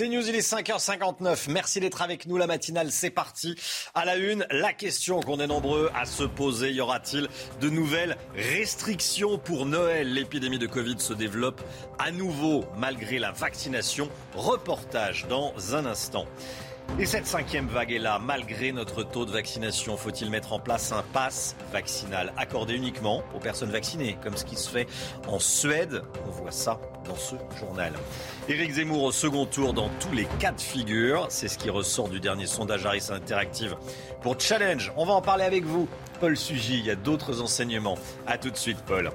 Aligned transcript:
C'est 0.00 0.08
News, 0.08 0.26
il 0.26 0.34
est 0.34 0.50
5h59. 0.50 1.50
Merci 1.50 1.78
d'être 1.78 2.00
avec 2.00 2.24
nous. 2.24 2.38
La 2.38 2.46
matinale, 2.46 2.90
c'est 2.90 3.10
parti. 3.10 3.54
À 3.94 4.06
la 4.06 4.16
une, 4.16 4.46
la 4.50 4.72
question 4.72 5.20
qu'on 5.20 5.38
est 5.40 5.46
nombreux 5.46 5.90
à 5.94 6.06
se 6.06 6.22
poser. 6.22 6.72
Y 6.72 6.80
aura-t-il 6.80 7.28
de 7.60 7.68
nouvelles 7.68 8.16
restrictions 8.34 9.36
pour 9.36 9.66
Noël? 9.66 10.10
L'épidémie 10.10 10.58
de 10.58 10.66
Covid 10.66 10.98
se 11.00 11.12
développe 11.12 11.60
à 11.98 12.12
nouveau 12.12 12.64
malgré 12.78 13.18
la 13.18 13.30
vaccination. 13.30 14.08
Reportage 14.34 15.26
dans 15.28 15.52
un 15.74 15.84
instant. 15.84 16.24
Et 16.98 17.06
cette 17.06 17.26
cinquième 17.26 17.66
vague 17.66 17.92
est 17.92 17.98
là, 17.98 18.18
malgré 18.18 18.72
notre 18.72 19.02
taux 19.02 19.24
de 19.24 19.30
vaccination. 19.30 19.96
Faut-il 19.96 20.28
mettre 20.30 20.52
en 20.52 20.58
place 20.58 20.92
un 20.92 21.02
pass 21.14 21.56
vaccinal 21.72 22.32
accordé 22.36 22.74
uniquement 22.74 23.22
aux 23.34 23.38
personnes 23.38 23.70
vaccinées, 23.70 24.18
comme 24.22 24.36
ce 24.36 24.44
qui 24.44 24.56
se 24.56 24.68
fait 24.68 24.86
en 25.26 25.38
Suède? 25.38 26.02
On 26.26 26.30
voit 26.30 26.50
ça 26.50 26.78
dans 27.08 27.16
ce 27.16 27.36
journal. 27.58 27.94
Éric 28.48 28.72
Zemmour 28.72 29.04
au 29.04 29.12
second 29.12 29.46
tour 29.46 29.72
dans 29.72 29.88
tous 30.00 30.12
les 30.12 30.26
cas 30.38 30.52
de 30.52 30.60
figure. 30.60 31.26
C'est 31.30 31.48
ce 31.48 31.56
qui 31.56 31.70
ressort 31.70 32.08
du 32.08 32.20
dernier 32.20 32.46
sondage 32.46 32.84
Harris 32.84 33.08
Interactive 33.10 33.76
pour 34.22 34.38
Challenge. 34.38 34.92
On 34.96 35.04
va 35.04 35.14
en 35.14 35.22
parler 35.22 35.44
avec 35.44 35.64
vous. 35.64 35.88
Paul 36.20 36.36
Sugy, 36.36 36.78
il 36.78 36.84
y 36.84 36.90
a 36.90 36.96
d'autres 36.96 37.40
enseignements. 37.40 37.96
A 38.26 38.36
tout 38.36 38.50
de 38.50 38.56
suite, 38.56 38.78
Paul. 38.86 39.10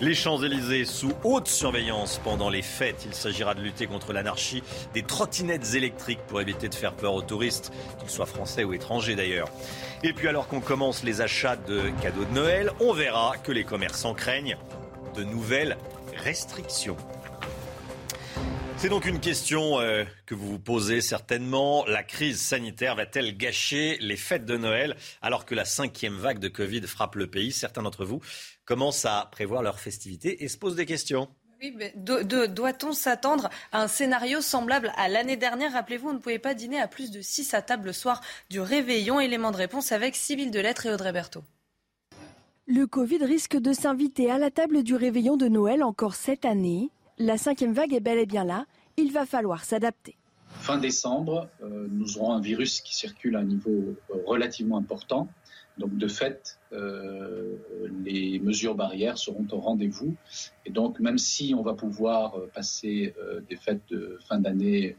Les 0.00 0.14
Champs-Élysées 0.14 0.84
sous 0.84 1.12
haute 1.22 1.46
surveillance 1.46 2.20
pendant 2.24 2.50
les 2.50 2.62
fêtes. 2.62 3.04
Il 3.06 3.14
s'agira 3.14 3.54
de 3.54 3.60
lutter 3.60 3.86
contre 3.86 4.12
l'anarchie 4.12 4.64
des 4.92 5.04
trottinettes 5.04 5.74
électriques 5.74 6.20
pour 6.26 6.40
éviter 6.40 6.68
de 6.68 6.74
faire 6.74 6.94
peur 6.94 7.14
aux 7.14 7.22
touristes, 7.22 7.72
qu'ils 8.00 8.10
soient 8.10 8.26
français 8.26 8.64
ou 8.64 8.74
étrangers 8.74 9.14
d'ailleurs. 9.14 9.48
Et 10.02 10.12
puis 10.12 10.26
alors 10.26 10.48
qu'on 10.48 10.60
commence 10.60 11.04
les 11.04 11.20
achats 11.20 11.56
de 11.56 11.90
cadeaux 12.02 12.24
de 12.24 12.34
Noël, 12.34 12.72
on 12.80 12.92
verra 12.92 13.34
que 13.42 13.52
les 13.52 13.64
commerçants 13.64 14.14
craignent 14.14 14.56
de 15.14 15.22
nouvelles 15.22 15.76
restrictions. 16.16 16.96
C'est 18.80 18.88
donc 18.88 19.06
une 19.06 19.18
question 19.18 19.80
euh, 19.80 20.04
que 20.24 20.36
vous 20.36 20.46
vous 20.50 20.58
posez 20.60 21.00
certainement. 21.00 21.84
La 21.86 22.04
crise 22.04 22.40
sanitaire 22.40 22.94
va-t-elle 22.94 23.36
gâcher 23.36 23.98
les 24.00 24.16
fêtes 24.16 24.44
de 24.44 24.56
Noël 24.56 24.94
alors 25.20 25.44
que 25.44 25.56
la 25.56 25.64
cinquième 25.64 26.14
vague 26.14 26.38
de 26.38 26.46
Covid 26.46 26.82
frappe 26.82 27.16
le 27.16 27.26
pays? 27.26 27.50
Certains 27.50 27.82
d'entre 27.82 28.04
vous 28.04 28.20
commencent 28.64 29.04
à 29.04 29.28
prévoir 29.32 29.64
leurs 29.64 29.80
festivités 29.80 30.44
et 30.44 30.48
se 30.48 30.56
posent 30.56 30.76
des 30.76 30.86
questions. 30.86 31.28
Oui, 31.60 31.74
mais 31.76 31.92
doit-on 31.96 32.92
s'attendre 32.92 33.50
à 33.72 33.82
un 33.82 33.88
scénario 33.88 34.40
semblable 34.40 34.92
à 34.96 35.08
l'année 35.08 35.36
dernière? 35.36 35.72
Rappelez-vous, 35.72 36.10
on 36.10 36.14
ne 36.14 36.18
pouvait 36.18 36.38
pas 36.38 36.54
dîner 36.54 36.80
à 36.80 36.86
plus 36.86 37.10
de 37.10 37.20
6 37.20 37.54
à 37.54 37.62
table 37.62 37.86
le 37.86 37.92
soir 37.92 38.20
du 38.48 38.60
réveillon. 38.60 39.18
Élément 39.18 39.50
de 39.50 39.56
réponse 39.56 39.90
avec 39.90 40.14
Sybille 40.14 40.52
Delettre 40.52 40.86
et 40.86 40.92
Audrey 40.92 41.12
Berthaud. 41.12 41.42
Le 42.68 42.86
Covid 42.86 43.24
risque 43.24 43.56
de 43.56 43.72
s'inviter 43.72 44.30
à 44.30 44.38
la 44.38 44.52
table 44.52 44.84
du 44.84 44.94
réveillon 44.94 45.36
de 45.36 45.48
Noël 45.48 45.82
encore 45.82 46.14
cette 46.14 46.44
année. 46.44 46.90
La 47.20 47.36
cinquième 47.36 47.72
vague 47.72 47.92
est 47.92 48.00
bel 48.00 48.18
et 48.18 48.26
bien 48.26 48.44
là. 48.44 48.64
Il 48.96 49.12
va 49.12 49.26
falloir 49.26 49.64
s'adapter. 49.64 50.16
Fin 50.60 50.78
décembre, 50.78 51.48
euh, 51.62 51.88
nous 51.90 52.18
aurons 52.18 52.32
un 52.32 52.40
virus 52.40 52.80
qui 52.80 52.96
circule 52.96 53.34
à 53.34 53.40
un 53.40 53.44
niveau 53.44 53.70
euh, 53.70 54.22
relativement 54.24 54.78
important. 54.78 55.28
Donc 55.78 55.96
de 55.96 56.06
fait, 56.06 56.58
euh, 56.72 57.56
les 58.04 58.38
mesures 58.38 58.76
barrières 58.76 59.18
seront 59.18 59.46
au 59.50 59.58
rendez-vous. 59.58 60.14
Et 60.64 60.70
donc 60.70 61.00
même 61.00 61.18
si 61.18 61.54
on 61.56 61.62
va 61.62 61.74
pouvoir 61.74 62.36
passer 62.54 63.14
des 63.48 63.56
fêtes 63.56 63.82
de 63.90 64.18
fin 64.28 64.38
d'année 64.38 64.96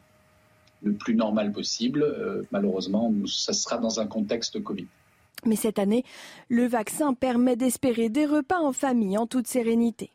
le 0.81 0.93
plus 0.93 1.15
normal 1.15 1.51
possible, 1.51 2.45
malheureusement, 2.51 3.13
ça 3.27 3.51
sera 3.51 3.77
dans 3.77 3.99
un 3.99 4.07
contexte 4.07 4.63
Covid. 4.63 4.87
Mais 5.45 5.57
cette 5.57 5.79
année, 5.79 6.05
le 6.47 6.65
vaccin 6.65 7.13
permet 7.13 7.57
d'espérer 7.57 8.07
des 8.07 8.25
repas 8.25 8.59
en 8.59 8.71
famille 8.71 9.17
en 9.17 9.27
toute 9.27 9.47
sérénité. 9.47 10.11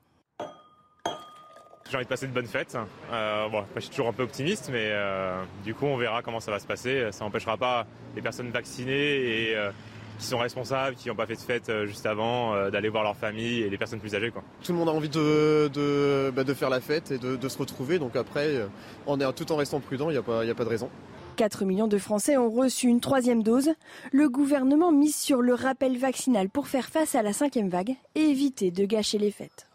J'ai 1.90 1.96
envie 1.96 2.04
de 2.04 2.08
passer 2.08 2.26
de 2.26 2.32
bonnes 2.32 2.46
fêtes. 2.46 2.76
Euh, 3.12 3.48
bon, 3.50 3.62
je 3.76 3.80
suis 3.80 3.90
toujours 3.90 4.08
un 4.08 4.12
peu 4.12 4.22
optimiste, 4.22 4.70
mais 4.72 4.88
euh, 4.90 5.42
du 5.64 5.74
coup, 5.74 5.84
on 5.84 5.98
verra 5.98 6.22
comment 6.22 6.40
ça 6.40 6.50
va 6.50 6.58
se 6.58 6.66
passer. 6.66 7.08
Ça 7.12 7.24
n'empêchera 7.24 7.58
pas 7.58 7.86
les 8.16 8.22
personnes 8.22 8.48
vaccinées 8.50 9.50
et 9.50 9.54
euh, 9.54 9.70
qui 10.18 10.26
sont 10.26 10.38
responsables, 10.38 10.96
qui 10.96 11.08
n'ont 11.08 11.14
pas 11.14 11.26
fait 11.26 11.34
de 11.34 11.40
fête 11.40 11.70
juste 11.84 12.06
avant, 12.06 12.70
d'aller 12.70 12.88
voir 12.88 13.02
leur 13.02 13.16
famille 13.16 13.60
et 13.60 13.68
les 13.68 13.76
personnes 13.76 13.98
plus 13.98 14.14
âgées. 14.14 14.30
Quoi. 14.30 14.42
Tout 14.62 14.72
le 14.72 14.78
monde 14.78 14.88
a 14.88 14.92
envie 14.92 15.10
de, 15.10 15.68
de, 15.74 16.32
bah, 16.34 16.44
faire 16.54 16.70
la 16.70 16.80
fête 16.80 17.10
et 17.10 17.18
de, 17.18 17.48
se 17.48 17.58
retrouver. 17.58 17.98
Donc 17.98 18.16
après, 18.16 18.66
on 19.06 19.20
est, 19.20 19.32
tout 19.34 19.52
en 19.52 19.56
restant 19.56 19.80
prudent, 19.80 20.08
il 20.08 20.12
n'y 20.12 20.18
a, 20.18 20.22
pas, 20.22 20.42
a 20.42 20.54
pas 20.54 20.64
de 20.64 20.70
raison. 20.70 20.88
4 21.36 21.64
millions 21.64 21.88
de 21.88 21.98
Français 21.98 22.36
ont 22.36 22.50
reçu 22.50 22.86
une 22.86 23.00
troisième 23.00 23.42
dose. 23.42 23.70
Le 24.12 24.28
gouvernement 24.28 24.92
mise 24.92 25.16
sur 25.16 25.42
le 25.42 25.52
rappel 25.52 25.98
vaccinal 25.98 26.48
pour 26.48 26.68
faire 26.68 26.86
face 26.86 27.14
à 27.14 27.22
la 27.22 27.32
cinquième 27.32 27.68
vague 27.68 27.96
et 28.14 28.20
éviter 28.20 28.70
de 28.70 28.84
gâcher 28.86 29.18
les 29.18 29.32
fêtes. 29.32 29.66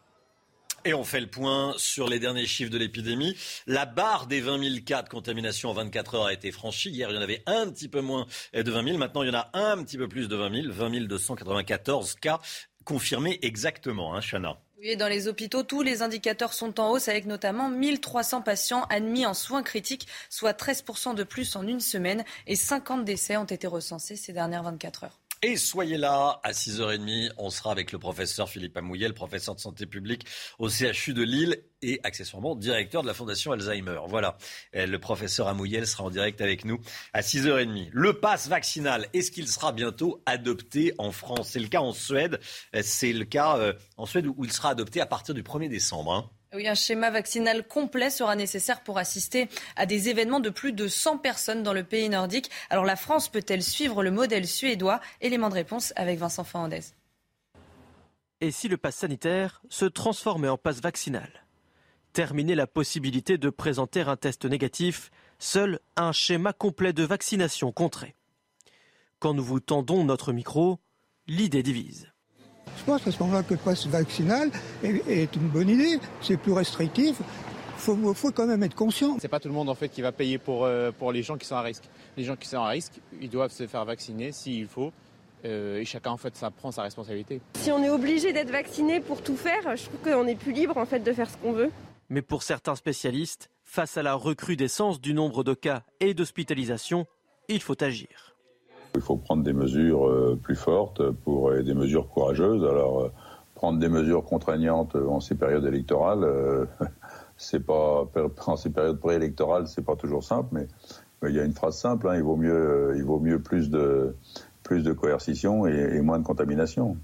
Et 0.86 0.94
on 0.94 1.04
fait 1.04 1.22
le 1.22 1.28
point 1.28 1.74
sur 1.78 2.08
les 2.08 2.20
derniers 2.20 2.46
chiffres 2.46 2.72
de 2.72 2.78
l'épidémie. 2.78 3.36
La 3.68 3.86
barre 3.86 4.28
des 4.28 4.42
20 4.42 4.64
000 4.64 4.76
cas 4.86 5.02
de 5.02 5.10
contamination 5.10 5.70
en 5.70 5.74
24 5.74 6.16
heures 6.16 6.26
a 6.26 6.34
été 6.34 6.52
franchie. 6.52 6.90
Hier, 6.90 7.10
il 7.10 7.16
y 7.16 7.18
en 7.18 7.22
avait 7.22 7.44
un 7.46 7.70
petit 7.70 7.88
peu 7.88 8.02
moins 8.02 8.26
de 8.54 8.72
20 8.72 8.84
000. 8.84 8.98
Maintenant, 8.98 9.24
il 9.24 9.28
y 9.28 9.36
en 9.36 9.40
a 9.40 9.50
un 9.54 9.84
petit 9.84 9.98
peu 9.98 10.08
plus 10.08 10.28
de 10.28 10.36
20 10.36 10.64
000. 10.64 10.74
20 10.74 11.08
294 11.08 12.16
cas 12.16 12.40
confirmés 12.86 13.40
exactement, 13.42 14.16
hein, 14.16 14.22
Chana. 14.22 14.58
Oui, 14.80 14.96
dans 14.96 15.10
les 15.10 15.28
hôpitaux, 15.28 15.64
tous 15.64 15.82
les 15.82 16.02
indicateurs 16.02 16.54
sont 16.54 16.80
en 16.80 16.90
hausse 16.90 17.10
avec 17.10 17.26
notamment 17.26 17.70
1300 17.70 18.42
patients 18.42 18.86
admis 18.90 19.26
en 19.26 19.34
soins 19.34 19.62
critiques, 19.62 20.08
soit 20.30 20.58
13% 20.58 21.16
de 21.16 21.24
plus 21.24 21.56
en 21.58 21.68
une 21.68 21.82
semaine 21.82 22.24
et 22.48 22.56
50 22.56 23.04
décès 23.04 23.36
ont 23.36 23.44
été 23.44 23.68
recensés 23.68 24.16
ces 24.16 24.32
dernières 24.32 24.64
24 24.64 25.04
heures. 25.04 25.20
Et 25.42 25.56
soyez 25.56 25.98
là 25.98 26.42
à 26.44 26.52
6h30. 26.52 27.32
On 27.38 27.50
sera 27.50 27.72
avec 27.72 27.94
le 27.94 28.00
professeur 28.00 28.50
Philippe 28.50 28.76
Amouyel, 28.76 29.14
professeur 29.14 29.56
de 29.56 29.62
santé 29.62 29.86
publique 29.86 30.26
au 30.58 30.68
CHU 30.68 31.14
de 31.14 31.24
Lille 31.24 31.64
et 31.82 32.02
accessoirement 32.04 32.56
directeur 32.56 33.04
de 33.04 33.08
la 33.08 33.14
Fondation 33.14 33.54
Alzheimer. 33.54 34.02
Voilà, 34.10 34.38
le 34.74 34.98
professeur 34.98 35.48
Amouyel 35.48 35.88
sera 35.88 36.04
en 36.04 36.10
direct 36.10 36.42
avec 36.42 36.66
nous 36.66 36.82
à 37.14 37.22
6h30. 37.22 37.88
Le 37.94 38.20
pass 38.20 38.50
vaccinal, 38.50 39.08
est-ce 39.14 39.32
qu'il 39.32 39.48
sera 39.48 39.72
bientôt 39.72 40.22
adopté 40.26 40.94
en 40.98 41.14
France? 41.14 41.52
C'est 41.52 41.60
le 41.60 41.70
cas 41.70 41.80
en 41.80 41.94
Suède. 41.94 42.42
C'est 42.84 43.14
le 43.14 43.24
cas 43.24 43.58
euh, 43.60 43.74
en 43.96 44.06
Suède 44.06 44.28
où 44.28 44.44
il 44.44 44.52
sera 44.52 44.72
adopté 44.72 45.00
à 45.00 45.06
partir 45.06 45.34
du 45.34 45.42
1er 45.42 45.70
décembre. 45.70 46.14
Hein. 46.14 46.30
Un 46.52 46.74
schéma 46.74 47.12
vaccinal 47.12 47.68
complet 47.68 48.10
sera 48.10 48.36
nécessaire 48.36 48.82
pour 48.82 48.98
assister 48.98 49.50
à 49.76 49.86
des 49.86 50.10
événements 50.10 50.40
de 50.40 50.50
plus 50.50 50.74
de 50.74 50.88
100 50.88 51.20
personnes 51.20 51.62
dans 51.62 51.74
le 51.74 51.84
pays 51.84 52.10
nordique. 52.10 52.50
Alors 52.72 52.86
la 52.86 52.96
France 52.96 53.30
peut-elle 53.30 53.62
suivre 53.62 54.02
le 54.04 54.10
modèle 54.10 54.48
suédois? 54.48 55.00
Élément 55.22 55.50
de 55.50 55.54
réponse 55.54 55.94
avec 55.96 56.18
Vincent 56.18 56.44
Fernandez. 56.44 56.82
Et 58.42 58.50
si 58.50 58.68
le 58.68 58.78
pass 58.78 58.96
sanitaire 58.96 59.62
se 59.70 59.86
transformait 59.86 60.48
en 60.48 60.58
passe 60.58 60.82
vaccinal? 60.82 61.46
Terminer 62.14 62.56
la 62.56 62.66
possibilité 62.66 63.38
de 63.38 63.52
présenter 63.52 64.02
un 64.02 64.16
test 64.16 64.46
négatif, 64.46 65.12
seul 65.38 65.80
un 65.98 66.12
schéma 66.12 66.52
complet 66.54 66.94
de 66.94 67.04
vaccination 67.04 67.72
compterait. 67.72 68.16
Quand 69.20 69.36
nous 69.36 69.44
vous 69.44 69.60
tendons 69.60 70.04
notre 70.04 70.34
micro, 70.34 70.80
l'idée 71.28 71.62
divise. 71.62 72.12
Je 72.80 72.86
pense 72.86 73.04
qu'à 73.04 73.12
ce 73.12 73.20
moment-là 73.24 73.44
que 73.44 73.54
le 73.54 73.60
passe 73.60 73.86
vaccinal 73.88 74.50
est, 74.84 75.36
une 75.36 75.50
bonne 75.50 75.70
idée. 75.70 76.00
C'est 76.22 76.38
plus 76.38 76.54
restrictif. 76.54 77.18
Il 77.88 78.14
faut, 78.14 78.32
quand 78.32 78.48
même 78.48 78.64
être 78.64 78.76
conscient. 78.76 79.18
C'est 79.20 79.28
pas 79.28 79.40
tout 79.40 79.48
le 79.48 79.54
monde 79.54 79.70
en 79.70 79.76
fait 79.76 79.90
qui 79.90 80.02
va 80.02 80.12
payer 80.12 80.38
pour, 80.38 80.66
euh, 80.66 80.92
pour 80.92 81.12
les 81.12 81.22
gens 81.22 81.38
qui 81.38 81.46
sont 81.46 81.56
à 81.56 81.62
risque. 81.62 81.84
Les 82.18 82.24
gens 82.24 82.36
qui 82.36 82.48
sont 82.48 82.58
à 82.58 82.70
risque, 82.70 82.94
ils 83.22 83.30
doivent 83.30 83.52
se 83.52 83.68
faire 83.68 83.86
vacciner 83.86 84.32
s'il 84.32 84.68
faut. 84.68 84.92
Euh, 85.46 85.80
et 85.80 85.86
chacun 85.86 86.12
en 86.12 86.18
fait 86.18 86.36
ça 86.36 86.52
prend 86.52 86.72
sa 86.72 86.84
responsabilité. 86.84 87.42
Si 87.56 87.72
on 87.72 87.82
est 87.84 87.90
obligé 87.90 88.34
d'être 88.34 88.52
vacciné 88.52 89.00
pour 89.00 89.22
tout 89.22 89.38
faire, 89.38 89.76
je 89.78 89.86
trouve 89.86 90.00
qu'on 90.02 90.28
est 90.28 90.36
plus 90.36 90.52
libre 90.52 90.78
en 90.78 90.86
fait 90.86 91.00
de 91.00 91.14
faire 91.14 91.30
ce 91.30 91.38
qu'on 91.38 91.54
veut. 91.54 91.72
Mais 92.10 92.22
pour 92.22 92.44
certains 92.44 92.76
spécialistes, 92.76 93.50
face 93.64 93.98
à 93.98 94.04
la 94.04 94.16
recrudescence 94.16 95.00
du 95.00 95.14
nombre 95.14 95.44
de 95.44 95.54
cas 95.54 95.84
et 96.00 96.14
d'hospitalisations, 96.14 97.06
il 97.48 97.62
faut 97.62 97.82
agir. 97.82 98.29
Il 98.96 99.02
faut 99.02 99.18
prendre 99.18 99.44
des 99.44 99.54
mesures 99.54 100.08
euh, 100.08 100.40
plus 100.42 100.56
fortes 100.56 101.10
pour 101.12 101.52
des 101.52 101.74
mesures 101.74 102.08
courageuses. 102.08 102.64
Alors 102.64 103.02
euh, 103.02 103.12
prendre 103.56 103.80
des 103.80 103.90
mesures 103.90 104.24
contraignantes 104.24 104.96
en 104.96 105.20
ces 105.20 105.36
périodes 105.36 105.66
électorales, 105.66 106.24
euh, 106.24 106.66
c'est 107.38 107.66
pas 107.66 108.08
en 108.48 108.56
ces 108.56 108.70
périodes 108.70 109.00
préélectorales, 109.00 109.68
c'est 109.68 109.84
pas 109.84 109.98
toujours 109.98 110.24
simple, 110.24 110.48
mais, 110.54 110.68
il 111.28 111.36
y 111.36 111.40
a 111.42 111.44
une 111.44 111.54
phrase 111.54 111.78
simple 111.78 112.08
hein, 112.08 112.16
il 112.16 112.24
vaut 112.24 112.38
mieux, 112.38 112.94
il 112.96 113.04
vaut 113.04 113.20
mieux 113.20 113.42
plus 113.42 113.70
de 113.70 114.16
plus 114.64 114.84
de 114.84 114.94
coercition 114.94 115.68
et, 115.68 115.98
et 115.98 116.02
moins 116.02 116.20
de 116.20 116.24
contamination. 116.24 116.96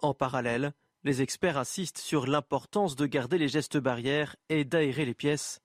En 0.00 0.12
parallèle, 0.14 0.72
Les 1.04 1.20
experts 1.20 1.58
insistent 1.58 1.98
sur 1.98 2.26
l'importance 2.26 2.94
de 2.94 3.06
garder 3.06 3.36
les 3.36 3.48
gestes 3.48 3.76
barrières 3.76 4.36
et 4.48 4.64
d'aérer 4.64 5.04
les 5.04 5.14
pièces, 5.14 5.60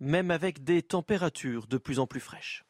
même 0.00 0.30
avec 0.30 0.64
des 0.64 0.82
températures 0.82 1.66
de 1.66 1.76
plus 1.76 1.98
en 1.98 2.06
plus 2.06 2.20
fraîches. 2.20 2.64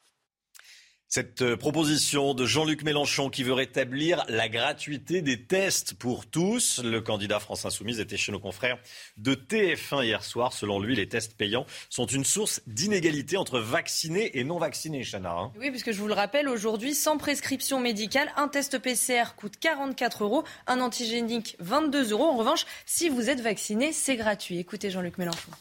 Cette 1.15 1.43
euh, 1.43 1.55
proposition 1.55 2.33
de 2.33 2.43
Jean-Luc 2.43 2.81
Mélenchon 2.81 3.29
qui 3.29 3.43
veut 3.43 3.53
rétablir 3.53 4.25
la 4.29 4.49
gratuité 4.49 5.21
des 5.21 5.43
tests 5.43 5.93
pour 5.93 6.25
tous. 6.25 6.81
Le 6.83 7.01
candidat 7.01 7.39
France 7.39 7.65
Insoumise 7.65 7.99
était 7.99 8.17
chez 8.17 8.31
nos 8.31 8.39
confrères 8.39 8.79
de 9.17 9.35
TF1 9.35 10.03
hier 10.05 10.23
soir. 10.23 10.53
Selon 10.53 10.79
lui, 10.79 10.95
les 10.95 11.07
tests 11.07 11.37
payants 11.37 11.67
sont 11.91 12.07
une 12.07 12.23
source 12.23 12.63
d'inégalité 12.65 13.37
entre 13.37 13.59
vaccinés 13.59 14.39
et 14.39 14.43
non 14.43 14.57
vaccinés, 14.57 15.03
Chana. 15.03 15.33
Hein. 15.33 15.51
Oui, 15.59 15.69
puisque 15.69 15.91
je 15.91 15.99
vous 15.99 16.07
le 16.07 16.15
rappelle, 16.15 16.49
aujourd'hui, 16.49 16.95
sans 16.95 17.19
prescription 17.19 17.79
médicale, 17.79 18.33
un 18.35 18.47
test 18.47 18.79
PCR 18.79 19.35
coûte 19.37 19.57
44 19.59 20.23
euros, 20.23 20.43
un 20.65 20.79
antigénique 20.79 21.57
22 21.59 22.11
euros. 22.11 22.25
En 22.25 22.37
revanche, 22.37 22.65
si 22.87 23.09
vous 23.09 23.29
êtes 23.29 23.41
vacciné, 23.41 23.93
c'est 23.93 24.15
gratuit. 24.15 24.57
Écoutez 24.57 24.89
Jean-Luc 24.89 25.19
Mélenchon. 25.19 25.51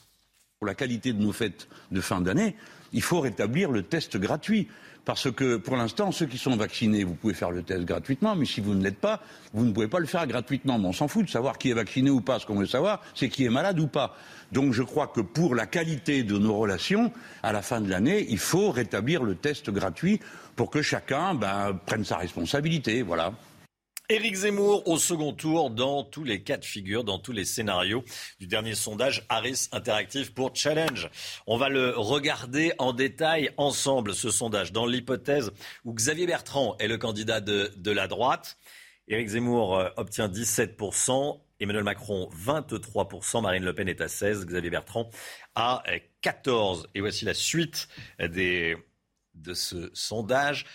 Pour 0.61 0.67
la 0.67 0.75
qualité 0.75 1.13
de 1.13 1.21
nos 1.21 1.33
fêtes 1.33 1.69
de 1.91 2.01
fin 2.01 2.23
d'année, 2.23 2.57
il 2.95 3.03
faut 3.03 3.21
rétablir 3.21 3.71
le 3.71 3.83
test 3.83 4.17
gratuit. 4.17 4.69
Parce 5.05 5.33
que 5.33 5.57
pour 5.57 5.77
l'instant, 5.77 6.13
ceux 6.13 6.27
qui 6.27 6.39
sont 6.39 6.57
vaccinés, 6.57 7.03
vous 7.03 7.15
pouvez 7.15 7.35
faire 7.35 7.51
le 7.51 7.63
test 7.63 7.85
gratuitement, 7.85 8.37
mais 8.37 8.45
si 8.45 8.61
vous 8.61 8.75
ne 8.75 8.85
l'êtes 8.85 9.01
pas, 9.01 9.21
vous 9.53 9.65
ne 9.65 9.73
pouvez 9.73 9.89
pas 9.89 9.99
le 9.99 10.07
faire 10.07 10.27
gratuitement. 10.29 10.79
Mais 10.79 10.87
on 10.87 10.93
s'en 10.93 11.09
fout 11.09 11.27
de 11.27 11.31
savoir 11.31 11.59
qui 11.59 11.71
est 11.71 11.75
vacciné 11.75 12.09
ou 12.09 12.21
pas. 12.21 12.39
Ce 12.39 12.47
qu'on 12.47 12.55
veut 12.55 12.67
savoir, 12.67 13.01
c'est 13.15 13.29
qui 13.29 13.45
est 13.45 13.51
malade 13.51 13.81
ou 13.81 13.89
pas. 13.89 14.15
Donc 14.53 14.73
je 14.73 14.83
crois 14.83 15.09
que 15.09 15.21
pour 15.21 15.57
la 15.57 15.67
qualité 15.67 16.23
de 16.23 16.39
nos 16.39 16.57
relations, 16.57 17.13
à 17.43 17.53
la 17.53 17.63
fin 17.63 17.81
de 17.81 17.91
l'année, 17.91 18.27
il 18.29 18.39
faut 18.39 18.71
rétablir 18.71 19.25
le 19.25 19.35
test 19.35 19.71
gratuit 19.71 20.21
pour 20.55 20.71
que 20.71 20.83
chacun 20.83 21.35
ben, 21.35 21.77
prenne 21.85 22.05
sa 22.05 22.19
responsabilité. 22.19 23.03
Voilà. 23.03 23.33
Éric 24.13 24.35
Zemmour 24.35 24.87
au 24.87 24.99
second 24.99 25.33
tour 25.33 25.71
dans 25.71 26.05
tous 26.05 26.23
les 26.23 26.43
cas 26.43 26.59
de 26.59 26.67
figure, 26.67 27.03
dans 27.03 27.19
tous 27.19 27.33
les 27.33 27.47
scénarios 27.47 28.05
du 28.39 28.47
dernier 28.47 28.75
sondage 28.75 29.25
Harris 29.31 29.69
Interactive 29.73 30.35
pour 30.35 30.55
Challenge. 30.55 31.09
On 31.47 31.57
va 31.57 31.71
le 31.71 31.95
regarder 31.97 32.75
en 32.77 32.93
détail 32.93 33.49
ensemble, 33.57 34.15
ce 34.15 34.31
sondage, 34.31 34.71
dans 34.71 34.85
l'hypothèse 34.85 35.51
où 35.87 35.95
Xavier 35.95 36.27
Bertrand 36.27 36.77
est 36.79 36.89
le 36.89 36.99
candidat 36.99 37.41
de, 37.41 37.91
la 37.91 38.07
droite. 38.07 38.59
Éric 39.09 39.29
Zemmour 39.29 39.79
euh, 39.79 39.89
obtient 39.97 40.29
17%, 40.29 41.41
Emmanuel 41.61 41.85
Macron 41.85 42.29
23%, 42.37 43.41
Marine 43.41 43.65
Le 43.65 43.75
Pen 43.75 43.89
est 43.89 44.03
à 44.03 44.09
16%, 44.09 44.45
Xavier 44.45 44.69
Bertrand 44.69 45.09
à 45.55 45.83
14%. 46.23 46.85
Et 46.95 47.01
voici 47.01 47.25
la 47.25 47.33
suite 47.33 47.89
des, 48.21 48.77
de 49.35 49.55
ce 49.55 49.91
sondage. 49.95 50.67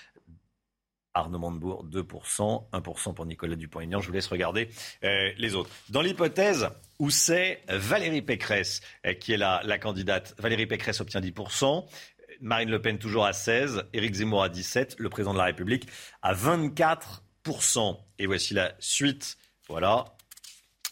Arnaud 1.18 1.40
Montebourg, 1.40 1.86
2%, 1.86 2.70
1% 2.72 3.14
pour 3.14 3.26
Nicolas 3.26 3.56
Dupont-Aignan. 3.56 4.00
Je 4.02 4.08
vous 4.08 4.14
laisse 4.14 4.28
regarder 4.28 4.70
euh, 5.04 5.32
les 5.38 5.56
autres. 5.56 5.70
Dans 5.90 6.02
l'hypothèse 6.02 6.70
où 7.00 7.10
c'est 7.10 7.62
Valérie 7.68 8.22
Pécresse 8.22 8.82
euh, 9.06 9.14
qui 9.14 9.34
est 9.34 9.38
la, 9.38 9.78
candidate, 9.80 10.36
Valérie 10.38 10.68
Pécresse 10.68 11.02
obtient 11.02 11.22
10%. 11.22 11.86
Marine 12.42 12.70
Le 12.70 12.82
Pen 12.82 13.00
toujours 13.00 13.26
à 13.26 13.34
16, 13.34 13.86
Éric 13.94 14.14
Zemmour 14.14 14.44
à 14.44 14.50
17, 14.50 14.98
le 15.00 15.10
président 15.10 15.34
de 15.34 15.40
la 15.40 15.46
République 15.46 15.88
à 16.22 16.34
24%. 16.34 17.98
Et 18.20 18.26
voici 18.26 18.54
la 18.54 18.74
suite. 18.80 19.38
Voilà. 19.68 20.06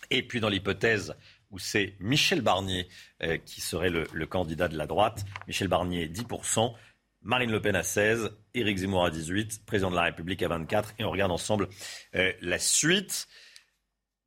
Et 0.09 0.23
puis 0.23 0.39
dans 0.39 0.49
l'hypothèse 0.49 1.15
où 1.51 1.59
c'est 1.59 1.95
Michel 1.99 2.41
Barnier 2.41 2.87
euh, 3.23 3.37
qui 3.37 3.61
serait 3.61 3.89
le, 3.89 4.05
le, 4.11 4.25
candidat 4.25 4.67
de 4.67 4.77
la 4.77 4.87
droite, 4.87 5.23
Michel 5.47 5.67
Barnier 5.67 6.07
10%, 6.07 6.73
Marine 7.21 7.51
Le 7.51 7.61
Pen 7.61 7.75
à 7.75 7.83
16, 7.83 8.31
Éric 8.55 8.77
Zemmour 8.77 9.05
à 9.05 9.11
18, 9.11 9.65
président 9.65 9.91
de 9.91 9.95
la 9.95 10.03
République 10.03 10.41
à 10.41 10.47
24. 10.47 10.95
Et 10.97 11.03
on 11.03 11.11
regarde 11.11 11.31
ensemble 11.31 11.67
euh, 12.15 12.31
la 12.41 12.57
suite. 12.57 13.27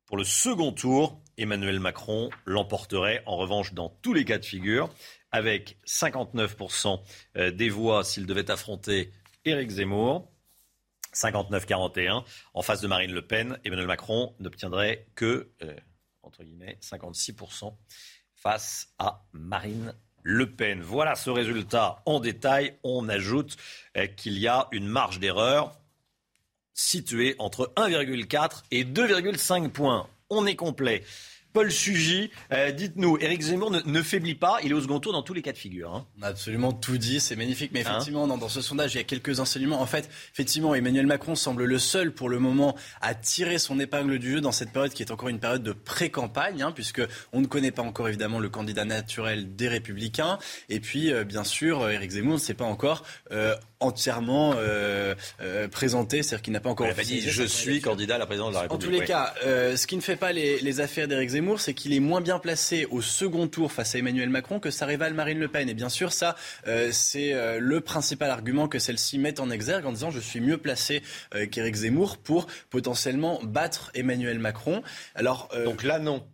Pour 0.05 0.17
le 0.17 0.23
second 0.23 0.71
tour, 0.71 1.21
Emmanuel 1.37 1.79
Macron 1.79 2.29
l'emporterait 2.45 3.21
en 3.25 3.37
revanche 3.37 3.73
dans 3.73 3.89
tous 3.89 4.13
les 4.13 4.25
cas 4.25 4.37
de 4.37 4.45
figure, 4.45 4.89
avec 5.31 5.77
59% 5.85 7.01
euh, 7.37 7.51
des 7.51 7.69
voix 7.69 8.03
s'il 8.03 8.25
devait 8.25 8.49
affronter 8.49 9.11
Éric 9.45 9.69
Zemmour. 9.69 10.31
59-41. 11.13 12.23
En 12.53 12.61
face 12.61 12.81
de 12.81 12.87
Marine 12.87 13.11
Le 13.11 13.25
Pen, 13.25 13.59
Emmanuel 13.63 13.87
Macron 13.87 14.35
n'obtiendrait 14.39 15.07
que, 15.15 15.51
euh, 15.63 15.75
entre 16.21 16.43
guillemets, 16.43 16.77
56% 16.81 17.75
face 18.35 18.93
à 18.99 19.25
Marine 19.33 19.85
le 19.85 19.93
Pen. 19.93 20.08
Voilà 20.81 21.15
ce 21.15 21.29
résultat 21.29 22.01
en 22.05 22.19
détail. 22.19 22.75
On 22.83 23.09
ajoute 23.09 23.57
euh, 23.97 24.07
qu'il 24.07 24.37
y 24.37 24.47
a 24.47 24.67
une 24.71 24.87
marge 24.87 25.19
d'erreur 25.19 25.79
située 26.73 27.35
entre 27.39 27.73
1,4 27.75 28.63
et 28.71 28.85
2,5 28.85 29.69
points. 29.69 30.07
On 30.29 30.45
est 30.45 30.55
complet. 30.55 31.03
Paul 31.53 31.71
Sugy, 31.71 32.29
euh, 32.51 32.71
dites-nous, 32.71 33.17
Éric 33.19 33.41
Zemmour 33.41 33.71
ne, 33.71 34.01
faiblit 34.03 34.35
pas, 34.35 34.59
il 34.63 34.71
est 34.71 34.73
au 34.73 34.81
second 34.81 34.99
tour 34.99 35.13
dans 35.13 35.23
tous 35.23 35.33
les 35.33 35.41
cas 35.41 35.51
de 35.51 35.57
figure. 35.57 35.93
Hein. 35.93 36.05
On 36.19 36.23
a 36.23 36.27
absolument 36.27 36.71
tout 36.71 36.97
dit, 36.97 37.19
c'est 37.19 37.35
magnifique, 37.35 37.71
mais 37.73 37.85
hein 37.85 37.91
effectivement, 37.91 38.27
dans, 38.27 38.49
ce 38.49 38.61
sondage, 38.61 38.93
il 38.93 38.97
y 38.97 39.01
a 39.01 39.03
quelques 39.03 39.39
enseignements. 39.39 39.81
En 39.81 39.85
fait, 39.87 40.09
effectivement, 40.31 40.75
Emmanuel 40.75 41.07
Macron 41.07 41.35
semble 41.35 41.65
le 41.65 41.79
seul 41.79 42.11
pour 42.13 42.29
le 42.29 42.39
moment 42.39 42.75
à 43.01 43.15
tirer 43.15 43.57
son 43.57 43.79
épingle 43.79 44.19
du 44.19 44.33
jeu 44.33 44.41
dans 44.41 44.51
cette 44.51 44.71
période 44.71 44.93
qui 44.93 45.01
est 45.01 45.11
encore 45.11 45.29
une 45.29 45.39
période 45.39 45.63
de 45.63 45.71
pré-campagne, 45.71 46.61
hein, 46.61 46.71
puisque 46.71 47.01
on 47.33 47.41
ne 47.41 47.47
connaît 47.47 47.71
pas 47.71 47.81
encore 47.81 48.07
évidemment 48.07 48.39
le 48.39 48.49
candidat 48.49 48.85
naturel 48.85 49.55
des 49.55 49.67
Républicains. 49.67 50.37
Et 50.69 50.79
puis, 50.79 51.11
euh, 51.11 51.23
bien 51.23 51.43
sûr, 51.43 51.81
euh, 51.81 51.89
Éric 51.89 52.11
Zemmour 52.11 52.35
ne 52.35 52.39
sait 52.39 52.53
pas 52.53 52.65
encore 52.65 53.03
entièrement 53.79 54.55
présenté, 55.71 56.21
c'est-à-dire 56.21 56.43
qu'il 56.43 56.53
n'a 56.53 56.59
pas 56.59 56.69
encore. 56.69 56.87
Il 56.87 56.99
a 56.99 57.03
dit 57.03 57.21
je 57.21 57.43
suis 57.43 57.81
candidat 57.81 58.15
à 58.15 58.17
la 58.17 58.25
présidence 58.25 58.49
de 58.49 58.55
la 58.55 58.61
République. 58.61 58.83
En 58.83 58.85
tous 58.85 58.91
les 58.91 59.05
cas, 59.05 59.33
ce 59.43 59.87
qui 59.87 59.95
ne 59.95 60.01
fait 60.01 60.15
pas 60.15 60.31
les, 60.31 60.59
les 60.59 60.79
affaires 60.79 61.07
d'Éric 61.07 61.29
Zemmour, 61.29 61.39
Zemmour, 61.39 61.61
c'est 61.61 61.73
qu'il 61.73 61.93
est 61.93 62.01
moins 62.01 62.19
bien 62.19 62.37
placé 62.37 62.85
au 62.91 63.01
second 63.01 63.47
tour 63.47 63.71
face 63.71 63.95
à 63.95 63.99
Emmanuel 63.99 64.29
Macron 64.29 64.59
que 64.59 64.71
sa 64.71 64.85
rivale 64.85 65.13
Marine 65.13 65.39
Le 65.39 65.47
Pen. 65.47 65.69
Et 65.69 65.73
bien 65.73 65.87
sûr, 65.87 66.11
ça, 66.11 66.35
euh, 66.67 66.89
c'est 66.91 67.33
euh, 67.33 67.59
le 67.61 67.79
principal 67.79 68.29
argument 68.29 68.67
que 68.67 68.77
celle-ci 68.77 69.17
met 69.19 69.39
en 69.39 69.49
exergue 69.49 69.85
en 69.85 69.93
disant 69.93 70.11
je 70.11 70.19
suis 70.19 70.41
mieux 70.41 70.57
placé 70.57 71.01
euh, 71.33 71.45
qu'Éric 71.45 71.75
Zemmour 71.75 72.17
pour 72.17 72.47
potentiellement 72.69 73.39
battre 73.41 73.89
Emmanuel 73.93 74.37
Macron. 74.37 74.83
Alors, 75.15 75.47
Donc 75.63 75.83
là, 75.83 75.97
non. 75.99 76.25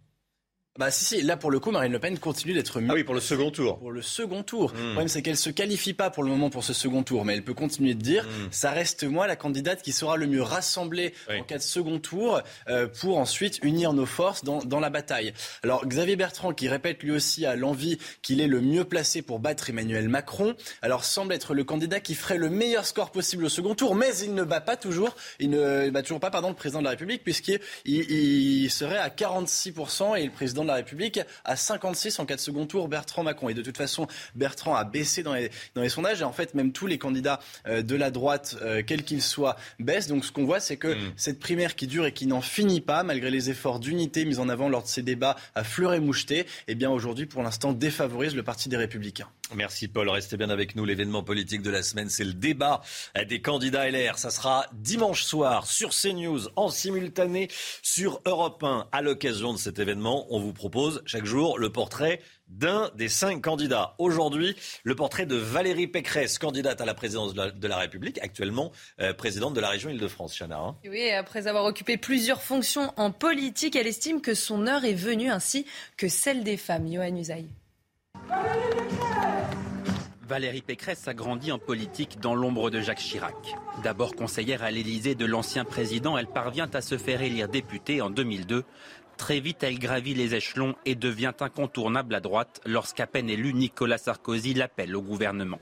Bah 0.77 0.91
si, 0.91 1.05
si, 1.05 1.21
là 1.21 1.37
pour 1.37 1.51
le 1.51 1.61
coup, 1.61 1.71
Marine 1.71 1.93
Le 1.93 1.99
Pen 1.99 2.19
continue 2.19 2.53
d'être 2.53 2.81
mieux. 2.81 2.89
Ah 2.91 2.95
oui, 2.95 3.05
pour 3.05 3.15
le 3.15 3.21
second 3.21 3.49
tour. 3.49 3.79
Pour 3.79 3.93
le 3.93 4.01
second 4.01 4.43
tour. 4.43 4.73
Hmm. 4.73 4.77
Le 4.77 4.83
problème, 4.87 5.07
c'est 5.07 5.21
qu'elle 5.21 5.37
se 5.37 5.49
qualifie 5.49 5.93
pas 5.93 6.09
pour 6.09 6.21
le 6.21 6.29
moment 6.29 6.49
pour 6.49 6.65
ce 6.65 6.73
second 6.73 7.01
tour, 7.01 7.23
mais 7.23 7.33
elle 7.33 7.45
peut 7.45 7.53
continuer 7.53 7.93
de 7.93 8.01
dire, 8.01 8.25
hmm. 8.25 8.49
ça 8.51 8.71
reste 8.71 9.05
moi 9.05 9.25
la 9.25 9.37
candidate 9.37 9.81
qui 9.81 9.93
sera 9.93 10.17
le 10.17 10.27
mieux 10.27 10.41
rassemblée 10.41 11.13
en 11.29 11.43
cas 11.43 11.59
de 11.59 11.63
second 11.63 11.99
tour 11.99 12.41
euh, 12.67 12.87
pour 12.87 13.19
ensuite 13.19 13.59
unir 13.63 13.93
nos 13.93 14.05
forces 14.05 14.43
dans, 14.43 14.59
dans 14.65 14.81
la 14.81 14.89
bataille. 14.89 15.31
Alors 15.63 15.87
Xavier 15.87 16.17
Bertrand, 16.17 16.53
qui 16.53 16.67
répète 16.67 17.01
lui 17.03 17.11
aussi 17.11 17.45
à 17.45 17.55
l'envie 17.55 17.97
qu'il 18.21 18.41
est 18.41 18.47
le 18.47 18.59
mieux 18.59 18.83
placé 18.83 19.21
pour 19.21 19.39
battre 19.39 19.69
Emmanuel 19.69 20.09
Macron, 20.09 20.55
alors 20.81 21.05
semble 21.05 21.33
être 21.33 21.53
le 21.53 21.63
candidat 21.63 22.01
qui 22.01 22.15
ferait 22.15 22.37
le 22.37 22.49
meilleur 22.49 22.85
score 22.85 23.11
possible 23.11 23.45
au 23.45 23.49
second 23.49 23.75
tour, 23.75 23.95
mais 23.95 24.13
il 24.17 24.33
ne 24.33 24.43
bat 24.43 24.59
pas 24.59 24.75
toujours, 24.75 25.15
il 25.39 25.51
ne 25.51 25.89
bat 25.89 26.01
toujours 26.01 26.19
pas, 26.19 26.31
pardon, 26.31 26.49
le 26.49 26.55
président 26.55 26.79
de 26.79 26.83
la 26.83 26.89
République, 26.89 27.23
puisqu'il 27.23 27.61
il 27.85 28.69
serait 28.69 28.97
à 28.97 29.07
46% 29.07 30.17
et 30.17 30.25
le 30.25 30.31
président 30.31 30.64
de 30.65 30.69
la 30.69 30.75
République 30.75 31.19
à 31.43 31.55
56 31.55 32.19
en 32.19 32.25
cas 32.25 32.35
de 32.35 32.41
second 32.41 32.65
tour 32.65 32.87
Bertrand 32.87 33.23
Macron. 33.23 33.49
Et 33.49 33.53
de 33.53 33.61
toute 33.61 33.77
façon, 33.77 34.07
Bertrand 34.35 34.75
a 34.75 34.83
baissé 34.83 35.23
dans 35.23 35.33
les, 35.33 35.49
dans 35.75 35.81
les 35.81 35.89
sondages 35.89 36.21
et 36.21 36.23
en 36.25 36.33
fait 36.33 36.53
même 36.53 36.71
tous 36.71 36.87
les 36.87 36.97
candidats 36.97 37.39
euh, 37.67 37.81
de 37.81 37.95
la 37.95 38.11
droite, 38.11 38.57
euh, 38.61 38.83
quels 38.85 39.03
qu'ils 39.03 39.21
soient, 39.21 39.55
baissent. 39.79 40.07
Donc 40.07 40.25
ce 40.25 40.31
qu'on 40.31 40.45
voit, 40.45 40.59
c'est 40.59 40.77
que 40.77 40.95
mm. 40.95 41.13
cette 41.15 41.39
primaire 41.39 41.75
qui 41.75 41.87
dure 41.87 42.05
et 42.05 42.11
qui 42.11 42.27
n'en 42.27 42.41
finit 42.41 42.81
pas, 42.81 43.03
malgré 43.03 43.29
les 43.29 43.49
efforts 43.49 43.79
d'unité 43.79 44.25
mis 44.25 44.39
en 44.39 44.49
avant 44.49 44.69
lors 44.69 44.83
de 44.83 44.87
ces 44.87 45.01
débats 45.01 45.35
à 45.55 45.63
fleur 45.63 45.93
et 45.93 45.99
moucheté, 45.99 46.45
eh 46.67 46.75
bien 46.75 46.89
aujourd'hui 46.89 47.25
pour 47.25 47.43
l'instant 47.43 47.73
défavorise 47.73 48.35
le 48.35 48.43
Parti 48.43 48.69
des 48.69 48.77
Républicains. 48.77 49.27
Merci 49.53 49.87
Paul, 49.87 50.09
restez 50.09 50.37
bien 50.37 50.49
avec 50.49 50.75
nous. 50.75 50.85
L'événement 50.85 51.21
politique 51.21 51.61
de 51.61 51.69
la 51.69 51.83
semaine, 51.83 52.09
c'est 52.09 52.23
le 52.23 52.33
débat 52.33 52.81
des 53.27 53.41
candidats 53.41 53.89
LR. 53.89 54.17
Ça 54.17 54.31
sera 54.31 54.65
dimanche 54.73 55.23
soir 55.23 55.67
sur 55.67 55.91
CNews 55.91 56.49
en 56.55 56.69
simultané 56.69 57.49
sur 57.83 58.21
Europe 58.25 58.63
1. 58.63 58.87
À 58.91 59.01
l'occasion 59.01 59.53
de 59.53 59.59
cet 59.59 59.77
événement, 59.77 60.25
on 60.29 60.39
vous 60.39 60.53
propose 60.53 61.03
chaque 61.05 61.25
jour 61.25 61.59
le 61.59 61.71
portrait 61.71 62.21
d'un 62.47 62.91
des 62.95 63.09
cinq 63.09 63.41
candidats. 63.41 63.95
Aujourd'hui, 63.97 64.55
le 64.83 64.95
portrait 64.95 65.25
de 65.25 65.35
Valérie 65.35 65.87
Pécresse, 65.87 66.37
candidate 66.37 66.81
à 66.81 66.85
la 66.85 66.93
présidence 66.93 67.33
de 67.33 67.67
la, 67.67 67.77
République, 67.77 68.19
actuellement 68.21 68.71
euh, 68.99 69.13
présidente 69.13 69.53
de 69.53 69.61
la 69.61 69.69
région 69.69 69.89
Île-de-France. 69.89 70.35
Chana. 70.37 70.57
Hein. 70.57 70.75
oui, 70.87 71.11
après 71.11 71.47
avoir 71.47 71.65
occupé 71.65 71.97
plusieurs 71.97 72.41
fonctions 72.41 72.93
en 72.97 73.11
politique, 73.11 73.75
elle 73.75 73.87
estime 73.87 74.21
que 74.21 74.33
son 74.33 74.67
heure 74.67 74.85
est 74.85 74.93
venue 74.93 75.29
ainsi 75.29 75.65
que 75.97 76.07
celle 76.07 76.43
des 76.43 76.57
femmes. 76.57 76.91
Johan 76.91 77.15
Usaï. 77.15 77.47
Valérie 80.27 80.63
Pécresse 80.63 81.07
a 81.07 81.13
grandi 81.13 81.51
en 81.51 81.59
politique 81.59 82.19
dans 82.19 82.33
l'ombre 82.33 82.71
de 82.71 82.81
Jacques 82.81 82.97
Chirac. 82.97 83.35
D'abord 83.83 84.15
conseillère 84.15 84.63
à 84.63 84.71
l'Élysée 84.71 85.13
de 85.13 85.25
l'ancien 85.25 85.65
président, 85.65 86.17
elle 86.17 86.27
parvient 86.27 86.69
à 86.73 86.81
se 86.81 86.97
faire 86.97 87.21
élire 87.21 87.47
députée 87.47 88.01
en 88.01 88.09
2002 88.09 88.63
Très 89.17 89.39
vite, 89.39 89.63
elle 89.63 89.79
gravit 89.79 90.13
les 90.13 90.35
échelons 90.35 90.75
et 90.85 90.95
devient 90.95 91.33
incontournable 91.39 92.15
à 92.15 92.19
droite 92.19 92.61
lorsqu'à 92.65 93.07
peine 93.07 93.29
élu, 93.29 93.53
Nicolas 93.53 93.97
Sarkozy 93.97 94.53
l'appelle 94.53 94.95
au 94.95 95.01
gouvernement. 95.01 95.59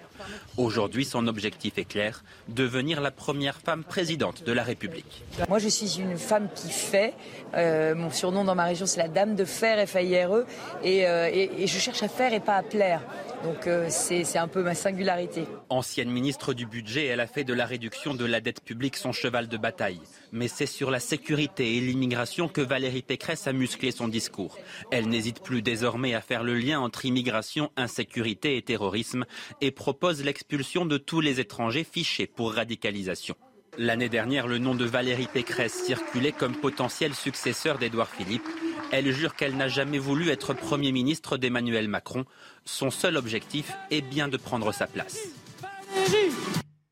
Aujourd'hui, 0.57 1.05
son 1.05 1.27
objectif 1.27 1.77
est 1.77 1.85
clair, 1.85 2.23
devenir 2.47 3.01
la 3.01 3.11
première 3.11 3.59
femme 3.59 3.83
présidente 3.83 4.43
de 4.43 4.51
la 4.51 4.63
République. 4.63 5.23
Moi, 5.49 5.59
je 5.59 5.69
suis 5.69 5.99
une 5.99 6.17
femme 6.17 6.49
qui 6.55 6.69
fait. 6.69 7.13
Euh, 7.55 7.95
mon 7.95 8.09
surnom 8.09 8.43
dans 8.43 8.55
ma 8.55 8.65
région, 8.65 8.85
c'est 8.85 8.99
la 8.99 9.07
Dame 9.07 9.35
de 9.35 9.45
Fer, 9.45 9.87
F-A-I-R-E. 9.87 10.45
Et, 10.83 11.07
euh, 11.07 11.29
et, 11.31 11.67
je 11.67 11.79
cherche 11.79 12.03
à 12.03 12.07
faire 12.07 12.33
et 12.33 12.39
pas 12.39 12.55
à 12.55 12.63
plaire. 12.63 13.01
Donc 13.43 13.67
euh, 13.67 13.87
c'est 13.89 14.37
un 14.37 14.47
peu 14.47 14.63
ma 14.63 14.73
singularité. 14.75 15.45
Ancienne 15.73 16.11
ministre 16.11 16.53
du 16.53 16.67
Budget, 16.67 17.07
elle 17.07 17.19
a 17.19 17.25
fait 17.25 17.43
de 17.43 17.53
la 17.53 17.65
réduction 17.65 18.13
de 18.13 18.25
la 18.25 18.41
dette 18.41 18.63
publique 18.63 18.95
son 18.95 19.11
cheval 19.11 19.47
de 19.47 19.57
bataille. 19.57 19.99
Mais 20.31 20.47
c'est 20.47 20.67
sur 20.67 20.91
la 20.91 20.99
sécurité 20.99 21.77
et 21.77 21.81
l'immigration 21.81 22.47
que 22.47 22.61
Valérie 22.61 23.01
Pécresse 23.01 23.47
a 23.47 23.53
musclé 23.53 23.89
son 23.89 24.07
discours. 24.07 24.59
Elle 24.91 25.09
n'hésite 25.09 25.41
plus 25.41 25.63
désormais 25.63 26.13
à 26.13 26.21
faire 26.21 26.43
le 26.43 26.53
lien 26.53 26.79
entre 26.79 27.05
immigration, 27.05 27.71
insécurité 27.75 28.55
et 28.55 28.61
terrorisme 28.61 29.25
et 29.61 29.71
propose 29.71 30.23
l'expulsion 30.23 30.85
de 30.85 30.99
tous 30.99 31.21
les 31.21 31.39
étrangers 31.39 31.83
fichés 31.83 32.27
pour 32.27 32.53
radicalisation. 32.53 33.35
L'année 33.79 34.09
dernière, 34.09 34.45
le 34.45 34.59
nom 34.59 34.75
de 34.75 34.85
Valérie 34.85 35.27
Pécresse 35.33 35.85
circulait 35.85 36.33
comme 36.33 36.55
potentiel 36.55 37.15
successeur 37.15 37.79
d'Édouard 37.79 38.09
Philippe. 38.09 38.47
Elle 38.91 39.11
jure 39.11 39.35
qu'elle 39.35 39.57
n'a 39.57 39.69
jamais 39.69 39.97
voulu 39.97 40.29
être 40.29 40.53
Premier 40.53 40.91
ministre 40.91 41.37
d'Emmanuel 41.37 41.87
Macron. 41.87 42.25
Son 42.63 42.91
seul 42.91 43.17
objectif 43.17 43.71
est 43.89 44.01
bien 44.01 44.27
de 44.27 44.37
prendre 44.37 44.71
sa 44.71 44.85
place. 44.85 45.17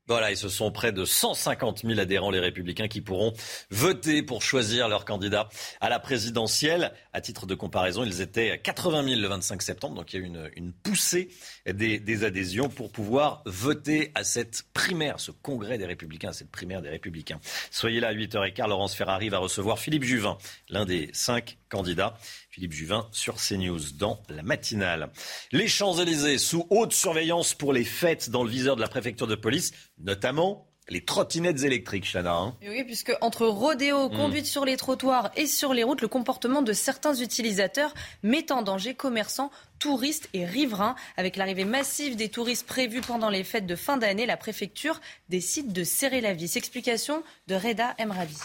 Voilà, 0.08 0.32
et 0.32 0.36
ce 0.36 0.48
sont 0.48 0.72
près 0.72 0.92
de 0.92 1.04
150 1.04 1.84
000 1.86 1.98
adhérents, 1.98 2.30
les 2.30 2.40
républicains, 2.40 2.86
qui 2.86 3.00
pourront 3.00 3.32
voter 3.70 4.22
pour 4.22 4.42
choisir 4.42 4.88
leur 4.88 5.04
candidat 5.04 5.48
à 5.80 5.88
la 5.88 6.00
présidentielle. 6.00 6.92
À 7.12 7.20
titre 7.20 7.46
de 7.46 7.54
comparaison, 7.54 8.04
ils 8.04 8.20
étaient 8.20 8.58
80 8.58 9.04
000 9.04 9.20
le 9.20 9.28
25 9.28 9.62
septembre, 9.62 9.94
donc 9.94 10.12
il 10.12 10.20
y 10.20 10.22
a 10.22 10.24
eu 10.24 10.26
une, 10.26 10.50
une 10.56 10.72
poussée 10.72 11.30
des, 11.66 12.00
des, 12.00 12.24
adhésions 12.24 12.68
pour 12.68 12.90
pouvoir 12.90 13.42
voter 13.46 14.10
à 14.14 14.22
cette 14.22 14.64
primaire, 14.74 15.18
ce 15.18 15.30
congrès 15.30 15.78
des 15.78 15.86
républicains, 15.86 16.30
à 16.30 16.34
cette 16.34 16.50
primaire 16.50 16.82
des 16.82 16.90
républicains. 16.90 17.40
Soyez 17.70 18.00
là 18.00 18.08
à 18.08 18.14
8h15, 18.14 18.68
Laurence 18.68 18.94
Ferrari 18.94 19.28
va 19.28 19.38
recevoir 19.38 19.78
Philippe 19.78 20.04
Juvin, 20.04 20.36
l'un 20.68 20.84
des 20.84 21.10
cinq 21.12 21.58
candidats. 21.70 22.18
Philippe 22.52 22.74
Juvin 22.74 23.08
sur 23.12 23.36
CNews 23.36 23.80
dans 23.94 24.22
la 24.28 24.42
matinale. 24.42 25.10
Les 25.52 25.68
Champs-Élysées 25.68 26.36
sous 26.36 26.66
haute 26.68 26.92
surveillance 26.92 27.54
pour 27.54 27.72
les 27.72 27.84
fêtes 27.84 28.28
dans 28.28 28.44
le 28.44 28.50
viseur 28.50 28.76
de 28.76 28.82
la 28.82 28.88
préfecture 28.88 29.26
de 29.26 29.36
police, 29.36 29.72
notamment 29.96 30.68
les 30.90 31.02
trottinettes 31.02 31.62
électriques, 31.62 32.04
Chana. 32.04 32.34
Hein. 32.34 32.56
oui, 32.60 32.84
puisque 32.84 33.16
entre 33.22 33.46
rodéo, 33.46 34.10
mmh. 34.10 34.16
conduite 34.16 34.44
sur 34.44 34.66
les 34.66 34.76
trottoirs 34.76 35.30
et 35.34 35.46
sur 35.46 35.72
les 35.72 35.82
routes, 35.82 36.02
le 36.02 36.08
comportement 36.08 36.60
de 36.60 36.74
certains 36.74 37.14
utilisateurs 37.14 37.94
met 38.22 38.52
en 38.52 38.60
danger 38.60 38.94
commerçants, 38.94 39.50
touristes 39.78 40.28
et 40.34 40.44
riverains. 40.44 40.94
Avec 41.16 41.36
l'arrivée 41.36 41.64
massive 41.64 42.16
des 42.16 42.28
touristes 42.28 42.66
prévus 42.66 43.00
pendant 43.00 43.30
les 43.30 43.44
fêtes 43.44 43.66
de 43.66 43.76
fin 43.76 43.96
d'année, 43.96 44.26
la 44.26 44.36
préfecture 44.36 45.00
décide 45.30 45.72
de 45.72 45.84
serrer 45.84 46.20
la 46.20 46.34
vis. 46.34 46.56
Explication 46.56 47.22
de 47.46 47.54
Reda 47.54 47.94
Emrabi. 47.98 48.36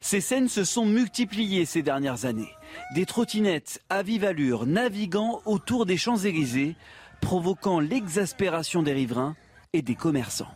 Ces 0.00 0.20
scènes 0.20 0.48
se 0.48 0.64
sont 0.64 0.86
multipliées 0.86 1.64
ces 1.64 1.82
dernières 1.82 2.24
années. 2.24 2.52
Des 2.94 3.06
trottinettes 3.06 3.80
à 3.88 4.02
vive 4.02 4.24
allure 4.24 4.66
naviguant 4.66 5.40
autour 5.44 5.86
des 5.86 5.96
Champs-Élysées, 5.96 6.76
provoquant 7.20 7.80
l'exaspération 7.80 8.82
des 8.82 8.92
riverains 8.92 9.36
et 9.72 9.82
des 9.82 9.94
commerçants. 9.94 10.50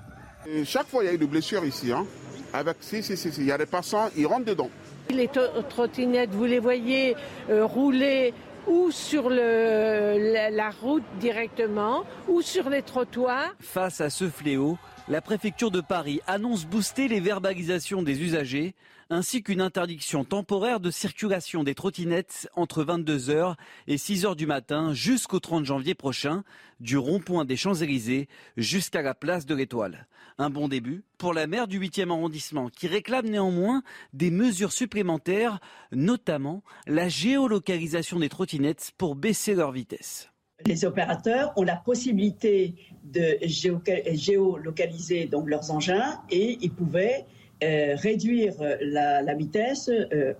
Et 0.46 0.64
chaque 0.64 0.86
fois, 0.86 1.02
il 1.02 1.06
y 1.06 1.10
a 1.10 1.14
eu 1.14 1.18
des 1.18 1.26
blessures 1.26 1.64
ici. 1.64 1.92
Hein. 1.92 2.06
Avec, 2.52 2.76
si, 2.80 3.02
si, 3.02 3.16
si, 3.16 3.28
il 3.38 3.46
y 3.46 3.52
a 3.52 3.58
des 3.58 3.66
passants, 3.66 4.10
ils 4.16 4.26
rentrent 4.26 4.46
dedans. 4.46 4.70
Les 5.10 5.28
trottinettes, 5.68 6.30
vous 6.30 6.44
les 6.44 6.58
voyez 6.58 7.16
euh, 7.50 7.64
rouler 7.64 8.34
ou 8.66 8.90
sur 8.90 9.30
le, 9.30 10.32
la, 10.32 10.50
la 10.50 10.70
route 10.70 11.04
directement, 11.20 12.04
ou 12.28 12.42
sur 12.42 12.68
les 12.68 12.82
trottoirs. 12.82 13.54
Face 13.60 14.02
à 14.02 14.10
ce 14.10 14.28
fléau, 14.28 14.76
la 15.08 15.22
préfecture 15.22 15.70
de 15.70 15.80
Paris 15.80 16.20
annonce 16.26 16.66
booster 16.66 17.08
les 17.08 17.20
verbalisations 17.20 18.02
des 18.02 18.20
usagers 18.20 18.74
ainsi 19.10 19.42
qu'une 19.42 19.60
interdiction 19.60 20.24
temporaire 20.24 20.80
de 20.80 20.90
circulation 20.90 21.64
des 21.64 21.74
trottinettes 21.74 22.48
entre 22.54 22.84
22h 22.84 23.54
et 23.86 23.96
6h 23.96 24.36
du 24.36 24.46
matin 24.46 24.92
jusqu'au 24.92 25.40
30 25.40 25.64
janvier 25.64 25.94
prochain, 25.94 26.44
du 26.80 26.98
rond-point 26.98 27.44
des 27.44 27.56
Champs-Élysées 27.56 28.28
jusqu'à 28.56 29.02
la 29.02 29.14
place 29.14 29.46
de 29.46 29.54
l'Étoile. 29.54 30.06
Un 30.38 30.50
bon 30.50 30.68
début 30.68 31.02
pour 31.16 31.34
la 31.34 31.46
maire 31.46 31.66
du 31.66 31.80
8e 31.80 32.10
arrondissement 32.10 32.68
qui 32.68 32.86
réclame 32.86 33.28
néanmoins 33.28 33.82
des 34.12 34.30
mesures 34.30 34.72
supplémentaires, 34.72 35.58
notamment 35.90 36.62
la 36.86 37.08
géolocalisation 37.08 38.18
des 38.18 38.28
trottinettes 38.28 38.92
pour 38.98 39.16
baisser 39.16 39.54
leur 39.54 39.72
vitesse 39.72 40.30
les 40.66 40.84
opérateurs 40.84 41.52
ont 41.56 41.62
la 41.62 41.76
possibilité 41.76 42.74
de 43.04 43.38
géolocaliser 43.42 45.26
donc 45.26 45.48
leurs 45.48 45.70
engins 45.70 46.20
et 46.30 46.58
ils 46.60 46.72
pouvaient 46.72 47.26
euh, 47.62 47.96
réduire 47.96 48.54
la, 48.80 49.20
la 49.22 49.34
vitesse 49.34 49.88
euh, 49.88 50.34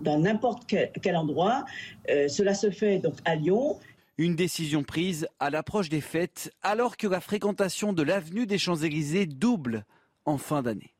dans 0.00 0.18
n'importe 0.18 0.64
quel, 0.66 0.90
quel, 1.00 1.16
endroit. 1.16 1.64
Euh, 2.10 2.26
cela 2.28 2.54
se 2.54 2.70
fait 2.70 2.98
donc 2.98 3.14
à 3.24 3.36
Lyon. 3.36 3.78
Une 4.18 4.34
décision 4.34 4.82
prise 4.82 5.28
à 5.38 5.50
l'approche 5.50 5.90
des 5.90 6.00
fêtes, 6.00 6.52
alors 6.62 6.96
que 6.96 7.06
la 7.06 7.20
fréquentation 7.20 7.92
de 7.92 8.02
l'avenue 8.02 8.46
des 8.46 8.58
Champs-Élysées 8.58 9.26
double 9.26 9.84
en 10.24 10.38
fin 10.38 10.62
d'année. 10.62 10.92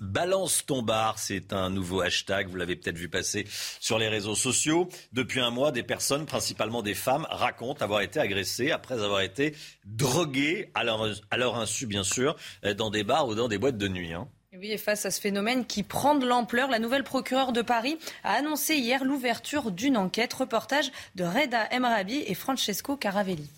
Balance 0.00 0.64
ton 0.64 0.82
bar, 0.82 1.18
c'est 1.18 1.52
un 1.52 1.70
nouveau 1.70 2.00
hashtag, 2.02 2.46
vous 2.46 2.56
l'avez 2.56 2.76
peut-être 2.76 2.98
vu 2.98 3.08
passer 3.08 3.46
sur 3.80 3.98
les 3.98 4.08
réseaux 4.08 4.36
sociaux. 4.36 4.88
Depuis 5.12 5.40
un 5.40 5.50
mois, 5.50 5.72
des 5.72 5.82
personnes, 5.82 6.24
principalement 6.24 6.82
des 6.82 6.94
femmes, 6.94 7.26
racontent 7.30 7.82
avoir 7.82 8.02
été 8.02 8.20
agressées 8.20 8.70
après 8.70 9.02
avoir 9.02 9.22
été 9.22 9.56
droguées, 9.84 10.70
à 10.74 10.84
leur, 10.84 11.04
à 11.32 11.36
leur 11.36 11.56
insu 11.56 11.86
bien 11.86 12.04
sûr, 12.04 12.36
dans 12.76 12.90
des 12.90 13.02
bars 13.02 13.26
ou 13.26 13.34
dans 13.34 13.48
des 13.48 13.58
boîtes 13.58 13.78
de 13.78 13.88
nuit. 13.88 14.12
Hein. 14.12 14.28
Et 14.62 14.76
face 14.76 15.06
à 15.06 15.10
ce 15.10 15.20
phénomène 15.20 15.64
qui 15.64 15.82
prend 15.82 16.14
de 16.14 16.26
l'ampleur, 16.26 16.68
la 16.68 16.78
nouvelle 16.78 17.04
procureure 17.04 17.52
de 17.52 17.62
Paris 17.62 17.98
a 18.24 18.32
annoncé 18.32 18.76
hier 18.76 19.04
l'ouverture 19.04 19.70
d'une 19.70 19.96
enquête. 19.96 20.32
Reportage 20.34 20.90
de 21.14 21.24
Reda 21.24 21.68
Emrabi 21.70 22.24
et 22.26 22.34
Francesco 22.34 22.96
Caravelli. 22.96 23.48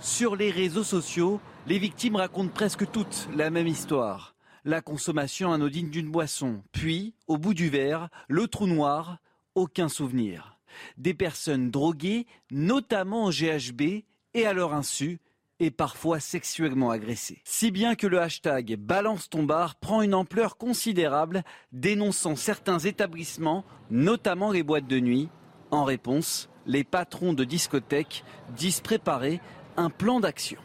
Sur 0.00 0.36
les 0.36 0.50
réseaux 0.50 0.84
sociaux, 0.84 1.40
les 1.66 1.78
victimes 1.78 2.16
racontent 2.16 2.52
presque 2.52 2.90
toutes 2.90 3.28
la 3.34 3.50
même 3.50 3.66
histoire. 3.66 4.34
La 4.64 4.80
consommation 4.80 5.52
anodine 5.52 5.90
d'une 5.90 6.10
boisson, 6.10 6.62
puis, 6.72 7.14
au 7.26 7.36
bout 7.36 7.54
du 7.54 7.68
verre, 7.68 8.08
le 8.28 8.46
trou 8.46 8.66
noir, 8.66 9.18
aucun 9.54 9.88
souvenir. 9.88 10.58
Des 10.96 11.14
personnes 11.14 11.70
droguées, 11.70 12.26
notamment 12.50 13.24
en 13.24 13.30
GHB, 13.30 14.04
et 14.34 14.46
à 14.46 14.52
leur 14.52 14.74
insu, 14.74 15.18
et 15.64 15.70
parfois 15.70 16.20
sexuellement 16.20 16.90
agressés. 16.90 17.40
Si 17.44 17.70
bien 17.70 17.94
que 17.94 18.06
le 18.06 18.20
hashtag 18.20 18.76
Balance 18.76 19.30
ton 19.30 19.46
prend 19.80 20.02
une 20.02 20.14
ampleur 20.14 20.56
considérable, 20.56 21.42
dénonçant 21.72 22.36
certains 22.36 22.78
établissements, 22.78 23.64
notamment 23.90 24.52
les 24.52 24.62
boîtes 24.62 24.86
de 24.86 25.00
nuit. 25.00 25.28
En 25.70 25.84
réponse, 25.84 26.50
les 26.66 26.84
patrons 26.84 27.32
de 27.32 27.44
discothèques 27.44 28.24
disent 28.56 28.80
préparer 28.80 29.40
un 29.76 29.90
plan 29.90 30.20
d'action 30.20 30.60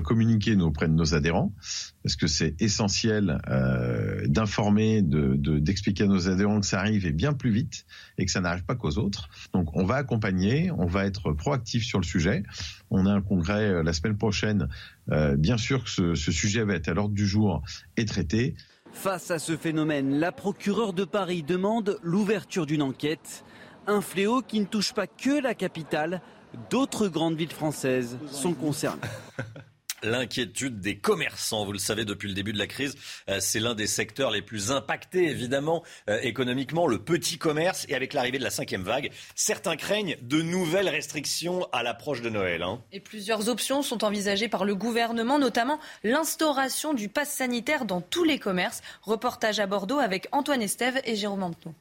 communiquer 0.00 0.56
auprès 0.56 0.88
de 0.88 0.92
nos 0.92 1.14
adhérents, 1.14 1.52
parce 2.02 2.16
que 2.16 2.26
c'est 2.26 2.60
essentiel 2.60 3.40
euh, 3.48 4.26
d'informer, 4.26 5.02
d'expliquer 5.02 6.04
de, 6.04 6.08
à 6.08 6.12
nos 6.12 6.28
adhérents 6.28 6.60
que 6.60 6.66
ça 6.66 6.80
arrive 6.80 7.06
et 7.06 7.12
bien 7.12 7.32
plus 7.32 7.50
vite 7.50 7.86
et 8.18 8.24
que 8.24 8.30
ça 8.30 8.40
n'arrive 8.40 8.64
pas 8.64 8.74
qu'aux 8.74 8.98
autres. 8.98 9.28
Donc 9.52 9.76
on 9.76 9.84
va 9.84 9.96
accompagner, 9.96 10.70
on 10.70 10.86
va 10.86 11.04
être 11.04 11.32
proactif 11.32 11.84
sur 11.84 11.98
le 11.98 12.04
sujet. 12.04 12.42
On 12.90 13.06
a 13.06 13.12
un 13.12 13.22
congrès 13.22 13.68
euh, 13.68 13.82
la 13.82 13.92
semaine 13.92 14.16
prochaine. 14.16 14.68
Euh, 15.10 15.36
bien 15.36 15.58
sûr 15.58 15.84
que 15.84 15.90
ce, 15.90 16.14
ce 16.14 16.32
sujet 16.32 16.64
va 16.64 16.74
être 16.74 16.88
à 16.88 16.94
l'ordre 16.94 17.14
du 17.14 17.26
jour 17.26 17.62
et 17.96 18.04
traité. 18.04 18.54
Face 18.92 19.30
à 19.30 19.38
ce 19.38 19.56
phénomène, 19.56 20.18
la 20.18 20.32
procureure 20.32 20.92
de 20.92 21.04
Paris 21.04 21.42
demande 21.42 21.98
l'ouverture 22.02 22.66
d'une 22.66 22.82
enquête. 22.82 23.44
Un 23.86 24.00
fléau 24.00 24.42
qui 24.42 24.60
ne 24.60 24.66
touche 24.66 24.92
pas 24.92 25.06
que 25.06 25.42
la 25.42 25.54
capitale, 25.54 26.20
d'autres 26.70 27.08
grandes 27.08 27.36
villes 27.36 27.52
françaises 27.52 28.18
sont 28.30 28.54
concernées. 28.54 29.00
L'inquiétude 30.04 30.80
des 30.80 30.96
commerçants, 30.96 31.64
vous 31.64 31.72
le 31.72 31.78
savez 31.78 32.04
depuis 32.04 32.28
le 32.28 32.34
début 32.34 32.52
de 32.52 32.58
la 32.58 32.66
crise, 32.66 32.96
euh, 33.28 33.38
c'est 33.40 33.60
l'un 33.60 33.74
des 33.74 33.86
secteurs 33.86 34.32
les 34.32 34.42
plus 34.42 34.72
impactés 34.72 35.28
évidemment 35.28 35.84
euh, 36.10 36.18
économiquement, 36.22 36.88
le 36.88 36.98
petit 36.98 37.38
commerce. 37.38 37.86
Et 37.88 37.94
avec 37.94 38.12
l'arrivée 38.12 38.38
de 38.38 38.44
la 38.44 38.50
cinquième 38.50 38.82
vague, 38.82 39.10
certains 39.36 39.76
craignent 39.76 40.16
de 40.22 40.42
nouvelles 40.42 40.88
restrictions 40.88 41.68
à 41.72 41.84
l'approche 41.84 42.20
de 42.20 42.30
Noël. 42.30 42.62
Hein. 42.62 42.82
Et 42.90 42.98
plusieurs 42.98 43.48
options 43.48 43.82
sont 43.82 44.02
envisagées 44.02 44.48
par 44.48 44.64
le 44.64 44.74
gouvernement, 44.74 45.38
notamment 45.38 45.78
l'instauration 46.02 46.94
du 46.94 47.08
pass 47.08 47.30
sanitaire 47.30 47.84
dans 47.84 48.00
tous 48.00 48.24
les 48.24 48.40
commerces. 48.40 48.82
Reportage 49.02 49.60
à 49.60 49.66
Bordeaux 49.66 49.98
avec 49.98 50.26
Antoine 50.32 50.62
Estève 50.62 51.00
et 51.04 51.14
Jérôme 51.14 51.44
Antenou. 51.44 51.74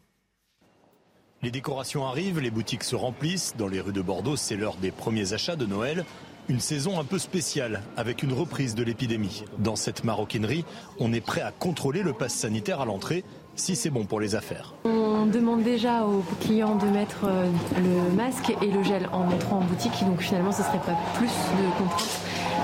Les 1.41 1.49
décorations 1.49 2.05
arrivent, 2.05 2.39
les 2.39 2.51
boutiques 2.51 2.83
se 2.83 2.95
remplissent. 2.95 3.55
Dans 3.57 3.67
les 3.67 3.81
rues 3.81 3.93
de 3.93 4.01
Bordeaux, 4.01 4.35
c'est 4.35 4.55
l'heure 4.55 4.75
des 4.75 4.91
premiers 4.91 5.33
achats 5.33 5.55
de 5.55 5.65
Noël. 5.65 6.05
Une 6.49 6.59
saison 6.59 6.99
un 6.99 7.03
peu 7.03 7.19
spéciale 7.19 7.81
avec 7.95 8.23
une 8.23 8.33
reprise 8.33 8.75
de 8.75 8.83
l'épidémie. 8.83 9.43
Dans 9.59 9.75
cette 9.75 10.03
maroquinerie, 10.03 10.65
on 10.99 11.13
est 11.13 11.21
prêt 11.21 11.41
à 11.41 11.51
contrôler 11.51 12.03
le 12.03 12.13
pass 12.13 12.33
sanitaire 12.33 12.81
à 12.81 12.85
l'entrée 12.85 13.23
si 13.55 13.75
c'est 13.75 13.89
bon 13.89 14.05
pour 14.05 14.19
les 14.19 14.35
affaires. 14.35 14.73
On 14.83 15.25
demande 15.27 15.63
déjà 15.63 16.03
aux 16.03 16.23
clients 16.41 16.75
de 16.75 16.87
mettre 16.87 17.25
euh, 17.25 17.45
le 17.77 18.15
masque 18.15 18.53
et 18.61 18.71
le 18.71 18.83
gel 18.83 19.07
en 19.11 19.27
entrant 19.27 19.57
en 19.57 19.61
boutique, 19.61 20.03
donc 20.05 20.21
finalement 20.21 20.51
ce 20.51 20.61
ne 20.61 20.67
serait 20.67 20.79
pas 20.79 20.97
plus 21.15 21.27
de 21.27 21.77
contraintes. 21.77 22.19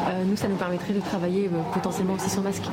Euh, 0.10 0.24
nous, 0.26 0.36
ça 0.36 0.48
nous 0.48 0.56
permettrait 0.56 0.94
de 0.94 1.00
travailler 1.00 1.46
euh, 1.46 1.74
potentiellement 1.74 2.14
aussi 2.14 2.30
sans 2.30 2.42
masque. 2.42 2.64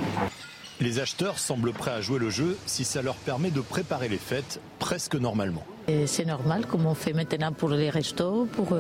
Les 0.81 0.99
acheteurs 0.99 1.39
semblent 1.39 1.73
prêts 1.73 1.93
à 1.93 2.01
jouer 2.01 2.19
le 2.19 2.31
jeu 2.31 2.57
si 2.67 2.85
ça 2.85 3.03
leur 3.03 3.17
permet 3.17 3.51
de 3.51 3.61
préparer 3.61 4.09
les 4.09 4.19
fêtes 4.19 4.61
presque 4.79 5.15
normalement. 5.15 5.65
C'est 6.07 6.25
normal 6.25 6.67
comme 6.67 6.87
on 6.87 6.95
fait 6.95 7.12
maintenant 7.12 7.53
pour 7.53 7.71
les 7.71 7.91
restos, 7.91 8.47
pour... 8.53 8.76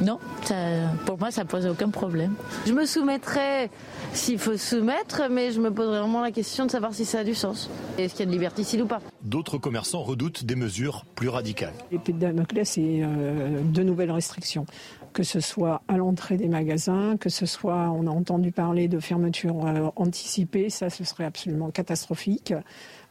Non, 0.00 0.18
pour 1.06 1.18
moi, 1.18 1.30
ça 1.30 1.46
pose 1.46 1.66
aucun 1.66 1.88
problème. 1.88 2.34
Je 2.66 2.72
me 2.72 2.84
soumettrai 2.84 3.70
s'il 4.12 4.38
faut 4.38 4.56
se 4.56 4.76
soumettre, 4.76 5.22
mais 5.30 5.52
je 5.52 5.60
me 5.60 5.70
poserai 5.70 6.00
vraiment 6.00 6.20
la 6.20 6.32
question 6.32 6.66
de 6.66 6.70
savoir 6.70 6.92
si 6.92 7.06
ça 7.06 7.20
a 7.20 7.24
du 7.24 7.34
sens. 7.34 7.70
Est-ce 7.96 8.14
qu'il 8.14 8.20
y 8.20 8.22
a 8.24 8.26
de 8.26 8.32
liberticide 8.32 8.82
ou 8.82 8.86
pas? 8.86 9.00
D'autres 9.22 9.56
commerçants 9.56 10.02
redoutent 10.02 10.44
des 10.44 10.54
mesures 10.54 11.04
plus 11.14 11.28
radicales. 11.28 11.72
L'épée 11.90 12.12
de 12.12 12.18
Damoclès, 12.18 12.68
c'est 12.68 13.00
euh, 13.02 13.60
de 13.62 13.82
nouvelles 13.82 14.10
restrictions 14.10 14.66
que 15.16 15.22
ce 15.22 15.40
soit 15.40 15.80
à 15.88 15.96
l'entrée 15.96 16.36
des 16.36 16.46
magasins, 16.46 17.16
que 17.16 17.30
ce 17.30 17.46
soit, 17.46 17.90
on 17.90 18.06
a 18.06 18.10
entendu 18.10 18.52
parler 18.52 18.86
de 18.86 19.00
fermeture 19.00 19.64
euh, 19.64 19.88
anticipée, 19.96 20.68
ça 20.68 20.90
ce 20.90 21.04
serait 21.04 21.24
absolument 21.24 21.70
catastrophique. 21.70 22.52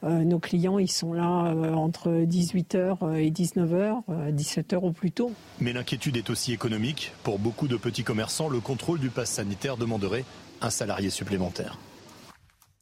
Euh, 0.05 0.23
nos 0.23 0.39
clients, 0.39 0.77
ils 0.77 0.91
sont 0.91 1.13
là 1.13 1.47
euh, 1.47 1.73
entre 1.73 2.09
18h 2.09 3.17
et 3.17 3.31
19h, 3.31 4.03
17h 4.33 4.75
au 4.75 4.91
plus 4.91 5.11
tôt. 5.11 5.31
Mais 5.59 5.73
l'inquiétude 5.73 6.17
est 6.17 6.29
aussi 6.29 6.53
économique. 6.53 7.11
Pour 7.23 7.39
beaucoup 7.39 7.67
de 7.67 7.77
petits 7.77 8.03
commerçants, 8.03 8.49
le 8.49 8.59
contrôle 8.59 8.99
du 8.99 9.09
pass 9.09 9.29
sanitaire 9.29 9.77
demanderait 9.77 10.25
un 10.61 10.69
salarié 10.69 11.09
supplémentaire. 11.09 11.77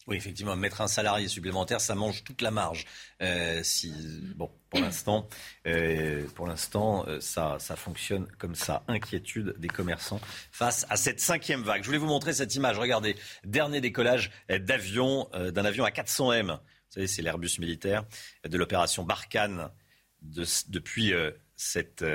Oui, 0.08 0.18
effectivement, 0.18 0.58
mettre 0.58 0.82
un 0.82 0.88
salarié 0.88 1.30
supplémentaire, 1.30 1.80
ça 1.80 1.96
mange 1.96 2.26
toute 2.26 2.42
la 2.42 2.52
marge. 2.52 2.86
Euh, 3.22 3.62
si, 3.64 3.94
bon, 4.36 4.52
pour 4.70 4.82
l'instant, 4.82 5.30
euh, 5.66 6.28
pour 6.36 6.46
l'instant, 6.46 7.06
euh, 7.08 7.22
ça, 7.22 7.56
ça 7.60 7.78
fonctionne 7.78 8.28
comme 8.38 8.54
ça. 8.54 8.84
Inquiétude 8.90 9.56
des 9.60 9.70
commerçants 9.70 10.20
face 10.52 10.86
à 10.90 10.98
cette 10.98 11.22
cinquième 11.22 11.64
vague. 11.64 11.84
Je 11.84 11.88
voulais 11.88 12.00
vous 12.00 12.08
montrer 12.08 12.34
cette 12.34 12.54
image. 12.56 12.78
Regardez, 12.78 13.16
dernier 13.46 13.80
décollage 13.80 14.32
d'avion, 14.50 15.30
d'un 15.34 15.64
avion 15.64 15.86
à 15.86 15.92
400 15.92 16.34
M. 16.34 16.58
Savez, 16.94 17.08
c'est 17.08 17.24
l'Airbus 17.24 17.58
militaire 17.60 18.06
de 18.48 18.56
l'opération 18.56 19.04
Barkhane 19.04 19.72
de, 20.22 20.46
depuis 20.68 21.12
cette 21.56 22.06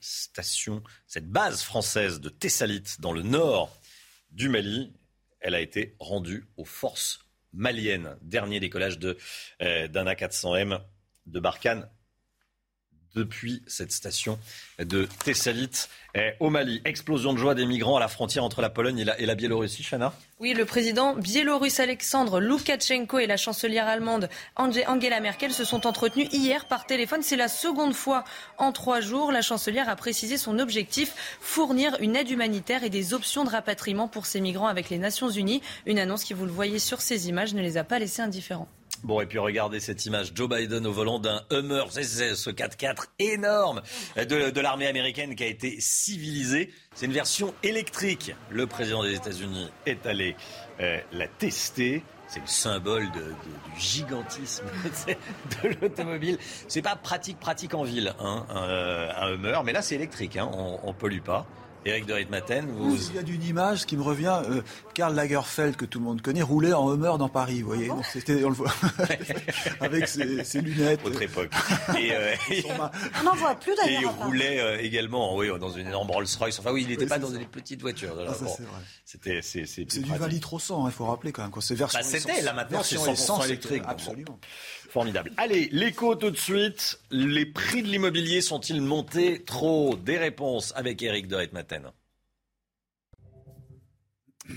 station, 0.00 0.82
cette 1.06 1.30
base 1.30 1.62
française 1.62 2.20
de 2.20 2.28
Thessalite 2.28 3.00
dans 3.00 3.12
le 3.12 3.22
nord 3.22 3.74
du 4.30 4.50
Mali. 4.50 4.92
Elle 5.40 5.54
a 5.54 5.60
été 5.60 5.96
rendue 5.98 6.46
aux 6.58 6.66
forces 6.66 7.28
malienne. 7.52 8.16
Dernier 8.22 8.60
décollage 8.60 8.98
euh, 9.62 9.88
d'un 9.88 10.04
A400M 10.04 10.80
de 11.26 11.40
Barkhane 11.40 11.88
depuis 13.18 13.62
cette 13.66 13.92
station 13.92 14.38
de 14.78 15.08
Thessalite 15.24 15.88
eh, 16.14 16.32
au 16.40 16.50
Mali. 16.50 16.80
Explosion 16.84 17.32
de 17.32 17.38
joie 17.38 17.54
des 17.54 17.66
migrants 17.66 17.96
à 17.96 18.00
la 18.00 18.08
frontière 18.08 18.44
entre 18.44 18.62
la 18.62 18.70
Pologne 18.70 19.00
et 19.00 19.04
la, 19.04 19.20
et 19.20 19.26
la 19.26 19.34
Biélorussie, 19.34 19.82
Chana 19.82 20.12
Oui, 20.40 20.54
le 20.54 20.64
président 20.64 21.14
biélorusse 21.14 21.80
Alexandre 21.80 22.40
Loukachenko 22.40 23.18
et 23.18 23.26
la 23.26 23.36
chancelière 23.36 23.86
allemande 23.86 24.28
Angela 24.56 25.20
Merkel 25.20 25.52
se 25.52 25.64
sont 25.64 25.86
entretenus 25.86 26.28
hier 26.32 26.66
par 26.66 26.86
téléphone. 26.86 27.22
C'est 27.22 27.36
la 27.36 27.48
seconde 27.48 27.92
fois 27.92 28.24
en 28.56 28.72
trois 28.72 29.00
jours. 29.00 29.32
La 29.32 29.42
chancelière 29.42 29.88
a 29.88 29.96
précisé 29.96 30.36
son 30.36 30.58
objectif, 30.58 31.14
fournir 31.40 31.96
une 32.00 32.16
aide 32.16 32.30
humanitaire 32.30 32.84
et 32.84 32.90
des 32.90 33.14
options 33.14 33.44
de 33.44 33.50
rapatriement 33.50 34.08
pour 34.08 34.26
ces 34.26 34.40
migrants 34.40 34.68
avec 34.68 34.90
les 34.90 34.98
Nations 34.98 35.28
Unies. 35.28 35.60
Une 35.86 35.98
annonce 35.98 36.24
qui, 36.24 36.34
vous 36.34 36.46
le 36.46 36.52
voyez 36.52 36.78
sur 36.78 37.00
ces 37.00 37.28
images, 37.28 37.52
ne 37.52 37.62
les 37.62 37.76
a 37.76 37.84
pas 37.84 37.98
laissés 37.98 38.22
indifférents. 38.22 38.68
Bon, 39.04 39.20
et 39.20 39.26
puis 39.26 39.38
regardez 39.38 39.80
cette 39.80 40.04
image. 40.06 40.32
Joe 40.34 40.48
Biden 40.48 40.86
au 40.86 40.92
volant 40.92 41.18
d'un 41.18 41.42
Hummer, 41.50 41.84
ce 41.90 42.50
4x4 42.50 43.06
énorme 43.18 43.80
de, 44.16 44.60
l'armée 44.60 44.86
américaine 44.86 45.34
qui 45.34 45.44
a 45.44 45.46
été 45.46 45.76
civilisé. 45.80 46.70
C'est 46.94 47.06
une 47.06 47.12
version 47.12 47.54
électrique. 47.62 48.34
Le 48.50 48.66
président 48.66 49.02
des 49.02 49.14
États-Unis 49.14 49.70
est 49.86 50.04
allé 50.06 50.36
euh, 50.80 50.98
la 51.12 51.28
tester. 51.28 52.02
C'est 52.26 52.40
le 52.40 52.46
symbole 52.46 53.10
du 53.10 53.80
gigantisme 53.80 54.66
de 55.62 55.68
l'automobile. 55.80 56.38
C'est 56.66 56.82
pas 56.82 56.96
pratique, 56.96 57.38
pratique 57.38 57.74
en 57.74 57.84
ville, 57.84 58.14
hein, 58.20 58.46
un, 58.50 59.32
Hummer, 59.32 59.62
mais 59.64 59.72
là 59.72 59.80
c'est 59.80 59.94
électrique, 59.94 60.36
hein, 60.36 60.50
on, 60.52 60.78
on 60.82 60.92
pollue 60.92 61.22
pas. 61.22 61.46
Eric 61.84 62.06
de 62.06 62.12
Ritmaten, 62.12 62.66
vous... 62.66 62.96
Il 62.96 63.16
y 63.16 63.18
a 63.18 63.22
d'une 63.22 63.42
image 63.42 63.86
qui 63.86 63.96
me 63.96 64.02
revient. 64.02 64.42
Euh, 64.44 64.62
Karl 64.94 65.14
Lagerfeld, 65.14 65.76
que 65.76 65.84
tout 65.84 65.98
le 65.98 66.04
monde 66.04 66.20
connaît, 66.20 66.42
roulait 66.42 66.72
en 66.72 66.92
Hummer 66.92 67.12
dans 67.18 67.28
Paris. 67.28 67.62
Vous 67.62 67.68
voyez, 67.68 67.90
c'était, 68.12 68.44
on 68.44 68.48
le 68.48 68.54
voit, 68.54 68.72
avec 69.80 70.08
ses, 70.08 70.60
lunettes. 70.60 71.00
Autre 71.04 71.22
époque. 71.22 71.50
Et, 71.98 72.12
euh, 72.12 72.34
on 73.20 73.24
n'en 73.24 73.34
voit 73.34 73.54
plus 73.54 73.74
d'ailleurs. 73.76 74.00
Et 74.00 74.04
il 74.04 74.24
roulait 74.24 74.60
euh, 74.60 74.80
également, 74.80 75.36
oui, 75.36 75.48
dans 75.58 75.70
une 75.70 75.86
énorme 75.86 76.10
Rolls-Royce. 76.10 76.58
Enfin, 76.58 76.72
oui, 76.72 76.82
il 76.82 76.88
n'était 76.88 77.06
pas 77.06 77.18
dans 77.18 77.30
des 77.30 77.44
petites 77.46 77.80
voitures. 77.80 78.14
Ah, 78.28 78.34
ça, 78.34 78.46
c'est 78.48 78.64
vrai. 78.64 78.80
C'était, 79.04 79.40
c'est, 79.42 79.66
c'est, 79.66 79.84
du 79.84 80.12
20 80.12 80.26
litres 80.28 80.54
au 80.54 80.58
100, 80.58 80.88
il 80.88 80.92
faut 80.92 81.06
rappeler 81.06 81.32
quand 81.32 81.42
même. 81.42 81.50
Quoi. 81.50 81.62
C'est 81.62 81.74
version 81.74 81.98
bah, 81.98 82.04
c'était, 82.04 82.42
là 82.42 82.52
maintenant, 82.52 82.82
c'est 82.82 82.96
100% 82.96 83.44
électrique. 83.44 83.82
Absolument. 83.86 84.38
Formidable. 84.88 85.32
Allez, 85.36 85.68
l'écho 85.70 86.14
tout 86.14 86.30
de 86.30 86.36
suite. 86.36 86.98
Les 87.10 87.46
prix 87.46 87.82
de 87.82 87.88
l'immobilier 87.88 88.40
sont-ils 88.40 88.80
montés? 88.80 89.44
Trop 89.44 89.96
Des 89.96 90.16
réponses 90.18 90.72
avec 90.76 91.02
Eric 91.02 91.28
de 91.28 91.36
Ritmaten. 91.36 91.90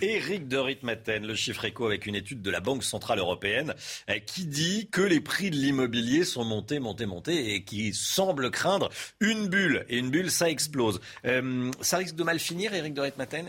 Éric 0.01 0.47
de 0.47 0.57
Ritmaten, 0.57 1.25
le 1.25 1.35
chiffre 1.35 1.65
éco 1.65 1.85
avec 1.85 2.05
une 2.05 2.15
étude 2.15 2.41
de 2.41 2.49
la 2.49 2.59
Banque 2.59 2.83
Centrale 2.83 3.19
Européenne 3.19 3.73
euh, 4.09 4.19
qui 4.19 4.45
dit 4.45 4.87
que 4.91 5.01
les 5.01 5.19
prix 5.19 5.51
de 5.51 5.55
l'immobilier 5.55 6.23
sont 6.23 6.45
montés, 6.45 6.79
montés, 6.79 7.05
montés 7.05 7.53
et 7.53 7.63
qui 7.63 7.93
semble 7.93 8.51
craindre 8.51 8.89
une 9.19 9.47
bulle. 9.47 9.85
Et 9.89 9.97
une 9.97 10.09
bulle, 10.09 10.31
ça 10.31 10.49
explose. 10.49 11.01
Euh, 11.25 11.71
ça 11.81 11.97
risque 11.97 12.15
de 12.15 12.23
mal 12.23 12.39
finir, 12.39 12.73
Éric 12.73 12.93
de 12.93 13.01
Ritmaten 13.01 13.47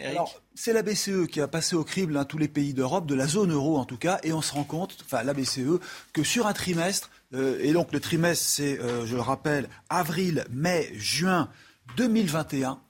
c'est 0.55 0.74
la 0.74 0.83
BCE 0.83 1.28
qui 1.31 1.40
a 1.40 1.48
passé 1.48 1.76
au 1.76 1.83
crible 1.83 2.14
hein, 2.14 2.26
tous 2.26 2.37
les 2.37 2.48
pays 2.48 2.74
d'Europe, 2.74 3.07
de 3.07 3.14
la 3.14 3.26
zone 3.26 3.52
euro 3.52 3.78
en 3.78 3.87
tout 3.87 3.96
cas, 3.96 4.20
et 4.22 4.35
on 4.35 4.42
se 4.42 4.52
rend 4.52 4.64
compte, 4.64 4.94
enfin 5.02 5.22
la 5.22 5.33
BCE, 5.33 5.81
que 6.12 6.22
sur 6.22 6.46
un 6.46 6.52
trimestre, 6.52 7.11
euh, 7.33 7.59
et 7.62 7.72
donc 7.72 7.90
le 7.90 8.00
trimestre 8.00 8.44
c'est, 8.44 8.78
je 9.07 9.14
le 9.14 9.22
rappelle, 9.22 9.70
avril, 9.88 10.44
mai, 10.50 10.90
juin 10.94 11.48
2021, 11.96 12.81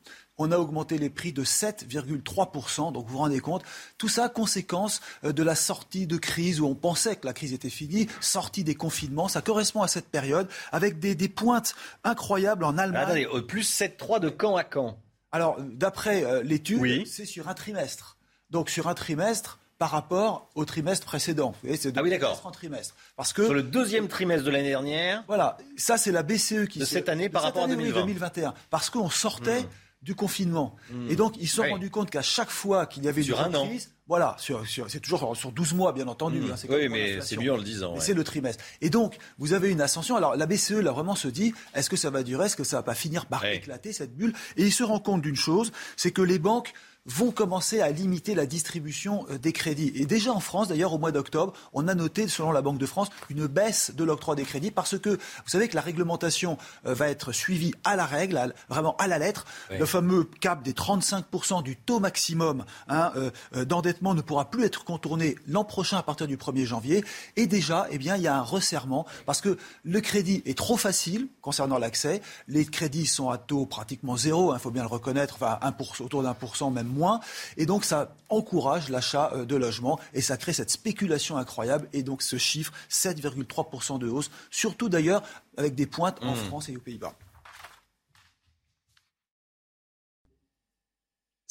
on 0.42 0.52
a 0.52 0.58
augmenté 0.58 0.98
les 0.98 1.10
prix 1.10 1.32
de 1.32 1.44
7,3%. 1.44 2.92
Donc 2.92 3.06
vous 3.06 3.12
vous 3.12 3.18
rendez 3.18 3.40
compte, 3.40 3.62
tout 3.98 4.08
ça 4.08 4.28
conséquence 4.28 5.00
euh, 5.24 5.32
de 5.32 5.42
la 5.42 5.54
sortie 5.54 6.06
de 6.06 6.16
crise 6.16 6.60
où 6.60 6.66
on 6.66 6.74
pensait 6.74 7.16
que 7.16 7.26
la 7.26 7.32
crise 7.32 7.52
était 7.52 7.70
finie, 7.70 8.08
sortie 8.20 8.64
des 8.64 8.74
confinements. 8.74 9.28
Ça 9.28 9.42
correspond 9.42 9.82
à 9.82 9.88
cette 9.88 10.08
période 10.08 10.48
avec 10.72 10.98
des, 10.98 11.28
pointes 11.28 11.74
incroyables 12.04 12.64
en 12.64 12.76
Allemagne. 12.76 13.26
attendez, 13.26 13.46
plus 13.46 13.70
7,3 13.70 14.20
de 14.20 14.28
camp 14.28 14.56
à 14.56 14.64
camp 14.64 14.98
Alors 15.30 15.56
d'après 15.60 16.24
euh, 16.24 16.42
l'étude, 16.42 17.06
c'est 17.06 17.24
sur 17.24 17.48
un 17.48 17.54
trimestre. 17.54 18.16
Donc 18.50 18.68
sur 18.68 18.88
un 18.88 18.94
trimestre, 18.94 19.58
par 19.82 19.90
rapport 19.90 20.48
au 20.54 20.64
trimestre 20.64 21.04
précédent. 21.04 21.56
c'est 21.74 21.98
ah 21.98 22.02
oui, 22.04 22.10
d'accord. 22.10 22.40
En 22.44 22.52
trimestre. 22.52 22.94
Parce 23.16 23.32
que 23.32 23.42
sur 23.42 23.52
le 23.52 23.64
deuxième 23.64 24.06
trimestre 24.06 24.44
de 24.44 24.50
l'année 24.52 24.68
dernière. 24.68 25.24
Voilà, 25.26 25.56
ça 25.76 25.98
c'est 25.98 26.12
la 26.12 26.22
BCE 26.22 26.68
qui 26.68 26.78
de 26.78 26.84
cette 26.84 27.08
année 27.08 27.28
par 27.28 27.42
rapport 27.42 27.64
à 27.64 27.66
2021. 27.66 28.54
Parce 28.70 28.90
qu'on 28.90 29.10
sortait. 29.10 29.62
Mmh 29.62 29.68
du 30.02 30.14
confinement. 30.14 30.74
Hmm. 30.90 31.08
Et 31.10 31.16
donc, 31.16 31.34
ils 31.38 31.48
se 31.48 31.56
sont 31.56 31.62
rendus 31.62 31.90
compte 31.90 32.10
qu'à 32.10 32.22
chaque 32.22 32.50
fois 32.50 32.86
qu'il 32.86 33.04
y 33.04 33.08
avait 33.08 33.22
sur 33.22 33.40
une 33.40 33.52
crise, 33.52 33.92
voilà, 34.08 34.36
c'est 34.38 35.00
toujours 35.00 35.36
sur 35.36 35.52
12 35.52 35.74
mois, 35.74 35.92
bien 35.92 36.08
entendu. 36.08 36.40
Hmm. 36.40 36.52
Hein, 36.52 36.66
oui, 36.68 36.88
mais 36.88 37.20
c'est 37.20 37.36
mieux 37.36 37.52
en 37.52 37.56
le 37.56 37.62
disant. 37.62 37.94
C'est 38.00 38.14
le 38.14 38.24
trimestre. 38.24 38.64
Et 38.80 38.90
donc, 38.90 39.16
vous 39.38 39.52
avez 39.52 39.70
une 39.70 39.80
ascension. 39.80 40.16
Alors, 40.16 40.36
la 40.36 40.46
BCE, 40.46 40.72
là, 40.72 40.92
vraiment 40.92 41.14
se 41.14 41.28
dit, 41.28 41.54
est-ce 41.74 41.88
que 41.88 41.96
ça 41.96 42.10
va 42.10 42.22
durer? 42.22 42.46
Est-ce 42.46 42.56
que 42.56 42.64
ça 42.64 42.78
va 42.78 42.82
pas 42.82 42.94
finir 42.94 43.26
par 43.26 43.44
éclater, 43.44 43.92
cette 43.92 44.16
bulle? 44.16 44.32
Et 44.56 44.64
il 44.64 44.72
se 44.72 44.82
rend 44.82 44.98
compte 44.98 45.22
d'une 45.22 45.36
chose, 45.36 45.72
c'est 45.96 46.10
que 46.10 46.22
les 46.22 46.38
banques 46.38 46.72
vont 47.06 47.32
commencer 47.32 47.80
à 47.80 47.90
limiter 47.90 48.34
la 48.34 48.46
distribution 48.46 49.26
euh, 49.30 49.38
des 49.38 49.52
crédits. 49.52 49.92
Et 49.96 50.06
déjà 50.06 50.32
en 50.32 50.40
France, 50.40 50.68
d'ailleurs, 50.68 50.92
au 50.92 50.98
mois 50.98 51.10
d'octobre, 51.10 51.52
on 51.72 51.88
a 51.88 51.94
noté, 51.94 52.28
selon 52.28 52.52
la 52.52 52.62
Banque 52.62 52.78
de 52.78 52.86
France, 52.86 53.08
une 53.28 53.46
baisse 53.46 53.92
de 53.94 54.04
l'octroi 54.04 54.36
des 54.36 54.44
crédits 54.44 54.70
parce 54.70 54.98
que 54.98 55.10
vous 55.10 55.48
savez 55.48 55.68
que 55.68 55.74
la 55.74 55.80
réglementation 55.80 56.58
euh, 56.86 56.94
va 56.94 57.08
être 57.08 57.32
suivie 57.32 57.74
à 57.84 57.96
la 57.96 58.06
règle, 58.06 58.54
vraiment 58.68 58.96
à 58.98 59.08
la 59.08 59.18
lettre. 59.18 59.46
Le 59.70 59.84
fameux 59.86 60.24
cap 60.40 60.62
des 60.62 60.72
35% 60.72 61.62
du 61.62 61.76
taux 61.76 61.98
maximum 61.98 62.64
hein, 62.88 63.12
euh, 63.16 63.64
d'endettement 63.64 64.14
ne 64.14 64.20
pourra 64.20 64.50
plus 64.50 64.64
être 64.64 64.84
contourné 64.84 65.36
l'an 65.48 65.64
prochain 65.64 65.98
à 65.98 66.02
partir 66.02 66.26
du 66.26 66.36
1er 66.36 66.64
janvier. 66.64 67.04
Et 67.36 67.46
déjà, 67.46 67.86
eh 67.90 67.98
bien, 67.98 68.16
il 68.16 68.22
y 68.22 68.28
a 68.28 68.36
un 68.36 68.42
resserrement 68.42 69.06
parce 69.26 69.40
que 69.40 69.58
le 69.82 70.00
crédit 70.00 70.42
est 70.46 70.56
trop 70.56 70.76
facile 70.76 71.28
concernant 71.40 71.78
l'accès. 71.78 72.22
Les 72.48 72.64
crédits 72.64 73.06
sont 73.06 73.30
à 73.30 73.38
taux 73.38 73.66
pratiquement 73.66 74.16
zéro, 74.16 74.54
il 74.54 74.60
faut 74.60 74.70
bien 74.70 74.82
le 74.82 74.88
reconnaître, 74.88 75.36
enfin 75.40 75.58
autour 76.00 76.22
d'un 76.22 76.34
pour 76.34 76.56
cent, 76.56 76.70
même 76.70 76.91
moins. 76.92 77.20
Et 77.56 77.66
donc 77.66 77.84
ça 77.84 78.14
encourage 78.28 78.88
l'achat 78.88 79.32
euh, 79.34 79.44
de 79.44 79.56
logements 79.56 79.98
et 80.14 80.20
ça 80.20 80.36
crée 80.36 80.52
cette 80.52 80.70
spéculation 80.70 81.36
incroyable. 81.36 81.88
Et 81.92 82.02
donc 82.02 82.22
ce 82.22 82.36
chiffre, 82.36 82.72
7,3% 82.90 83.98
de 83.98 84.08
hausse, 84.08 84.30
surtout 84.50 84.88
d'ailleurs 84.88 85.22
avec 85.56 85.74
des 85.74 85.86
pointes 85.86 86.18
en 86.22 86.32
mmh. 86.32 86.36
France 86.36 86.68
et 86.68 86.76
aux 86.76 86.80
Pays-Bas. 86.80 87.14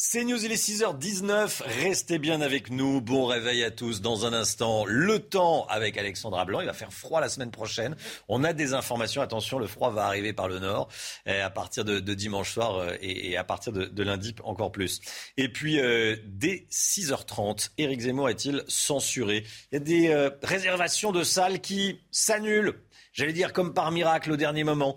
C'est 0.04 0.24
News, 0.24 0.44
il 0.44 0.52
est 0.52 0.56
6h19. 0.56 1.62
Restez 1.84 2.18
bien 2.18 2.42
avec 2.42 2.72
nous. 2.72 3.02
Bon 3.02 3.28
réveil 3.28 3.64
à 3.64 3.70
tous. 3.70 4.02
Dans 4.02 4.26
un 4.26 4.34
instant, 4.34 4.84
le 4.88 5.20
temps 5.20 5.68
avec 5.68 5.96
Alexandra 5.96 6.44
Blanc. 6.44 6.60
Il 6.60 6.66
va 6.66 6.74
faire 6.74 6.92
froid 6.92 7.22
la 7.22 7.30
semaine 7.30 7.52
prochaine. 7.52 7.96
On 8.28 8.44
a 8.44 8.52
des 8.52 8.74
informations. 8.74 9.22
Attention, 9.22 9.60
le 9.60 9.68
froid 9.68 9.92
va 9.92 10.08
arriver 10.08 10.34
par 10.34 10.48
le 10.48 10.58
nord 10.58 10.90
euh, 11.28 11.46
à 11.46 11.52
partir 11.52 11.86
de, 11.86 12.00
dimanche 12.00 12.52
soir 12.52 12.78
euh, 12.78 12.96
et, 13.00 13.38
à 13.38 13.44
partir 13.44 13.74
de, 13.74 14.04
lundi 14.04 14.34
encore 14.44 14.72
plus. 14.72 15.02
Et 15.38 15.50
puis, 15.50 15.80
euh, 15.80 16.16
dès 16.26 16.66
6h30, 16.72 17.70
Éric 17.78 18.02
Zemmour 18.02 18.28
est-il 18.28 18.64
censuré? 18.68 19.46
Il 19.72 19.76
y 19.76 19.78
a 19.78 19.80
des 19.82 20.30
réservations 20.42 21.12
de 21.12 21.24
salles 21.24 21.62
qui 21.62 22.00
s'annulent. 22.10 22.74
J'allais 23.14 23.34
dire 23.34 23.54
comme 23.54 23.76
par 23.76 23.92
miracle 23.92 24.32
au 24.32 24.36
dernier 24.36 24.64
moment. 24.64 24.96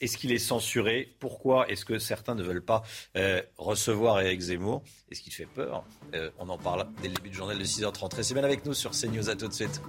Est-ce 0.00 0.16
qu'il 0.16 0.32
est 0.32 0.38
censuré? 0.38 1.14
Pourquoi 1.20 1.68
est-ce 1.68 1.84
que 1.84 1.98
certains 1.98 2.34
ne 2.34 2.42
veulent 2.42 2.64
pas 2.64 2.82
euh, 3.16 3.42
recevoir 3.58 4.20
Eric 4.20 4.40
Zemmour? 4.40 4.82
Est-ce 5.10 5.20
qu'il 5.20 5.32
fait 5.32 5.46
peur? 5.46 5.84
Euh, 6.14 6.30
On 6.38 6.48
en 6.48 6.56
parle 6.56 6.86
dès 7.02 7.08
le 7.08 7.14
début 7.14 7.28
du 7.28 7.36
journal 7.36 7.58
de 7.58 7.64
6h30. 7.64 8.14
Restez 8.14 8.34
bien 8.34 8.44
avec 8.44 8.64
nous 8.64 8.72
sur 8.72 8.92
CNews. 8.92 9.28
À 9.28 9.36
tout 9.36 9.48
de 9.48 9.52
suite. 9.52 9.82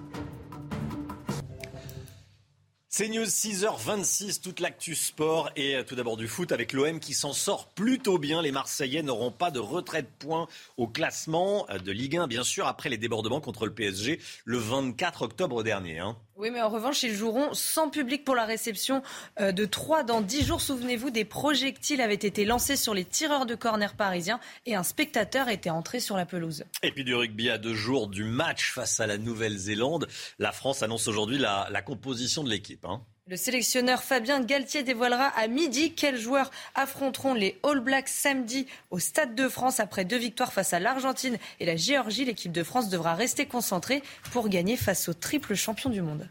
CNews 2.93 3.24
6h26, 3.24 4.41
toute 4.41 4.60
l'actu 4.60 4.95
sport 4.95 5.50
et 5.56 5.78
euh, 5.78 5.84
tout 5.84 5.95
d'abord 5.95 6.17
du 6.17 6.28
foot 6.28 6.52
avec 6.52 6.74
l'OM 6.74 7.00
qui 7.00 7.13
s'en 7.13 7.32
sort 7.32 7.69
plutôt 7.69 8.17
bien. 8.17 8.41
Les 8.41 8.52
Marseillais 8.52 9.04
n'auront 9.04 9.32
pas 9.32 9.50
de 9.50 9.60
retrait 9.60 10.02
de 10.02 10.10
points 10.19 10.47
au 10.76 10.88
classement 10.88 11.65
de 11.69 11.91
Ligue 11.93 12.17
1, 12.17 12.28
bien 12.28 12.43
sûr, 12.43 12.67
après 12.67 12.89
les 12.89 12.97
débordements 12.97 13.39
contre 13.39 13.65
le 13.65 13.74
PSG 13.74 14.19
le 14.43 14.58
24 14.58 15.21
octobre 15.21 15.63
dernier. 15.63 16.00
Hein. 16.00 16.17
Oui, 16.41 16.49
mais 16.49 16.63
en 16.63 16.69
revanche, 16.69 17.04
ils 17.04 17.13
joueront 17.13 17.54
sans 17.54 17.91
public 17.91 18.25
pour 18.25 18.34
la 18.34 18.45
réception 18.45 19.04
euh, 19.39 19.51
de 19.51 19.63
3 19.63 20.01
dans 20.01 20.21
10 20.21 20.43
jours. 20.43 20.60
Souvenez-vous, 20.60 21.12
des 21.12 21.23
projectiles 21.23 22.01
avaient 22.01 22.15
été 22.15 22.45
lancés 22.45 22.77
sur 22.77 22.95
les 22.95 23.06
tireurs 23.06 23.45
de 23.45 23.54
corner 23.54 23.93
parisiens 23.93 24.39
et 24.65 24.73
un 24.73 24.82
spectateur 24.82 25.49
était 25.49 25.69
entré 25.69 25.99
sur 25.99 26.17
la 26.17 26.25
pelouse. 26.25 26.63
Et 26.82 26.91
puis 26.91 27.04
du 27.04 27.13
rugby 27.13 27.51
à 27.51 27.60
deux 27.60 27.75
jours 27.75 28.08
du 28.08 28.23
match 28.23 28.71
face 28.73 28.99
à 28.99 29.06
la 29.06 29.19
Nouvelle-Zélande. 29.19 30.08
La 30.39 30.51
France 30.51 30.82
annonce 30.82 31.08
aujourd'hui 31.08 31.38
la, 31.38 31.84
composition 31.86 32.43
de 32.43 32.49
l'équipe. 32.49 32.86
Hein. 32.86 33.04
Le 33.32 33.38
sélectionneur 33.38 34.04
Fabien 34.04 34.41
Galtier 34.41 34.84
dévoilera 34.84 35.28
à 35.28 35.48
midi 35.48 35.94
quels 35.94 36.20
joueurs 36.20 36.52
affronteront 36.76 37.34
les 37.34 37.58
All 37.63 37.80
Blacks 37.80 38.10
samedi 38.10 38.67
au 38.89 39.00
Stade 39.00 39.36
de 39.36 39.48
France 39.48 39.80
après 39.80 40.04
deux 40.04 40.17
victoires 40.17 40.52
face 40.52 40.74
à 40.74 40.82
l'Argentine 40.82 41.38
et 41.62 41.65
la 41.65 41.78
Géorgie. 41.78 42.26
L'équipe 42.26 42.52
de 42.52 42.62
France 42.62 42.89
devra 42.89 43.15
rester 43.15 43.46
concentrée 43.46 44.04
pour 44.34 44.50
gagner 44.50 44.76
face 44.76 45.08
au 45.08 45.13
triple 45.13 45.56
champion 45.56 45.89
du 45.89 46.02
monde. 46.02 46.28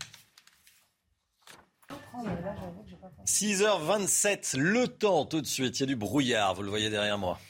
6h27, 3.24 4.58
le 4.58 4.86
temps 4.86 5.24
tout 5.24 5.40
de 5.40 5.46
suite. 5.46 5.78
Il 5.78 5.80
y 5.80 5.84
a 5.84 5.86
du 5.86 5.96
brouillard, 5.96 6.54
vous 6.54 6.62
le 6.62 6.68
voyez 6.68 6.90
derrière 6.90 7.16
moi. 7.16 7.40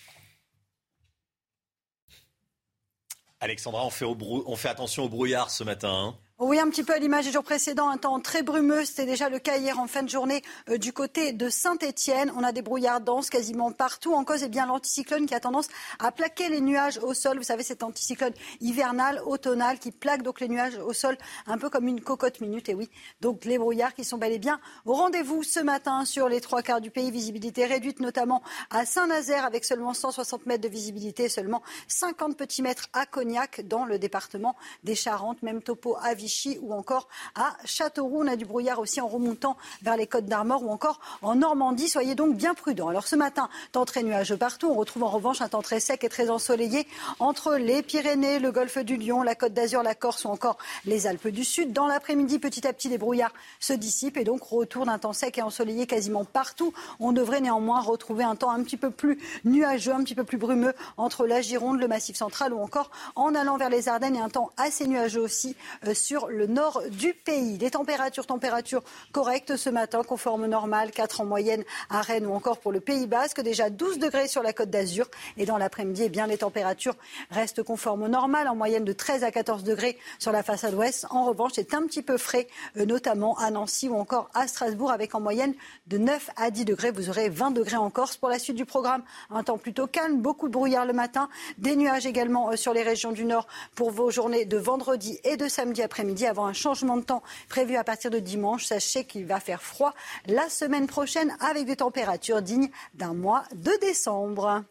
Alexandra, 3.40 3.84
on 3.84 3.90
fait, 3.90 4.04
on 4.04 4.54
fait 4.54 4.68
attention 4.68 5.02
au 5.02 5.08
brouillard 5.08 5.50
ce 5.50 5.64
matin. 5.64 5.90
Hein. 5.90 6.29
Oui, 6.42 6.58
un 6.58 6.70
petit 6.70 6.84
peu 6.84 6.94
à 6.94 6.98
l'image 6.98 7.26
des 7.26 7.32
jours 7.32 7.42
précédents, 7.44 7.90
un 7.90 7.98
temps 7.98 8.18
très 8.18 8.42
brumeux. 8.42 8.86
C'était 8.86 9.04
déjà 9.04 9.28
le 9.28 9.38
cas 9.38 9.58
hier 9.58 9.78
en 9.78 9.86
fin 9.86 10.02
de 10.02 10.08
journée 10.08 10.40
euh, 10.70 10.78
du 10.78 10.90
côté 10.90 11.34
de 11.34 11.50
Saint-Étienne. 11.50 12.32
On 12.34 12.42
a 12.42 12.50
des 12.50 12.62
brouillards 12.62 13.02
denses 13.02 13.28
quasiment 13.28 13.72
partout. 13.72 14.14
En 14.14 14.24
cause, 14.24 14.42
eh 14.42 14.48
bien 14.48 14.64
l'anticyclone 14.64 15.26
qui 15.26 15.34
a 15.34 15.40
tendance 15.40 15.68
à 15.98 16.12
plaquer 16.12 16.48
les 16.48 16.62
nuages 16.62 16.98
au 17.02 17.12
sol. 17.12 17.36
Vous 17.36 17.42
savez, 17.42 17.62
cet 17.62 17.82
anticyclone 17.82 18.32
hivernal, 18.62 19.20
automnal, 19.26 19.78
qui 19.78 19.90
plaque 19.90 20.22
donc 20.22 20.40
les 20.40 20.48
nuages 20.48 20.78
au 20.78 20.94
sol 20.94 21.18
un 21.46 21.58
peu 21.58 21.68
comme 21.68 21.86
une 21.86 22.00
cocotte 22.00 22.40
minute. 22.40 22.70
Et 22.70 22.74
oui, 22.74 22.88
donc 23.20 23.44
les 23.44 23.58
brouillards 23.58 23.92
qui 23.94 24.04
sont 24.04 24.16
bel 24.16 24.32
et 24.32 24.38
bien 24.38 24.60
au 24.86 24.94
rendez-vous 24.94 25.42
ce 25.42 25.60
matin 25.60 26.06
sur 26.06 26.30
les 26.30 26.40
trois 26.40 26.62
quarts 26.62 26.80
du 26.80 26.90
pays. 26.90 27.10
Visibilité 27.10 27.66
réduite 27.66 28.00
notamment 28.00 28.42
à 28.70 28.86
Saint-Nazaire 28.86 29.44
avec 29.44 29.66
seulement 29.66 29.92
160 29.92 30.46
mètres 30.46 30.62
de 30.62 30.68
visibilité, 30.68 31.28
seulement 31.28 31.62
50 31.88 32.34
petits 32.38 32.62
mètres 32.62 32.88
à 32.94 33.04
Cognac 33.04 33.60
dans 33.68 33.84
le 33.84 33.98
département 33.98 34.56
des 34.84 34.94
Charentes. 34.94 35.42
Même 35.42 35.60
topo 35.60 35.98
à 36.00 36.14
Vichy 36.14 36.29
ou 36.62 36.72
encore 36.72 37.08
à 37.34 37.56
Châteauroux. 37.64 38.22
On 38.22 38.26
a 38.26 38.36
du 38.36 38.44
brouillard 38.44 38.78
aussi 38.78 39.00
en 39.00 39.08
remontant 39.08 39.56
vers 39.82 39.96
les 39.96 40.06
Côtes 40.06 40.26
d'Armor 40.26 40.62
ou 40.62 40.70
encore 40.70 41.00
en 41.22 41.36
Normandie. 41.36 41.88
Soyez 41.88 42.14
donc 42.14 42.36
bien 42.36 42.54
prudents. 42.54 42.88
Alors 42.88 43.06
ce 43.06 43.16
matin, 43.16 43.48
temps 43.72 43.84
très 43.84 44.02
nuageux 44.02 44.36
partout. 44.36 44.68
On 44.70 44.74
retrouve 44.74 45.02
en 45.02 45.08
revanche 45.08 45.40
un 45.40 45.48
temps 45.48 45.62
très 45.62 45.80
sec 45.80 46.04
et 46.04 46.08
très 46.08 46.30
ensoleillé 46.30 46.86
entre 47.18 47.56
les 47.56 47.82
Pyrénées, 47.82 48.38
le 48.38 48.52
golfe 48.52 48.78
du 48.78 48.96
Lion, 48.96 49.22
la 49.22 49.34
Côte 49.34 49.52
d'Azur, 49.52 49.82
la 49.82 49.94
Corse 49.94 50.24
ou 50.24 50.28
encore 50.28 50.58
les 50.84 51.06
Alpes 51.06 51.28
du 51.28 51.44
Sud. 51.44 51.72
Dans 51.72 51.86
l'après-midi, 51.86 52.38
petit 52.38 52.66
à 52.66 52.72
petit, 52.72 52.88
les 52.88 52.98
brouillards 52.98 53.32
se 53.58 53.72
dissipent 53.72 54.16
et 54.16 54.24
donc 54.24 54.42
retour 54.42 54.86
d'un 54.86 54.98
temps 54.98 55.12
sec 55.12 55.38
et 55.38 55.42
ensoleillé 55.42 55.86
quasiment 55.86 56.24
partout. 56.24 56.72
On 56.98 57.12
devrait 57.12 57.40
néanmoins 57.40 57.80
retrouver 57.80 58.24
un 58.24 58.36
temps 58.36 58.50
un 58.50 58.62
petit 58.62 58.76
peu 58.76 58.90
plus 58.90 59.18
nuageux, 59.44 59.92
un 59.92 60.02
petit 60.02 60.14
peu 60.14 60.24
plus 60.24 60.38
brumeux 60.38 60.74
entre 60.96 61.26
la 61.26 61.40
Gironde, 61.40 61.80
le 61.80 61.88
Massif 61.88 62.16
central 62.16 62.52
ou 62.52 62.60
encore 62.60 62.90
en 63.16 63.34
allant 63.34 63.56
vers 63.56 63.70
les 63.70 63.88
Ardennes 63.88 64.16
et 64.16 64.20
un 64.20 64.28
temps 64.28 64.50
assez 64.56 64.86
nuageux 64.86 65.20
aussi 65.20 65.56
euh, 65.86 65.94
le 66.28 66.46
nord 66.46 66.82
du 66.90 67.14
pays. 67.14 67.58
Les 67.58 67.70
températures, 67.70 68.26
températures 68.26 68.82
correctes 69.12 69.56
ce 69.56 69.70
matin, 69.70 70.02
conforme 70.02 70.46
normal, 70.46 70.90
4 70.90 71.22
en 71.22 71.24
moyenne 71.24 71.64
à 71.88 72.02
Rennes 72.02 72.26
ou 72.26 72.32
encore 72.32 72.58
pour 72.58 72.72
le 72.72 72.80
Pays 72.80 73.06
Basque, 73.06 73.40
déjà 73.40 73.70
12 73.70 73.98
degrés 73.98 74.28
sur 74.28 74.42
la 74.42 74.52
côte 74.52 74.70
d'Azur. 74.70 75.06
Et 75.36 75.46
dans 75.46 75.58
l'après-midi, 75.58 76.02
eh 76.04 76.08
bien, 76.08 76.26
les 76.26 76.38
températures 76.38 76.96
restent 77.30 77.62
conformes 77.62 78.02
au 78.02 78.08
normal, 78.08 78.48
en 78.48 78.54
moyenne 78.54 78.84
de 78.84 78.92
13 78.92 79.24
à 79.24 79.30
14 79.30 79.64
degrés 79.64 79.98
sur 80.18 80.32
la 80.32 80.42
façade 80.42 80.74
ouest. 80.74 81.06
En 81.10 81.24
revanche, 81.24 81.52
c'est 81.54 81.74
un 81.74 81.82
petit 81.82 82.02
peu 82.02 82.16
frais, 82.16 82.46
euh, 82.76 82.84
notamment 82.84 83.38
à 83.38 83.50
Nancy 83.50 83.88
ou 83.88 83.96
encore 83.96 84.28
à 84.34 84.46
Strasbourg, 84.46 84.90
avec 84.90 85.14
en 85.14 85.20
moyenne 85.20 85.54
de 85.86 85.98
9 85.98 86.30
à 86.36 86.50
10 86.50 86.64
degrés. 86.64 86.90
Vous 86.90 87.08
aurez 87.08 87.28
20 87.28 87.52
degrés 87.52 87.76
en 87.76 87.90
Corse. 87.90 88.16
Pour 88.16 88.28
la 88.28 88.38
suite 88.38 88.56
du 88.56 88.64
programme, 88.64 89.02
un 89.30 89.42
temps 89.42 89.58
plutôt 89.58 89.86
calme, 89.86 90.20
beaucoup 90.20 90.48
de 90.48 90.52
brouillard 90.52 90.86
le 90.86 90.92
matin, 90.92 91.28
des 91.58 91.76
nuages 91.76 92.06
également 92.06 92.50
euh, 92.50 92.56
sur 92.56 92.72
les 92.72 92.82
régions 92.82 93.12
du 93.12 93.24
nord 93.24 93.46
pour 93.74 93.90
vos 93.90 94.10
journées 94.10 94.44
de 94.44 94.56
vendredi 94.56 95.18
et 95.24 95.36
de 95.36 95.48
samedi 95.48 95.82
après-midi 95.82 96.09
avant 96.28 96.46
un 96.46 96.52
changement 96.52 96.96
de 96.96 97.02
temps 97.02 97.22
prévu 97.48 97.76
à 97.76 97.84
partir 97.84 98.10
de 98.10 98.18
dimanche. 98.18 98.66
Sachez 98.66 99.04
qu'il 99.04 99.26
va 99.26 99.40
faire 99.40 99.62
froid 99.62 99.94
la 100.26 100.48
semaine 100.48 100.86
prochaine 100.86 101.36
avec 101.40 101.66
des 101.66 101.76
températures 101.76 102.42
dignes 102.42 102.70
d'un 102.94 103.14
mois 103.14 103.44
de 103.54 103.72
décembre. 103.80 104.64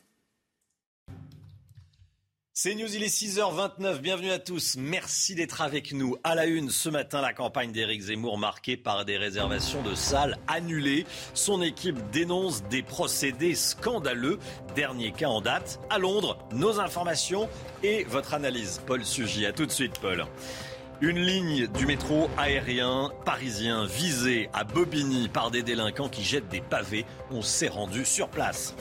C'est 2.61 2.75
News, 2.75 2.93
il 2.93 3.03
est 3.03 3.07
6h29. 3.07 3.99
Bienvenue 3.99 4.31
à 4.31 4.37
tous. 4.37 4.75
Merci 4.77 5.33
d'être 5.33 5.61
avec 5.61 5.93
nous. 5.93 6.17
À 6.25 6.35
la 6.35 6.45
une, 6.45 6.69
ce 6.69 6.89
matin, 6.89 7.21
la 7.21 7.31
campagne 7.31 7.71
d'Éric 7.71 8.01
Zemmour 8.01 8.37
marquée 8.37 8.75
par 8.75 9.05
des 9.05 9.15
réservations 9.15 9.81
de 9.81 9.95
salles 9.95 10.37
annulées. 10.45 11.05
Son 11.33 11.61
équipe 11.61 11.95
dénonce 12.11 12.61
des 12.63 12.83
procédés 12.83 13.55
scandaleux. 13.55 14.39
Dernier 14.75 15.13
cas 15.13 15.29
en 15.29 15.39
date. 15.39 15.79
À 15.89 15.99
Londres, 15.99 16.37
nos 16.51 16.81
informations 16.81 17.47
et 17.81 18.03
votre 18.03 18.33
analyse. 18.33 18.81
Paul 18.85 19.05
Sugy. 19.05 19.45
À 19.45 19.53
tout 19.53 19.65
de 19.65 19.71
suite, 19.71 19.97
Paul. 20.01 20.25
Une 21.01 21.17
ligne 21.17 21.67
du 21.67 21.85
métro 21.85 22.29
aérien 22.37 23.09
parisien 23.23 23.85
visée 23.85 24.49
à 24.51 24.65
Bobigny 24.65 25.29
par 25.29 25.49
des 25.49 25.63
délinquants 25.63 26.09
qui 26.09 26.23
jettent 26.23 26.49
des 26.49 26.59
pavés. 26.59 27.05
On 27.31 27.41
s'est 27.41 27.69
rendu 27.69 28.03
sur 28.03 28.27
place. 28.27 28.75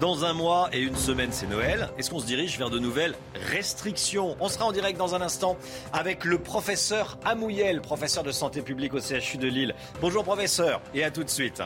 Dans 0.00 0.24
un 0.24 0.32
mois 0.32 0.68
et 0.72 0.80
une 0.80 0.96
semaine, 0.96 1.30
c'est 1.30 1.46
Noël. 1.46 1.88
Est-ce 1.96 2.10
qu'on 2.10 2.18
se 2.18 2.26
dirige 2.26 2.58
vers 2.58 2.70
de 2.70 2.80
nouvelles 2.80 3.14
restrictions 3.52 4.36
On 4.40 4.48
sera 4.48 4.64
en 4.64 4.72
direct 4.72 4.98
dans 4.98 5.14
un 5.14 5.20
instant 5.20 5.56
avec 5.92 6.24
le 6.24 6.38
professeur 6.38 7.18
Amouyel, 7.24 7.80
professeur 7.80 8.24
de 8.24 8.32
santé 8.32 8.62
publique 8.62 8.92
au 8.92 9.00
CHU 9.00 9.38
de 9.38 9.46
Lille. 9.46 9.76
Bonjour 10.00 10.24
professeur 10.24 10.82
et 10.92 11.04
à 11.04 11.12
tout 11.12 11.22
de 11.22 11.30
suite. 11.30 11.62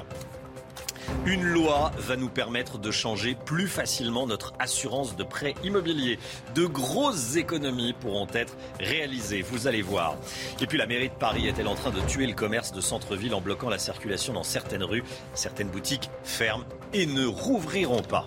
Une 1.26 1.42
loi 1.42 1.92
va 1.98 2.16
nous 2.16 2.28
permettre 2.28 2.78
de 2.78 2.90
changer 2.90 3.36
plus 3.44 3.68
facilement 3.68 4.26
notre 4.26 4.52
assurance 4.58 5.16
de 5.16 5.24
prêt 5.24 5.54
immobilier. 5.64 6.18
De 6.54 6.66
grosses 6.66 7.36
économies 7.36 7.94
pourront 7.94 8.28
être 8.32 8.56
réalisées, 8.80 9.42
vous 9.42 9.66
allez 9.66 9.82
voir. 9.82 10.16
Et 10.60 10.66
puis 10.66 10.78
la 10.78 10.86
mairie 10.86 11.08
de 11.08 11.14
Paris 11.14 11.48
est-elle 11.48 11.68
en 11.68 11.74
train 11.74 11.90
de 11.90 12.00
tuer 12.00 12.26
le 12.26 12.34
commerce 12.34 12.72
de 12.72 12.80
centre-ville 12.80 13.34
en 13.34 13.40
bloquant 13.40 13.68
la 13.68 13.78
circulation 13.78 14.32
dans 14.32 14.42
certaines 14.42 14.84
rues? 14.84 15.04
Certaines 15.34 15.68
boutiques 15.68 16.10
ferment 16.22 16.64
et 16.92 17.06
ne 17.06 17.26
rouvriront 17.26 18.02
pas. 18.02 18.26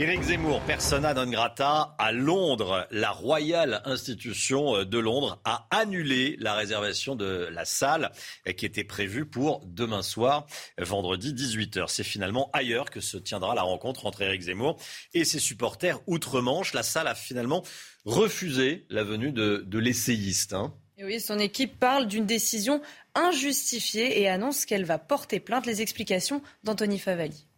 Éric 0.00 0.22
Zemmour, 0.22 0.62
persona 0.62 1.12
non 1.12 1.26
grata 1.26 1.94
à 1.98 2.10
Londres. 2.10 2.88
La 2.90 3.10
Royal 3.10 3.82
Institution 3.84 4.86
de 4.86 4.98
Londres 4.98 5.42
a 5.44 5.68
annulé 5.70 6.36
la 6.38 6.54
réservation 6.54 7.16
de 7.16 7.50
la 7.52 7.66
salle 7.66 8.10
qui 8.56 8.64
était 8.64 8.82
prévue 8.82 9.26
pour 9.26 9.60
demain 9.66 10.00
soir, 10.00 10.46
vendredi 10.78 11.34
18h. 11.34 11.88
C'est 11.88 12.02
finalement 12.02 12.48
ailleurs 12.54 12.88
que 12.88 13.02
se 13.02 13.18
tiendra 13.18 13.54
la 13.54 13.60
rencontre 13.60 14.06
entre 14.06 14.22
Éric 14.22 14.40
Zemmour 14.40 14.78
et 15.12 15.26
ses 15.26 15.38
supporters 15.38 16.00
outre-Manche. 16.06 16.72
La 16.72 16.82
salle 16.82 17.06
a 17.06 17.14
finalement 17.14 17.62
refusé 18.06 18.86
la 18.88 19.04
venue 19.04 19.32
de, 19.32 19.78
l'essayiste. 19.78 20.54
Hein. 20.54 20.72
oui, 21.02 21.20
son 21.20 21.38
équipe 21.38 21.78
parle 21.78 22.06
d'une 22.06 22.24
décision 22.24 22.80
injustifiée 23.14 24.18
et 24.18 24.30
annonce 24.30 24.64
qu'elle 24.64 24.86
va 24.86 24.96
porter 24.96 25.40
plainte. 25.40 25.66
Les 25.66 25.82
explications 25.82 26.40
d'Anthony 26.64 26.98
Favali. 26.98 27.49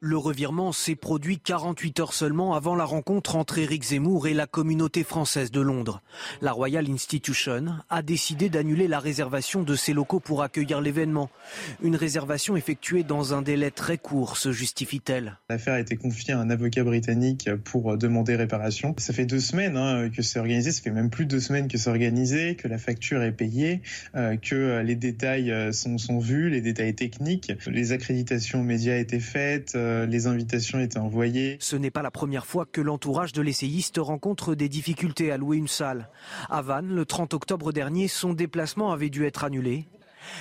Le 0.00 0.18
revirement 0.18 0.72
s'est 0.72 0.94
produit 0.94 1.38
48 1.38 2.00
heures 2.00 2.12
seulement 2.12 2.54
avant 2.54 2.74
la 2.74 2.84
rencontre 2.84 3.34
entre 3.34 3.56
Éric 3.56 3.82
Zemmour 3.82 4.26
et 4.26 4.34
la 4.34 4.46
communauté 4.46 5.04
française 5.04 5.50
de 5.50 5.62
Londres. 5.62 6.02
La 6.42 6.52
Royal 6.52 6.90
Institution 6.90 7.68
a 7.88 8.02
décidé 8.02 8.50
d'annuler 8.50 8.88
la 8.88 9.00
réservation 9.00 9.62
de 9.62 9.74
ses 9.74 9.94
locaux 9.94 10.20
pour 10.20 10.42
accueillir 10.42 10.82
l'événement. 10.82 11.30
Une 11.82 11.96
réservation 11.96 12.58
effectuée 12.58 13.04
dans 13.04 13.32
un 13.32 13.40
délai 13.40 13.70
très 13.70 13.96
court, 13.96 14.36
se 14.36 14.52
justifie-t-elle. 14.52 15.38
L'affaire 15.48 15.72
a 15.72 15.80
été 15.80 15.96
confiée 15.96 16.34
à 16.34 16.40
un 16.40 16.50
avocat 16.50 16.84
britannique 16.84 17.48
pour 17.64 17.96
demander 17.96 18.36
réparation. 18.36 18.94
Ça 18.98 19.14
fait 19.14 19.24
deux 19.24 19.40
semaines 19.40 19.78
hein, 19.78 20.10
que 20.14 20.20
c'est 20.20 20.38
organisé, 20.38 20.72
ça 20.72 20.82
fait 20.82 20.90
même 20.90 21.08
plus 21.08 21.24
de 21.24 21.30
deux 21.30 21.40
semaines 21.40 21.68
que 21.68 21.78
c'est 21.78 21.88
organisé, 21.88 22.56
que 22.56 22.68
la 22.68 22.76
facture 22.76 23.22
est 23.22 23.32
payée, 23.32 23.80
euh, 24.14 24.36
que 24.36 24.82
les 24.82 24.94
détails 24.94 25.50
euh, 25.50 25.72
sont, 25.72 26.18
vus, 26.18 26.50
les 26.50 26.60
détails 26.60 26.94
techniques. 26.94 27.50
Les 27.66 27.92
accréditations 27.92 28.62
médias 28.62 28.98
étaient 28.98 29.20
faites. 29.20 29.72
Euh, 29.74 29.85
les 30.06 30.26
invitations 30.26 30.78
étaient 30.80 30.98
envoyées. 30.98 31.56
Ce 31.60 31.76
n'est 31.76 31.90
pas 31.90 32.02
la 32.02 32.10
première 32.10 32.46
fois 32.46 32.66
que 32.66 32.80
l'entourage 32.80 33.32
de 33.32 33.42
l'essayiste 33.42 33.98
rencontre 33.98 34.54
des 34.54 34.68
difficultés 34.68 35.30
à 35.32 35.36
louer 35.36 35.56
une 35.56 35.68
salle. 35.68 36.08
À 36.50 36.62
Vannes, 36.62 36.94
le 36.94 37.04
30 37.04 37.34
octobre 37.34 37.72
dernier, 37.72 38.08
son 38.08 38.32
déplacement 38.32 38.92
avait 38.92 39.10
dû 39.10 39.24
être 39.24 39.44
annulé. 39.44 39.86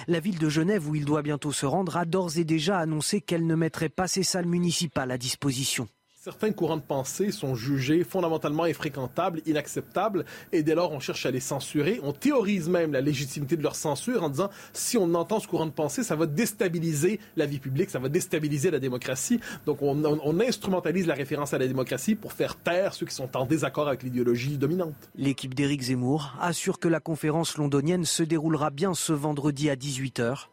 La 0.07 0.19
ville 0.19 0.39
de 0.39 0.49
Genève, 0.49 0.87
où 0.89 0.95
il 0.95 1.05
doit 1.05 1.21
bientôt 1.21 1.51
se 1.51 1.65
rendre, 1.65 1.97
a 1.97 2.05
d'ores 2.05 2.37
et 2.37 2.43
déjà 2.43 2.79
annoncé 2.79 3.21
qu'elle 3.21 3.45
ne 3.45 3.55
mettrait 3.55 3.89
pas 3.89 4.07
ses 4.07 4.23
salles 4.23 4.47
municipales 4.47 5.11
à 5.11 5.17
disposition. 5.17 5.87
Certains 6.25 6.53
courants 6.53 6.77
de 6.77 6.81
pensée 6.81 7.29
sont 7.29 7.53
jugés 7.53 8.03
fondamentalement 8.03 8.63
infréquentables, 8.63 9.43
inacceptables, 9.45 10.25
et 10.51 10.63
dès 10.63 10.73
lors 10.73 10.91
on 10.91 10.99
cherche 10.99 11.27
à 11.27 11.29
les 11.29 11.39
censurer. 11.39 11.99
On 12.01 12.13
théorise 12.13 12.67
même 12.67 12.93
la 12.93 13.01
légitimité 13.01 13.55
de 13.55 13.61
leur 13.61 13.75
censure 13.75 14.23
en 14.23 14.29
disant 14.29 14.49
si 14.73 14.97
on 14.97 15.13
entend 15.13 15.39
ce 15.39 15.47
courant 15.47 15.67
de 15.67 15.71
pensée, 15.71 16.01
ça 16.01 16.15
va 16.15 16.25
déstabiliser 16.25 17.19
la 17.35 17.45
vie 17.45 17.59
publique, 17.59 17.91
ça 17.91 17.99
va 17.99 18.09
déstabiliser 18.09 18.71
la 18.71 18.79
démocratie. 18.79 19.39
Donc 19.67 19.83
on, 19.83 20.39
instrumentalise 20.39 21.05
la 21.05 21.13
référence 21.13 21.53
à 21.53 21.59
la 21.59 21.67
démocratie 21.67 22.15
pour 22.15 22.33
faire 22.33 22.55
taire 22.55 22.95
ceux 22.95 23.05
qui 23.05 23.13
sont 23.13 23.37
en 23.37 23.45
désaccord 23.45 23.87
avec 23.87 24.01
l'idéologie 24.01 24.57
dominante. 24.57 24.95
L'équipe 25.15 25.53
d'Éric 25.53 25.83
Zemmour 25.83 26.33
assure 26.41 26.79
que 26.79 26.87
la 26.87 26.99
conférence 26.99 27.55
londonienne 27.55 28.03
se 28.03 28.23
déroulera 28.23 28.71
bien 28.71 28.95
ce 28.95 29.13
vendredi 29.13 29.69
à 29.69 29.75
18h, 29.75 30.47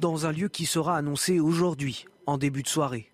dans 0.00 0.24
un 0.24 0.32
lieu 0.32 0.48
qui 0.48 0.64
sera 0.64 0.96
annoncé 0.96 1.38
aujourd'hui, 1.38 2.06
en 2.24 2.38
début 2.38 2.62
de 2.62 2.68
soirée. 2.68 3.10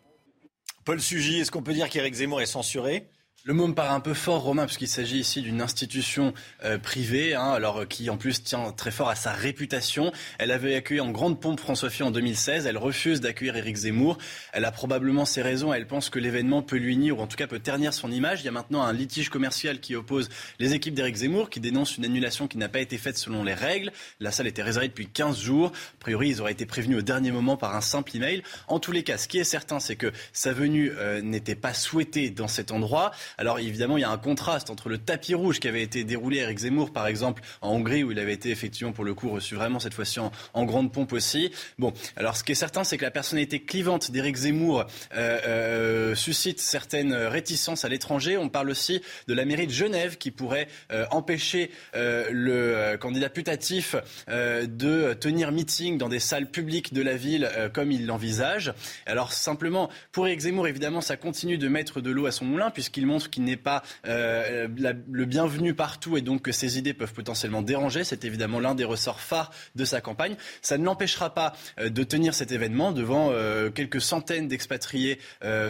Paul 0.85 1.01
Sugy, 1.01 1.41
est-ce 1.41 1.51
qu'on 1.51 1.63
peut 1.63 1.73
dire 1.73 1.89
qu'Éric 1.89 2.15
Zemmour 2.15 2.43
est 2.43 2.47
censuré? 2.47 3.07
Le 3.47 3.53
mot 3.53 3.67
me 3.67 3.75
paraît 3.75 3.91
un 3.91 4.01
peu 4.01 4.15
fort, 4.15 4.41
Romain, 4.41 4.65
puisqu'il 4.65 4.89
s'agit 4.89 5.19
ici 5.19 5.43
d'une 5.43 5.61
institution 5.61 6.33
euh, 6.65 6.79
privée, 6.79 7.35
hein, 7.35 7.51
alors 7.51 7.83
euh, 7.83 7.85
qui 7.85 8.09
en 8.09 8.17
plus 8.17 8.43
tient 8.43 8.73
très 8.73 8.91
fort 8.91 9.11
à 9.11 9.17
sa 9.17 9.33
réputation. 9.33 10.13
Elle 10.39 10.51
avait 10.51 10.75
accueilli 10.75 11.03
en 11.03 11.11
grande 11.11 11.39
pompe 11.39 11.61
François 11.61 11.91
Fillon 11.91 12.09
en 12.09 12.11
2016. 12.11 12.65
Elle 12.65 12.79
refuse 12.79 13.21
d'accueillir 13.21 13.55
Éric 13.57 13.77
Zemmour. 13.77 14.17
Elle 14.55 14.65
a 14.65 14.73
probablement 14.73 15.27
ses 15.27 15.43
raisons. 15.43 15.75
Elle 15.75 15.87
pense 15.87 16.09
que 16.09 16.19
l'événement 16.19 16.63
peut 16.63 16.79
lui 16.79 16.97
nuire, 16.97 17.19
ou 17.19 17.21
en 17.21 17.27
tout 17.27 17.37
cas 17.37 17.47
peut 17.47 17.59
ternir 17.59 17.93
son 17.93 18.11
image. 18.11 18.41
Il 18.41 18.47
y 18.47 18.49
a 18.49 18.51
maintenant 18.51 18.83
un 18.83 18.95
litige 18.95 19.29
commercial 19.29 19.79
qui 19.79 19.95
oppose 19.95 20.31
les 20.59 20.73
équipes 20.73 20.95
d'Éric 20.95 21.17
Zemmour, 21.17 21.51
qui 21.51 21.61
dénonce 21.61 21.99
une 21.99 22.07
annulation 22.07 22.49
qui 22.49 22.57
n'a 22.57 22.71
pas 22.71 22.81
été 22.81 22.97
faite 22.97 23.19
selon 23.19 23.45
les 23.45 23.53
règles. 23.53 23.93
La 24.21 24.31
salle 24.31 24.47
était 24.47 24.63
réservée 24.63 24.89
depuis 24.89 25.07
15 25.07 25.39
jours. 25.39 25.67
A 25.69 26.01
priori, 26.01 26.31
ils 26.31 26.41
auraient 26.41 26.53
été 26.53 26.65
prévenus 26.65 27.01
au 27.01 27.03
dernier 27.03 27.31
moment 27.31 27.59
par 27.59 27.77
un 27.77 27.83
simple 27.83 28.17
email. 28.17 28.43
En 28.69 28.79
tous 28.79 28.93
les 28.93 29.03
cas, 29.03 29.19
ce 29.19 29.29
qui 29.29 29.37
est 29.37 29.45
certain, 29.45 29.81
c'est 29.81 29.97
que 29.97 30.13
sa 30.33 30.55
venue 30.55 30.93
euh, 30.97 31.21
n'était 31.21 31.55
pas 31.55 31.75
souhaitée 31.75 32.31
dans 32.31 32.49
cet 32.49 32.73
endroit. 32.73 33.13
Alors 33.39 33.59
évidemment, 33.59 33.97
il 33.97 34.03
y 34.03 34.05
a 34.05 34.11
un 34.11 34.19
contraste 34.19 34.71
entre 34.71 34.89
le 34.89 34.99
tapis 34.99 35.35
rouge 35.35 35.61
qui 35.61 35.69
avait 35.69 35.83
été 35.83 36.05
déroulé 36.05 36.41
à 36.41 36.45
Eric 36.45 36.59
Zemmour, 36.59 36.93
par 36.93 37.07
exemple, 37.07 37.43
en 37.61 37.71
Hongrie, 37.71 38.05
où 38.05 38.13
il 38.13 38.19
avait 38.19 38.33
été 38.33 38.51
effectivement, 38.51 38.93
pour 38.93 39.05
le 39.05 39.15
coup, 39.15 39.31
reçu 39.31 39.55
vraiment 39.55 39.81
cette 39.81 39.95
fois-ci 39.95 40.21
en, 40.21 40.65
grande 40.65 40.93
pompe 40.93 41.13
aussi. 41.13 41.51
Bon, 41.79 41.93
alors 42.17 42.37
ce 42.37 42.45
qui 42.45 42.53
est 42.53 42.57
certain, 42.57 42.85
c'est 42.85 42.97
que 42.97 43.05
la 43.05 43.11
personnalité 43.11 43.61
clivante 43.61 44.11
d'Eric 44.11 44.37
Zemmour 44.37 44.87
euh, 45.15 45.41
euh, 45.47 46.15
suscite 46.15 46.61
certaines 46.61 47.15
réticences 47.15 47.85
à 47.85 47.89
l'étranger. 47.89 48.37
On 48.37 48.49
parle 48.49 48.71
aussi 48.71 49.03
de 49.29 49.35
la 49.35 49.45
mairie 49.45 49.67
de 49.67 49.73
Genève 49.73 50.17
qui 50.17 50.31
pourrait 50.31 50.69
euh, 50.93 51.05
empêcher 51.11 51.71
le 51.95 52.97
candidat 52.97 53.29
putatif 53.29 53.97
de 54.29 55.15
tenir 55.15 55.53
meeting 55.53 55.99
dans 55.99 56.09
des 56.09 56.19
salles 56.19 56.51
publiques 56.51 56.93
de 56.93 57.03
la 57.03 57.17
ville 57.17 57.51
comme 57.73 57.93
il 57.93 58.07
l'envisage. 58.07 58.73
Alors 59.07 59.33
simplement, 59.33 59.91
pour 60.13 60.27
Eric 60.27 60.41
Zemmour, 60.41 60.67
évidemment, 60.67 61.01
ça 61.01 61.17
continue 61.17 61.59
de 61.59 61.69
mettre 61.69 62.01
de 62.01 62.11
l'eau 62.11 62.27
à 62.27 62.33
son 62.33 62.45
moulin 62.45 62.71
puisqu'il 62.71 63.07
montre 63.07 63.24
qu'il 63.29 63.45
n'est 63.45 63.57
pas 63.57 63.83
euh, 64.07 64.69
le 65.11 65.25
bienvenu 65.25 65.75
partout 65.75 66.17
et 66.17 66.21
donc 66.21 66.43
que 66.43 66.53
ses 66.53 66.79
idées 66.79 66.95
peuvent 66.95 67.13
potentiellement 67.13 67.63
déranger. 67.63 68.05
C'est 68.05 68.25
évidemment 68.25 68.61
l'un 68.61 68.75
des 68.75 68.85
ressorts 68.85 69.21
phares 69.21 69.51
de 69.75 69.85
sa 69.85 70.01
campagne. 70.01 70.37
Ça 70.63 70.79
ne 70.79 70.85
l'empêchera 70.85 71.35
pas 71.35 71.55
euh, 71.81 71.89
de 71.89 72.05
tenir 72.05 72.35
cet 72.35 72.53
événement 72.53 72.93
devant 72.93 73.31
euh, 73.31 73.71
quelques 73.71 74.01
centaines 74.01 74.49
d'expatriés 74.49 75.19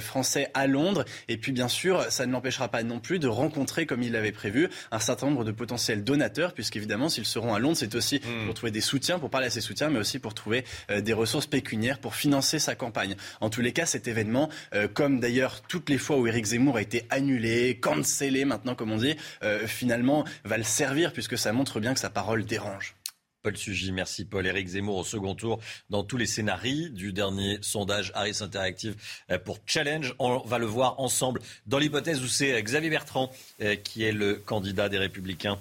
français 0.01 0.51
à 0.55 0.67
Londres. 0.67 1.05
Et 1.29 1.37
puis 1.37 1.53
bien 1.53 1.69
sûr, 1.69 2.03
ça 2.11 2.27
ne 2.27 2.33
l'empêchera 2.33 2.69
pas 2.69 2.83
non 2.83 3.01
plus 3.01 3.19
de 3.19 3.29
rencontrer, 3.29 3.87
comme 3.87 4.03
il 4.03 4.13
l'avait 4.13 4.33
prévu, 4.33 4.69
un 4.91 4.99
certain 4.99 5.27
nombre 5.27 5.45
de 5.45 5.53
potentiels 5.53 6.05
donateurs, 6.05 6.53
puisqu'évidemment, 6.53 7.09
s'ils 7.09 7.27
seront 7.27 7.55
à 7.55 7.59
Londres, 7.59 7.77
c'est 7.77 7.95
aussi 7.95 8.17
hmm. 8.17 8.47
pour 8.47 8.55
trouver 8.55 8.73
des 8.73 8.81
soutiens, 8.81 9.19
pour 9.19 9.31
parler 9.31 9.49
à 9.49 9.51
ses 9.51 9.61
soutiens, 9.61 9.91
mais 9.91 9.99
aussi 9.99 10.19
pour 10.19 10.35
trouver 10.35 10.65
des 10.97 11.13
ressources 11.13 11.47
pécuniaires 11.47 11.99
pour 11.99 12.15
financer 12.15 12.59
sa 12.59 12.75
campagne. 12.75 13.17
En 13.41 13.51
tous 13.51 13.61
les 13.61 13.73
cas, 13.73 13.87
cet 13.87 14.09
événement, 14.09 14.49
comme 14.95 15.21
d'ailleurs 15.21 15.63
toutes 15.63 15.91
les 15.91 15.99
fois 15.99 16.17
où 16.17 16.27
Éric 16.27 16.47
Zemmour 16.47 16.77
a 16.77 16.83
été 16.83 17.07
annulé, 17.11 17.44
cancellé 17.81 18.45
maintenant, 18.45 18.75
comme 18.75 18.93
on 18.93 18.97
dit, 18.97 19.17
euh, 19.43 19.67
finalement 19.67 20.25
va 20.45 20.57
le 20.57 20.65
servir 20.65 21.13
puisque 21.13 21.39
ça 21.39 21.53
montre 21.53 21.81
bien 21.81 21.95
que 21.95 22.01
sa 22.01 22.11
parole 22.11 22.45
dérange. 22.45 22.97
Paul 23.43 23.57
Sugy, 23.59 23.93
merci 23.93 24.25
Paul. 24.25 24.47
Éric 24.47 24.69
Zemmour 24.69 24.97
au 24.97 25.05
second 25.05 25.35
tour 25.35 25.61
dans 25.91 26.03
tous 26.03 26.17
les 26.17 26.25
scénarios 26.25 26.89
du 26.89 27.13
dernier 27.13 27.59
sondage 27.61 28.11
Harris 28.15 28.39
Interactive 28.41 28.97
euh, 29.31 29.39
pour 29.39 29.59
Challenge. 29.67 30.15
On 30.19 30.39
va 30.39 30.59
le 30.59 30.65
voir 30.65 30.99
ensemble 30.99 31.41
dans 31.67 31.79
l'hypothèse 31.79 32.23
où 32.23 32.27
c'est 32.27 32.61
Xavier 32.63 32.89
Bertrand 32.89 33.31
euh, 33.61 33.77
qui 33.77 34.03
est 34.05 34.13
le 34.13 34.37
candidat 34.37 34.89
des 34.89 34.99
Républicains 34.99 35.59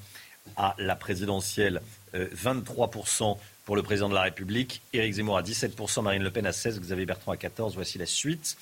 à 0.55 0.75
la 0.77 0.95
présidentielle. 0.95 1.81
23% 2.13 3.37
pour 3.65 3.75
le 3.75 3.81
président 3.81 4.07
de 4.07 4.13
la 4.13 4.21
République, 4.21 4.83
Éric 4.93 5.13
Zemmour 5.13 5.35
à 5.35 5.41
17%, 5.41 6.03
Marine 6.03 6.21
Le 6.21 6.29
Pen 6.29 6.45
à 6.45 6.51
16%, 6.51 6.79
Xavier 6.79 7.07
Bertrand 7.07 7.31
à 7.31 7.37
14%. 7.37 7.71
Voici 7.73 7.97
la 7.97 8.05
suite. 8.05 8.55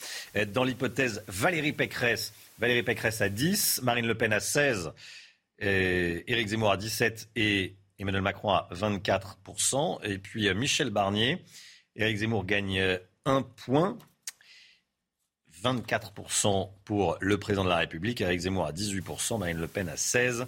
Dans 0.53 0.63
l'hypothèse 0.63 1.21
Valérie 1.27 1.73
Pécresse 1.73 2.31
Valérie 2.61 2.83
Pécresse 2.83 3.21
à 3.21 3.29
10, 3.29 3.81
Marine 3.81 4.05
Le 4.05 4.13
Pen 4.13 4.31
à 4.31 4.39
16, 4.39 4.93
et 5.57 6.23
Éric 6.31 6.49
Zemmour 6.49 6.71
à 6.71 6.77
17 6.77 7.29
et 7.35 7.75
Emmanuel 7.97 8.21
Macron 8.21 8.51
à 8.51 8.69
24%. 8.71 10.03
Et 10.03 10.19
puis 10.19 10.47
euh, 10.47 10.53
Michel 10.53 10.91
Barnier, 10.91 11.43
Éric 11.95 12.17
Zemmour 12.17 12.45
gagne 12.45 12.79
euh, 12.79 12.97
un 13.25 13.41
point. 13.41 13.97
24% 15.63 16.69
pour 16.85 17.17
le 17.19 17.37
président 17.39 17.63
de 17.63 17.69
la 17.69 17.77
République, 17.77 18.21
Éric 18.21 18.41
Zemmour 18.41 18.65
à 18.65 18.71
18%, 18.71 19.39
Marine 19.39 19.59
Le 19.59 19.67
Pen 19.67 19.89
à 19.89 19.95
16% 19.95 20.45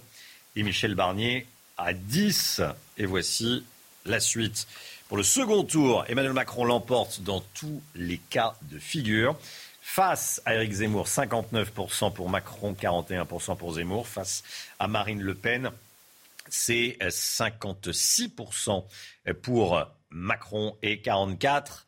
et 0.54 0.62
Michel 0.62 0.94
Barnier 0.94 1.46
à 1.76 1.92
10%. 1.92 2.74
Et 2.96 3.06
voici 3.06 3.64
la 4.04 4.20
suite. 4.20 4.68
Pour 5.08 5.16
le 5.16 5.24
second 5.24 5.64
tour, 5.64 6.04
Emmanuel 6.08 6.32
Macron 6.32 6.64
l'emporte 6.64 7.22
dans 7.22 7.40
tous 7.54 7.82
les 7.96 8.18
cas 8.18 8.54
de 8.70 8.78
figure. 8.78 9.36
Face 9.94 10.42
à 10.44 10.56
Éric 10.56 10.72
Zemmour, 10.72 11.06
59% 11.06 12.12
pour 12.12 12.28
Macron, 12.28 12.72
41% 12.72 13.56
pour 13.56 13.74
Zemmour. 13.74 14.08
Face 14.08 14.42
à 14.80 14.88
Marine 14.88 15.22
Le 15.22 15.36
Pen, 15.36 15.70
c'est 16.48 16.98
56% 17.00 18.82
pour 19.40 19.86
Macron 20.10 20.76
et 20.82 20.96
44% 20.96 21.84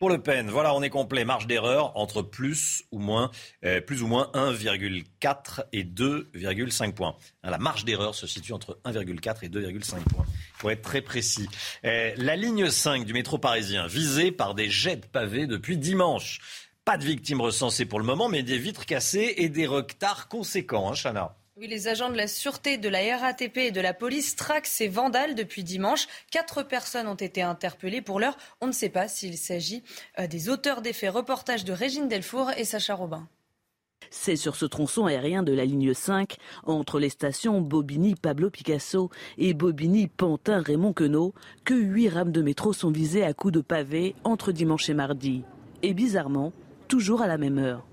pour 0.00 0.10
Le 0.10 0.18
Pen. 0.18 0.50
Voilà, 0.50 0.74
on 0.74 0.82
est 0.82 0.90
complet. 0.90 1.24
Marge 1.24 1.46
d'erreur 1.46 1.96
entre 1.96 2.22
plus 2.22 2.82
ou 2.90 2.98
moins, 2.98 3.30
euh, 3.64 3.80
plus 3.80 4.02
ou 4.02 4.08
moins 4.08 4.28
1,4 4.34 5.62
et 5.72 5.84
2,5 5.84 6.94
points. 6.94 7.14
La 7.44 7.58
marge 7.58 7.84
d'erreur 7.84 8.16
se 8.16 8.26
situe 8.26 8.54
entre 8.54 8.80
1,4 8.84 9.44
et 9.44 9.48
2,5 9.48 10.02
points. 10.02 10.26
Pour 10.58 10.72
être 10.72 10.82
très 10.82 11.00
précis. 11.00 11.48
Euh, 11.84 12.12
la 12.16 12.34
ligne 12.34 12.70
5 12.70 13.04
du 13.04 13.12
métro 13.12 13.38
parisien, 13.38 13.86
visée 13.86 14.32
par 14.32 14.56
des 14.56 14.68
jets 14.68 14.96
de 14.96 15.06
pavés 15.06 15.46
depuis 15.46 15.76
dimanche. 15.76 16.40
Pas 16.84 16.96
de 16.96 17.04
victimes 17.04 17.40
recensées 17.40 17.84
pour 17.84 18.00
le 18.00 18.06
moment, 18.06 18.28
mais 18.28 18.42
des 18.42 18.58
vitres 18.58 18.86
cassées 18.86 19.34
et 19.36 19.48
des 19.48 19.66
retards 19.66 20.28
conséquents, 20.28 20.90
hein, 20.90 20.94
Chana. 20.94 21.36
Oui, 21.56 21.66
les 21.68 21.88
agents 21.88 22.08
de 22.08 22.16
la 22.16 22.26
sûreté, 22.26 22.78
de 22.78 22.88
la 22.88 23.18
RATP 23.18 23.58
et 23.58 23.70
de 23.70 23.82
la 23.82 23.92
police 23.92 24.34
traquent 24.34 24.66
ces 24.66 24.88
vandales 24.88 25.34
depuis 25.34 25.62
dimanche. 25.62 26.06
Quatre 26.30 26.62
personnes 26.62 27.06
ont 27.06 27.14
été 27.14 27.42
interpellées. 27.42 28.00
Pour 28.00 28.18
l'heure, 28.18 28.38
on 28.62 28.66
ne 28.66 28.72
sait 28.72 28.88
pas 28.88 29.08
s'il 29.08 29.36
s'agit 29.36 29.82
euh, 30.18 30.26
des 30.26 30.48
auteurs 30.48 30.80
des 30.80 30.94
faits. 30.94 31.12
Reportage 31.12 31.64
de 31.64 31.72
Régine 31.72 32.08
Delfour 32.08 32.50
et 32.56 32.64
Sacha 32.64 32.94
Robin. 32.94 33.28
C'est 34.08 34.36
sur 34.36 34.56
ce 34.56 34.64
tronçon 34.64 35.04
aérien 35.04 35.42
de 35.42 35.52
la 35.52 35.66
ligne 35.66 35.92
5, 35.92 36.38
entre 36.64 36.98
les 36.98 37.10
stations 37.10 37.60
Bobigny-Pablo 37.60 38.48
Picasso 38.48 39.10
et 39.36 39.52
Bobigny-Pantin-Raymond 39.52 40.94
Queneau, 40.94 41.34
que 41.64 41.74
huit 41.74 42.08
rames 42.08 42.32
de 42.32 42.40
métro 42.40 42.72
sont 42.72 42.90
visées 42.90 43.22
à 43.22 43.34
coups 43.34 43.52
de 43.52 43.60
pavé 43.60 44.14
entre 44.24 44.50
dimanche 44.50 44.88
et 44.88 44.94
mardi. 44.94 45.44
Et 45.82 45.92
bizarrement, 45.92 46.54
toujours 46.90 47.22
à 47.22 47.28
la 47.28 47.38
même 47.38 47.58
heure. 47.58 47.86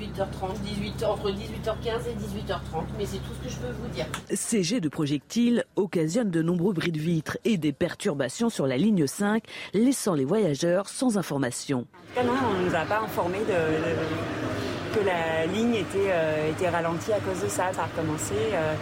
18h30, 0.00 0.60
18, 0.64 1.04
entre 1.04 1.30
18h15 1.30 2.08
et 2.08 2.42
18h30, 2.42 2.84
mais 2.98 3.06
c'est 3.06 3.18
tout 3.18 3.32
ce 3.40 3.46
que 3.46 3.48
je 3.48 3.56
peux 3.58 3.72
vous 3.72 3.88
dire. 3.94 4.06
Ces 4.30 4.64
jets 4.64 4.80
de 4.80 4.88
projectiles 4.88 5.64
occasionnent 5.76 6.30
de 6.30 6.42
nombreux 6.42 6.72
bris 6.72 6.90
de 6.90 6.98
vitres 6.98 7.38
et 7.44 7.56
des 7.56 7.72
perturbations 7.72 8.50
sur 8.50 8.66
la 8.66 8.76
ligne 8.76 9.06
5, 9.06 9.44
laissant 9.74 10.14
les 10.14 10.24
voyageurs 10.24 10.88
sans 10.88 11.18
information. 11.18 11.86
non, 12.16 12.32
on 12.50 12.62
ne 12.62 12.68
nous 12.68 12.74
a 12.74 12.84
pas 12.84 13.00
informé 13.00 13.38
de, 13.40 14.98
que 14.98 15.06
la 15.06 15.46
ligne 15.46 15.74
était, 15.74 16.10
euh, 16.10 16.50
était 16.50 16.68
ralentie 16.68 17.12
à 17.12 17.20
cause 17.20 17.40
de 17.42 17.48
ça. 17.48 17.72
Ça 17.72 17.82
a 17.82 17.86
recommencé. 17.86 18.34
Euh, 18.54 18.74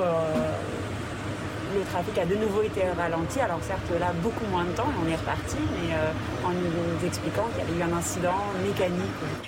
euh, 0.00 0.52
le 1.74 1.82
trafic 1.84 2.18
a 2.18 2.26
de 2.26 2.34
nouveau 2.34 2.62
été 2.62 2.82
ralenti. 2.96 3.40
Alors 3.40 3.62
certes, 3.62 3.90
là, 3.98 4.12
beaucoup 4.22 4.46
moins 4.46 4.64
de 4.64 4.70
temps, 4.70 4.88
on 5.02 5.08
est 5.08 5.16
reparti, 5.16 5.56
mais 5.72 5.94
euh, 5.94 6.12
en 6.44 6.52
nous 6.52 7.06
expliquant 7.06 7.46
qu'il 7.48 7.64
y 7.64 7.68
avait 7.68 7.78
eu 7.78 7.82
un 7.82 7.96
incident 7.96 8.36
mécanique. 8.62 9.00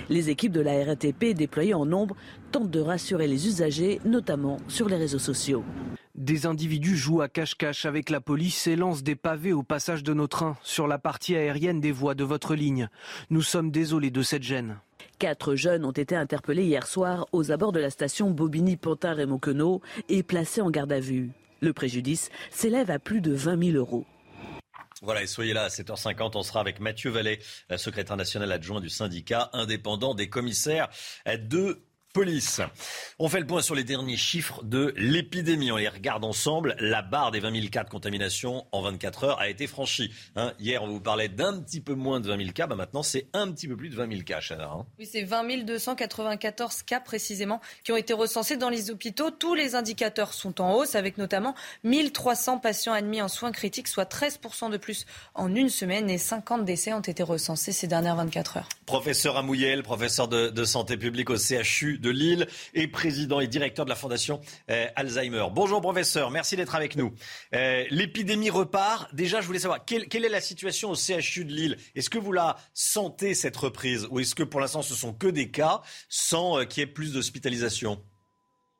Les 0.08 0.30
équipes 0.30 0.52
de 0.52 0.60
la 0.60 0.84
RATP 0.84 1.34
déployées 1.34 1.74
en 1.74 1.86
nombre 1.86 2.16
tentent 2.50 2.70
de 2.70 2.80
rassurer 2.80 3.26
les 3.26 3.46
usagers, 3.46 4.00
notamment 4.04 4.58
sur 4.68 4.88
les 4.88 4.96
réseaux 4.96 5.18
sociaux. 5.18 5.64
Des 6.14 6.46
individus 6.46 6.96
jouent 6.96 7.22
à 7.22 7.28
cache-cache 7.28 7.86
avec 7.86 8.10
la 8.10 8.20
police 8.20 8.66
et 8.66 8.76
lancent 8.76 9.02
des 9.02 9.16
pavés 9.16 9.52
au 9.52 9.62
passage 9.62 10.02
de 10.02 10.12
nos 10.12 10.26
trains 10.26 10.56
sur 10.62 10.86
la 10.86 10.98
partie 10.98 11.34
aérienne 11.34 11.80
des 11.80 11.92
voies 11.92 12.14
de 12.14 12.24
votre 12.24 12.54
ligne. 12.54 12.88
Nous 13.30 13.42
sommes 13.42 13.70
désolés 13.70 14.10
de 14.10 14.22
cette 14.22 14.42
gêne. 14.42 14.76
Quatre 15.18 15.54
jeunes 15.54 15.84
ont 15.84 15.92
été 15.92 16.14
interpellés 16.14 16.64
hier 16.64 16.86
soir 16.86 17.26
aux 17.32 17.50
abords 17.50 17.72
de 17.72 17.80
la 17.80 17.90
station 17.90 18.30
Bobigny-Pantin-Raymond-Queneau 18.30 19.80
et 20.08 20.22
placés 20.22 20.60
en 20.60 20.70
garde 20.70 20.92
à 20.92 21.00
vue. 21.00 21.30
Le 21.62 21.72
préjudice 21.72 22.30
s'élève 22.50 22.90
à 22.90 22.98
plus 22.98 23.20
de 23.20 23.32
20 23.32 23.72
000 23.72 23.76
euros. 23.78 24.04
Voilà, 25.00 25.22
et 25.22 25.26
soyez 25.26 25.52
là 25.52 25.62
à 25.62 25.68
7h50, 25.68 26.32
on 26.34 26.42
sera 26.42 26.60
avec 26.60 26.80
Mathieu 26.80 27.10
Vallet, 27.10 27.38
secrétaire 27.76 28.16
national 28.16 28.50
adjoint 28.52 28.80
du 28.80 28.88
syndicat 28.88 29.48
indépendant 29.52 30.14
des 30.14 30.28
commissaires 30.28 30.88
police. 32.12 32.60
On 33.18 33.28
fait 33.28 33.40
le 33.40 33.46
point 33.46 33.62
sur 33.62 33.74
les 33.74 33.84
derniers 33.84 34.16
chiffres 34.16 34.62
de 34.64 34.92
l'épidémie. 34.96 35.72
On 35.72 35.76
les 35.76 35.88
regarde 35.88 36.24
ensemble. 36.24 36.76
La 36.78 37.02
barre 37.02 37.30
des 37.30 37.40
20 37.40 37.54
000 37.54 37.66
cas 37.68 37.84
de 37.84 37.88
contamination 37.88 38.66
en 38.72 38.82
24 38.82 39.24
heures 39.24 39.40
a 39.40 39.48
été 39.48 39.66
franchie. 39.66 40.12
Hein, 40.36 40.52
hier, 40.58 40.82
on 40.82 40.88
vous 40.88 41.00
parlait 41.00 41.28
d'un 41.28 41.60
petit 41.60 41.80
peu 41.80 41.94
moins 41.94 42.20
de 42.20 42.28
20 42.28 42.38
000 42.38 42.50
cas. 42.52 42.66
Bah 42.66 42.76
maintenant, 42.76 43.02
c'est 43.02 43.28
un 43.32 43.50
petit 43.50 43.66
peu 43.66 43.76
plus 43.76 43.88
de 43.88 43.96
20 43.96 44.10
000 44.10 44.22
cas, 44.22 44.40
Chana. 44.40 44.70
Hein. 44.70 44.86
Oui, 44.98 45.08
c'est 45.10 45.22
20 45.22 45.64
294 45.64 46.82
cas 46.82 47.00
précisément 47.00 47.60
qui 47.84 47.92
ont 47.92 47.96
été 47.96 48.12
recensés 48.12 48.56
dans 48.56 48.68
les 48.68 48.90
hôpitaux. 48.90 49.30
Tous 49.30 49.54
les 49.54 49.74
indicateurs 49.74 50.34
sont 50.34 50.60
en 50.60 50.74
hausse, 50.74 50.94
avec 50.94 51.18
notamment 51.18 51.54
1300 51.84 52.58
patients 52.58 52.92
admis 52.92 53.22
en 53.22 53.28
soins 53.28 53.52
critiques, 53.52 53.88
soit 53.88 54.10
13% 54.10 54.70
de 54.70 54.76
plus 54.76 55.06
en 55.34 55.54
une 55.54 55.68
semaine. 55.68 56.10
Et 56.10 56.18
50 56.18 56.64
décès 56.64 56.92
ont 56.92 57.00
été 57.00 57.22
recensés 57.22 57.72
ces 57.72 57.86
dernières 57.86 58.16
24 58.16 58.58
heures. 58.58 58.68
Professeur 58.86 59.36
Amouyel, 59.36 59.82
professeur 59.82 60.28
de, 60.28 60.48
de 60.48 60.64
santé 60.64 60.96
publique 60.96 61.30
au 61.30 61.36
CHU 61.36 61.98
de 62.02 62.10
Lille 62.10 62.46
et 62.74 62.88
président 62.88 63.40
et 63.40 63.46
directeur 63.46 63.86
de 63.86 63.90
la 63.90 63.96
Fondation 63.96 64.40
euh, 64.70 64.86
Alzheimer. 64.96 65.46
Bonjour 65.54 65.80
professeur, 65.80 66.30
merci 66.30 66.56
d'être 66.56 66.74
avec 66.74 66.96
nous. 66.96 67.12
Euh, 67.54 67.84
l'épidémie 67.90 68.50
repart. 68.50 69.14
Déjà, 69.14 69.40
je 69.40 69.46
voulais 69.46 69.60
savoir, 69.60 69.84
quelle, 69.84 70.24
est 70.24 70.28
la 70.28 70.40
situation 70.40 70.90
au 70.90 70.94
CHU 70.94 71.44
de 71.44 71.52
Lille? 71.52 71.76
Est-ce 71.94 72.10
que 72.10 72.18
vous 72.18 72.32
la 72.32 72.56
sentez, 72.74 73.34
cette 73.34 73.56
reprise? 73.56 74.06
Ou 74.10 74.20
est-ce 74.20 74.34
que 74.34 74.42
pour 74.42 74.60
l'instant, 74.60 74.82
ce 74.82 74.94
sont 74.94 75.14
que 75.14 75.28
des 75.28 75.50
cas 75.50 75.80
sans 76.08 76.58
euh, 76.58 76.64
qu'il 76.64 76.82
y 76.82 76.84
ait 76.84 76.86
plus 76.86 77.12
d'hospitalisation? 77.12 77.98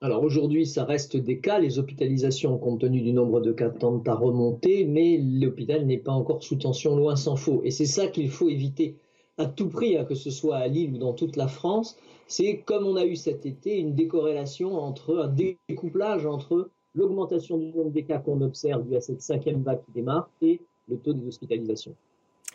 Alors 0.01 0.25
aujourd'hui, 0.25 0.67
ça 0.67 0.85
reste 0.85 1.17
des 1.17 1.39
cas. 1.39 1.61
Les 1.61 1.79
hospitalisations, 1.79 2.59
compte 2.59 2.81
tenu 2.81 3.03
du 3.03 3.13
nombre 3.13 3.41
de 3.41 3.53
cas, 3.53 3.71
tendent 3.71 4.07
à 4.09 4.15
remonter, 4.15 4.85
mais 4.85 5.17
l'hôpital 5.17 5.87
n'est 5.87 5.99
pas 5.99 6.11
encore 6.11 6.43
sous 6.43 6.57
tension, 6.57 6.97
loin 6.97 7.15
s'en 7.15 7.37
faut. 7.37 7.61
Et 7.63 7.71
c'est 7.71 7.87
ça 7.87 8.09
qu'il 8.09 8.29
faut 8.29 8.49
éviter 8.49 8.97
à 9.39 9.47
tout 9.47 9.69
prix, 9.69 9.97
hein, 9.97 10.05
que 10.05 10.17
ce 10.17 10.31
soit 10.31 10.57
à 10.57 10.67
Lille 10.67 10.95
ou 10.95 10.99
dans 10.99 11.13
toute 11.13 11.37
la 11.37 11.47
France, 11.47 11.97
c'est 12.33 12.63
comme 12.65 12.87
on 12.87 12.97
a 12.97 13.05
eu 13.05 13.15
cet 13.15 13.45
été 13.45 13.77
une 13.77 13.95
décorrélation 13.95 14.79
entre 14.79 15.19
un 15.19 15.29
découplage 15.69 16.25
entre 16.25 16.71
l'augmentation 16.95 17.59
du 17.59 17.67
nombre 17.67 17.91
des 17.91 18.05
cas 18.05 18.19
qu'on 18.19 18.41
observe 18.41 18.89
dû 18.89 18.97
à 18.97 19.03
cette 19.03 19.21
cinquième 19.21 19.63
vague 19.63 19.85
qui 19.85 19.93
démarre 19.93 20.31
et 20.41 20.63
le 20.89 20.97
taux 20.97 21.13
des 21.13 21.27
hospitalisations. 21.27 21.95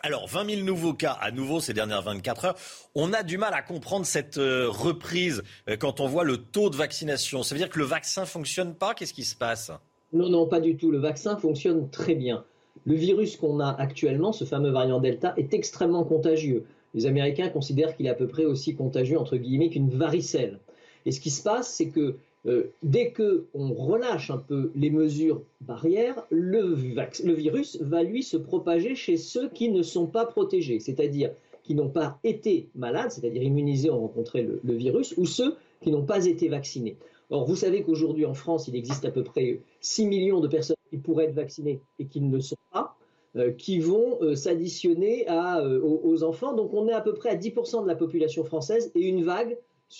Alors, 0.02 0.26
20 0.28 0.50
000 0.50 0.62
nouveaux 0.64 0.94
cas 0.94 1.12
à 1.20 1.30
nouveau 1.30 1.60
ces 1.60 1.74
dernières 1.74 2.02
24 2.02 2.44
heures. 2.44 2.54
On 2.96 3.12
a 3.12 3.22
du 3.22 3.38
mal 3.38 3.54
à 3.54 3.62
comprendre 3.62 4.04
cette 4.04 4.38
euh, 4.38 4.68
reprise 4.68 5.42
euh, 5.68 5.76
quand 5.76 6.00
on 6.00 6.08
voit 6.08 6.24
le 6.24 6.38
taux 6.38 6.70
de 6.70 6.76
vaccination. 6.76 7.44
Ça 7.44 7.54
veut 7.54 7.60
dire 7.60 7.70
que 7.70 7.78
le 7.78 7.84
vaccin 7.84 8.24
fonctionne 8.24 8.74
pas? 8.74 8.94
Qu'est-ce 8.94 9.14
qui 9.14 9.24
se 9.24 9.36
passe? 9.36 9.72
Non, 10.12 10.28
non, 10.28 10.46
pas 10.46 10.60
du 10.60 10.76
tout. 10.76 10.90
Le 10.90 10.98
vaccin 10.98 11.36
fonctionne 11.36 11.88
très 11.90 12.14
bien. 12.14 12.44
Le 12.84 12.94
virus 12.94 13.36
qu'on 13.36 13.60
a 13.60 13.70
actuellement, 13.70 14.32
ce 14.32 14.44
fameux 14.44 14.70
variant 14.70 15.00
Delta, 15.00 15.34
est 15.36 15.52
extrêmement 15.54 16.04
contagieux 16.04 16.64
les 16.94 17.06
Américains 17.06 17.48
considèrent 17.48 17.96
qu'il 17.96 18.06
est 18.06 18.10
à 18.10 18.14
peu 18.14 18.26
près 18.26 18.44
aussi 18.44 18.74
contagieux, 18.74 19.18
entre 19.18 19.36
guillemets, 19.36 19.70
qu'une 19.70 19.90
varicelle. 19.90 20.58
Et 21.06 21.12
ce 21.12 21.20
qui 21.20 21.30
se 21.30 21.42
passe, 21.42 21.72
c'est 21.72 21.88
que 21.88 22.16
euh, 22.46 22.70
dès 22.82 23.12
qu'on 23.12 23.72
relâche 23.74 24.30
un 24.30 24.38
peu 24.38 24.70
les 24.74 24.90
mesures 24.90 25.42
barrières, 25.60 26.24
le, 26.30 26.74
virus 26.74 27.78
va 27.80 28.02
lui 28.02 28.22
se 28.22 28.36
propager 28.36 28.94
chez 28.94 29.16
ceux 29.16 29.48
qui 29.48 29.70
ne 29.70 29.82
sont 29.82 30.06
pas 30.06 30.24
protégés, 30.24 30.80
c'est-à-dire 30.80 31.30
qui 31.64 31.74
n'ont 31.74 31.90
pas 31.90 32.18
été 32.24 32.68
malades, 32.74 33.10
c'est-à-dire 33.10 33.42
immunisés, 33.42 33.90
ont 33.90 34.00
rencontré 34.00 34.42
le, 34.42 34.60
le 34.64 34.74
virus, 34.74 35.14
ou 35.16 35.26
ceux 35.26 35.56
qui 35.82 35.90
n'ont 35.90 36.04
pas 36.04 36.26
été 36.26 36.48
vaccinés. 36.48 36.96
Or, 37.30 37.44
vous 37.44 37.56
savez 37.56 37.82
qu'aujourd'hui 37.82 38.24
en 38.24 38.34
France, 38.34 38.68
il 38.68 38.76
existe 38.76 39.04
à 39.04 39.10
peu 39.10 39.22
près 39.22 39.60
6 39.80 40.06
millions 40.06 40.40
de 40.40 40.48
personnes 40.48 40.76
qui 40.88 40.96
pourraient 40.96 41.26
être 41.26 41.34
vaccinées 41.34 41.80
et 41.98 42.06
qui 42.06 42.20
ne 42.20 42.34
le 42.34 42.40
sont 42.40 42.56
pas. 42.72 42.96
Euh, 43.36 43.52
qui 43.52 43.78
vont 43.78 44.18
euh, 44.22 44.34
s'additionner 44.34 45.28
euh, 45.28 45.78
aux, 45.82 46.22
enfants. 46.22 46.54
Donc 46.54 46.72
on 46.72 46.88
est 46.88 46.94
à 46.94 47.02
peu 47.02 47.12
près 47.12 47.28
à 47.28 47.36
10% 47.36 47.82
de 47.82 47.86
la 47.86 47.94
population 47.94 48.42
française 48.42 48.90
et 48.94 49.02
une 49.02 49.22
vague, 49.22 49.58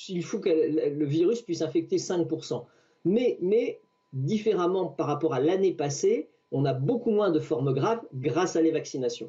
il 0.08 0.24
faut 0.24 0.38
que 0.38 0.48
le 0.48 1.04
virus 1.04 1.42
puisse 1.42 1.60
infecter 1.60 1.98
5%. 1.98 2.64
Mais, 3.04 3.36
mais 3.42 3.82
différemment 4.14 4.86
par 4.86 5.08
rapport 5.08 5.34
à 5.34 5.40
l'année 5.40 5.74
passée, 5.74 6.30
on 6.52 6.64
a 6.64 6.72
beaucoup 6.72 7.10
moins 7.10 7.30
de 7.30 7.38
formes 7.38 7.74
graves 7.74 8.00
grâce 8.14 8.56
à 8.56 8.62
les 8.62 8.70
vaccinations. 8.70 9.28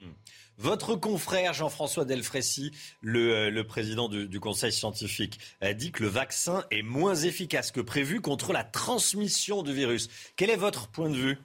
Hmm. 0.00 0.12
Votre 0.56 0.94
confrère 0.94 1.52
Jean-François 1.52 2.04
Delfrécy, 2.04 2.70
le, 3.02 3.62
président 3.62 4.08
du, 4.08 4.28
du, 4.28 4.38
Conseil 4.38 4.70
scientifique, 4.70 5.40
a 5.60 5.74
dit 5.74 5.90
que 5.90 6.04
le 6.04 6.08
vaccin 6.08 6.64
est 6.70 6.82
moins 6.82 7.16
efficace 7.16 7.72
que 7.72 7.80
prévu 7.80 8.20
contre 8.20 8.52
la 8.52 8.62
transmission 8.62 9.64
du 9.64 9.72
virus. 9.72 10.08
Quel 10.36 10.50
est 10.50 10.56
votre 10.56 10.86
point 10.86 11.10
de 11.10 11.16
vue? 11.16 11.38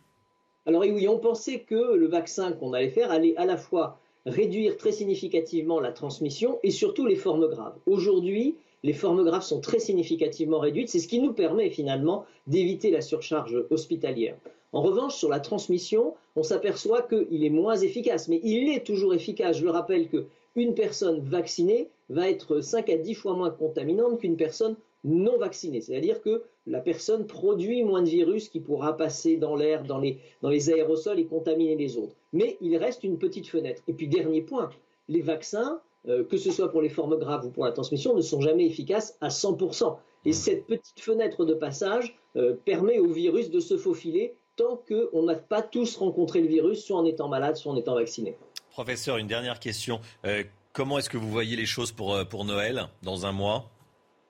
Alors 0.65 0.81
oui, 0.81 1.07
on 1.07 1.19
pensait 1.19 1.59
que 1.59 1.93
le 1.93 2.07
vaccin 2.07 2.51
qu'on 2.51 2.73
allait 2.73 2.89
faire 2.89 3.11
allait 3.11 3.37
à 3.37 3.45
la 3.45 3.57
fois 3.57 3.99
réduire 4.25 4.77
très 4.77 4.91
significativement 4.91 5.79
la 5.79 5.91
transmission 5.91 6.59
et 6.63 6.71
surtout 6.71 7.05
les 7.05 7.15
formes 7.15 7.47
graves. 7.47 7.75
Aujourd'hui, 7.85 8.55
les 8.81 8.93
formes 8.93 9.23
graves 9.23 9.43
sont 9.43 9.61
très 9.61 9.79
significativement 9.79 10.59
réduites. 10.59 10.89
C'est 10.89 10.99
ce 10.99 11.07
qui 11.07 11.19
nous 11.19 11.33
permet 11.33 11.69
finalement 11.69 12.25
d'éviter 12.47 12.89
la 12.89 13.01
surcharge 13.01 13.63
hospitalière. 13.69 14.37
En 14.73 14.81
revanche, 14.81 15.15
sur 15.15 15.29
la 15.29 15.39
transmission, 15.39 16.15
on 16.35 16.43
s'aperçoit 16.43 17.03
qu'il 17.03 17.43
est 17.43 17.49
moins 17.49 17.75
efficace, 17.75 18.27
mais 18.27 18.41
il 18.43 18.69
est 18.69 18.85
toujours 18.85 19.13
efficace. 19.13 19.57
Je 19.57 19.63
le 19.63 19.71
rappelle 19.71 20.09
qu'une 20.09 20.73
personne 20.73 21.19
vaccinée 21.19 21.89
va 22.09 22.29
être 22.29 22.61
5 22.61 22.89
à 22.89 22.97
10 22.97 23.13
fois 23.13 23.35
moins 23.35 23.51
contaminante 23.51 24.19
qu'une 24.19 24.35
personne 24.35 24.75
non 25.05 25.37
vaccinée. 25.37 25.81
C'est-à-dire 25.81 26.21
que 26.21 26.43
la 26.67 26.81
personne 26.81 27.27
produit 27.27 27.83
moins 27.83 28.01
de 28.01 28.09
virus 28.09 28.49
qui 28.49 28.59
pourra 28.59 28.97
passer 28.97 29.37
dans 29.37 29.55
l'air, 29.55 29.83
dans 29.83 29.99
les, 29.99 30.19
dans 30.41 30.49
les 30.49 30.71
aérosols 30.71 31.19
et 31.19 31.25
contaminer 31.25 31.75
les 31.75 31.97
autres. 31.97 32.15
Mais 32.33 32.57
il 32.59 32.75
reste 32.75 33.03
une 33.03 33.17
petite 33.17 33.47
fenêtre. 33.47 33.83
Et 33.87 33.93
puis 33.93 34.07
dernier 34.07 34.41
point, 34.41 34.69
les 35.07 35.21
vaccins, 35.21 35.79
euh, 36.07 36.23
que 36.23 36.37
ce 36.37 36.51
soit 36.51 36.71
pour 36.71 36.81
les 36.81 36.89
formes 36.89 37.17
graves 37.17 37.45
ou 37.45 37.51
pour 37.51 37.65
la 37.65 37.71
transmission, 37.71 38.15
ne 38.15 38.21
sont 38.21 38.41
jamais 38.41 38.65
efficaces 38.65 39.15
à 39.21 39.29
100%. 39.29 39.95
Et 40.25 40.33
cette 40.33 40.65
petite 40.65 40.99
fenêtre 40.99 41.45
de 41.45 41.53
passage 41.53 42.17
euh, 42.35 42.55
permet 42.65 42.97
au 42.97 43.11
virus 43.11 43.51
de 43.51 43.59
se 43.59 43.77
faufiler 43.77 44.33
tant 44.55 44.81
qu'on 44.87 45.23
n'a 45.23 45.35
pas 45.35 45.61
tous 45.61 45.97
rencontré 45.97 46.41
le 46.41 46.47
virus, 46.47 46.83
soit 46.83 46.97
en 46.97 47.05
étant 47.05 47.27
malade, 47.27 47.57
soit 47.57 47.71
en 47.71 47.75
étant 47.75 47.93
vacciné. 47.93 48.37
Professeur, 48.71 49.17
une 49.17 49.27
dernière 49.27 49.59
question. 49.59 49.99
Euh, 50.25 50.43
comment 50.73 50.97
est-ce 50.97 51.09
que 51.09 51.17
vous 51.17 51.29
voyez 51.29 51.55
les 51.55 51.65
choses 51.65 51.91
pour, 51.91 52.17
pour 52.27 52.43
Noël 52.43 52.87
dans 53.03 53.25
un 53.25 53.31
mois? 53.31 53.69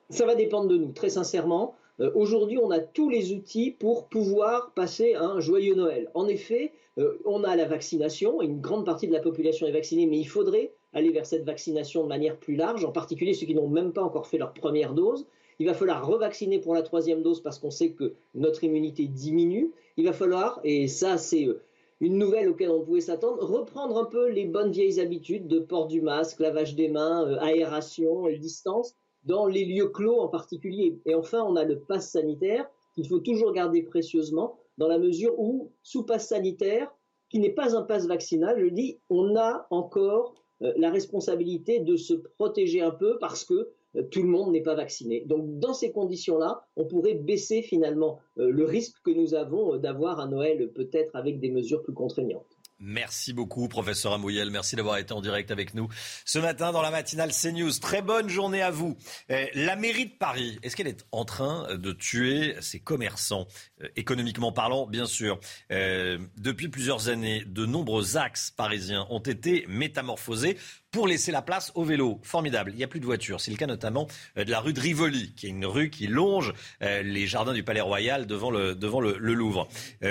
Ça 0.08 0.24
va 0.24 0.36
dépendre 0.36 0.68
de 0.68 0.76
nous, 0.76 0.92
très 0.92 1.10
sincèrement. 1.10 1.74
Euh, 1.98 2.12
aujourd'hui, 2.14 2.58
on 2.58 2.70
a 2.70 2.78
tous 2.78 3.08
les 3.08 3.32
outils 3.32 3.72
pour 3.72 4.06
pouvoir 4.06 4.72
passer 4.74 5.14
un 5.14 5.40
joyeux 5.40 5.74
Noël. 5.74 6.10
En 6.14 6.28
effet, 6.28 6.72
euh, 6.98 7.18
on 7.24 7.42
a 7.42 7.56
la 7.56 7.64
vaccination, 7.64 8.40
une 8.40 8.60
grande 8.60 8.86
partie 8.86 9.08
de 9.08 9.12
la 9.12 9.20
population 9.20 9.66
est 9.66 9.72
vaccinée, 9.72 10.06
mais 10.06 10.18
il 10.18 10.28
faudrait 10.28 10.72
aller 10.92 11.10
vers 11.10 11.26
cette 11.26 11.44
vaccination 11.44 12.04
de 12.04 12.08
manière 12.08 12.38
plus 12.38 12.54
large, 12.54 12.84
en 12.84 12.92
particulier 12.92 13.34
ceux 13.34 13.46
qui 13.46 13.54
n'ont 13.54 13.68
même 13.68 13.92
pas 13.92 14.02
encore 14.02 14.28
fait 14.28 14.38
leur 14.38 14.52
première 14.52 14.94
dose. 14.94 15.26
Il 15.58 15.66
va 15.66 15.74
falloir 15.74 16.06
revacciner 16.06 16.60
pour 16.60 16.74
la 16.74 16.82
troisième 16.82 17.22
dose 17.22 17.42
parce 17.42 17.58
qu'on 17.58 17.70
sait 17.70 17.90
que 17.90 18.14
notre 18.34 18.62
immunité 18.62 19.06
diminue. 19.06 19.72
Il 19.96 20.04
va 20.04 20.12
falloir, 20.12 20.60
et 20.62 20.86
ça 20.86 21.18
c'est 21.18 21.46
euh, 21.46 21.62
une 22.00 22.16
nouvelle 22.16 22.48
auquel 22.48 22.70
on 22.70 22.84
pouvait 22.84 23.00
s'attendre, 23.00 23.42
reprendre 23.42 23.98
un 23.98 24.04
peu 24.04 24.28
les 24.28 24.44
bonnes 24.44 24.70
vieilles 24.70 25.00
habitudes 25.00 25.48
de 25.48 25.58
port 25.58 25.88
du 25.88 26.00
masque, 26.00 26.38
lavage 26.38 26.76
des 26.76 26.88
mains, 26.88 27.36
aération 27.40 28.28
et 28.28 28.38
distance 28.38 28.94
dans 29.26 29.46
les 29.46 29.64
lieux 29.64 29.88
clos 29.88 30.20
en 30.20 30.28
particulier. 30.28 30.98
Et 31.04 31.14
enfin, 31.14 31.42
on 31.42 31.56
a 31.56 31.64
le 31.64 31.78
pass 31.78 32.10
sanitaire 32.10 32.68
qu'il 32.94 33.06
faut 33.06 33.18
toujours 33.18 33.52
garder 33.52 33.82
précieusement 33.82 34.56
dans 34.78 34.88
la 34.88 34.98
mesure 34.98 35.38
où, 35.38 35.70
sous 35.82 36.04
pass 36.04 36.28
sanitaire, 36.28 36.90
qui 37.28 37.38
n'est 37.38 37.50
pas 37.50 37.76
un 37.76 37.82
pass 37.82 38.06
vaccinal, 38.06 38.58
je 38.58 38.66
dis, 38.66 38.98
on 39.10 39.36
a 39.36 39.66
encore 39.70 40.34
euh, 40.62 40.72
la 40.76 40.90
responsabilité 40.90 41.80
de 41.80 41.96
se 41.96 42.14
protéger 42.14 42.80
un 42.80 42.92
peu 42.92 43.18
parce 43.18 43.44
que 43.44 43.68
tout 44.10 44.22
le 44.22 44.28
monde 44.28 44.52
n'est 44.52 44.62
pas 44.62 44.74
vacciné. 44.74 45.22
Donc 45.26 45.58
dans 45.58 45.72
ces 45.72 45.90
conditions-là, 45.90 46.62
on 46.76 46.84
pourrait 46.84 47.14
baisser 47.14 47.62
finalement 47.62 48.18
le 48.36 48.64
risque 48.64 48.96
que 49.02 49.10
nous 49.10 49.34
avons 49.34 49.78
d'avoir 49.78 50.20
un 50.20 50.28
Noël 50.28 50.70
peut-être 50.74 51.16
avec 51.16 51.40
des 51.40 51.50
mesures 51.50 51.82
plus 51.82 51.94
contraignantes. 51.94 52.55
Merci 52.78 53.32
beaucoup, 53.32 53.68
professeur 53.68 54.12
Amouyel. 54.12 54.50
Merci 54.50 54.76
d'avoir 54.76 54.98
été 54.98 55.14
en 55.14 55.22
direct 55.22 55.50
avec 55.50 55.72
nous 55.72 55.88
ce 56.26 56.38
matin 56.38 56.72
dans 56.72 56.82
la 56.82 56.90
matinale 56.90 57.32
CNews. 57.32 57.72
Très 57.80 58.02
bonne 58.02 58.28
journée 58.28 58.60
à 58.60 58.70
vous. 58.70 58.98
Eh, 59.30 59.48
la 59.54 59.76
mairie 59.76 60.06
de 60.06 60.12
Paris, 60.12 60.58
est-ce 60.62 60.76
qu'elle 60.76 60.86
est 60.86 61.06
en 61.10 61.24
train 61.24 61.74
de 61.74 61.92
tuer 61.92 62.54
ses 62.60 62.78
commerçants? 62.78 63.46
Euh, 63.82 63.88
Économiquement 63.96 64.52
parlant, 64.52 64.86
bien 64.86 65.06
sûr. 65.06 65.40
Euh, 65.72 66.18
depuis 66.36 66.68
plusieurs 66.68 67.08
années, 67.08 67.44
de 67.46 67.64
nombreux 67.64 68.18
axes 68.18 68.50
parisiens 68.50 69.06
ont 69.08 69.20
été 69.20 69.64
métamorphosés 69.68 70.58
pour 70.90 71.08
laisser 71.08 71.32
la 71.32 71.40
place 71.40 71.72
au 71.76 71.84
vélo. 71.84 72.20
Formidable. 72.24 72.72
Il 72.74 72.76
n'y 72.76 72.84
a 72.84 72.88
plus 72.88 73.00
de 73.00 73.06
voitures. 73.06 73.40
C'est 73.40 73.50
le 73.50 73.56
cas 73.56 73.66
notamment 73.66 74.06
euh, 74.36 74.44
de 74.44 74.50
la 74.50 74.60
rue 74.60 74.74
de 74.74 74.80
Rivoli, 74.80 75.32
qui 75.34 75.46
est 75.46 75.50
une 75.50 75.64
rue 75.64 75.88
qui 75.88 76.08
longe 76.08 76.52
les 76.80 77.26
jardins 77.26 77.54
du 77.54 77.62
Palais 77.62 77.80
Royal 77.80 78.26
devant 78.26 78.50
le, 78.50 78.74
devant 78.74 79.00
le 79.00 79.16
Louvre. 79.16 79.68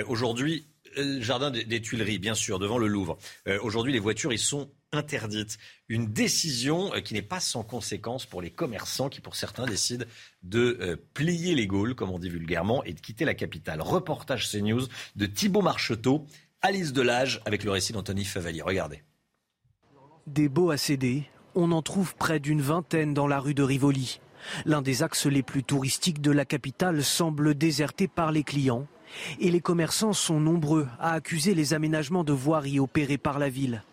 Aujourd'hui, 0.07 0.65
jardin 1.19 1.51
des, 1.51 1.81
Tuileries, 1.81 2.19
bien 2.19 2.35
sûr, 2.35 2.59
devant 2.59 2.77
le 2.77 2.87
Louvre. 2.87 3.17
Euh, 3.47 3.59
aujourd'hui, 3.61 3.93
les 3.93 3.99
voitures 3.99 4.33
y 4.33 4.37
sont 4.37 4.69
interdites. 4.91 5.57
Une 5.89 6.07
décision 6.07 6.93
euh, 6.93 7.01
qui 7.01 7.13
n'est 7.13 7.21
pas 7.21 7.39
sans 7.39 7.63
conséquence 7.63 8.25
pour 8.25 8.41
les 8.41 8.51
commerçants 8.51 9.09
qui, 9.09 9.21
pour 9.21 9.35
certains, 9.35 9.65
décident 9.65 10.05
de 10.43 10.77
euh, 10.81 10.95
plier 11.13 11.55
les 11.55 11.67
Gaules, 11.67 11.95
comme 11.95 12.11
on 12.11 12.19
dit 12.19 12.29
vulgairement, 12.29 12.83
et 12.83 12.93
de 12.93 12.99
quitter 12.99 13.25
la 13.25 13.33
capitale. 13.33 13.81
Reportage 13.81 14.49
CNews 14.49 14.87
de 15.15 15.25
Thibault 15.25 15.61
Marcheteau, 15.61 16.25
Alice 16.61 16.93
Delage, 16.93 17.41
avec 17.45 17.63
le 17.63 17.71
récit 17.71 17.93
d'Anthony 17.93 18.25
Favalier. 18.25 18.61
Regardez. 18.61 19.03
Des 20.27 20.49
beaux 20.49 20.71
à 20.71 20.77
céder, 20.77 21.25
on 21.53 21.71
en 21.71 21.81
trouve 21.81 22.15
près 22.15 22.39
d'une 22.39 22.61
vingtaine 22.61 23.13
dans 23.13 23.27
la 23.27 23.39
rue 23.39 23.53
de 23.53 23.63
Rivoli. 23.63 24.19
L'un 24.65 24.81
des 24.81 25.03
axes 25.03 25.25
les 25.25 25.43
plus 25.43 25.63
touristiques 25.63 26.21
de 26.21 26.31
la 26.31 26.45
capitale 26.45 27.03
semble 27.03 27.55
déserté 27.55 28.07
par 28.07 28.31
les 28.31 28.43
clients 28.43 28.87
et 29.39 29.51
les 29.51 29.59
commerçants 29.59 30.13
sont 30.13 30.39
nombreux 30.39 30.87
à 30.99 31.13
accuser 31.13 31.53
les 31.53 31.73
aménagements 31.73 32.23
de 32.23 32.33
voiries 32.33 32.79
opérés 32.79 33.17
par 33.17 33.39
la 33.39 33.49
ville. 33.49 33.83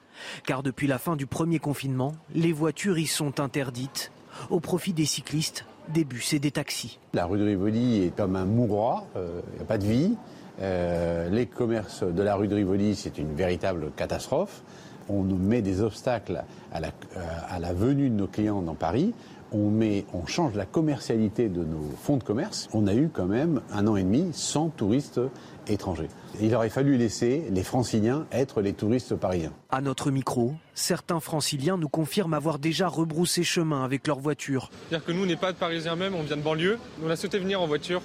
Car 0.46 0.62
depuis 0.62 0.86
la 0.86 0.98
fin 0.98 1.16
du 1.16 1.26
premier 1.26 1.58
confinement, 1.58 2.14
les 2.34 2.52
voitures 2.52 2.98
y 2.98 3.06
sont 3.06 3.40
interdites 3.40 4.12
au 4.50 4.60
profit 4.60 4.92
des 4.92 5.04
cyclistes, 5.04 5.64
des 5.88 6.04
bus 6.04 6.32
et 6.32 6.38
des 6.38 6.50
taxis. 6.50 6.98
La 7.12 7.26
rue 7.26 7.38
de 7.38 7.44
Rivoli 7.44 8.04
est 8.04 8.16
comme 8.16 8.36
un 8.36 8.44
mouroir, 8.44 9.04
il 9.14 9.18
euh, 9.18 9.40
n'y 9.56 9.62
a 9.62 9.64
pas 9.64 9.78
de 9.78 9.86
vie. 9.86 10.16
Euh, 10.60 11.28
les 11.30 11.46
commerces 11.46 12.04
de 12.04 12.22
la 12.22 12.36
rue 12.36 12.48
de 12.48 12.54
Rivoli, 12.54 12.94
c'est 12.94 13.18
une 13.18 13.34
véritable 13.34 13.90
catastrophe. 13.96 14.62
On 15.08 15.24
nous 15.24 15.36
met 15.36 15.62
des 15.62 15.80
obstacles 15.80 16.44
euh, 16.74 17.18
à 17.48 17.58
la 17.58 17.72
venue 17.72 18.08
de 18.08 18.14
nos 18.14 18.28
clients 18.28 18.62
dans 18.62 18.74
Paris 18.74 19.14
on, 19.52 19.70
met, 19.70 20.04
on 20.12 20.26
change 20.26 20.54
la 20.54 20.66
commercialité 20.66 21.48
de 21.48 21.64
nos 21.64 21.90
fonds 22.02 22.16
de 22.16 22.24
commerce, 22.24 22.68
on 22.72 22.86
a 22.86 22.94
eu 22.94 23.08
quand 23.12 23.26
même 23.26 23.60
un 23.72 23.86
an 23.86 23.96
et 23.96 24.02
demi 24.02 24.30
sans 24.32 24.68
touristes 24.68 25.20
étrangers. 25.68 26.08
Il 26.40 26.54
aurait 26.54 26.70
fallu 26.70 26.96
laisser 26.96 27.44
les 27.50 27.62
franciliens 27.62 28.26
être 28.32 28.62
les 28.62 28.72
touristes 28.72 29.14
parisiens. 29.14 29.52
À 29.70 29.80
notre 29.80 30.10
micro, 30.10 30.54
certains 30.74 31.20
franciliens 31.20 31.76
nous 31.76 31.88
confirment 31.88 32.34
avoir 32.34 32.58
déjà 32.58 32.88
rebroussé 32.88 33.42
chemin 33.42 33.84
avec 33.84 34.06
leur 34.06 34.18
voiture. 34.18 34.70
C'est-à-dire 34.88 35.06
que 35.06 35.12
nous, 35.12 35.22
on 35.22 35.26
n'est 35.26 35.36
pas 35.36 35.52
de 35.52 35.58
parisiens 35.58 35.96
même, 35.96 36.14
on 36.14 36.22
vient 36.22 36.36
de 36.36 36.42
banlieue. 36.42 36.78
On 37.04 37.10
a 37.10 37.16
souhaité 37.16 37.38
venir 37.38 37.60
en 37.60 37.66
voiture 37.66 38.02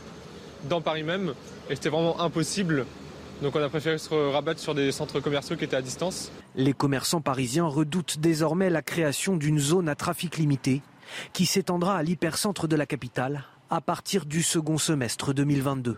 dans 0.69 0.81
Paris 0.81 1.03
même 1.03 1.33
et 1.69 1.75
c'était 1.75 1.89
vraiment 1.89 2.19
impossible. 2.19 2.85
Donc 3.41 3.55
on 3.55 3.61
a 3.61 3.69
préféré 3.69 3.97
se 3.99 4.13
rabattre 4.13 4.59
sur 4.59 4.73
des 4.73 4.91
centres 4.91 5.19
commerciaux 5.19 5.55
qui 5.55 5.63
étaient 5.63 5.75
à 5.75 5.81
distance. 5.81 6.31
Les 6.55 6.73
commerçants 6.73 7.21
parisiens 7.21 7.65
redoutent 7.65 8.17
désormais 8.19 8.71
la 8.71 8.81
création 8.81 9.37
d'une 9.37 9.59
zone 9.59 9.89
à 9.89 9.95
trafic 9.95 10.37
limité 10.37 10.81
qui 11.33 11.45
s'étendra 11.45 11.97
à 11.97 12.03
l'hypercentre 12.03 12.67
de 12.67 12.75
la 12.75 12.85
capitale 12.85 13.43
à 13.69 13.81
partir 13.81 14.25
du 14.25 14.43
second 14.43 14.77
semestre 14.77 15.33
2022. 15.33 15.97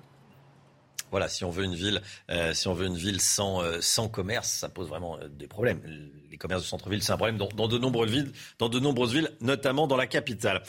Voilà, 1.12 1.28
si 1.28 1.43
on 1.43 1.49
veut 1.49 1.64
une 1.64 1.76
ville, 1.76 2.01
euh, 2.30 2.53
si 2.53 2.68
on 2.68 2.74
veut 2.74 2.88
une 2.88 2.97
ville 2.97 3.22
sans, 3.22 3.62
euh, 3.62 3.80
sans 3.82 4.10
commerce, 4.10 4.49
ça 4.49 4.70
pose 4.70 4.88
vraiment 4.88 5.18
euh, 5.20 5.28
des 5.28 5.47
problèmes. 5.47 5.82
Les 6.30 6.38
commerces 6.38 6.64
de 6.64 6.68
centre-ville, 6.68 7.01
c'est 7.01 7.12
un 7.12 7.18
problème 7.18 7.38
dans, 7.38 7.68
de 7.68 7.78
nombreuses 7.78 8.12
villes, 8.12 8.32
dans 8.60 8.70
de 8.70 8.80
nombreuses 8.80 9.14
villes, 9.14 9.32
notamment 9.41 9.88
dans 9.88 9.97
la 9.97 10.07
capitale. 10.07 10.62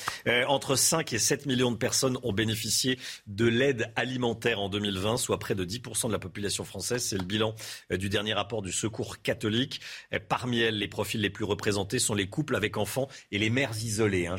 entre 0.48 0.74
5 0.74 1.12
et 1.12 1.18
7 1.18 1.46
millions 1.46 1.70
de 1.70 1.76
personnes 1.76 2.16
ont 2.22 2.32
bénéficié 2.32 2.98
de 3.26 3.46
l'aide 3.46 3.92
alimentaire 3.94 4.60
en 4.60 4.68
2020, 4.68 5.18
soit 5.18 5.38
près 5.38 5.54
de 5.54 5.64
10% 5.64 6.08
de 6.08 6.12
la 6.12 6.18
population 6.18 6.64
française. 6.64 7.04
C'est 7.04 7.18
le 7.18 7.24
bilan 7.24 7.54
du 7.90 8.08
dernier 8.08 8.32
rapport 8.32 8.62
du 8.62 8.72
Secours 8.72 9.20
catholique. 9.20 9.80
parmi 10.28 10.60
elles, 10.60 10.78
les 10.78 10.88
profils 10.88 11.20
les 11.20 11.30
plus 11.30 11.44
représentés 11.44 11.98
sont 11.98 12.14
les 12.14 12.28
couples 12.28 12.56
avec 12.56 12.78
enfants 12.78 13.08
et 13.30 13.38
les 13.38 13.50
mères 13.50 13.76
isolées, 13.82 14.26
hein. 14.26 14.36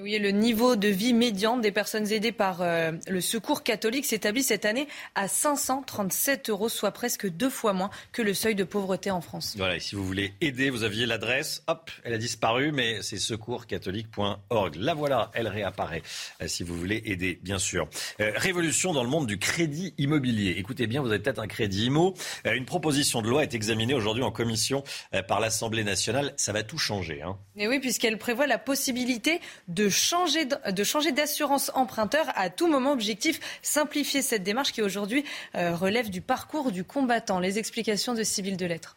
Oui, 0.00 0.16
le 0.16 0.30
niveau 0.30 0.76
de 0.76 0.86
vie 0.86 1.12
médian 1.12 1.56
des 1.56 1.72
personnes 1.72 2.12
aidées 2.12 2.30
par 2.30 2.62
euh, 2.62 2.92
le 3.08 3.20
Secours 3.20 3.64
catholique 3.64 4.06
s'établit 4.06 4.44
cette 4.44 4.64
année 4.64 4.86
à 5.16 5.26
537 5.26 6.50
euros, 6.50 6.68
soit 6.68 6.92
presque 6.92 7.28
deux 7.28 7.50
fois 7.50 7.72
moins 7.72 7.90
que 8.12 8.22
le 8.22 8.32
seuil 8.32 8.54
de 8.54 8.62
pauvreté 8.62 9.10
en 9.10 9.20
France. 9.20 9.54
Voilà, 9.56 9.74
et 9.74 9.80
si 9.80 9.96
vous 9.96 10.06
voulez 10.06 10.34
aider, 10.40 10.70
vous 10.70 10.84
aviez 10.84 11.04
l'adresse, 11.04 11.64
hop, 11.66 11.90
elle 12.04 12.14
a 12.14 12.18
disparu, 12.18 12.70
mais 12.70 13.02
c'est 13.02 13.18
secourcatholique.org. 13.18 14.76
La 14.76 14.94
voilà, 14.94 15.32
elle 15.34 15.48
réapparaît, 15.48 16.02
euh, 16.42 16.46
si 16.46 16.62
vous 16.62 16.76
voulez 16.78 17.02
aider, 17.04 17.40
bien 17.42 17.58
sûr. 17.58 17.88
Euh, 18.20 18.30
révolution 18.36 18.92
dans 18.92 19.02
le 19.02 19.10
monde 19.10 19.26
du 19.26 19.40
crédit 19.40 19.94
immobilier. 19.98 20.54
Écoutez 20.58 20.86
bien, 20.86 21.02
vous 21.02 21.08
avez 21.08 21.18
peut-être 21.18 21.40
un 21.40 21.48
crédit 21.48 21.86
IMO. 21.86 22.14
une 22.44 22.66
proposition 22.66 23.20
de 23.20 23.28
loi 23.28 23.42
est 23.42 23.54
examinée 23.54 23.94
aujourd'hui 23.94 24.22
en 24.22 24.30
commission 24.30 24.84
par 25.26 25.40
l'Assemblée 25.40 25.82
nationale. 25.82 26.34
Ça 26.36 26.52
va 26.52 26.62
tout 26.62 26.78
changer. 26.78 27.22
Hein. 27.22 27.36
Et 27.56 27.66
oui, 27.66 27.80
puisqu'elle 27.80 28.16
prévoit 28.16 28.46
la 28.46 28.58
possibilité 28.58 29.40
de 29.66 29.87
de 29.88 30.84
changer, 30.84 31.12
d'assurance 31.12 31.70
emprunteur 31.74 32.26
à 32.34 32.50
tout 32.50 32.66
moment. 32.66 32.92
Objectif, 32.92 33.40
simplifier 33.62 34.22
cette 34.22 34.42
démarche 34.42 34.72
qui 34.72 34.82
aujourd'hui 34.82 35.24
euh, 35.54 35.74
relève 35.74 36.10
du 36.10 36.20
parcours 36.20 36.72
du 36.72 36.84
combattant. 36.84 37.38
Les 37.38 37.58
explications 37.58 38.14
de 38.14 38.22
Civil 38.22 38.56
de 38.56 38.66
Lettres. 38.66 38.96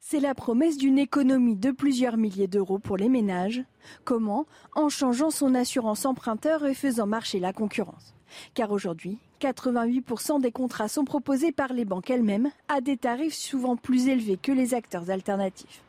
C'est 0.00 0.20
la 0.20 0.34
promesse 0.34 0.76
d'une 0.76 0.98
économie 0.98 1.56
de 1.56 1.72
plusieurs 1.72 2.16
milliers 2.16 2.46
d'euros 2.46 2.78
pour 2.78 2.96
les 2.96 3.08
ménages. 3.08 3.64
Comment? 4.04 4.46
En 4.74 4.88
changeant 4.88 5.30
son 5.30 5.54
assurance 5.54 6.04
emprunteur 6.04 6.64
et 6.64 6.74
faisant 6.74 7.06
marcher 7.06 7.40
la 7.40 7.52
concurrence. 7.52 8.14
Car 8.54 8.70
aujourd'hui, 8.70 9.18
88% 9.40 10.40
des 10.40 10.52
contrats 10.52 10.88
sont 10.88 11.04
proposés 11.04 11.52
par 11.52 11.72
les 11.72 11.84
banques 11.84 12.10
elles-mêmes 12.10 12.50
à 12.68 12.80
des 12.80 12.96
tarifs 12.96 13.34
souvent 13.34 13.76
plus 13.76 14.08
élevés 14.08 14.38
que 14.40 14.52
les 14.52 14.74
acteurs 14.74 15.10
alternatifs. 15.10 15.82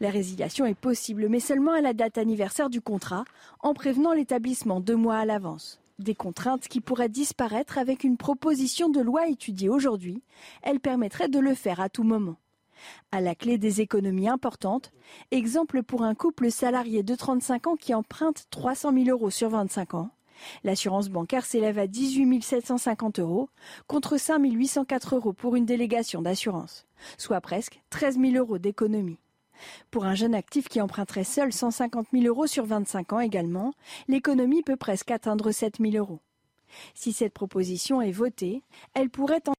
La 0.00 0.10
résiliation 0.10 0.66
est 0.66 0.74
possible, 0.74 1.28
mais 1.28 1.40
seulement 1.40 1.72
à 1.72 1.80
la 1.80 1.92
date 1.92 2.18
anniversaire 2.18 2.70
du 2.70 2.80
contrat, 2.80 3.24
en 3.60 3.74
prévenant 3.74 4.12
l'établissement 4.12 4.80
deux 4.80 4.96
mois 4.96 5.18
à 5.18 5.24
l'avance. 5.24 5.80
Des 5.98 6.14
contraintes 6.14 6.68
qui 6.68 6.80
pourraient 6.80 7.08
disparaître 7.08 7.76
avec 7.76 8.04
une 8.04 8.16
proposition 8.16 8.88
de 8.88 9.00
loi 9.00 9.26
étudiée 9.28 9.68
aujourd'hui. 9.68 10.22
Elle 10.62 10.78
permettrait 10.78 11.28
de 11.28 11.40
le 11.40 11.54
faire 11.54 11.80
à 11.80 11.88
tout 11.88 12.04
moment. 12.04 12.36
À 13.10 13.20
la 13.20 13.34
clé 13.34 13.58
des 13.58 13.80
économies 13.80 14.28
importantes, 14.28 14.92
exemple 15.32 15.82
pour 15.82 16.02
un 16.04 16.14
couple 16.14 16.50
salarié 16.50 17.02
de 17.02 17.14
35 17.16 17.66
ans 17.66 17.76
qui 17.76 17.94
emprunte 17.94 18.44
300 18.50 18.92
000 18.92 19.08
euros 19.08 19.30
sur 19.30 19.48
25 19.48 19.94
ans. 19.94 20.10
L'assurance 20.62 21.08
bancaire 21.08 21.44
s'élève 21.44 21.78
à 21.78 21.86
18 21.86 22.42
750 22.42 23.18
euros 23.18 23.48
contre 23.86 24.18
5 24.18 24.40
804 24.44 25.16
euros 25.16 25.32
pour 25.32 25.56
une 25.56 25.66
délégation 25.66 26.22
d'assurance, 26.22 26.86
soit 27.16 27.40
presque 27.40 27.82
13 27.90 28.18
000 28.20 28.34
euros 28.36 28.58
d'économie. 28.58 29.18
Pour 29.90 30.04
un 30.04 30.14
jeune 30.14 30.34
actif 30.34 30.68
qui 30.68 30.80
emprunterait 30.80 31.24
seul 31.24 31.52
150 31.52 32.08
000 32.12 32.24
euros 32.24 32.46
sur 32.46 32.66
25 32.66 33.12
ans 33.12 33.20
également, 33.20 33.72
l'économie 34.08 34.62
peut 34.62 34.76
presque 34.76 35.10
atteindre 35.10 35.50
7 35.50 35.76
000 35.80 35.96
euros. 35.96 36.20
Si 36.94 37.12
cette 37.12 37.32
proposition 37.32 38.02
est 38.02 38.12
votée, 38.12 38.62
elle 38.94 39.10
pourrait 39.10 39.42
en 39.48 39.54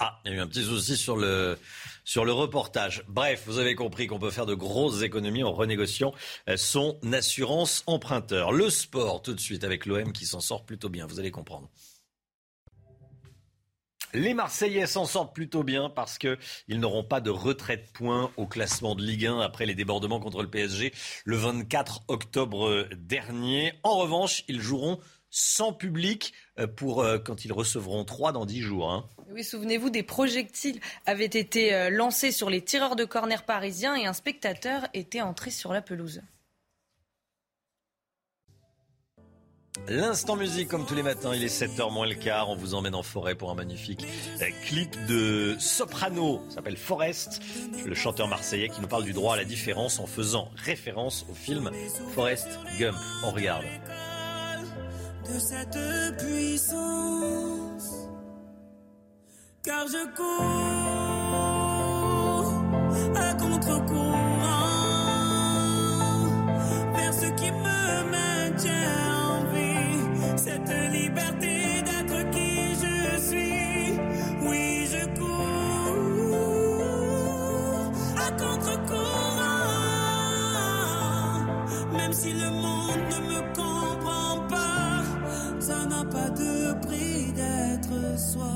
ah, 0.00 0.20
il 0.24 0.32
y 0.32 0.34
a 0.34 0.38
eu 0.38 0.40
un 0.40 0.48
petit 0.48 0.64
souci 0.64 0.96
sur 0.96 1.16
le, 1.16 1.56
sur 2.04 2.24
le 2.24 2.32
reportage. 2.32 3.04
Bref, 3.08 3.44
vous 3.46 3.58
avez 3.58 3.76
compris 3.76 4.08
qu'on 4.08 4.18
peut 4.18 4.32
faire 4.32 4.44
de 4.44 4.54
grosses 4.54 5.02
économies 5.02 5.44
en 5.44 5.52
renégociant 5.52 6.12
euh, 6.48 6.56
son 6.56 6.98
assurance 7.12 7.84
emprunteur. 7.86 8.52
Le 8.52 8.70
sport, 8.70 9.22
tout 9.22 9.34
de 9.34 9.40
suite, 9.40 9.62
avec 9.62 9.86
l'OM 9.86 10.12
qui 10.12 10.26
s'en 10.26 10.40
sort 10.40 10.66
plutôt 10.66 10.88
bien, 10.88 11.06
vous 11.06 11.20
allez 11.20 11.30
comprendre. 11.30 11.70
Les 14.14 14.32
Marseillais 14.32 14.86
s'en 14.86 15.06
sortent 15.06 15.34
plutôt 15.34 15.64
bien 15.64 15.90
parce 15.90 16.18
qu'ils 16.18 16.36
n'auront 16.68 17.02
pas 17.02 17.20
de 17.20 17.30
retrait 17.30 17.78
de 17.78 17.86
points 17.92 18.30
au 18.36 18.46
classement 18.46 18.94
de 18.94 19.02
Ligue 19.02 19.26
1 19.26 19.40
après 19.40 19.66
les 19.66 19.74
débordements 19.74 20.20
contre 20.20 20.40
le 20.42 20.48
PSG 20.48 20.92
le 21.24 21.36
24 21.36 22.02
octobre 22.06 22.86
dernier. 22.96 23.72
En 23.82 23.98
revanche, 23.98 24.44
ils 24.46 24.60
joueront 24.60 25.00
sans 25.34 25.72
public 25.72 26.32
euh, 26.60 26.68
pour 26.68 27.02
euh, 27.02 27.18
quand 27.18 27.44
ils 27.44 27.52
recevront 27.52 28.04
3 28.04 28.30
dans 28.30 28.46
10 28.46 28.60
jours. 28.60 28.92
Hein. 28.92 29.08
Oui, 29.30 29.42
souvenez-vous, 29.42 29.90
des 29.90 30.04
projectiles 30.04 30.78
avaient 31.06 31.24
été 31.24 31.74
euh, 31.74 31.90
lancés 31.90 32.30
sur 32.30 32.50
les 32.50 32.62
tireurs 32.62 32.94
de 32.94 33.04
corner 33.04 33.42
parisiens 33.42 33.96
et 33.96 34.06
un 34.06 34.12
spectateur 34.12 34.86
était 34.94 35.22
entré 35.22 35.50
sur 35.50 35.72
la 35.72 35.82
pelouse. 35.82 36.22
L'instant 39.88 40.36
musique, 40.36 40.68
comme 40.68 40.86
tous 40.86 40.94
les 40.94 41.02
matins, 41.02 41.34
il 41.34 41.42
est 41.42 41.62
7h 41.62 41.92
moins 41.92 42.06
le 42.06 42.14
quart. 42.14 42.48
On 42.48 42.56
vous 42.56 42.74
emmène 42.74 42.94
en 42.94 43.02
forêt 43.02 43.34
pour 43.34 43.50
un 43.50 43.54
magnifique 43.54 44.06
euh, 44.40 44.46
clip 44.64 44.96
de 45.06 45.56
soprano. 45.58 46.42
S'appelle 46.48 46.76
Forest. 46.76 47.42
Le 47.84 47.94
chanteur 47.94 48.28
marseillais 48.28 48.68
qui 48.68 48.80
nous 48.80 48.86
parle 48.86 49.04
du 49.04 49.12
droit 49.12 49.34
à 49.34 49.36
la 49.36 49.44
différence 49.44 49.98
en 49.98 50.06
faisant 50.06 50.48
référence 50.56 51.26
au 51.30 51.34
film 51.34 51.70
Forest 52.14 52.48
Gump. 52.78 52.96
On 53.24 53.32
regarde. 53.32 53.64
Cette 70.36 70.72
liberté 70.92 71.82
d'être 71.82 72.30
qui 72.30 72.74
je 72.74 73.18
suis. 73.20 73.98
Oui, 74.42 74.86
je 74.86 75.04
cours 75.18 75.44
à 78.16 78.30
contre-courant, 78.32 79.52
même 81.92 82.12
si 82.12 82.32
le 82.32 82.50
monde 82.50 83.00
ne 83.10 83.18
me 83.32 83.40
comprend 83.54 84.46
pas, 84.48 85.02
ça 85.60 85.86
n'a 85.86 86.04
pas 86.04 86.30
de 86.30 86.74
prix 86.86 87.32
d'être 87.32 88.18
soi. 88.18 88.54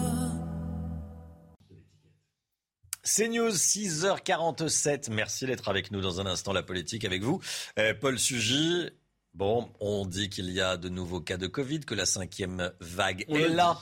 C'est 3.02 3.28
News 3.28 3.50
6h47. 3.50 5.10
Merci 5.10 5.46
d'être 5.46 5.68
avec 5.68 5.90
nous 5.90 6.00
dans 6.00 6.20
un 6.20 6.26
instant 6.26 6.52
la 6.52 6.62
politique 6.62 7.04
avec 7.04 7.22
vous. 7.22 7.40
Euh, 7.78 7.94
Paul 7.98 8.18
Sugy, 8.18 8.90
Bon, 9.38 9.68
on 9.78 10.04
dit 10.04 10.30
qu'il 10.30 10.50
y 10.50 10.60
a 10.60 10.76
de 10.76 10.88
nouveaux 10.88 11.20
cas 11.20 11.36
de 11.36 11.46
Covid, 11.46 11.78
que 11.80 11.94
la 11.94 12.06
cinquième 12.06 12.72
vague 12.80 13.24
est 13.28 13.46
là. 13.46 13.78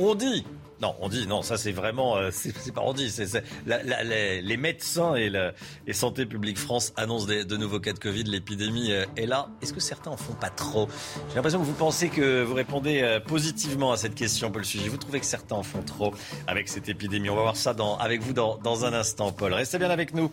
On 0.00 0.16
dit, 0.16 0.44
non, 0.82 0.96
on 1.00 1.08
dit, 1.08 1.28
non, 1.28 1.42
ça 1.42 1.56
c'est 1.56 1.70
vraiment, 1.70 2.16
euh, 2.16 2.30
c'est 2.32 2.74
pas 2.74 2.80
on 2.84 2.92
dit, 2.92 3.08
c'est 3.08 3.40
les, 3.66 4.56
médecins 4.56 5.14
et 5.14 5.30
la 5.30 5.52
Santé 5.92 6.26
publique 6.26 6.58
France 6.58 6.92
annoncent 6.96 7.26
de 7.28 7.56
nouveaux 7.56 7.78
cas 7.78 7.92
de 7.92 8.00
Covid, 8.00 8.24
l'épidémie 8.24 8.90
euh, 8.90 9.04
est 9.16 9.26
là. 9.26 9.48
Est-ce 9.62 9.72
que 9.72 9.78
certains 9.78 10.10
en 10.10 10.16
font 10.16 10.34
pas 10.34 10.50
trop? 10.50 10.88
J'ai 11.28 11.36
l'impression 11.36 11.60
que 11.60 11.66
vous 11.66 11.72
pensez 11.72 12.08
que 12.08 12.42
vous 12.42 12.54
répondez 12.54 13.02
euh, 13.02 13.20
positivement 13.20 13.92
à 13.92 13.96
cette 13.96 14.16
question, 14.16 14.50
Paul 14.50 14.64
Sujet. 14.64 14.88
Vous 14.88 14.96
trouvez 14.96 15.20
que 15.20 15.26
certains 15.26 15.54
en 15.54 15.62
font 15.62 15.82
trop 15.82 16.14
avec 16.48 16.66
cette 16.66 16.88
épidémie? 16.88 17.30
On 17.30 17.36
va 17.36 17.42
voir 17.42 17.56
ça 17.56 17.74
dans, 17.74 17.96
avec 17.96 18.22
vous 18.22 18.32
dans, 18.32 18.58
dans 18.58 18.84
un 18.84 18.92
instant, 18.92 19.30
Paul. 19.30 19.52
Restez 19.52 19.78
bien 19.78 19.90
avec 19.90 20.14
nous 20.14 20.32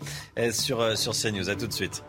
sur, 0.50 0.98
sur 0.98 1.12
CNews. 1.12 1.48
À 1.48 1.54
tout 1.54 1.68
de 1.68 1.72
suite. 1.72 2.02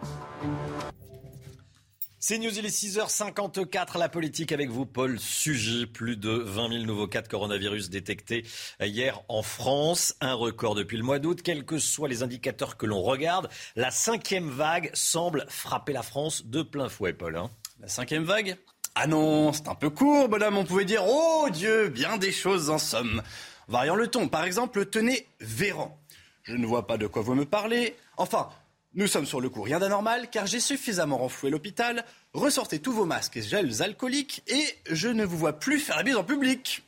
C'est 2.28 2.40
News, 2.40 2.58
il 2.58 2.66
est 2.66 2.70
6h54, 2.70 4.00
la 4.00 4.10
politique 4.10 4.52
avec 4.52 4.72
vous, 4.72 4.88
Paul 4.88 5.20
Sugy. 5.20 5.86
Plus 5.86 6.18
de 6.18 6.32
20 6.32 6.70
000 6.70 6.84
nouveaux 6.86 7.06
cas 7.06 7.22
de 7.22 7.28
coronavirus 7.28 7.92
détectés 7.92 8.44
hier 8.82 9.22
en 9.30 9.44
France. 9.44 10.16
Un 10.22 10.34
record 10.34 10.74
depuis 10.74 10.98
le 10.98 11.04
mois 11.04 11.20
d'août. 11.20 11.44
Quels 11.44 11.66
que 11.66 11.78
soient 11.78 12.10
les 12.10 12.24
indicateurs 12.24 12.78
que 12.78 12.88
l'on 12.88 13.04
regarde, 13.04 13.48
la 13.76 13.92
cinquième 13.92 14.50
vague 14.50 14.90
semble 14.96 15.46
frapper 15.50 15.94
la 15.94 16.02
France 16.02 16.48
de 16.48 16.64
plein 16.64 16.90
fouet, 16.90 17.14
Paul. 17.14 17.38
Hein. 17.38 17.52
la 17.80 17.90
cinquième 17.90 18.24
vague? 18.24 18.58
Ah 18.96 19.06
non, 19.06 19.54
c'est 19.54 19.68
un 19.68 19.76
peu 19.76 19.92
court, 19.92 20.28
bonhomme. 20.28 20.58
On 20.58 20.66
pouvait 20.66 20.86
dire, 20.86 21.04
oh 21.06 21.48
Dieu, 21.54 21.90
bien 21.90 22.18
des 22.18 22.32
choses 22.32 22.72
en 22.72 22.80
somme. 22.80 23.22
Variant 23.68 23.96
le 23.96 24.08
ton, 24.08 24.30
par 24.30 24.46
exemple, 24.46 24.88
tenez 24.88 25.28
Véran. 25.42 25.96
Je 26.42 26.56
ne 26.56 26.66
vois 26.66 26.88
pas 26.88 26.98
de 26.98 27.06
quoi 27.06 27.22
vous 27.22 27.36
me 27.36 27.46
parlez. 27.46 27.96
Enfin, 28.18 28.50
nous 28.96 29.08
sommes 29.08 29.26
sur 29.26 29.42
le 29.42 29.50
coup, 29.50 29.62
rien 29.62 29.80
d'anormal, 29.80 30.30
car 30.30 30.48
j'ai 30.48 30.62
suffisamment 30.62 31.18
renfloué 31.18 31.50
l'hôpital. 31.50 32.06
Ressortez 32.34 32.80
tous 32.80 32.94
vos 32.94 33.06
masques 33.06 33.36
et 33.36 33.42
gels 33.42 33.82
alcooliques, 33.82 34.42
et 34.48 34.66
je 34.90 35.10
ne 35.10 35.26
vous 35.26 35.38
vois 35.38 35.60
plus 35.60 35.80
faire 35.80 35.98
la 35.98 36.04
bise 36.04 36.16
en 36.16 36.24
public. 36.24 36.82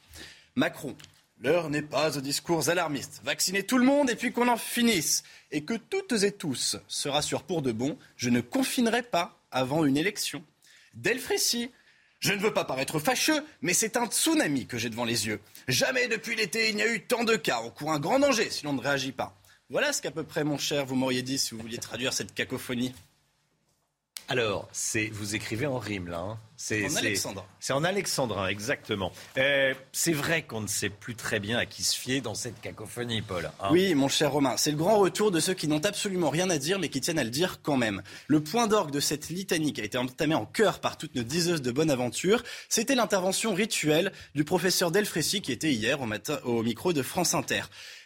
Macron, 0.55 0.95
l'heure 1.41 1.69
n'est 1.69 1.81
pas 1.81 2.17
aux 2.17 2.21
discours 2.21 2.69
alarmistes. 2.69 3.19
Vaccinez 3.25 3.63
tout 3.63 3.77
le 3.77 3.83
monde 3.83 4.09
et 4.09 4.15
puis 4.15 4.31
qu'on 4.31 4.47
en 4.47 4.55
finisse. 4.55 5.23
Et 5.51 5.65
que 5.65 5.73
toutes 5.73 6.23
et 6.23 6.31
tous 6.31 6.77
se 6.87 7.09
rassurent 7.09 7.43
pour 7.43 7.61
de 7.61 7.73
bon, 7.73 7.97
je 8.15 8.29
ne 8.29 8.39
confinerai 8.39 9.03
pas 9.03 9.37
avant 9.51 9.83
une 9.83 9.97
élection. 9.97 10.41
Delfrécy, 10.93 11.71
je 12.19 12.31
ne 12.31 12.39
veux 12.39 12.53
pas 12.53 12.63
paraître 12.63 12.99
fâcheux, 12.99 13.43
mais 13.61 13.73
c'est 13.73 13.97
un 13.97 14.07
tsunami 14.07 14.65
que 14.65 14.77
j'ai 14.77 14.89
devant 14.89 15.05
les 15.05 15.27
yeux. 15.27 15.41
Jamais 15.67 16.07
depuis 16.07 16.35
l'été 16.35 16.69
il 16.69 16.77
n'y 16.77 16.83
a 16.83 16.91
eu 16.91 17.01
tant 17.01 17.25
de 17.25 17.35
cas. 17.35 17.59
On 17.63 17.69
court 17.69 17.91
un 17.91 17.99
grand 17.99 18.19
danger 18.19 18.49
si 18.49 18.63
l'on 18.63 18.73
ne 18.73 18.81
réagit 18.81 19.11
pas. 19.11 19.37
Voilà 19.69 19.91
ce 19.91 20.01
qu'à 20.01 20.11
peu 20.11 20.23
près, 20.23 20.45
mon 20.45 20.57
cher, 20.57 20.85
vous 20.85 20.95
m'auriez 20.95 21.23
dit 21.23 21.37
si 21.37 21.53
vous 21.53 21.61
vouliez 21.61 21.77
traduire 21.77 22.13
cette 22.13 22.33
cacophonie. 22.33 22.93
Alors, 24.29 24.67
c'est 24.73 25.07
vous 25.07 25.35
écrivez 25.35 25.67
en 25.67 25.77
rime 25.77 26.07
là. 26.07 26.19
Hein. 26.19 26.37
C'est 26.57 26.85
en 26.85 26.95
alexandrin. 26.95 27.45
C'est 27.59 27.73
en 27.73 27.83
alexandrin, 27.83 28.47
exactement. 28.47 29.11
Euh, 29.37 29.73
c'est 29.93 30.11
vrai 30.11 30.41
qu'on 30.41 30.59
ne 30.59 30.67
sait 30.67 30.89
plus 30.89 31.15
très 31.15 31.39
bien 31.39 31.57
à 31.57 31.65
qui 31.65 31.83
se 31.83 31.95
fier 31.95 32.19
dans 32.19 32.33
cette 32.33 32.59
cacophonie, 32.59 33.21
Paul. 33.21 33.49
Hein. 33.59 33.69
oui, 33.71 33.93
mon 33.93 34.09
cher 34.09 34.31
Romain, 34.31 34.57
c'est 34.57 34.71
le 34.71 34.77
grand 34.77 34.97
retour 34.99 35.31
de 35.31 35.39
ceux 35.39 35.53
qui 35.53 35.67
n'ont 35.67 35.85
absolument 35.85 36.29
rien 36.29 36.49
à 36.49 36.57
dire, 36.57 36.79
mais 36.79 36.89
qui 36.89 36.99
tiennent 36.99 37.19
à 37.19 37.23
le 37.23 37.29
dire 37.29 37.61
quand 37.61 37.77
même. 37.77 38.01
Le 38.27 38.41
point 38.43 38.67
d'orgue 38.67 38.91
de 38.91 38.99
cette 38.99 39.29
litanie 39.29 39.71
qui 39.71 39.81
a 39.81 39.85
été 39.85 39.97
entamée 39.97 40.35
en 40.35 40.45
chœur 40.45 40.79
par 40.79 40.97
toutes 40.97 41.15
nos 41.15 41.23
diseuses 41.23 41.61
de 41.61 41.71
bonne 41.71 41.91
aventure, 41.91 42.43
c'était 42.67 42.95
l'intervention 42.95 43.53
rituelle 43.53 44.11
du 44.35 44.43
professeur 44.43 44.91
Delfrécy 44.91 45.41
qui 45.41 45.51
était 45.51 45.71
hier 45.71 46.01
au, 46.01 46.05
matin, 46.05 46.39
au 46.43 46.63
micro 46.63 46.91
de 46.91 47.01
France 47.01 47.33
Inter. 47.33 47.63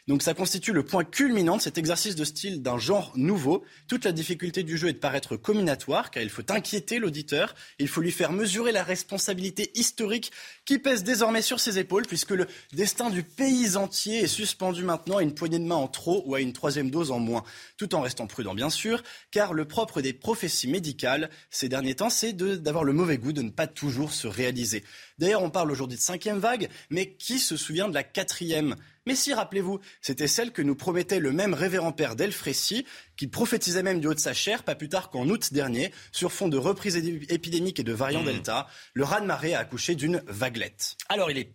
Donc 0.08 0.22
ça 0.24 0.34
constitue 0.34 0.74
le 0.74 0.84
point 0.84 1.04
culminant 1.04 1.58
de 1.58 1.62
cet 1.62 1.78
exercice 1.78 2.16
de 2.16 2.24
style 2.24 2.62
d'un 2.62 2.78
genre 2.78 3.12
nouveau. 3.16 3.64
Toute 3.88 4.06
la 4.06 4.12
difficulté 4.12 4.64
du 4.64 4.78
jeu 4.78 4.89
est 4.89 4.93
de 4.93 4.97
paraître 4.97 5.38
combinatoire, 5.38 6.12
car 6.12 6.24
il 6.24 6.30
faut 6.30 6.49
inquiéter 6.52 6.99
l'auditeur, 6.99 7.56
il 7.80 7.88
faut 7.88 8.02
lui 8.02 8.12
faire 8.12 8.32
mesurer 8.32 8.72
la 8.72 8.84
responsabilité 8.84 9.72
historique 9.76 10.32
qui 10.66 10.80
pèse 10.80 11.04
désormais 11.04 11.41
sur 11.41 11.60
ses 11.60 11.80
épaules, 11.80 12.08
puisque 12.08 12.32
le 12.32 12.47
destin 12.74 13.10
du 13.10 13.24
pays 13.24 13.78
entier 13.78 14.20
est 14.20 14.28
suspendu 14.28 14.84
maintenant 14.84 15.18
à 15.18 15.24
une 15.24 15.34
poignée 15.34 15.60
de 15.60 15.66
main 15.66 15.76
en 15.76 15.88
trop 15.88 16.24
ou 16.26 16.36
à 16.36 16.41
une 16.41 16.54
troisième 16.54 16.89
dose 16.89 17.12
en 17.12 17.20
moins, 17.20 17.43
tout 17.78 17.93
en 17.95 18.02
restant 18.02 18.28
prudent 18.28 18.56
bien 18.56 18.70
sûr, 18.70 19.04
car 19.32 19.54
le 19.54 19.66
propre 19.66 20.02
des 20.02 20.14
prophéties 20.14 20.68
médicales 20.68 21.30
ces 21.49 21.70
derniers 21.70 21.95
temps, 21.95 22.10
c'est 22.10 22.34
d'avoir 22.34 22.84
le 22.84 22.93
mauvais 22.93 23.18
goût 23.18 23.34
de 23.34 23.41
ne 23.41 23.49
pas 23.49 23.68
toujours 23.68 24.14
se 24.14 24.28
réaliser. 24.28 24.84
D'ailleurs, 25.22 25.43
on 25.43 25.51
parle 25.51 25.72
aujourd'hui 25.72 25.99
de 25.99 26.01
cinquième 26.01 26.39
vague, 26.39 26.67
mais 26.89 27.13
qui 27.13 27.38
se 27.38 27.55
souvient 27.55 27.88
de 27.88 27.93
la 27.93 28.03
quatrième? 28.03 28.76
Mais 29.05 29.15
si, 29.15 29.36
rappelez-vous, 29.36 29.80
c'était 30.01 30.28
celle 30.28 30.51
que 30.51 30.63
nous 30.63 30.76
promettait 30.76 31.19
le 31.19 31.32
même 31.32 31.53
révérend 31.53 31.91
père 31.91 32.15
Delfrécy, 32.15 32.86
qui 33.17 33.28
prophétisait 33.28 33.84
même 33.84 33.99
du 33.99 34.07
haut 34.07 34.15
de 34.15 34.19
sa 34.19 34.34
chair, 34.34 34.63
pas 34.63 34.74
plus 34.74 34.89
tard 34.89 35.11
qu'en 35.11 35.30
août 35.30 35.53
dernier, 35.53 35.91
sur 36.11 36.32
fond 36.32 36.47
de 36.47 36.57
reprise 36.57 36.95
épidémique 37.30 37.80
et 37.80 37.84
de 37.84 37.93
variant 37.93 38.24
mmh. 38.24 38.26
Delta, 38.26 38.67
le 38.95 39.03
raz-de-marée 39.03 39.53
a 39.53 39.59
accouché 39.59 39.93
d'une 39.93 40.24
vaguelette. 40.26 40.97
Alors, 41.07 41.30
il 41.30 41.38
n'est 41.38 41.53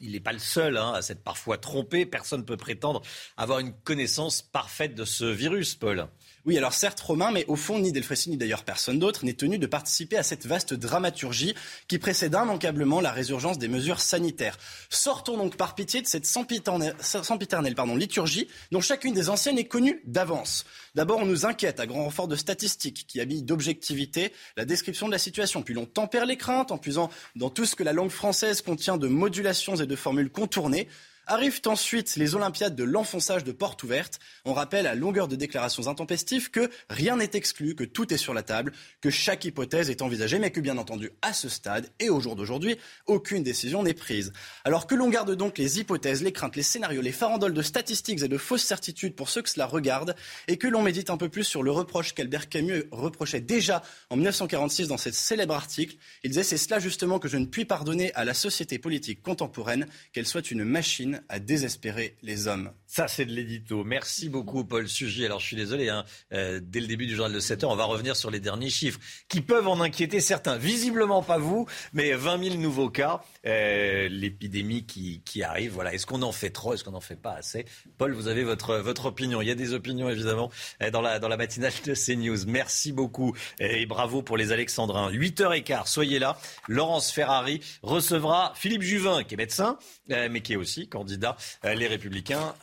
il 0.00 0.22
pas 0.22 0.32
le 0.32 0.38
seul 0.38 0.76
hein, 0.76 0.92
à 0.94 1.02
s'être 1.02 1.24
parfois 1.24 1.58
trompé. 1.58 2.06
Personne 2.06 2.42
ne 2.42 2.46
peut 2.46 2.56
prétendre 2.56 3.02
avoir 3.36 3.58
une 3.58 3.72
connaissance 3.72 4.42
parfaite 4.42 4.94
de 4.94 5.04
ce 5.04 5.24
virus, 5.24 5.74
Paul. 5.74 6.08
Oui, 6.48 6.56
alors 6.56 6.72
certes, 6.72 6.98
Romain, 7.00 7.30
mais 7.30 7.44
au 7.46 7.56
fond, 7.56 7.78
ni 7.78 7.92
Delfrécy, 7.92 8.30
ni 8.30 8.38
d'ailleurs 8.38 8.64
personne 8.64 8.98
d'autre 8.98 9.26
n'est 9.26 9.34
tenu 9.34 9.58
de 9.58 9.66
participer 9.66 10.16
à 10.16 10.22
cette 10.22 10.46
vaste 10.46 10.72
dramaturgie 10.72 11.54
qui 11.88 11.98
précède 11.98 12.32
immanquablement 12.32 13.02
la 13.02 13.12
résurgence 13.12 13.58
des 13.58 13.68
mesures 13.68 14.00
sanitaires. 14.00 14.56
Sortons 14.88 15.36
donc 15.36 15.58
par 15.58 15.74
pitié 15.74 16.00
de 16.00 16.06
cette 16.06 16.24
sempiternelle, 16.24 17.74
pardon, 17.74 17.96
liturgie 17.96 18.48
dont 18.72 18.80
chacune 18.80 19.12
des 19.12 19.28
anciennes 19.28 19.58
est 19.58 19.66
connue 19.66 20.00
d'avance. 20.06 20.64
D'abord, 20.94 21.18
on 21.18 21.26
nous 21.26 21.44
inquiète 21.44 21.80
à 21.80 21.86
grand 21.86 22.04
renfort 22.04 22.28
de 22.28 22.36
statistiques 22.36 23.04
qui 23.06 23.20
habillent 23.20 23.42
d'objectivité 23.42 24.32
la 24.56 24.64
description 24.64 25.06
de 25.06 25.12
la 25.12 25.18
situation. 25.18 25.60
Puis 25.62 25.74
l'on 25.74 25.84
tempère 25.84 26.24
les 26.24 26.38
craintes 26.38 26.72
en 26.72 26.78
puisant 26.78 27.10
dans 27.36 27.50
tout 27.50 27.66
ce 27.66 27.76
que 27.76 27.82
la 27.82 27.92
langue 27.92 28.08
française 28.08 28.62
contient 28.62 28.96
de 28.96 29.06
modulations 29.06 29.76
et 29.76 29.86
de 29.86 29.96
formules 29.96 30.30
contournées. 30.30 30.88
Arrivent 31.30 31.60
ensuite 31.66 32.16
les 32.16 32.34
Olympiades 32.34 32.74
de 32.74 32.84
l'enfonçage 32.84 33.44
de 33.44 33.52
portes 33.52 33.82
ouvertes. 33.82 34.18
On 34.46 34.54
rappelle 34.54 34.86
à 34.86 34.94
longueur 34.94 35.28
de 35.28 35.36
déclarations 35.36 35.86
intempestives 35.86 36.50
que 36.50 36.70
rien 36.88 37.16
n'est 37.16 37.32
exclu, 37.34 37.74
que 37.74 37.84
tout 37.84 38.14
est 38.14 38.16
sur 38.16 38.32
la 38.32 38.42
table, 38.42 38.72
que 39.02 39.10
chaque 39.10 39.44
hypothèse 39.44 39.90
est 39.90 40.00
envisagée, 40.00 40.38
mais 40.38 40.50
que 40.50 40.60
bien 40.60 40.78
entendu, 40.78 41.10
à 41.20 41.34
ce 41.34 41.50
stade 41.50 41.90
et 42.00 42.08
au 42.08 42.18
jour 42.18 42.34
d'aujourd'hui, 42.34 42.78
aucune 43.04 43.42
décision 43.42 43.82
n'est 43.82 43.92
prise. 43.92 44.32
Alors 44.64 44.86
que 44.86 44.94
l'on 44.94 45.10
garde 45.10 45.34
donc 45.34 45.58
les 45.58 45.78
hypothèses, 45.78 46.22
les 46.22 46.32
craintes, 46.32 46.56
les 46.56 46.62
scénarios, 46.62 47.02
les 47.02 47.12
farandoles 47.12 47.52
de 47.52 47.60
statistiques 47.60 48.22
et 48.22 48.28
de 48.28 48.38
fausses 48.38 48.64
certitudes 48.64 49.14
pour 49.14 49.28
ceux 49.28 49.42
que 49.42 49.50
cela 49.50 49.66
regarde, 49.66 50.16
et 50.46 50.56
que 50.56 50.66
l'on 50.66 50.80
médite 50.80 51.10
un 51.10 51.18
peu 51.18 51.28
plus 51.28 51.44
sur 51.44 51.62
le 51.62 51.70
reproche 51.70 52.14
qu'Albert 52.14 52.48
Camus 52.48 52.84
reprochait 52.90 53.42
déjà 53.42 53.82
en 54.08 54.16
1946 54.16 54.88
dans 54.88 54.96
cet 54.96 55.12
célèbre 55.12 55.54
article, 55.54 55.96
il 56.24 56.30
disait 56.30 56.42
c'est 56.42 56.56
cela 56.56 56.78
justement 56.78 57.18
que 57.18 57.28
je 57.28 57.36
ne 57.36 57.44
puis 57.44 57.66
pardonner 57.66 58.14
à 58.14 58.24
la 58.24 58.32
société 58.32 58.78
politique 58.78 59.22
contemporaine, 59.22 59.86
qu'elle 60.14 60.26
soit 60.26 60.50
une 60.50 60.64
machine 60.64 61.17
à 61.28 61.38
désespérer 61.38 62.16
les 62.22 62.46
hommes. 62.46 62.70
Ça, 62.90 63.06
c'est 63.06 63.26
de 63.26 63.32
l'édito. 63.32 63.84
Merci 63.84 64.30
beaucoup, 64.30 64.64
Paul 64.64 64.88
Sugy. 64.88 65.26
Alors, 65.26 65.40
je 65.40 65.46
suis 65.46 65.56
désolé, 65.56 65.90
hein, 65.90 66.06
euh, 66.32 66.58
dès 66.62 66.80
le 66.80 66.86
début 66.86 67.06
du 67.06 67.14
journal 67.14 67.34
de 67.34 67.38
7 67.38 67.64
heures, 67.64 67.70
on 67.70 67.76
va 67.76 67.84
revenir 67.84 68.16
sur 68.16 68.30
les 68.30 68.40
derniers 68.40 68.70
chiffres 68.70 68.98
qui 69.28 69.42
peuvent 69.42 69.68
en 69.68 69.82
inquiéter 69.82 70.22
certains. 70.22 70.56
Visiblement 70.56 71.22
pas 71.22 71.36
vous, 71.36 71.66
mais 71.92 72.14
20 72.14 72.42
000 72.44 72.56
nouveaux 72.56 72.88
cas, 72.88 73.20
euh, 73.44 74.08
l'épidémie 74.08 74.86
qui, 74.86 75.42
arrive. 75.42 75.72
Voilà. 75.72 75.92
Est-ce 75.92 76.06
qu'on 76.06 76.22
en 76.22 76.32
fait 76.32 76.48
trop? 76.48 76.72
Est-ce 76.72 76.82
qu'on 76.82 76.92
n'en 76.92 77.02
fait 77.02 77.20
pas 77.20 77.34
assez? 77.34 77.66
Paul, 77.98 78.12
vous 78.14 78.26
avez 78.26 78.42
votre, 78.42 78.76
votre 78.76 79.04
opinion. 79.04 79.42
Il 79.42 79.48
y 79.48 79.50
a 79.50 79.54
des 79.54 79.74
opinions, 79.74 80.08
évidemment, 80.08 80.50
euh, 80.82 80.90
dans 80.90 81.02
la, 81.02 81.18
dans 81.18 81.28
la 81.28 81.36
matinale 81.36 81.72
de 81.84 81.92
CNews. 81.92 82.46
Merci 82.46 82.92
beaucoup 82.92 83.36
et 83.60 83.84
bravo 83.84 84.22
pour 84.22 84.38
les 84.38 84.50
Alexandrins. 84.50 85.12
8h15, 85.12 85.88
soyez 85.88 86.18
là. 86.18 86.38
Laurence 86.68 87.12
Ferrari 87.12 87.60
recevra 87.82 88.54
Philippe 88.56 88.82
Juvin, 88.82 89.24
qui 89.24 89.34
est 89.34 89.36
médecin, 89.36 89.78
mais 90.08 90.40
qui 90.40 90.54
est 90.54 90.56
aussi 90.56 90.88
candidat 90.88 91.36
Les 91.62 91.86
Républicains, 91.86 92.54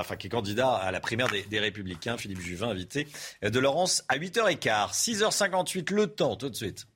enfin 0.00 0.16
qui 0.16 0.26
est 0.26 0.30
candidat 0.30 0.74
à 0.74 0.90
la 0.90 1.00
primaire 1.00 1.28
des, 1.28 1.58
Républicains. 1.58 2.16
Philippe 2.16 2.40
Juvin, 2.40 2.68
invité 2.68 3.06
de 3.42 3.58
Laurence 3.58 4.04
à 4.08 4.18
8h15. 4.18 4.92
6h58, 4.92 5.94
le 5.94 6.06
temps, 6.06 6.36
tout 6.36 6.48
de 6.48 6.54
suite. 6.54 6.86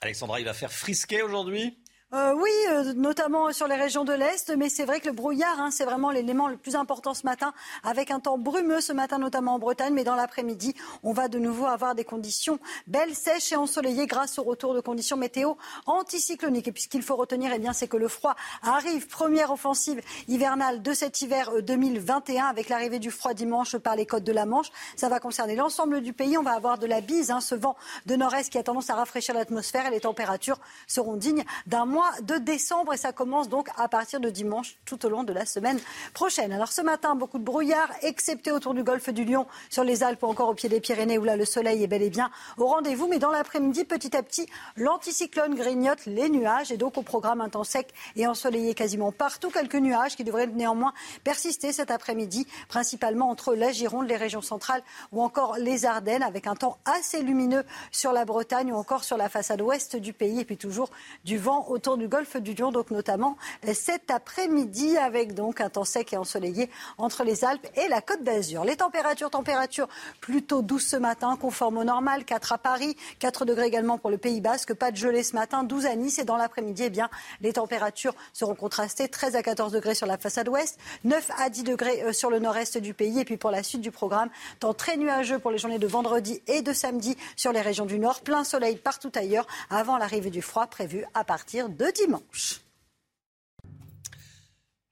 Alexandra, 0.00 0.40
il 0.40 0.44
va 0.44 0.54
faire 0.54 0.72
frisquer 0.72 1.22
aujourd'hui? 1.22 1.78
Euh, 2.14 2.32
oui, 2.34 2.50
euh, 2.70 2.94
notamment 2.94 3.52
sur 3.52 3.68
les 3.68 3.74
régions 3.74 4.02
de 4.02 4.14
l'Est, 4.14 4.56
mais 4.56 4.70
c'est 4.70 4.86
vrai 4.86 4.98
que 4.98 5.08
le 5.08 5.12
brouillard, 5.12 5.60
hein, 5.60 5.70
c'est 5.70 5.84
vraiment 5.84 6.10
l'élément 6.10 6.48
le 6.48 6.56
plus 6.56 6.74
important 6.74 7.12
ce 7.12 7.26
matin, 7.26 7.52
avec 7.84 8.10
un 8.10 8.18
temps 8.18 8.38
brumeux 8.38 8.80
ce 8.80 8.94
matin, 8.94 9.18
notamment 9.18 9.56
en 9.56 9.58
Bretagne, 9.58 9.92
mais 9.92 10.04
dans 10.04 10.14
l'après-midi, 10.14 10.74
on 11.02 11.12
va 11.12 11.28
de 11.28 11.38
nouveau 11.38 11.66
avoir 11.66 11.94
des 11.94 12.04
conditions 12.04 12.60
belles, 12.86 13.14
sèches 13.14 13.52
et 13.52 13.56
ensoleillées 13.56 14.06
grâce 14.06 14.38
au 14.38 14.42
retour 14.42 14.72
de 14.72 14.80
conditions 14.80 15.18
météo 15.18 15.52
anticycloniques. 15.84 16.68
Et 16.68 16.72
puis 16.72 16.84
ce 16.84 16.88
qu'il 16.88 17.02
faut 17.02 17.14
retenir, 17.14 17.52
eh 17.54 17.58
bien, 17.58 17.74
c'est 17.74 17.88
que 17.88 17.98
le 17.98 18.08
froid 18.08 18.36
arrive, 18.62 19.06
première 19.06 19.50
offensive 19.50 20.00
hivernale 20.28 20.80
de 20.80 20.94
cet 20.94 21.20
hiver 21.20 21.50
euh, 21.56 21.60
2021, 21.60 22.46
avec 22.46 22.70
l'arrivée 22.70 23.00
du 23.00 23.10
froid 23.10 23.34
dimanche 23.34 23.76
par 23.76 23.96
les 23.96 24.06
côtes 24.06 24.24
de 24.24 24.32
la 24.32 24.46
Manche. 24.46 24.70
Ça 24.96 25.10
va 25.10 25.20
concerner 25.20 25.56
l'ensemble 25.56 26.00
du 26.00 26.14
pays. 26.14 26.38
On 26.38 26.42
va 26.42 26.52
avoir 26.52 26.78
de 26.78 26.86
la 26.86 27.02
bise, 27.02 27.30
hein, 27.30 27.42
ce 27.42 27.54
vent 27.54 27.76
de 28.06 28.16
nord-est 28.16 28.50
qui 28.50 28.56
a 28.56 28.62
tendance 28.62 28.88
à 28.88 28.94
rafraîchir 28.94 29.34
l'atmosphère 29.34 29.84
et 29.84 29.90
les 29.90 30.00
températures 30.00 30.58
seront 30.86 31.16
dignes 31.16 31.44
d'un 31.66 31.84
mois 31.84 31.97
de 32.22 32.38
décembre 32.38 32.94
et 32.94 32.96
ça 32.96 33.12
commence 33.12 33.48
donc 33.48 33.68
à 33.76 33.88
partir 33.88 34.20
de 34.20 34.30
dimanche 34.30 34.76
tout 34.84 35.04
au 35.06 35.08
long 35.08 35.24
de 35.24 35.32
la 35.32 35.46
semaine 35.46 35.78
prochaine. 36.14 36.52
Alors 36.52 36.72
ce 36.72 36.80
matin, 36.80 37.14
beaucoup 37.14 37.38
de 37.38 37.44
brouillard, 37.44 37.90
excepté 38.02 38.50
autour 38.50 38.74
du 38.74 38.82
golfe 38.82 39.10
du 39.10 39.24
Lion, 39.24 39.46
sur 39.70 39.84
les 39.84 40.02
Alpes 40.02 40.22
ou 40.22 40.26
encore 40.26 40.48
au 40.48 40.54
pied 40.54 40.68
des 40.68 40.80
Pyrénées 40.80 41.18
où 41.18 41.24
là 41.24 41.36
le 41.36 41.44
soleil 41.44 41.82
est 41.82 41.86
bel 41.86 42.02
et 42.02 42.10
bien 42.10 42.30
au 42.56 42.66
rendez-vous. 42.66 43.08
Mais 43.08 43.18
dans 43.18 43.30
l'après-midi, 43.30 43.84
petit 43.84 44.16
à 44.16 44.22
petit, 44.22 44.46
l'anticyclone 44.76 45.54
grignote 45.54 46.06
les 46.06 46.28
nuages 46.28 46.72
et 46.72 46.76
donc 46.76 46.98
au 46.98 47.02
programme 47.02 47.40
un 47.40 47.48
temps 47.48 47.64
sec 47.64 47.88
et 48.16 48.26
ensoleillé 48.26 48.74
quasiment 48.74 49.12
partout. 49.12 49.50
Quelques 49.50 49.76
nuages 49.76 50.16
qui 50.16 50.24
devraient 50.24 50.46
néanmoins 50.46 50.92
persister 51.24 51.72
cet 51.72 51.90
après-midi, 51.90 52.46
principalement 52.68 53.30
entre 53.30 53.54
la 53.54 53.72
Gironde, 53.72 54.08
les 54.08 54.16
régions 54.16 54.42
centrales 54.42 54.82
ou 55.12 55.22
encore 55.22 55.56
les 55.58 55.84
Ardennes, 55.84 56.22
avec 56.22 56.46
un 56.46 56.54
temps 56.54 56.78
assez 56.84 57.22
lumineux 57.22 57.64
sur 57.90 58.12
la 58.12 58.24
Bretagne 58.24 58.72
ou 58.72 58.76
encore 58.76 59.04
sur 59.04 59.16
la 59.16 59.28
façade 59.28 59.60
ouest 59.60 59.96
du 59.96 60.12
pays 60.12 60.40
et 60.40 60.44
puis 60.44 60.56
toujours 60.56 60.90
du 61.24 61.38
vent 61.38 61.66
autour 61.68 61.87
du 61.96 62.08
golfe 62.08 62.36
du 62.36 62.54
Lion, 62.54 62.70
donc 62.70 62.90
notamment 62.90 63.36
cet 63.72 64.10
après-midi 64.10 64.96
avec 64.96 65.34
donc 65.34 65.60
un 65.60 65.70
temps 65.70 65.84
sec 65.84 66.12
et 66.12 66.16
ensoleillé 66.16 66.70
entre 66.98 67.24
les 67.24 67.44
Alpes 67.44 67.66
et 67.76 67.88
la 67.88 68.00
Côte 68.00 68.22
d'Azur. 68.22 68.64
Les 68.64 68.76
températures, 68.76 69.30
températures 69.30 69.88
plutôt 70.20 70.62
douces 70.62 70.88
ce 70.88 70.96
matin, 70.96 71.36
conformes 71.40 71.78
au 71.78 71.84
normal, 71.84 72.24
4 72.24 72.52
à 72.52 72.58
Paris, 72.58 72.96
4 73.18 73.44
degrés 73.44 73.66
également 73.66 73.98
pour 73.98 74.10
le 74.10 74.18
Pays 74.18 74.40
Basque, 74.40 74.74
pas 74.74 74.90
de 74.90 74.96
gelée 74.96 75.22
ce 75.22 75.34
matin, 75.34 75.62
12 75.64 75.86
à 75.86 75.96
Nice 75.96 76.18
et 76.18 76.24
dans 76.24 76.36
l'après-midi, 76.36 76.84
eh 76.86 76.90
bien, 76.90 77.08
les 77.40 77.52
températures 77.52 78.14
seront 78.32 78.54
contrastées, 78.54 79.08
13 79.08 79.36
à 79.36 79.42
14 79.42 79.72
degrés 79.72 79.94
sur 79.94 80.06
la 80.06 80.18
façade 80.18 80.48
ouest, 80.48 80.78
9 81.04 81.30
à 81.38 81.48
10 81.50 81.62
degrés 81.64 82.02
euh, 82.02 82.12
sur 82.12 82.30
le 82.30 82.38
nord-est 82.38 82.78
du 82.78 82.94
pays 82.94 83.20
et 83.20 83.24
puis 83.24 83.36
pour 83.36 83.50
la 83.50 83.62
suite 83.62 83.80
du 83.80 83.90
programme, 83.90 84.28
temps 84.60 84.74
très 84.74 84.96
nuageux 84.96 85.38
pour 85.38 85.50
les 85.50 85.58
journées 85.58 85.78
de 85.78 85.86
vendredi 85.86 86.42
et 86.46 86.62
de 86.62 86.72
samedi 86.72 87.16
sur 87.36 87.52
les 87.52 87.60
régions 87.60 87.86
du 87.86 87.98
nord, 87.98 88.20
plein 88.20 88.44
soleil 88.44 88.76
partout 88.76 89.12
ailleurs 89.14 89.46
avant 89.70 89.96
l'arrivée 89.98 90.30
du 90.30 90.42
froid 90.42 90.66
prévu 90.66 91.04
à 91.14 91.24
partir 91.24 91.68
dimanche. 91.92 92.67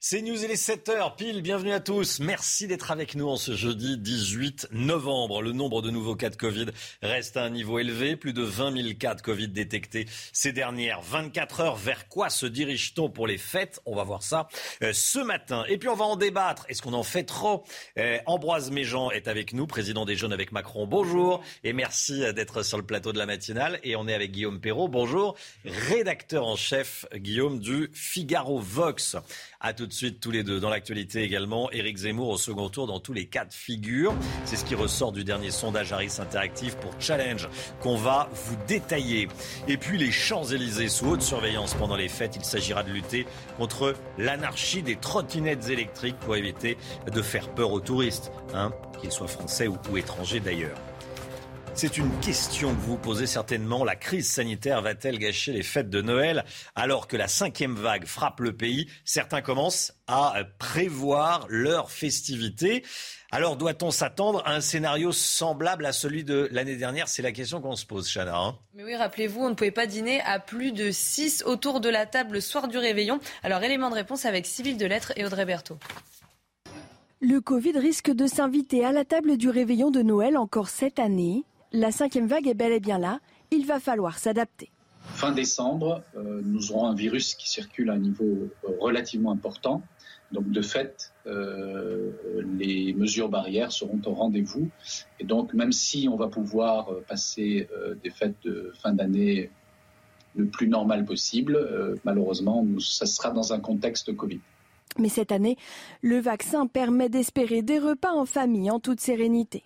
C'est 0.09 0.23
News, 0.23 0.45
il 0.45 0.53
est 0.53 0.55
7h 0.55 1.17
pile, 1.17 1.43
bienvenue 1.43 1.73
à 1.73 1.81
tous. 1.81 2.21
Merci 2.21 2.69
d'être 2.69 2.93
avec 2.93 3.17
nous 3.17 3.27
en 3.27 3.37
ce 3.37 3.57
jeudi 3.57 3.99
18 3.99 4.69
novembre. 4.71 5.43
Le 5.43 5.51
nombre 5.51 5.83
de 5.83 5.91
nouveaux 5.91 6.15
cas 6.15 6.31
de 6.31 6.37
Covid 6.37 6.67
reste 7.03 7.37
à 7.37 7.43
un 7.43 7.51
niveau 7.51 7.81
élevé, 7.81 8.15
plus 8.15 8.33
de 8.33 8.45
20 8.45 8.83
000 8.85 8.95
cas 9.01 9.17
de 9.17 9.21
Covid 9.21 9.49
détectés 9.49 10.07
ces 10.33 10.53
dernières 10.53 11.01
24 11.01 11.61
heures. 11.61 11.75
Vers 11.75 12.07
quoi 12.07 12.31
se 12.31 12.47
dirige-t-on 12.47 13.11
pour 13.11 13.27
les 13.27 13.37
fêtes? 13.37 13.81
On 13.85 13.97
va 13.97 14.05
voir 14.05 14.23
ça 14.23 14.47
euh, 14.85 14.93
ce 14.93 15.19
matin. 15.19 15.65
Et 15.69 15.77
puis 15.77 15.89
on 15.89 15.97
va 15.97 16.05
en 16.05 16.15
débattre. 16.15 16.67
Est-ce 16.69 16.83
qu'on 16.83 16.93
en 16.93 17.03
fait 17.03 17.25
trop? 17.25 17.65
Euh, 17.99 18.19
Ambroise 18.27 18.71
Méjean 18.71 19.11
est 19.11 19.27
avec 19.27 19.55
nous, 19.55 19.67
président 19.67 20.05
des 20.05 20.15
Jeunes 20.15 20.33
avec 20.33 20.53
Macron. 20.53 20.87
Bonjour 20.87 21.43
et 21.65 21.73
merci 21.73 22.23
euh, 22.23 22.33
d'être 22.33 22.63
sur 22.63 22.79
le 22.79 22.87
plateau 22.87 23.13
de 23.13 23.19
la 23.19 23.27
matinale. 23.27 23.81
Et 23.83 23.97
on 23.97 24.07
est 24.07 24.15
avec 24.15 24.31
Guillaume 24.31 24.61
Perrault. 24.61 24.87
Bonjour, 24.87 25.35
rédacteur 25.65 26.47
en 26.47 26.55
chef, 26.55 27.07
Guillaume, 27.13 27.59
du 27.59 27.91
Figaro 27.93 28.61
Vox. 28.61 29.17
À 29.67 29.73
tout 29.73 29.89
de 29.89 29.93
suite 29.93 30.21
tous 30.21 30.31
les 30.31 30.45
deux. 30.45 30.61
Dans 30.61 30.71
l'actualité 30.71 31.25
également, 31.25 31.69
Éric 31.73 31.97
Zemmour 31.97 32.29
au 32.29 32.39
second 32.39 32.69
tour 32.69 32.87
dans 32.87 33.01
tous 33.01 33.13
les 33.13 33.27
cas 33.27 33.45
de 33.45 33.53
figure. 33.53 34.15
C'est 34.45 34.55
ce 34.55 34.65
qui 34.65 34.77
ressort 34.77 35.11
du 35.11 35.25
dernier 35.25 35.51
sondage 35.51 35.93
Harris 35.93 36.19
Interactive 36.21 36.77
pour 36.77 36.93
Challenge 37.01 37.49
qu'on 37.81 37.97
va 37.97 38.29
vous 38.33 38.55
détailler. 38.69 39.27
Et 39.67 39.77
puis 39.77 39.99
les 39.99 40.13
Champs-Élysées 40.13 40.89
sous 40.89 41.09
haute 41.09 41.23
surveillance 41.23 41.75
pendant 41.75 41.97
les 41.97 42.09
fêtes. 42.09 42.37
Il 42.37 42.45
s'agira 42.45 42.85
de 42.85 42.93
lutter 42.93 43.27
contre 43.59 43.97
l'anarchie 44.19 44.85
des 44.85 44.95
trottinettes 44.95 45.69
électriques 45.69 46.21
pour 46.21 46.37
éviter 46.37 46.79
de 47.13 47.21
faire 47.21 47.53
peur 47.53 47.73
aux 47.73 47.81
touristes, 47.81 48.31
hein, 48.55 48.71
qu'ils 49.01 49.11
soient 49.11 49.27
français 49.27 49.67
ou, 49.67 49.77
ou 49.91 49.97
étrangers 49.97 50.39
d'ailleurs. 50.39 50.79
C'est 51.79 51.99
une 51.99 52.11
question 52.21 52.71
que 52.75 52.81
vous 52.81 52.93
vous 52.93 52.97
posez 52.97 53.27
certainement. 53.27 53.85
La 53.85 53.97
crise 53.97 54.31
sanitaire 54.31 54.81
va-t-elle 54.81 55.19
gâcher 55.19 55.53
les 55.53 55.63
fêtes 55.63 55.91
de 55.91 56.01
Noël 56.01 56.45
alors 56.75 57.07
que 57.07 57.19
la 57.19 57.29
cinquième 57.29 57.75
vague 57.75 58.07
frappe 58.07 58.41
le 58.41 58.57
pays? 58.57 58.89
Certains 59.05 59.43
commencent 59.43 59.93
à 60.07 60.37
prévoir 60.59 61.45
leurs 61.51 61.91
festivités. 61.91 62.83
Alors 63.31 63.59
doit-on 63.59 63.91
s'attendre 63.91 64.43
à 64.47 64.55
un 64.55 64.63
scénario 64.63 65.13
semblable 65.13 65.85
à 65.85 65.93
celui 65.93 66.25
de 66.25 66.49
l'année 66.51 66.77
dernière? 66.77 67.09
C'est 67.09 67.21
la 67.21 67.33
question 67.33 67.61
qu'on 67.61 67.77
se 67.77 67.85
pose, 67.85 68.09
Chana. 68.11 68.39
hein. 68.39 68.57
Mais 68.73 68.83
oui, 68.83 68.97
rappelez-vous, 68.97 69.43
on 69.43 69.51
ne 69.51 69.55
pouvait 69.55 69.71
pas 69.71 69.87
dîner 69.87 70.23
à 70.23 70.39
plus 70.41 70.73
de 70.73 70.91
6 70.91 71.43
autour 71.45 71.81
de 71.81 71.91
la 71.91 72.07
table 72.07 72.35
le 72.35 72.41
soir 72.41 72.69
du 72.69 72.79
réveillon. 72.79 73.21
Alors, 73.43 73.63
élément 73.63 73.91
de 73.91 73.97
réponse 73.97 74.25
avec 74.25 74.47
Cyril 74.47 74.79
Delettre 74.79 75.13
et 75.17 75.27
Audrey 75.27 75.45
Berthaud. 75.45 75.77
Le 77.21 77.41
Covid 77.43 77.79
risque 77.79 78.11
de 78.11 78.27
s'inviter 78.27 78.83
à 78.83 78.93
la 78.93 79.05
table 79.05 79.37
du 79.37 79.51
réveillon 79.51 79.91
de 79.91 80.01
Noël 80.01 80.39
encore 80.39 80.69
cette 80.71 80.99
année. 80.99 81.45
La 81.79 81.93
cinquième 81.93 82.27
vague 82.27 82.49
est 82.49 82.55
bel 82.55 82.73
et 82.73 82.81
bien 82.81 82.99
là. 82.99 83.21
Il 83.51 83.67
va 83.67 83.81
falloir 83.81 84.19
s'adapter. 84.19 84.71
Fin 85.03 85.31
décembre, 85.33 86.03
euh, 86.17 86.41
nous 86.43 86.73
aurons 86.73 86.87
un 86.87 86.95
virus 86.95 87.35
qui 87.35 87.51
circule 87.51 87.91
à 87.91 87.93
un 87.93 87.99
niveau 87.99 88.25
euh, 88.25 88.49
relativement 88.81 89.31
important. 89.31 89.83
Donc 90.33 90.51
de 90.51 90.63
fait, 90.63 91.13
euh, 91.27 92.13
les 92.59 92.95
mesures 92.95 93.29
barrières 93.29 93.73
seront 93.73 94.01
au 94.07 94.13
rendez-vous. 94.13 94.69
Et 95.21 95.25
donc 95.25 95.53
même 95.53 95.71
si 95.71 96.09
on 96.11 96.17
va 96.17 96.29
pouvoir 96.29 96.89
passer 97.09 97.69
euh, 97.77 97.95
des 98.03 98.09
fêtes 98.11 98.37
de 98.45 98.73
fin 98.83 98.95
d'année 98.95 99.51
le 100.35 100.47
plus 100.47 100.69
normal 100.69 101.05
possible, 101.05 101.57
euh, 101.57 101.95
malheureusement, 102.05 102.63
nous- 102.65 102.81
ça 102.81 103.05
sera 103.05 103.33
dans 103.33 103.53
un 103.53 103.61
contexte 103.61 104.17
Covid. 104.17 104.41
Mais 104.99 105.11
cette 105.11 105.31
année, 105.31 105.59
le 106.01 106.21
vaccin 106.21 106.67
permet 106.67 107.11
d'espérer 107.11 107.61
des 107.61 107.79
repas 107.79 108.13
en 108.13 108.25
famille 108.25 108.71
en 108.71 108.81
toute 108.81 109.01
sérénité. 109.01 109.63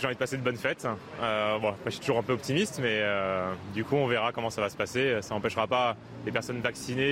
J'ai 0.00 0.06
envie 0.06 0.14
de 0.14 0.18
passer 0.18 0.36
de 0.36 0.42
bonnes 0.42 0.56
fêtes. 0.56 0.86
Euh, 1.20 1.58
bon, 1.58 1.74
je 1.86 1.90
suis 1.90 2.00
toujours 2.00 2.18
un 2.18 2.22
peu 2.22 2.32
optimiste, 2.32 2.78
mais 2.80 3.00
euh, 3.02 3.52
du 3.74 3.84
coup, 3.84 3.96
on 3.96 4.06
verra 4.06 4.30
comment 4.32 4.50
ça 4.50 4.60
va 4.60 4.68
se 4.70 4.76
passer. 4.76 5.18
Ça 5.22 5.34
n'empêchera 5.34 5.66
pas 5.66 5.96
les 6.24 6.30
personnes 6.30 6.60
vaccinées 6.60 7.02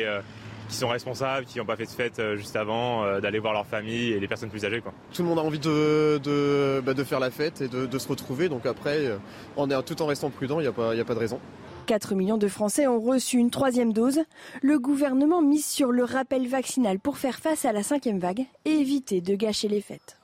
et 0.00 0.06
euh, 0.06 0.20
qui 0.68 0.76
sont 0.76 0.86
responsables, 0.88 1.46
qui 1.46 1.58
n'ont 1.58 1.64
pas 1.64 1.74
fait 1.76 1.86
de 1.86 1.90
fête 1.90 2.22
juste 2.36 2.54
avant, 2.54 3.02
euh, 3.04 3.20
d'aller 3.20 3.40
voir 3.40 3.54
leur 3.54 3.66
famille 3.66 4.12
et 4.12 4.20
les 4.20 4.28
personnes 4.28 4.50
plus 4.50 4.64
âgées. 4.64 4.80
Quoi. 4.80 4.92
Tout 5.12 5.22
le 5.22 5.28
monde 5.28 5.38
a 5.40 5.42
envie 5.42 5.58
de, 5.58 6.20
de, 6.22 6.80
bah, 6.84 6.94
de 6.94 7.02
faire 7.02 7.18
la 7.18 7.30
fête 7.32 7.60
et 7.60 7.68
de, 7.68 7.86
de 7.86 7.98
se 7.98 8.06
retrouver. 8.06 8.48
Donc 8.48 8.66
après, 8.66 9.10
on 9.56 9.68
est, 9.70 9.82
tout 9.82 10.00
en 10.00 10.06
restant 10.06 10.30
prudent, 10.30 10.60
il 10.60 10.62
n'y 10.62 10.68
a, 10.68 10.72
pas- 10.72 10.94
y 10.94 11.00
a 11.00 11.04
pas 11.04 11.14
de 11.14 11.20
raison. 11.20 11.40
4 11.86 12.14
millions 12.14 12.36
de 12.36 12.48
Français 12.48 12.86
ont 12.86 13.00
reçu 13.00 13.38
une 13.38 13.50
troisième 13.50 13.92
dose. 13.94 14.20
Le 14.62 14.78
gouvernement 14.78 15.40
mise 15.42 15.64
sur 15.66 15.90
le 15.90 16.04
rappel 16.04 16.46
vaccinal 16.46 17.00
pour 17.00 17.16
faire 17.18 17.38
face 17.40 17.64
à 17.64 17.72
la 17.72 17.82
cinquième 17.82 18.18
vague 18.18 18.44
et 18.66 18.70
éviter 18.72 19.22
de 19.22 19.34
gâcher 19.34 19.68
les 19.68 19.80
fêtes. 19.80 20.17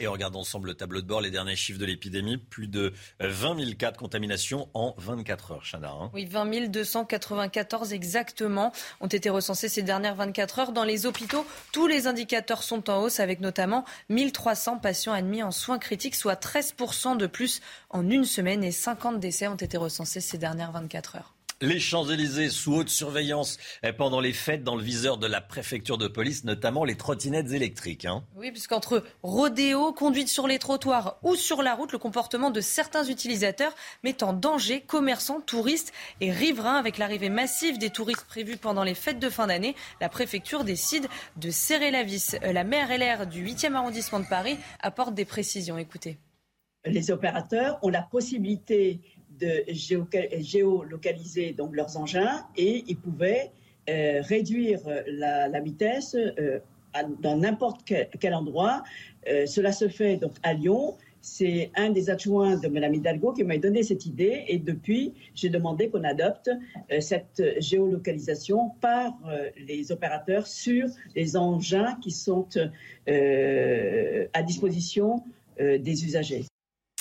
Et 0.00 0.08
on 0.08 0.12
regarde 0.12 0.36
ensemble 0.36 0.68
le 0.68 0.74
tableau 0.74 1.00
de 1.00 1.06
bord, 1.06 1.20
les 1.20 1.30
derniers 1.30 1.56
chiffres 1.56 1.78
de 1.78 1.84
l'épidémie. 1.86 2.36
Plus 2.36 2.68
de 2.68 2.92
20 3.20 3.58
000 3.58 3.70
cas 3.78 3.90
de 3.90 3.96
contamination 3.96 4.68
en 4.74 4.94
24 4.98 5.52
heures, 5.52 5.64
Chana. 5.64 5.90
hein. 5.90 6.10
Oui, 6.12 6.26
20 6.26 6.68
294 6.68 7.92
exactement 7.92 8.72
ont 9.00 9.06
été 9.06 9.30
recensés 9.30 9.68
ces 9.68 9.82
dernières 9.82 10.14
24 10.14 10.58
heures. 10.58 10.72
Dans 10.72 10.84
les 10.84 11.06
hôpitaux, 11.06 11.46
tous 11.72 11.86
les 11.86 12.06
indicateurs 12.06 12.62
sont 12.62 12.90
en 12.90 13.02
hausse, 13.02 13.20
avec 13.20 13.40
notamment 13.40 13.84
1300 14.08 14.78
patients 14.78 15.12
admis 15.12 15.42
en 15.42 15.50
soins 15.50 15.78
critiques, 15.78 16.14
soit 16.14 16.40
13% 16.40 17.16
de 17.16 17.26
plus 17.26 17.60
en 17.90 18.08
une 18.08 18.24
semaine 18.24 18.64
et 18.64 18.72
50 18.72 19.20
décès 19.20 19.48
ont 19.48 19.56
été 19.56 19.76
recensés 19.76 20.20
ces 20.20 20.38
dernières 20.38 20.72
24 20.72 21.16
heures. 21.16 21.35
Les 21.62 21.80
Champs-Élysées 21.80 22.50
sous 22.50 22.74
haute 22.74 22.90
surveillance 22.90 23.56
pendant 23.96 24.20
les 24.20 24.34
fêtes 24.34 24.62
dans 24.62 24.76
le 24.76 24.82
viseur 24.82 25.16
de 25.16 25.26
la 25.26 25.40
préfecture 25.40 25.96
de 25.96 26.06
police, 26.06 26.44
notamment 26.44 26.84
les 26.84 26.96
trottinettes 26.96 27.50
électriques. 27.52 28.04
hein. 28.04 28.24
Oui, 28.36 28.50
puisqu'entre 28.50 29.02
rodéo, 29.22 29.94
conduite 29.94 30.28
sur 30.28 30.46
les 30.46 30.58
trottoirs 30.58 31.16
ou 31.22 31.34
sur 31.34 31.62
la 31.62 31.74
route, 31.74 31.92
le 31.92 31.98
comportement 31.98 32.50
de 32.50 32.60
certains 32.60 33.04
utilisateurs 33.04 33.74
met 34.04 34.22
en 34.22 34.34
danger 34.34 34.82
commerçants, 34.82 35.40
touristes 35.40 35.94
et 36.20 36.30
riverains. 36.30 36.76
Avec 36.76 36.98
l'arrivée 36.98 37.30
massive 37.30 37.78
des 37.78 37.88
touristes 37.88 38.26
prévus 38.26 38.58
pendant 38.58 38.84
les 38.84 38.94
fêtes 38.94 39.18
de 39.18 39.30
fin 39.30 39.46
d'année, 39.46 39.74
la 40.02 40.10
préfecture 40.10 40.62
décide 40.62 41.06
de 41.36 41.50
serrer 41.50 41.90
la 41.90 42.02
vis. 42.02 42.36
Euh, 42.42 42.52
La 42.52 42.64
maire 42.64 42.88
LR 42.90 43.26
du 43.26 43.42
8e 43.42 43.72
arrondissement 43.72 44.20
de 44.20 44.26
Paris 44.26 44.58
apporte 44.80 45.14
des 45.14 45.24
précisions. 45.24 45.78
Écoutez. 45.78 46.18
les 46.84 47.10
opérateurs 47.10 47.78
ont 47.82 47.88
la 47.88 48.02
possibilité 48.02 49.00
de 49.40 49.64
géolocaliser 50.40 51.52
donc 51.52 51.74
leurs 51.74 51.96
engins 51.96 52.44
et 52.56 52.84
ils 52.86 52.96
pouvaient 52.96 53.50
euh, 53.88 54.20
réduire 54.22 54.80
la, 55.06 55.48
la 55.48 55.60
vitesse 55.60 56.16
euh, 56.16 56.58
dans 57.20 57.36
n'importe 57.36 57.84
quel, 57.84 58.34
endroit. 58.34 58.82
Euh, 59.28 59.46
cela 59.46 59.72
se 59.72 59.88
fait 59.88 60.16
donc 60.16 60.36
à 60.42 60.54
Lyon. 60.54 60.94
C'est 61.20 61.70
un 61.74 61.90
des 61.90 62.08
adjoints 62.08 62.56
de 62.56 62.68
Mme 62.68 62.94
Hidalgo 62.94 63.32
qui 63.32 63.42
m'a 63.42 63.58
donné 63.58 63.82
cette 63.82 64.06
idée 64.06 64.44
et 64.46 64.58
depuis, 64.58 65.12
j'ai 65.34 65.48
demandé 65.48 65.88
qu'on 65.88 66.04
adopte 66.04 66.50
euh, 66.92 67.00
cette 67.00 67.42
géolocalisation 67.58 68.70
par 68.80 69.18
euh, 69.26 69.50
les 69.66 69.90
opérateurs 69.90 70.46
sur 70.46 70.86
les 71.16 71.36
engins 71.36 71.98
qui 72.00 72.12
sont 72.12 72.46
euh, 73.08 74.26
à 74.32 74.42
disposition 74.42 75.24
euh, 75.60 75.78
des 75.78 76.04
usagers. 76.04 76.44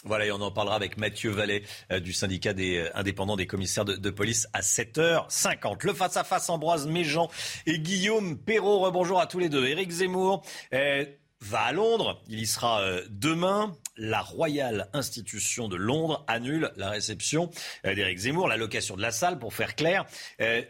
Voilà, 0.05 0.27
et 0.27 0.31
on 0.31 0.41
en 0.41 0.51
parlera 0.51 0.75
avec 0.75 0.97
Mathieu 0.97 1.31
Vallet 1.31 1.63
euh, 1.91 1.99
du 1.99 2.13
syndicat 2.13 2.53
des 2.53 2.77
euh, 2.77 2.97
indépendants 2.97 3.35
des 3.35 3.47
commissaires 3.47 3.85
de, 3.85 4.09
police 4.11 4.47
à 4.53 4.61
7h50. 4.61 5.83
Le 5.83 5.93
face-à-face 5.95 6.47
Ambroise 6.49 6.85
Méjean 6.85 7.27
et 7.65 7.79
Guillaume 7.79 8.37
Perrault. 8.37 8.81
Rebonjour 8.81 9.19
à 9.19 9.25
tous 9.25 9.39
les 9.39 9.49
deux. 9.49 9.65
Éric 9.65 9.89
Zemmour 9.89 10.43
euh, 10.75 11.05
va 11.41 11.61
à 11.61 11.71
Londres. 11.71 12.21
Il 12.27 12.39
y 12.39 12.45
sera 12.45 12.83
demain. 13.09 13.75
La 13.97 14.21
Royal 14.21 14.89
Institution 14.93 15.67
de 15.69 15.75
Londres 15.75 16.23
annule 16.27 16.71
la 16.75 16.89
réception 16.89 17.49
d'Éric 17.83 18.19
Zemmour, 18.19 18.47
la 18.47 18.57
location 18.57 18.95
de 18.95 19.01
la 19.01 19.11
salle, 19.11 19.39
pour 19.39 19.53
faire 19.53 19.75
clair. 19.75 20.05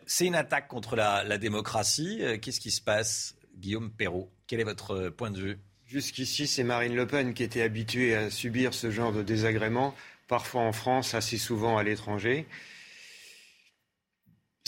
C'est 0.06 0.28
une 0.28 0.36
attaque 0.36 0.68
contre 0.68 0.96
la, 0.96 1.24
la 1.24 1.38
démocratie. 1.38 2.22
Qu'est-ce 2.42 2.60
qui 2.60 2.72
se 2.72 2.82
passe, 2.82 3.36
Guillaume 3.58 3.92
Perrault? 3.92 4.32
Quel 4.48 4.60
est 4.60 4.66
votre 4.66 5.10
point 5.10 5.32
de 5.32 5.40
vue? 5.40 5.60
Jusqu'ici, 5.96 6.46
c'est 6.46 6.66
Marine 6.66 6.94
Le 6.94 7.08
Pen 7.08 7.34
qui 7.34 7.42
était 7.42 7.62
habituée 7.62 8.18
à 8.18 8.30
subir 8.30 8.74
ce 8.74 8.92
genre 8.92 9.14
de 9.14 9.24
désagréments, 9.24 9.96
parfois 10.28 10.60
en 10.60 10.74
France, 10.74 11.14
assez 11.14 11.38
souvent 11.38 11.78
à 11.78 11.84
l'étranger. 11.84 12.48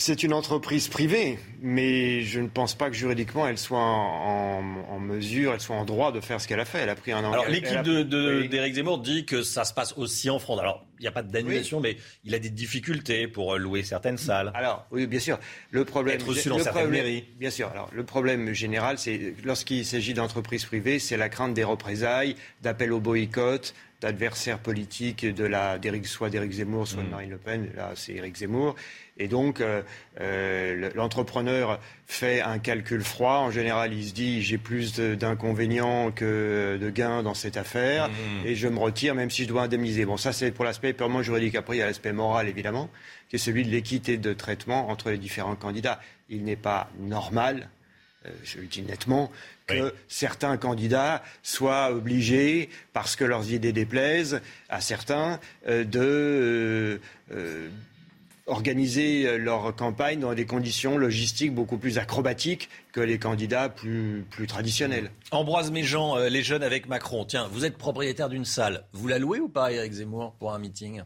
C'est 0.00 0.22
une 0.22 0.32
entreprise 0.32 0.86
privée, 0.86 1.40
mais 1.60 2.22
je 2.22 2.38
ne 2.38 2.46
pense 2.46 2.76
pas 2.76 2.88
que 2.88 2.94
juridiquement 2.94 3.48
elle 3.48 3.58
soit 3.58 3.80
en, 3.80 4.60
en- 4.60 4.94
en 4.94 5.00
mesure, 5.00 5.54
elle 5.54 5.60
soit 5.60 5.74
en 5.74 5.84
droit 5.84 6.12
de 6.12 6.20
faire 6.20 6.40
ce 6.40 6.46
qu'elle 6.46 6.60
a 6.60 6.64
fait. 6.64 6.78
Elle 6.78 6.88
a 6.88 6.94
pris 6.94 7.10
un 7.10 7.18
Alors 7.18 7.30
engagement. 7.42 7.52
l'équipe 7.52 7.78
a- 7.78 7.82
de, 7.82 8.02
de- 8.04 8.38
Oui. 8.42 8.48
d'Éric 8.48 8.74
Zemmour 8.76 8.98
dit 9.00 9.24
que 9.26 9.42
ça 9.42 9.64
se 9.64 9.74
passe 9.74 9.94
aussi 9.96 10.30
en 10.30 10.38
France. 10.38 10.60
Alors 10.60 10.86
il 11.00 11.02
n'y 11.02 11.08
a 11.08 11.10
pas 11.10 11.24
d'annulation, 11.24 11.80
mais 11.80 11.96
il 12.24 12.32
a 12.36 12.38
des 12.38 12.48
difficultés 12.48 13.26
pour 13.26 13.54
euh, 13.54 13.58
louer 13.58 13.82
certaines 13.82 14.18
salles. 14.18 14.52
Alors 14.54 14.86
oui, 14.92 15.08
bien 15.08 15.18
sûr. 15.18 15.36
Le 15.72 15.84
problème, 15.84 16.14
Être 16.14 16.28
reçu 16.28 16.48
dans 16.48 16.58
le 16.58 16.62
certaines 16.62 16.82
problème- 16.82 17.02
mairies. 17.04 17.24
Bien 17.40 17.50
sûr. 17.50 17.68
Alors 17.68 17.90
le 17.92 18.04
problème 18.04 18.52
général, 18.52 18.98
c'est 18.98 19.34
lorsqu'il 19.44 19.84
s'agit 19.84 20.14
d'entreprises 20.14 20.64
privées, 20.64 21.00
c'est 21.00 21.16
la 21.16 21.28
crainte 21.28 21.54
des 21.54 21.64
représailles, 21.64 22.36
d'appels 22.62 22.92
au 22.92 23.00
boycott, 23.00 23.74
d'adversaires 24.00 24.58
politiques 24.60 25.26
de 25.26 25.44
la, 25.44 25.78
d'Éric- 25.78 26.06
soit 26.06 26.30
d'Éric 26.30 26.52
Zemmour, 26.52 26.86
soit 26.86 27.02
Mm. 27.02 27.06
de 27.06 27.10
Marine 27.10 27.30
Le 27.30 27.36
Pen. 27.38 27.68
Là, 27.76 27.92
c'est 27.96 28.12
Éric 28.14 28.36
Zemmour. 28.36 28.76
Et 29.16 29.26
donc, 29.26 29.60
euh, 29.60 29.82
euh, 30.20 30.74
le- 30.76 30.92
l'entrepreneur 30.94 31.80
fait 32.06 32.40
un 32.40 32.58
calcul 32.60 33.02
froid. 33.02 33.38
En 33.38 33.50
général, 33.50 33.92
il 33.92 34.06
se 34.08 34.14
dit 34.14 34.40
j'ai 34.42 34.58
plus 34.58 34.94
d'inconvénients 35.00 36.12
que 36.12 36.78
de 36.80 36.90
gains 36.90 37.22
dans 37.22 37.34
cette 37.34 37.56
affaire, 37.56 38.08
Mm. 38.08 38.46
et 38.46 38.54
je 38.54 38.68
me 38.68 38.78
retire, 38.78 39.14
même 39.14 39.30
si 39.30 39.42
je 39.42 39.48
dois 39.48 39.62
indemniser. 39.62 40.04
Bon, 40.04 40.16
ça 40.16 40.32
c'est 40.32 40.52
pour 40.52 40.64
l'aspect 40.64 40.92
purement 40.92 41.22
juridique. 41.22 41.54
Après, 41.56 41.76
il 41.76 41.80
y 41.80 41.82
a 41.82 41.86
l'aspect 41.86 42.12
moral, 42.12 42.48
évidemment, 42.48 42.88
qui 43.28 43.36
est 43.36 43.40
celui 43.40 43.64
de 43.64 43.70
l'équité 43.70 44.16
de 44.16 44.32
traitement 44.32 44.88
entre 44.90 45.10
les 45.10 45.18
différents 45.18 45.56
candidats. 45.56 46.00
Il 46.30 46.44
n'est 46.44 46.56
pas 46.56 46.88
normal, 47.00 47.68
euh, 48.26 48.30
je 48.44 48.58
le 48.58 48.66
dis 48.66 48.82
nettement, 48.82 49.30
que 49.68 49.94
certains 50.08 50.56
candidats 50.56 51.22
soient 51.42 51.92
obligés, 51.92 52.70
parce 52.92 53.14
que 53.16 53.24
leurs 53.24 53.52
idées 53.52 53.72
déplaisent 53.72 54.40
à 54.68 54.80
certains, 54.80 55.38
euh, 55.66 55.84
de 55.84 56.00
euh, 56.00 56.98
euh, 57.32 57.68
organiser 58.48 59.38
leur 59.38 59.74
campagne 59.76 60.20
dans 60.20 60.34
des 60.34 60.46
conditions 60.46 60.96
logistiques 60.96 61.54
beaucoup 61.54 61.76
plus 61.76 61.98
acrobatiques 61.98 62.68
que 62.92 63.00
les 63.00 63.18
candidats 63.18 63.68
plus, 63.68 64.24
plus 64.30 64.46
traditionnels. 64.46 65.10
Ambroise 65.30 65.70
Méjean, 65.70 66.16
euh, 66.16 66.28
les 66.28 66.42
jeunes 66.42 66.62
avec 66.62 66.88
Macron. 66.88 67.24
Tiens, 67.24 67.48
vous 67.52 67.64
êtes 67.64 67.76
propriétaire 67.76 68.28
d'une 68.28 68.46
salle. 68.46 68.84
Vous 68.92 69.06
la 69.06 69.18
louez 69.18 69.40
ou 69.40 69.48
pas, 69.48 69.70
Éric 69.72 69.92
Zemmour, 69.92 70.34
pour 70.38 70.52
un 70.54 70.58
meeting? 70.58 71.02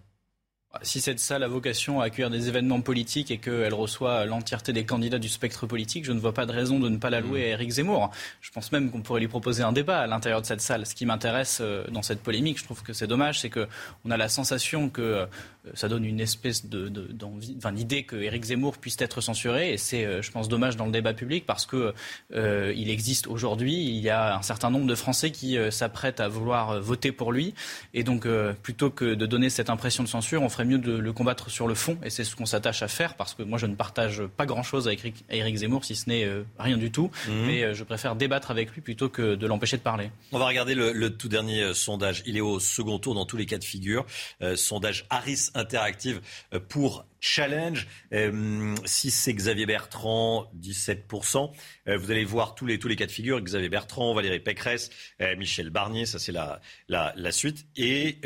Si 0.81 1.03
cette 1.03 1.21
salle 1.21 1.43
a 1.43 1.49
vocation 1.49 2.01
à 2.01 2.07
accueillir 2.07 2.31
des 2.31 2.49
événements 2.49 2.81
politiques 2.81 3.31
et 3.31 3.37
qu'elle 3.37 3.75
reçoit 3.75 4.25
l'entièreté 4.25 4.73
des 4.73 4.87
candidats 4.87 5.19
du 5.19 5.29
spectre 5.29 5.67
politique, 5.67 6.07
je 6.07 6.13
ne 6.13 6.19
vois 6.19 6.33
pas 6.33 6.47
de 6.47 6.53
raison 6.53 6.81
de 6.81 6.89
ne 6.89 6.97
pas 6.97 7.11
la 7.11 7.21
louer 7.21 7.45
à 7.45 7.49
Éric 7.49 7.73
Zemmour. 7.73 8.11
Je 8.41 8.51
pense 8.51 8.73
même 8.73 8.91
qu'on 8.91 9.03
pourrait 9.03 9.21
lui 9.21 9.29
proposer 9.29 9.63
un 9.63 9.73
débat 9.73 10.01
à 10.01 10.07
l'intérieur 10.07 10.41
de 10.41 10.47
cette 10.47 10.63
salle. 10.63 10.87
Ce 10.87 10.95
qui 10.95 11.05
m'intéresse 11.05 11.59
euh, 11.61 11.85
dans 11.89 12.01
cette 12.01 12.23
polémique, 12.23 12.59
je 12.59 12.65
trouve 12.65 12.83
que 12.83 12.95
c'est 12.95 13.07
dommage, 13.07 13.41
c'est 13.41 13.51
qu'on 13.51 14.11
a 14.11 14.17
la 14.17 14.31
sensation 14.31 14.89
que 14.89 15.03
euh, 15.03 15.27
ça 15.75 15.89
donne 15.89 16.05
une 16.05 16.21
espèce 16.21 16.67
de, 16.67 16.89
de- 16.89 17.07
d'envie, 17.13 17.55
enfin, 17.59 17.73
que 18.07 18.17
Éric 18.17 18.45
Zemmour 18.45 18.79
puisse 18.79 18.97
être 19.01 19.21
censuré. 19.21 19.73
Et 19.73 19.77
c'est, 19.79 20.05
euh, 20.05 20.23
je 20.23 20.31
pense, 20.31 20.49
dommage 20.49 20.77
dans 20.77 20.87
le 20.87 20.93
débat 20.93 21.15
public 21.15 21.45
parce 21.47 21.67
que 21.67 21.95
euh, 22.35 22.73
il 22.77 22.91
existe 22.91 23.27
aujourd'hui, 23.27 23.75
il 23.75 23.99
y 23.99 24.09
a 24.11 24.37
un 24.37 24.43
certain 24.43 24.71
nombre 24.71 24.87
de 24.87 24.95
Français 24.95 25.31
qui 25.31 25.57
euh, 25.57 25.71
s'apprêtent 25.71 26.21
à 26.21 26.29
vouloir 26.29 26.71
euh, 26.71 26.81
voter 26.81 27.13
pour 27.13 27.33
lui. 27.33 27.55
Et 27.95 28.03
donc, 28.05 28.27
euh, 28.27 28.53
plutôt 28.63 28.91
que 28.91 29.15
de 29.15 29.27
donner 29.27 29.51
cette 29.51 29.71
impression 29.71 30.03
de 30.03 30.09
censure, 30.09 30.43
on 30.43 30.49
ferait 30.49 30.65
mieux 30.65 30.79
de 30.79 30.93
le 30.93 31.13
combattre 31.13 31.51
sur 31.51 31.69
le 31.69 31.75
fond. 31.75 31.97
Et 32.05 32.11
c'est 32.11 32.25
ce 32.25 32.35
qu'on 32.35 32.47
s'attache 32.47 32.83
à 32.83 32.89
faire 32.89 33.15
parce 33.15 33.35
que 33.35 33.43
moi, 33.43 33.59
je 33.59 33.67
ne 33.67 33.75
partage 33.75 34.23
pas 34.37 34.47
grand-chose 34.47 34.87
avec 34.89 35.05
Éric- 35.05 35.25
Éric 35.31 35.57
Zemmour, 35.57 35.85
si 35.85 35.95
ce 35.95 36.09
n'est 36.09 36.25
euh, 36.25 36.43
rien 36.59 36.77
du 36.77 36.91
tout. 36.91 37.11
Mhm. 37.29 37.47
Mais 37.47 37.63
euh, 37.63 37.75
je 37.75 37.85
préfère 37.85 38.17
débattre 38.17 38.51
avec 38.51 38.73
lui 38.73 38.81
plutôt 38.81 39.09
que 39.09 39.35
de 39.35 39.47
l'empêcher 39.47 39.77
de 39.77 39.83
parler. 39.83 40.11
On 40.33 40.39
va 40.39 40.47
regarder 40.47 40.75
le, 40.75 40.93
le 40.93 41.17
tout 41.17 41.29
dernier 41.29 41.63
euh, 41.63 41.75
sondage. 41.75 42.23
Il 42.27 42.37
est 42.37 42.41
au 42.41 42.59
second 42.61 42.99
tour 42.99 43.15
dans 43.15 43.27
tous 43.27 43.37
les 43.37 43.47
cas 43.47 43.59
de 43.59 43.65
figure. 43.65 44.05
Euh, 44.43 44.57
sondage 44.57 45.07
Harris 45.11 45.51
Interactive 45.55 46.21
euh, 46.53 46.61
pour 46.61 47.07
Challenge. 47.23 47.87
Euh, 48.13 48.75
si 48.85 49.11
c'est 49.11 49.33
Xavier 49.33 49.65
Bertrand, 49.65 50.51
17%. 50.61 51.53
Euh, 51.89 51.97
vous 51.97 52.11
allez 52.11 52.25
voir 52.25 52.55
tous 52.55 52.67
les, 52.67 52.79
tous 52.79 52.89
les 52.89 52.97
cas 52.97 53.07
de 53.07 53.13
figure. 53.13 53.41
Xavier 53.41 53.69
Bertrand, 53.69 54.13
Valérie 54.13 54.41
Pécresse, 54.41 54.91
euh, 55.21 55.37
Michel 55.37 55.71
Barnier, 55.71 56.05
ça 56.05 56.19
c'est 56.19 56.33
la, 56.33 56.61
la, 56.89 57.15
la 57.17 57.33
suite. 57.33 57.67
Et 57.77 58.19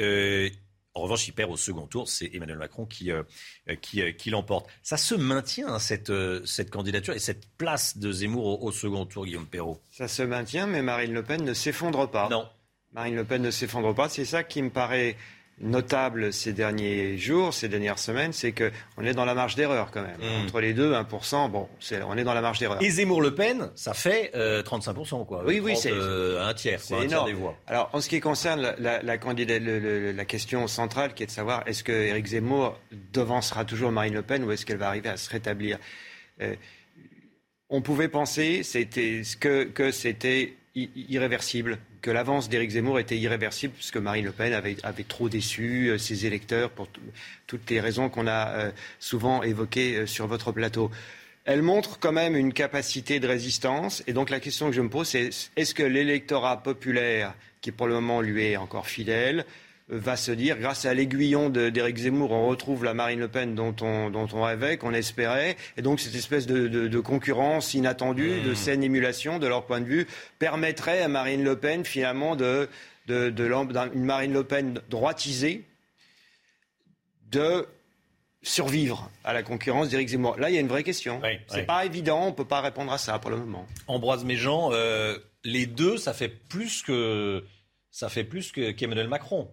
en 0.94 1.02
revanche, 1.02 1.28
il 1.28 1.32
perd 1.32 1.50
au 1.50 1.58
second 1.58 1.86
tour. 1.86 2.08
C'est 2.08 2.30
Emmanuel 2.32 2.56
Macron 2.56 2.86
qui, 2.86 3.10
qui, 3.82 4.14
qui 4.14 4.30
l'emporte. 4.30 4.66
Ça 4.82 4.96
se 4.96 5.14
maintient, 5.14 5.68
hein, 5.74 5.78
cette, 5.78 6.10
cette 6.46 6.70
candidature 6.70 7.12
et 7.12 7.18
cette 7.18 7.46
place 7.58 7.98
de 7.98 8.10
Zemmour 8.10 8.46
au, 8.46 8.66
au 8.68 8.72
second 8.72 9.04
tour, 9.04 9.26
Guillaume 9.26 9.46
Perrault. 9.46 9.82
Ça 9.90 10.08
se 10.08 10.22
maintient, 10.22 10.66
mais 10.66 10.80
Marine 10.80 11.12
Le 11.12 11.22
Pen 11.22 11.44
ne 11.44 11.52
s'effondre 11.52 12.10
pas. 12.10 12.30
Non. 12.30 12.48
Marine 12.92 13.16
Le 13.16 13.24
Pen 13.24 13.42
ne 13.42 13.50
s'effondre 13.50 13.94
pas. 13.94 14.08
C'est 14.08 14.24
ça 14.24 14.42
qui 14.42 14.62
me 14.62 14.70
paraît 14.70 15.18
notable 15.58 16.32
ces 16.34 16.52
derniers 16.52 17.16
jours, 17.16 17.54
ces 17.54 17.68
dernières 17.68 17.98
semaines, 17.98 18.32
c'est 18.34 18.52
qu'on 18.52 19.04
est 19.04 19.14
dans 19.14 19.24
la 19.24 19.32
marge 19.34 19.54
d'erreur 19.54 19.90
quand 19.90 20.02
même. 20.02 20.18
Mm. 20.18 20.44
Entre 20.44 20.60
les 20.60 20.74
deux, 20.74 20.92
1%, 20.92 21.50
bon, 21.50 21.68
on 22.06 22.16
est 22.18 22.24
dans 22.24 22.34
la 22.34 22.42
marge 22.42 22.58
d'erreur. 22.58 22.82
Et 22.82 22.90
Zemmour-Le 22.90 23.34
Pen, 23.34 23.70
ça 23.74 23.94
fait 23.94 24.32
euh, 24.34 24.62
35%, 24.62 25.24
quoi. 25.26 25.42
Oui, 25.46 25.60
oui, 25.60 25.72
30, 25.72 25.82
c'est 25.82 25.92
euh, 25.92 26.46
un 26.46 26.52
tiers, 26.52 26.80
c'est 26.80 26.94
un 26.94 26.98
tiers 26.98 27.08
énorme. 27.10 27.26
des 27.28 27.32
voix. 27.32 27.56
Alors, 27.66 27.88
en 27.94 28.00
ce 28.02 28.08
qui 28.10 28.20
concerne 28.20 28.60
la, 28.60 28.76
la, 28.78 29.02
la 29.02 29.18
candidate- 29.18 29.62
le- 29.62 29.78
le- 29.78 30.12
la 30.12 30.24
question 30.26 30.66
centrale, 30.66 31.14
qui 31.14 31.22
est 31.22 31.26
de 31.26 31.30
savoir 31.30 31.62
est-ce 31.66 31.82
que 31.82 31.92
Éric 31.92 32.26
Zemmour 32.26 32.78
devancera 33.12 33.64
toujours 33.64 33.90
Marine 33.92 34.12
Le 34.14 34.22
Pen 34.22 34.44
ou 34.44 34.52
est-ce 34.52 34.66
qu'elle 34.66 34.76
va 34.78 34.88
arriver 34.88 35.08
à 35.08 35.16
se 35.16 35.30
rétablir? 35.30 35.78
Euh, 36.42 36.54
On 37.70 37.80
pouvait 37.80 38.08
penser 38.08 38.62
c'était 38.62 39.22
que, 39.40 39.64
que 39.64 39.90
c'était 39.90 40.54
irréversible, 40.74 41.78
que 42.02 42.10
l'avance 42.10 42.48
d'Éric 42.48 42.70
Zemmour 42.70 42.98
était 42.98 43.16
irréversible, 43.16 43.74
puisque 43.74 43.96
Marine 43.96 44.24
Le 44.24 44.32
Pen 44.32 44.52
avait, 44.52 44.76
trop 45.04 45.28
déçu 45.28 45.88
euh, 45.88 45.98
ses 45.98 46.26
électeurs 46.26 46.70
pour 46.70 46.88
toutes 47.46 47.70
les 47.70 47.80
raisons 47.80 48.08
qu'on 48.08 48.26
a 48.26 48.48
euh, 48.48 48.70
souvent 48.98 49.42
évoquées 49.42 49.96
euh, 49.96 50.06
sur 50.06 50.26
votre 50.26 50.52
plateau. 50.52 50.90
Elle 51.44 51.62
montre 51.62 51.98
quand 51.98 52.12
même 52.12 52.36
une 52.36 52.52
capacité 52.52 53.20
de 53.20 53.28
résistance. 53.28 54.02
Et 54.06 54.12
donc 54.12 54.30
la 54.30 54.40
question 54.40 54.68
que 54.68 54.74
je 54.74 54.80
me 54.80 54.88
pose, 54.88 55.08
c'est 55.08 55.30
est-ce 55.56 55.74
que 55.74 55.82
l'électorat 55.82 56.62
populaire, 56.62 57.34
qui 57.60 57.70
pour 57.70 57.86
le 57.86 57.94
moment 57.94 58.20
lui 58.20 58.44
est 58.44 58.56
encore 58.56 58.88
fidèle, 58.88 59.44
va 59.88 60.16
se 60.16 60.32
dire, 60.32 60.58
grâce 60.58 60.84
à 60.84 60.94
l'aiguillon 60.94 61.48
d'Éric 61.48 61.96
Zemmour, 61.98 62.32
on 62.32 62.48
retrouve 62.48 62.82
la 62.84 62.92
Marine 62.92 63.20
Le 63.20 63.28
Pen 63.28 63.54
dont 63.54 63.74
on, 63.82 64.10
dont 64.10 64.26
on 64.32 64.42
rêvait, 64.42 64.78
qu'on 64.78 64.92
espérait. 64.92 65.56
Et 65.76 65.82
donc 65.82 66.00
cette 66.00 66.14
espèce 66.16 66.46
de, 66.46 66.66
de- 66.66 66.88
de 66.88 67.00
concurrence 67.00 67.72
inattendue, 67.74 68.40
de 68.40 68.54
saine 68.54 68.82
émulation, 68.82 69.38
de 69.38 69.46
leur 69.46 69.64
point 69.64 69.80
de 69.80 69.86
vue, 69.86 70.06
permettrait 70.40 71.02
à 71.02 71.08
Marine 71.08 71.44
Le 71.44 71.56
Pen 71.56 71.84
finalement 71.84 72.34
de, 72.34 72.68
de, 73.06 73.32
une 73.94 74.04
Marine 74.04 74.32
Le 74.32 74.42
Pen 74.42 74.80
droitisée 74.90 75.64
de 77.30 77.66
survivre 78.42 79.10
à 79.24 79.32
la 79.32 79.42
concurrence 79.42 79.88
d'Éric 79.88 80.08
Zemmour 80.08 80.36
Là, 80.38 80.50
il 80.50 80.54
y 80.54 80.58
a 80.58 80.60
une 80.60 80.68
vraie 80.68 80.84
question. 80.84 81.20
c'est 81.48 81.60
oui. 81.60 81.64
pas 81.66 81.84
évident, 81.84 82.26
on 82.26 82.32
peut 82.32 82.44
pas 82.44 82.60
répondre 82.60 82.92
à 82.92 82.98
ça 82.98 83.18
pour 83.18 83.30
le 83.30 83.36
moment. 83.36 83.66
Ambroise 83.88 84.24
Méjean, 84.24 84.70
euh, 84.72 85.18
les 85.44 85.66
deux, 85.66 85.96
ça 85.96 86.12
fait 86.12 86.28
plus 86.28 86.82
que 86.82 87.44
ça 87.90 88.08
fait 88.08 88.24
plus 88.24 88.52
que- 88.52 88.72
qu'Emmanuel 88.72 89.08
Macron. 89.08 89.48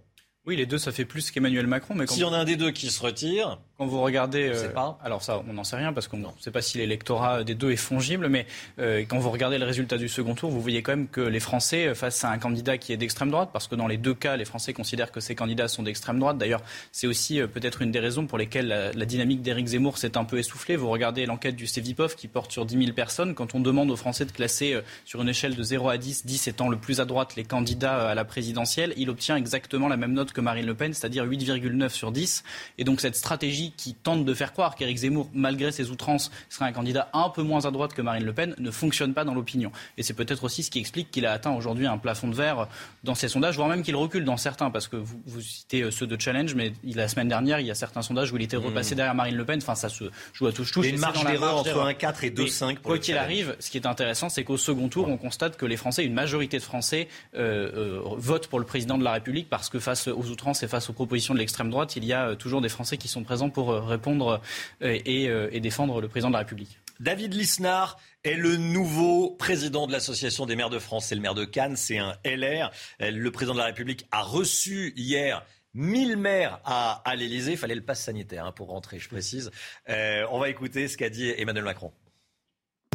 Oui, 0.45 0.57
les 0.57 0.65
deux, 0.65 0.77
ça 0.77 0.91
fait 0.91 1.05
plus 1.05 1.31
qu'Emmanuel 1.31 1.67
Macron. 1.67 1.95
Mais 1.95 2.05
quand, 2.05 2.13
S'il 2.13 2.23
y 2.23 2.25
en 2.25 2.33
a 2.33 2.37
un 2.37 2.43
des 2.43 2.57
deux 2.57 2.71
qui 2.71 2.89
se 2.89 3.01
retire, 3.01 3.59
quand 3.79 3.87
vous 3.87 4.01
regardez, 4.01 4.51
euh, 4.53 4.69
pas. 4.69 4.99
alors 5.03 5.23
ça, 5.23 5.41
on 5.49 5.53
n'en 5.53 5.63
sait 5.63 5.75
rien 5.75 5.93
parce 5.93 6.07
qu'on 6.07 6.17
ne 6.17 6.27
sait 6.39 6.51
pas 6.51 6.61
si 6.61 6.77
l'électorat 6.77 7.43
des 7.43 7.55
deux 7.55 7.71
est 7.71 7.75
fongible, 7.75 8.29
mais 8.29 8.45
euh, 8.77 8.99
quand 8.99 9.17
vous 9.17 9.31
regardez 9.31 9.57
le 9.57 9.65
résultat 9.65 9.97
du 9.97 10.07
second 10.07 10.35
tour, 10.35 10.51
vous 10.51 10.61
voyez 10.61 10.83
quand 10.83 10.91
même 10.91 11.07
que 11.07 11.21
les 11.21 11.39
Français, 11.39 11.87
euh, 11.87 11.95
face 11.95 12.23
à 12.23 12.29
un 12.29 12.37
candidat 12.37 12.77
qui 12.77 12.93
est 12.93 12.97
d'extrême 12.97 13.31
droite, 13.31 13.49
parce 13.51 13.67
que 13.67 13.73
dans 13.73 13.87
les 13.87 13.97
deux 13.97 14.13
cas, 14.13 14.37
les 14.37 14.45
Français 14.45 14.73
considèrent 14.73 15.11
que 15.11 15.19
ces 15.19 15.33
candidats 15.33 15.67
sont 15.67 15.81
d'extrême 15.81 16.19
droite. 16.19 16.37
D'ailleurs, 16.37 16.61
c'est 16.91 17.07
aussi 17.07 17.41
euh, 17.41 17.47
peut-être 17.47 17.81
une 17.81 17.89
des 17.89 17.99
raisons 17.99 18.27
pour 18.27 18.37
lesquelles 18.37 18.67
la, 18.67 18.91
la 18.91 19.05
dynamique 19.05 19.41
d'Éric 19.41 19.65
Zemmour 19.65 19.97
s'est 19.97 20.17
un 20.17 20.23
peu 20.23 20.37
essoufflée. 20.37 20.75
Vous 20.75 20.89
regardez 20.89 21.25
l'enquête 21.25 21.55
du 21.55 21.65
Cevipov 21.65 22.15
qui 22.15 22.27
porte 22.27 22.51
sur 22.51 22.67
10 22.67 22.77
000 22.77 22.93
personnes. 22.93 23.33
Quand 23.33 23.55
on 23.55 23.59
demande 23.59 23.89
aux 23.89 23.95
Français 23.95 24.25
de 24.25 24.31
classer 24.31 24.79
sur 25.03 25.23
une 25.23 25.29
échelle 25.29 25.55
de 25.55 25.63
0 25.63 25.89
à 25.89 25.97
10, 25.97 26.27
10 26.27 26.47
étant 26.47 26.69
le 26.69 26.77
plus 26.77 26.99
à 26.99 27.05
droite 27.05 27.35
les 27.35 27.43
candidats 27.43 28.09
à 28.09 28.13
la 28.13 28.23
présidentielle, 28.23 28.93
il 28.97 29.09
obtient 29.09 29.35
exactement 29.35 29.87
la 29.87 29.97
même 29.97 30.13
note 30.13 30.31
que 30.31 30.41
Marine 30.41 30.67
Le 30.67 30.75
Pen, 30.75 30.93
c'est-à-dire 30.93 31.25
8,9 31.25 31.89
sur 31.89 32.11
10. 32.11 32.43
Et 32.77 32.83
donc 32.83 33.01
cette 33.01 33.15
stratégie 33.15 33.62
qui 33.71 33.93
tente 33.93 34.25
de 34.25 34.33
faire 34.33 34.53
croire 34.53 34.75
qu'Éric 34.75 34.97
Zemmour, 34.97 35.29
malgré 35.33 35.71
ses 35.71 35.89
outrances, 35.89 36.31
serait 36.49 36.65
un 36.65 36.71
candidat 36.71 37.09
un 37.13 37.29
peu 37.29 37.43
moins 37.43 37.65
à 37.65 37.71
droite 37.71 37.93
que 37.93 38.01
Marine 38.01 38.25
Le 38.25 38.33
Pen, 38.33 38.55
ne 38.57 38.71
fonctionne 38.71 39.13
pas 39.13 39.23
dans 39.23 39.33
l'opinion. 39.33 39.71
Et 39.97 40.03
c'est 40.03 40.13
peut-être 40.13 40.43
aussi 40.43 40.63
ce 40.63 40.71
qui 40.71 40.79
explique 40.79 41.11
qu'il 41.11 41.25
a 41.25 41.31
atteint 41.31 41.51
aujourd'hui 41.51 41.87
un 41.87 41.97
plafond 41.97 42.27
de 42.27 42.35
verre 42.35 42.67
dans 43.03 43.15
ses 43.15 43.27
sondages, 43.27 43.55
voire 43.55 43.69
même 43.69 43.83
qu'il 43.83 43.95
recule 43.95 44.25
dans 44.25 44.37
certains, 44.37 44.69
parce 44.69 44.87
que 44.87 44.95
vous, 44.95 45.21
vous 45.25 45.41
citez 45.41 45.81
euh, 45.81 45.91
ceux 45.91 46.07
de 46.07 46.19
Challenge, 46.19 46.53
mais 46.55 46.73
la 46.83 47.07
semaine 47.07 47.27
dernière, 47.27 47.59
il 47.59 47.67
y 47.67 47.71
a 47.71 47.75
certains 47.75 48.01
sondages 48.01 48.31
où 48.31 48.37
il 48.37 48.43
était 48.43 48.57
repassé 48.57 48.95
derrière 48.95 49.15
Marine 49.15 49.35
Le 49.35 49.45
Pen. 49.45 49.59
Enfin, 49.61 49.75
ça 49.75 49.89
se 49.89 50.05
joue 50.33 50.47
à 50.47 50.51
touche-touche. 50.51 50.85
Il 50.85 50.89
y 50.89 50.91
a 50.91 50.95
une 50.95 51.01
marge 51.01 51.25
d'erreur 51.25 51.57
entre 51.57 51.63
d'erreur. 51.65 51.89
1,4 51.89 52.25
et 52.25 52.29
Mais 52.29 52.43
2,5 52.45 52.73
pour 52.75 52.83
Quoi 52.83 52.99
qu'il 52.99 53.17
arrive, 53.17 53.55
ce 53.59 53.69
qui 53.69 53.77
est 53.77 53.85
intéressant, 53.85 54.29
c'est 54.29 54.43
qu'au 54.43 54.57
second 54.57 54.89
tour, 54.89 55.07
on 55.07 55.17
constate 55.17 55.57
que 55.57 55.65
les 55.65 55.77
Français, 55.77 56.05
une 56.05 56.13
majorité 56.13 56.57
de 56.57 56.63
Français, 56.63 57.07
euh, 57.35 57.71
euh, 57.75 58.01
votent 58.17 58.47
pour 58.47 58.59
le 58.59 58.65
président 58.65 58.97
de 58.97 59.03
la 59.03 59.13
République 59.13 59.49
parce 59.49 59.69
que 59.69 59.79
face 59.79 60.07
aux 60.07 60.29
outrances 60.29 60.63
et 60.63 60.67
face 60.67 60.89
aux 60.89 60.93
propositions 60.93 61.33
de 61.33 61.39
l'extrême 61.39 61.69
droite, 61.69 61.95
il 61.95 62.05
y 62.05 62.13
a 62.13 62.29
euh, 62.29 62.35
toujours 62.35 62.61
des 62.61 62.69
Français 62.69 62.97
qui 62.97 63.07
sont 63.07 63.23
présents 63.23 63.49
pour 63.53 63.71
euh, 63.71 63.81
répondre 63.81 64.41
euh, 64.81 64.99
et, 65.05 65.29
euh, 65.29 65.49
et 65.51 65.59
défendre 65.59 66.01
le 66.01 66.07
président 66.07 66.29
de 66.29 66.33
la 66.33 66.39
République. 66.39 66.79
David 66.99 67.33
Lisnard 67.33 67.97
est 68.23 68.35
le 68.35 68.57
nouveau 68.57 69.31
président 69.31 69.87
de 69.87 69.91
l'Association 69.91 70.45
des 70.45 70.55
maires 70.55 70.69
de 70.69 70.79
France. 70.79 71.07
C'est 71.07 71.15
le 71.15 71.21
maire 71.21 71.33
de 71.33 71.45
Cannes, 71.45 71.75
c'est 71.75 71.97
un 71.97 72.15
LR. 72.23 72.71
Le 72.99 73.29
président 73.31 73.53
de 73.53 73.59
la 73.59 73.65
République 73.65 74.05
a 74.11 74.21
reçu 74.21 74.93
hier 74.95 75.43
1000 75.73 76.17
maires 76.17 76.59
à, 76.65 77.01
à 77.05 77.15
l'Elysée. 77.15 77.53
Il 77.53 77.57
fallait 77.57 77.75
le 77.75 77.83
pass 77.83 78.01
sanitaire 78.01 78.45
hein, 78.45 78.51
pour 78.51 78.67
rentrer, 78.67 78.99
je 78.99 79.09
précise. 79.09 79.51
Euh, 79.89 80.25
on 80.31 80.39
va 80.39 80.49
écouter 80.49 80.87
ce 80.87 80.97
qu'a 80.97 81.09
dit 81.09 81.29
Emmanuel 81.37 81.63
Macron. 81.63 81.91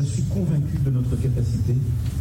Je 0.00 0.04
suis 0.04 0.22
convaincu 0.24 0.78
de 0.84 0.90
notre 0.90 1.16
capacité 1.16 1.74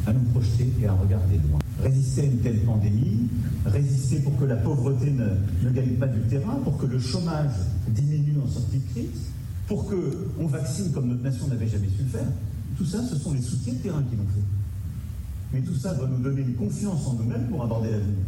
à 0.08 0.14
nous 0.14 0.24
projeter 0.32 0.68
et 0.82 0.88
à 0.88 0.94
regarder 0.94 1.38
loin. 1.48 1.60
Résister 1.80 2.22
à 2.22 2.24
une 2.24 2.42
telle 2.42 2.60
pandémie, 2.62 3.30
résister 3.66 4.20
pour 4.22 4.36
que 4.40 4.46
la 4.46 4.56
pauvreté 4.56 5.12
ne, 5.12 5.30
ne 5.62 5.70
gagne 5.70 5.96
pas 5.98 6.08
du 6.08 6.20
terrain, 6.28 6.56
pour 6.64 6.80
que 6.80 6.88
le 6.88 7.00
chômage 7.00 7.52
diminue 7.90 8.07
en 8.42 8.48
sortie 8.48 8.78
de 8.80 8.90
crise, 8.92 9.32
pour 9.68 9.86
qu'on 9.90 10.48
vaccine 10.48 10.92
comme 10.94 11.08
notre 11.10 11.24
nation 11.24 11.48
n'avait 11.48 11.68
jamais 11.68 11.88
su 11.88 12.04
le 12.04 12.10
faire. 12.10 12.28
Tout 12.78 12.86
ça, 12.86 13.02
ce 13.04 13.18
sont 13.18 13.34
les 13.34 13.42
soutiens 13.42 13.74
de 13.74 13.80
terrain 13.80 14.04
qui 14.10 14.16
l'ont 14.16 14.28
fait. 14.28 15.54
Mais 15.54 15.62
tout 15.62 15.76
ça 15.76 15.94
doit 15.94 16.08
nous 16.08 16.20
donner 16.20 16.42
une 16.42 16.56
confiance 16.56 17.06
en 17.08 17.14
nous-mêmes 17.14 17.48
pour 17.48 17.64
aborder 17.64 17.92
l'avenir. 17.92 18.24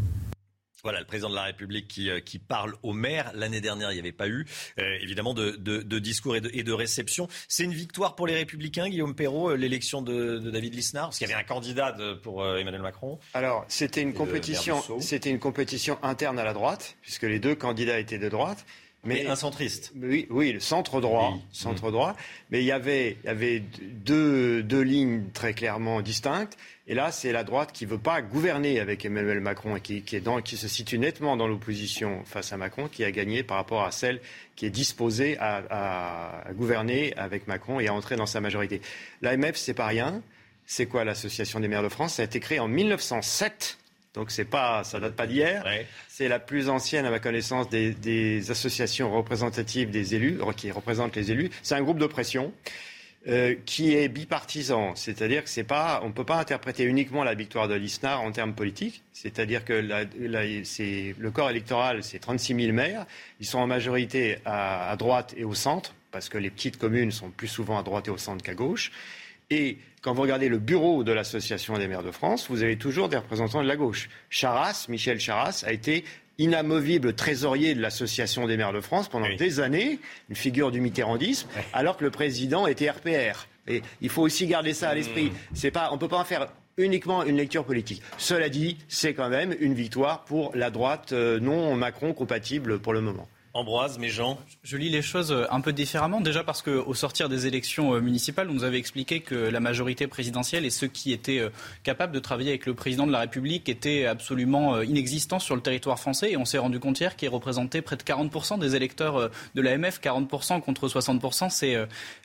Voilà, 0.81 1.01
le 1.01 1.05
président 1.05 1.29
de 1.29 1.35
la 1.35 1.43
République 1.43 1.89
qui, 1.89 2.09
euh, 2.09 2.21
qui 2.21 2.39
parle 2.39 2.73
aux 2.83 2.93
maires. 2.93 3.33
L'année 3.35 3.59
dernière, 3.59 3.91
il 3.91 3.95
n'y 3.95 3.99
avait 3.99 4.13
pas 4.13 4.29
eu, 4.29 4.45
euh, 4.79 4.83
évidemment, 5.01 5.33
de, 5.33 5.51
de- 5.57 5.81
de 5.81 5.99
discours 5.99 6.37
et 6.37 6.41
de, 6.41 6.49
et 6.53 6.63
de 6.63 6.71
réception. 6.71 7.27
C'est 7.49 7.65
une 7.65 7.73
victoire 7.73 8.15
pour 8.15 8.27
les 8.27 8.35
Républicains, 8.35 8.87
Guillaume 8.87 9.13
Perrault, 9.13 9.49
euh, 9.49 9.55
l'élection 9.57 10.01
de, 10.01 10.39
de 10.39 10.49
David 10.49 10.73
Lisnard? 10.75 11.07
Parce 11.07 11.17
qu'il 11.17 11.27
y 11.27 11.33
avait 11.33 11.41
un 11.41 11.45
candidat 11.45 11.91
de- 11.91 12.13
pour 12.13 12.41
euh, 12.43 12.59
Emmanuel 12.59 12.81
Macron. 12.81 13.19
Alors, 13.33 13.65
c'était 13.67 14.01
une 14.01 14.13
compétition, 14.13 14.81
c'était 15.01 15.29
une 15.29 15.39
compétition 15.39 15.97
interne 16.01 16.39
à 16.39 16.45
la 16.45 16.53
droite, 16.53 16.95
puisque 17.01 17.23
les 17.23 17.39
deux 17.41 17.55
candidats 17.55 17.99
étaient 17.99 18.17
de 18.17 18.29
droite. 18.29 18.65
Mais 19.05 19.25
un 19.27 19.35
centriste. 19.37 19.93
Oui, 19.95 20.27
oui, 20.29 20.51
le 20.51 20.59
centre 20.59 20.99
droit, 20.99 21.37
centre 21.53 21.89
droit. 21.91 22.15
Mais 22.51 22.59
il 22.61 22.65
y 22.65 22.71
avait, 22.73 23.17
il 23.23 23.27
y 23.27 23.29
avait 23.29 23.63
deux, 23.81 24.61
deux 24.61 24.81
lignes 24.81 25.23
très 25.33 25.53
clairement 25.53 26.01
distinctes. 26.01 26.57
Et 26.87 26.95
là, 26.95 27.11
c'est 27.11 27.31
la 27.31 27.43
droite 27.43 27.71
qui 27.71 27.85
veut 27.85 27.97
pas 27.99 28.21
gouverner 28.21 28.79
avec 28.79 29.05
Emmanuel 29.05 29.39
Macron 29.39 29.75
et 29.75 29.81
qui, 29.81 30.01
qui 30.01 30.15
est 30.15 30.21
dans, 30.21 30.41
qui 30.41 30.57
se 30.57 30.67
situe 30.67 30.97
nettement 30.99 31.37
dans 31.37 31.47
l'opposition 31.47 32.23
face 32.25 32.51
à 32.51 32.57
Macron, 32.57 32.87
qui 32.87 33.03
a 33.03 33.11
gagné 33.11 33.43
par 33.43 33.57
rapport 33.57 33.83
à 33.83 33.91
celle 33.91 34.19
qui 34.55 34.65
est 34.65 34.69
disposée 34.71 35.37
à, 35.37 35.63
à- 35.69 36.49
à 36.49 36.53
gouverner 36.53 37.13
avec 37.15 37.47
Macron 37.47 37.79
et 37.79 37.87
à 37.87 37.93
entrer 37.93 38.15
dans 38.17 38.25
sa 38.25 38.41
majorité. 38.41 38.81
L'AMF, 39.21 39.55
c'est 39.55 39.73
pas 39.75 39.87
rien. 39.87 40.21
C'est 40.65 40.87
quoi 40.87 41.03
l'association 41.05 41.59
des 41.59 41.67
maires 41.67 41.83
de 41.83 41.89
France? 41.89 42.15
Ça 42.15 42.23
a 42.23 42.25
été 42.25 42.39
créé 42.39 42.59
en 42.59 42.67
1907. 42.67 43.77
Donc 44.19 44.31
c'est 44.31 44.43
pas, 44.43 44.83
ça 44.83 44.99
date 44.99 45.15
pas 45.15 45.27
d'hier. 45.27 45.63
C'est 46.09 46.27
la 46.27 46.39
plus 46.39 46.67
ancienne, 46.67 47.05
à 47.05 47.09
ma 47.09 47.19
connaissance, 47.19 47.69
des, 47.69 47.91
des 47.93 48.51
associations 48.51 49.09
représentatives 49.15 49.91
des 49.91 50.13
élus, 50.13 50.39
qui 50.57 50.71
représentent 50.71 51.15
les 51.15 51.31
élus. 51.31 51.49
C'est 51.63 51.75
un 51.75 51.81
groupe 51.81 51.99
de 51.99 52.05
pression 52.05 52.51
euh, 53.29 53.55
qui 53.65 53.95
est 53.95 54.09
bipartisan, 54.09 54.93
c'est-à-dire 54.95 55.41
que 55.45 55.49
c'est 55.49 55.63
pas, 55.63 56.01
on 56.03 56.11
peut 56.11 56.25
pas 56.25 56.35
interpréter 56.37 56.83
uniquement 56.83 57.23
la 57.23 57.33
victoire 57.33 57.69
de 57.69 57.75
l'ISNAR 57.75 58.21
en 58.21 58.33
termes 58.33 58.53
politiques. 58.53 59.03
C'est-à-dire 59.13 59.63
que 59.63 59.71
la- 59.71 60.03
le 60.03 61.29
corps 61.29 61.49
électoral, 61.49 62.03
c'est 62.03 62.19
36 62.19 62.55
000 62.55 62.73
maires. 62.73 63.05
Ils 63.39 63.45
sont 63.45 63.59
en 63.59 63.67
majorité 63.67 64.39
à, 64.43 64.89
à 64.91 64.95
droite 64.97 65.33
et 65.37 65.45
au 65.45 65.53
centre, 65.53 65.95
parce 66.11 66.27
que 66.27 66.37
les 66.37 66.49
petites 66.49 66.77
communes 66.77 67.11
sont 67.11 67.29
plus 67.29 67.47
souvent 67.47 67.79
à 67.79 67.83
droite 67.83 68.09
et 68.09 68.11
au 68.11 68.17
centre 68.17 68.43
qu'à 68.43 68.53
gauche. 68.53 68.91
Et 69.49 69.77
quand 70.01 70.13
vous 70.13 70.21
regardez 70.21 70.49
le 70.49 70.59
bureau 70.59 71.03
de 71.03 71.11
l'Association 71.11 71.77
des 71.77 71.87
maires 71.87 72.03
de 72.03 72.11
France, 72.11 72.47
vous 72.49 72.63
avez 72.63 72.77
toujours 72.77 73.09
des 73.09 73.17
représentants 73.17 73.61
de 73.61 73.67
la 73.67 73.75
gauche. 73.75 74.09
Charras, 74.29 74.85
Michel 74.89 75.19
Charras, 75.19 75.63
a 75.67 75.73
été 75.73 76.05
inamovible 76.37 77.13
trésorier 77.13 77.75
de 77.75 77.81
l'Association 77.81 78.47
des 78.47 78.55
maires 78.55 78.71
de 78.71 78.79
France 78.79 79.09
pendant 79.09 79.27
des 79.35 79.59
années, 79.59 79.99
une 80.29 80.35
figure 80.35 80.71
du 80.71 80.79
mitterrandisme, 80.79 81.49
alors 81.73 81.97
que 81.97 82.05
le 82.05 82.11
président 82.11 82.65
était 82.65 82.89
RPR. 82.89 83.47
Et 83.67 83.81
il 84.01 84.09
faut 84.09 84.21
aussi 84.21 84.47
garder 84.47 84.73
ça 84.73 84.89
à 84.89 84.95
l'esprit. 84.95 85.31
C'est 85.53 85.69
pas, 85.69 85.89
on 85.91 85.95
ne 85.95 85.99
peut 85.99 86.07
pas 86.07 86.17
en 86.17 86.23
faire 86.23 86.47
uniquement 86.77 87.23
une 87.23 87.35
lecture 87.35 87.65
politique. 87.65 88.01
Cela 88.17 88.49
dit, 88.49 88.77
c'est 88.87 89.13
quand 89.13 89.29
même 89.29 89.53
une 89.59 89.73
victoire 89.73 90.23
pour 90.23 90.55
la 90.55 90.71
droite 90.71 91.11
euh, 91.11 91.39
non 91.39 91.75
Macron 91.75 92.13
compatible 92.13 92.79
pour 92.79 92.93
le 92.93 93.01
moment. 93.01 93.27
Ambroise, 93.55 93.97
Méjean 93.97 94.37
Je 94.61 94.77
lis 94.77 94.89
les 94.89 95.01
choses 95.01 95.31
euh, 95.31 95.47
un 95.49 95.59
peu 95.59 95.73
différemment. 95.73 96.21
Déjà 96.21 96.43
parce 96.43 96.61
qu'au 96.61 96.93
sortir 96.93 97.29
des 97.29 97.47
élections 97.47 97.95
euh, 97.95 97.99
municipales, 97.99 98.47
on 98.47 98.53
nous 98.53 98.63
avait 98.63 98.77
expliqué 98.77 99.21
que 99.21 99.33
la 99.33 99.59
majorité 99.59 100.05
présidentielle 100.05 100.65
et 100.65 100.69
ceux 100.69 100.85
qui 100.85 101.11
étaient 101.13 101.39
euh, 101.39 101.49
capables 101.81 102.13
de 102.13 102.19
travailler 102.19 102.49
avec 102.49 102.67
le 102.67 102.75
président 102.75 103.07
de 103.07 103.11
la 103.11 103.21
République 103.21 103.67
étaient 103.67 104.05
absolument 104.05 104.81
inexistants 104.81 105.39
sur 105.39 105.55
le 105.55 105.61
territoire 105.61 105.97
français. 105.97 106.31
Et 106.31 106.37
on 106.37 106.45
s'est 106.45 106.59
rendu 106.59 106.79
compte 106.79 106.99
hier 106.99 107.15
qu'ils 107.15 107.29
représentaient 107.29 107.81
près 107.81 107.97
de 107.97 108.03
40% 108.03 108.59
des 108.59 108.75
électeurs 108.75 109.31
de 109.55 109.61
l'AMF. 109.61 109.99
40% 109.99 110.61
contre 110.61 110.87
60%, 110.87 111.49
c'est 111.49 111.75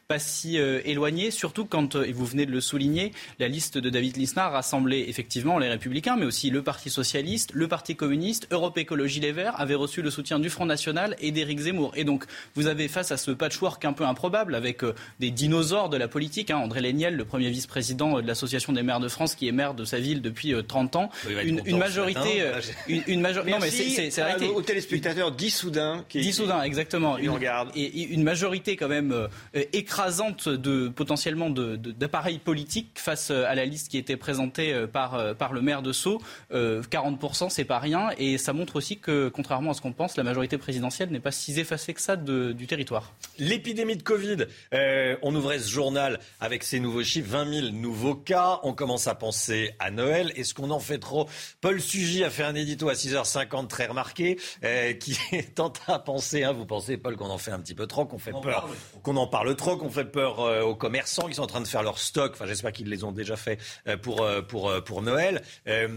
pas 0.08 0.18
si 0.18 0.58
euh, 0.58 0.80
éloigné. 0.84 1.30
Surtout 1.30 1.64
quand, 1.64 1.96
euh, 1.96 2.04
et 2.04 2.12
vous 2.12 2.26
venez 2.26 2.46
de 2.46 2.50
le 2.52 2.60
souligner, 2.60 3.12
la 3.38 3.48
liste 3.48 3.78
de 3.78 3.90
David 3.90 4.16
Lisnard 4.16 4.52
rassemblait 4.52 5.08
effectivement 5.08 5.58
les 5.58 5.68
Républicains, 5.68 6.16
mais 6.16 6.26
aussi 6.26 6.50
le 6.50 6.62
Parti 6.62 6.90
Socialiste, 6.90 7.50
le 7.54 7.68
Parti 7.68 7.96
Communiste, 7.96 8.46
Europe 8.50 8.76
Écologie 8.78 9.20
Les 9.20 9.32
Verts, 9.32 9.58
avait 9.60 9.74
reçu 9.74 10.02
le 10.02 10.10
soutien 10.10 10.38
du 10.38 10.50
Front 10.50 10.66
National 10.66 11.16
et 11.20 11.30
d'Éric 11.30 11.58
Zemmour. 11.60 11.92
Et 11.96 12.04
donc, 12.04 12.24
vous 12.54 12.66
avez 12.66 12.88
face 12.88 13.12
à 13.12 13.16
ce 13.16 13.30
patchwork 13.30 13.84
un 13.84 13.92
peu 13.92 14.04
improbable 14.04 14.54
avec 14.54 14.84
euh, 14.84 14.94
des 15.20 15.30
dinosaures 15.30 15.88
de 15.88 15.96
la 15.96 16.08
politique, 16.08 16.50
hein, 16.50 16.58
André 16.58 16.80
Léniel, 16.80 17.16
le 17.16 17.24
premier 17.24 17.50
vice-président 17.50 18.20
de 18.20 18.26
l'Association 18.26 18.72
des 18.72 18.82
maires 18.82 19.00
de 19.00 19.08
France, 19.08 19.34
qui 19.34 19.48
est 19.48 19.52
maire 19.52 19.74
de 19.74 19.84
sa 19.84 19.98
ville 20.00 20.20
depuis 20.22 20.52
euh, 20.54 20.62
30 20.62 20.96
ans, 20.96 21.10
une, 21.44 21.78
majorité, 21.78 22.18
matin. 22.44 22.58
une, 22.88 23.02
une 23.06 23.20
major- 23.20 23.44
non 23.46 23.58
mais 23.60 23.70
c'est- 23.70 24.10
c'est 24.10 24.20
la 24.20 24.36
aux 24.52 24.62
téléspectateurs 24.62 25.30
d'Issoudun 25.32 26.04
qui 26.08 26.20
D'Issoudun, 26.20 26.62
exactement. 26.62 27.16
qui 27.16 27.22
Une- 27.24 27.30
regardent. 27.30 27.70
Et, 27.74 28.02
une 28.04 28.22
majorité 28.22 28.76
quand 28.76 28.88
même 28.88 29.12
euh, 29.12 29.28
euh, 29.56 29.62
écrasante 29.94 30.48
de 30.48 30.88
potentiellement 30.88 31.50
de- 31.50 31.76
de- 31.76 31.92
d'appareils 31.92 32.38
politiques 32.38 32.98
face 32.98 33.30
euh, 33.30 33.44
à 33.46 33.54
la 33.54 33.64
liste 33.64 33.88
qui 33.88 33.96
était 33.96 34.16
présentée 34.16 34.72
euh, 34.74 34.88
par, 34.88 35.14
euh, 35.14 35.34
par 35.34 35.52
le 35.52 35.62
maire 35.62 35.82
de 35.82 35.92
Sceaux. 35.92 36.20
Euh, 36.52 36.82
40%, 36.82 37.48
c'est 37.48 37.64
pas 37.64 37.78
rien. 37.78 38.10
Et 38.18 38.36
ça 38.36 38.52
montre 38.52 38.74
aussi 38.74 38.98
que, 38.98 39.28
contrairement 39.28 39.70
à 39.70 39.74
ce 39.74 39.80
qu'on 39.80 39.92
pense, 39.92 40.16
la 40.16 40.24
majorité 40.24 40.58
présidentielle 40.58 41.10
n'est 41.10 41.20
pas 41.20 41.30
si 41.30 41.58
effacée 41.60 41.94
que 41.94 42.00
ça 42.00 42.16
de- 42.16 42.50
du 42.50 42.66
territoire. 42.66 43.12
L'épidémie 43.38 43.96
de 43.96 44.02
Covid, 44.02 44.46
euh, 44.74 45.16
on 45.22 45.32
ouvrait 45.34 45.60
ce 45.60 45.70
journal 45.70 46.18
avec 46.40 46.64
ces 46.64 46.80
nouveaux 46.80 47.04
chiffres, 47.04 47.30
20 47.30 47.60
000 47.60 47.68
nouveaux 47.68 48.16
cas. 48.16 48.58
On 48.64 48.72
commence 48.72 49.06
à 49.06 49.14
penser 49.14 49.76
à 49.78 49.92
Noël. 49.92 50.32
Est-ce 50.34 50.54
qu'on 50.54 50.70
en 50.72 50.80
fait 50.80 50.98
trop? 50.98 51.28
Paul 51.60 51.80
Sugy 51.80 52.24
a 52.24 52.30
fait 52.30 52.42
un 52.42 52.56
édito 52.56 52.88
à 52.88 52.94
6h50 52.94 53.68
très 53.68 53.86
remarqué 53.86 54.40
euh, 54.64 54.92
qui 54.94 55.16
tente 55.54 55.80
à 55.86 56.00
penser, 56.00 56.42
hein, 56.42 56.50
vous 56.52 56.66
pensez 56.66 56.96
Paul 56.96 57.14
qu'on 57.16 57.30
en 57.30 57.38
fait 57.38 57.52
un 57.52 57.60
petit 57.60 57.74
peu 57.74 57.86
trop, 57.86 58.04
qu'on 58.06 58.18
fait 58.18 58.32
peur, 58.42 58.68
qu'on 59.04 59.16
en 59.16 59.28
parle 59.28 59.54
trop, 59.54 59.76
qu'on 59.84 59.90
fait 59.90 60.04
peur 60.04 60.40
euh, 60.40 60.62
aux 60.62 60.74
commerçants 60.74 61.28
qui 61.28 61.34
sont 61.34 61.42
en 61.42 61.46
train 61.46 61.60
de 61.60 61.68
faire 61.68 61.82
leur 61.82 61.98
stock. 61.98 62.32
Enfin, 62.34 62.46
j'espère 62.46 62.72
qu'ils 62.72 62.88
les 62.88 63.04
ont 63.04 63.12
déjà 63.12 63.36
fait 63.36 63.58
euh, 63.86 63.96
pour, 63.96 64.22
euh, 64.22 64.42
pour, 64.42 64.72
pour 64.84 65.02
Noël. 65.02 65.42
Euh, 65.68 65.88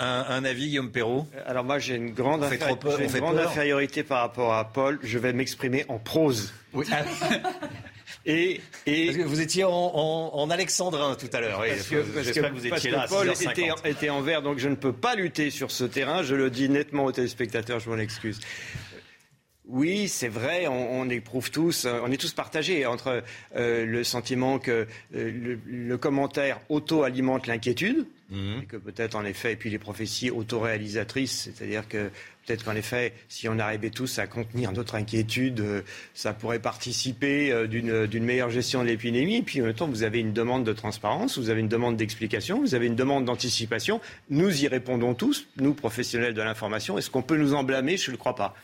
Un, 0.00 0.24
un 0.28 0.44
avis, 0.44 0.66
Guillaume 0.70 0.90
Perrault? 0.90 1.28
Alors 1.46 1.62
moi, 1.62 1.78
j'ai 1.78 1.94
une 1.94 2.10
grande, 2.12 2.42
inféri- 2.42 2.76
peur, 2.76 2.98
une 3.00 3.06
grande 3.12 3.38
infériorité 3.38 4.02
par 4.02 4.22
rapport 4.22 4.52
à 4.52 4.64
Paul. 4.72 4.98
Je 5.04 5.18
vais 5.20 5.32
m'exprimer 5.32 5.84
en 5.88 5.98
prose. 6.00 6.52
Oui. 6.72 6.84
et, 8.26 8.60
et... 8.86 9.06
Parce 9.06 9.18
que 9.18 9.22
vous 9.22 9.40
étiez 9.40 9.62
en, 9.64 9.70
en- 9.70 10.30
en 10.34 10.50
alexandrin 10.50 11.14
tout 11.14 11.28
à 11.32 11.40
l'heure. 11.40 11.60
oui. 11.62 11.68
Parce 11.70 11.86
que, 11.88 11.96
parce 12.02 12.26
J'espère 12.26 12.50
que- 12.50 12.56
que 12.56 12.60
vous 12.60 12.66
étiez 12.66 12.90
là 12.90 13.06
Paul 13.08 13.28
6h50. 13.28 13.50
était, 13.52 13.90
était 13.90 14.10
en 14.10 14.20
vert, 14.20 14.42
donc 14.42 14.58
je 14.58 14.68
ne 14.68 14.74
peux 14.74 14.92
pas 14.92 15.14
lutter 15.14 15.50
sur 15.50 15.70
ce 15.70 15.84
terrain. 15.84 16.24
Je 16.24 16.34
le 16.34 16.50
dis 16.50 16.68
nettement 16.68 17.04
aux 17.04 17.12
téléspectateurs, 17.12 17.78
je 17.78 17.88
m'en 17.88 17.98
excuse. 17.98 18.40
Oui, 19.66 20.08
c'est 20.08 20.28
vrai, 20.28 20.66
on, 20.66 21.00
on 21.00 21.08
éprouve 21.08 21.50
tous, 21.50 21.86
euh, 21.86 21.98
on 22.04 22.10
est 22.12 22.18
tous 22.18 22.34
partagés 22.34 22.84
entre 22.84 23.22
euh, 23.56 23.86
le 23.86 24.04
sentiment 24.04 24.58
que 24.58 24.70
euh, 24.70 24.86
le, 25.14 25.58
le 25.66 25.96
commentaire 25.96 26.60
auto-alimente 26.68 27.46
l'inquiétude, 27.46 28.06
Mhm. 28.30 28.62
et 28.62 28.64
que 28.64 28.78
peut-être 28.78 29.16
en 29.16 29.24
effet, 29.26 29.52
et 29.52 29.56
puis 29.56 29.68
les 29.68 29.78
prophéties 29.78 30.30
autoréalisatrices, 30.30 31.42
c'est-à-dire 31.54 31.86
que 31.86 32.08
peut-être 32.46 32.64
qu'en 32.64 32.74
effet, 32.74 33.12
si 33.28 33.50
on 33.50 33.58
arrivait 33.58 33.90
tous 33.90 34.18
à 34.18 34.26
contenir 34.26 34.72
notre 34.72 34.94
inquiétude, 34.94 35.60
euh, 35.60 35.82
ça 36.14 36.32
pourrait 36.32 36.58
participer 36.58 37.66
d'une 37.68 38.06
d'une 38.06 38.24
meilleure 38.24 38.48
gestion 38.50 38.82
de 38.82 38.88
l'épidémie. 38.88 39.36
Et 39.36 39.42
puis 39.42 39.60
en 39.60 39.66
même 39.66 39.74
temps, 39.74 39.86
vous 39.88 40.02
avez 40.04 40.20
une 40.20 40.32
demande 40.32 40.64
de 40.64 40.72
transparence, 40.72 41.36
vous 41.38 41.50
avez 41.50 41.60
une 41.60 41.68
demande 41.68 41.98
d'explication, 41.98 42.60
vous 42.60 42.74
avez 42.74 42.86
une 42.86 42.96
demande 42.96 43.26
d'anticipation. 43.26 44.00
Nous 44.30 44.64
y 44.64 44.68
répondons 44.68 45.12
tous, 45.14 45.46
nous 45.58 45.74
professionnels 45.74 46.32
de 46.34 46.42
l'information. 46.42 46.96
Est-ce 46.96 47.10
qu'on 47.10 47.22
peut 47.22 47.36
nous 47.36 47.52
en 47.54 47.62
blâmer? 47.62 47.98
Je 47.98 48.10
ne 48.10 48.12
le 48.12 48.18
crois 48.18 48.34
pas. 48.34 48.54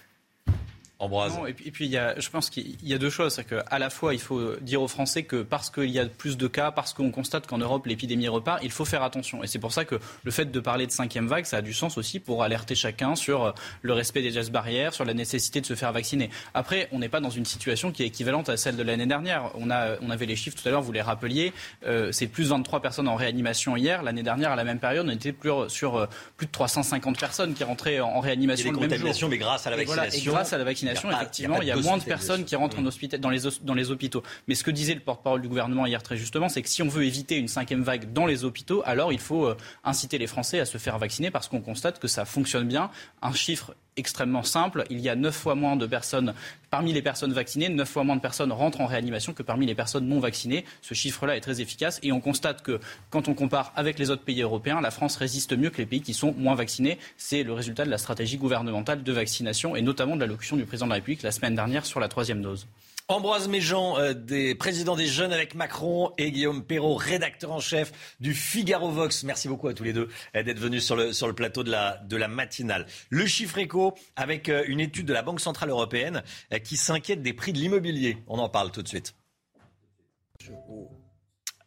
Ambroise. 1.00 1.34
Non, 1.34 1.46
et 1.46 1.54
puis, 1.54 1.66
et 1.66 1.70
puis 1.70 1.86
il 1.86 1.90
y 1.90 1.96
a, 1.96 2.18
je 2.20 2.28
pense 2.28 2.50
qu'il 2.50 2.76
y 2.82 2.92
a 2.92 2.98
deux 2.98 3.08
choses. 3.08 3.32
C'est 3.32 3.44
qu'à 3.44 3.78
la 3.78 3.88
fois, 3.88 4.12
il 4.12 4.20
faut 4.20 4.56
dire 4.60 4.82
aux 4.82 4.88
Français 4.88 5.22
que 5.22 5.42
parce 5.42 5.70
qu'il 5.70 5.88
y 5.88 5.98
a 5.98 6.04
plus 6.04 6.36
de 6.36 6.46
cas, 6.46 6.70
parce 6.72 6.92
qu'on 6.92 7.10
constate 7.10 7.46
qu'en 7.46 7.56
Europe 7.56 7.86
l'épidémie 7.86 8.28
repart, 8.28 8.60
il 8.62 8.70
faut 8.70 8.84
faire 8.84 9.02
attention. 9.02 9.42
Et 9.42 9.46
c'est 9.46 9.58
pour 9.58 9.72
ça 9.72 9.86
que 9.86 9.98
le 10.24 10.30
fait 10.30 10.50
de 10.50 10.60
parler 10.60 10.86
de 10.86 10.92
cinquième 10.92 11.26
vague, 11.26 11.46
ça 11.46 11.56
a 11.56 11.62
du 11.62 11.72
sens 11.72 11.96
aussi 11.96 12.20
pour 12.20 12.42
alerter 12.42 12.74
chacun 12.74 13.16
sur 13.16 13.54
le 13.80 13.92
respect 13.94 14.20
des 14.20 14.30
gestes 14.30 14.52
barrières, 14.52 14.92
sur 14.92 15.06
la 15.06 15.14
nécessité 15.14 15.62
de 15.62 15.66
se 15.66 15.74
faire 15.74 15.90
vacciner. 15.90 16.28
Après, 16.52 16.88
on 16.92 16.98
n'est 16.98 17.08
pas 17.08 17.20
dans 17.20 17.30
une 17.30 17.46
situation 17.46 17.92
qui 17.92 18.02
est 18.02 18.06
équivalente 18.06 18.50
à 18.50 18.58
celle 18.58 18.76
de 18.76 18.82
l'année 18.82 19.06
dernière. 19.06 19.50
On, 19.54 19.70
a, 19.70 19.96
on 20.02 20.10
avait 20.10 20.26
les 20.26 20.36
chiffres 20.36 20.60
tout 20.60 20.68
à 20.68 20.70
l'heure, 20.70 20.82
vous 20.82 20.92
les 20.92 21.00
rappeliez. 21.00 21.54
Euh, 21.86 22.12
c'est 22.12 22.26
plus 22.26 22.50
23 22.50 22.82
personnes 22.82 23.08
en 23.08 23.16
réanimation 23.16 23.74
hier. 23.74 24.02
L'année 24.02 24.22
dernière, 24.22 24.52
à 24.52 24.56
la 24.56 24.64
même 24.64 24.78
période, 24.78 25.06
on 25.06 25.10
était 25.10 25.32
plus, 25.32 25.50
sur 25.68 26.06
plus 26.36 26.46
de 26.46 26.52
350 26.52 27.18
personnes 27.18 27.54
qui 27.54 27.64
rentraient 27.64 28.00
en, 28.00 28.20
réanimation 28.20 28.70
le 28.70 28.78
même 28.86 29.14
jour. 29.14 29.30
mais 29.30 29.38
grâce 29.38 29.66
à 29.66 29.70
la 29.70 29.80
Et 29.80 29.84
voilà, 29.86 30.02
vaccination. 30.02 30.30
et 30.30 30.34
grâce 30.34 30.52
à 30.52 30.58
la 30.58 30.64
vaccination, 30.64 30.89
effectivement, 31.12 31.60
il 31.62 31.68
y 31.68 31.70
a 31.70 31.76
moins 31.76 31.98
de 31.98 32.02
personnes 32.04 32.44
qui 32.44 32.56
rentrent 32.56 32.78
en 32.78 32.82
dans, 33.18 33.30
les, 33.30 33.46
os- 33.46 33.62
dans 33.62 33.74
les 33.74 33.90
hôpitaux. 33.90 34.22
Mais 34.48 34.54
ce 34.54 34.64
que 34.64 34.70
disait 34.70 34.94
le 34.94 35.00
porte-parole 35.00 35.40
du 35.42 35.48
gouvernement 35.48 35.86
hier 35.86 36.02
très 36.02 36.16
justement, 36.16 36.48
c'est 36.48 36.62
que 36.62 36.68
si 36.68 36.82
on 36.82 36.88
veut 36.88 37.04
éviter 37.04 37.36
une 37.36 37.48
cinquième 37.48 37.82
vague 37.82 38.12
dans 38.12 38.26
les 38.26 38.44
hôpitaux, 38.44 38.82
alors 38.84 39.12
il 39.12 39.18
faut 39.20 39.46
euh, 39.46 39.56
inciter 39.84 40.18
les 40.18 40.26
Français 40.26 40.60
à 40.60 40.64
se 40.64 40.78
faire 40.78 40.98
vacciner 40.98 41.30
parce 41.30 41.48
qu'on 41.48 41.60
constate 41.60 41.98
que 41.98 42.08
ça 42.08 42.24
fonctionne 42.24 42.66
bien. 42.68 42.90
Un 43.22 43.32
chiffre 43.32 43.74
extrêmement 43.96 44.42
simple, 44.42 44.84
il 44.90 45.00
y 45.00 45.08
a 45.08 45.16
9 45.16 45.34
fois 45.34 45.54
moins 45.54 45.76
de 45.76 45.86
personnes, 45.86 46.34
parmi 46.70 46.92
les 46.92 47.02
personnes 47.02 47.32
vaccinées, 47.32 47.68
9 47.68 47.88
fois 47.88 48.04
moins 48.04 48.16
de 48.16 48.20
personnes 48.20 48.52
rentrent 48.52 48.80
en 48.80 48.86
réanimation 48.86 49.32
que 49.32 49.42
parmi 49.42 49.66
les 49.66 49.74
personnes 49.74 50.06
non 50.06 50.20
vaccinées. 50.20 50.64
Ce 50.82 50.94
chiffre-là 50.94 51.36
est 51.36 51.40
très 51.40 51.60
efficace 51.60 51.98
et 52.02 52.12
on 52.12 52.20
constate 52.20 52.62
que 52.62 52.80
quand 53.10 53.28
on 53.28 53.34
compare 53.34 53.72
avec 53.76 53.98
les 53.98 54.10
autres 54.10 54.22
pays 54.22 54.42
européens, 54.42 54.80
la 54.80 54.90
France 54.90 55.16
résiste 55.16 55.56
mieux 55.56 55.70
que 55.70 55.78
les 55.78 55.86
pays 55.86 56.02
qui 56.02 56.14
sont 56.14 56.34
moins 56.36 56.54
vaccinés. 56.54 56.98
C'est 57.16 57.42
le 57.42 57.52
résultat 57.52 57.84
de 57.84 57.90
la 57.90 57.98
stratégie 57.98 58.36
gouvernementale 58.36 59.02
de 59.02 59.12
vaccination 59.12 59.76
et 59.76 59.82
notamment 59.82 60.14
de 60.14 60.20
l'allocution 60.20 60.56
du 60.56 60.64
président 60.64 60.86
de 60.86 60.90
la 60.90 60.96
République 60.96 61.22
la 61.22 61.32
semaine 61.32 61.54
dernière 61.54 61.84
sur 61.84 62.00
la 62.00 62.08
troisième 62.08 62.42
dose. 62.42 62.66
Ambroise 63.10 63.48
Méjean, 63.48 63.98
euh, 63.98 64.14
des 64.14 64.54
des 64.54 65.06
jeunes 65.06 65.32
avec 65.32 65.56
Macron 65.56 66.12
et 66.16 66.30
Guillaume 66.30 66.62
Perrault, 66.64 66.94
rédacteur 66.94 67.50
en 67.50 67.58
chef 67.58 67.90
du 68.20 68.34
Figaro 68.34 68.92
Vox. 68.92 69.24
Merci 69.24 69.48
beaucoup 69.48 69.66
à 69.66 69.74
tous 69.74 69.82
les 69.82 69.92
deux 69.92 70.08
euh, 70.36 70.44
d'être 70.44 70.60
venus 70.60 70.84
sur 70.84 70.94
le, 70.94 71.12
sur 71.12 71.26
le 71.26 71.32
plateau 71.32 71.64
de 71.64 71.72
la, 71.72 71.98
de 72.08 72.16
la 72.16 72.28
matinale. 72.28 72.86
Le 73.08 73.26
chiffre 73.26 73.58
éco 73.58 73.94
avec 74.14 74.48
euh, 74.48 74.62
une 74.68 74.78
étude 74.78 75.06
de 75.06 75.12
la 75.12 75.22
Banque 75.22 75.40
Centrale 75.40 75.70
Européenne 75.70 76.22
euh, 76.54 76.60
qui 76.60 76.76
s'inquiète 76.76 77.20
des 77.20 77.32
prix 77.32 77.52
de 77.52 77.58
l'immobilier. 77.58 78.18
On 78.28 78.38
en 78.38 78.48
parle 78.48 78.70
tout 78.70 78.82
de 78.82 78.88
suite. 78.88 79.16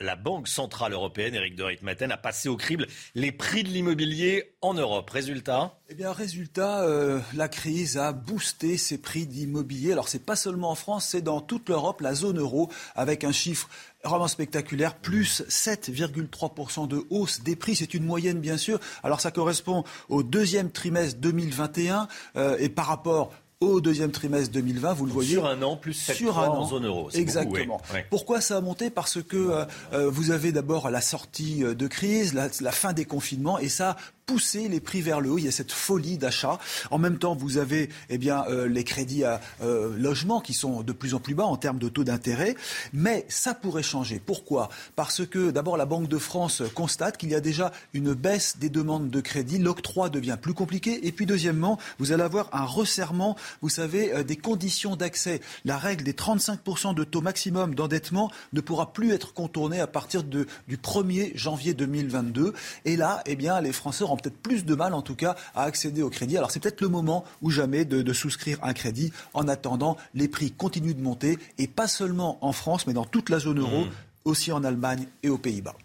La 0.04 0.18
Banque 0.18 0.50
Centrale 0.50 0.92
Européenne, 0.92 1.34
Éric 1.34 1.56
de 1.56 1.64
Ritmaten, 1.64 2.12
a 2.12 2.18
passé 2.18 2.50
au 2.50 2.58
crible 2.58 2.88
les 3.16 3.32
prix 3.32 3.64
de 3.64 3.70
l'immobilier 3.70 4.54
en 4.62 4.74
Europe. 4.74 5.10
Résultat 5.10 5.80
Eh 5.88 5.96
bien, 5.96 6.12
résultat, 6.12 6.82
euh, 6.82 7.22
la 7.34 7.48
crise 7.48 7.98
a 7.98 8.12
boosté 8.12 8.76
ces 8.76 8.98
prix 8.98 9.26
d'immobilier. 9.26 9.94
Alors, 9.94 10.10
c'est 10.10 10.26
pas 10.26 10.36
seulement 10.36 10.72
en 10.72 10.76
France, 10.76 11.08
c'est 11.08 11.22
dans 11.22 11.40
toute 11.40 11.70
l'Europe, 11.70 12.02
la 12.02 12.16
zone 12.16 12.38
euro, 12.38 12.70
avec 12.96 13.24
un 13.24 13.32
chiffre 13.32 13.70
vraiment 14.04 14.28
spectaculaire, 14.28 14.96
plus 14.96 15.44
7,3% 15.48 16.90
de 16.90 17.02
hausse 17.10 17.42
des 17.42 17.56
prix. 17.56 17.78
C'est 17.78 17.94
une 17.94 18.04
moyenne, 18.04 18.42
bien 18.42 18.58
sûr. 18.58 18.82
Alors, 19.04 19.22
ça 19.22 19.32
correspond 19.32 19.86
au 20.10 20.22
deuxième 20.22 20.70
trimestre 20.70 21.22
2021 21.22 22.10
euh, 22.36 22.58
et 22.60 22.68
par 22.68 22.88
rapport 22.88 23.32
au 23.72 23.82
deuxième 23.82 24.12
trimestre 24.12 24.52
2020, 24.54 24.94
vous 24.94 25.06
le 25.06 25.12
voyez. 25.12 25.32
Sur 25.34 25.46
un 25.46 25.62
an, 25.62 25.76
plus 25.76 25.94
7,3 26.10 26.14
sur 26.16 26.40
un 26.40 26.48
en 26.50 26.62
an. 26.62 26.68
zone 26.68 26.86
euro. 26.86 27.10
Exactement. 27.14 27.78
beaucoup, 27.78 27.84
oui. 27.90 27.96
Ouais. 27.96 28.06
Pourquoi 28.10 28.42
ça 28.42 28.58
a 28.58 28.62
monté? 28.62 28.90
Parce 28.90 29.22
que 29.22 29.38
euh, 29.38 29.66
euh, 29.94 30.10
vous 30.10 30.32
avez 30.32 30.52
d'abord 30.52 30.90
la 30.90 31.02
sortie 31.02 31.64
euh, 31.64 31.74
de 31.76 31.88
crise, 31.88 32.34
la, 32.34 32.48
la 32.62 32.72
fin 32.72 32.94
des 32.94 33.06
confinements, 33.06 33.60
et 33.60 33.70
ça 33.70 33.96
a 34.24 34.34
poussé 34.34 34.68
les 34.68 34.80
prix 34.80 35.02
vers 35.02 35.22
le 35.22 35.32
haut. 35.32 35.38
Il 35.38 35.46
y 35.46 35.48
a 35.48 35.52
cette 35.52 35.72
folie 35.72 36.18
d'achat. 36.18 36.60
En 36.92 36.98
même 36.98 37.18
temps, 37.18 37.36
vous 37.36 37.58
avez 37.58 37.90
eh 38.10 38.18
bien, 38.18 38.46
euh, 38.50 38.68
les 38.68 38.84
crédits 38.84 39.24
à 39.24 39.42
euh, 39.62 39.96
logement 39.98 40.40
qui 40.40 40.54
sont 40.54 40.82
de 40.82 40.94
plus 40.94 41.14
en 41.14 41.20
plus 41.20 41.36
bas 41.36 41.46
en 41.46 41.58
termes 41.58 41.78
de 41.78 41.90
taux 41.90 42.04
d'intérêt. 42.04 42.56
Mais 42.94 43.26
ça 43.28 43.54
pourrait 43.54 43.84
changer. 43.84 44.22
Pourquoi? 44.26 44.70
Parce 44.96 45.26
que 45.26 45.52
d'abord, 45.52 45.78
la 45.78 45.86
Banque 45.86 46.08
de 46.08 46.18
France 46.18 46.64
constate 46.74 47.18
qu'il 47.18 47.30
y 47.30 47.36
a 47.36 47.42
déjà 47.42 47.72
une 47.94 48.14
baisse 48.14 48.58
des 48.58 48.70
demandes 48.70 49.10
de 49.10 49.22
crédit. 49.22 49.58
L'octroi 49.58 50.10
devient 50.10 50.38
plus 50.42 50.54
compliqué. 50.54 51.06
Et 51.06 51.12
puis, 51.12 51.26
deuxièmement, 51.26 51.78
vous 52.00 52.12
allez 52.12 52.24
avoir 52.24 52.50
un 52.54 52.66
resserrement, 52.66 53.36
vous 53.62 53.70
savez, 53.70 54.14
euh, 54.14 54.24
des 54.24 54.38
conditions 54.38 54.96
d'accès. 54.96 55.42
La 55.66 55.78
règle 55.78 56.04
des 56.04 56.14
35% 56.14 56.96
de 56.96 57.04
taux 57.04 57.22
maximum 57.22 57.76
d'endettement 57.76 58.32
ne 58.54 58.62
pourra 58.62 58.94
plus 58.94 59.12
être 59.12 59.34
contournée 59.34 59.80
à 59.80 59.88
partir 59.88 60.24
de, 60.24 60.48
du 60.68 60.78
1er 60.78 61.36
janvier 61.36 61.74
2022. 61.74 62.54
Et 62.86 62.96
là, 62.96 63.22
eh 63.26 63.36
bien, 63.36 63.60
les 63.62 63.74
Français 63.74 64.04
auront 64.14 64.22
peut-être 64.22 64.42
plus 64.42 64.66
de 64.66 64.76
mal, 64.76 64.94
en 64.94 65.02
tout 65.02 65.16
cas, 65.16 65.36
à 65.56 65.64
accéder 65.64 66.02
au 66.02 66.10
crédit. 66.10 66.38
Alors, 66.38 66.52
c'est 66.52 66.60
peut-être 66.60 66.82
le 66.82 66.90
moment 66.90 67.26
ou 67.42 67.50
jamais 67.50 67.86
de, 67.86 68.02
de 68.02 68.14
souscrire 68.14 68.60
un 68.64 68.74
crédit. 68.74 69.12
En 69.34 69.48
attendant, 69.48 69.98
les 70.14 70.28
prix 70.28 70.52
continuent 70.52 70.96
de 70.96 71.02
monter, 71.02 71.38
et 71.58 71.68
pas 71.68 71.88
seulement 71.88 72.38
en 72.46 72.54
France, 72.54 72.88
mais 72.88 72.94
dans 72.94 73.06
toute 73.06 73.30
la 73.30 73.40
zone 73.40 73.60
euro, 73.60 73.86
aussi 74.26 74.52
en 74.52 74.64
Allemagne 74.64 75.08
et 75.24 75.30
aux 75.30 75.38
Pays-Bas. 75.38 75.76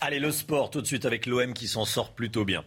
Allez, 0.00 0.18
le 0.18 0.32
sport 0.32 0.70
tout 0.70 0.80
de 0.80 0.86
suite 0.86 1.04
avec 1.04 1.26
l'OM 1.26 1.54
qui 1.54 1.68
s'en 1.68 1.84
sort 1.84 2.12
plutôt 2.12 2.44
bien. 2.44 2.64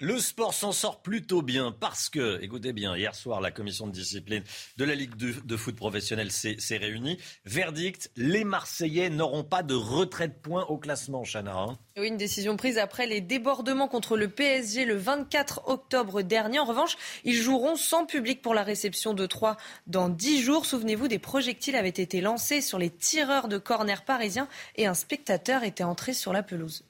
Le 0.00 0.18
sport 0.18 0.54
s'en 0.54 0.72
sort 0.72 1.02
plutôt 1.02 1.40
bien 1.40 1.70
parce 1.70 2.08
que, 2.08 2.42
écoutez 2.42 2.72
bien, 2.72 2.96
hier 2.96 3.14
soir, 3.14 3.40
la 3.40 3.52
commission 3.52 3.86
de 3.86 3.92
discipline 3.92 4.42
de 4.76 4.84
la 4.84 4.96
Ligue 4.96 5.14
de, 5.14 5.56
foot 5.56 5.76
professionnelle 5.76 6.32
s'est 6.32 6.76
réunie. 6.76 7.16
Verdict, 7.44 8.10
les 8.16 8.42
Marseillais 8.42 9.08
n'auront 9.08 9.44
pas 9.44 9.62
de 9.62 9.74
retrait 9.74 10.26
de 10.26 10.34
points 10.34 10.64
au 10.64 10.78
classement, 10.78 11.22
Chana. 11.22 11.54
hein. 11.54 11.78
Oui, 11.96 12.08
une 12.08 12.16
décision 12.16 12.56
prise 12.56 12.76
après 12.76 13.06
les 13.06 13.20
débordements 13.20 13.86
contre 13.86 14.16
le 14.16 14.26
PSG 14.26 14.84
le 14.84 14.96
24 14.96 15.68
octobre 15.68 16.22
dernier. 16.22 16.58
En 16.58 16.64
revanche, 16.64 16.96
ils 17.22 17.36
joueront 17.36 17.76
sans 17.76 18.04
public 18.04 18.42
pour 18.42 18.52
la 18.52 18.64
réception 18.64 19.14
de 19.14 19.26
3 19.26 19.56
dans 19.86 20.08
10 20.08 20.42
jours. 20.42 20.66
Souvenez-vous, 20.66 21.06
des 21.06 21.20
projectiles 21.20 21.76
avaient 21.76 21.88
été 21.88 22.20
lancés 22.20 22.62
sur 22.62 22.80
les 22.80 22.90
tireurs 22.90 23.46
de 23.46 23.58
corner 23.58 24.04
parisiens 24.04 24.48
et 24.74 24.88
un 24.88 24.94
spectateur 24.94 25.62
était 25.62 25.84
entré 25.84 26.14
sur 26.14 26.32
la 26.32 26.42
pelouse. 26.42 26.84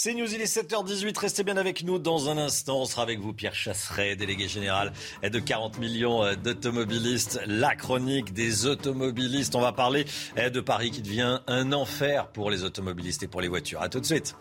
C'est 0.00 0.14
News, 0.14 0.32
il 0.32 0.40
est 0.40 0.44
7h18. 0.44 1.18
Restez 1.18 1.42
bien 1.42 1.56
avec 1.56 1.82
nous 1.82 1.98
dans 1.98 2.30
un 2.30 2.38
instant. 2.38 2.82
On 2.82 2.84
sera 2.84 3.02
avec 3.02 3.18
vous, 3.18 3.32
Pierre 3.32 3.56
Chasseret, 3.56 4.14
délégué 4.14 4.46
général 4.46 4.92
de 5.24 5.38
40 5.40 5.80
millions 5.80 6.22
euh, 6.22 6.36
d'automobilistes. 6.36 7.40
La 7.48 7.74
chronique 7.74 8.32
des 8.32 8.66
automobilistes. 8.66 9.56
On 9.56 9.60
va 9.60 9.72
parler 9.72 10.04
euh, 10.38 10.50
de 10.50 10.60
Paris 10.60 10.92
qui 10.92 11.02
devient 11.02 11.40
un 11.48 11.72
enfer 11.72 12.28
pour 12.28 12.48
les 12.48 12.62
automobilistes 12.62 13.24
et 13.24 13.26
pour 13.26 13.40
les 13.40 13.48
voitures. 13.48 13.82
À 13.82 13.88
tout 13.88 13.98
de 13.98 14.06
suite. 14.06 14.36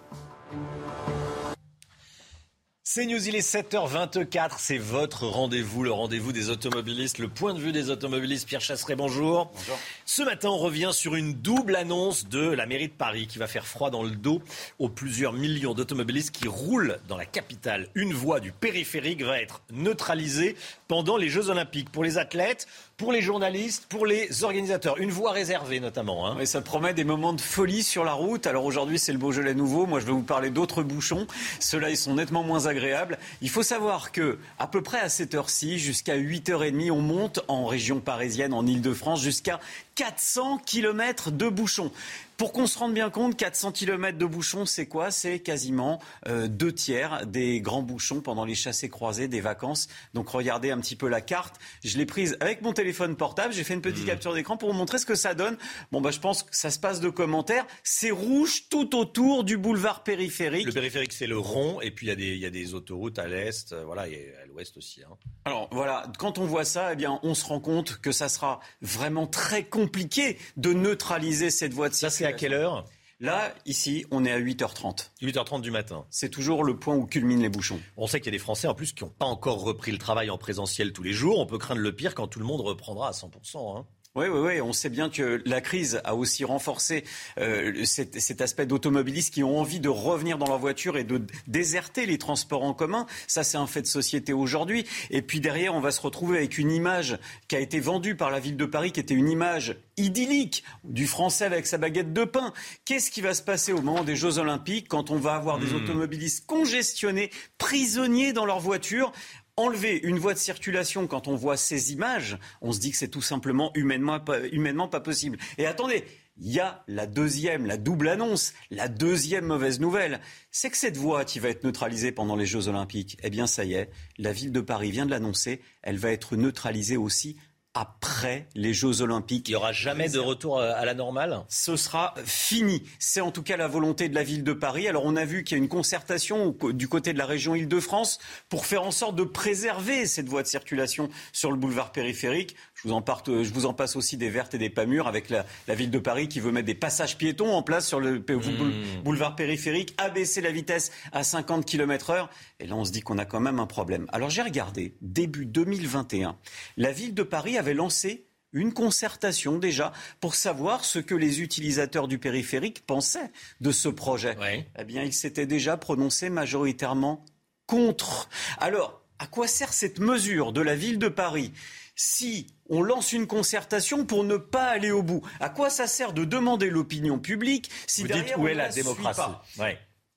C'est 2.90 3.06
News, 3.06 3.28
il 3.28 3.36
est 3.36 3.46
7h24, 3.46 4.52
c'est 4.60 4.78
votre 4.78 5.28
rendez-vous, 5.28 5.84
le 5.84 5.92
rendez-vous 5.92 6.32
des 6.32 6.50
automobilistes, 6.50 7.18
le 7.18 7.28
point 7.28 7.54
de 7.54 7.60
vue 7.60 7.74
des 7.74 7.90
automobilistes. 7.90 8.48
Pierre 8.48 8.62
Chasseret, 8.62 8.96
bonjour. 8.96 9.52
Bonjour. 9.54 9.78
Ce 10.06 10.22
matin, 10.22 10.48
on 10.48 10.58
revient 10.58 10.92
sur 10.94 11.16
une 11.16 11.34
double 11.34 11.76
annonce 11.76 12.30
de 12.30 12.40
la 12.40 12.66
mairie 12.66 12.88
de 12.88 12.94
Paris 12.94 13.28
qui 13.28 13.40
va 13.40 13.48
faire 13.48 13.68
froid 13.68 13.90
dans 13.90 14.04
le 14.04 14.12
dos 14.12 14.42
aux 14.80 14.88
plusieurs 14.88 15.34
millions 15.34 15.74
d'automobilistes 15.74 16.32
qui 16.32 16.48
roulent 16.48 16.98
dans 17.10 17.18
la 17.18 17.26
capitale. 17.26 17.90
Une 17.94 18.14
voie 18.14 18.40
du 18.40 18.54
périphérique 18.54 19.22
va 19.22 19.42
être 19.42 19.62
neutralisée 19.74 20.56
pendant 20.88 21.18
les 21.18 21.28
Jeux 21.28 21.50
Olympiques. 21.50 21.90
Pour 21.90 22.06
les 22.06 22.18
athlètes, 22.18 22.70
pour 22.98 23.12
les 23.12 23.22
journalistes, 23.22 23.86
pour 23.90 24.08
les 24.08 24.44
organisateurs. 24.44 24.98
Une 24.98 25.12
voie 25.12 25.32
réservée 25.32 25.80
notamment. 25.80 26.28
Hein. 26.28 26.44
Ça 26.46 26.62
promet 26.62 26.96
des 26.96 27.04
moments 27.04 27.34
de 27.34 27.42
folie 27.42 27.84
sur 27.84 28.04
la 28.04 28.14
route. 28.14 28.48
Alors 28.48 28.66
aujourd'hui, 28.66 28.98
c'est 28.98 29.12
le 29.12 29.20
Beaujolais 29.20 29.54
nouveau. 29.54 29.86
Moi, 29.86 30.00
je 30.00 30.08
vais 30.08 30.12
vous 30.12 30.24
parler 30.24 30.50
d'autres 30.50 30.82
bouchons. 30.82 31.28
Ceux-là, 31.60 31.92
ils 31.92 31.98
sont 31.98 32.16
nettement 32.16 32.42
moins 32.42 32.66
agréables. 32.66 33.20
Il 33.44 33.52
faut 33.52 33.62
savoir 33.62 34.12
que, 34.12 34.40
à 34.58 34.66
peu 34.66 34.82
près 34.82 35.00
à 35.00 35.10
cette 35.10 35.36
heure-ci, 35.36 35.78
jusqu'à 35.78 36.18
8h30, 36.18 36.90
on 36.90 37.02
monte 37.02 37.40
en 37.48 37.68
région 37.68 38.00
parisienne, 38.00 38.52
en 38.52 38.66
Ile-de-France, 38.66 39.22
jusqu'à 39.22 39.60
400 39.94 40.62
km 40.66 41.30
de 41.30 41.50
bouchons. 41.50 41.92
Pour 42.38 42.54
qu'on 42.54 42.68
se 42.68 42.78
rende 42.78 42.94
bien 42.94 43.10
compte, 43.10 43.36
400 43.36 43.72
km 43.72 44.16
de 44.16 44.26
bouchons, 44.28 44.68
c'est 44.68 44.86
quoi? 44.86 45.10
C'est 45.10 45.40
quasiment 45.40 46.00
euh, 46.28 46.48
deux 46.48 46.72
tiers 46.72 47.26
des 47.26 47.62
grands 47.62 47.82
bouchons 47.82 48.22
pendant 48.22 48.46
les 48.46 48.54
chassés 48.54 48.90
croisés 48.90 49.28
des 49.28 49.42
vacances. 49.42 49.88
Donc 50.14 50.30
regardez 50.30 50.70
un 50.70 50.80
petit 50.80 50.96
peu 50.96 51.08
la 51.08 51.22
carte. 51.22 51.56
Je 51.84 51.98
l'ai 51.98 52.06
prise 52.06 52.38
avec 52.40 52.62
mon 52.62 52.74
téléphone 52.74 53.16
portable. 53.16 53.56
J'ai 53.56 53.64
fait 53.64 53.74
une 53.74 53.82
petite 53.82 54.04
mmh. 54.04 54.08
capture 54.08 54.34
d'écran 54.36 54.56
pour 54.56 54.72
vous 54.72 54.78
montrer 54.78 55.00
ce 55.00 55.08
que 55.08 55.16
ça 55.16 55.34
donne. 55.34 55.58
Bon, 55.92 56.00
bah, 56.00 56.12
je 56.12 56.20
pense 56.20 56.44
que 56.44 56.56
ça 56.56 56.70
se 56.70 56.78
passe 56.78 57.00
de 57.00 57.10
commentaires. 57.10 57.66
C'est 57.84 58.12
rouge 58.12 58.70
tout 58.70 58.96
autour 58.96 59.44
du 59.44 59.58
boulevard 59.58 60.04
périphérique. 60.04 60.68
Le 60.68 60.74
périphérique, 60.74 61.14
c'est 61.14 61.26
le 61.26 61.40
rond. 61.40 61.82
Et 61.82 61.90
puis 61.90 62.06
il 62.06 62.20
y, 62.20 62.38
y, 62.38 62.46
a 62.46 62.52
des 62.52 62.76
autoroutes 62.76 63.18
à 63.18 63.28
l'est, 63.28 63.74
euh, 63.74 63.84
voilà, 63.84 64.08
et 64.08 64.32
à 64.44 64.46
l'ouest 64.46 64.78
aussi. 64.78 65.02
Hein. 65.02 65.16
Alors 65.46 65.70
voilà, 65.72 66.04
quand 66.20 66.38
on 66.38 66.46
voit 66.46 66.66
ça, 66.66 66.94
eh 66.94 66.96
bien, 66.96 67.20
on 67.24 67.34
se 67.34 67.46
rend 67.46 67.60
compte 67.60 67.98
que 67.98 68.12
ça 68.12 68.30
sera 68.30 68.60
vraiment 68.84 69.26
très 69.26 69.64
compliqué 69.64 70.38
de 70.56 70.74
neutraliser 70.74 71.50
cette 71.50 71.74
voie 71.74 71.90
de 71.90 71.96
circulation 71.96 72.27
à 72.28 72.34
quelle 72.34 72.54
heure? 72.54 72.86
Là, 73.20 73.52
ici, 73.66 74.06
on 74.12 74.26
est 74.26 74.32
à 74.32 74.40
8h30. 74.40 75.10
8h30 75.24 75.62
du 75.62 75.72
matin. 75.72 76.06
C'est 76.12 76.30
toujours 76.30 76.64
le 76.64 76.78
point 76.78 76.96
où 76.96 77.08
culminent 77.08 77.42
les 77.42 77.50
bouchons. 77.50 77.80
On 77.96 78.06
sait 78.06 78.20
qu'il 78.20 78.28
y 78.28 78.36
a 78.36 78.38
des 78.38 78.44
Français 78.44 78.68
en 78.68 78.76
plus 78.76 78.94
qui 78.94 79.04
n'ont 79.04 79.10
pas 79.10 79.26
encore 79.26 79.62
repris 79.62 79.92
le 79.92 79.98
travail 79.98 80.30
en 80.30 80.38
présentiel 80.38 80.94
tous 80.94 81.02
les 81.02 81.14
jours. 81.14 81.40
On 81.40 81.48
peut 81.48 81.58
craindre 81.58 81.82
le 81.82 81.96
pire 81.96 82.14
quand 82.14 82.28
tout 82.28 82.40
le 82.40 82.46
monde 82.46 82.62
reprendra 82.62 83.08
à 83.08 83.12
100%. 83.12 83.80
Hein. 83.80 83.88
Oui, 84.18 84.26
oui, 84.30 84.40
oui. 84.40 84.62
On 84.62 84.74
sait 84.74 84.90
bien 84.90 85.12
que 85.12 85.44
la 85.46 85.62
crise 85.62 86.02
a 86.04 86.16
aussi 86.16 86.44
renforcé 86.44 87.04
euh, 87.38 87.86
cet, 87.86 88.20
cet, 88.20 88.42
aspect 88.42 88.66
d'automobilistes 88.66 89.32
qui 89.32 89.44
ont 89.44 89.60
envie 89.60 89.80
de 89.80 89.90
revenir 89.90 90.40
dans 90.40 90.48
leur 90.48 90.58
voiture 90.58 90.98
et 90.98 91.04
de 91.04 91.22
déserter 91.46 92.08
les 92.08 92.18
transports 92.18 92.64
en 92.64 92.74
commun. 92.74 93.06
Ça, 93.28 93.44
c'est 93.44 93.58
un 93.58 93.68
fait 93.68 93.84
de 93.84 93.88
société 93.88 94.34
aujourd'hui. 94.34 94.88
Et 95.12 95.22
puis 95.22 95.40
derrière, 95.40 95.76
on 95.76 95.82
va 95.82 95.92
se 95.92 96.02
retrouver 96.02 96.40
avec 96.40 96.58
une 96.58 96.72
image 96.72 97.20
qui 97.48 97.56
a 97.56 97.60
été 97.60 97.80
vendue 97.80 98.16
par 98.16 98.32
la 98.32 98.40
ville 98.40 98.58
de 98.58 98.66
Paris, 98.66 98.92
qui 98.92 99.00
était 99.00 99.14
une 99.14 99.30
image 99.30 99.78
idyllique 99.98 100.64
du 100.84 101.06
Français 101.06 101.46
avec 101.46 101.68
sa 101.68 101.78
baguette 101.78 102.12
de 102.12 102.24
pain. 102.24 102.54
Qu'est-ce 102.86 103.12
qui 103.12 103.22
va 103.22 103.36
se 103.36 103.44
passer 103.44 103.72
au 103.72 103.84
moment 103.84 104.04
des 104.04 104.16
Jeux 104.16 104.40
Olympiques 104.40 104.88
quand 104.88 105.12
on 105.12 105.18
va 105.18 105.36
avoir 105.36 105.60
des 105.60 105.74
hmm. 105.74 105.84
automobilistes 105.84 106.48
congestionnés, 106.48 107.30
prisonniers 107.60 108.34
dans 108.34 108.46
leur 108.46 108.60
voiture? 108.60 109.12
Enlever 109.58 110.00
une 110.04 110.20
voie 110.20 110.36
de 110.36 110.40
circulation 110.40 111.08
quand 111.08 111.28
on 111.28 111.36
voit 111.36 111.58
ces 111.58 111.92
images, 111.92 112.38
on 112.62 112.72
se 112.72 112.80
dit 112.80 112.92
que 112.92 112.98
c'est 112.98 113.08
tout 113.08 113.22
simplement 113.22 113.72
humainement, 113.74 114.20
pas 114.20 115.00
possible. 115.00 115.40
Et 115.58 115.66
attendez, 115.66 116.04
il 116.40 116.52
y 116.52 116.60
a 116.60 116.84
la 116.88 117.08
deuxième, 117.08 117.66
la 117.66 117.78
double 117.78 118.10
annonce, 118.10 118.54
la 118.70 118.88
deuxième 118.88 119.46
mauvaise 119.46 119.80
nouvelle, 119.80 120.22
c'est 120.52 120.70
que 120.70 120.78
cette 120.78 120.96
voie 120.96 121.26
qui 121.26 121.40
va 121.40 121.50
être 121.50 121.64
neutralisée 121.64 122.12
pendant 122.12 122.36
les 122.36 122.46
Jeux 122.46 122.68
Olympiques, 122.68 123.18
eh 123.24 123.32
bien 123.32 123.48
ça 123.48 123.66
y 123.66 123.74
est, 123.74 123.90
la 124.20 124.32
ville 124.32 124.52
de 124.52 124.62
Paris 124.62 124.92
vient 124.92 125.08
de 125.08 125.12
l'annoncer, 125.12 125.62
elle 125.82 125.98
va 125.98 126.12
être 126.12 126.36
neutralisée 126.36 126.98
aussi 126.98 127.38
après 127.80 128.48
les 128.56 128.74
Jeux 128.74 129.02
Olympiques. 129.02 129.48
Il 129.48 129.52
n'y 129.52 129.56
aura 129.56 129.72
jamais 129.72 130.10
de 130.10 130.20
retour 130.20 130.60
à 130.60 130.84
la 130.86 130.94
normale? 130.94 131.44
Ce 131.48 131.76
sera 131.76 132.16
fini. 132.26 132.84
C'est 133.00 133.22
en 133.22 133.32
tout 133.32 133.44
cas 133.44 133.58
la 133.58 133.68
volonté 133.68 134.10
de 134.10 134.16
la 134.16 134.24
ville 134.24 134.44
de 134.44 134.54
Paris. 134.54 134.88
Alors 134.88 135.04
on 135.06 135.16
a 135.16 135.26
vu 135.26 135.44
qu'il 135.44 135.58
y 135.58 135.60
a 135.60 135.64
une 135.64 135.70
concertation 135.70 136.56
du 136.72 136.88
côté 136.88 137.14
de 137.14 137.18
la 137.18 137.26
région 137.26 137.56
Île-de-France 137.56 138.20
pour 138.50 138.66
faire 138.66 138.84
en 138.84 138.92
sorte 138.92 139.16
de 139.16 139.24
préserver 139.24 140.06
cette 140.06 140.28
voie 140.28 140.44
de 140.44 140.48
circulation 140.48 141.10
sur 141.32 141.52
le 141.52 141.58
boulevard 141.58 141.92
périphérique. 141.92 142.56
Je 142.84 142.90
vous, 142.90 142.94
en 142.94 143.04
je 143.26 143.54
vous 143.54 143.66
en 143.66 143.74
passe 143.74 143.96
aussi 143.96 144.18
des 144.18 144.30
vertes 144.30 144.54
et 144.54 144.60
des 144.60 144.70
pas 144.70 144.86
mûres 144.86 145.08
avec 145.08 145.30
la, 145.30 145.46
ville 145.70 145.90
de 145.90 145.98
Paris 145.98 146.28
qui 146.28 146.40
veut 146.40 146.52
mettre 146.52 146.68
des 146.68 146.76
passages 146.76 147.18
piétons 147.18 147.54
en 147.54 147.64
place 147.64 147.88
sur 147.88 148.00
le 148.00 148.20
mmh. 148.20 149.02
boulevard 149.04 149.36
périphérique, 149.36 149.96
abaisser 149.98 150.42
la 150.42 150.52
vitesse 150.52 150.92
à 151.12 151.24
50 151.24 151.66
km 151.66 152.12
heure. 152.12 152.30
Et 152.60 152.68
là, 152.68 152.76
on 152.76 152.86
se 152.86 152.92
dit 152.92 153.02
qu'on 153.02 153.18
a 153.18 153.26
quand 153.26 153.40
même 153.40 153.60
un 153.60 153.66
problème. 153.66 154.06
Alors 154.12 154.30
j'ai 154.30 154.44
regardé, 154.44 154.96
début 155.02 155.48
2021, 155.48 156.38
la 156.78 156.92
ville 156.92 157.16
de 157.16 157.24
Paris 157.24 157.58
avait 157.58 157.74
lancé 157.74 158.28
une 158.54 158.74
concertation 158.74 159.58
déjà 159.58 159.92
pour 160.20 160.36
savoir 160.36 160.86
ce 160.86 161.00
que 161.00 161.16
les 161.16 161.42
utilisateurs 161.42 162.08
du 162.08 162.18
périphérique 162.18 162.86
pensaient 162.86 163.32
de 163.60 163.72
ce 163.72 163.90
projet. 163.90 164.38
Eh 164.78 164.84
bien, 164.84 165.04
ils 165.04 165.14
s'étaient 165.14 165.46
déjà 165.46 165.78
prononcés 165.78 166.30
majoritairement 166.30 167.26
contre. 167.66 168.30
Alors, 168.60 169.02
à 169.20 169.28
quoi 169.28 169.48
sert 169.48 169.74
cette 169.74 170.00
mesure 170.00 170.54
de 170.54 170.62
la 170.62 170.76
ville 170.76 171.00
de 171.00 171.10
Paris? 171.10 171.52
Si 171.98 172.48
on 172.70 172.82
lance 172.82 173.12
une 173.12 173.28
concertation 173.28 174.06
pour 174.06 174.24
ne 174.24 174.38
pas 174.38 174.68
aller 174.68 174.92
au 174.92 175.04
bout, 175.04 175.22
à 175.42 175.50
quoi 175.50 175.70
ça 175.70 175.88
sert 175.88 176.14
de 176.14 176.24
demander 176.24 176.70
l'opinion 176.70 177.20
publique 177.20 177.70
si 177.88 178.04
Vous 178.04 178.08
dites 178.08 178.34
où 178.38 178.48
est 178.48 178.54
la, 178.54 178.70
démocratie 178.70 179.22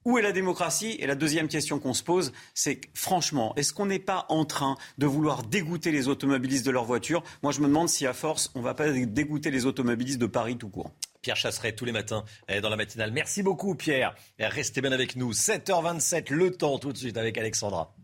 Où 0.04 0.18
est 0.18 0.22
la 0.22 0.32
démocratie 0.32 0.96
Et 1.00 1.06
la 1.06 1.14
deuxième 1.14 1.48
question 1.48 1.80
qu'on 1.80 1.94
se 1.94 2.04
pose, 2.04 2.32
c'est 2.54 2.80
franchement, 2.94 3.54
est-ce 3.56 3.72
qu'on 3.72 3.86
n'est 3.86 3.98
pas 3.98 4.26
en 4.28 4.44
train 4.44 4.76
de 4.98 5.06
vouloir 5.06 5.42
dégoûter 5.42 5.90
les 5.90 6.06
automobilistes 6.08 6.66
de 6.66 6.70
leur 6.70 6.84
voiture 6.84 7.22
Moi, 7.42 7.52
je 7.52 7.60
me 7.60 7.66
demande 7.66 7.88
si 7.88 8.06
à 8.06 8.12
force, 8.12 8.50
on 8.54 8.60
ne 8.60 8.64
va 8.64 8.74
pas 8.74 8.90
dégoûter 8.90 9.50
les 9.50 9.64
automobilistes 9.64 10.20
de 10.20 10.26
Paris 10.26 10.58
tout 10.58 10.68
court. 10.68 10.92
Pierre 11.22 11.36
Chasseret 11.36 11.74
tous 11.74 11.84
les 11.84 11.92
matins 11.92 12.24
eh, 12.48 12.60
dans 12.60 12.70
la 12.70 12.76
matinale. 12.76 13.10
Merci 13.12 13.42
beaucoup 13.42 13.74
Pierre. 13.74 14.14
Restez 14.38 14.80
bien 14.80 14.92
avec 14.92 15.16
nous. 15.16 15.32
7h27, 15.32 16.30
le 16.32 16.50
temps 16.50 16.78
tout 16.78 16.92
de 16.92 16.98
suite 16.98 17.16
avec 17.16 17.36
Alexandra. 17.38 17.94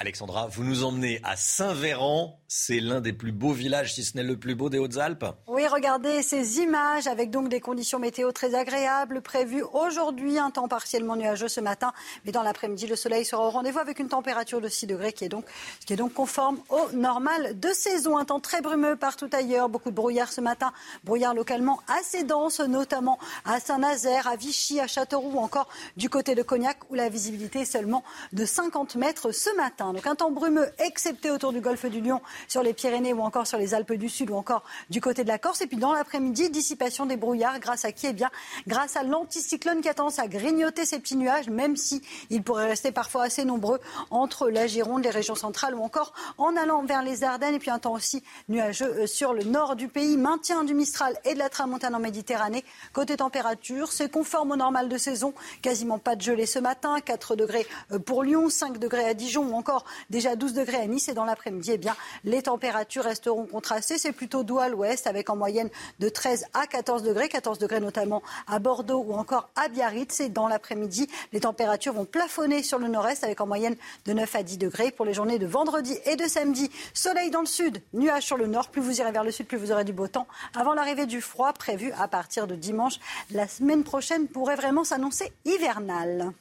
Alexandra, 0.00 0.46
vous 0.46 0.64
nous 0.64 0.82
emmenez 0.82 1.20
à 1.24 1.36
Saint-Véran. 1.36 2.40
C'est 2.48 2.80
l'un 2.80 3.02
des 3.02 3.12
plus 3.12 3.32
beaux 3.32 3.52
villages, 3.52 3.92
si 3.92 4.02
ce 4.02 4.16
n'est 4.16 4.22
le 4.22 4.38
plus 4.38 4.54
beau 4.54 4.70
des 4.70 4.78
Hautes-Alpes. 4.78 5.26
Oui, 5.46 5.66
regardez 5.66 6.22
ces 6.22 6.58
images 6.60 7.06
avec 7.06 7.30
donc 7.30 7.50
des 7.50 7.60
conditions 7.60 7.98
météo 7.98 8.32
très 8.32 8.54
agréables 8.54 9.20
prévues 9.20 9.62
aujourd'hui. 9.74 10.38
Un 10.38 10.50
temps 10.50 10.68
partiellement 10.68 11.16
nuageux 11.16 11.48
ce 11.48 11.60
matin, 11.60 11.92
mais 12.24 12.32
dans 12.32 12.42
l'après-midi, 12.42 12.86
le 12.86 12.96
soleil 12.96 13.26
sera 13.26 13.46
au 13.46 13.50
rendez-vous 13.50 13.78
avec 13.78 13.98
une 13.98 14.08
température 14.08 14.62
de 14.62 14.68
6 14.68 14.86
degrés 14.86 15.12
qui 15.12 15.26
est 15.26 15.28
donc, 15.28 15.44
qui 15.84 15.92
est 15.92 15.96
donc 15.96 16.14
conforme 16.14 16.58
au 16.70 16.90
normal 16.96 17.60
de 17.60 17.68
saison. 17.68 18.16
Un 18.16 18.24
temps 18.24 18.40
très 18.40 18.62
brumeux 18.62 18.96
partout 18.96 19.28
ailleurs. 19.34 19.68
Beaucoup 19.68 19.90
de 19.90 19.94
brouillard 19.94 20.32
ce 20.32 20.40
matin. 20.40 20.72
Brouillard 21.04 21.34
localement 21.34 21.80
assez 22.00 22.24
dense, 22.24 22.60
notamment 22.60 23.18
à 23.44 23.60
Saint-Nazaire, 23.60 24.26
à 24.26 24.36
Vichy, 24.36 24.80
à 24.80 24.86
Châteauroux 24.86 25.32
ou 25.34 25.40
encore 25.40 25.68
du 25.98 26.08
côté 26.08 26.34
de 26.34 26.42
Cognac 26.42 26.78
où 26.88 26.94
la 26.94 27.10
visibilité 27.10 27.60
est 27.60 27.64
seulement 27.66 28.02
de 28.32 28.46
50 28.46 28.96
mètres 28.96 29.30
ce 29.30 29.50
matin. 29.92 30.00
Donc 30.00 30.06
un 30.06 30.14
temps 30.14 30.30
brumeux, 30.30 30.68
excepté 30.78 31.30
autour 31.30 31.52
du 31.52 31.60
golfe 31.60 31.86
du 31.86 32.00
Lion, 32.00 32.20
sur 32.48 32.62
les 32.62 32.72
Pyrénées 32.72 33.12
ou 33.12 33.20
encore 33.20 33.46
sur 33.46 33.58
les 33.58 33.74
Alpes 33.74 33.92
du 33.92 34.08
Sud 34.08 34.30
ou 34.30 34.34
encore 34.34 34.62
du 34.88 35.00
côté 35.00 35.24
de 35.24 35.28
la 35.28 35.38
Corse. 35.38 35.60
Et 35.60 35.66
puis 35.66 35.76
dans 35.76 35.92
l'après-midi, 35.92 36.50
dissipation 36.50 37.06
des 37.06 37.16
brouillards 37.16 37.60
grâce 37.60 37.84
à 37.84 37.92
qui 37.92 38.06
Eh 38.06 38.12
bien, 38.12 38.30
grâce 38.66 38.96
à 38.96 39.02
l'anticyclone 39.02 39.80
qui 39.80 39.88
a 39.88 39.94
tendance 39.94 40.18
à 40.18 40.28
grignoter 40.28 40.84
ces 40.84 40.98
petits 40.98 41.16
nuages, 41.16 41.48
même 41.48 41.76
si 41.76 42.02
ils 42.30 42.42
pourraient 42.42 42.68
rester 42.68 42.92
parfois 42.92 43.24
assez 43.24 43.44
nombreux 43.44 43.80
entre 44.10 44.48
la 44.50 44.66
Gironde, 44.66 45.04
les 45.04 45.10
régions 45.10 45.34
centrales 45.34 45.74
ou 45.74 45.82
encore 45.82 46.12
en 46.38 46.56
allant 46.56 46.82
vers 46.84 47.02
les 47.02 47.24
Ardennes. 47.24 47.54
Et 47.54 47.58
puis 47.58 47.70
un 47.70 47.78
temps 47.78 47.92
aussi 47.92 48.22
nuageux 48.48 49.00
euh, 49.00 49.06
sur 49.06 49.32
le 49.32 49.44
nord 49.44 49.76
du 49.76 49.88
pays. 49.88 50.16
Maintien 50.16 50.64
du 50.64 50.74
Mistral 50.74 51.16
et 51.24 51.34
de 51.34 51.38
la 51.38 51.48
tramontane 51.48 51.94
en 51.94 52.00
Méditerranée. 52.00 52.64
Côté 52.92 53.16
température, 53.16 53.92
c'est 53.92 54.10
conforme 54.10 54.52
au 54.52 54.56
normal 54.56 54.88
de 54.88 54.98
saison. 54.98 55.34
Quasiment 55.62 55.98
pas 55.98 56.16
de 56.16 56.22
gelée 56.22 56.46
ce 56.46 56.58
matin. 56.58 57.00
4 57.00 57.36
degrés 57.36 57.66
euh, 57.92 57.98
pour 57.98 58.22
Lyon, 58.22 58.48
5 58.48 58.78
degrés 58.78 59.04
à 59.04 59.14
Dijon 59.14 59.44
ou 59.44 59.54
encore 59.54 59.79
déjà 60.10 60.36
12 60.36 60.54
degrés 60.54 60.78
à 60.78 60.86
Nice 60.86 61.08
et 61.08 61.14
dans 61.14 61.24
l'après-midi, 61.24 61.72
eh 61.74 61.78
bien, 61.78 61.96
les 62.24 62.42
températures 62.42 63.04
resteront 63.04 63.46
contrastées. 63.46 63.98
C'est 63.98 64.12
plutôt 64.12 64.44
doux 64.44 64.58
à 64.58 64.68
l'ouest 64.68 65.06
avec 65.06 65.30
en 65.30 65.36
moyenne 65.36 65.70
de 65.98 66.08
13 66.08 66.46
à 66.54 66.66
14 66.66 67.02
degrés, 67.02 67.28
14 67.28 67.58
degrés 67.58 67.80
notamment 67.80 68.22
à 68.46 68.58
Bordeaux 68.58 69.04
ou 69.06 69.14
encore 69.14 69.48
à 69.56 69.68
Biarritz. 69.68 70.20
Et 70.20 70.28
dans 70.28 70.48
l'après-midi, 70.48 71.08
les 71.32 71.40
températures 71.40 71.92
vont 71.92 72.04
plafonner 72.04 72.62
sur 72.62 72.78
le 72.78 72.88
nord-est 72.88 73.24
avec 73.24 73.40
en 73.40 73.46
moyenne 73.46 73.76
de 74.06 74.12
9 74.12 74.34
à 74.36 74.42
10 74.42 74.58
degrés 74.58 74.90
pour 74.90 75.04
les 75.04 75.14
journées 75.14 75.38
de 75.38 75.46
vendredi 75.46 75.96
et 76.04 76.16
de 76.16 76.24
samedi. 76.24 76.70
Soleil 76.94 77.30
dans 77.30 77.40
le 77.40 77.46
sud, 77.46 77.82
nuages 77.92 78.24
sur 78.24 78.36
le 78.36 78.46
nord. 78.46 78.68
Plus 78.68 78.82
vous 78.82 79.00
irez 79.00 79.12
vers 79.12 79.24
le 79.24 79.30
sud, 79.30 79.46
plus 79.46 79.58
vous 79.58 79.72
aurez 79.72 79.84
du 79.84 79.92
beau 79.92 80.08
temps. 80.08 80.26
Avant 80.54 80.74
l'arrivée 80.74 81.06
du 81.06 81.20
froid 81.20 81.52
prévu 81.52 81.92
à 81.98 82.08
partir 82.08 82.46
de 82.46 82.54
dimanche, 82.54 82.98
la 83.30 83.48
semaine 83.48 83.84
prochaine 83.84 84.28
pourrait 84.28 84.56
vraiment 84.56 84.84
s'annoncer 84.84 85.32
hivernale. 85.44 86.32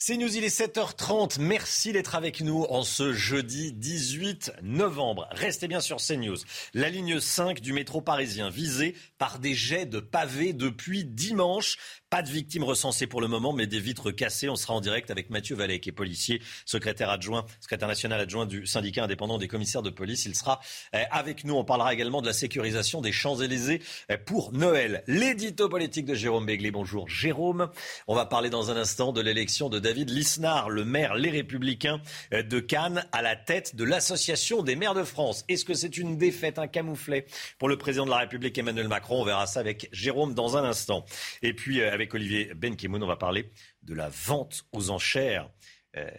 C'est 0.00 0.16
News, 0.16 0.36
il 0.36 0.44
est 0.44 0.56
7h30. 0.56 1.40
Merci 1.40 1.92
d'être 1.92 2.14
avec 2.14 2.40
nous 2.40 2.64
en 2.70 2.84
ce 2.84 3.12
jeudi 3.12 3.72
18 3.72 4.52
novembre. 4.62 5.26
Restez 5.32 5.66
bien 5.66 5.80
sur 5.80 5.96
CNews. 5.96 6.36
La 6.72 6.88
ligne 6.88 7.18
5 7.18 7.60
du 7.60 7.72
métro 7.72 8.00
parisien 8.00 8.48
visée 8.48 8.94
par 9.18 9.40
des 9.40 9.54
jets 9.54 9.86
de 9.86 9.98
pavés 9.98 10.52
depuis 10.52 11.04
dimanche. 11.04 11.78
Pas 12.10 12.22
de 12.22 12.30
victimes 12.30 12.62
recensées 12.62 13.08
pour 13.08 13.20
le 13.20 13.26
moment, 13.26 13.52
mais 13.52 13.66
des 13.66 13.80
vitres 13.80 14.12
cassées. 14.12 14.48
On 14.48 14.54
sera 14.54 14.72
en 14.72 14.80
direct 14.80 15.10
avec 15.10 15.30
Mathieu 15.30 15.56
Vallée, 15.56 15.80
qui 15.80 15.88
est 15.88 15.92
policier, 15.92 16.40
secrétaire 16.64 17.10
adjoint, 17.10 17.44
secrétaire 17.60 17.88
national 17.88 18.20
adjoint 18.20 18.46
du 18.46 18.68
syndicat 18.68 19.02
indépendant 19.02 19.36
des 19.36 19.48
commissaires 19.48 19.82
de 19.82 19.90
police. 19.90 20.26
Il 20.26 20.36
sera 20.36 20.60
eh, 20.92 21.02
avec 21.10 21.42
nous. 21.42 21.54
On 21.54 21.64
parlera 21.64 21.92
également 21.92 22.22
de 22.22 22.26
la 22.28 22.32
sécurisation 22.32 23.00
des 23.00 23.10
Champs-Élysées 23.12 23.82
eh, 24.08 24.16
pour 24.16 24.52
Noël. 24.52 25.02
L'édito 25.08 25.68
politique 25.68 26.06
de 26.06 26.14
Jérôme 26.14 26.46
Béglé. 26.46 26.70
Bonjour 26.70 27.08
Jérôme. 27.08 27.68
On 28.06 28.14
va 28.14 28.26
parler 28.26 28.48
dans 28.48 28.70
un 28.70 28.76
instant 28.76 29.12
de 29.12 29.20
l'élection 29.20 29.68
de 29.68 29.87
David 29.88 30.10
Lisnard, 30.10 30.68
le 30.68 30.84
maire 30.84 31.14
Les 31.14 31.30
Républicains 31.30 32.02
de 32.30 32.60
Cannes, 32.60 33.06
à 33.10 33.22
la 33.22 33.36
tête 33.36 33.74
de 33.74 33.84
l'Association 33.84 34.62
des 34.62 34.76
maires 34.76 34.92
de 34.92 35.02
France. 35.02 35.46
Est-ce 35.48 35.64
que 35.64 35.72
c'est 35.72 35.96
une 35.96 36.18
défaite, 36.18 36.58
un 36.58 36.66
camouflet 36.66 37.24
pour 37.58 37.70
le 37.70 37.78
président 37.78 38.04
de 38.04 38.10
la 38.10 38.18
République 38.18 38.58
Emmanuel 38.58 38.86
Macron? 38.86 39.22
On 39.22 39.24
verra 39.24 39.46
ça 39.46 39.60
avec 39.60 39.88
Jérôme 39.90 40.34
dans 40.34 40.58
un 40.58 40.64
instant. 40.64 41.06
Et 41.40 41.54
puis 41.54 41.80
euh, 41.80 41.90
avec 41.90 42.12
Olivier 42.12 42.52
Benkemoun, 42.54 43.02
on 43.02 43.06
va 43.06 43.16
parler 43.16 43.50
de 43.82 43.94
la 43.94 44.10
vente 44.10 44.66
aux 44.72 44.90
enchères. 44.90 45.48
Euh, 45.96 46.10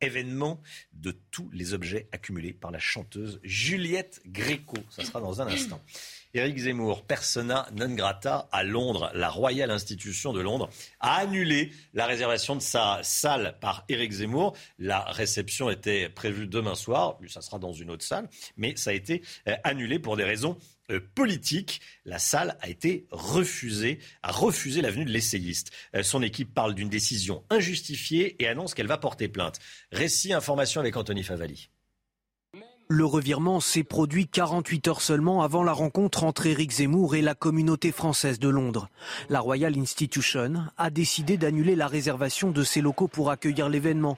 événement 0.00 0.62
de 0.92 1.10
tous 1.32 1.50
les 1.52 1.74
objets 1.74 2.08
accumulés 2.12 2.52
par 2.52 2.70
la 2.70 2.78
chanteuse 2.78 3.40
Juliette 3.42 4.20
Gréco. 4.26 4.76
Ça 4.90 5.04
sera 5.04 5.20
dans 5.20 5.42
un 5.42 5.48
instant. 5.48 5.82
Éric 6.34 6.58
Zemmour, 6.58 7.04
persona 7.04 7.66
non 7.74 7.94
grata 7.94 8.48
à 8.52 8.62
Londres. 8.62 9.10
La 9.14 9.30
Royal 9.30 9.70
Institution 9.70 10.32
de 10.32 10.40
Londres 10.40 10.68
a 11.00 11.16
annulé 11.16 11.72
la 11.94 12.06
réservation 12.06 12.54
de 12.54 12.60
sa 12.60 13.00
salle 13.02 13.56
par 13.60 13.84
Éric 13.88 14.12
Zemmour. 14.12 14.54
La 14.78 15.00
réception 15.00 15.70
était 15.70 16.08
prévue 16.08 16.46
demain 16.46 16.74
soir, 16.74 17.18
ça 17.28 17.40
sera 17.40 17.58
dans 17.58 17.72
une 17.72 17.90
autre 17.90 18.04
salle, 18.04 18.28
mais 18.56 18.76
ça 18.76 18.90
a 18.90 18.92
été 18.92 19.22
euh, 19.48 19.56
annulé 19.64 19.98
pour 19.98 20.16
des 20.16 20.24
raisons 20.24 20.58
euh, 20.90 21.00
politiques. 21.14 21.80
La 22.04 22.18
salle 22.18 22.56
a 22.60 22.68
été 22.68 23.06
refusée, 23.10 23.98
a 24.22 24.32
refusé 24.32 24.80
la 24.80 24.90
venue 24.90 25.04
de 25.04 25.10
l'essayiste. 25.10 25.70
Euh, 25.94 26.02
son 26.02 26.22
équipe 26.22 26.52
parle 26.54 26.74
d'une 26.74 26.88
décision 26.88 27.44
injustifiée 27.50 28.42
et 28.42 28.48
annonce 28.48 28.74
qu'elle 28.74 28.86
va 28.86 28.98
porter 28.98 29.28
plainte. 29.28 29.58
Récit, 29.92 30.32
information 30.32 30.80
avec 30.80 30.96
Anthony 30.96 31.22
Favali. 31.22 31.70
Le 32.90 33.04
revirement 33.04 33.60
s'est 33.60 33.84
produit 33.84 34.28
48 34.28 34.88
heures 34.88 35.02
seulement 35.02 35.42
avant 35.42 35.62
la 35.62 35.72
rencontre 35.72 36.24
entre 36.24 36.46
Éric 36.46 36.72
Zemmour 36.72 37.16
et 37.16 37.20
la 37.20 37.34
communauté 37.34 37.92
française 37.92 38.38
de 38.38 38.48
Londres. 38.48 38.88
La 39.28 39.40
Royal 39.40 39.78
Institution 39.78 40.54
a 40.78 40.88
décidé 40.88 41.36
d'annuler 41.36 41.76
la 41.76 41.86
réservation 41.86 42.50
de 42.50 42.62
ses 42.62 42.80
locaux 42.80 43.06
pour 43.06 43.30
accueillir 43.30 43.68
l'événement. 43.68 44.16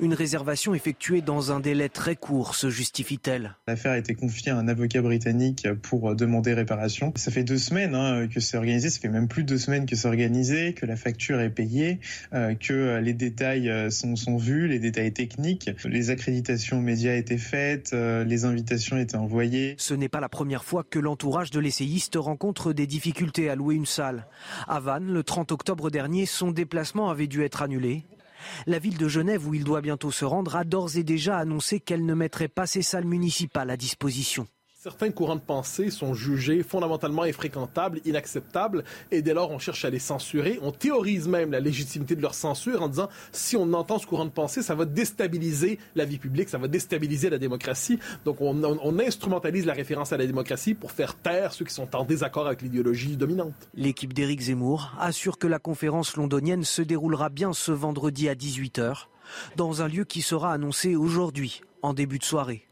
Une 0.00 0.14
réservation 0.14 0.74
effectuée 0.74 1.20
dans 1.20 1.52
un 1.52 1.60
délai 1.60 1.88
très 1.88 2.16
court, 2.16 2.56
se 2.56 2.70
justifie-t-elle. 2.70 3.54
L'affaire 3.68 3.92
a 3.92 3.98
été 3.98 4.16
confiée 4.16 4.50
à 4.50 4.56
un 4.56 4.66
avocat 4.66 5.00
britannique 5.00 5.68
pour 5.82 6.16
demander 6.16 6.54
réparation. 6.54 7.12
Ça 7.14 7.30
fait 7.30 7.44
deux 7.44 7.56
semaines 7.56 7.94
hein, 7.94 8.26
que 8.26 8.40
c'est 8.40 8.56
organisé, 8.56 8.90
ça 8.90 8.98
fait 8.98 9.08
même 9.08 9.28
plus 9.28 9.44
de 9.44 9.50
deux 9.50 9.58
semaines 9.58 9.86
que 9.86 9.94
c'est 9.94 10.08
organisé, 10.08 10.74
que 10.74 10.86
la 10.86 10.96
facture 10.96 11.38
est 11.38 11.50
payée, 11.50 12.00
euh, 12.32 12.56
que 12.56 12.98
les 12.98 13.14
détails 13.14 13.70
euh, 13.70 13.90
sont, 13.90 14.36
vus, 14.36 14.66
les 14.66 14.80
détails 14.80 15.12
techniques, 15.12 15.70
les 15.84 16.10
accréditations 16.10 16.80
médias 16.80 17.14
étaient 17.14 17.38
faites. 17.38 17.92
Euh, 17.92 18.07
les 18.24 18.44
invitations 18.44 18.96
étaient 18.96 19.16
envoyées. 19.16 19.74
Ce 19.78 19.94
n'est 19.94 20.08
pas 20.08 20.20
la 20.20 20.28
première 20.28 20.64
fois 20.64 20.84
que 20.84 20.98
l'entourage 20.98 21.50
de 21.50 21.60
l'essayiste 21.60 22.16
rencontre 22.16 22.72
des 22.72 22.86
difficultés 22.86 23.50
à 23.50 23.54
louer 23.54 23.74
une 23.74 23.86
salle. 23.86 24.26
À 24.66 24.80
Vannes, 24.80 25.12
le 25.12 25.22
30 25.22 25.52
octobre 25.52 25.90
dernier, 25.90 26.26
son 26.26 26.50
déplacement 26.50 27.10
avait 27.10 27.26
dû 27.26 27.42
être 27.42 27.62
annulé. 27.62 28.04
La 28.66 28.78
ville 28.78 28.98
de 28.98 29.08
Genève, 29.08 29.46
où 29.46 29.54
il 29.54 29.64
doit 29.64 29.80
bientôt 29.80 30.10
se 30.10 30.24
rendre, 30.24 30.56
a 30.56 30.64
d'ores 30.64 30.96
et 30.96 31.02
déjà 31.02 31.38
annoncé 31.38 31.80
qu'elle 31.80 32.06
ne 32.06 32.14
mettrait 32.14 32.48
pas 32.48 32.66
ses 32.66 32.82
salles 32.82 33.04
municipales 33.04 33.70
à 33.70 33.76
disposition. 33.76 34.46
Certains 34.88 35.10
courants 35.10 35.36
de 35.36 35.42
pensée 35.42 35.90
sont 35.90 36.14
jugés 36.14 36.62
fondamentalement 36.62 37.24
infréquentables, 37.24 38.00
inacceptables, 38.06 38.84
et 39.10 39.20
dès 39.20 39.34
lors 39.34 39.50
on 39.50 39.58
cherche 39.58 39.84
à 39.84 39.90
les 39.90 39.98
censurer. 39.98 40.58
On 40.62 40.72
théorise 40.72 41.28
même 41.28 41.52
la 41.52 41.60
légitimité 41.60 42.16
de 42.16 42.22
leur 42.22 42.32
censure 42.32 42.80
en 42.80 42.88
disant 42.88 43.10
si 43.30 43.54
on 43.54 43.70
entend 43.74 43.98
ce 43.98 44.06
courant 44.06 44.24
de 44.24 44.30
pensée, 44.30 44.62
ça 44.62 44.74
va 44.74 44.86
déstabiliser 44.86 45.78
la 45.94 46.06
vie 46.06 46.16
publique, 46.16 46.48
ça 46.48 46.56
va 46.56 46.68
déstabiliser 46.68 47.28
la 47.28 47.36
démocratie. 47.36 47.98
Donc 48.24 48.40
on, 48.40 48.98
instrumentalise 48.98 49.66
la 49.66 49.74
référence 49.74 50.14
à 50.14 50.16
la 50.16 50.26
démocratie 50.26 50.72
pour 50.72 50.90
faire 50.90 51.16
taire 51.16 51.52
ceux 51.52 51.66
qui 51.66 51.74
sont 51.74 51.94
en 51.94 52.04
désaccord 52.04 52.46
avec 52.46 52.62
l'idéologie 52.62 53.18
dominante. 53.18 53.52
L'équipe 53.74 54.14
d'Éric 54.14 54.40
Zemmour 54.40 54.94
assure 54.98 55.36
que 55.36 55.46
la 55.46 55.58
conférence 55.58 56.16
londonienne 56.16 56.64
se 56.64 56.80
déroulera 56.80 57.28
bien 57.28 57.52
ce 57.52 57.72
vendredi 57.72 58.30
à 58.30 58.34
18h, 58.34 59.08
dans 59.56 59.82
un 59.82 59.88
lieu 59.88 60.04
qui 60.04 60.22
sera 60.22 60.50
annoncé 60.50 60.96
aujourd'hui, 60.96 61.60
en 61.82 61.92
début 61.92 62.18
de 62.18 62.24
soirée. 62.24 62.67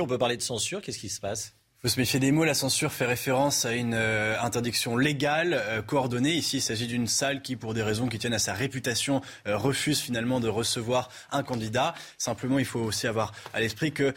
On 0.00 0.06
peut 0.06 0.18
parler 0.18 0.36
de 0.36 0.42
censure. 0.42 0.80
Qu'est-ce 0.80 0.98
qui 0.98 1.08
se 1.08 1.20
passe? 1.20 1.55
Faut 1.86 1.90
se 1.90 2.00
méfier 2.00 2.18
des 2.18 2.32
mots. 2.32 2.42
La 2.42 2.54
censure 2.54 2.92
fait 2.92 3.06
référence 3.06 3.64
à 3.64 3.72
une 3.72 3.94
euh, 3.94 4.34
interdiction 4.40 4.96
légale 4.96 5.52
euh, 5.54 5.82
coordonnée. 5.82 6.32
Ici, 6.32 6.56
il 6.56 6.60
s'agit 6.60 6.88
d'une 6.88 7.06
salle 7.06 7.42
qui, 7.42 7.54
pour 7.54 7.74
des 7.74 7.82
raisons 7.82 8.08
qui 8.08 8.18
tiennent 8.18 8.34
à 8.34 8.40
sa 8.40 8.54
réputation, 8.54 9.20
euh, 9.46 9.56
refuse 9.56 10.00
finalement 10.00 10.40
de 10.40 10.48
recevoir 10.48 11.10
un 11.30 11.44
candidat. 11.44 11.94
Simplement, 12.18 12.58
il 12.58 12.64
faut 12.64 12.80
aussi 12.80 13.06
avoir 13.06 13.30
à 13.54 13.60
l'esprit 13.60 13.92
que 13.92 14.12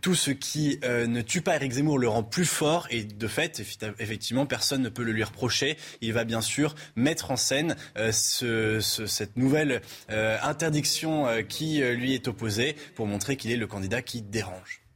tout 0.00 0.16
ce 0.16 0.32
qui 0.32 0.80
ne 0.82 1.22
tue 1.22 1.40
pas 1.40 1.54
Éric 1.54 1.72
Zemmour 1.72 1.98
le 1.98 2.08
rend 2.08 2.24
plus 2.24 2.46
fort. 2.46 2.88
Et 2.90 3.04
de 3.04 3.28
fait, 3.28 3.62
effectivement, 4.00 4.46
personne 4.46 4.82
ne 4.82 4.88
peut 4.88 5.04
le 5.04 5.12
lui 5.12 5.22
reprocher. 5.22 5.76
Il 6.00 6.12
va 6.12 6.24
bien 6.24 6.40
sûr 6.40 6.74
mettre 6.96 7.30
en 7.30 7.36
scène 7.36 7.76
ce, 8.10 8.80
ce, 8.80 9.06
cette 9.06 9.36
nouvelle 9.36 9.82
interdiction 10.08 11.26
qui 11.48 11.80
lui 11.80 12.14
est 12.14 12.26
opposée 12.26 12.74
pour 12.94 13.06
montrer 13.06 13.36
qu'il 13.36 13.52
est 13.52 13.56
le 13.56 13.66
candidat 13.66 14.02
qui 14.02 14.22
dérange. 14.22 14.87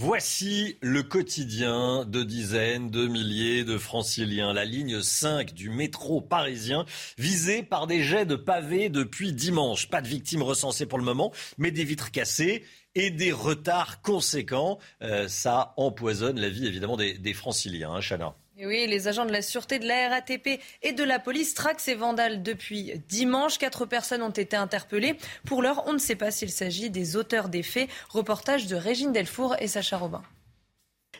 Voici 0.00 0.78
le 0.80 1.02
quotidien 1.02 2.04
de 2.04 2.22
dizaines 2.22 2.88
de 2.88 3.08
milliers 3.08 3.64
de 3.64 3.76
franciliens. 3.78 4.52
La 4.52 4.64
ligne 4.64 5.02
5 5.02 5.54
du 5.54 5.70
métro 5.70 6.20
parisien 6.20 6.84
visée 7.18 7.64
par 7.64 7.88
des 7.88 8.04
jets 8.04 8.24
de 8.24 8.36
pavés 8.36 8.90
depuis 8.90 9.32
dimanche. 9.32 9.90
Pas 9.90 10.00
de 10.00 10.06
victimes 10.06 10.44
recensées 10.44 10.86
pour 10.86 10.98
le 10.98 11.04
moment, 11.04 11.32
mais 11.56 11.72
des 11.72 11.82
vitres 11.82 12.12
cassées 12.12 12.62
et 12.94 13.10
des 13.10 13.32
retards 13.32 14.00
conséquents. 14.00 14.78
Euh, 15.02 15.26
ça 15.26 15.74
empoisonne 15.76 16.38
la 16.38 16.48
vie 16.48 16.68
évidemment 16.68 16.96
des, 16.96 17.18
des 17.18 17.34
franciliens, 17.34 17.90
hein, 17.90 18.00
Chana. 18.00 18.36
Oui, 18.60 18.88
les 18.88 19.06
agents 19.06 19.24
de 19.24 19.30
la 19.30 19.40
sûreté 19.40 19.78
de 19.78 19.86
la 19.86 20.08
RATP 20.08 20.60
et 20.82 20.92
de 20.92 21.04
la 21.04 21.20
police 21.20 21.54
traquent 21.54 21.78
ces 21.78 21.94
vandales 21.94 22.42
depuis 22.42 22.92
dimanche. 23.08 23.56
Quatre 23.56 23.86
personnes 23.86 24.22
ont 24.22 24.30
été 24.30 24.56
interpellées. 24.56 25.16
Pour 25.46 25.62
l'heure, 25.62 25.84
on 25.86 25.92
ne 25.92 25.98
sait 25.98 26.16
pas 26.16 26.32
s'il 26.32 26.50
s'agit 26.50 26.90
des 26.90 27.14
auteurs 27.14 27.48
des 27.48 27.62
faits. 27.62 27.88
Reportage 28.08 28.66
de 28.66 28.74
Régine 28.74 29.12
Delfour 29.12 29.54
et 29.60 29.68
Sacha 29.68 29.96
Robin. 29.96 30.22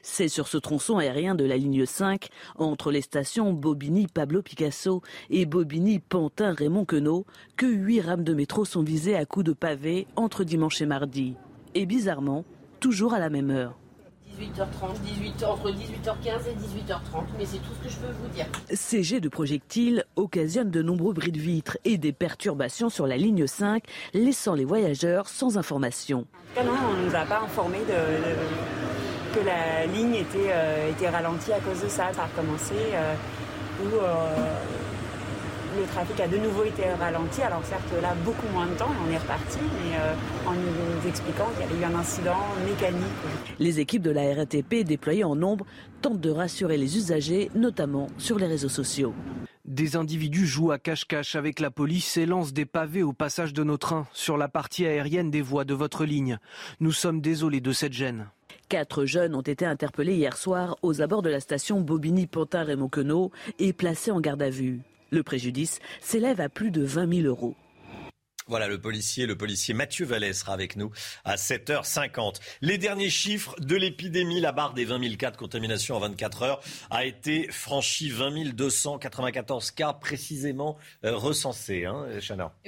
C'est 0.02 0.26
sur 0.26 0.48
ce 0.48 0.58
tronçon 0.58 0.98
aérien 0.98 1.36
de 1.36 1.44
la 1.44 1.56
ligne 1.56 1.86
5, 1.86 2.26
entre 2.56 2.90
les 2.90 3.02
stations 3.02 3.52
Bobigny-Pablo 3.52 4.42
Picasso 4.42 5.02
et 5.30 5.46
Bobigny-Pantin-Raymond 5.46 6.86
Queneau, 6.86 7.24
que 7.56 7.66
huit 7.66 8.00
rames 8.00 8.24
de 8.24 8.34
métro 8.34 8.64
sont 8.64 8.82
visées 8.82 9.16
à 9.16 9.26
coups 9.26 9.46
de 9.46 9.52
pavé 9.52 10.08
entre 10.16 10.42
dimanche 10.42 10.80
et 10.82 10.86
mardi. 10.86 11.36
Et 11.76 11.86
bizarrement, 11.86 12.44
toujours 12.80 13.14
à 13.14 13.20
la 13.20 13.30
même 13.30 13.50
heure. 13.50 13.78
18h30, 14.38 15.00
18, 15.02 15.44
entre 15.44 15.70
18h15 15.70 16.48
et 16.48 16.90
18h30, 16.90 17.24
mais 17.38 17.44
c'est 17.44 17.58
tout 17.58 17.72
ce 17.78 17.84
que 17.84 17.92
je 17.92 17.96
peux 17.96 18.12
vous 18.22 18.28
dire. 18.28 18.46
Ces 18.72 19.02
jets 19.02 19.20
de 19.20 19.28
projectiles 19.28 20.04
occasionnent 20.16 20.70
de 20.70 20.82
nombreux 20.82 21.12
bris 21.12 21.32
de 21.32 21.40
vitres 21.40 21.76
et 21.84 21.98
des 21.98 22.12
perturbations 22.12 22.88
sur 22.88 23.06
la 23.06 23.16
ligne 23.16 23.46
5, 23.46 23.82
laissant 24.14 24.54
les 24.54 24.64
voyageurs 24.64 25.28
sans 25.28 25.58
information. 25.58 26.26
Non, 26.56 26.72
on 26.90 27.02
ne 27.02 27.08
nous 27.08 27.14
a 27.14 27.24
pas 27.24 27.40
informé 27.40 27.78
de, 27.78 27.84
de, 27.84 29.38
que 29.38 29.44
la 29.44 29.86
ligne 29.86 30.14
était, 30.14 30.50
euh, 30.50 30.90
était 30.90 31.08
ralentie 31.08 31.52
à 31.52 31.60
cause 31.60 31.82
de 31.82 31.88
ça. 31.88 32.12
Ça 32.12 32.22
a 32.22 32.26
recommencé 32.26 32.74
euh, 32.94 33.14
où 33.82 33.96
euh, 33.96 34.34
le 35.78 35.84
trafic 35.84 36.18
a 36.20 36.26
de 36.26 36.36
nouveau 36.36 36.64
été 36.64 36.84
ralenti. 36.98 37.40
Alors 37.42 37.64
certes, 37.64 37.92
là, 38.02 38.14
beaucoup 38.24 38.46
moins 38.52 38.66
de 38.66 38.74
temps, 38.74 38.90
on 39.06 39.12
est 39.12 39.18
reparti, 39.18 39.58
mais 39.60 39.96
euh, 39.96 40.14
en 40.46 40.52
nous 40.52 41.08
expliquant 41.08 41.46
qu'il 41.52 41.66
y 41.66 41.68
avait 41.68 41.80
eu 41.80 41.84
un 41.84 41.98
incident 41.98 42.36
mécanique. 42.66 43.04
Les 43.58 43.80
équipes 43.80 44.02
de 44.02 44.10
la 44.10 44.34
RATP 44.34 44.84
déployées 44.84 45.24
en 45.24 45.36
nombre 45.36 45.64
tentent 46.02 46.20
de 46.20 46.30
rassurer 46.30 46.76
les 46.76 46.96
usagers, 46.96 47.50
notamment 47.54 48.08
sur 48.18 48.38
les 48.38 48.46
réseaux 48.46 48.68
sociaux. 48.68 49.14
Des 49.64 49.96
individus 49.96 50.46
jouent 50.46 50.72
à 50.72 50.78
cache-cache 50.78 51.36
avec 51.36 51.60
la 51.60 51.70
police 51.70 52.16
et 52.16 52.26
lancent 52.26 52.52
des 52.52 52.64
pavés 52.64 53.02
au 53.02 53.12
passage 53.12 53.52
de 53.52 53.62
nos 53.62 53.76
trains 53.76 54.06
sur 54.12 54.36
la 54.36 54.48
partie 54.48 54.86
aérienne 54.86 55.30
des 55.30 55.42
voies 55.42 55.64
de 55.64 55.74
votre 55.74 56.04
ligne. 56.04 56.38
Nous 56.80 56.92
sommes 56.92 57.20
désolés 57.20 57.60
de 57.60 57.72
cette 57.72 57.92
gêne. 57.92 58.28
Quatre 58.68 59.04
jeunes 59.04 59.34
ont 59.34 59.42
été 59.42 59.64
interpellés 59.64 60.14
hier 60.14 60.36
soir 60.36 60.76
aux 60.82 61.00
abords 61.02 61.22
de 61.22 61.30
la 61.30 61.40
station 61.40 61.80
Bobigny-Pantin-Raymond-Queneau 61.80 63.30
et 63.58 63.72
placés 63.72 64.10
en 64.10 64.20
garde 64.20 64.42
à 64.42 64.50
vue. 64.50 64.80
Le 65.10 65.22
préjudice 65.22 65.80
s'élève 66.00 66.40
à 66.40 66.48
plus 66.48 66.70
de 66.70 66.82
20 66.82 67.22
000 67.22 67.26
euros. 67.26 67.54
Voilà, 68.48 68.66
le 68.66 68.80
policier, 68.80 69.26
le 69.26 69.36
policier 69.36 69.74
Mathieu 69.74 70.06
Vallet 70.06 70.32
sera 70.32 70.54
avec 70.54 70.76
nous 70.76 70.90
à 71.24 71.36
7h50. 71.36 72.36
Les 72.62 72.78
derniers 72.78 73.10
chiffres 73.10 73.54
de 73.60 73.76
l'épidémie, 73.76 74.40
la 74.40 74.52
barre 74.52 74.72
des 74.72 74.84
20 74.84 75.02
000 75.02 75.16
cas 75.16 75.30
de 75.30 75.36
contamination 75.36 75.96
en 75.96 76.00
24 76.00 76.42
heures 76.42 76.60
a 76.90 77.04
été 77.04 77.48
franchie. 77.50 78.08
20 78.08 78.28
294 78.54 79.70
cas 79.72 79.92
précisément 79.92 80.76
euh, 81.04 81.14
recensés, 81.14 81.84
hein, 81.84 82.06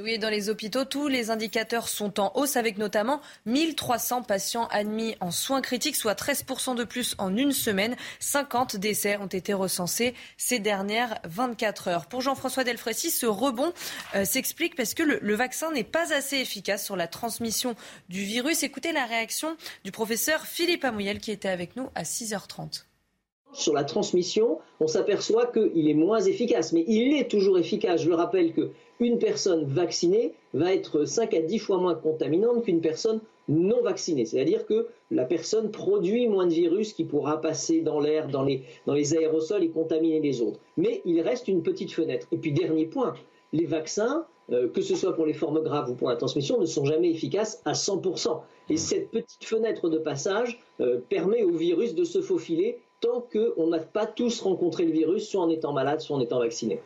oui, 0.00 0.18
dans 0.18 0.28
les 0.28 0.48
hôpitaux, 0.48 0.84
tous 0.84 1.08
les 1.08 1.30
indicateurs 1.30 1.88
sont 1.88 2.20
en 2.20 2.32
hausse 2.34 2.56
avec 2.56 2.78
notamment 2.78 3.20
1300 3.46 4.22
patients 4.22 4.66
admis 4.68 5.16
en 5.20 5.30
soins 5.30 5.60
critiques, 5.60 5.96
soit 5.96 6.18
13% 6.18 6.76
de 6.76 6.84
plus 6.84 7.14
en 7.18 7.36
une 7.36 7.52
semaine. 7.52 7.96
50 8.20 8.76
décès 8.76 9.16
ont 9.18 9.26
été 9.26 9.52
recensés 9.52 10.14
ces 10.36 10.58
dernières 10.58 11.18
24 11.24 11.88
heures. 11.88 12.06
Pour 12.06 12.20
Jean-François 12.20 12.64
Delfrécy, 12.64 13.10
ce 13.10 13.26
rebond 13.26 13.72
euh, 14.14 14.24
s'explique 14.24 14.76
parce 14.76 14.94
que 14.94 15.02
le 15.02 15.34
vaccin 15.34 15.69
n'est 15.72 15.84
pas 15.84 16.12
assez 16.12 16.36
efficace 16.36 16.84
sur 16.84 16.96
la 16.96 17.06
transmission 17.06 17.74
du 18.08 18.22
virus. 18.22 18.62
Écoutez 18.62 18.92
la 18.92 19.06
réaction 19.06 19.56
du 19.84 19.92
professeur 19.92 20.42
Philippe 20.42 20.84
Amouyel 20.84 21.20
qui 21.20 21.30
était 21.30 21.48
avec 21.48 21.76
nous 21.76 21.88
à 21.94 22.02
6h30. 22.02 22.84
Sur 23.52 23.74
la 23.74 23.82
transmission, 23.82 24.58
on 24.78 24.86
s'aperçoit 24.86 25.46
qu'il 25.46 25.88
est 25.88 25.94
moins 25.94 26.20
efficace, 26.20 26.72
mais 26.72 26.84
il 26.86 27.16
est 27.16 27.28
toujours 27.28 27.58
efficace. 27.58 28.02
Je 28.02 28.08
le 28.08 28.14
rappelle 28.14 28.52
qu'une 28.52 29.18
personne 29.18 29.64
vaccinée 29.64 30.34
va 30.54 30.72
être 30.72 31.04
5 31.04 31.34
à 31.34 31.40
10 31.40 31.58
fois 31.58 31.78
moins 31.78 31.96
contaminante 31.96 32.64
qu'une 32.64 32.80
personne 32.80 33.20
non 33.48 33.82
vaccinée. 33.82 34.24
C'est-à-dire 34.24 34.66
que 34.66 34.86
la 35.10 35.24
personne 35.24 35.72
produit 35.72 36.28
moins 36.28 36.46
de 36.46 36.52
virus 36.52 36.92
qui 36.92 37.04
pourra 37.04 37.40
passer 37.40 37.80
dans 37.80 37.98
l'air, 37.98 38.28
dans 38.28 38.44
les, 38.44 38.62
dans 38.86 38.94
les 38.94 39.16
aérosols 39.16 39.64
et 39.64 39.70
contaminer 39.70 40.20
les 40.20 40.40
autres. 40.40 40.60
Mais 40.76 41.02
il 41.04 41.20
reste 41.20 41.48
une 41.48 41.64
petite 41.64 41.92
fenêtre. 41.92 42.28
Et 42.30 42.38
puis 42.38 42.52
dernier 42.52 42.86
point, 42.86 43.14
les 43.52 43.66
vaccins, 43.66 44.24
euh, 44.52 44.68
que 44.68 44.82
ce 44.82 44.94
soit 44.94 45.14
pour 45.14 45.26
les 45.26 45.32
formes 45.32 45.62
graves 45.62 45.90
ou 45.90 45.94
pour 45.94 46.08
la 46.08 46.16
transmission, 46.16 46.60
ne 46.60 46.66
sont 46.66 46.84
jamais 46.84 47.10
efficaces 47.10 47.62
à 47.64 47.72
100%. 47.72 48.40
Et 48.68 48.76
cette 48.76 49.10
petite 49.10 49.44
fenêtre 49.44 49.88
de 49.88 49.98
passage 49.98 50.60
euh, 50.80 51.00
permet 51.08 51.42
au 51.42 51.52
virus 51.52 51.94
de 51.94 52.04
se 52.04 52.20
faufiler 52.20 52.78
tant 53.00 53.20
qu'on 53.32 53.68
n'a 53.68 53.78
pas 53.78 54.06
tous 54.06 54.40
rencontré 54.40 54.84
le 54.84 54.92
virus, 54.92 55.28
soit 55.28 55.42
en 55.42 55.48
étant 55.48 55.72
malade, 55.72 56.00
soit 56.00 56.16
en 56.16 56.20
étant 56.20 56.38
vacciné. 56.38 56.80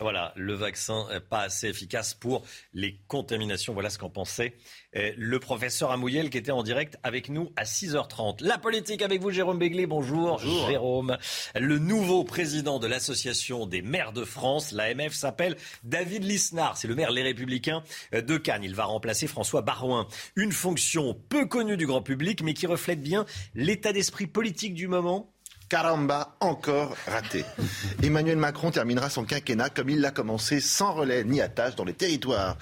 Voilà, 0.00 0.32
le 0.36 0.54
vaccin 0.54 1.06
pas 1.28 1.40
assez 1.40 1.68
efficace 1.68 2.14
pour 2.14 2.42
les 2.72 3.00
contaminations. 3.08 3.72
Voilà 3.72 3.90
ce 3.90 3.98
qu'en 3.98 4.10
pensait 4.10 4.54
euh, 4.96 5.12
le 5.16 5.40
professeur 5.40 5.90
Amouyel 5.90 6.30
qui 6.30 6.38
était 6.38 6.52
en 6.52 6.62
direct 6.62 6.96
avec 7.02 7.28
nous 7.28 7.52
à 7.56 7.64
6h30. 7.64 8.42
La 8.42 8.58
politique 8.58 9.02
avec 9.02 9.20
vous, 9.20 9.30
Jérôme 9.30 9.58
Béglé. 9.58 9.86
Bonjour, 9.86 10.38
Bonjour. 10.38 10.68
Jérôme. 10.68 11.16
Le 11.58 11.78
nouveau 11.78 12.24
président 12.24 12.78
de 12.78 12.86
l'Association 12.86 13.66
des 13.66 13.82
maires 13.82 14.12
de 14.12 14.24
France, 14.24 14.72
l'AMF, 14.72 15.12
s'appelle 15.12 15.56
David 15.82 16.24
Lisnard. 16.24 16.76
C'est 16.76 16.88
le 16.88 16.94
maire 16.94 17.10
Les 17.10 17.22
Républicains 17.22 17.82
de 18.12 18.36
Cannes. 18.36 18.64
Il 18.64 18.74
va 18.74 18.84
remplacer 18.84 19.26
François 19.26 19.62
Barouin. 19.62 20.06
Une 20.36 20.52
fonction 20.52 21.14
peu 21.28 21.46
connue 21.46 21.76
du 21.76 21.86
grand 21.86 22.02
public, 22.02 22.42
mais 22.42 22.54
qui 22.54 22.66
reflète 22.66 23.00
bien 23.00 23.26
l'état 23.54 23.92
d'esprit 23.92 24.26
politique 24.26 24.74
du 24.74 24.88
moment 24.88 25.33
Caramba, 25.74 26.36
encore 26.38 26.96
raté. 27.08 27.44
Emmanuel 28.04 28.36
Macron 28.36 28.70
terminera 28.70 29.10
son 29.10 29.24
quinquennat 29.24 29.70
comme 29.70 29.90
il 29.90 30.00
l'a 30.00 30.12
commencé, 30.12 30.60
sans 30.60 30.92
relais 30.94 31.24
ni 31.24 31.40
attache 31.40 31.74
dans 31.74 31.84
les 31.84 31.94
territoires. 31.94 32.56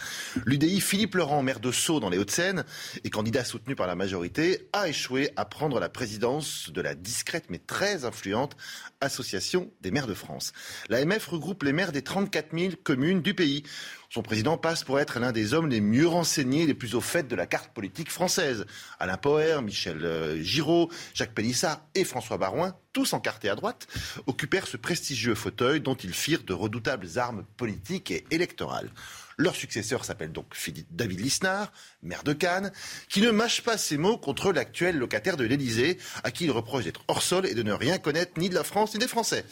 L'UDI 0.47 0.81
Philippe 0.81 1.17
Laurent, 1.17 1.43
maire 1.43 1.61
de 1.61 1.71
Sceaux 1.73 2.01
dans 2.01 2.09
les 2.09 2.17
Hauts-de-Seine 2.17 2.65
et 3.05 3.11
candidat 3.11 3.45
soutenu 3.45 3.77
par 3.77 3.87
la 3.87 3.97
majorité, 3.97 4.71
a 4.73 4.89
échoué 4.89 5.29
à 5.37 5.45
prendre 5.45 5.79
la 5.79 5.91
présidence 5.91 6.71
de 6.71 6.81
la 6.81 6.95
discrète 6.95 7.45
mais 7.51 7.59
très 7.59 8.07
influente 8.07 8.57
Association 9.03 9.71
des 9.83 9.91
maires 9.91 10.07
de 10.07 10.15
France. 10.15 10.53
L'AMF 10.89 11.27
regroupe 11.27 11.65
les 11.65 11.75
maires 11.75 11.93
des 11.93 12.03
34 12.03 12.57
000 12.57 12.73
communes 12.83 13.21
du 13.21 13.35
pays. 13.35 13.65
Son 14.13 14.21
président 14.21 14.59
passe 14.59 14.85
pour 14.85 15.01
être 15.01 15.19
l'un 15.21 15.33
des 15.33 15.55
hommes 15.55 15.71
les 15.71 15.81
mieux 15.81 16.07
renseignés, 16.07 16.67
les 16.67 16.75
plus 16.75 16.95
au 16.95 17.01
fait 17.01 17.27
de 17.27 17.35
la 17.35 17.47
carte 17.47 17.73
politique 17.73 18.11
française. 18.11 18.67
Alain 19.01 19.17
Poher, 19.17 19.63
Michel 19.63 20.05
euh, 20.05 20.43
Giraud, 20.43 20.91
Jacques 21.15 21.33
Pélissard 21.33 21.81
et 21.95 22.05
François 22.05 22.37
Barouin, 22.37 22.77
tous 22.93 23.15
encartés 23.15 23.49
à 23.49 23.55
droite, 23.55 23.87
occupèrent 24.27 24.67
ce 24.67 24.77
prestigieux 24.77 25.35
fauteuil 25.35 25.81
dont 25.81 25.95
ils 25.95 26.13
firent 26.13 26.43
de 26.43 26.53
redoutables 26.53 27.09
armes 27.17 27.47
politiques 27.57 28.11
et 28.11 28.27
électorales. 28.31 28.91
Leur 29.37 29.55
successeur 29.55 30.05
s'appelle 30.05 30.33
donc 30.33 30.55
David 30.91 31.21
Lisnard, 31.21 31.73
maire 32.03 32.23
de 32.25 32.33
Cannes, 32.33 32.73
qui 33.09 33.21
ne 33.21 33.31
mâche 33.31 33.63
pas 33.63 33.79
ses 33.79 33.97
mots 33.97 34.19
contre 34.19 34.53
l'actuel 34.53 34.99
locataire 34.99 35.37
de 35.37 35.45
l'Élysée, 35.45 35.99
à 36.25 36.31
qui 36.31 36.45
il 36.45 36.51
reproche 36.51 36.85
d'être 36.85 37.05
hors 37.09 37.23
sol 37.23 37.47
et 37.47 37.55
de 37.55 37.63
ne 37.63 37.73
rien 37.73 37.99
connaître 37.99 38.39
ni 38.39 38.49
de 38.49 38.55
la 38.55 38.65
France 38.65 38.95
ni 38.95 39.01
des 39.01 39.09
Français. 39.09 39.45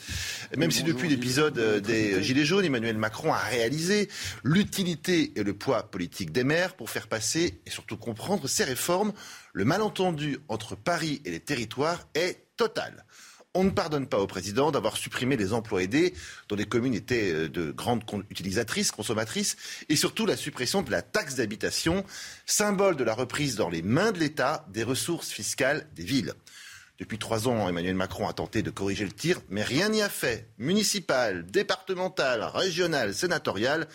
Même 0.56 0.70
si 0.70 0.82
depuis 0.82 1.08
l'épisode 1.08 1.58
euh, 1.58 1.80
des 1.80 2.22
Gilets 2.22 2.44
jaunes, 2.44 2.64
Emmanuel 2.64 2.96
Macron 2.96 3.32
a 3.32 3.38
réalisé 3.38 4.08
l'utilité 4.44 5.32
et 5.36 5.42
le 5.42 5.54
poids 5.54 5.90
politique 5.90 6.32
des 6.32 6.44
maires 6.44 6.74
pour 6.74 6.90
faire 6.90 7.08
passer 7.08 7.60
et 7.66 7.70
surtout 7.70 7.96
comprendre 7.96 8.48
ces 8.48 8.64
réformes, 8.64 9.12
le 9.52 9.64
malentendu 9.64 10.38
entre 10.48 10.76
Paris 10.76 11.22
et 11.24 11.30
les 11.30 11.40
territoires 11.40 12.06
est 12.14 12.46
total. 12.56 13.04
On 13.52 13.64
ne 13.64 13.70
pardonne 13.70 14.06
pas 14.06 14.20
au 14.20 14.28
président 14.28 14.70
d'avoir 14.70 14.96
supprimé 14.96 15.36
les 15.36 15.52
emplois 15.52 15.82
aidés 15.82 16.14
dont 16.48 16.54
les 16.54 16.66
communes 16.66 16.94
étaient 16.94 17.32
euh, 17.32 17.48
de 17.48 17.72
grandes 17.72 18.04
utilisatrices, 18.30 18.92
consommatrices, 18.92 19.56
et 19.88 19.96
surtout 19.96 20.24
la 20.24 20.36
suppression 20.36 20.82
de 20.82 20.90
la 20.92 21.02
taxe 21.02 21.34
d'habitation, 21.34 22.04
symbole 22.46 22.94
de 22.94 23.02
la 23.02 23.12
reprise 23.12 23.56
dans 23.56 23.68
les 23.68 23.82
mains 23.82 24.12
de 24.12 24.20
l'État 24.20 24.64
des 24.72 24.84
ressources 24.84 25.30
fiscales 25.30 25.88
des 25.96 26.04
villes. 26.04 26.34
Depuis 27.00 27.18
trois 27.18 27.48
ans, 27.48 27.68
Emmanuel 27.68 27.96
Macron 27.96 28.28
a 28.28 28.32
tenté 28.32 28.62
de 28.62 28.70
corriger 28.70 29.04
le 29.04 29.10
tir, 29.10 29.40
mais 29.48 29.64
rien 29.64 29.88
n'y 29.88 30.02
a 30.02 30.08
fait. 30.08 30.46
Municipal, 30.58 31.44
départemental, 31.44 32.44
régional, 32.44 33.14
sénatorial, 33.14 33.88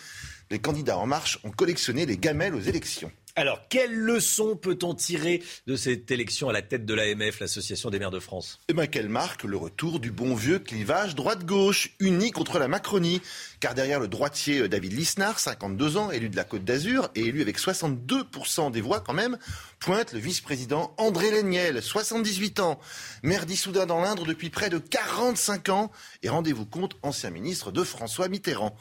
les 0.50 0.58
candidats 0.58 0.98
en 0.98 1.06
marche 1.06 1.38
ont 1.44 1.50
collectionné 1.50 2.04
les 2.04 2.18
gamelles 2.18 2.54
aux 2.54 2.60
élections. 2.60 3.10
Alors, 3.38 3.68
quelle 3.68 3.94
leçon 3.94 4.56
peut-on 4.56 4.94
tirer 4.94 5.42
de 5.66 5.76
cette 5.76 6.10
élection 6.10 6.48
à 6.48 6.54
la 6.54 6.62
tête 6.62 6.86
de 6.86 6.94
l'AMF, 6.94 7.40
l'Association 7.40 7.90
des 7.90 7.98
maires 7.98 8.10
de 8.10 8.18
France? 8.18 8.60
Eh 8.68 8.72
bien, 8.72 8.86
qu'elle 8.86 9.10
marque 9.10 9.44
le 9.44 9.58
retour 9.58 10.00
du 10.00 10.10
bon 10.10 10.34
vieux 10.34 10.58
clivage 10.58 11.14
droite-gauche, 11.14 11.90
uni 12.00 12.30
contre 12.30 12.58
la 12.58 12.66
Macronie. 12.66 13.20
Car 13.60 13.74
derrière 13.74 14.00
le 14.00 14.08
droitier 14.08 14.60
euh, 14.60 14.68
David 14.70 14.94
Lisnard, 14.94 15.38
52 15.38 15.98
ans, 15.98 16.10
élu 16.10 16.30
de 16.30 16.36
la 16.36 16.44
Côte 16.44 16.64
d'Azur, 16.64 17.10
et 17.14 17.26
élu 17.26 17.42
avec 17.42 17.58
62% 17.58 18.70
des 18.70 18.80
voix 18.80 19.00
quand 19.00 19.12
même, 19.12 19.36
pointe 19.80 20.14
le 20.14 20.18
vice-président 20.18 20.94
André 20.96 21.30
Léniel, 21.30 21.82
78 21.82 22.60
ans, 22.60 22.80
maire 23.22 23.44
d'Issoudun 23.44 23.84
dans 23.84 24.00
l'Indre 24.00 24.24
depuis 24.24 24.48
près 24.48 24.70
de 24.70 24.78
45 24.78 25.68
ans, 25.68 25.92
et 26.22 26.30
rendez-vous 26.30 26.64
compte, 26.64 26.96
ancien 27.02 27.28
ministre 27.28 27.70
de 27.70 27.84
François 27.84 28.28
Mitterrand. 28.28 28.74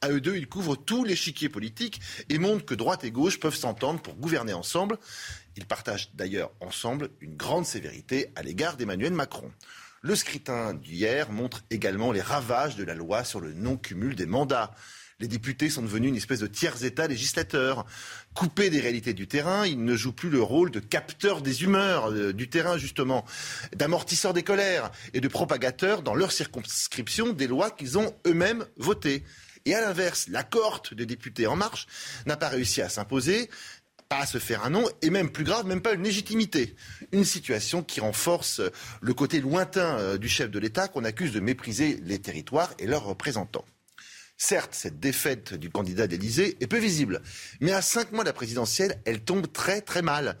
À 0.00 0.10
eux 0.10 0.20
deux, 0.20 0.36
ils 0.36 0.46
couvrent 0.46 0.76
tout 0.76 1.04
l'échiquier 1.04 1.48
politique 1.48 2.00
et 2.28 2.38
montrent 2.38 2.64
que 2.64 2.74
droite 2.74 3.02
et 3.02 3.10
gauche 3.10 3.40
peuvent 3.40 3.56
s'entendre 3.56 4.00
pour 4.00 4.14
gouverner 4.14 4.52
ensemble. 4.52 4.96
Ils 5.56 5.66
partagent 5.66 6.10
d'ailleurs 6.14 6.52
ensemble 6.60 7.10
une 7.20 7.34
grande 7.34 7.66
sévérité 7.66 8.30
à 8.36 8.42
l'égard 8.42 8.76
d'Emmanuel 8.76 9.12
Macron. 9.12 9.50
Le 10.02 10.14
scrutin 10.14 10.74
d'hier 10.74 11.32
montre 11.32 11.64
également 11.70 12.12
les 12.12 12.20
ravages 12.20 12.76
de 12.76 12.84
la 12.84 12.94
loi 12.94 13.24
sur 13.24 13.40
le 13.40 13.52
non-cumul 13.52 14.14
des 14.14 14.26
mandats. 14.26 14.72
Les 15.18 15.26
députés 15.26 15.68
sont 15.68 15.82
devenus 15.82 16.10
une 16.10 16.16
espèce 16.16 16.38
de 16.38 16.46
tiers-État 16.46 17.08
législateur. 17.08 17.84
Coupés 18.34 18.70
des 18.70 18.78
réalités 18.78 19.14
du 19.14 19.26
terrain, 19.26 19.66
ils 19.66 19.82
ne 19.82 19.96
jouent 19.96 20.12
plus 20.12 20.30
le 20.30 20.40
rôle 20.40 20.70
de 20.70 20.78
capteurs 20.78 21.42
des 21.42 21.64
humeurs 21.64 22.12
euh, 22.12 22.32
du 22.32 22.48
terrain, 22.48 22.78
justement, 22.78 23.24
d'amortisseurs 23.74 24.32
des 24.32 24.44
colères 24.44 24.92
et 25.14 25.20
de 25.20 25.26
propagateurs 25.26 26.02
dans 26.02 26.14
leur 26.14 26.30
circonscription 26.30 27.32
des 27.32 27.48
lois 27.48 27.72
qu'ils 27.72 27.98
ont 27.98 28.14
eux-mêmes 28.28 28.64
votées. 28.76 29.24
Et 29.68 29.74
à 29.74 29.82
l'inverse, 29.82 30.28
la 30.30 30.44
cohorte 30.44 30.94
de 30.94 31.04
députés 31.04 31.46
En 31.46 31.54
Marche 31.54 31.86
n'a 32.24 32.38
pas 32.38 32.48
réussi 32.48 32.80
à 32.80 32.88
s'imposer 32.88 33.50
pas 34.08 34.20
à 34.20 34.26
se 34.26 34.38
faire 34.38 34.64
un 34.64 34.70
nom, 34.70 34.88
et 35.02 35.10
même 35.10 35.28
plus 35.30 35.44
grave, 35.44 35.66
même 35.66 35.82
pas 35.82 35.92
une 35.92 36.02
légitimité. 36.02 36.74
Une 37.12 37.26
situation 37.26 37.82
qui 37.82 38.00
renforce 38.00 38.62
le 39.02 39.12
côté 39.12 39.38
lointain 39.38 39.98
euh, 39.98 40.16
du 40.16 40.30
chef 40.30 40.50
de 40.50 40.58
l'État 40.58 40.88
qu'on 40.88 41.04
accuse 41.04 41.32
de 41.32 41.40
mépriser 41.40 42.00
les 42.04 42.18
territoires 42.18 42.72
et 42.78 42.86
leurs 42.86 43.04
représentants. 43.04 43.66
Certes, 44.40 44.70
cette 44.72 45.00
défaite 45.00 45.54
du 45.54 45.68
candidat 45.68 46.06
d'Élysée 46.06 46.56
est 46.60 46.68
peu 46.68 46.78
visible, 46.78 47.22
mais 47.60 47.72
à 47.72 47.82
cinq 47.82 48.12
mois 48.12 48.22
de 48.22 48.28
la 48.28 48.32
présidentielle, 48.32 49.02
elle 49.04 49.20
tombe 49.20 49.50
très 49.52 49.80
très 49.80 50.00
mal. 50.00 50.38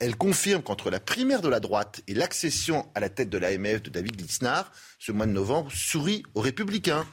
Elle 0.00 0.16
confirme 0.16 0.62
qu'entre 0.62 0.90
la 0.90 0.98
primaire 0.98 1.42
de 1.42 1.48
la 1.48 1.60
droite 1.60 2.02
et 2.08 2.14
l'accession 2.14 2.90
à 2.96 3.00
la 3.00 3.08
tête 3.08 3.30
de 3.30 3.38
l'AMF 3.38 3.84
de 3.84 3.90
David 3.90 4.20
Lisnard, 4.20 4.72
ce 4.98 5.12
mois 5.12 5.26
de 5.26 5.30
novembre 5.30 5.70
sourit 5.70 6.24
aux 6.34 6.40
républicains. 6.40 7.06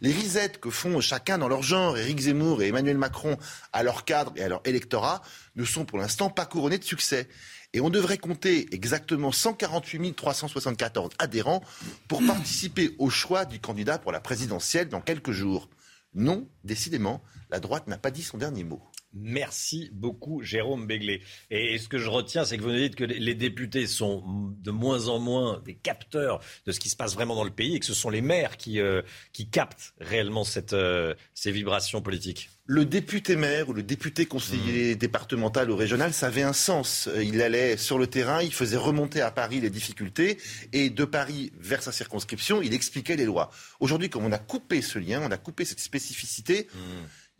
Les 0.00 0.12
risettes 0.12 0.60
que 0.60 0.70
font 0.70 1.00
chacun 1.00 1.38
dans 1.38 1.48
leur 1.48 1.64
genre, 1.64 1.98
Éric 1.98 2.20
Zemmour 2.20 2.62
et 2.62 2.68
Emmanuel 2.68 2.96
Macron, 2.96 3.36
à 3.72 3.82
leur 3.82 4.04
cadre 4.04 4.32
et 4.36 4.44
à 4.44 4.48
leur 4.48 4.60
électorat, 4.64 5.22
ne 5.56 5.64
sont 5.64 5.84
pour 5.84 5.98
l'instant 5.98 6.30
pas 6.30 6.46
couronnées 6.46 6.78
de 6.78 6.84
succès. 6.84 7.28
Et 7.72 7.80
on 7.80 7.90
devrait 7.90 8.18
compter 8.18 8.72
exactement 8.72 9.32
148 9.32 10.14
374 10.14 11.10
adhérents 11.18 11.64
pour 12.06 12.24
participer 12.24 12.94
au 13.00 13.10
choix 13.10 13.44
du 13.44 13.58
candidat 13.58 13.98
pour 13.98 14.12
la 14.12 14.20
présidentielle 14.20 14.88
dans 14.88 15.00
quelques 15.00 15.32
jours. 15.32 15.68
Non, 16.14 16.48
décidément, 16.64 17.22
la 17.50 17.60
droite 17.60 17.86
n'a 17.86 17.98
pas 17.98 18.10
dit 18.10 18.22
son 18.22 18.38
dernier 18.38 18.64
mot. 18.64 18.82
Merci 19.12 19.90
beaucoup, 19.92 20.40
Jérôme 20.42 20.86
Béglé. 20.86 21.22
Et 21.50 21.78
ce 21.78 21.88
que 21.88 21.98
je 21.98 22.08
retiens, 22.08 22.44
c'est 22.44 22.56
que 22.56 22.62
vous 22.62 22.70
nous 22.70 22.78
dites 22.78 22.94
que 22.94 23.02
les 23.02 23.34
députés 23.34 23.88
sont 23.88 24.22
de 24.60 24.70
moins 24.70 25.08
en 25.08 25.18
moins 25.18 25.60
des 25.64 25.74
capteurs 25.74 26.40
de 26.64 26.70
ce 26.70 26.78
qui 26.78 26.88
se 26.88 26.96
passe 26.96 27.14
vraiment 27.14 27.34
dans 27.34 27.44
le 27.44 27.50
pays 27.50 27.74
et 27.74 27.80
que 27.80 27.86
ce 27.86 27.94
sont 27.94 28.10
les 28.10 28.20
maires 28.20 28.56
qui, 28.56 28.78
euh, 28.78 29.02
qui 29.32 29.48
captent 29.48 29.94
réellement 30.00 30.44
cette, 30.44 30.74
euh, 30.74 31.14
ces 31.34 31.50
vibrations 31.50 32.02
politiques. 32.02 32.50
Le 32.66 32.84
député 32.84 33.34
maire 33.34 33.68
ou 33.68 33.72
le 33.72 33.82
député 33.82 34.26
conseiller 34.26 34.94
mmh. 34.94 34.98
départemental 34.98 35.72
ou 35.72 35.76
régional, 35.76 36.12
ça 36.12 36.28
avait 36.28 36.42
un 36.42 36.52
sens. 36.52 37.08
Il 37.20 37.42
allait 37.42 37.76
sur 37.76 37.98
le 37.98 38.06
terrain, 38.06 38.42
il 38.42 38.54
faisait 38.54 38.76
remonter 38.76 39.20
à 39.22 39.32
Paris 39.32 39.60
les 39.60 39.70
difficultés 39.70 40.38
et 40.72 40.88
de 40.88 41.04
Paris 41.04 41.50
vers 41.58 41.82
sa 41.82 41.90
circonscription, 41.90 42.62
il 42.62 42.72
expliquait 42.72 43.16
les 43.16 43.24
lois. 43.24 43.50
Aujourd'hui, 43.80 44.08
comme 44.08 44.24
on 44.24 44.30
a 44.30 44.38
coupé 44.38 44.82
ce 44.82 45.00
lien, 45.00 45.20
on 45.20 45.32
a 45.32 45.36
coupé 45.36 45.64
cette 45.64 45.80
spécificité, 45.80 46.68
mmh 46.72 46.78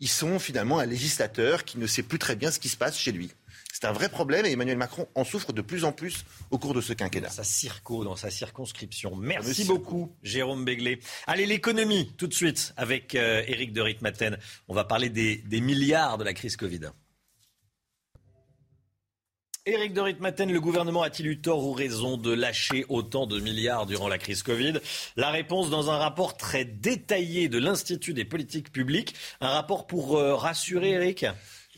ils 0.00 0.08
sont 0.08 0.38
finalement 0.38 0.78
un 0.78 0.86
législateur 0.86 1.64
qui 1.64 1.78
ne 1.78 1.86
sait 1.86 2.02
plus 2.02 2.18
très 2.18 2.36
bien 2.36 2.50
ce 2.50 2.58
qui 2.58 2.68
se 2.68 2.76
passe 2.76 2.98
chez 2.98 3.12
lui. 3.12 3.30
C'est 3.72 3.86
un 3.86 3.92
vrai 3.92 4.08
problème 4.08 4.44
et 4.46 4.50
Emmanuel 4.50 4.76
Macron 4.76 5.06
en 5.14 5.24
souffre 5.24 5.52
de 5.52 5.62
plus 5.62 5.84
en 5.84 5.92
plus 5.92 6.24
au 6.50 6.58
cours 6.58 6.74
de 6.74 6.80
ce 6.80 6.92
quinquennat. 6.92 7.28
Dans 7.28 7.34
sa 7.34 7.44
circo, 7.44 8.04
dans 8.04 8.16
sa 8.16 8.30
circonscription. 8.30 9.14
Merci 9.16 9.64
beaucoup, 9.64 10.14
Jérôme 10.22 10.64
Béglé. 10.64 11.00
Allez, 11.26 11.46
l'économie, 11.46 12.12
tout 12.18 12.26
de 12.26 12.34
suite, 12.34 12.74
avec 12.76 13.14
euh, 13.14 13.42
Éric 13.46 13.72
de 13.72 13.80
Ritmaten. 13.80 14.38
On 14.68 14.74
va 14.74 14.84
parler 14.84 15.08
des, 15.08 15.36
des 15.36 15.60
milliards 15.60 16.18
de 16.18 16.24
la 16.24 16.34
crise 16.34 16.56
Covid. 16.56 16.90
Éric 19.70 19.92
de 19.92 20.00
Ritmaten, 20.00 20.50
le 20.50 20.60
gouvernement 20.60 21.02
a-t-il 21.02 21.28
eu 21.28 21.40
tort 21.40 21.64
ou 21.64 21.72
raison 21.72 22.16
de 22.16 22.32
lâcher 22.32 22.84
autant 22.88 23.26
de 23.26 23.38
milliards 23.38 23.86
durant 23.86 24.08
la 24.08 24.18
crise 24.18 24.42
Covid? 24.42 24.80
La 25.16 25.30
réponse 25.30 25.70
dans 25.70 25.90
un 25.90 25.96
rapport 25.96 26.36
très 26.36 26.64
détaillé 26.64 27.48
de 27.48 27.58
l'Institut 27.58 28.12
des 28.12 28.24
politiques 28.24 28.72
publiques. 28.72 29.14
Un 29.40 29.50
rapport 29.50 29.86
pour 29.86 30.16
euh, 30.16 30.34
rassurer, 30.34 30.90
Éric? 30.90 31.24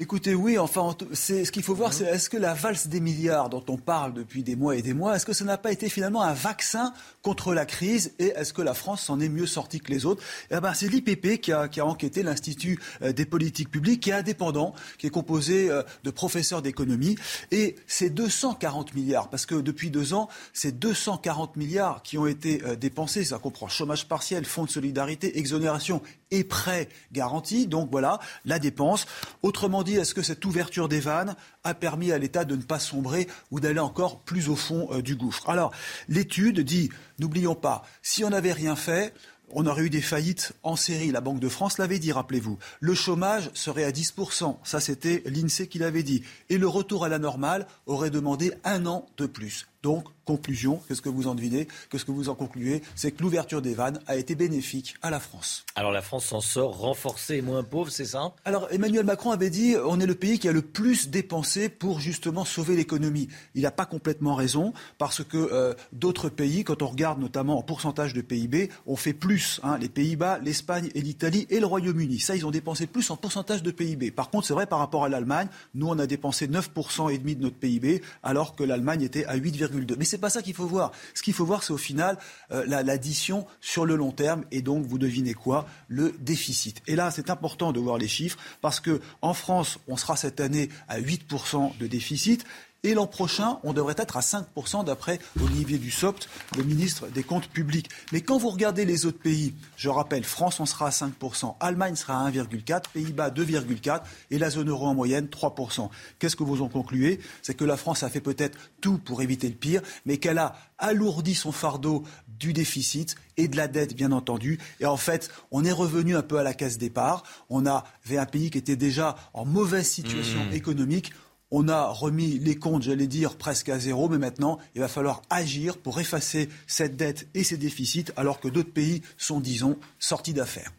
Écoutez, 0.03 0.35
oui, 0.35 0.59
enfin, 0.59 0.97
c'est 1.13 1.45
ce 1.45 1.53
qu'il 1.53 1.63
faut 1.63 1.77
voir, 1.77 1.93
c'est 1.93 2.07
est-ce 2.07 2.29
que 2.29 2.37
la 2.37 2.55
valse 2.55 2.89
des 2.89 2.99
milliards 2.99 3.49
dont 3.49 3.63
on 3.69 3.77
parle 3.77 4.13
depuis 4.15 4.43
des 4.43 4.57
mois 4.57 4.75
et 4.75 4.83
des 4.83 4.95
mois, 4.95 5.15
est-ce 5.15 5.25
que 5.25 5.33
ça 5.33 5.45
n'a 5.45 5.57
pas 5.57 5.71
été 5.71 5.89
finalement 5.89 6.23
un 6.23 6.33
vaccin 6.33 6.93
contre 7.23 7.55
la 7.55 7.65
crise 7.67 8.13
et 8.19 8.33
est-ce 8.35 8.53
que 8.53 8.63
la 8.63 8.75
France 8.75 9.03
s'en 9.03 9.21
est 9.21 9.29
mieux 9.29 9.47
sortie 9.47 9.79
que 9.79 9.93
les 9.93 10.05
autres? 10.05 10.21
Eh 10.51 10.59
ben, 10.59 10.75
c'est 10.75 10.89
l'IPP 10.89 11.41
qui 11.41 11.53
a, 11.53 11.87
enquêté 11.87 12.25
l'Institut 12.25 12.81
euh, 13.03 13.13
des 13.13 13.25
politiques 13.25 13.71
publiques, 13.71 14.01
qui 14.01 14.11
est 14.11 14.15
indépendant, 14.15 14.75
qui 14.99 15.07
est 15.07 15.11
composé 15.11 15.71
euh, 15.71 15.85
de 16.03 16.11
professeurs 16.11 16.63
d'économie 16.63 17.15
et 17.53 17.77
c'est 17.87 18.11
240 18.11 18.95
milliards 18.95 19.31
parce 19.31 19.47
que 19.47 19.55
depuis 19.55 19.91
deux 19.91 20.15
ans, 20.15 20.29
c'est 20.53 20.77
240 20.77 21.55
milliards 21.55 22.03
qui 22.03 22.19
ont 22.19 22.27
été 22.27 22.61
euh, 22.65 22.75
dépensés. 22.75 23.23
Ça 23.23 23.39
comprend 23.39 23.69
chômage 23.69 24.09
partiel, 24.09 24.47
fonds 24.47 24.65
de 24.65 24.71
solidarité, 24.71 25.39
exonération 25.39 26.03
et 26.33 26.43
prêts 26.43 26.89
garantis. 27.13 27.69
Donc 27.69 27.89
voilà 27.93 28.19
la 28.45 28.59
dépense. 28.59 29.07
Autrement 29.45 29.85
dit, 29.85 29.92
est-ce 29.97 30.15
que 30.15 30.23
cette 30.23 30.45
ouverture 30.45 30.89
des 30.89 31.01
vannes 31.01 31.37
a 31.65 31.75
permis 31.75 32.13
à 32.13 32.19
l'État 32.19 32.45
de 32.45 32.57
ne 32.57 32.63
pas 32.63 32.79
sombrer 32.79 33.29
ou 33.51 33.61
d'aller 33.61 33.81
encore 33.81 34.21
plus 34.21 34.49
au 34.49 34.57
fond 34.57 34.89
euh, 34.93 35.03
du 35.03 35.17
gouffre? 35.17 35.49
Alors, 35.49 35.73
l'étude 36.09 36.61
dit, 36.61 36.91
n'oublions 37.19 37.55
pas, 37.55 37.85
si 38.03 38.25
on 38.25 38.31
n'avait 38.31 38.53
rien 38.53 38.77
fait, 38.77 39.15
on 39.53 39.67
aurait 39.67 39.85
eu 39.85 39.91
des 39.91 40.01
faillites 40.01 40.53
en 40.63 40.77
série. 40.77 41.11
La 41.11 41.21
Banque 41.21 41.41
de 41.41 41.49
France 41.49 41.79
l'avait 41.79 41.99
dit, 41.99 42.13
rappelez-vous. 42.13 42.59
Le 42.81 42.95
chômage 42.95 43.51
serait 43.55 43.85
à 43.85 43.91
10%. 43.91 44.57
Ça, 44.65 44.81
c'était 44.81 45.23
l'INSEE 45.27 45.69
qui 45.69 45.79
l'avait 45.79 46.03
dit. 46.03 46.23
Et 46.49 46.59
le 46.59 46.67
retour 46.67 47.05
à 47.05 47.09
la 47.09 47.19
normale 47.19 47.67
aurait 47.87 48.11
demandé 48.11 48.53
un 48.65 48.87
an 48.87 49.07
de 49.19 49.27
plus. 49.27 49.69
Donc, 49.83 50.07
conclusion, 50.25 50.81
qu'est-ce 50.89 51.03
que 51.03 51.09
vous 51.09 51.27
en 51.27 51.35
devinez 51.35 51.69
Qu'est-ce 51.91 52.05
que 52.05 52.11
vous 52.11 52.29
en 52.29 52.35
concluez 52.35 52.83
C'est 52.95 53.13
que 53.13 53.23
l'ouverture 53.23 53.63
des 53.63 53.75
vannes 53.75 54.01
a 54.07 54.17
été 54.17 54.35
bénéfique 54.35 54.95
à 55.03 55.11
la 55.11 55.21
France. 55.21 55.65
Alors 55.75 55.93
la 55.93 56.03
France 56.03 56.27
s'en 56.27 56.41
sort 56.41 56.79
renforcée 56.79 57.37
et 57.37 57.43
moins 57.43 57.63
pauvre, 57.63 57.91
c'est 57.91 58.05
ça 58.05 58.35
Alors 58.45 58.69
Emmanuel 58.71 59.05
Macron 59.05 59.31
avait 59.31 59.51
dit 59.51 59.75
on 59.85 60.01
est 60.01 60.07
le 60.07 60.15
pays 60.15 60.39
qui 60.39 60.49
a 60.49 60.53
le 60.53 60.63
plus 60.63 61.09
dépensé 61.09 61.69
pour 61.69 62.01
justement 62.01 62.45
sauver 62.45 62.77
l'économie. 62.77 63.29
Il 63.55 63.63
n'a 63.63 63.71
pas 63.71 63.87
complètement 63.87 64.35
raison 64.35 64.73
parce 64.99 65.25
que 65.25 65.37
euh, 65.37 65.75
d'autres 65.93 66.29
pays, 66.29 66.65
quand 66.65 66.83
on 66.83 66.89
regarde 66.89 67.21
notamment 67.21 67.59
en 67.59 67.63
pourcentage 67.63 68.15
de 68.15 68.21
PIB, 68.21 68.71
ont 68.87 68.97
fait 68.97 69.13
plus. 69.13 69.61
Hein, 69.63 69.79
les 69.79 69.89
Pays-Bas, 69.89 70.39
l'Espagne 70.43 70.91
et 70.95 71.01
l'Italie 71.01 71.47
et 71.51 71.61
le 71.61 71.67
Royaume-Uni. 71.67 72.19
Ça, 72.21 72.37
ils 72.37 72.47
ont 72.47 72.51
dépensé 72.51 72.87
plus 72.87 73.11
en 73.11 73.17
pourcentage 73.17 73.63
de 73.63 73.71
PIB. 73.71 74.11
Par 74.11 74.31
contre, 74.31 74.47
c'est 74.47 74.55
vrai 74.55 74.67
par 74.67 74.79
rapport 74.79 75.05
à 75.05 75.09
l'Allemagne, 75.09 75.49
nous 75.75 75.89
on 75.89 75.99
a 75.99 76.07
dépensé 76.07 76.49
9% 76.49 77.13
et 77.13 77.19
demi 77.19 77.37
de 77.37 77.43
notre 77.43 77.57
PIB 77.57 78.03
alors 78.23 78.55
que 78.55 78.65
l'Allemagne 78.65 79.03
était 79.03 79.25
à 79.25 79.35
8, 79.35 79.53
mais 79.99 80.05
c'est 80.13 80.19
pas 80.19 80.29
ça 80.29 80.43
qu'il 80.43 80.53
faut 80.53 80.67
voir. 80.67 80.93
Ce 81.15 81.23
qu'il 81.23 81.33
faut 81.33 81.47
voir, 81.47 81.63
c'est 81.63 81.73
au 81.73 81.79
final 81.79 82.19
euh, 82.51 82.67
l'addition 82.67 83.47
sur 83.63 83.87
le 83.87 83.97
long 83.97 84.13
terme 84.13 84.45
et 84.51 84.61
donc 84.61 84.85
vous 84.85 84.99
devinez 84.99 85.33
quoi 85.33 85.67
Le 85.89 86.13
déficit. 86.21 86.83
Et 86.87 86.97
là, 86.97 87.11
c'est 87.11 87.31
important 87.31 87.73
de 87.73 87.81
voir 87.81 87.97
les 87.97 88.09
chiffres 88.09 88.37
parce 88.61 88.79
que 88.79 89.01
en 89.23 89.33
France, 89.33 89.79
on 89.89 89.97
sera 89.97 90.17
cette 90.17 90.39
année 90.41 90.69
à 90.87 91.01
8% 91.01 91.79
de 91.79 91.87
déficit. 91.87 92.45
Et 92.85 92.95
l'an 92.95 93.07
prochain, 93.07 93.61
on 93.63 93.73
devrait 93.73 93.95
être 93.97 94.17
à 94.17 94.23
5% 94.23 94.85
d'après 94.85 95.21
Olivier 95.41 95.79
Dussopt, 95.79 96.29
le 96.57 96.65
ministre 96.65 97.07
des 97.07 97.23
Comptes 97.23 97.47
publics. 97.47 97.89
Mais 98.11 98.23
quand 98.23 98.39
vous 98.39 98.49
regardez 98.49 98.85
les 98.85 99.07
autres 99.07 99.21
pays, 99.21 99.55
je 99.77 99.89
rappelle, 99.89 100.25
France, 100.25 100.59
on 100.59 100.67
sera 100.67 100.89
à 100.89 100.91
5%, 100.91 101.55
Allemagne 101.61 101.95
sera 101.95 102.27
à 102.27 102.29
1,4%, 102.29 102.83
Pays-Bas 102.93 103.31
2,4% 103.31 104.01
et 104.33 104.39
la 104.39 104.51
zone 104.51 104.69
euro 104.69 104.89
en 104.89 104.95
moyenne 104.95 105.27
3%. 105.27 105.91
Qu'est-ce 106.19 106.35
que 106.35 106.43
vous 106.43 106.61
en 106.61 106.69
concluez? 106.69 107.21
C'est 107.43 107.55
que 107.55 107.65
la 107.65 107.77
France 107.77 108.03
a 108.03 108.09
fait 108.09 108.21
peut-être 108.21 108.59
tout 108.81 108.99
pour 108.99 109.23
éviter 109.23 109.49
le 109.49 109.55
pire, 109.55 109.81
mais 110.05 110.17
qu'elle 110.17 110.39
a 110.39 110.57
alourdi 110.79 111.37
son 111.37 111.53
fardeau 111.53 112.03
du 112.41 112.53
déficit 112.53 113.15
et 113.37 113.47
de 113.47 113.57
la 113.57 113.69
dette, 113.69 113.95
bien 113.95 114.11
entendu. 114.11 114.59
Et 114.81 114.87
en 114.87 114.97
fait, 114.97 115.31
on 115.53 115.65
est 115.65 115.71
revenu 115.71 116.17
un 116.17 116.23
peu 116.23 116.39
à 116.39 116.43
la 116.43 116.53
case 116.53 116.79
départ. 116.79 117.23
On 117.49 117.65
avait 117.65 118.19
un 118.19 118.27
pays 118.27 118.51
qui 118.51 118.59
était 118.59 118.75
déjà 118.75 119.15
en 119.35 119.45
mauvaise 119.45 119.89
situation 119.89 120.45
mmh. 120.47 120.55
économique. 120.55 121.13
On 121.55 121.69
a 121.69 121.89
remis 121.89 122.39
les 122.39 122.57
comptes, 122.57 122.83
j'allais 122.83 123.07
dire, 123.07 123.37
presque 123.37 123.69
à 123.69 123.79
zéro, 123.79 124.09
mais 124.09 124.17
maintenant, 124.17 124.59
il 124.75 124.81
va 124.81 124.89
falloir 124.89 125.21
agir 125.29 125.77
pour 125.77 126.01
effacer 126.01 126.49
cette 126.67 126.97
dette 126.97 127.29
et 127.35 127.45
ces 127.45 127.59
déficits, 127.59 128.07
alors 128.17 128.41
que 128.41 128.49
d'autres 128.49 128.73
pays 128.73 129.03
sont, 129.19 129.39
disons, 129.39 129.79
sortis 129.99 130.33
d'affaires. 130.33 130.73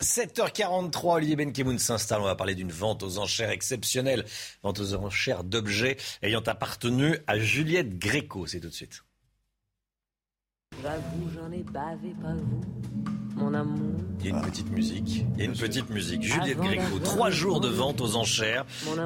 7h43, 0.00 1.14
Olivier 1.14 1.34
Benkemoun 1.34 1.80
s'installe. 1.80 2.20
On 2.20 2.26
va 2.26 2.36
parler 2.36 2.54
d'une 2.54 2.70
vente 2.70 3.02
aux 3.02 3.18
enchères 3.18 3.50
exceptionnelle. 3.50 4.24
Vente 4.62 4.78
aux 4.78 4.94
enchères 4.94 5.42
d'objets 5.42 5.96
ayant 6.22 6.42
appartenu 6.46 7.18
à 7.26 7.36
Juliette 7.36 7.98
Gréco. 7.98 8.46
C'est 8.46 8.60
tout 8.60 8.68
de 8.68 8.74
suite. 8.74 9.02
j'en 10.82 11.50
ai 11.50 11.62
bavé, 11.64 12.14
pas 12.22 12.34
vous 12.34 13.25
mon 13.36 13.54
amour. 13.54 14.00
Il 14.20 14.30
y 14.30 14.32
a 14.32 14.36
une 14.36 14.42
petite 14.44 14.70
musique. 14.70 15.24
Il 15.34 15.38
y 15.38 15.42
a 15.42 15.44
une 15.44 15.56
petite 15.56 15.90
musique. 15.90 16.22
Juliette 16.22 16.58
Gréco, 16.58 16.98
trois 17.04 17.30
jours 17.30 17.60
de 17.60 17.68
vente 17.68 18.00
aux 18.00 18.16
enchères, 18.16 18.64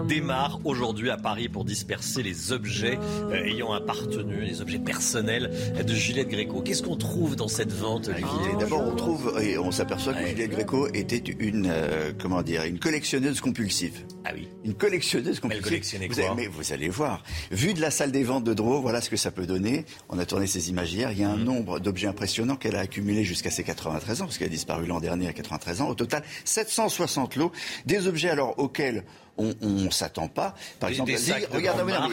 démarre 0.08 0.60
aujourd'hui 0.64 1.10
à 1.10 1.16
Paris 1.16 1.48
pour 1.48 1.64
disperser 1.64 2.22
les 2.22 2.52
objets 2.52 2.98
euh, 3.30 3.44
ayant 3.44 3.72
appartenu, 3.72 4.40
les 4.40 4.60
objets 4.60 4.78
personnels 4.78 5.50
de 5.84 5.94
Juliette 5.94 6.28
Gréco. 6.28 6.62
Qu'est-ce 6.62 6.82
qu'on 6.82 6.96
trouve 6.96 7.36
dans 7.36 7.48
cette 7.48 7.72
vente, 7.72 8.08
Olivier 8.08 8.56
D'abord, 8.58 8.82
on 8.86 8.94
trouve 8.94 9.38
et 9.42 9.58
on 9.58 9.72
s'aperçoit 9.72 10.14
que 10.14 10.26
Juliette 10.26 10.50
Gréco 10.50 10.88
était 10.94 11.18
une, 11.18 11.68
euh, 11.68 12.12
comment 12.18 12.42
dire, 12.42 12.64
une 12.64 12.78
collectionneuse 12.78 13.40
compulsive. 13.40 14.04
Ah 14.24 14.30
oui. 14.34 14.48
Une 14.64 14.74
collectionneuse 14.74 15.40
compulsive. 15.40 15.64
Elle 15.64 15.70
collectionnait 15.70 16.08
quoi 16.08 16.28
vous 16.28 16.34
Mais 16.36 16.46
vous 16.46 16.72
allez 16.72 16.88
voir. 16.88 17.22
Vu 17.50 17.74
de 17.74 17.80
la 17.80 17.90
salle 17.90 18.12
des 18.12 18.22
ventes 18.22 18.44
de 18.44 18.54
Dro, 18.54 18.80
voilà 18.80 19.00
ce 19.00 19.10
que 19.10 19.16
ça 19.16 19.30
peut 19.30 19.46
donner. 19.46 19.84
On 20.08 20.18
a 20.18 20.24
tourné 20.24 20.46
ces 20.46 20.70
images 20.70 20.92
hier. 20.92 21.10
Il 21.12 21.18
y 21.18 21.24
a 21.24 21.30
un 21.30 21.36
mmh. 21.36 21.44
nombre 21.44 21.80
d'objets 21.80 22.06
impressionnants 22.06 22.56
qu'elle 22.56 22.76
a 22.76 22.80
accumulé 22.80 23.24
jusqu'à 23.24 23.50
ses 23.50 23.64
93 23.64 24.19
parce 24.26 24.38
qu'elle 24.38 24.48
a 24.48 24.50
disparu 24.50 24.86
l'an 24.86 25.00
dernier 25.00 25.28
à 25.28 25.32
93 25.32 25.82
ans. 25.82 25.88
Au 25.88 25.94
total, 25.94 26.22
760 26.44 27.36
lots, 27.36 27.52
des 27.86 28.06
objets 28.06 28.30
alors 28.30 28.58
auxquels 28.58 29.04
on 29.40 29.68
ne 29.68 29.90
s'attend 29.90 30.28
pas. 30.28 30.54
Par 30.78 30.90
exemple, 30.90 31.12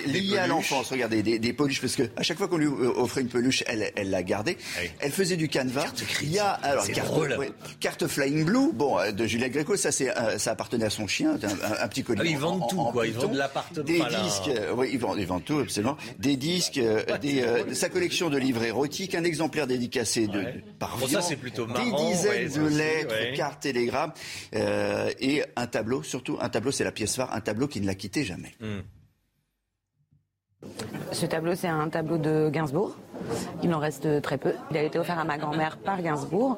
lié 0.08 0.38
à 0.38 0.48
l'enfance, 0.48 0.90
regardez, 0.90 1.24
des, 1.24 1.40
des, 1.40 1.54
peluches, 1.54 1.82
parce 1.82 1.95
qu'à 1.95 2.22
chaque 2.22 2.38
fois 2.38 2.48
qu'on 2.48 2.58
lui 2.58 2.68
euh, 2.68 2.94
offrait 2.98 3.22
une 3.22 3.28
peluche, 3.28 3.64
elle, 3.68 3.91
elle 3.95 4.10
la 4.10 4.24
gardait. 4.24 4.58
Elle 4.99 5.12
faisait 5.12 5.38
du 5.38 5.48
canevas. 5.48 5.86
Il 6.22 6.32
y 6.32 6.40
a 6.40 6.52
alors 6.52 6.86
carte, 7.80 8.08
Flying 8.08 8.45
Blue, 8.45 8.72
bon, 8.74 8.99
euh, 8.99 9.12
de 9.12 9.26
Juliette 9.26 9.54
Gréco, 9.54 9.76
ça 9.76 9.91
c'est 9.91 10.16
euh, 10.18 10.38
ça 10.38 10.52
appartenait 10.52 10.86
à 10.86 10.90
son 10.90 11.08
chien, 11.08 11.38
un, 11.82 11.88
petit 11.88 12.04
collier. 12.04 12.22
Ah, 12.24 12.30
ils 12.30 12.38
vendent 12.38 12.70
tout, 12.70 12.84
quoi. 12.91 13.06
Ils 13.08 13.14
vendent 13.14 13.36
l'appartement. 13.36 13.84
Des 13.84 13.99
disques, 13.99 14.52
oui, 14.76 14.90
ils 14.94 14.99
vendent, 14.99 15.20
ils 15.20 15.28
vendent 15.28 15.45
tout, 15.45 15.60
absolument. 15.60 15.98
Des 16.20 16.38
disques, 16.38 16.80
des, 17.22 17.45
sa 17.74 17.90
collection 17.90 18.30
de 18.30 18.38
livres 18.38 18.64
érotiques, 18.64 19.16
un 19.16 19.24
exemplaire 19.24 19.68
dédicacé 19.68 20.28
de, 20.28 20.45
par 20.80 20.98
bon, 20.98 21.08
ça 21.08 21.22
c'est 21.22 21.36
plutôt 21.36 21.68
marrant. 21.68 21.84
Des 21.84 22.14
dizaines 22.14 22.64
de 22.64 22.68
lettres, 22.68 23.16
cartes, 23.36 23.62
télégrammes, 23.62 24.14
et 24.54 25.44
un 25.56 25.68
tableau, 25.68 26.04
surtout 26.04 26.38
un 26.41 26.49
tableau, 26.49 26.72
c'est 26.72 26.84
la 26.84 26.91
pièce 26.91 27.16
un 27.19 27.41
tableau 27.41 27.68
qui 27.68 27.81
ne 27.81 27.85
l'a 27.85 27.95
quitté 27.95 28.23
jamais. 28.23 28.53
Hmm. 28.60 28.81
Ce 31.11 31.26
tableau, 31.26 31.56
c'est 31.56 31.68
un 31.68 31.89
tableau 31.89 32.18
de 32.18 32.49
Gainsbourg. 32.49 32.95
Il 33.64 33.73
en 33.73 33.80
reste 33.80 34.22
très 34.22 34.38
peu. 34.38 34.53
Il 34.72 34.77
a 34.77 34.84
été 34.84 34.98
offert 34.99 35.19
à 35.19 35.23
ma 35.23 35.38
grand-mère 35.38 35.77
par 35.77 36.02
Gainsbourg. 36.02 36.57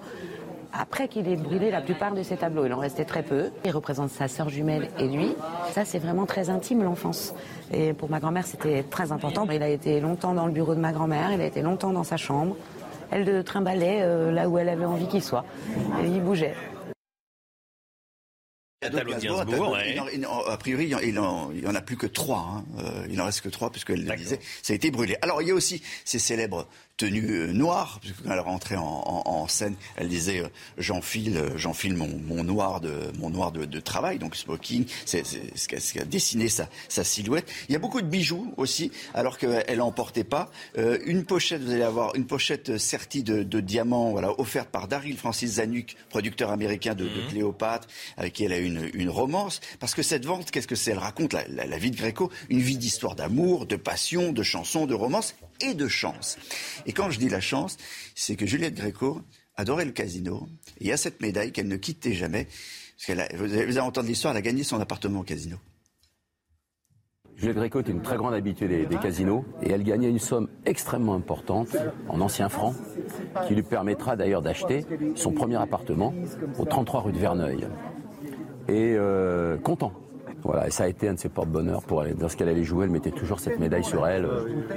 Après 0.72 1.08
qu'il 1.08 1.28
ait 1.28 1.36
brûlé 1.36 1.72
la 1.72 1.82
plupart 1.82 2.14
de 2.14 2.22
ses 2.22 2.38
tableaux, 2.38 2.66
il 2.66 2.74
en 2.74 2.78
restait 2.78 3.06
très 3.06 3.24
peu. 3.24 3.50
Il 3.66 3.72
représente 3.72 4.12
sa 4.12 4.28
sœur 4.28 4.50
jumelle 4.50 4.90
et 5.00 5.08
lui. 5.08 5.34
Ça, 5.72 5.84
c'est 5.84 6.00
vraiment 6.00 6.26
très 6.26 6.50
intime, 6.50 6.84
l'enfance. 6.84 7.34
Et 7.74 7.94
pour 7.94 8.10
ma 8.10 8.20
grand-mère, 8.20 8.46
c'était 8.46 8.84
très 8.84 9.12
important. 9.12 9.48
Il 9.52 9.64
a 9.64 9.70
été 9.70 10.00
longtemps 10.00 10.34
dans 10.34 10.46
le 10.46 10.52
bureau 10.52 10.76
de 10.76 10.80
ma 10.80 10.92
grand-mère, 10.92 11.32
il 11.34 11.42
a 11.42 11.46
été 11.46 11.62
longtemps 11.62 11.92
dans 11.92 12.04
sa 12.04 12.18
chambre. 12.18 12.56
Elle 13.12 13.26
de 13.26 13.42
trimbalait 13.42 14.02
euh, 14.02 14.32
là 14.32 14.48
où 14.48 14.60
elle 14.60 14.70
avait 14.70 14.86
envie 14.86 15.08
qu'il 15.08 15.24
soit. 15.24 15.44
Et 16.04 16.08
il 16.08 16.22
bougeait. 16.22 16.54
A 20.48 20.58
priori, 20.58 20.92
il 21.02 21.14
n'y 21.14 21.18
en, 21.68 21.76
a 21.76 21.82
plus 21.82 21.98
que 21.98 22.08
trois. 22.08 22.40
Hein. 22.40 22.66
Euh, 22.80 23.08
il 23.10 23.18
n'en 23.18 23.26
reste 23.26 23.42
que 23.42 23.50
trois, 23.50 23.72
puisqu'elle 23.72 24.06
le 24.06 24.16
disait. 24.16 24.40
Ça 24.62 24.74
a 24.74 24.76
été 24.76 24.92
brûlé. 24.92 25.18
Alors, 25.22 25.42
il 25.42 25.48
y 25.48 25.52
a 25.52 25.56
aussi 25.56 25.82
ces 26.06 26.20
célèbres 26.20 26.68
tenue 27.00 27.32
euh, 27.32 27.54
noire, 27.54 27.98
puisque 28.02 28.22
quand 28.24 28.32
elle 28.32 28.40
rentrait 28.42 28.76
en, 28.76 29.24
en, 29.26 29.48
scène, 29.48 29.76
elle 29.96 30.10
disait 30.10 30.42
euh, 30.42 30.50
j'enfile, 30.78 31.38
euh, 31.38 31.58
j'enfile 31.58 31.96
mon, 31.96 32.10
mon, 32.28 32.44
noir 32.44 32.82
de 32.82 32.94
mon 33.18 33.30
noir 33.30 33.54
de, 33.54 33.64
de 33.64 33.80
travail, 33.80 34.20
donc 34.20 34.36
smoking, 34.36 34.86
c'est 35.06 35.24
ce 35.26 35.68
qui 35.68 36.00
a 36.00 36.04
dessiné 36.04 36.50
sa, 36.50 36.68
sa, 36.90 37.06
silhouette. 37.06 37.50
Il 37.70 37.74
y 37.74 37.76
a 37.78 37.80
beaucoup 37.80 38.02
de 38.02 38.08
bijoux 38.08 38.54
aussi, 38.58 38.92
alors 39.14 39.38
qu'elle 39.38 39.78
n'en 39.78 39.94
portait 39.94 40.26
pas. 40.26 40.52
Euh, 40.78 41.00
une 41.06 41.24
pochette, 41.24 41.64
vous 41.64 41.72
allez 41.72 41.84
avoir 41.84 42.16
une 42.16 42.28
pochette 42.28 42.78
sertie 42.78 43.24
de, 43.24 43.44
de 43.44 43.60
diamants, 43.62 44.12
voilà, 44.12 44.38
offerte 44.38 44.70
par 44.70 44.90
Daryl 44.90 45.18
Francis 45.18 45.54
Zanuck, 45.54 45.96
producteur 46.10 46.52
américain 46.52 46.96
de, 46.96 47.06
de, 47.06 47.22
mhm. 47.22 47.28
Cléopâtre, 47.30 47.88
avec 48.18 48.34
qui 48.34 48.44
elle 48.44 48.54
a 48.54 48.60
une, 48.60 48.90
une 48.94 49.10
romance. 49.10 49.62
Parce 49.80 49.96
que 49.96 50.04
cette 50.04 50.26
vente, 50.26 50.52
qu'est-ce 50.52 50.68
que 50.68 50.76
c'est? 50.76 50.92
Elle 50.92 50.98
raconte 50.98 51.32
la, 51.32 51.48
la, 51.48 51.66
la 51.66 51.78
vie 51.78 51.92
de 51.92 51.98
Gréco, 51.98 52.30
une 52.50 52.60
vie 52.60 52.78
d'histoire 52.78 53.16
d'amour, 53.16 53.68
de 53.68 53.78
passion, 53.78 54.34
de 54.34 54.44
chansons, 54.44 54.86
de 54.86 54.94
romance 54.94 55.34
et 55.62 55.74
de 55.74 55.88
chance. 55.88 56.38
Et 56.86 56.94
quand 56.94 57.10
je 57.10 57.20
dis 57.20 57.30
la 57.30 57.42
chance, 57.42 57.78
c'est 58.16 58.36
que 58.36 58.46
Juliette 58.46 58.76
Gréco 58.76 59.22
adorait 59.56 59.86
le 59.86 59.92
casino. 59.92 60.48
Et 60.80 60.86
il 60.86 60.88
y 60.88 60.92
a 60.92 60.98
cette 60.98 61.22
médaille 61.22 61.52
qu'elle 61.52 61.68
ne 61.68 61.78
quittait 61.78 62.14
jamais. 62.14 62.48
Qu'elle 63.06 63.28
vous 63.36 63.54
avez 63.54 63.80
entendu 63.80 64.10
l'histoire, 64.10 64.34
elle 64.34 64.40
a 64.40 64.42
gagné 64.42 64.64
son 64.64 64.80
appartement 64.80 65.22
au 65.22 65.24
casino. 65.24 65.58
Juliette 67.36 67.56
Gréco 67.56 67.80
était 67.80 67.92
une 67.92 68.02
très 68.02 68.18
grande 68.18 68.34
habituée 68.34 68.68
des, 68.68 68.86
des, 68.86 68.98
casinos 68.98 69.46
et 69.64 69.72
elle 69.72 69.84
gagnait 69.84 70.10
une 70.10 70.20
somme 70.20 70.50
extrêmement 70.66 71.14
importante 71.14 71.70
en 72.10 72.20
anciens 72.20 72.50
francs 72.50 72.76
qui 73.48 73.56
lui 73.56 73.64
permettra 73.64 74.18
d'ailleurs 74.18 74.42
d'acheter 74.42 74.86
son 75.16 75.32
premier 75.32 75.56
appartement 75.56 76.14
au 76.58 76.66
33 76.66 77.02
rue 77.02 77.14
de 77.14 77.18
Verneuil. 77.18 77.66
Et 78.68 78.94
euh, 78.98 79.58
content. 79.58 79.94
Voilà, 80.44 80.68
et 80.68 80.72
ça 80.72 80.86
a 80.86 80.88
été 80.88 81.08
un 81.10 81.14
de 81.14 81.20
ses 81.20 81.30
porte-bonheur 81.30 81.84
pour 81.84 82.02
aller, 82.02 82.14
lorsqu'elle 82.20 82.50
allait 82.50 82.64
jouer, 82.64 82.86
elle 82.86 82.92
mettait 82.92 83.12
toujours 83.12 83.40
cette 83.40 83.60
médaille 83.60 83.84
sur 83.84 84.08
elle. 84.08 84.28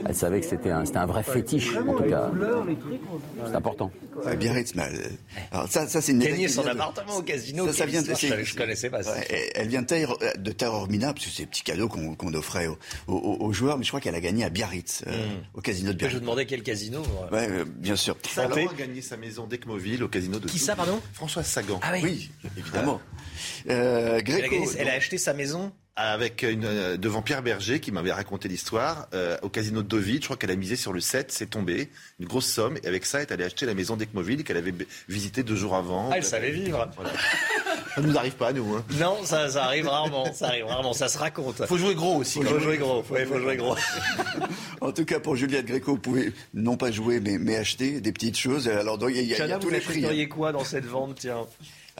Elle 0.06 0.14
savait 0.14 0.40
que 0.40 0.46
c'était 0.46 0.70
un, 0.70 0.84
c'était 0.84 0.98
un 0.98 1.06
vrai 1.06 1.22
fétiche, 1.22 1.76
en 1.76 1.94
tout 1.94 2.04
cas. 2.04 2.30
C'est 3.46 3.54
important. 3.54 3.90
Ouais, 4.24 4.36
Biarritz, 4.36 4.74
mais 4.74 4.84
alors 5.50 5.68
ça, 5.68 5.86
ça 5.88 6.00
c'est 6.00 6.12
une 6.12 6.18
Gagner 6.18 6.48
son 6.48 6.66
appartement 6.66 7.16
au 7.16 7.22
casino, 7.22 7.66
ça, 7.68 7.72
ça 7.72 7.86
vient 7.86 8.02
de, 8.02 8.14
je, 8.14 8.44
je 8.44 8.56
connaissais 8.56 8.90
pas 8.90 9.02
ça. 9.02 9.14
Ouais, 9.14 9.50
elle 9.54 9.68
vient 9.68 9.82
de 9.82 9.86
Terre, 9.86 10.14
de 10.38 10.52
Taormina, 10.52 11.12
parce 11.12 11.26
que 11.26 11.30
c'est 11.32 11.42
des 11.44 11.48
petits 11.48 11.62
cadeaux 11.62 11.88
qu'on, 11.88 12.14
qu'on 12.14 12.32
offrait 12.34 12.66
aux, 12.66 12.76
aux, 13.08 13.36
aux, 13.40 13.52
joueurs, 13.52 13.78
mais 13.78 13.84
je 13.84 13.88
crois 13.90 14.00
qu'elle 14.00 14.14
a 14.14 14.20
gagné 14.20 14.44
à 14.44 14.50
Biarritz, 14.50 15.02
euh, 15.06 15.12
Mm. 15.12 15.40
au 15.54 15.60
casino 15.60 15.92
de 15.92 15.96
Biarritz. 15.98 16.14
Je 16.14 16.18
vous 16.18 16.24
demandais 16.24 16.46
quel 16.46 16.62
casino. 16.62 17.02
Ouais, 17.30 17.48
euh, 17.50 17.64
bien 17.66 17.96
sûr. 17.96 18.16
Ça 18.28 18.44
a 18.44 18.74
gagné 18.76 19.00
sa 19.02 19.16
maison 19.16 19.46
d'Ecmoville 19.46 20.02
au 20.02 20.08
casino 20.08 20.38
de 20.38 20.48
Qui 20.48 20.58
ça, 20.58 20.74
pardon? 20.76 21.00
Françoise 21.12 21.46
Sagan. 21.46 21.78
Ah 21.82 21.90
oui. 21.94 22.00
Oui, 22.02 22.30
évidemment. 22.58 23.00
Euh, 23.68 24.20
Elle 24.24 24.32
a, 24.44 24.48
elle 24.78 24.88
a 24.88 24.92
acheté 24.94 25.18
sa 25.18 25.32
maison 25.34 25.51
avec 25.94 26.42
une, 26.42 26.64
euh, 26.64 26.96
devant 26.96 27.20
Pierre 27.20 27.42
Berger 27.42 27.78
qui 27.78 27.92
m'avait 27.92 28.12
raconté 28.12 28.48
l'histoire 28.48 29.08
euh, 29.12 29.36
au 29.42 29.50
casino 29.50 29.82
de 29.82 29.88
Deauville. 29.88 30.20
Je 30.20 30.24
crois 30.24 30.38
qu'elle 30.38 30.50
a 30.50 30.56
misé 30.56 30.74
sur 30.74 30.92
le 30.94 31.00
7, 31.00 31.30
c'est 31.30 31.50
tombé, 31.50 31.90
une 32.18 32.26
grosse 32.26 32.46
somme. 32.46 32.78
Et 32.82 32.86
avec 32.88 33.04
ça, 33.04 33.18
elle 33.18 33.24
est 33.28 33.32
allée 33.32 33.44
acheter 33.44 33.66
la 33.66 33.74
maison 33.74 33.96
d'Ecmoville 33.96 34.42
qu'elle 34.42 34.56
avait 34.56 34.72
visitée 35.08 35.42
deux 35.42 35.54
jours 35.54 35.74
avant. 35.76 36.08
Ah, 36.10 36.14
elle 36.16 36.24
savait 36.24 36.50
vivre. 36.50 36.88
Ça 37.94 38.00
ne 38.00 38.06
nous 38.06 38.16
arrive 38.16 38.36
pas, 38.36 38.54
nous. 38.54 38.74
Hein. 38.74 38.82
Non, 38.98 39.18
ça, 39.22 39.50
ça 39.50 39.64
arrive 39.64 39.86
rarement. 39.86 40.32
Ça 40.32 40.46
arrive 40.46 40.64
rarement. 40.64 40.94
Ça 40.94 41.08
se 41.08 41.18
raconte. 41.18 41.66
Faut 41.66 41.76
jouer 41.76 41.94
gros 41.94 42.16
aussi. 42.16 42.42
Faut 42.42 42.58
jouer 42.58 42.78
gros. 42.78 43.04
Ouais, 43.10 43.26
faut 43.26 43.38
jouer 43.38 43.56
gros. 43.58 43.76
En 44.80 44.90
tout 44.92 45.04
cas, 45.04 45.20
pour 45.20 45.36
Juliette 45.36 45.66
Gréco, 45.66 45.92
vous 45.92 45.98
pouvez 45.98 46.32
non 46.54 46.76
pas 46.78 46.90
jouer, 46.90 47.20
mais, 47.20 47.36
mais 47.38 47.56
acheter 47.56 48.00
des 48.00 48.10
petites 48.12 48.36
choses. 48.38 48.66
Alors, 48.68 48.96
donc, 48.98 49.10
il 49.10 49.16
y 49.16 49.18
a, 49.20 49.22
il 49.22 49.28
y 49.28 49.34
a- 49.34 49.46
y 49.46 49.52
a 49.52 49.58
tous 49.58 49.68
vous 49.68 49.74
les 49.74 49.80
prix. 49.80 49.96
hein. 49.96 49.98
achèteriez 49.98 50.28
quoi 50.28 50.52
dans 50.52 50.64
cette 50.64 50.86
vente, 50.86 51.18
tiens? 51.20 51.46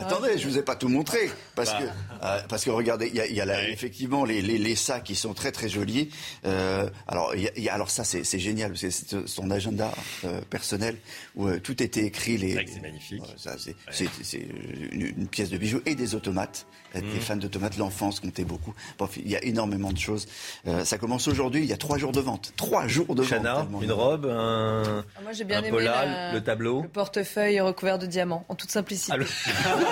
Attendez, 0.06 0.38
je 0.38 0.48
vous 0.48 0.58
ai 0.58 0.62
pas 0.62 0.76
tout 0.76 0.88
montré 0.88 1.30
parce 1.54 1.70
Bah. 1.72 1.78
que 1.80 1.84
euh, 2.24 2.40
parce 2.48 2.64
que 2.64 2.70
regardez, 2.70 3.08
il 3.08 3.14
y 3.16 3.20
a, 3.20 3.26
il 3.26 3.34
y 3.34 3.40
a 3.40 3.44
la- 3.44 3.68
effectivement 3.68 4.24
les, 4.24 4.42
les, 4.42 4.58
les 4.58 4.74
sacs 4.76 5.04
qui 5.04 5.14
sont 5.14 5.34
très 5.34 5.52
très 5.52 5.68
jolis. 5.68 6.10
Euh, 6.44 6.88
alors 7.08 7.34
il 7.34 7.42
y 7.42 7.48
a- 7.48 7.52
il 7.56 7.62
y 7.62 7.68
a- 7.68 7.74
alors 7.74 7.90
ça 7.90 8.04
c'est 8.04 8.24
c'est 8.24 8.38
génial, 8.38 8.70
parce 8.70 8.82
que 8.82 8.90
c'est 8.90 9.26
son 9.26 9.50
agenda 9.50 9.92
euh, 10.24 10.40
personnel 10.50 10.96
où 11.36 11.46
euh, 11.48 11.58
tout 11.60 11.82
était 11.82 12.04
écrit. 12.04 12.38
Les 12.38 12.54
c'est 12.66 12.80
magnifique. 12.80 13.22
C'est 13.36 13.74
c'est 13.90 14.08
c'est 14.22 14.46
une, 14.92 15.02
une 15.18 15.28
pièce 15.28 15.50
de 15.50 15.58
bijoux 15.58 15.80
et 15.86 15.94
des 15.94 16.14
automates. 16.14 16.66
Mhm. 16.94 17.00
Des 17.14 17.20
fans 17.20 17.36
d'automates, 17.36 17.78
l'enfance 17.78 18.20
comptait 18.20 18.44
beaucoup. 18.44 18.74
Bref, 18.98 19.12
il 19.16 19.30
y 19.30 19.34
a 19.34 19.42
énormément 19.42 19.92
de 19.92 19.98
choses. 19.98 20.26
Euh, 20.66 20.84
ça 20.84 20.98
commence 20.98 21.26
aujourd'hui. 21.26 21.62
Il 21.62 21.66
y 21.66 21.72
a 21.72 21.78
trois 21.78 21.96
jours 21.96 22.12
de 22.12 22.20
vente. 22.20 22.52
Trois 22.56 22.86
jours 22.86 23.14
de 23.14 23.22
Chana, 23.24 23.62
vente. 23.70 23.82
une 23.82 23.92
robe, 23.92 24.26
un, 24.26 25.02
Ah, 25.16 25.20
Moi, 25.22 25.32
j'ai 25.32 25.44
bien 25.44 25.60
un 25.60 25.62
aimé 25.62 25.80
la- 25.82 26.34
le 26.34 26.42
tableau. 26.42 26.82
le 26.82 26.88
portefeuille 26.88 27.58
recouvert 27.62 27.98
de 27.98 28.04
diamants, 28.04 28.44
en 28.50 28.54
toute 28.56 28.70
simplicité. 28.70 29.12
Ah, 29.14 29.16
le- 29.16 29.24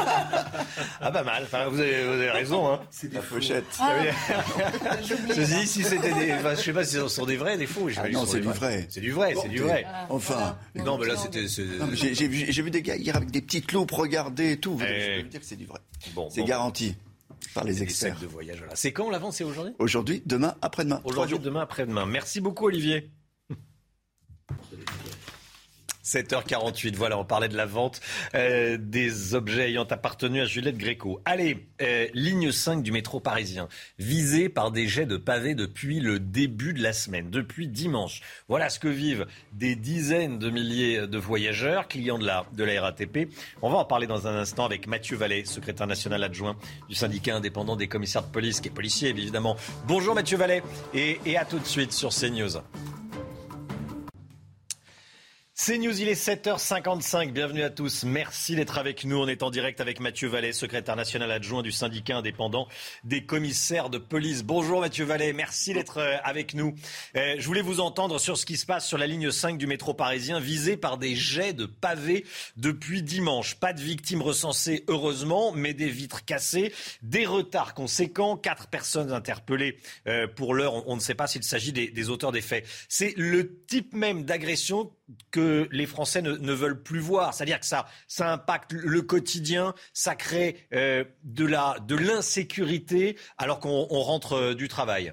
Ah, 1.00 1.10
pas 1.10 1.22
mal. 1.22 1.42
Enfin, 1.44 1.68
vous, 1.68 1.80
avez, 1.80 2.04
vous 2.04 2.12
avez 2.12 2.30
raison. 2.30 2.70
Hein. 2.72 2.80
C'est 2.90 3.12
la 3.12 3.20
pochette. 3.20 3.64
Ah, 3.80 3.94
Ceci, 5.34 5.66
si 5.66 5.82
c'était 5.82 6.12
des. 6.12 6.32
Enfin, 6.34 6.54
je 6.54 6.60
sais 6.60 6.72
pas 6.72 6.84
si 6.84 6.94
ce 6.96 7.08
sont 7.08 7.26
des 7.26 7.36
vrais, 7.36 7.56
des 7.58 7.66
faux. 7.66 7.88
Ah 7.96 8.08
non, 8.08 8.26
c'est 8.26 8.40
du 8.40 8.48
vrai. 8.48 8.86
C'est 8.90 9.00
du 9.00 9.12
vrai, 9.12 9.34
c'est 9.40 9.48
du 9.48 9.60
vrai. 9.60 9.84
Enfin. 10.08 10.56
Non, 10.74 10.98
mais 10.98 11.06
là, 11.06 11.16
c'était. 11.16 11.46
J'ai 11.92 12.28
vu, 12.62 12.70
des 12.70 12.82
gars 12.82 12.96
hier 12.96 13.16
avec 13.16 13.30
des 13.30 13.40
petites 13.42 13.72
loupes 13.72 13.90
regarder 13.92 14.52
et 14.52 14.56
tout. 14.58 14.78
Eh. 14.80 14.84
Je 14.86 15.16
peux 15.16 15.22
vous 15.22 15.28
dire 15.28 15.40
que 15.40 15.46
c'est 15.46 15.56
du 15.56 15.66
vrai. 15.66 15.80
Bon, 16.14 16.28
C'est 16.30 16.40
bon. 16.42 16.46
garanti 16.46 16.96
par 17.54 17.64
les 17.64 17.74
Des 17.74 17.82
experts. 17.82 18.18
de 18.20 18.26
voyage. 18.26 18.58
Voilà. 18.58 18.74
C'est 18.76 18.92
quand 18.92 19.10
l'avant 19.10 19.30
C'est 19.32 19.44
aujourd'hui? 19.44 19.74
Aujourd'hui, 19.78 20.22
demain, 20.26 20.54
après-demain. 20.62 21.00
Aujourd'hui, 21.04 21.38
demain, 21.38 21.60
après-demain. 21.62 22.06
Merci 22.06 22.40
beaucoup, 22.40 22.66
Olivier. 22.66 23.10
7h48, 26.10 26.96
voilà, 26.96 27.16
on 27.18 27.24
parlait 27.24 27.48
de 27.48 27.56
la 27.56 27.66
vente 27.66 28.00
euh, 28.34 28.76
des 28.80 29.34
objets 29.34 29.70
ayant 29.70 29.84
appartenu 29.84 30.40
à 30.40 30.44
Juliette 30.44 30.76
Gréco. 30.76 31.20
Allez, 31.24 31.68
euh, 31.82 32.08
ligne 32.14 32.50
5 32.50 32.82
du 32.82 32.90
métro 32.90 33.20
parisien, 33.20 33.68
visée 33.98 34.48
par 34.48 34.72
des 34.72 34.88
jets 34.88 35.06
de 35.06 35.16
pavés 35.16 35.54
depuis 35.54 36.00
le 36.00 36.18
début 36.18 36.72
de 36.72 36.82
la 36.82 36.92
semaine, 36.92 37.30
depuis 37.30 37.68
dimanche. 37.68 38.22
Voilà 38.48 38.70
ce 38.70 38.80
que 38.80 38.88
vivent 38.88 39.26
des 39.52 39.76
dizaines 39.76 40.40
de 40.40 40.50
milliers 40.50 41.06
de 41.06 41.18
voyageurs, 41.18 41.86
clients 41.86 42.18
de 42.18 42.26
la, 42.26 42.80
RATP. 42.80 43.28
On 43.62 43.70
va 43.70 43.78
en 43.78 43.84
parler 43.84 44.08
dans 44.08 44.26
un 44.26 44.34
instant 44.34 44.64
avec 44.64 44.88
Mathieu 44.88 45.16
Vallée, 45.16 45.44
secrétaire 45.44 45.86
national 45.86 46.24
adjoint 46.24 46.56
du 46.88 46.96
syndicat 46.96 47.36
indépendant 47.36 47.76
des 47.76 47.86
commissaires 47.86 48.22
de 48.22 48.32
police, 48.32 48.60
qui 48.60 48.68
est 48.68 48.72
policier 48.72 49.10
évidemment. 49.10 49.56
Bonjour 49.86 50.14
Mathieu 50.16 50.36
Vallée 50.36 50.62
et, 50.92 51.20
et 51.24 51.36
à 51.36 51.44
tout 51.44 51.58
de 51.60 51.66
suite 51.66 51.92
sur 51.92 52.10
CNews. 52.10 52.58
C'est 55.62 55.76
News, 55.76 56.00
il 56.00 56.08
est 56.08 56.14
7h55. 56.14 57.32
Bienvenue 57.32 57.62
à 57.62 57.68
tous. 57.68 58.04
Merci 58.04 58.56
d'être 58.56 58.78
avec 58.78 59.04
nous. 59.04 59.18
On 59.18 59.28
est 59.28 59.42
en 59.42 59.50
direct 59.50 59.82
avec 59.82 60.00
Mathieu 60.00 60.26
Vallée, 60.26 60.54
secrétaire 60.54 60.96
national 60.96 61.30
adjoint 61.30 61.60
du 61.60 61.70
syndicat 61.70 62.16
indépendant 62.16 62.66
des 63.04 63.26
commissaires 63.26 63.90
de 63.90 63.98
police. 63.98 64.42
Bonjour 64.42 64.80
Mathieu 64.80 65.04
Vallée, 65.04 65.34
merci 65.34 65.74
d'être 65.74 65.98
euh, 65.98 66.16
avec 66.24 66.54
nous. 66.54 66.74
Euh, 67.14 67.34
je 67.38 67.46
voulais 67.46 67.60
vous 67.60 67.80
entendre 67.80 68.18
sur 68.18 68.38
ce 68.38 68.46
qui 68.46 68.56
se 68.56 68.64
passe 68.64 68.88
sur 68.88 68.96
la 68.96 69.06
ligne 69.06 69.30
5 69.30 69.58
du 69.58 69.66
métro 69.66 69.92
parisien, 69.92 70.40
visée 70.40 70.78
par 70.78 70.96
des 70.96 71.14
jets 71.14 71.52
de 71.52 71.66
pavés 71.66 72.24
depuis 72.56 73.02
dimanche. 73.02 73.56
Pas 73.56 73.74
de 73.74 73.82
victimes 73.82 74.22
recensées, 74.22 74.86
heureusement, 74.88 75.52
mais 75.52 75.74
des 75.74 75.90
vitres 75.90 76.24
cassées, 76.24 76.72
des 77.02 77.26
retards 77.26 77.74
conséquents, 77.74 78.38
quatre 78.38 78.68
personnes 78.68 79.12
interpellées. 79.12 79.76
Euh, 80.06 80.26
pour 80.26 80.54
l'heure, 80.54 80.88
on, 80.88 80.96
ne 80.96 81.00
sait 81.00 81.14
pas 81.14 81.26
s'il 81.26 81.42
s'agit 81.42 81.74
des 81.74 82.08
auteurs 82.08 82.32
des 82.32 82.40
faits. 82.40 82.66
C'est 82.88 83.12
le 83.18 83.62
type 83.66 83.92
même 83.92 84.24
d'agression 84.24 84.90
que 85.30 85.49
les 85.70 85.86
Français 85.86 86.22
ne, 86.22 86.52
veulent 86.52 86.82
plus 86.82 87.00
voir. 87.00 87.34
C'est-à-dire 87.34 87.60
que 87.60 87.66
ça, 87.66 87.86
impacte 88.18 88.72
le 88.72 89.02
quotidien, 89.02 89.74
ça 89.92 90.14
crée 90.14 90.66
euh, 90.72 91.04
de 91.24 91.94
l'insécurité 91.94 93.16
alors 93.38 93.60
qu'on 93.60 93.86
on 93.90 94.00
rentre 94.00 94.34
euh, 94.34 94.54
du 94.54 94.68
travail. 94.68 95.12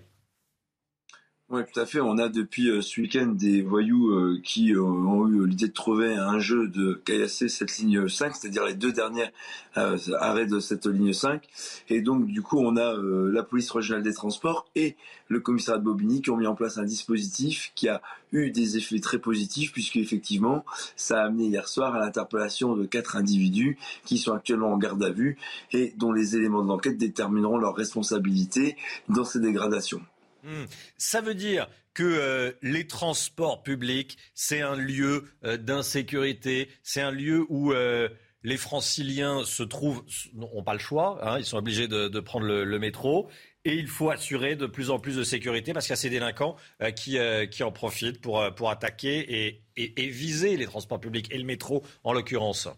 Oui, 1.50 1.62
tout 1.72 1.80
à 1.80 1.86
fait. 1.86 2.02
On 2.02 2.18
a 2.18 2.28
depuis 2.28 2.70
euh, 2.70 2.82
ce 2.82 3.00
week-end 3.00 3.28
des 3.28 3.62
voyous 3.62 4.10
euh, 4.10 4.42
qui 4.44 4.74
euh, 4.74 4.82
ont 4.82 5.26
eu 5.30 5.48
l'idée 5.48 5.70
de 5.70 5.74
trouver 5.74 6.14
un 6.14 6.40
jeu 6.40 6.68
de 6.68 7.02
caillasser 7.06 7.48
cette 7.48 7.78
ligne 7.78 8.10
5, 8.10 8.36
c'est-à-dire 8.36 8.66
les 8.66 8.74
deux 8.74 8.92
derniers 8.92 9.30
euh, 9.78 9.98
arrêts 10.20 10.46
de 10.46 10.60
cette 10.60 10.88
ligne 10.88 11.14
5. 11.14 11.42
Et 11.88 12.02
donc, 12.02 12.26
du 12.26 12.42
coup, 12.42 12.58
on 12.60 12.76
a 12.76 12.94
euh, 12.98 13.32
la 13.32 13.44
police 13.44 13.72
régionale 13.72 14.04
des 14.04 14.14
transports 14.14 14.68
et 14.76 14.98
le 15.30 15.40
commissariat 15.40 15.80
de 15.80 15.86
Bobigny 15.86 16.22
qui 16.22 16.32
ont 16.32 16.36
mis 16.38 16.48
en 16.48 16.56
place 16.56 16.78
un 16.80 16.84
dispositif 16.84 17.72
qui 17.76 17.88
a 17.88 18.02
eu 18.34 18.52
des 18.52 18.76
effets 18.76 19.00
très 19.00 19.20
positifs 19.20 19.72
puisque 19.72 19.96
effectivement, 19.96 20.66
ça 20.98 21.22
a 21.22 21.28
amené 21.28 21.46
hier 21.46 21.70
soir 21.70 21.96
à 21.96 22.00
l'interpellation 22.00 22.76
de 22.76 22.86
quatre 22.86 23.16
individus 23.16 23.78
qui 24.04 24.18
sont 24.18 24.34
actuellement 24.34 24.74
en 24.74 24.78
garde 24.78 25.02
à 25.02 25.12
vue 25.12 25.38
et 25.72 25.94
dont 25.96 26.12
les 26.12 26.36
éléments 26.36 26.62
de 26.62 26.68
l'enquête 26.68 26.98
détermineront 26.98 27.58
leur 27.58 27.74
responsabilité 27.74 28.76
dans 29.08 29.24
ces 29.24 29.40
dégradations. 29.40 30.02
Hmm. 30.44 30.66
Ça 30.98 31.22
veut 31.22 31.36
dire 31.36 31.68
que 31.94 32.04
euh, 32.04 32.52
les 32.62 32.86
transports 32.86 33.64
publics, 33.64 34.18
c'est 34.36 34.62
un 34.62 34.76
lieu 34.76 35.26
euh, 35.44 35.58
d'insécurité, 35.58 36.70
c'est 36.84 37.02
un 37.02 37.10
lieu 37.10 37.46
où 37.50 37.74
euh, 37.74 38.08
les 38.44 38.58
franciliens 38.58 39.44
se 39.44 39.64
trouvent, 39.64 40.04
n'ont 40.36 40.64
pas 40.64 40.74
le 40.74 40.80
choix, 40.80 41.20
hein, 41.24 41.40
ils 41.40 41.46
sont 41.46 41.58
obligés 41.58 41.88
de, 41.88 42.20
prendre 42.20 42.46
le, 42.46 42.80
métro. 42.80 43.30
Et 43.66 43.74
il 43.74 43.88
faut 43.88 44.12
assurer 44.12 44.56
de 44.56 44.68
plus 44.68 44.92
en 44.92 45.00
plus 45.00 45.18
de 45.18 45.24
sécurité 45.24 45.74
parce 45.74 45.88
qu'il 45.88 45.92
y 45.92 45.94
a 45.94 45.98
ces 45.98 46.10
délinquants 46.10 46.56
qui, 46.96 47.18
qui 47.52 47.64
en 47.64 47.72
profitent 47.72 48.22
pour, 48.22 48.42
pour 48.56 48.70
attaquer 48.70 49.48
et, 49.48 49.64
et 49.76 50.08
viser 50.08 50.56
les 50.56 50.68
transports 50.68 51.02
publics 51.02 51.28
et 51.34 51.38
le 51.38 51.44
métro 51.44 51.84
en 52.06 52.14
l'occurrence. 52.14 52.70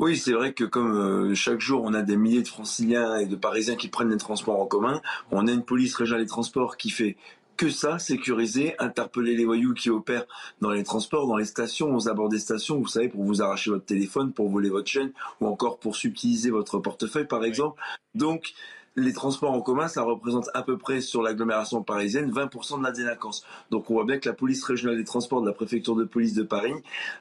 Oui, 0.00 0.16
c'est 0.16 0.32
vrai 0.32 0.54
que 0.54 0.64
comme 0.64 0.96
euh, 0.96 1.34
chaque 1.34 1.60
jour 1.60 1.82
on 1.84 1.92
a 1.92 2.00
des 2.00 2.16
milliers 2.16 2.40
de 2.40 2.48
franciliens 2.48 3.18
et 3.18 3.26
de 3.26 3.36
parisiens 3.36 3.76
qui 3.76 3.88
prennent 3.88 4.08
les 4.08 4.16
transports 4.16 4.58
en 4.58 4.64
commun, 4.64 5.02
on 5.30 5.46
a 5.46 5.52
une 5.52 5.62
police 5.62 5.94
régionale 5.94 6.24
des 6.24 6.28
transports 6.28 6.78
qui 6.78 6.88
fait 6.88 7.18
que 7.58 7.68
ça, 7.68 7.98
sécuriser, 7.98 8.74
interpeller 8.78 9.36
les 9.36 9.44
voyous 9.44 9.74
qui 9.74 9.90
opèrent 9.90 10.24
dans 10.62 10.70
les 10.70 10.84
transports, 10.84 11.26
dans 11.26 11.36
les 11.36 11.44
stations, 11.44 11.94
aux 11.94 12.08
abords 12.08 12.30
des 12.30 12.38
stations, 12.38 12.78
vous 12.78 12.88
savez, 12.88 13.10
pour 13.10 13.22
vous 13.22 13.42
arracher 13.42 13.68
votre 13.68 13.84
téléphone, 13.84 14.32
pour 14.32 14.48
voler 14.48 14.70
votre 14.70 14.88
chaîne, 14.88 15.12
ou 15.42 15.46
encore 15.46 15.78
pour 15.78 15.94
subtiliser 15.94 16.48
votre 16.48 16.78
portefeuille, 16.78 17.26
par 17.26 17.44
exemple. 17.44 17.78
Donc, 18.14 18.54
les 18.96 19.12
transports 19.12 19.52
en 19.52 19.60
commun, 19.60 19.88
ça 19.88 20.02
représente 20.02 20.50
à 20.54 20.62
peu 20.62 20.76
près 20.76 21.00
sur 21.00 21.22
l'agglomération 21.22 21.82
parisienne 21.82 22.30
20% 22.30 22.78
de 22.78 22.84
la 22.84 22.92
délinquance. 22.92 23.44
Donc 23.70 23.90
on 23.90 23.94
voit 23.94 24.04
bien 24.04 24.18
que 24.18 24.28
la 24.28 24.34
police 24.34 24.64
régionale 24.64 24.96
des 24.96 25.04
transports 25.04 25.40
de 25.40 25.46
la 25.46 25.52
préfecture 25.52 25.94
de 25.94 26.04
police 26.04 26.34
de 26.34 26.42
Paris 26.42 26.74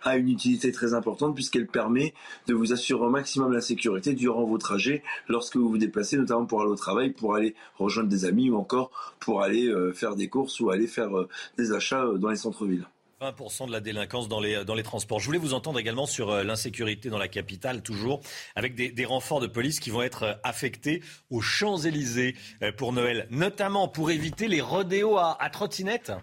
a 0.04 0.18
une 0.18 0.30
utilité 0.30 0.72
très 0.72 0.94
importante 0.94 1.36
puisqu'elle 1.36 1.68
permet 1.68 2.14
de 2.48 2.54
vous 2.54 2.74
assurer 2.74 3.06
au 3.06 3.10
maximum 3.10 3.52
la 3.52 3.62
sécurité 3.62 4.14
durant 4.14 4.44
vos 4.44 4.58
trajets 4.58 5.04
lorsque 5.28 5.58
vous 5.58 5.70
vous 5.70 5.78
déplacez, 5.78 6.18
notamment 6.18 6.46
pour 6.46 6.62
aller 6.62 6.72
au 6.72 6.76
travail, 6.76 7.12
pour 7.12 7.36
aller 7.36 7.56
rejoindre 7.78 8.10
des 8.10 8.26
amis 8.26 8.50
ou 8.50 8.58
encore 8.58 8.92
pour 9.20 9.42
aller 9.42 9.68
euh, 9.68 9.94
faire 9.94 10.16
des 10.16 10.28
courses 10.28 10.60
ou 10.60 10.72
aller 10.72 10.88
faire 10.88 11.18
euh, 11.18 11.28
des 11.58 11.72
achats 11.72 12.06
euh, 12.06 12.18
dans 12.18 12.30
les 12.30 12.36
centres-villes. 12.36 12.88
20% 13.22 13.68
de 13.68 13.72
la 13.74 13.82
délinquance 13.82 14.30
dans 14.30 14.40
les, 14.40 14.64
dans 14.64 14.76
les 14.76 14.84
transports. 14.84 15.20
Je 15.20 15.26
voulais 15.26 15.40
vous 15.40 15.54
entendre 15.54 15.78
également 15.78 16.06
sur 16.06 16.30
euh, 16.30 16.44
l'insécurité 16.44 17.10
dans 17.10 17.18
la 17.18 17.28
capitale, 17.28 17.82
toujours, 17.82 18.22
avec 18.56 18.76
des, 18.76 19.06
renforts 19.06 19.42
de 19.42 19.48
police 19.48 19.82
qui 19.82 19.90
vont 19.90 20.02
être 20.02 20.24
euh, 20.24 20.34
affectés 20.44 21.04
aux 21.30 21.42
Champs-Élysées 21.42 22.38
euh, 22.64 22.72
pour 22.72 22.94
Noël, 22.94 23.28
notamment 23.30 23.90
pour 23.90 24.10
éviter 24.10 24.48
les 24.48 24.62
rodéos 24.62 25.18
à, 25.18 25.36
à 25.42 25.50
trottinette. 25.50 26.14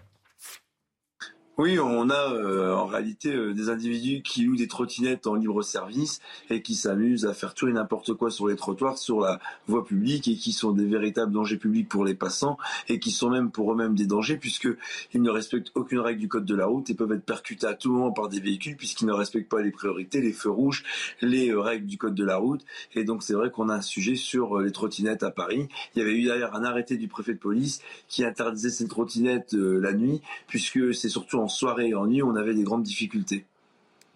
Oui, 1.59 1.79
on 1.79 2.11
a 2.11 2.33
euh, 2.33 2.75
en 2.75 2.85
réalité 2.85 3.33
euh, 3.33 3.51
des 3.51 3.69
individus 3.69 4.21
qui 4.21 4.43
louent 4.43 4.55
des 4.55 4.67
trottinettes 4.67 5.25
en 5.25 5.33
libre 5.33 5.63
service 5.63 6.21
et 6.51 6.61
qui 6.61 6.75
s'amusent 6.75 7.25
à 7.25 7.33
faire 7.33 7.55
tout 7.55 7.67
et 7.67 7.73
n'importe 7.73 8.13
quoi 8.13 8.29
sur 8.29 8.47
les 8.47 8.55
trottoirs, 8.55 8.99
sur 8.99 9.21
la 9.21 9.39
voie 9.67 9.83
publique 9.83 10.27
et 10.27 10.35
qui 10.35 10.51
sont 10.51 10.71
des 10.71 10.85
véritables 10.85 11.31
dangers 11.31 11.57
publics 11.57 11.89
pour 11.89 12.05
les 12.05 12.13
passants 12.13 12.59
et 12.89 12.99
qui 12.99 13.09
sont 13.09 13.31
même 13.31 13.49
pour 13.49 13.73
eux-mêmes 13.73 13.95
des 13.95 14.05
dangers 14.05 14.37
puisqu'ils 14.37 14.77
ne 15.15 15.31
respectent 15.31 15.71
aucune 15.73 15.97
règle 15.97 16.19
du 16.19 16.27
code 16.27 16.45
de 16.45 16.53
la 16.53 16.67
route 16.67 16.91
et 16.91 16.93
peuvent 16.93 17.11
être 17.11 17.25
percutés 17.25 17.65
à 17.65 17.73
tout 17.73 17.91
moment 17.91 18.11
par 18.11 18.29
des 18.29 18.39
véhicules 18.39 18.77
puisqu'ils 18.77 19.07
ne 19.07 19.13
respectent 19.13 19.49
pas 19.49 19.63
les 19.63 19.71
priorités, 19.71 20.21
les 20.21 20.33
feux 20.33 20.51
rouges, 20.51 20.83
les 21.21 21.49
euh, 21.49 21.59
règles 21.59 21.87
du 21.87 21.97
code 21.97 22.13
de 22.13 22.23
la 22.23 22.37
route. 22.37 22.63
Et 22.93 23.03
donc 23.03 23.23
c'est 23.23 23.33
vrai 23.33 23.49
qu'on 23.49 23.69
a 23.69 23.73
un 23.73 23.81
sujet 23.81 24.13
sur 24.13 24.59
les 24.59 24.71
trottinettes 24.71 25.23
à 25.23 25.31
Paris. 25.31 25.67
Il 25.95 25.99
y 25.99 26.01
avait 26.03 26.13
eu 26.13 26.27
d'ailleurs 26.27 26.55
un 26.55 26.63
arrêté 26.63 26.97
du 26.97 27.07
préfet 27.07 27.33
de 27.33 27.39
police 27.39 27.81
qui 28.07 28.23
interdisait 28.23 28.69
ces 28.69 28.87
trottinettes 28.87 29.53
la 29.53 29.93
nuit 29.93 30.21
puisque 30.45 30.93
c'est 30.93 31.09
surtout 31.09 31.39
en 31.39 31.46
en 31.47 31.49
soirée 31.49 31.87
et 31.87 31.95
en 31.95 32.07
nuit, 32.07 32.21
on 32.21 32.35
avait 32.35 32.53
des 32.53 32.63
grandes 32.63 32.83
difficultés. 32.83 33.45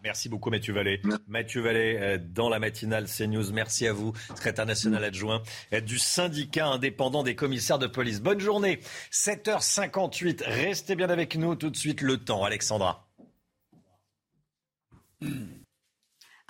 Merci 0.03 0.28
beaucoup 0.28 0.49
Mathieu 0.49 0.74
Vallée. 0.74 1.02
Mathieu 1.30 1.62
Vallée 1.62 1.98
euh, 1.98 2.18
dans 2.18 2.49
la 2.49 2.60
matinale 2.60 3.06
CNews. 3.06 3.53
Merci 3.53 3.88
à 3.88 3.94
vous, 3.94 4.12
secrétaire 4.36 4.66
national 4.66 5.02
adjoint 5.06 5.41
euh, 5.72 5.80
du 5.80 5.98
syndicat 5.98 6.68
indépendant 6.68 7.24
des 7.24 7.36
commissaires 7.36 7.80
de 7.80 7.88
police. 7.88 8.20
Bonne 8.20 8.40
journée. 8.40 8.80
7h58. 9.12 10.44
Restez 10.45 10.95
bien 10.95 11.10
avec 11.10 11.38
nous 11.38 11.56
tout 11.56 11.70
de 11.70 11.78
suite 11.78 12.02
le 12.02 12.18
temps. 12.18 12.44
Alexandra. 12.44 13.08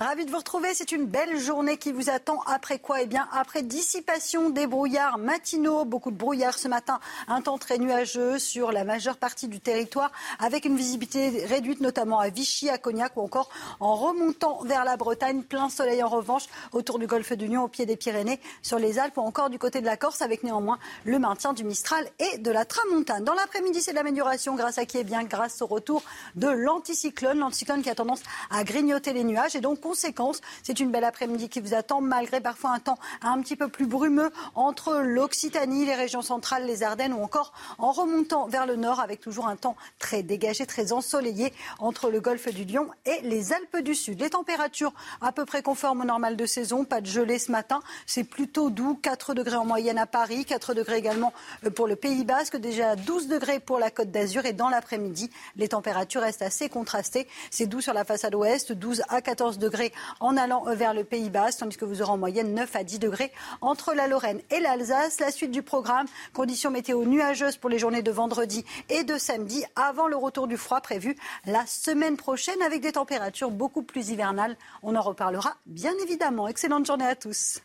Ravi 0.02 0.26
de 0.26 0.32
vous 0.32 0.38
retrouver. 0.38 0.74
C'est 0.74 0.94
une 0.94 1.06
belle 1.06 1.38
journée 1.38 1.78
qui 1.78 1.92
vous 1.92 2.10
attend. 2.10 2.42
Après 2.48 2.80
quoi? 2.80 3.04
Eh 3.04 3.06
bien, 3.06 3.28
après 3.32 3.62
dissipation 3.62 4.50
des 4.50 4.66
brouillards 4.66 5.20
matinaux, 5.20 5.86
beaucoup 5.86 6.10
de 6.10 6.16
brouillard 6.16 6.58
ce 6.58 6.68
matin, 6.68 7.00
un 7.28 7.42
temps 7.42 7.60
très 7.60 7.78
nuageux 7.78 8.40
sur 8.40 8.72
la 8.72 8.84
majeure 8.84 9.18
partie 9.18 9.48
du 9.48 9.60
territoire, 9.60 10.12
avec 10.40 10.66
une 10.66 10.76
visibilité 10.76 11.46
réduite 11.46 11.82
notamment 11.82 12.18
à 12.18 12.30
Vichy, 12.30 12.68
à 12.68 12.80
Cognac 12.80 13.16
ou 13.16 13.22
encore 13.22 13.52
en 13.80 13.94
remontant 13.94 14.64
vers 14.64 14.86
la 14.86 14.98
Bretagne. 14.98 15.44
Plein 15.44 15.70
soleil 15.70 16.02
en 16.02 16.10
revanche 16.10 16.46
autour 16.72 16.98
du 16.98 17.06
golfe 17.06 17.34
d'Union, 17.34 17.66
au 17.66 17.68
pied 17.68 17.86
des 17.86 17.96
Pyrénées, 17.96 18.40
sur 18.64 18.80
les 18.80 18.98
Alpes 18.98 19.18
ou 19.18 19.22
encore 19.22 19.52
du 19.52 19.60
côté 19.60 19.82
de 19.82 19.86
la 19.86 19.98
Corse, 19.98 20.24
avec 20.24 20.42
néanmoins 20.42 20.80
le 21.06 21.20
maintien 21.20 21.54
du 21.54 21.64
Mistral 21.64 22.10
et 22.18 22.40
de 22.40 22.50
la 22.50 22.66
Tramontane. 22.66 23.24
Dans 23.24 23.36
l'après-midi, 23.36 23.84
c'est 23.84 23.92
de 23.92 23.98
l'amélioration 23.98 24.56
grâce 24.56 24.80
à 24.80 24.86
qui? 24.88 24.98
Eh 24.98 25.04
bien, 25.04 25.24
grâce 25.26 25.62
au 25.62 25.68
retour 25.68 26.02
de 26.34 26.48
l'anticyclone, 26.48 27.38
l'anticyclone 27.38 27.84
qui 27.84 27.90
a 27.92 27.96
tendance 27.96 28.24
à 28.50 28.64
grignoter 28.64 29.14
les 29.14 29.24
nuages 29.24 29.56
et 29.56 29.62
donc 29.62 29.80
c'est 29.94 30.80
une 30.80 30.92
belle 30.92 31.04
après-midi 31.04 31.50
qui 31.50 31.60
vous 31.60 31.74
attend, 31.74 32.02
malgré 32.02 32.42
parfois 32.42 32.72
un 32.72 32.80
temps 32.80 32.98
un 33.22 33.42
petit 33.42 33.56
peu 33.56 33.68
plus 33.68 33.86
brumeux 33.86 34.32
entre 34.56 35.02
l'Occitanie, 35.02 35.86
les 35.86 35.96
régions 35.96 36.22
centrales, 36.22 36.66
les 36.66 36.84
Ardennes 36.84 37.14
ou 37.14 37.24
encore 37.24 37.54
en 37.78 37.92
remontant 37.92 38.48
vers 38.48 38.66
le 38.66 38.76
nord 38.76 39.00
avec 39.00 39.20
toujours 39.20 39.48
un 39.48 39.56
temps 39.56 39.76
très 40.00 40.24
dégagé, 40.24 40.66
très 40.66 40.92
ensoleillé 40.92 41.54
entre 41.80 42.10
le 42.10 42.20
golfe 42.20 42.54
du 42.54 42.66
Lion 42.66 42.88
et 43.06 43.22
les 43.24 43.54
Alpes 43.54 43.78
du 43.78 43.96
Sud. 43.96 44.20
Les 44.22 44.30
températures 44.30 44.94
à 45.22 45.32
peu 45.32 45.46
près 45.46 45.62
conformes 45.62 46.02
au 46.02 46.06
normal 46.06 46.38
de 46.38 46.46
saison, 46.46 46.86
pas 46.86 47.02
de 47.02 47.08
gelée 47.08 47.40
ce 47.40 47.52
matin, 47.52 47.82
c'est 48.06 48.24
plutôt 48.24 48.70
doux, 48.70 48.98
4 49.02 49.34
degrés 49.34 49.56
en 49.56 49.66
moyenne 49.66 49.98
à 49.98 50.06
Paris, 50.06 50.46
4 50.46 50.74
degrés 50.74 50.98
également 50.98 51.34
pour 51.76 51.88
le 51.88 51.96
Pays 51.96 52.24
Basque, 52.24 52.58
déjà 52.58 52.96
12 52.96 53.28
degrés 53.28 53.60
pour 53.60 53.80
la 53.80 53.90
Côte 53.90 54.12
d'Azur 54.12 54.46
et 54.46 54.54
dans 54.54 54.70
l'après-midi, 54.70 55.30
les 55.56 55.70
températures 55.70 56.22
restent 56.22 56.42
assez 56.42 56.70
contrastées. 56.70 57.28
C'est 57.50 57.66
doux 57.66 57.82
sur 57.82 57.94
la 57.94 58.06
façade 58.06 58.36
ouest, 58.36 58.72
12 58.72 59.04
à 59.10 59.22
14 59.22 59.58
degrés 59.58 59.81
en 60.20 60.38
allant 60.38 60.64
vers 60.74 60.94
le 60.94 61.04
Pays 61.04 61.30
Basque, 61.30 61.60
tandis 61.60 61.78
que 61.78 61.86
vous 61.86 62.02
aurez 62.02 62.12
en 62.12 62.18
moyenne 62.18 62.54
9 62.54 62.76
à 62.76 62.84
10 62.84 63.00
degrés 63.00 63.32
entre 63.62 63.94
la 63.94 64.08
Lorraine 64.08 64.42
et 64.52 64.60
l'Alsace. 64.60 65.20
La 65.20 65.32
suite 65.32 65.52
du 65.52 65.64
programme, 65.64 66.08
conditions 66.34 66.72
météo 66.72 67.06
nuageuses 67.06 67.58
pour 67.58 67.70
les 67.70 67.80
journées 67.80 68.04
de 68.04 68.12
vendredi 68.12 68.66
et 68.90 69.04
de 69.04 69.18
samedi, 69.18 69.64
avant 69.76 70.08
le 70.08 70.16
retour 70.16 70.48
du 70.48 70.58
froid 70.58 70.82
prévu 70.82 71.16
la 71.46 71.66
semaine 71.66 72.18
prochaine 72.18 72.62
avec 72.62 72.82
des 72.82 72.94
températures 72.94 73.52
beaucoup 73.52 73.84
plus 73.84 74.10
hivernales. 74.10 74.58
On 74.84 74.96
en 74.96 75.02
reparlera 75.02 75.56
bien 75.66 75.94
évidemment. 76.04 76.48
Excellente 76.48 76.86
journée 76.86 77.06
à 77.06 77.16
tous. 77.16 77.62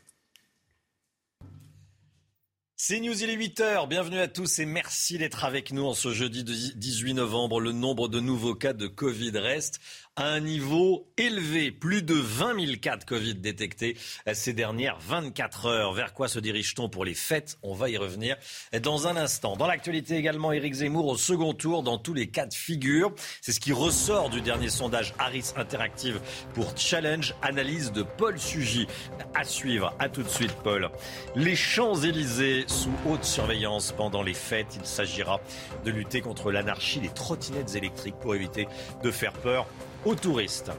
C'est 2.78 3.00
News, 3.00 3.22
il 3.22 3.30
est 3.30 3.36
8h. 3.36 3.88
Bienvenue 3.88 4.18
à 4.18 4.28
tous 4.28 4.58
et 4.58 4.66
merci 4.66 5.16
d'être 5.16 5.46
avec 5.46 5.72
nous 5.72 5.86
en 5.86 5.94
ce 5.94 6.12
jeudi 6.12 6.44
18 6.44 7.14
novembre. 7.14 7.58
Le 7.58 7.72
nombre 7.72 8.06
de 8.06 8.20
nouveaux 8.20 8.54
cas 8.54 8.74
de 8.74 8.86
Covid 8.86 9.30
reste 9.38 9.80
à 10.16 10.24
un 10.28 10.40
niveau 10.40 11.06
élevé. 11.18 11.70
Plus 11.70 12.02
de 12.02 12.14
20 12.14 12.60
000 12.66 12.76
cas 12.80 12.96
de 12.96 13.04
Covid 13.04 13.34
détectés 13.34 13.96
ces 14.32 14.54
dernières 14.54 14.98
24 14.98 15.66
heures. 15.66 15.92
Vers 15.92 16.14
quoi 16.14 16.28
se 16.28 16.38
dirige-t-on 16.38 16.88
pour 16.88 17.04
les 17.04 17.14
fêtes? 17.14 17.58
On 17.62 17.74
va 17.74 17.90
y 17.90 17.98
revenir 17.98 18.36
dans 18.82 19.06
un 19.06 19.16
instant. 19.16 19.56
Dans 19.56 19.66
l'actualité 19.66 20.16
également, 20.16 20.52
Éric 20.52 20.74
Zemmour 20.74 21.06
au 21.06 21.16
second 21.18 21.52
tour 21.52 21.82
dans 21.82 21.98
tous 21.98 22.14
les 22.14 22.28
cas 22.28 22.46
de 22.46 22.54
figure. 22.54 23.14
C'est 23.42 23.52
ce 23.52 23.60
qui 23.60 23.72
ressort 23.72 24.30
du 24.30 24.40
dernier 24.40 24.70
sondage 24.70 25.14
Harris 25.18 25.52
Interactive 25.56 26.20
pour 26.54 26.76
Challenge. 26.76 27.34
Analyse 27.42 27.92
de 27.92 28.02
Paul 28.02 28.38
Sugy. 28.38 28.86
À 29.34 29.44
suivre. 29.44 29.94
À 29.98 30.08
tout 30.08 30.22
de 30.22 30.28
suite, 30.28 30.52
Paul. 30.64 30.90
Les 31.34 31.56
Champs-Élysées 31.56 32.64
sous 32.68 32.92
haute 33.06 33.24
surveillance 33.24 33.92
pendant 33.92 34.22
les 34.22 34.34
fêtes. 34.34 34.78
Il 34.80 34.86
s'agira 34.86 35.40
de 35.84 35.90
lutter 35.90 36.22
contre 36.22 36.50
l'anarchie 36.50 37.00
des 37.00 37.10
trottinettes 37.10 37.74
électriques 37.74 38.16
pour 38.20 38.34
éviter 38.34 38.66
de 39.02 39.10
faire 39.10 39.32
peur 39.34 39.66
aux 40.04 40.14
touristes. 40.14 40.70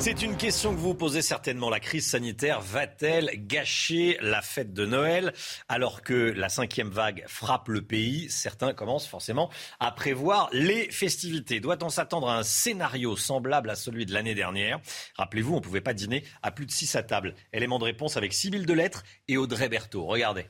C'est 0.00 0.22
une 0.22 0.36
question 0.36 0.74
que 0.74 0.80
vous 0.80 0.92
posez 0.92 1.22
certainement. 1.22 1.70
La 1.70 1.78
crise 1.78 2.06
sanitaire 2.06 2.60
va-t-elle 2.60 3.30
gâcher 3.46 4.18
la 4.20 4.42
fête 4.42 4.74
de 4.74 4.84
Noël 4.84 5.32
alors 5.68 6.02
que 6.02 6.14
la 6.14 6.48
cinquième 6.48 6.90
vague 6.90 7.24
frappe 7.28 7.68
le 7.68 7.80
pays? 7.80 8.28
Certains 8.28 8.74
commencent 8.74 9.06
forcément 9.06 9.50
à 9.78 9.92
prévoir 9.92 10.50
les 10.52 10.90
festivités. 10.90 11.60
Doit-on 11.60 11.88
s'attendre 11.88 12.28
à 12.28 12.36
un 12.36 12.42
scénario 12.42 13.16
semblable 13.16 13.70
à 13.70 13.76
celui 13.76 14.04
de 14.04 14.12
l'année 14.12 14.34
dernière? 14.34 14.80
Rappelez-vous, 15.16 15.54
on 15.54 15.58
ne 15.58 15.64
pouvait 15.64 15.80
pas 15.80 15.94
dîner 15.94 16.24
à 16.42 16.50
plus 16.50 16.66
de 16.66 16.72
6 16.72 16.96
à 16.96 17.02
table. 17.04 17.34
Élément 17.52 17.78
de 17.78 17.84
réponse 17.84 18.16
avec 18.16 18.32
Sybille 18.32 18.66
Delettre 18.66 19.04
et 19.28 19.36
Audrey 19.36 19.68
Berthaud. 19.68 20.04
Regardez. 20.06 20.46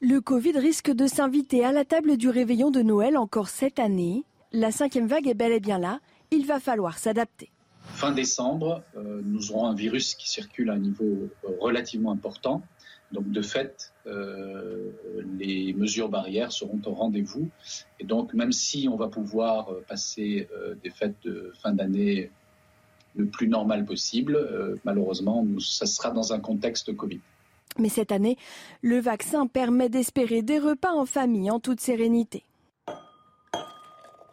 Le 0.00 0.20
Covid 0.20 0.58
risque 0.58 0.90
de 0.90 1.06
s'inviter 1.06 1.64
à 1.64 1.72
la 1.72 1.84
table 1.84 2.16
du 2.16 2.30
réveillon 2.30 2.70
de 2.70 2.82
Noël 2.82 3.16
encore 3.16 3.48
cette 3.48 3.78
année. 3.78 4.24
La 4.56 4.70
cinquième 4.70 5.08
vague 5.08 5.26
est 5.26 5.34
bel 5.34 5.50
et 5.50 5.58
bien 5.58 5.80
là 5.80 5.98
il 6.30 6.46
va 6.46 6.60
falloir 6.60 6.96
s'adapter. 6.96 7.50
Fin 7.80 8.12
décembre, 8.12 8.84
euh, 8.96 9.20
nous 9.24 9.50
aurons 9.50 9.66
un 9.66 9.74
virus 9.74 10.14
qui 10.14 10.30
circule 10.30 10.70
à 10.70 10.74
un 10.74 10.78
niveau 10.78 11.04
euh, 11.04 11.48
relativement 11.58 12.12
important. 12.12 12.62
Donc 13.10 13.28
de 13.32 13.42
fait, 13.42 13.92
euh, 14.06 14.92
les 15.38 15.72
mesures 15.72 16.08
barrières 16.08 16.52
seront 16.52 16.80
au 16.86 16.92
rendez-vous. 16.92 17.48
Et 17.98 18.04
donc 18.04 18.32
même 18.32 18.52
si 18.52 18.88
on 18.88 18.96
va 18.96 19.08
pouvoir 19.08 19.70
passer 19.88 20.48
des 20.84 20.90
fêtes 20.90 21.16
de 21.24 21.52
fin 21.60 21.72
d'année 21.72 22.30
le 23.16 23.26
plus 23.26 23.48
normal 23.48 23.84
possible, 23.84 24.78
malheureusement, 24.84 25.44
ça 25.58 25.86
sera 25.86 26.12
dans 26.12 26.32
un 26.32 26.38
contexte 26.38 26.94
Covid. 26.94 27.20
Mais 27.78 27.88
cette 27.88 28.12
année, 28.12 28.38
le 28.82 29.00
vaccin 29.00 29.48
permet 29.48 29.88
d'espérer 29.88 30.42
des 30.42 30.60
repas 30.60 30.92
en 30.92 31.06
famille 31.06 31.50
en 31.50 31.58
toute 31.58 31.80
sérénité. 31.80 32.44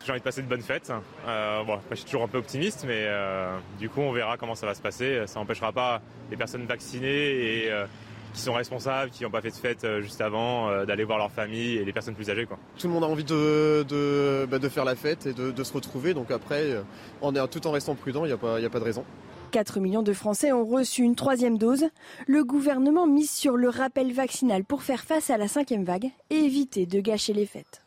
J'ai 0.04 0.12
envie 0.12 0.20
de 0.20 0.24
passer 0.24 0.42
une 0.42 0.48
bonne 0.48 0.62
fête. 0.62 0.92
Euh, 1.28 1.64
bon, 1.64 1.78
je 1.92 1.96
suis 1.96 2.06
toujours 2.06 2.24
un 2.24 2.28
peu 2.28 2.40
optimiste, 2.40 2.86
mais 2.88 3.04
euh, 3.06 3.56
du 3.80 3.90
coup, 3.90 4.02
on 4.02 4.12
verra 4.12 4.38
comment 4.38 4.56
ça 4.56 4.66
va 4.66 4.74
se 4.74 4.82
passer. 4.82 5.22
Ça 5.28 5.40
n'empêchera 5.40 5.72
pas 5.72 6.02
les 6.32 6.38
personnes 6.38 6.66
vaccinées 6.66 7.66
et 7.66 7.72
euh, 7.72 7.86
qui 8.34 8.42
sont 8.42 8.54
responsables, 8.54 9.12
qui 9.12 9.24
n'ont 9.24 9.30
pas 9.30 9.42
fait 9.42 9.52
de 9.52 9.56
fête 9.56 9.86
juste 10.00 10.22
avant, 10.22 10.86
d'aller 10.86 11.04
voir 11.04 11.18
leur 11.18 11.32
famille 11.32 11.76
et 11.76 11.86
les 11.86 11.94
personnes 11.94 12.16
plus 12.16 12.30
âgées. 12.30 12.46
Quoi. 12.46 12.58
Tout 12.78 12.88
le 12.88 12.94
monde 12.94 13.04
a 13.04 13.08
envie 13.08 13.26
de, 13.26 13.86
de, 13.88 14.48
bah, 14.50 14.58
de 14.58 14.70
faire 14.70 14.86
la 14.86 14.96
fête 14.96 15.28
et 15.28 15.34
de, 15.34 15.52
de, 15.52 15.64
se 15.64 15.74
retrouver. 15.74 16.14
Donc 16.14 16.32
après, 16.32 16.78
on 17.22 17.36
est, 17.36 17.48
tout 17.50 17.68
en 17.68 17.72
restant 17.72 17.94
prudent, 17.94 18.24
il 18.24 18.30
n'y 18.30 18.34
a, 18.34 18.38
pas, 18.38 18.58
a 18.58 18.70
pas 18.70 18.80
de 18.80 18.86
raison. 18.86 19.04
4 19.52 19.82
millions 19.82 20.02
de 20.02 20.14
Français 20.14 20.54
ont 20.54 20.66
reçu 20.66 21.04
une 21.04 21.16
troisième 21.16 21.58
dose. 21.58 21.90
Le 22.26 22.44
gouvernement 22.46 23.06
mise 23.06 23.30
sur 23.30 23.58
le 23.58 23.68
rappel 23.68 24.14
vaccinal 24.14 24.64
pour 24.64 24.82
faire 24.82 25.04
face 25.04 25.30
à 25.30 25.38
la 25.38 25.50
cinquième 25.50 25.84
vague 25.84 26.10
et 26.30 26.36
éviter 26.36 26.86
de 26.86 27.02
gâcher 27.02 27.34
les 27.34 27.46
fêtes. 27.46 27.82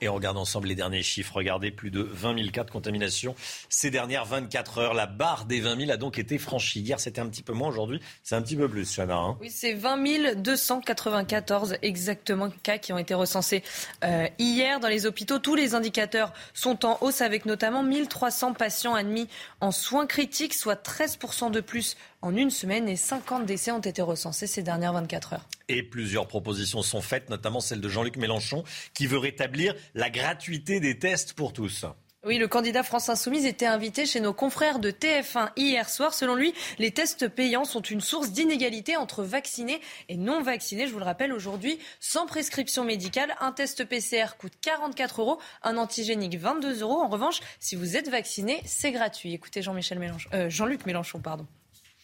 Et 0.00 0.08
on 0.08 0.14
regarde 0.14 0.36
ensemble 0.36 0.68
les 0.68 0.74
derniers 0.74 1.02
chiffres. 1.02 1.36
Regardez, 1.36 1.70
plus 1.70 1.90
de 1.90 2.02
20 2.02 2.38
000 2.38 2.50
cas 2.50 2.64
de 2.64 2.70
contamination 2.70 3.34
ces 3.68 3.90
dernières 3.90 4.24
24 4.24 4.78
heures. 4.78 4.94
La 4.94 5.06
barre 5.06 5.44
des 5.44 5.60
20 5.60 5.78
000 5.78 5.90
a 5.90 5.96
donc 5.96 6.18
été 6.18 6.38
franchie. 6.38 6.80
Hier, 6.80 6.98
c'était 7.00 7.20
un 7.20 7.28
petit 7.28 7.42
peu 7.42 7.52
moins. 7.52 7.68
Aujourd'hui, 7.68 8.00
c'est 8.22 8.34
un 8.34 8.42
petit 8.42 8.56
peu 8.56 8.68
plus, 8.68 8.94
Chana. 8.94 9.16
Hein. 9.16 9.36
oui, 9.40 9.50
c'est 9.50 9.74
20 9.74 10.00
294 10.36 11.76
exactement 11.82 12.50
cas 12.62 12.78
qui 12.78 12.92
ont 12.92 12.98
été 12.98 13.14
recensés 13.14 13.62
euh, 14.04 14.26
hier 14.38 14.80
dans 14.80 14.88
les 14.88 15.06
hôpitaux. 15.06 15.38
Tous 15.38 15.54
les 15.54 15.74
indicateurs 15.74 16.32
sont 16.54 16.84
en 16.84 16.98
hausse 17.00 17.20
avec 17.20 17.44
notamment 17.46 17.82
1300 17.82 18.54
patients 18.54 18.94
admis 18.94 19.28
en 19.60 19.70
soins 19.70 20.06
critiques, 20.06 20.54
soit 20.54 20.82
13% 20.82 21.50
de 21.50 21.60
plus 21.60 21.96
en 22.22 22.36
une 22.36 22.50
semaine 22.50 22.88
et 22.88 22.96
50 22.96 23.46
décès 23.46 23.70
ont 23.70 23.80
été 23.80 24.02
recensés 24.02 24.46
ces 24.46 24.62
dernières 24.62 24.92
24 24.92 25.32
heures. 25.34 25.48
Et 25.68 25.82
plusieurs 25.82 26.26
propositions 26.26 26.82
sont 26.82 27.00
faites, 27.00 27.30
notamment 27.30 27.60
celle 27.60 27.80
de 27.80 27.88
Jean-Luc 27.88 28.16
Mélenchon, 28.16 28.64
qui 28.94 29.06
veut 29.06 29.18
rétablir 29.18 29.74
la 29.94 30.10
gratuité 30.10 30.80
des 30.80 30.98
tests 30.98 31.32
pour 31.32 31.52
tous. 31.52 31.86
Oui, 32.22 32.36
le 32.36 32.48
candidat 32.48 32.82
France 32.82 33.08
Insoumise 33.08 33.46
était 33.46 33.64
invité 33.64 34.04
chez 34.04 34.20
nos 34.20 34.34
confrères 34.34 34.78
de 34.78 34.90
TF1 34.90 35.52
hier 35.56 35.88
soir. 35.88 36.12
Selon 36.12 36.34
lui, 36.34 36.52
les 36.78 36.90
tests 36.90 37.28
payants 37.28 37.64
sont 37.64 37.80
une 37.80 38.02
source 38.02 38.30
d'inégalité 38.30 38.98
entre 38.98 39.22
vaccinés 39.22 39.80
et 40.10 40.18
non 40.18 40.42
vaccinés. 40.42 40.86
Je 40.86 40.92
vous 40.92 40.98
le 40.98 41.06
rappelle, 41.06 41.32
aujourd'hui, 41.32 41.78
sans 41.98 42.26
prescription 42.26 42.84
médicale, 42.84 43.34
un 43.40 43.52
test 43.52 43.86
PCR 43.86 44.36
coûte 44.38 44.52
44 44.60 45.22
euros, 45.22 45.40
un 45.62 45.78
antigénique 45.78 46.36
22 46.36 46.82
euros. 46.82 47.00
En 47.00 47.08
revanche, 47.08 47.40
si 47.58 47.74
vous 47.74 47.96
êtes 47.96 48.10
vacciné, 48.10 48.60
c'est 48.66 48.92
gratuit. 48.92 49.32
Écoutez 49.32 49.62
Jean-Michel 49.62 49.98
Mélenchon, 49.98 50.28
euh, 50.34 50.50
Jean-Luc 50.50 50.84
Mélenchon, 50.84 51.20
pardon. 51.20 51.46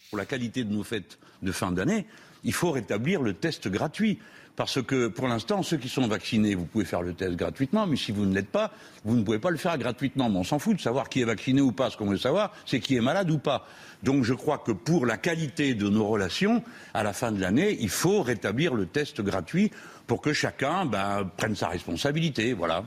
Pour 0.09 0.17
la 0.17 0.25
qualité 0.25 0.63
de 0.63 0.73
nos 0.73 0.83
fêtes 0.83 1.17
de 1.41 1.51
fin 1.51 1.71
d'année, 1.71 2.05
il 2.43 2.53
faut 2.53 2.71
rétablir 2.71 3.21
le 3.21 3.33
test 3.33 3.67
gratuit. 3.67 4.19
Parce 4.55 4.81
que 4.81 5.07
pour 5.07 5.27
l'instant, 5.27 5.61
ceux 5.61 5.77
qui 5.77 5.87
sont 5.87 6.07
vaccinés, 6.07 6.55
vous 6.55 6.65
pouvez 6.65 6.85
faire 6.85 7.03
le 7.03 7.13
test 7.13 7.35
gratuitement, 7.35 7.85
mais 7.85 7.95
si 7.95 8.11
vous 8.11 8.25
ne 8.25 8.33
l'êtes 8.33 8.49
pas, 8.49 8.71
vous 9.05 9.15
ne 9.15 9.21
pouvez 9.21 9.37
pas 9.37 9.51
le 9.51 9.57
faire 9.57 9.77
gratuitement. 9.77 10.29
Mais 10.29 10.37
on 10.37 10.43
s'en 10.43 10.57
fout 10.57 10.75
de 10.75 10.81
savoir 10.81 11.09
qui 11.09 11.21
est 11.21 11.25
vacciné 11.25 11.61
ou 11.61 11.71
pas. 11.71 11.91
Ce 11.91 11.97
qu'on 11.97 12.09
veut 12.09 12.17
savoir, 12.17 12.53
c'est 12.65 12.79
qui 12.79 12.95
est 12.95 13.01
malade 13.01 13.29
ou 13.29 13.37
pas. 13.37 13.67
Donc 14.01 14.23
je 14.23 14.33
crois 14.33 14.57
que 14.57 14.71
pour 14.71 15.05
la 15.05 15.17
qualité 15.17 15.75
de 15.75 15.87
nos 15.89 16.07
relations, 16.07 16.63
à 16.95 17.03
la 17.03 17.13
fin 17.13 17.31
de 17.31 17.39
l'année, 17.39 17.77
il 17.81 17.89
faut 17.89 18.23
rétablir 18.23 18.73
le 18.73 18.87
test 18.87 19.21
gratuit 19.21 19.71
pour 20.07 20.21
que 20.21 20.33
chacun 20.33 20.85
ben, 20.85 21.29
prenne 21.37 21.55
sa 21.55 21.67
responsabilité. 21.67 22.53
Voilà. 22.53 22.83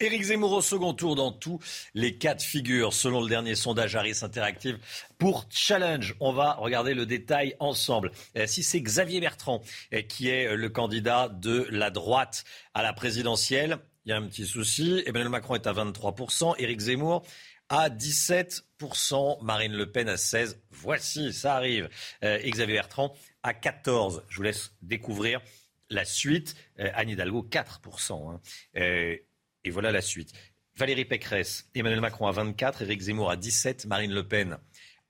Éric 0.00 0.24
Zemmour 0.24 0.52
au 0.52 0.60
second 0.60 0.92
tour 0.92 1.14
dans 1.14 1.30
tous 1.30 1.60
les 1.94 2.18
cas 2.18 2.34
de 2.34 2.42
figure, 2.42 2.92
selon 2.92 3.22
le 3.22 3.28
dernier 3.28 3.54
sondage 3.54 3.94
Harris 3.94 4.18
Interactive 4.22 4.78
pour 5.18 5.46
Challenge. 5.50 6.16
On 6.18 6.32
va 6.32 6.54
regarder 6.54 6.94
le 6.94 7.06
détail 7.06 7.54
ensemble. 7.60 8.10
Euh, 8.36 8.46
si 8.48 8.64
c'est 8.64 8.80
Xavier 8.80 9.20
Bertrand 9.20 9.62
euh, 9.92 10.02
qui 10.02 10.30
est 10.30 10.48
euh, 10.48 10.56
le 10.56 10.68
candidat 10.68 11.28
de 11.28 11.68
la 11.70 11.90
droite 11.90 12.44
à 12.74 12.82
la 12.82 12.92
présidentielle, 12.92 13.78
il 14.04 14.10
y 14.10 14.12
a 14.12 14.16
un 14.16 14.26
petit 14.26 14.46
souci. 14.46 15.02
Emmanuel 15.06 15.28
Macron 15.28 15.54
est 15.54 15.66
à 15.68 15.72
23%, 15.72 16.56
Éric 16.58 16.80
Zemmour 16.80 17.24
à 17.68 17.88
17%, 17.88 19.42
Marine 19.42 19.72
Le 19.72 19.90
Pen 19.90 20.08
à 20.08 20.16
16%. 20.16 20.56
Voici, 20.70 21.32
ça 21.32 21.54
arrive. 21.54 21.88
Xavier 22.22 22.74
Bertrand 22.74 23.14
à 23.42 23.52
14%. 23.52 24.20
Je 24.28 24.36
vous 24.36 24.42
laisse 24.42 24.72
découvrir 24.82 25.40
la 25.88 26.04
suite. 26.04 26.56
Anne 26.76 27.08
Hidalgo, 27.08 27.48
4%. 27.50 28.38
Et 28.74 29.24
voilà 29.70 29.92
la 29.92 30.00
suite. 30.00 30.32
Valérie 30.76 31.04
Pécresse, 31.04 31.68
Emmanuel 31.74 32.00
Macron 32.00 32.26
à 32.26 32.32
24, 32.32 32.82
Éric 32.82 33.00
Zemmour 33.02 33.30
à 33.30 33.36
17, 33.36 33.86
Marine 33.86 34.12
Le 34.12 34.26
Pen 34.26 34.58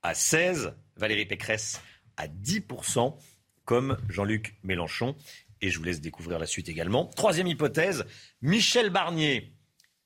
à 0.03 0.13
16, 0.13 0.75
Valérie 0.95 1.25
Pécresse 1.25 1.81
à 2.17 2.27
10%, 2.27 3.17
comme 3.65 3.97
Jean-Luc 4.09 4.55
Mélenchon. 4.63 5.15
Et 5.61 5.71
je 5.71 5.79
vous 5.79 5.83
laisse 5.83 6.01
découvrir 6.01 6.37
la 6.37 6.45
suite 6.45 6.69
également. 6.69 7.07
Troisième 7.07 7.47
hypothèse, 7.47 8.05
Michel 8.41 8.91
Barnier, 8.91 9.55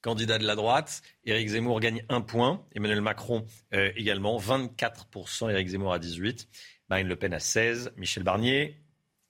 candidat 0.02 0.38
de 0.38 0.46
la 0.46 0.56
droite. 0.56 1.02
Éric 1.26 1.50
Zemmour 1.50 1.80
gagne 1.82 2.06
un 2.08 2.22
point. 2.22 2.66
Emmanuel 2.74 3.02
Macron 3.02 3.46
euh, 3.74 3.92
également, 3.96 4.40
24%. 4.40 5.52
Éric 5.52 5.68
Zemmour 5.68 5.94
à 5.94 6.00
18. 6.00 6.48
Marine 6.90 7.08
Le 7.08 7.16
Pen 7.16 7.34
à 7.34 7.40
16. 7.40 7.92
Michel 7.98 8.24
Barnier 8.24 8.78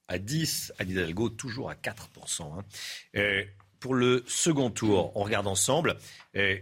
à 0.08 0.20
10. 0.20 0.74
Anne 0.78 0.92
Hidalgo 0.92 1.30
toujours 1.30 1.70
à 1.72 1.76
4% 1.76 2.64
pour 3.80 3.94
le 3.96 4.24
second 4.28 4.70
tour. 4.70 5.12
On 5.16 5.24
regarde 5.24 5.48
ensemble. 5.48 5.98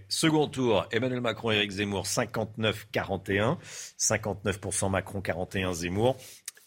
second 0.10 0.48
tour, 0.48 0.85
Emmanuel 0.91 1.22
Macron, 1.22 1.52
Éric 1.52 1.72
Zemmour, 1.72 2.06
59-41. 2.06 3.57
59% 3.99 4.89
Macron, 4.89 5.22
41 5.22 5.73
Zemmour. 5.73 6.18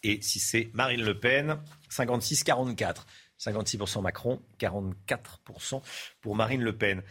Et 0.03 0.21
si 0.21 0.39
c'est 0.39 0.69
Marine 0.73 1.03
Le 1.03 1.19
Pen, 1.19 1.57
56-44. 1.89 3.05
56% 3.39 4.01
Macron, 4.01 4.41
44% 4.59 5.81
pour 6.21 6.35
Marine 6.35 6.61
Le 6.61 6.77
Pen. 6.77 7.01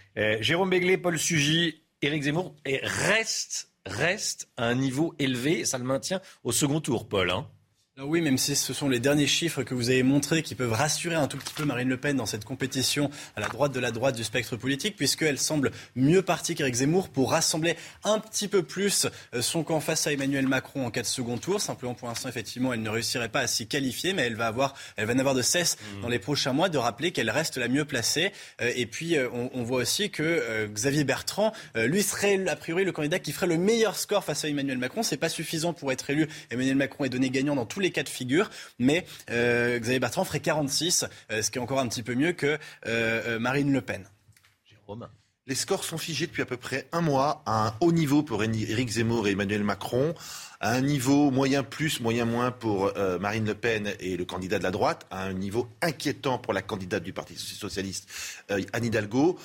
Jérôme 0.41 0.71
Béglé, 0.71 0.97
Paul 0.97 1.19
Sugy, 1.19 1.83
Éric 2.03 2.23
Zemmour 2.23 2.55
reste 2.65 4.49
à 4.57 4.67
un 4.67 4.75
niveau 4.75 5.15
élevé. 5.19 5.65
Ça 5.65 5.79
le 5.79 5.85
maintient 5.85 6.21
au 6.45 6.53
second 6.53 6.81
tour, 6.81 7.09
Paul. 7.09 7.31
Hein. 7.31 7.49
Oui, 7.99 8.21
même 8.21 8.39
si 8.39 8.55
ce 8.55 8.73
sont 8.73 8.89
les 8.89 9.01
derniers 9.01 9.27
chiffres 9.27 9.65
que 9.65 9.75
vous 9.75 9.91
avez 9.91 10.05
montrés 10.05 10.43
qui 10.43 10.55
peuvent 10.55 10.73
rassurer 10.73 11.17
un 11.17 11.27
tout 11.27 11.37
petit 11.37 11.53
peu 11.53 11.65
Marine 11.65 11.89
Le 11.89 11.97
Pen 11.97 12.17
dans 12.17 12.25
cette 12.25 12.45
compétition 12.45 13.11
à 13.35 13.41
la 13.41 13.49
droite 13.49 13.73
de 13.73 13.81
la 13.81 13.91
droite 13.91 14.15
du 14.17 14.23
spectre 14.23 14.57
politique, 14.57 14.97
puisqu'elle 14.97 15.39
semble 15.39 15.73
mieux 15.97 16.23
partie 16.23 16.55
qu'Éric 16.55 16.77
Zemmour 16.77 17.09
pour 17.09 17.33
rassembler 17.33 17.77
un 18.05 18.21
petit 18.21 18.47
peu 18.47 18.63
plus 18.63 19.09
euh, 19.35 19.43
son 19.43 19.65
camp 19.65 19.81
face 19.81 20.07
à 20.07 20.13
Emmanuel 20.13 20.47
Macron 20.47 20.87
en 20.87 20.91
cas 20.91 21.03
de 21.03 21.07
second 21.07 21.37
tour. 21.37 21.61
Simplement, 21.61 21.95
pour 21.95 22.07
l'instant, 22.07 22.29
effectivement, 22.29 22.73
elle 22.73 22.83
ne 22.83 22.89
réussirait 22.89 23.29
pas 23.29 23.41
à 23.41 23.47
s'y 23.49 23.67
qualifier, 23.67 24.13
mais 24.13 24.23
elle 24.23 24.37
va 24.37 24.47
avoir, 24.47 24.75
elle 24.97 25.07
va 25.07 25.15
n'avoir 25.15 25.35
de 25.35 25.43
cesse 25.43 25.77
mmh. 25.77 26.01
dans 26.01 26.09
les 26.09 26.21
prochains 26.21 26.53
mois 26.53 26.69
de 26.69 26.79
rappeler 26.79 27.11
qu'elle 27.11 27.29
reste 27.29 27.57
la 27.57 27.69
mieux 27.69 27.85
placée. 27.85 28.33
Euh, 28.63 28.73
et 28.77 28.87
puis, 28.87 29.17
euh, 29.17 29.29
on, 29.53 29.63
voit 29.65 29.81
aussi 29.83 30.11
que 30.11 30.67
Xavier 30.69 31.05
Bertrand, 31.05 31.53
lui, 31.75 32.03
serait 32.03 32.49
a 32.49 32.57
priori 32.57 32.85
le 32.85 32.93
candidat 32.93 33.19
qui 33.19 33.33
ferait 33.33 33.47
le 33.47 33.59
meilleur 33.59 33.97
score 33.97 34.25
face 34.25 34.45
à 34.45 34.49
Emmanuel 34.49 34.79
Macron. 34.79 35.03
C'est 35.03 35.19
pas 35.19 35.29
suffisant 35.29 35.75
pour 35.75 35.93
être 35.93 36.09
élu. 36.09 36.29
Emmanuel 36.51 36.77
Macron 36.77 37.05
est 37.05 37.11
donné 37.11 37.29
gagnant 37.31 37.55
dans 37.55 37.67
tous 37.67 37.81
les 37.81 37.90
cas 37.93 38.03
de 38.03 38.09
figure. 38.09 38.51
Mais 38.79 39.07
euh, 39.31 39.79
Xavier 39.79 40.01
Bertrand 40.01 40.25
ferait 40.25 40.41
46, 40.41 41.07
euh, 41.31 41.43
ce 41.43 41.51
qui 41.51 41.59
est 41.59 41.61
encore 41.61 41.81
un 41.81 41.89
petit 41.89 42.03
peu 42.03 42.15
mieux 42.15 42.33
que 42.33 42.59
euh, 42.87 43.39
Marine 43.39 43.73
Le 43.73 43.81
Pen. 43.81 44.07
Jérôme 44.65 45.09
les 45.47 45.57
scores 45.57 45.83
sont 45.83 45.99
figés 45.99 46.29
depuis 46.29 46.43
à 46.43 46.47
peu 46.47 46.59
près 46.59 46.87
un 46.93 47.01
mois 47.01 47.43
à 47.45 47.67
un 47.67 47.75
haut 47.81 47.91
niveau 47.91 48.23
pour 48.23 48.45
Éric 48.45 48.89
Zemmour 48.89 49.27
et 49.27 49.33
Emmanuel 49.33 49.65
Macron, 49.65 50.15
à 50.61 50.75
un 50.75 50.81
niveau 50.81 51.33
moyen 51.33 51.65
plus, 51.65 51.99
moyen 51.99 52.25
moins 52.25 52.53
pour 52.53 52.93
Marine 53.19 53.47
Le 53.47 53.55
Pen 53.57 53.93
et 53.99 54.17
le 54.17 54.25
candidat 54.25 54.61
de 54.61 54.63
la 54.63 54.71
droite, 54.71 55.07
à 55.11 55.25
un 55.25 55.33
niveau 55.33 55.69
inquiétant 55.83 56.39
pour 56.39 56.53
la 56.53 56.63
candidate 56.63 57.03
du 57.03 57.13
Parti 57.13 57.35
socialiste, 57.35 58.09
Anne 58.49 58.85
Hidalgo 58.85 59.41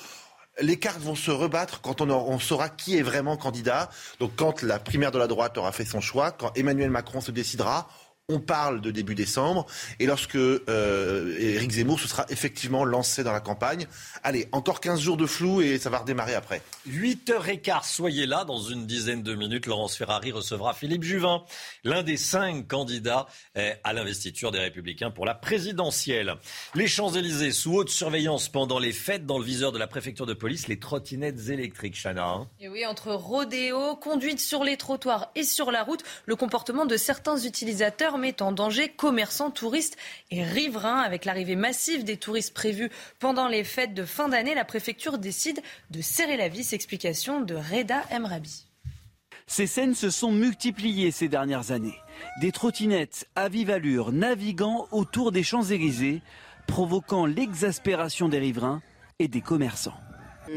les 0.60 0.78
cartes 0.78 1.00
vont 1.00 1.14
se 1.14 1.30
rebattre 1.30 1.80
quand 1.80 2.00
on, 2.00 2.38
saura 2.38 2.68
qui 2.68 2.96
est 2.96 3.02
vraiment 3.02 3.36
candidat. 3.36 3.90
Donc 4.20 4.32
quand 4.36 4.62
la 4.62 4.78
primaire 4.78 5.10
de 5.10 5.18
la 5.18 5.26
droite 5.26 5.58
aura 5.58 5.72
fait 5.72 5.84
son 5.84 6.00
choix, 6.00 6.32
quand 6.32 6.52
Emmanuel 6.56 6.90
Macron 6.90 7.20
se 7.20 7.30
décidera, 7.30 7.88
on 8.28 8.40
parle 8.40 8.80
de 8.80 8.90
début 8.90 9.14
décembre. 9.14 9.66
Et 10.00 10.06
lorsque 10.06 10.34
euh, 10.34 11.36
Éric 11.38 11.70
Zemmour 11.70 12.00
se 12.00 12.08
sera 12.08 12.26
effectivement 12.28 12.84
lancé 12.84 13.22
dans 13.22 13.30
la 13.30 13.38
campagne, 13.38 13.86
allez, 14.24 14.48
encore 14.50 14.80
15 14.80 14.98
jours 14.98 15.16
de 15.16 15.26
flou 15.26 15.60
et 15.60 15.78
ça 15.78 15.90
va 15.90 15.98
redémarrer 15.98 16.34
après. 16.34 16.60
8h15, 16.88 17.84
soyez 17.84 18.26
là. 18.26 18.44
Dans 18.44 18.58
une 18.58 18.84
dizaine 18.84 19.22
de 19.22 19.36
minutes, 19.36 19.66
Laurence 19.66 19.96
Ferrari 19.96 20.32
recevra 20.32 20.74
Philippe 20.74 21.04
Juvin, 21.04 21.44
l'un 21.84 22.02
des 22.02 22.16
cinq 22.16 22.66
candidats 22.66 23.26
eh, 23.54 23.74
à 23.84 23.92
l'investiture 23.92 24.50
des 24.50 24.58
Républicains 24.58 25.12
pour 25.12 25.24
la 25.24 25.34
présidentielle. 25.34 26.34
Les 26.74 26.88
Champs-Élysées 26.88 27.52
sous 27.52 27.74
haute 27.74 27.90
surveillance 27.90 28.48
pendant 28.48 28.80
les 28.80 28.92
fêtes 28.92 29.24
dans 29.24 29.38
le 29.38 29.44
viseur 29.44 29.70
de 29.70 29.78
la 29.78 29.86
préfecture 29.86 30.26
de 30.26 30.34
police, 30.34 30.66
les 30.66 30.80
trottinettes 30.80 31.48
électriques, 31.48 31.96
Chana. 32.02 32.26
Hein. 32.26 32.48
Et 32.58 32.68
oui, 32.68 32.84
entre 32.86 33.12
rodéo, 33.12 33.94
conduite 33.94 34.40
sur 34.40 34.64
les 34.64 34.76
trottoirs 34.76 35.30
et 35.36 35.44
sur 35.44 35.70
la 35.70 35.84
route, 35.84 36.02
le 36.24 36.34
comportement 36.34 36.86
de 36.86 36.96
certains 36.96 37.38
utilisateurs 37.38 38.15
met 38.18 38.42
en 38.42 38.52
danger 38.52 38.88
commerçants, 38.88 39.50
touristes 39.50 39.96
et 40.30 40.42
riverains. 40.42 41.00
Avec 41.00 41.24
l'arrivée 41.24 41.56
massive 41.56 42.04
des 42.04 42.16
touristes 42.16 42.54
prévus 42.54 42.90
pendant 43.18 43.48
les 43.48 43.64
fêtes 43.64 43.94
de 43.94 44.04
fin 44.04 44.28
d'année, 44.28 44.54
la 44.54 44.64
préfecture 44.64 45.18
décide 45.18 45.60
de 45.90 46.00
serrer 46.00 46.36
la 46.36 46.48
vis. 46.48 46.72
Explication 46.72 47.40
de 47.40 47.54
Reda 47.54 48.02
Emrabi. 48.10 48.66
Ces 49.46 49.68
scènes 49.68 49.94
se 49.94 50.10
sont 50.10 50.32
multipliées 50.32 51.12
ces 51.12 51.28
dernières 51.28 51.70
années. 51.70 51.98
Des 52.40 52.50
trottinettes 52.50 53.28
à 53.36 53.48
vive 53.48 53.70
allure 53.70 54.10
naviguant 54.10 54.88
autour 54.90 55.30
des 55.30 55.44
Champs-Élysées, 55.44 56.20
provoquant 56.66 57.26
l'exaspération 57.26 58.28
des 58.28 58.38
riverains 58.38 58.82
et 59.20 59.28
des 59.28 59.40
commerçants. 59.40 59.94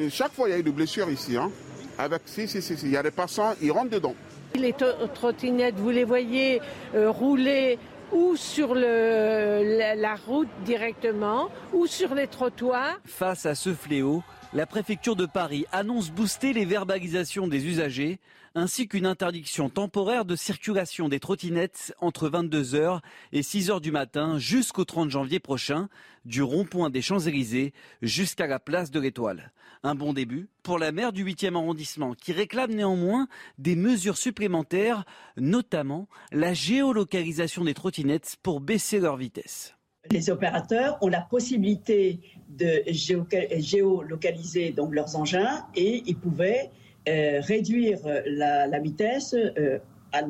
chaque 0.10 0.34
fois, 0.34 0.50
il 0.50 0.52
y 0.52 0.56
a 0.56 0.58
eu 0.58 0.64
des 0.64 0.72
blessures 0.72 1.10
ici. 1.10 1.38
Hein. 1.38 1.52
Avec, 2.00 2.24
si, 2.26 2.48
si, 2.48 2.62
si, 2.62 2.74
il 2.82 2.90
y 2.90 2.98
a 2.98 3.04
des 3.04 3.12
passants, 3.12 3.54
ils 3.62 3.72
rentrent 3.72 3.92
dedans. 3.92 4.16
Les 4.56 4.74
trottinettes, 5.14 5.76
vous 5.76 5.90
les 5.90 6.04
voyez 6.04 6.62
euh, 6.96 7.12
rouler 7.12 7.78
ou 8.12 8.36
sur 8.36 8.74
la, 8.74 10.16
route 10.26 10.48
directement, 10.66 11.50
ou 11.74 11.86
sur 11.86 12.16
les 12.16 12.28
trottoirs. 12.28 13.00
Face 13.06 13.46
à 13.46 13.54
ce 13.54 13.74
fléau, 13.74 14.24
la 14.54 14.66
préfecture 14.66 15.16
de 15.16 15.28
Paris 15.28 15.66
annonce 15.72 16.10
booster 16.10 16.54
les 16.54 16.66
verbalisations 16.66 17.48
des 17.48 17.68
usagers 17.68 18.20
ainsi 18.56 18.88
qu'une 18.88 19.06
interdiction 19.06 19.70
temporaire 19.70 20.26
de 20.26 20.36
circulation 20.36 21.08
des 21.08 21.20
trottinettes 21.20 21.94
entre 22.00 22.30
22h 22.30 23.00
et 23.32 23.42
6h 23.42 23.80
du 23.80 23.92
matin 23.92 24.40
jusqu'au 24.40 24.86
30 24.86 25.12
janvier 25.12 25.40
prochain, 25.40 25.88
du 26.26 26.42
rond-point 26.42 26.90
des 26.90 27.02
Champs-Élysées 27.02 27.74
jusqu'à 28.02 28.48
la 28.48 28.60
place 28.60 28.92
de 28.92 29.00
l'Étoile. 29.00 29.52
Un 29.82 29.96
bon 29.96 30.12
début 30.12 30.50
pour 30.62 30.78
la 30.78 30.92
maire 30.92 31.14
du 31.14 31.24
8e 31.24 31.56
arrondissement 31.56 32.14
qui 32.14 32.34
réclame 32.34 32.74
néanmoins 32.74 33.30
des 33.58 33.78
mesures 33.78 34.18
supplémentaires, 34.18 35.06
notamment 35.38 36.10
la 36.34 36.54
géolocalisation 36.54 37.64
des 37.64 37.74
trottinettes 37.74 38.36
pour 38.44 38.60
baisser 38.60 39.00
leur 39.00 39.16
vitesse. 39.16 39.76
Les 40.12 40.30
opérateurs 40.30 40.98
ont 41.00 41.08
la 41.08 41.22
possibilité 41.22 42.20
de 42.50 42.84
géolocaliser 42.90 44.72
donc 44.72 44.94
leurs 44.94 45.16
engins 45.16 45.66
et 45.76 46.04
ils 46.06 46.18
pouvaient 46.18 46.72
euh, 47.08 47.40
réduire 47.40 48.00
la, 48.26 48.80
vitesse 48.80 49.34
euh, 49.34 49.80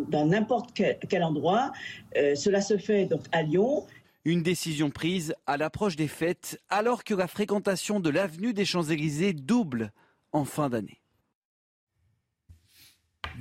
dans 0.10 0.28
n'importe 0.28 0.80
quel, 1.10 1.24
endroit. 1.24 1.72
Euh, 2.18 2.36
cela 2.36 2.62
se 2.62 2.78
fait 2.78 3.06
donc 3.06 3.22
à 3.32 3.42
Lyon 3.42 3.88
Une 4.26 4.44
décision 4.44 4.90
prise 4.90 5.34
à 5.48 5.58
l'approche 5.58 5.96
des 5.96 6.10
fêtes, 6.10 6.62
alors 6.70 7.04
que 7.04 7.14
la 7.14 7.28
fréquentation 7.28 8.00
de 8.00 8.10
l'avenue 8.10 8.54
des 8.54 8.66
Champs-Élysées 8.66 9.34
double 9.34 9.92
en 10.32 10.46
fin 10.46 10.70
d'année. 10.70 11.02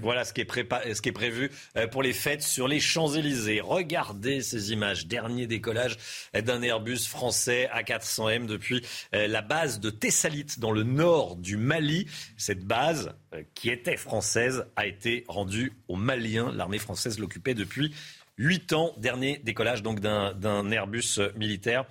Voilà 0.01 0.25
ce 0.25 0.33
qui, 0.33 0.41
est 0.43 1.13
prévu 1.13 1.51
euh, 1.77 1.89
pour 1.89 2.05
les 2.05 2.13
fêtes 2.13 2.43
sur 2.43 2.69
les 2.69 2.79
Champs-Élysées. 2.79 3.61
Regardez 3.61 4.43
ces 4.43 4.73
images. 4.73 5.09
Dernier 5.09 5.49
décollage 5.49 5.97
d'un 6.35 6.63
Airbus 6.63 7.01
français 7.09 7.69
A400M 7.75 8.47
depuis 8.47 8.85
euh, 9.15 9.27
la 9.27 9.43
base 9.43 9.81
de 9.81 9.91
Thessalite 9.91 10.61
dans 10.61 10.71
le 10.71 10.85
nord 10.85 11.35
du 11.35 11.57
Mali. 11.57 12.07
Cette 12.37 12.65
base, 12.65 13.13
euh, 13.35 13.43
qui 13.55 13.71
était 13.71 13.97
française, 13.97 14.67
a 14.77 14.87
été 14.87 15.25
rendue 15.27 15.73
aux 15.89 15.97
Maliens. 15.97 16.53
L'armée 16.53 16.79
française 16.79 17.19
l'occupait 17.19 17.55
depuis 17.55 17.93
huit 18.39 18.73
ans. 18.73 18.93
Dernier 18.97 19.41
décollage 19.45 19.83
donc 19.83 20.01
d'un 20.01 20.71
Airbus 20.71 21.21
militaire 21.37 21.85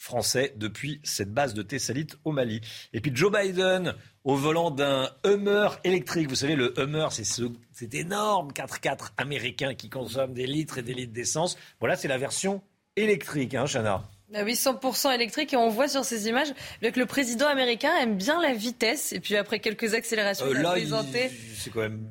français 0.00 0.54
depuis 0.56 0.98
cette 1.04 1.32
base 1.32 1.52
de 1.52 1.62
Thessalite 1.62 2.16
au 2.24 2.32
Mali. 2.32 2.62
Et 2.94 3.00
puis 3.00 3.12
Joe 3.14 3.30
Biden 3.30 3.94
au 4.24 4.34
volant 4.34 4.70
d'un 4.70 5.10
Hummer 5.24 5.68
électrique. 5.84 6.28
Vous 6.28 6.34
savez, 6.34 6.56
le 6.56 6.78
Hummer, 6.80 7.08
c'est 7.10 7.24
ce, 7.24 7.42
cet 7.72 7.94
énorme 7.94 8.50
4x4 8.50 9.10
américain 9.18 9.74
qui 9.74 9.90
consomme 9.90 10.32
des 10.32 10.46
litres 10.46 10.78
et 10.78 10.82
des 10.82 10.94
litres 10.94 11.12
d'essence. 11.12 11.56
Voilà, 11.80 11.96
c'est 11.96 12.08
la 12.08 12.18
version 12.18 12.62
électrique, 12.96 13.54
hein, 13.54 13.66
Chana. 13.66 14.02
Ah 14.32 14.42
oui, 14.44 14.54
100% 14.54 15.14
électrique. 15.14 15.52
Et 15.52 15.56
on 15.56 15.68
voit 15.68 15.88
sur 15.88 16.04
ces 16.04 16.28
images 16.28 16.52
que 16.80 16.98
le 16.98 17.06
président 17.06 17.46
américain 17.46 17.94
aime 18.00 18.16
bien 18.16 18.40
la 18.40 18.54
vitesse. 18.54 19.12
Et 19.12 19.20
puis 19.20 19.36
après 19.36 19.58
quelques 19.58 19.94
accélérations, 19.94 20.46
euh, 20.46 20.54
il 20.58 20.64
a 20.64 20.70
présenté. 20.70 21.30
C'est 21.56 21.70
quand 21.70 21.80
même 21.80 22.08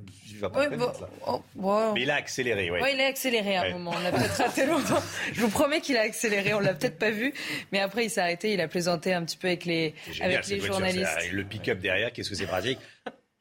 Oh, 1.28 1.92
Mais 1.94 2.04
il 2.04 2.12
a 2.12 2.16
accéléré, 2.16 2.72
oui. 2.72 2.80
il 2.94 3.02
a 3.02 3.08
accéléré 3.08 3.58
à 3.58 3.64
un 3.64 3.72
moment. 3.72 3.92
On 3.96 4.04
l'a 4.04 4.12
peut-être 4.12 4.38
raté 4.38 4.66
longtemps. 4.66 5.02
Je 5.34 5.42
vous 5.42 5.50
promets 5.50 5.82
qu'il 5.82 5.98
a 5.98 6.02
accéléré. 6.02 6.54
On 6.54 6.60
l'a 6.60 6.74
peut-être 6.74 6.98
pas 6.98 7.12
vu. 7.12 7.34
Mais 7.72 7.80
après, 7.80 8.06
il 8.06 8.10
s'est 8.10 8.22
arrêté. 8.22 8.54
Il 8.54 8.62
a 8.62 8.68
plaisanté 8.68 9.14
un 9.14 9.24
petit 9.24 9.38
peu 9.38 9.48
avec 9.48 9.66
les, 9.66 9.94
avec 10.22 10.48
les 10.48 10.60
journalistes. 10.60 11.32
le 11.32 11.44
pick-up 11.44 11.80
derrière, 11.80 12.12
qu'est-ce 12.12 12.30
que 12.30 12.36
c'est 12.36 12.48
pratique? 12.48 12.80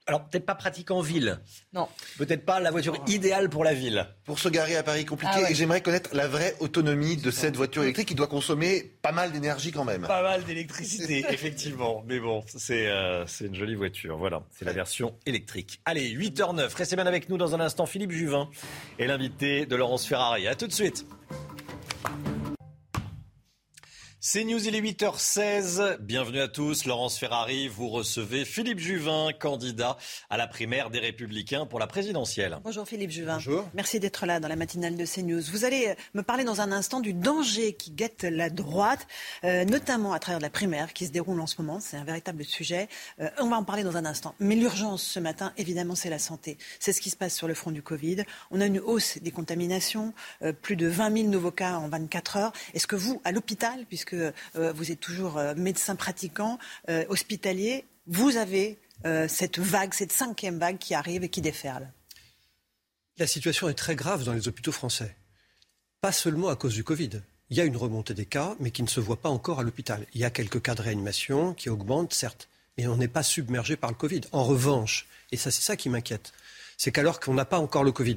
Alors, 0.08 0.24
peut-être 0.24 0.46
pas 0.46 0.54
pratique 0.54 0.90
en 0.90 1.02
ville. 1.02 1.38
Non. 1.74 1.86
Peut-être 2.16 2.46
pas 2.46 2.60
la 2.60 2.70
voiture 2.70 2.96
idéale 3.06 3.50
pour 3.50 3.62
la 3.62 3.74
ville. 3.74 4.06
Pour 4.24 4.38
se 4.38 4.48
garer 4.48 4.74
à 4.74 4.82
Paris, 4.82 5.04
compliqué. 5.04 5.34
Ah 5.36 5.50
et 5.50 5.54
j'aimerais 5.54 5.82
connaître 5.82 6.14
la 6.14 6.26
vraie 6.26 6.54
autonomie 6.60 7.18
de 7.18 7.30
cette 7.30 7.56
voiture 7.56 7.82
électrique 7.82 8.08
qui 8.08 8.14
doit 8.14 8.26
consommer 8.26 8.90
pas 9.02 9.12
mal 9.12 9.32
d'énergie 9.32 9.70
quand 9.70 9.84
même. 9.84 10.06
Pas 10.06 10.22
mal 10.22 10.44
d'électricité, 10.44 11.26
effectivement. 11.30 12.02
Mais 12.06 12.20
bon, 12.20 12.42
euh, 12.70 13.24
c'est 13.26 13.44
une 13.44 13.54
jolie 13.54 13.74
voiture. 13.74 14.16
Voilà, 14.16 14.42
c'est 14.50 14.64
la 14.64 14.72
version 14.72 15.14
électrique. 15.26 15.82
Allez, 15.84 16.08
8h09. 16.16 16.74
Restez 16.74 16.96
bien 16.96 17.06
avec 17.06 17.28
nous 17.28 17.36
dans 17.36 17.54
un 17.54 17.60
instant. 17.60 17.84
Philippe 17.84 18.12
Juvin 18.12 18.48
est 18.98 19.06
l'invité 19.06 19.66
de 19.66 19.76
Laurence 19.76 20.06
Ferrari. 20.06 20.48
À 20.48 20.54
tout 20.54 20.66
de 20.66 20.72
suite. 20.72 21.04
C'est 24.20 24.42
News, 24.42 24.66
il 24.66 24.74
est 24.74 24.80
8h16. 24.80 25.98
Bienvenue 26.00 26.40
à 26.40 26.48
tous. 26.48 26.86
Laurence 26.86 27.16
Ferrari, 27.16 27.68
vous 27.68 27.88
recevez 27.88 28.44
Philippe 28.44 28.80
Juvin, 28.80 29.28
candidat 29.38 29.96
à 30.28 30.36
la 30.36 30.48
primaire 30.48 30.90
des 30.90 30.98
Républicains 30.98 31.66
pour 31.66 31.78
la 31.78 31.86
présidentielle. 31.86 32.58
Bonjour 32.64 32.84
Philippe 32.84 33.12
Juvin. 33.12 33.34
Bonjour. 33.34 33.68
Merci 33.74 34.00
d'être 34.00 34.26
là 34.26 34.40
dans 34.40 34.48
la 34.48 34.56
matinale 34.56 34.96
de 34.96 35.06
CNews. 35.06 35.42
Vous 35.52 35.64
allez 35.64 35.94
me 36.14 36.24
parler 36.24 36.42
dans 36.42 36.60
un 36.60 36.72
instant 36.72 36.98
du 36.98 37.14
danger 37.14 37.74
qui 37.74 37.92
guette 37.92 38.24
la 38.24 38.50
droite, 38.50 39.06
euh, 39.44 39.64
notamment 39.64 40.12
à 40.12 40.18
travers 40.18 40.40
la 40.40 40.50
primaire 40.50 40.94
qui 40.94 41.06
se 41.06 41.12
déroule 41.12 41.40
en 41.40 41.46
ce 41.46 41.62
moment. 41.62 41.78
C'est 41.78 41.96
un 41.96 42.02
véritable 42.02 42.44
sujet. 42.44 42.88
Euh, 43.20 43.30
on 43.38 43.48
va 43.48 43.56
en 43.56 43.64
parler 43.64 43.84
dans 43.84 43.96
un 43.96 44.04
instant. 44.04 44.34
Mais 44.40 44.56
l'urgence 44.56 45.04
ce 45.04 45.20
matin, 45.20 45.52
évidemment, 45.58 45.94
c'est 45.94 46.10
la 46.10 46.18
santé. 46.18 46.58
C'est 46.80 46.92
ce 46.92 47.00
qui 47.00 47.10
se 47.10 47.16
passe 47.16 47.36
sur 47.36 47.46
le 47.46 47.54
front 47.54 47.70
du 47.70 47.82
Covid. 47.82 48.24
On 48.50 48.60
a 48.60 48.66
une 48.66 48.80
hausse 48.80 49.18
des 49.18 49.30
contaminations, 49.30 50.12
euh, 50.42 50.52
plus 50.52 50.74
de 50.74 50.88
20 50.88 51.16
000 51.18 51.28
nouveaux 51.28 51.52
cas 51.52 51.74
en 51.76 51.88
24 51.88 52.36
heures. 52.36 52.52
Est-ce 52.74 52.88
que 52.88 52.96
vous, 52.96 53.20
à 53.22 53.30
l'hôpital, 53.30 53.86
puisque 53.88 54.07
que 54.08 54.32
euh, 54.56 54.72
vous 54.72 54.90
êtes 54.90 55.00
toujours 55.00 55.36
euh, 55.36 55.54
médecin 55.54 55.94
pratiquant, 55.94 56.58
euh, 56.88 57.04
hospitalier, 57.08 57.84
vous 58.06 58.36
avez 58.36 58.78
cette 59.28 59.60
vague, 59.60 59.94
cette 59.94 60.10
cinquième 60.10 60.58
vague 60.58 60.78
qui 60.78 60.92
arrive 60.92 61.22
et 61.22 61.28
qui 61.28 61.40
déferle. 61.40 61.88
La 63.16 63.28
situation 63.28 63.68
est 63.68 63.74
très 63.74 63.94
grave 63.94 64.24
dans 64.24 64.32
les 64.32 64.48
hôpitaux 64.48 64.72
français. 64.72 65.14
Pas 66.00 66.10
seulement 66.10 66.48
à 66.48 66.56
cause 66.56 66.74
du 66.74 66.82
Covid. 66.82 67.10
Il 67.50 67.56
y 67.56 67.60
a 67.60 67.64
une 67.64 67.76
remontée 67.76 68.14
des 68.14 68.26
cas, 68.26 68.56
mais 68.58 68.72
qui 68.72 68.82
ne 68.82 68.88
se 68.88 68.98
voit 68.98 69.20
pas 69.20 69.28
encore 69.28 69.60
à 69.60 69.62
l'hôpital. 69.62 70.04
Il 70.14 70.20
y 70.20 70.24
a 70.24 70.30
quelques 70.30 70.60
cas 70.60 70.74
de 70.74 70.82
réanimation 70.82 71.54
qui 71.54 71.70
augmentent, 71.70 72.12
certes, 72.12 72.48
mais 72.76 72.88
on 72.88 72.96
n'est 72.96 73.06
pas 73.06 73.22
submergé 73.22 73.76
par 73.76 73.90
le 73.90 73.94
Covid. 73.94 74.22
En 74.32 74.42
revanche, 74.42 75.06
et 75.30 75.36
ça 75.36 75.52
c'est 75.52 75.62
ça 75.62 75.76
qui 75.76 75.88
m'inquiète, 75.90 76.32
c'est 76.76 76.90
qu'alors 76.90 77.20
qu'on 77.20 77.34
n'a 77.34 77.44
pas 77.44 77.60
encore 77.60 77.84
le 77.84 77.92
Covid, 77.92 78.16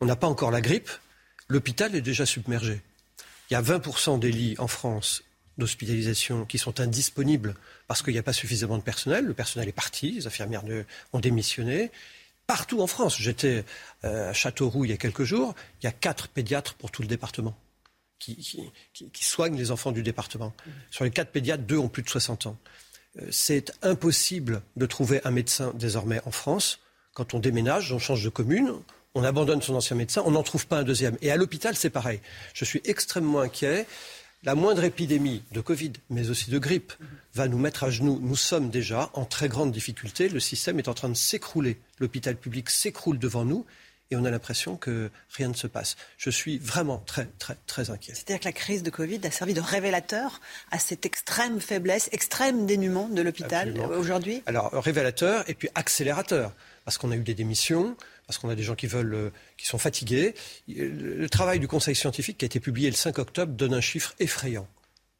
on 0.00 0.06
n'a 0.06 0.16
pas 0.16 0.26
encore 0.26 0.50
la 0.50 0.60
grippe, 0.60 0.90
l'hôpital 1.46 1.94
est 1.94 2.00
déjà 2.00 2.26
submergé. 2.26 2.82
Il 3.50 3.54
y 3.54 3.56
a 3.56 3.62
20% 3.62 4.18
des 4.18 4.30
lits 4.30 4.56
en 4.58 4.68
France 4.68 5.22
d'hospitalisation 5.56 6.44
qui 6.44 6.58
sont 6.58 6.80
indisponibles 6.80 7.54
parce 7.86 8.02
qu'il 8.02 8.12
n'y 8.12 8.18
a 8.18 8.22
pas 8.22 8.32
suffisamment 8.32 8.78
de 8.78 8.82
personnel. 8.82 9.24
Le 9.24 9.34
personnel 9.34 9.68
est 9.68 9.72
parti, 9.72 10.12
les 10.12 10.26
infirmières 10.26 10.62
ont 11.12 11.20
démissionné. 11.20 11.90
Partout 12.46 12.80
en 12.80 12.86
France, 12.86 13.18
j'étais 13.18 13.64
euh, 14.04 14.30
à 14.30 14.32
Châteauroux 14.32 14.84
il 14.84 14.90
y 14.90 14.94
a 14.94 14.96
quelques 14.96 15.24
jours, 15.24 15.54
il 15.82 15.84
y 15.84 15.88
a 15.88 15.92
quatre 15.92 16.28
pédiatres 16.28 16.74
pour 16.74 16.90
tout 16.90 17.02
le 17.02 17.08
département 17.08 17.56
qui, 18.18 18.72
soignent 19.20 19.56
les 19.56 19.70
enfants 19.70 19.92
du 19.92 20.02
département. 20.02 20.52
Sur 20.90 21.04
les 21.04 21.10
quatre 21.10 21.30
pédiatres, 21.30 21.62
deux 21.62 21.78
ont 21.78 21.88
plus 21.88 22.02
de 22.02 22.08
60 22.08 22.46
ans. 22.46 22.56
Euh, 23.20 23.28
c'est 23.30 23.72
impossible 23.82 24.62
de 24.76 24.86
trouver 24.86 25.20
un 25.24 25.30
médecin 25.30 25.72
désormais 25.74 26.20
en 26.24 26.30
France. 26.30 26.80
Quand 27.14 27.34
on 27.34 27.38
déménage, 27.38 27.92
on 27.92 27.98
change 27.98 28.24
de 28.24 28.28
commune, 28.28 28.72
on 29.14 29.24
abandonne 29.24 29.62
son 29.62 29.74
ancien 29.74 29.96
médecin, 29.96 30.22
on 30.24 30.32
n'en 30.32 30.42
trouve 30.42 30.66
pas 30.66 30.78
un 30.78 30.84
deuxième. 30.84 31.16
Et 31.22 31.30
à 31.30 31.36
l'hôpital, 31.36 31.76
c'est 31.76 31.90
pareil. 31.90 32.20
Je 32.54 32.64
suis 32.64 32.80
extrêmement 32.84 33.40
inquiet. 33.40 33.86
La 34.44 34.54
moindre 34.54 34.84
épidémie 34.84 35.42
de 35.50 35.60
Covid, 35.60 35.92
mais 36.10 36.30
aussi 36.30 36.50
de 36.50 36.58
grippe, 36.58 36.92
va 37.34 37.48
nous 37.48 37.58
mettre 37.58 37.84
à 37.84 37.90
genoux. 37.90 38.20
Nous 38.22 38.36
sommes 38.36 38.70
déjà 38.70 39.10
en 39.14 39.24
très 39.24 39.48
grande 39.48 39.72
difficulté. 39.72 40.28
Le 40.28 40.38
système 40.38 40.78
est 40.78 40.88
en 40.88 40.94
train 40.94 41.08
de 41.08 41.14
s'écrouler. 41.14 41.78
L'hôpital 41.98 42.36
public 42.36 42.70
s'écroule 42.70 43.18
devant 43.18 43.44
nous 43.44 43.66
et 44.10 44.16
on 44.16 44.24
a 44.24 44.30
l'impression 44.30 44.76
que 44.76 45.10
rien 45.36 45.48
ne 45.48 45.54
se 45.54 45.66
passe. 45.66 45.96
Je 46.16 46.30
suis 46.30 46.58
vraiment 46.58 46.98
très, 46.98 47.26
très, 47.38 47.56
très 47.66 47.90
inquiet. 47.90 48.14
C'est-à-dire 48.14 48.40
que 48.40 48.44
la 48.46 48.52
crise 48.52 48.82
de 48.82 48.90
Covid 48.90 49.20
a 49.24 49.30
servi 49.30 49.54
de 49.54 49.60
révélateur 49.60 50.40
à 50.70 50.78
cette 50.78 51.04
extrême 51.04 51.60
faiblesse, 51.60 52.08
extrême 52.12 52.64
dénuement 52.64 53.08
de 53.08 53.20
l'hôpital 53.20 53.78
aujourd'hui? 53.90 54.42
Alors, 54.46 54.72
révélateur 54.72 55.44
et 55.48 55.54
puis 55.54 55.68
accélérateur, 55.74 56.52
parce 56.84 56.96
qu'on 56.96 57.10
a 57.10 57.16
eu 57.16 57.22
des 57.22 57.34
démissions, 57.34 57.96
parce 58.28 58.36
qu'on 58.36 58.50
a 58.50 58.54
des 58.54 58.62
gens 58.62 58.74
qui 58.74 58.86
veulent, 58.86 59.14
euh, 59.14 59.30
qui 59.56 59.66
sont 59.66 59.78
fatigués. 59.78 60.34
Le 60.68 61.26
travail 61.28 61.58
du 61.60 61.66
Conseil 61.66 61.94
scientifique 61.94 62.36
qui 62.36 62.44
a 62.44 62.46
été 62.46 62.60
publié 62.60 62.90
le 62.90 62.94
5 62.94 63.18
octobre 63.18 63.54
donne 63.54 63.72
un 63.72 63.80
chiffre 63.80 64.14
effrayant. 64.20 64.68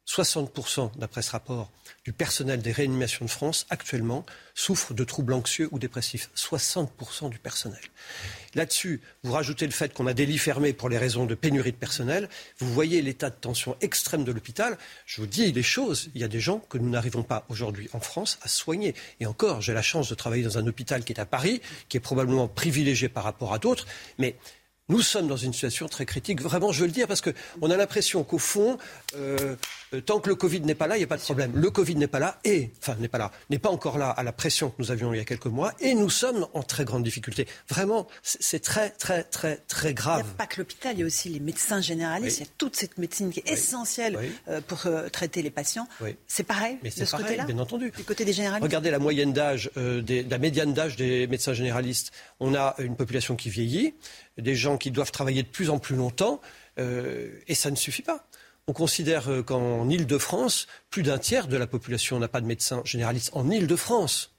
60%, 0.09 0.97
d'après 0.97 1.21
ce 1.21 1.31
rapport, 1.31 1.69
du 2.03 2.13
personnel 2.13 2.61
des 2.61 2.71
réanimations 2.71 3.25
de 3.25 3.29
France 3.29 3.67
actuellement 3.69 4.25
souffre 4.55 4.95
de 4.95 5.03
troubles 5.03 5.33
anxieux 5.33 5.69
ou 5.71 5.77
dépressifs. 5.77 6.31
60% 6.35 7.29
du 7.29 7.37
personnel. 7.37 7.79
Là-dessus, 8.55 9.01
vous 9.23 9.33
rajoutez 9.33 9.67
le 9.67 9.71
fait 9.71 9.93
qu'on 9.93 10.07
a 10.07 10.15
des 10.15 10.25
lits 10.25 10.39
fermés 10.39 10.73
pour 10.73 10.89
les 10.89 10.97
raisons 10.97 11.27
de 11.27 11.35
pénurie 11.35 11.71
de 11.71 11.77
personnel. 11.77 12.27
Vous 12.57 12.73
voyez 12.73 13.03
l'état 13.03 13.29
de 13.29 13.35
tension 13.35 13.77
extrême 13.81 14.23
de 14.23 14.31
l'hôpital. 14.31 14.79
Je 15.05 15.21
vous 15.21 15.27
dis 15.27 15.51
les 15.51 15.61
choses. 15.61 16.09
Il 16.15 16.21
y 16.21 16.23
a 16.23 16.27
des 16.27 16.39
gens 16.39 16.57
que 16.57 16.79
nous 16.79 16.89
n'arrivons 16.89 17.21
pas 17.21 17.45
aujourd'hui 17.49 17.87
en 17.93 17.99
France 17.99 18.39
à 18.41 18.47
soigner. 18.47 18.95
Et 19.19 19.27
encore, 19.27 19.61
j'ai 19.61 19.73
la 19.73 19.83
chance 19.83 20.09
de 20.09 20.15
travailler 20.15 20.43
dans 20.43 20.57
un 20.57 20.65
hôpital 20.65 21.03
qui 21.03 21.13
est 21.13 21.19
à 21.19 21.27
Paris, 21.27 21.61
qui 21.87 21.97
est 21.97 22.01
probablement 22.01 22.47
privilégié 22.47 23.09
par 23.09 23.23
rapport 23.23 23.53
à 23.53 23.59
d'autres. 23.59 23.85
Mais 24.17 24.35
nous 24.89 25.01
sommes 25.01 25.27
dans 25.27 25.37
une 25.37 25.53
situation 25.53 25.87
très 25.87 26.05
critique. 26.05 26.41
Vraiment, 26.41 26.71
je 26.71 26.81
veux 26.81 26.87
le 26.87 26.91
dire, 26.91 27.07
parce 27.07 27.21
qu'on 27.21 27.71
a 27.71 27.77
l'impression 27.77 28.23
qu'au 28.23 28.39
fond, 28.39 28.77
euh, 29.15 29.55
euh, 29.93 30.01
tant 30.01 30.19
que 30.19 30.29
le 30.29 30.35
Covid 30.35 30.61
n'est 30.61 30.75
pas 30.75 30.87
là, 30.87 30.97
il 30.97 30.99
n'y 30.99 31.03
a 31.03 31.07
pas 31.07 31.17
de 31.17 31.21
problème. 31.21 31.51
Le 31.55 31.69
Covid 31.69 31.95
n'est 31.95 32.07
pas 32.07 32.19
là 32.19 32.39
et, 32.43 32.71
enfin, 32.79 32.95
n'est 32.99 33.07
pas 33.07 33.19
là, 33.19 33.31
n'est 33.51 33.59
pas 33.59 33.69
encore 33.69 33.99
là 33.99 34.09
à 34.09 34.23
la 34.23 34.31
pression 34.31 34.71
que 34.71 34.75
nous 34.79 34.91
avions 34.91 35.13
il 35.13 35.17
y 35.17 35.19
a 35.19 35.25
quelques 35.25 35.45
mois 35.45 35.73
et 35.79 35.93
nous 35.93 36.09
sommes 36.09 36.47
en 36.53 36.63
très 36.63 36.85
grande 36.85 37.03
difficulté. 37.03 37.47
Vraiment, 37.69 38.07
c'est 38.23 38.61
très, 38.61 38.89
très, 38.89 39.23
très, 39.23 39.57
très 39.67 39.93
grave. 39.93 40.21
Il 40.21 40.25
n'y 40.25 40.31
a 40.31 40.37
pas 40.37 40.47
que 40.47 40.59
l'hôpital, 40.59 40.95
il 40.95 41.01
y 41.01 41.03
a 41.03 41.05
aussi 41.05 41.29
les 41.29 41.39
médecins 41.39 41.81
généralistes. 41.81 42.39
Il 42.39 42.45
y 42.45 42.47
a 42.47 42.51
toute 42.57 42.75
cette 42.75 42.97
médecine 42.97 43.31
qui 43.31 43.41
est 43.41 43.51
essentielle 43.51 44.17
euh, 44.47 44.59
pour 44.67 44.87
traiter 45.11 45.43
les 45.43 45.51
patients. 45.51 45.87
C'est 46.27 46.43
pareil 46.43 46.77
Mais 46.83 46.89
de 46.89 47.05
ce 47.05 47.15
côté-là 47.15 47.45
Bien 47.45 47.59
entendu. 47.59 47.91
Du 47.95 48.03
côté 48.03 48.25
des 48.25 48.33
généralistes 48.33 48.63
Regardez 48.63 48.89
la 48.89 48.99
moyenne 48.99 49.33
d'âge, 49.33 49.69
la 49.75 50.37
médiane 50.37 50.73
d'âge 50.73 50.95
des 50.95 51.27
médecins 51.27 51.53
généralistes. 51.53 52.11
On 52.39 52.55
a 52.55 52.75
une 52.79 52.95
population 52.95 53.35
qui 53.35 53.49
vieillit 53.49 53.93
des 54.37 54.55
gens 54.55 54.77
qui 54.77 54.91
doivent 54.91 55.11
travailler 55.11 55.43
de 55.43 55.47
plus 55.47 55.69
en 55.69 55.79
plus 55.79 55.95
longtemps, 55.95 56.41
euh, 56.77 57.39
et 57.47 57.55
ça 57.55 57.71
ne 57.71 57.75
suffit 57.75 58.01
pas. 58.01 58.25
On 58.67 58.73
considère 58.73 59.29
euh, 59.29 59.41
qu'en 59.41 59.89
Île-de-France, 59.89 60.67
plus 60.89 61.03
d'un 61.03 61.17
tiers 61.17 61.47
de 61.47 61.57
la 61.57 61.67
population 61.67 62.19
n'a 62.19 62.27
pas 62.27 62.41
de 62.41 62.45
médecin 62.45 62.81
généraliste. 62.85 63.31
En 63.33 63.49
Île-de-France. 63.49 64.31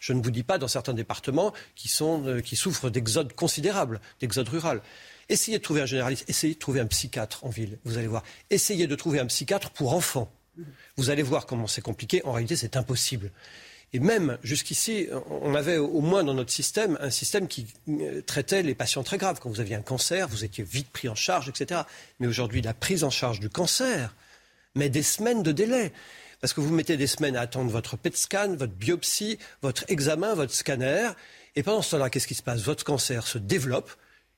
Je 0.00 0.12
ne 0.12 0.22
vous 0.22 0.30
dis 0.30 0.42
pas 0.42 0.58
dans 0.58 0.68
certains 0.68 0.94
départements 0.94 1.52
qui, 1.74 1.90
euh, 2.00 2.42
souffrent 2.54 2.90
d'exode 2.90 3.32
considérables, 3.32 4.00
d'exode 4.20 4.48
rural. 4.48 4.82
Essayez 5.28 5.58
de 5.58 5.62
trouver 5.62 5.80
un 5.80 5.86
généraliste, 5.86 6.28
essayez 6.28 6.54
de 6.54 6.58
trouver 6.58 6.80
un 6.80 6.86
psychiatre 6.86 7.44
en 7.44 7.48
ville, 7.48 7.78
vous 7.84 7.98
allez 7.98 8.06
voir. 8.06 8.22
Essayez 8.50 8.86
de 8.86 8.94
trouver 8.94 9.20
un 9.20 9.26
psychiatre 9.26 9.70
pour 9.70 9.94
enfants. 9.94 10.30
Vous 10.96 11.10
allez 11.10 11.22
voir 11.22 11.46
comment 11.46 11.66
c'est 11.66 11.82
compliqué. 11.82 12.24
En 12.24 12.32
réalité, 12.32 12.56
c'est 12.56 12.76
impossible. 12.76 13.32
Et 13.94 14.00
même 14.00 14.38
jusqu'ici, 14.42 15.06
on 15.30 15.54
avait 15.54 15.78
au 15.78 16.00
moins 16.00 16.24
dans 16.24 16.34
notre 16.34 16.50
système 16.50 16.98
un 17.00 17.10
système 17.10 17.46
qui 17.46 17.68
euh, 17.88 18.22
traitait 18.22 18.64
les 18.64 18.74
patients 18.74 19.04
très 19.04 19.18
graves. 19.18 19.38
Quand 19.40 19.48
vous 19.48 19.60
aviez 19.60 19.76
un 19.76 19.82
cancer, 19.82 20.26
vous 20.26 20.44
étiez 20.44 20.64
vite 20.64 20.90
pris 20.90 21.08
en 21.08 21.14
charge, 21.14 21.48
etc. 21.48 21.82
Mais 22.18 22.26
aujourd'hui, 22.26 22.60
la 22.60 22.74
prise 22.74 23.04
en 23.04 23.10
charge 23.10 23.38
du 23.38 23.48
cancer 23.48 24.16
met 24.74 24.88
des 24.88 25.04
semaines 25.04 25.44
de 25.44 25.52
délai. 25.52 25.92
Parce 26.40 26.52
que 26.52 26.60
vous 26.60 26.74
mettez 26.74 26.96
des 26.96 27.06
semaines 27.06 27.36
à 27.36 27.42
attendre 27.42 27.70
votre 27.70 27.96
PET 27.96 28.16
scan, 28.16 28.56
votre 28.56 28.72
biopsie, 28.72 29.38
votre 29.62 29.84
examen, 29.86 30.34
votre 30.34 30.52
scanner. 30.52 31.10
Et 31.54 31.62
pendant 31.62 31.80
ce 31.80 31.92
temps-là, 31.92 32.10
qu'est-ce 32.10 32.26
qui 32.26 32.34
se 32.34 32.42
passe? 32.42 32.62
Votre 32.62 32.82
cancer 32.82 33.28
se 33.28 33.38
développe. 33.38 33.92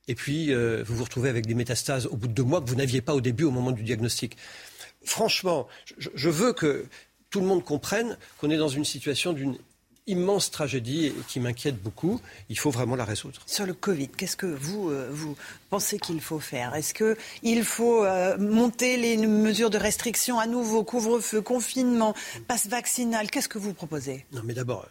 Et 0.06 0.14
puis, 0.14 0.52
euh, 0.52 0.84
vous 0.86 0.96
vous 0.96 1.04
retrouvez 1.04 1.30
avec 1.30 1.46
des 1.46 1.54
métastases 1.54 2.04
au 2.04 2.16
bout 2.16 2.28
de 2.28 2.34
deux 2.34 2.42
mois 2.42 2.60
que 2.60 2.68
vous 2.68 2.76
n'aviez 2.76 3.00
pas 3.00 3.14
au 3.14 3.22
début, 3.22 3.44
au 3.44 3.50
moment 3.50 3.72
du 3.72 3.84
diagnostic. 3.84 4.36
Franchement, 5.02 5.66
je 5.96 6.28
veux 6.28 6.52
que 6.52 6.86
tout 7.30 7.40
le 7.40 7.46
monde 7.46 7.64
comprenne 7.64 8.16
qu'on 8.38 8.50
est 8.50 8.56
dans 8.56 8.68
une 8.68 8.84
situation 8.84 9.32
d'une 9.32 9.56
immense 10.06 10.50
tragédie 10.50 11.12
qui 11.28 11.40
m'inquiète 11.40 11.82
beaucoup. 11.82 12.20
Il 12.48 12.58
faut 12.58 12.70
vraiment 12.70 12.96
la 12.96 13.04
résoudre. 13.04 13.40
Sur 13.46 13.66
le 13.66 13.74
Covid, 13.74 14.08
qu'est-ce 14.08 14.36
que 14.36 14.46
vous, 14.46 14.90
euh, 14.90 15.08
vous 15.10 15.36
pensez 15.68 15.98
qu'il 15.98 16.20
faut 16.20 16.38
faire? 16.38 16.74
Est-ce 16.74 16.94
qu'il 16.94 17.64
faut 17.64 18.04
euh, 18.04 18.38
monter 18.38 18.96
les 18.96 19.16
mesures 19.16 19.70
de 19.70 19.78
restriction 19.78 20.38
à 20.38 20.46
nouveau, 20.46 20.84
couvre-feu, 20.84 21.42
confinement, 21.42 22.14
passe 22.46 22.68
vaccinal? 22.68 23.30
Qu'est-ce 23.30 23.48
que 23.48 23.58
vous 23.58 23.74
proposez? 23.74 24.26
Non, 24.32 24.42
mais 24.44 24.54
d'abord. 24.54 24.86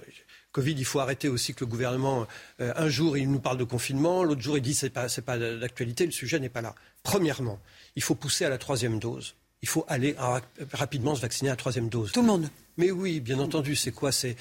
Covid, 0.52 0.74
il 0.74 0.86
faut 0.86 0.99
arrêter 0.99 1.28
aussi 1.28 1.53
que 1.53 1.66
le 1.66 1.70
gouvernement, 1.70 2.28
euh, 2.62 2.74
un 2.76 2.88
jour, 2.88 3.18
il 3.18 3.30
nous 3.30 3.40
parle 3.40 3.57
de 3.57 3.66
confinement, 3.66 4.24
l'autre 4.24 4.41
jour, 4.41 4.57
il 4.57 4.62
dit 4.62 4.72
que 4.72 4.80
ce 4.80 4.86
n'est 4.86 5.26
pas 5.26 5.38
d'actualité, 5.38 6.06
le 6.06 6.12
sujet 6.12 6.40
n'est 6.40 6.49
pas 6.49 6.62
là. 6.62 6.76
Premièrement, 7.03 7.60
il 7.95 8.03
faut 8.03 8.16
pousser 8.16 8.45
à 8.45 8.49
la 8.49 8.57
troisième 8.57 8.99
dose 8.99 9.36
il 9.61 9.68
faut 9.68 9.86
aller 9.88 10.15
rapidement 10.73 11.15
se 11.15 11.22
vacciner 11.22 11.49
à 11.49 11.53
la 11.53 11.57
troisième 11.57 11.90
dose. 11.90 12.11
Tout 12.11 12.22
le 12.22 12.27
monde 12.27 12.49
mais 12.77 12.91
oui, 12.91 13.22
bien 13.22 13.40
entendu, 13.40 13.76
c'est 13.76 13.91
quoi 13.91 14.11
ces, 14.11 14.36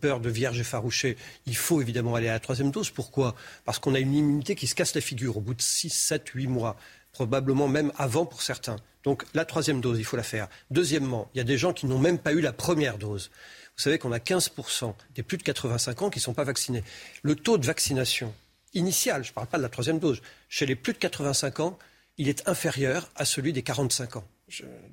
peurs 0.00 0.20
de 0.20 0.28
vierge 0.28 0.58
effarouchée 0.58 1.16
Il 1.46 1.56
faut 1.56 1.80
évidemment 1.80 2.16
aller 2.16 2.28
à 2.28 2.32
la 2.32 2.40
troisième 2.40 2.70
dose. 2.70 2.90
Pourquoi? 2.90 3.36
Parce 3.64 3.78
qu'on 3.78 3.94
a 3.94 4.00
une 4.00 4.14
immunité 4.14 4.56
qui 4.56 4.66
se 4.66 4.74
casse 4.74 4.94
la 4.94 5.00
figure 5.00 5.36
au 5.36 5.40
bout 5.40 5.54
de 5.54 5.62
6, 5.62 5.90
7, 5.90 6.28
8 6.30 6.48
mois, 6.48 6.76
probablement 7.12 7.68
même 7.68 7.92
avant 7.96 8.26
pour 8.26 8.42
certains. 8.42 8.76
Donc 9.04 9.24
la 9.34 9.44
troisième 9.44 9.80
dose, 9.80 9.98
il 9.98 10.04
faut 10.04 10.16
la 10.16 10.24
faire. 10.24 10.48
Deuxièmement, 10.70 11.30
il 11.34 11.38
y 11.38 11.40
a 11.40 11.44
des 11.44 11.58
gens 11.58 11.72
qui 11.72 11.86
n'ont 11.86 11.98
même 11.98 12.18
pas 12.18 12.32
eu 12.32 12.40
la 12.40 12.52
première 12.52 12.98
dose. 12.98 13.30
Vous 13.76 13.82
savez 13.82 13.98
qu'on 13.98 14.12
a 14.12 14.18
15% 14.18 14.94
des 15.14 15.22
plus 15.22 15.36
de 15.36 15.42
85 15.42 16.02
ans 16.02 16.10
qui 16.10 16.18
ne 16.18 16.22
sont 16.22 16.34
pas 16.34 16.44
vaccinés. 16.44 16.82
Le 17.22 17.36
taux 17.36 17.58
de 17.58 17.66
vaccination 17.66 18.34
initial, 18.72 19.22
je 19.22 19.30
ne 19.30 19.34
parle 19.34 19.46
pas 19.46 19.58
de 19.58 19.62
la 19.62 19.68
troisième 19.68 20.00
dose, 20.00 20.20
chez 20.48 20.66
les 20.66 20.74
plus 20.74 20.92
de 20.92 20.98
85 20.98 21.60
ans, 21.60 21.78
il 22.18 22.28
est 22.28 22.48
inférieur 22.48 23.10
à 23.16 23.24
celui 23.24 23.52
des 23.52 23.62
45 23.62 24.16
ans. 24.16 24.24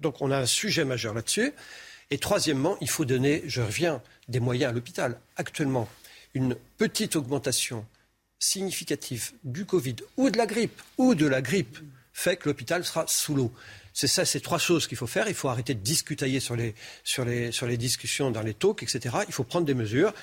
donc 0.01 0.21
on 0.21 0.31
a 0.31 0.37
un 0.37 0.45
sujet 0.45 0.85
majeur 0.85 1.13
là-dessus. 1.13 1.53
Et 2.09 2.17
troisièmement, 2.17 2.77
il 2.81 2.89
faut 2.89 3.05
donner, 3.05 3.41
je 3.45 3.61
reviens, 3.61 4.01
des 4.27 4.41
moyens 4.41 4.71
à 4.71 4.73
l'hôpital. 4.73 5.19
Actuellement, 5.37 5.87
une 6.33 6.55
petite 6.77 7.15
augmentation 7.15 7.85
significative 8.37 9.31
du 9.43 9.65
Covid 9.65 9.95
ou 10.17 10.29
de 10.29 10.37
la 10.37 10.45
grippe 10.45 10.81
ou 10.97 11.15
de 11.15 11.25
la 11.25 11.41
grippe 11.41 11.77
fait 12.11 12.35
que 12.35 12.49
l'hôpital 12.49 12.83
sera 12.83 13.05
sous 13.07 13.35
l'eau. 13.35 13.53
C'est 13.93 14.07
ça, 14.07 14.25
c'est 14.25 14.41
trois 14.41 14.57
choses 14.57 14.87
qu'il 14.87 14.97
faut 14.97 15.07
faire. 15.07 15.27
Il 15.27 15.33
faut 15.33 15.47
arrêter 15.47 15.73
de 15.73 15.79
discutailler 15.79 16.39
sur 16.39 16.55
les, 16.55 16.75
sur 17.03 17.23
les, 17.23 17.51
sur 17.51 17.65
les 17.65 17.77
discussions 17.77 18.31
dans 18.31 18.41
les 18.41 18.53
talks, 18.53 18.83
etc. 18.83 19.15
Il 19.27 19.33
faut 19.33 19.43
prendre 19.43 19.65
des 19.65 19.73
mesures. 19.73 20.13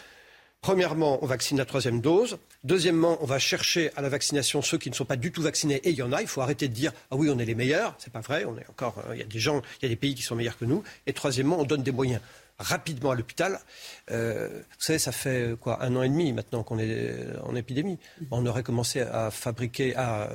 Premièrement, 0.61 1.19
on 1.23 1.27
vaccine 1.27 1.57
la 1.57 1.65
troisième 1.65 2.01
dose. 2.01 2.39
Deuxièmement, 2.65 3.19
on 3.21 3.27
va 3.27 3.39
chercher 3.39 3.91
à 3.97 4.03
la 4.03 4.09
vaccination 4.09 4.61
ceux 4.61 4.77
qui 4.77 4.91
ne 4.91 4.95
sont 4.95 5.05
pas 5.05 5.17
du 5.17 5.31
tout 5.31 5.41
vaccinés, 5.41 5.77
et 5.85 5.91
il 5.91 5.97
y 5.97 6.03
en 6.03 6.13
a. 6.13 6.21
Il 6.21 6.27
faut 6.29 6.41
arrêter 6.41 6.69
de 6.69 6.75
dire 6.75 6.93
ah 7.11 7.17
oui, 7.17 7.31
on 7.33 7.39
est 7.39 7.45
les 7.45 7.55
meilleurs. 7.55 7.95
C'est 7.99 8.13
pas 8.13 8.21
vrai. 8.21 8.45
On 8.45 8.57
est 8.59 8.69
encore. 8.69 8.99
Euh, 8.99 9.15
il 9.15 9.19
y 9.21 9.23
a 9.23 9.27
des 9.27 9.39
gens, 9.39 9.63
il 9.81 9.85
y 9.85 9.87
a 9.87 9.89
des 9.89 9.97
pays 9.97 10.15
qui 10.15 10.23
sont 10.23 10.35
meilleurs 10.35 10.59
que 10.59 10.65
nous. 10.65 10.83
Et 11.07 11.13
troisièmement, 11.13 11.61
on 11.61 11.65
donne 11.65 11.83
des 11.83 11.93
moyens 11.93 12.21
rapidement 12.59 13.13
à 13.13 13.15
l'hôpital. 13.15 13.61
Euh, 14.11 14.49
vous 14.49 14.85
savez, 14.85 14.99
ça 14.99 15.13
fait 15.13 15.55
quoi 15.61 15.83
un 15.83 15.95
an 15.95 16.03
et 16.03 16.09
demi 16.09 16.33
maintenant 16.33 16.65
qu'on 16.65 16.79
est 16.81 17.15
en 17.45 17.55
épidémie. 17.55 17.99
On 18.33 18.45
aurait 18.47 18.65
commencé 18.65 19.01
à 19.01 19.31
fabriquer, 19.31 19.95
à 19.95 20.31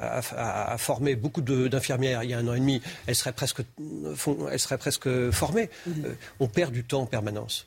a, 0.00 0.78
formé 0.78 1.16
beaucoup 1.16 1.42
d'infirmières 1.42 2.22
il 2.22 2.30
y 2.30 2.34
a 2.34 2.38
un 2.38 2.48
an 2.48 2.54
et 2.54 2.60
demi, 2.60 2.80
elles 3.06 3.14
seraient 3.14 3.32
presque, 3.32 3.60
elles 4.50 4.58
seraient 4.58 4.78
presque 4.78 5.30
formées. 5.30 5.68
Mhm. 5.86 6.04
Euh, 6.06 6.14
on 6.38 6.48
perd 6.48 6.72
du 6.72 6.82
temps 6.84 7.02
en 7.02 7.06
permanence. 7.06 7.66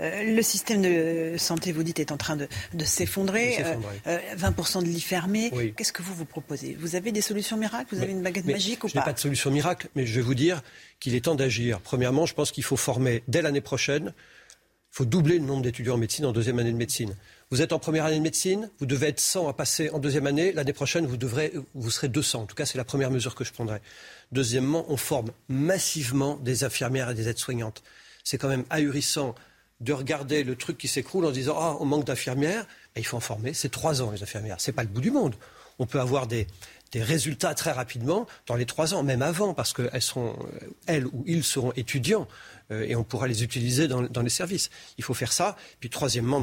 Euh, 0.00 0.34
le 0.34 0.42
système 0.42 0.82
de 0.82 1.36
santé, 1.38 1.72
vous 1.72 1.82
dites, 1.82 2.00
est 2.00 2.12
en 2.12 2.16
train 2.16 2.36
de, 2.36 2.48
s'effondrer. 2.84 3.62
20% 4.06 4.78
euh, 4.78 4.80
de 4.80 4.86
lits 4.86 5.00
fermés. 5.00 5.74
Qu'est-ce 5.76 5.92
que 5.92 6.02
vous 6.02 6.14
vous 6.14 6.24
proposez? 6.24 6.76
Vous 6.78 6.96
avez 6.96 7.12
des 7.12 7.20
solutions 7.20 7.56
miracles? 7.56 7.94
Vous 7.94 8.02
avez 8.02 8.12
une 8.12 8.22
baguette 8.22 8.46
magique 8.46 8.84
ou 8.84 8.88
pas 8.88 8.92
Je 8.92 8.98
n'ai 8.98 9.04
pas 9.04 9.12
de 9.12 9.18
solution 9.18 9.50
miracle, 9.50 9.88
mais 9.94 10.06
je 10.06 10.14
vais 10.14 10.22
vous 10.22 10.34
dire 10.34 10.62
qu'il 10.98 11.14
est 11.14 11.24
temps 11.24 11.36
d'agir. 11.36 11.80
Premièrement, 11.80 12.26
je 12.26 12.34
pense 12.34 12.50
qu'il 12.50 12.64
faut 12.64 12.76
former 12.76 13.22
dès 13.28 13.42
l'année 13.42 13.60
prochaine. 13.60 14.12
Il 14.92 14.96
faut 14.96 15.04
doubler 15.04 15.38
le 15.38 15.44
nombre 15.44 15.62
d'étudiants 15.62 15.94
en 15.94 15.98
médecine 15.98 16.26
en 16.26 16.32
deuxième 16.32 16.58
année 16.58 16.72
de 16.72 16.76
médecine. 16.76 17.14
Vous 17.52 17.62
êtes 17.62 17.72
en 17.72 17.80
première 17.80 18.04
année 18.04 18.18
de 18.18 18.22
médecine, 18.22 18.70
vous 18.78 18.86
devez 18.86 19.08
être 19.08 19.18
100 19.18 19.48
à 19.48 19.52
passer 19.52 19.90
en 19.90 19.98
deuxième 19.98 20.28
année. 20.28 20.52
L'année 20.52 20.72
prochaine, 20.72 21.04
vous, 21.04 21.16
devrez, 21.16 21.52
vous 21.74 21.90
serez 21.90 22.06
200. 22.06 22.42
En 22.42 22.46
tout 22.46 22.54
cas, 22.54 22.64
c'est 22.64 22.78
la 22.78 22.84
première 22.84 23.10
mesure 23.10 23.34
que 23.34 23.42
je 23.42 23.52
prendrai. 23.52 23.80
Deuxièmement, 24.30 24.84
on 24.88 24.96
forme 24.96 25.32
massivement 25.48 26.36
des 26.36 26.62
infirmières 26.62 27.10
et 27.10 27.14
des 27.14 27.28
aides-soignantes. 27.28 27.82
C'est 28.22 28.38
quand 28.38 28.46
même 28.46 28.62
ahurissant 28.70 29.34
de 29.80 29.92
regarder 29.92 30.44
le 30.44 30.54
truc 30.54 30.78
qui 30.78 30.86
s'écroule 30.86 31.24
en 31.24 31.32
disant 31.32 31.56
Ah, 31.58 31.76
on 31.80 31.86
manque 31.86 32.04
d'infirmières. 32.04 32.68
Il 32.94 33.04
faut 33.04 33.16
en 33.16 33.20
former. 33.20 33.52
C'est 33.52 33.68
trois 33.68 34.00
ans, 34.00 34.12
les 34.12 34.22
infirmières. 34.22 34.60
Ce 34.60 34.70
n'est 34.70 34.74
pas 34.76 34.84
le 34.84 34.88
bout 34.88 35.00
du 35.00 35.10
monde. 35.10 35.34
On 35.80 35.86
peut 35.86 35.98
avoir 35.98 36.28
des, 36.28 36.46
des 36.92 37.02
résultats 37.02 37.54
très 37.54 37.72
rapidement 37.72 38.28
dans 38.46 38.54
les 38.54 38.66
trois 38.66 38.94
ans, 38.94 39.02
même 39.02 39.22
avant, 39.22 39.54
parce 39.54 39.72
qu'elles 39.72 40.02
seront, 40.02 40.36
elles 40.86 41.06
ou 41.06 41.24
ils 41.26 41.42
seront 41.42 41.72
étudiants 41.72 42.28
et 42.70 42.96
on 42.96 43.04
pourra 43.04 43.26
les 43.26 43.42
utiliser 43.42 43.88
dans, 43.88 44.22
les 44.22 44.30
services. 44.30 44.70
Il 44.98 45.04
faut 45.04 45.14
faire 45.14 45.32
ça. 45.32 45.56
Puis 45.80 45.90
troisièmement, 45.90 46.42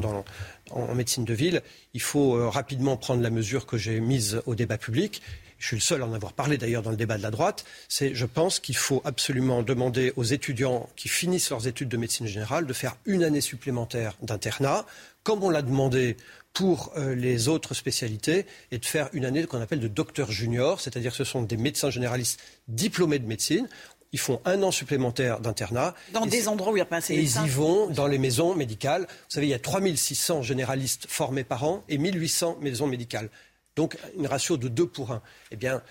en, 0.70 0.94
médecine 0.94 1.24
de 1.24 1.34
ville, 1.34 1.62
il 1.94 2.00
faut 2.00 2.36
euh, 2.36 2.48
rapidement 2.48 2.96
prendre 2.96 3.22
la 3.22 3.30
mesure 3.30 3.66
que 3.66 3.76
j'ai 3.76 4.00
mise 4.00 4.42
au 4.46 4.54
débat 4.54 4.78
public. 4.78 5.22
Je 5.58 5.66
suis 5.66 5.76
le 5.76 5.82
seul 5.82 6.02
à 6.02 6.06
en 6.06 6.12
avoir 6.12 6.34
parlé 6.34 6.56
d'ailleurs 6.56 6.82
dans 6.82 6.90
le 6.90 6.96
débat 6.96 7.18
de 7.18 7.22
la 7.22 7.32
droite. 7.32 7.64
C'est, 7.88 8.14
je 8.14 8.26
pense 8.26 8.60
qu'il 8.60 8.76
faut 8.76 9.02
absolument 9.04 9.62
demander 9.62 10.12
aux 10.16 10.22
étudiants 10.22 10.88
qui 10.94 11.08
finissent 11.08 11.50
leurs 11.50 11.66
études 11.66 11.88
de 11.88 11.96
médecine 11.96 12.26
générale 12.26 12.64
de 12.66 12.72
faire 12.72 12.96
une 13.06 13.24
année 13.24 13.40
supplémentaire 13.40 14.14
d'internat, 14.22 14.86
comme 15.24 15.42
on 15.42 15.50
l'a 15.50 15.62
demandé 15.62 16.16
pour 16.52 16.92
euh, 16.96 17.14
les 17.14 17.48
autres 17.48 17.74
spécialités 17.74 18.46
et 18.70 18.78
de 18.78 18.84
faire 18.84 19.08
une 19.12 19.24
année 19.24 19.44
qu'on 19.46 19.60
appelle 19.60 19.80
de 19.80 19.88
docteur 19.88 20.30
junior, 20.30 20.80
c'est-à-dire 20.80 21.10
que 21.10 21.16
ce 21.16 21.24
sont 21.24 21.42
des 21.42 21.56
médecins 21.56 21.90
généralistes 21.90 22.40
diplômés 22.68 23.18
de 23.18 23.26
médecine. 23.26 23.68
Ils 24.12 24.18
font 24.18 24.40
un 24.44 24.62
an 24.62 24.70
supplémentaire 24.70 25.40
d'internat. 25.40 25.94
Dans 26.12 26.26
des 26.26 26.48
endroits 26.48 26.72
où 26.72 26.76
il 26.76 26.80
n'y 26.80 26.82
a 26.82 26.86
pas 26.86 26.96
assez 26.96 27.14
Et 27.14 27.20
ils 27.20 27.44
y 27.44 27.48
vont 27.48 27.88
dans 27.88 28.06
les 28.06 28.18
maisons 28.18 28.54
médicales. 28.54 29.02
Vous 29.02 29.34
savez, 29.34 29.46
il 29.46 29.50
y 29.50 29.54
a 29.54 29.58
3600 29.58 30.42
généralistes 30.42 31.06
formés 31.08 31.44
par 31.44 31.64
an 31.64 31.84
et 31.88 31.98
1800 31.98 32.58
maisons 32.60 32.86
médicales. 32.86 33.28
Donc, 33.76 33.96
une 34.16 34.26
ratio 34.26 34.56
de 34.56 34.68
2 34.68 34.86
pour 34.86 35.12
1. 35.12 35.22
Eh 35.50 35.56
bien, 35.56 35.82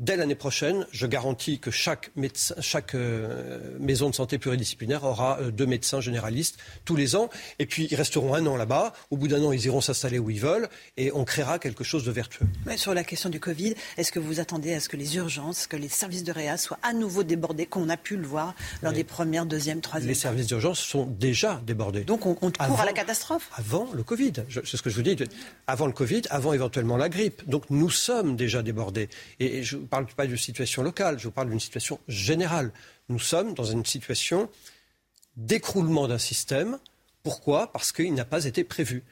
Dès 0.00 0.16
l'année 0.16 0.34
prochaine, 0.34 0.86
je 0.92 1.06
garantis 1.06 1.58
que 1.58 1.70
chaque, 1.70 2.10
euh, 2.94 3.76
maison 3.78 4.08
de 4.08 4.14
santé 4.14 4.38
pluridisciplinaire 4.38 5.04
aura 5.04 5.38
euh, 5.40 5.50
deux 5.50 5.66
médecins 5.66 6.00
généralistes 6.00 6.56
tous 6.86 6.96
les 6.96 7.16
ans. 7.16 7.28
Et 7.58 7.66
puis, 7.66 7.86
ils 7.90 7.96
resteront 7.96 8.32
un 8.32 8.46
an 8.46 8.56
là-bas. 8.56 8.94
Au 9.10 9.18
bout 9.18 9.28
d'un 9.28 9.44
an, 9.44 9.52
ils 9.52 9.66
iront 9.66 9.82
s'installer 9.82 10.18
où 10.18 10.30
ils 10.30 10.40
veulent. 10.40 10.70
Et 10.96 11.12
on 11.12 11.26
créera 11.26 11.58
quelque 11.58 11.84
chose 11.84 12.02
de 12.02 12.10
vertueux. 12.12 12.46
sur 12.76 12.94
la 12.94 13.04
question 13.04 13.28
du 13.28 13.40
Covid, 13.40 13.74
est-ce 13.98 14.10
que 14.10 14.18
vous 14.18 14.40
attendez 14.40 14.72
à 14.72 14.80
ce 14.80 14.88
que 14.88 14.96
les 14.96 15.16
urgences, 15.16 15.66
que 15.66 15.76
les 15.76 15.90
services 15.90 16.24
de 16.24 16.32
réa 16.32 16.56
soient 16.56 16.78
à 16.82 16.94
nouveau 16.94 17.22
débordés, 17.22 17.66
qu'on 17.66 17.90
a 17.90 17.98
pu 17.98 18.16
le 18.16 18.26
voir 18.26 18.54
lors 18.80 18.94
des 18.94 19.04
premières, 19.04 19.44
deuxièmes, 19.44 19.82
troisièmes 19.82 20.08
Les 20.08 20.14
services 20.14 20.46
d'urgence 20.46 20.78
sont 20.78 21.04
déjà 21.04 21.60
débordés. 21.66 22.04
Donc, 22.04 22.24
on, 22.24 22.34
court 22.36 22.80
à 22.80 22.86
la 22.86 22.94
catastrophe 22.94 23.50
Avant 23.54 23.86
le 23.92 24.02
Covid. 24.02 24.32
C'est 24.48 24.78
ce 24.78 24.80
que 24.80 24.88
je 24.88 24.96
vous 24.96 25.02
dis. 25.02 25.18
Avant 25.66 25.84
le 25.84 25.92
Covid, 25.92 26.22
avant 26.30 26.54
éventuellement 26.54 26.96
la 26.96 27.10
grippe. 27.10 27.46
Donc, 27.46 27.64
nous 27.68 27.90
sommes 27.90 28.34
déjà 28.34 28.62
débordés. 28.62 29.10
Et 29.40 29.62
je 29.62 29.76
parle 29.90 30.06
pas 30.06 30.26
d'une 30.26 30.36
situation 30.38 30.82
locale, 30.82 31.18
je 31.18 31.24
vous 31.24 31.32
parle 31.32 31.50
d'une 31.50 31.60
situation 31.60 32.00
générale. 32.08 32.72
Nous 33.08 33.18
sommes 33.18 33.54
dans 33.54 33.64
une 33.64 33.84
situation 33.84 34.48
d'écroulement 35.36 36.08
d'un 36.08 36.18
système. 36.18 36.78
Pourquoi? 37.22 37.72
Parce 37.72 37.92
qu'il 37.92 38.14
n'a 38.14 38.24
pas 38.24 38.44
été 38.44 38.64
prévu. 38.64 39.02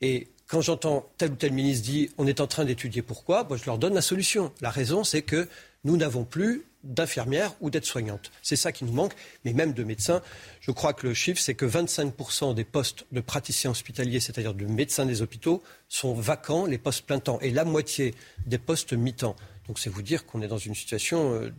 Et 0.00 0.28
quand 0.46 0.60
j'entends 0.60 1.10
tel 1.18 1.32
ou 1.32 1.36
tel 1.36 1.52
ministre 1.52 1.84
dire 1.86 2.10
on 2.16 2.26
est 2.26 2.40
en 2.40 2.46
train 2.46 2.64
d'étudier 2.64 3.02
pourquoi, 3.02 3.44
moi 3.44 3.56
je 3.56 3.66
leur 3.66 3.78
donne 3.78 3.94
la 3.94 4.00
solution. 4.00 4.52
La 4.60 4.70
raison, 4.70 5.04
c'est 5.04 5.22
que 5.22 5.48
nous 5.84 5.96
n'avons 5.96 6.24
plus 6.24 6.64
d'infirmières 6.84 7.54
ou 7.60 7.70
d'aides-soignantes. 7.70 8.30
C'est 8.42 8.56
ça 8.56 8.72
qui 8.72 8.84
nous 8.84 8.92
manque, 8.92 9.14
mais 9.44 9.52
même 9.52 9.72
de 9.72 9.84
médecins. 9.84 10.22
Je 10.60 10.70
crois 10.70 10.92
que 10.92 11.06
le 11.06 11.14
chiffre, 11.14 11.40
c'est 11.40 11.54
que 11.54 11.66
25% 11.66 12.54
des 12.54 12.64
postes 12.64 13.04
de 13.12 13.20
praticiens 13.20 13.72
hospitaliers, 13.72 14.20
c'est-à-dire 14.20 14.54
de 14.54 14.64
médecins 14.64 15.06
des 15.06 15.20
hôpitaux, 15.22 15.62
sont 15.88 16.14
vacants, 16.14 16.66
les 16.66 16.78
postes 16.78 17.04
plein 17.04 17.18
temps, 17.18 17.40
et 17.40 17.50
la 17.50 17.64
moitié 17.64 18.14
des 18.46 18.58
postes 18.58 18.92
mi-temps. 18.92 19.36
Donc 19.68 19.78
c'est 19.78 19.90
vous 19.90 20.02
dire 20.02 20.26
qu'on 20.26 20.42
est 20.42 20.48
dans 20.48 20.58
une 20.58 20.74
situation 20.74 21.32
de 21.32 21.36
euh, 21.36 21.50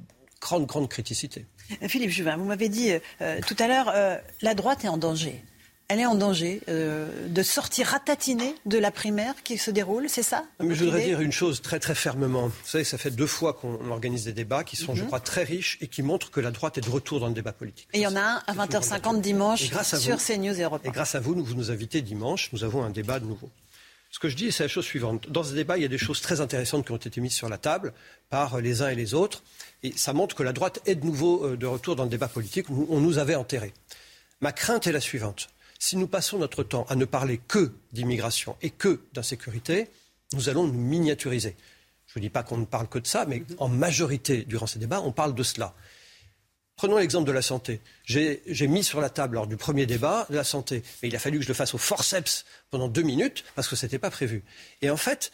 grande, 0.41 0.65
grande 0.65 0.89
criticité. 0.89 1.45
Philippe 1.87 2.09
Juvin, 2.09 2.37
vous 2.37 2.45
m'avez 2.45 2.69
dit 2.69 2.91
euh, 3.21 3.39
tout 3.45 3.55
à 3.59 3.67
l'heure, 3.67 3.91
euh, 3.93 4.17
la 4.41 4.55
droite 4.55 4.83
est 4.85 4.87
en 4.87 4.97
danger. 4.97 5.43
elle 5.87 5.99
est 5.99 6.05
en 6.05 6.15
danger 6.15 6.61
euh, 6.69 7.27
de 7.27 7.43
sortir 7.43 7.87
ratatinée 7.87 8.55
de 8.65 8.77
la 8.77 8.91
primaire 8.91 9.33
qui 9.43 9.57
se 9.57 9.71
déroule, 9.71 10.07
c'est 10.07 10.23
ça 10.23 10.45
Mais 10.59 10.75
Je 10.75 10.85
voudrais 10.85 11.03
dire 11.03 11.21
une 11.21 11.31
chose 11.31 11.61
très 11.61 11.79
très 11.79 11.95
fermement. 11.95 12.47
Vous 12.47 12.53
savez, 12.63 12.83
ça 12.83 12.97
fait 12.97 13.11
deux 13.11 13.27
fois 13.27 13.53
qu'on 13.53 13.89
organise 13.89 14.23
des 14.23 14.33
débats 14.33 14.63
qui 14.63 14.75
sont, 14.75 14.95
je 14.95 15.01
mhm. 15.01 15.07
crois, 15.07 15.19
très 15.19 15.43
riches 15.43 15.77
et 15.81 15.87
qui 15.87 16.01
montrent 16.01 16.31
que 16.31 16.39
la 16.39 16.51
droite 16.51 16.77
est 16.77 16.81
de 16.81 16.89
retour 16.89 17.19
dans 17.19 17.27
le 17.27 17.33
débat 17.33 17.53
politique. 17.53 17.87
Et 17.93 17.99
il 17.99 18.01
y 18.01 18.07
en 18.07 18.15
a 18.15 18.21
un 18.21 18.41
à 18.47 18.53
20h50 18.53 19.21
dimanche 19.21 19.63
sur 19.83 20.17
CNews 20.17 20.59
et 20.59 20.63
Europe 20.63 20.81
Et 20.85 20.91
grâce 20.91 21.15
à 21.15 21.19
vous, 21.19 21.35
nous 21.35 21.43
vous 21.43 21.55
nous 21.55 21.71
invitez 21.71 22.01
dimanche, 22.01 22.49
nous 22.53 22.63
avons 22.63 22.83
un 22.83 22.91
débat 22.91 23.19
de 23.19 23.25
nouveau. 23.25 23.49
Ce 24.11 24.19
que 24.19 24.27
je 24.27 24.35
dis, 24.35 24.51
c'est 24.51 24.63
la 24.63 24.69
chose 24.69 24.85
suivante. 24.85 25.29
Dans 25.29 25.43
ce 25.43 25.53
débat, 25.53 25.77
il 25.77 25.81
y 25.81 25.85
a 25.85 25.89
des 25.89 25.97
choses 25.97 26.21
très 26.21 26.41
intéressantes 26.41 26.85
qui 26.85 26.91
ont 26.91 26.97
été 26.97 27.21
mises 27.21 27.33
sur 27.33 27.47
la 27.47 27.57
table 27.57 27.93
par 28.29 28.59
les 28.59 28.81
uns 28.81 28.89
et 28.89 28.95
les 28.95 29.13
autres. 29.13 29.43
Et 29.83 29.93
ça 29.95 30.13
montre 30.13 30.35
que 30.35 30.43
la 30.43 30.53
droite 30.53 30.81
est 30.85 30.95
de 30.95 31.05
nouveau 31.05 31.45
euh, 31.45 31.57
de 31.57 31.65
retour 31.67 31.95
dans 31.95 32.03
le 32.03 32.09
débat 32.09 32.27
politique. 32.27 32.69
On 32.69 32.99
nous 32.99 33.19
avait 33.19 33.35
enterrés. 33.35 33.73
Ma 34.41 34.51
crainte 34.51 34.87
est 34.87 34.91
la 34.91 35.01
suivante 35.01 35.49
si 35.79 35.95
nous 35.95 36.07
passons 36.07 36.37
notre 36.37 36.63
temps 36.63 36.85
à 36.89 36.95
ne 36.95 37.05
parler 37.05 37.39
que 37.47 37.71
d'immigration 37.93 38.57
et 38.61 38.69
que 38.69 38.99
d'insécurité, 39.13 39.87
nous 40.33 40.49
allons 40.49 40.67
nous 40.67 40.73
miniaturiser. 40.73 41.55
Je 42.05 42.19
ne 42.19 42.21
dis 42.21 42.29
pas 42.29 42.43
qu'on 42.43 42.57
ne 42.57 42.65
parle 42.65 42.87
que 42.87 42.99
de 42.99 43.07
ça, 43.07 43.25
mais 43.25 43.43
en 43.57 43.69
majorité, 43.69 44.43
durant 44.43 44.67
ces 44.67 44.77
débats, 44.77 45.01
on 45.01 45.11
parle 45.11 45.33
de 45.33 45.43
cela. 45.43 45.73
Prenons 46.79 46.97
l'exemple 46.97 47.27
de 47.27 47.33
la 47.33 47.41
santé. 47.41 47.81
J'ai 48.05 48.67
mis 48.69 48.85
sur 48.85 49.01
la 49.01 49.09
table 49.09 49.35
lors 49.35 49.47
du 49.47 49.57
premier 49.57 49.85
débat 49.85 50.25
la 50.29 50.45
santé, 50.45 50.81
mais 51.01 51.09
il 51.09 51.15
a 51.17 51.19
fallu 51.19 51.39
que 51.39 51.43
je 51.43 51.49
le 51.49 51.53
fasse 51.53 51.73
au 51.73 51.77
forceps 51.77 52.45
pendant 52.71 52.87
deux 52.87 53.01
minutes 53.01 53.43
parce 53.53 53.67
que 53.67 53.75
ce 53.75 53.85
n'était 53.85 53.99
pas 53.99 54.09
prévu. 54.09 54.45
Et 54.81 54.89
en 54.89 54.95
fait, 54.95 55.33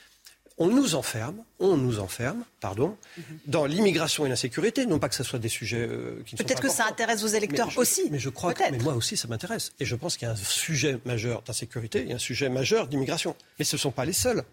on 0.58 0.66
nous 0.66 0.96
enferme, 0.96 1.44
on 1.60 1.78
nous 1.78 2.00
enferme, 2.00 2.44
pardon, 2.62 2.98
dans 3.46 3.68
l'immigration 3.68 4.26
et 4.26 4.30
l'insécurité. 4.30 4.88
Non 4.88 4.98
pas 4.98 5.08
que 5.08 5.14
ce 5.14 5.24
soit 5.24 5.38
des 5.38 5.50
sujets 5.50 5.88
euh, 5.88 6.20
qui 6.26 6.34
ne 6.34 6.40
Peut-être 6.40 6.64
que 6.64 6.70
ça 6.70 6.88
intéresse 6.88 7.22
vos 7.22 7.28
électeurs 7.28 7.78
aussi. 7.78 8.08
Mais 8.10 8.18
je 8.18 8.30
crois 8.30 8.56
que, 8.56 8.64
mais 8.72 8.80
moi 8.80 8.96
aussi, 8.96 9.16
ça 9.16 9.28
m'intéresse. 9.28 9.72
Et 9.80 9.86
je 9.86 9.96
pense 9.96 10.18
qu'il 10.18 10.28
y 10.28 10.32
a 10.32 10.34
un 10.34 10.36
sujet 10.36 11.00
majeur 11.06 11.44
d'insécurité 11.44 12.10
et 12.10 12.14
un 12.14 12.18
sujet 12.18 12.50
majeur 12.50 12.88
d'immigration. 12.88 13.36
Mais 13.60 13.66
ce 13.66 13.76
ne 13.76 13.82
sont 13.82 13.92
pas 13.92 14.06
les 14.06 14.14
seuls. 14.14 14.44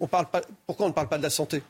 On 0.00 0.06
parle 0.06 0.28
pas, 0.28 0.42
pourquoi 0.66 0.84
on 0.84 0.90
ne 0.90 0.94
parle 0.94 1.08
pas 1.08 1.16
de 1.16 1.22
la 1.22 1.30
santé? 1.30 1.62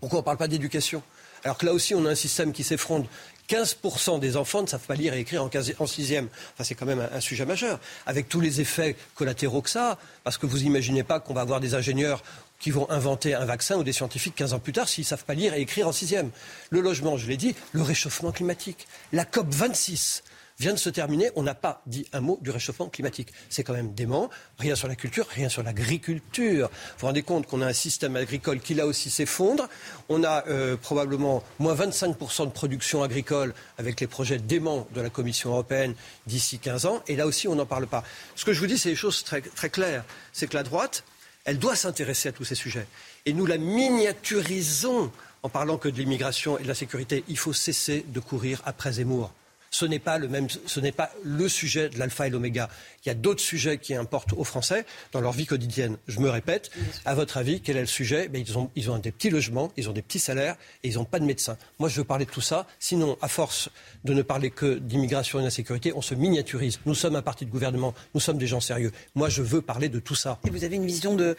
Pourquoi 0.00 0.18
on 0.18 0.22
ne 0.22 0.24
parle 0.24 0.38
pas 0.38 0.48
d'éducation? 0.48 1.00
Alors 1.44 1.56
que 1.56 1.64
là 1.64 1.72
aussi, 1.72 1.94
on 1.94 2.04
a 2.06 2.10
un 2.10 2.14
système 2.16 2.52
qui 2.52 2.64
s'effronde. 2.64 3.06
15% 3.50 4.20
des 4.20 4.36
enfants 4.36 4.62
ne 4.62 4.68
savent 4.68 4.86
pas 4.86 4.94
lire 4.94 5.12
et 5.12 5.20
écrire 5.20 5.42
en, 5.42 5.86
sixième. 5.86 6.28
Enfin, 6.54 6.62
c'est 6.62 6.76
quand 6.76 6.86
même 6.86 7.06
un, 7.12 7.20
sujet 7.20 7.44
majeur, 7.44 7.80
avec 8.06 8.28
tous 8.28 8.40
les 8.40 8.60
effets 8.60 8.94
collatéraux 9.16 9.60
que 9.60 9.70
ça, 9.70 9.98
parce 10.22 10.38
que 10.38 10.46
vous 10.46 10.58
n'imaginez 10.58 11.02
pas 11.02 11.18
qu'on 11.18 11.34
va 11.34 11.40
avoir 11.40 11.58
des 11.58 11.74
ingénieurs 11.74 12.22
qui 12.60 12.70
vont 12.70 12.88
inventer 12.90 13.34
un 13.34 13.44
vaccin 13.44 13.76
ou 13.76 13.82
des 13.82 13.92
scientifiques 13.92 14.36
15 14.36 14.52
ans 14.52 14.58
plus 14.60 14.72
tard 14.72 14.88
s'ils 14.88 15.02
ne 15.02 15.06
savent 15.06 15.24
pas 15.24 15.34
lire 15.34 15.54
et 15.54 15.60
écrire 15.60 15.88
en 15.88 15.92
sixième. 15.92 16.30
Le 16.68 16.80
logement, 16.80 17.16
je 17.16 17.26
l'ai 17.26 17.36
dit, 17.36 17.56
le 17.72 17.82
réchauffement 17.82 18.30
climatique. 18.30 18.86
La 19.12 19.24
COP 19.24 19.46
26 19.50 20.22
vient 20.60 20.74
de 20.74 20.78
se 20.78 20.90
terminer. 20.90 21.30
On 21.34 21.42
n'a 21.42 21.54
pas 21.54 21.82
dit 21.86 22.06
un 22.12 22.20
mot 22.20 22.38
du 22.42 22.50
réchauffement 22.50 22.88
climatique. 22.88 23.32
C'est 23.48 23.64
quand 23.64 23.72
même 23.72 23.94
dément. 23.94 24.28
Rien 24.58 24.76
sur 24.76 24.88
la 24.88 24.94
culture, 24.94 25.26
rien 25.28 25.48
sur 25.48 25.62
l'agriculture. 25.62 26.68
Vous 26.68 27.00
vous 27.00 27.06
rendez 27.06 27.22
compte 27.22 27.46
qu'on 27.46 27.62
a 27.62 27.66
un 27.66 27.72
système 27.72 28.14
agricole 28.14 28.60
qui 28.60 28.74
là 28.74 28.86
aussi 28.86 29.10
s'effondre. 29.10 29.68
On 30.10 30.22
a 30.22 30.46
euh, 30.48 30.76
probablement 30.76 31.42
moins 31.58 31.74
25% 31.74 32.44
de 32.44 32.50
production 32.50 33.02
agricole 33.02 33.54
avec 33.78 34.00
les 34.00 34.06
projets 34.06 34.38
déments 34.38 34.86
de 34.94 35.00
la 35.00 35.08
Commission 35.08 35.50
européenne 35.50 35.94
d'ici 36.26 36.58
15 36.58 36.86
ans. 36.86 37.02
Et 37.08 37.16
là 37.16 37.26
aussi, 37.26 37.48
on 37.48 37.54
n'en 37.54 37.66
parle 37.66 37.86
pas. 37.86 38.04
Ce 38.36 38.44
que 38.44 38.52
je 38.52 38.60
vous 38.60 38.66
dis, 38.66 38.76
c'est 38.76 38.90
des 38.90 38.96
choses 38.96 39.24
très, 39.24 39.40
très 39.40 39.70
claires. 39.70 40.04
C'est 40.34 40.46
que 40.46 40.56
la 40.56 40.62
droite, 40.62 41.04
elle 41.44 41.58
doit 41.58 41.74
s'intéresser 41.74 42.28
à 42.28 42.32
tous 42.32 42.44
ces 42.44 42.54
sujets. 42.54 42.86
Et 43.24 43.32
nous 43.32 43.46
la 43.46 43.56
miniaturisons 43.56 45.10
en 45.42 45.48
parlant 45.48 45.78
que 45.78 45.88
de 45.88 45.96
l'immigration 45.96 46.58
et 46.58 46.64
de 46.64 46.68
la 46.68 46.74
sécurité. 46.74 47.24
Il 47.28 47.38
faut 47.38 47.54
cesser 47.54 48.04
de 48.06 48.20
courir 48.20 48.60
après 48.66 48.92
Zemmour 48.92 49.32
ce 49.70 49.86
n'est 49.86 49.98
pas 49.98 50.18
le 50.18 50.28
même, 50.28 50.48
ce 50.66 50.80
n'est 50.80 50.92
pas 50.92 51.10
le 51.22 51.48
sujet 51.48 51.88
de 51.88 51.98
l'alpha 51.98 52.26
et 52.26 52.30
l'oméga. 52.30 52.68
Il 53.04 53.08
y 53.08 53.10
a 53.10 53.14
d'autres 53.14 53.40
sujets 53.40 53.78
qui 53.78 53.94
importent 53.94 54.32
aux 54.32 54.44
Français 54.44 54.84
dans 55.12 55.20
leur 55.20 55.32
vie 55.32 55.46
quotidienne. 55.46 55.96
Je 56.08 56.18
me 56.20 56.28
répète, 56.28 56.70
à 57.04 57.14
votre 57.14 57.36
avis, 57.36 57.60
quel 57.60 57.76
est 57.76 57.80
le 57.80 57.86
sujet? 57.86 58.28
Ben, 58.28 58.42
ils, 58.46 58.58
ont, 58.58 58.70
ils 58.74 58.90
ont 58.90 58.98
des 58.98 59.12
petits 59.12 59.30
logements, 59.30 59.72
ils 59.76 59.88
ont 59.88 59.92
des 59.92 60.02
petits 60.02 60.18
salaires 60.18 60.56
et 60.82 60.88
ils 60.88 60.94
n'ont 60.96 61.04
pas 61.04 61.20
de 61.20 61.24
médecin. 61.24 61.56
Moi, 61.78 61.88
je 61.88 61.96
veux 61.96 62.04
parler 62.04 62.24
de 62.24 62.30
tout 62.30 62.40
ça. 62.40 62.66
Sinon, 62.78 63.16
à 63.22 63.28
force 63.28 63.70
de 64.04 64.12
ne 64.12 64.22
parler 64.22 64.50
que 64.50 64.78
d'immigration 64.78 65.40
et 65.40 65.42
d'insécurité, 65.42 65.92
on 65.94 66.02
se 66.02 66.14
miniaturise. 66.14 66.80
Nous 66.84 66.94
sommes 66.94 67.16
un 67.16 67.22
parti 67.22 67.46
de 67.46 67.50
gouvernement, 67.50 67.94
nous 68.14 68.20
sommes 68.20 68.38
des 68.38 68.46
gens 68.46 68.60
sérieux. 68.60 68.92
Moi, 69.14 69.28
je 69.28 69.42
veux 69.42 69.62
parler 69.62 69.88
de 69.88 70.00
tout 70.00 70.14
ça. 70.14 70.38
Vous 70.50 70.64
avez 70.64 70.76
une 70.76 70.86
vision 70.86 71.14
de, 71.14 71.36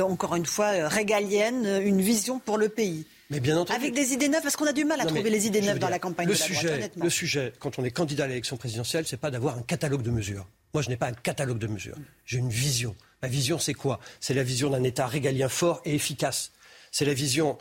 encore 0.00 0.34
une 0.36 0.46
fois, 0.46 0.88
régalienne, 0.88 1.80
une 1.84 2.00
vision 2.00 2.38
pour 2.38 2.58
le 2.58 2.68
pays. 2.68 3.06
Mais 3.30 3.40
bien 3.40 3.56
entendu. 3.56 3.78
Avec 3.78 3.94
des 3.94 4.12
idées 4.12 4.28
neuves, 4.28 4.42
parce 4.42 4.56
qu'on 4.56 4.66
a 4.66 4.72
du 4.72 4.84
mal 4.84 5.00
à 5.00 5.06
trouver 5.06 5.30
les 5.30 5.46
idées 5.46 5.62
neuves 5.62 5.78
dans 5.78 5.88
la 5.88 5.98
campagne 5.98 6.28
le 6.28 6.34
de 6.34 6.38
la 6.38 6.44
sujet, 6.44 6.78
droite, 6.78 6.92
Le 6.96 7.10
sujet, 7.10 7.52
quand 7.58 7.78
on 7.78 7.84
est 7.84 7.90
candidat 7.90 8.24
à 8.24 8.26
l'élection 8.26 8.56
présidentielle, 8.56 9.06
c'est 9.06 9.16
pas 9.16 9.30
d'avoir 9.30 9.56
un 9.56 9.62
catalogue 9.62 10.02
de 10.02 10.10
mesures. 10.10 10.46
Moi, 10.74 10.82
je 10.82 10.88
n'ai 10.88 10.96
pas 10.96 11.06
un 11.06 11.14
catalogue 11.14 11.58
de 11.58 11.66
mesures. 11.66 11.96
J'ai 12.26 12.38
une 12.38 12.50
vision. 12.50 12.94
Ma 13.22 13.28
vision, 13.28 13.58
c'est 13.58 13.74
quoi? 13.74 14.00
C'est 14.20 14.34
la 14.34 14.42
vision 14.42 14.70
d'un 14.70 14.82
État 14.82 15.06
régalien 15.06 15.48
fort 15.48 15.80
et 15.84 15.94
efficace. 15.94 16.52
C'est 16.90 17.04
la 17.04 17.14
vision 17.14 17.56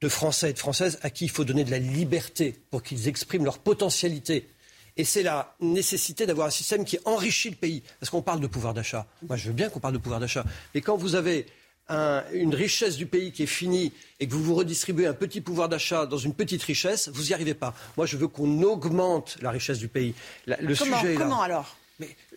de 0.00 0.08
Français 0.08 0.50
et 0.50 0.52
de 0.52 0.58
Françaises 0.58 0.98
à 1.02 1.10
qui 1.10 1.24
il 1.24 1.30
faut 1.30 1.44
donner 1.44 1.64
de 1.64 1.70
la 1.70 1.78
liberté 1.78 2.54
pour 2.70 2.82
qu'ils 2.82 3.08
expriment 3.08 3.44
leur 3.44 3.58
potentialité. 3.58 4.50
Et 4.98 5.04
c'est 5.04 5.22
la 5.22 5.54
nécessité 5.60 6.26
d'avoir 6.26 6.48
un 6.48 6.50
système 6.50 6.84
qui 6.84 6.98
enrichit 7.04 7.50
le 7.50 7.56
pays. 7.56 7.82
Parce 8.00 8.10
qu'on 8.10 8.22
parle 8.22 8.40
de 8.40 8.46
pouvoir 8.46 8.74
d'achat. 8.74 9.06
Moi, 9.26 9.36
je 9.36 9.48
veux 9.48 9.54
bien 9.54 9.68
qu'on 9.68 9.80
parle 9.80 9.94
de 9.94 9.98
pouvoir 9.98 10.20
d'achat. 10.20 10.44
Mais 10.74 10.80
quand 10.80 10.96
vous 10.96 11.14
avez 11.14 11.46
une 11.88 12.54
richesse 12.54 12.96
du 12.96 13.06
pays 13.06 13.32
qui 13.32 13.44
est 13.44 13.46
finie 13.46 13.92
et 14.18 14.26
que 14.26 14.32
vous 14.32 14.42
vous 14.42 14.54
redistribuez 14.54 15.06
un 15.06 15.14
petit 15.14 15.40
pouvoir 15.40 15.68
d'achat 15.68 16.06
dans 16.06 16.18
une 16.18 16.34
petite 16.34 16.62
richesse, 16.62 17.08
vous 17.08 17.24
n'y 17.24 17.32
arrivez 17.32 17.54
pas. 17.54 17.74
Moi, 17.96 18.06
je 18.06 18.16
veux 18.16 18.28
qu'on 18.28 18.62
augmente 18.62 19.38
la 19.40 19.50
richesse 19.50 19.78
du 19.78 19.88
pays. 19.88 20.14
le 20.46 20.56
comment, 20.76 21.00
sujet 21.00 21.14
comment 21.14 21.42
alors 21.42 21.76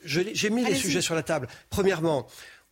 J'ai 0.04 0.50
mis 0.50 0.64
les 0.64 0.76
sujets 0.76 1.02
sur 1.02 1.16
la 1.16 1.24
table. 1.24 1.48
Premièrement, 1.70 2.28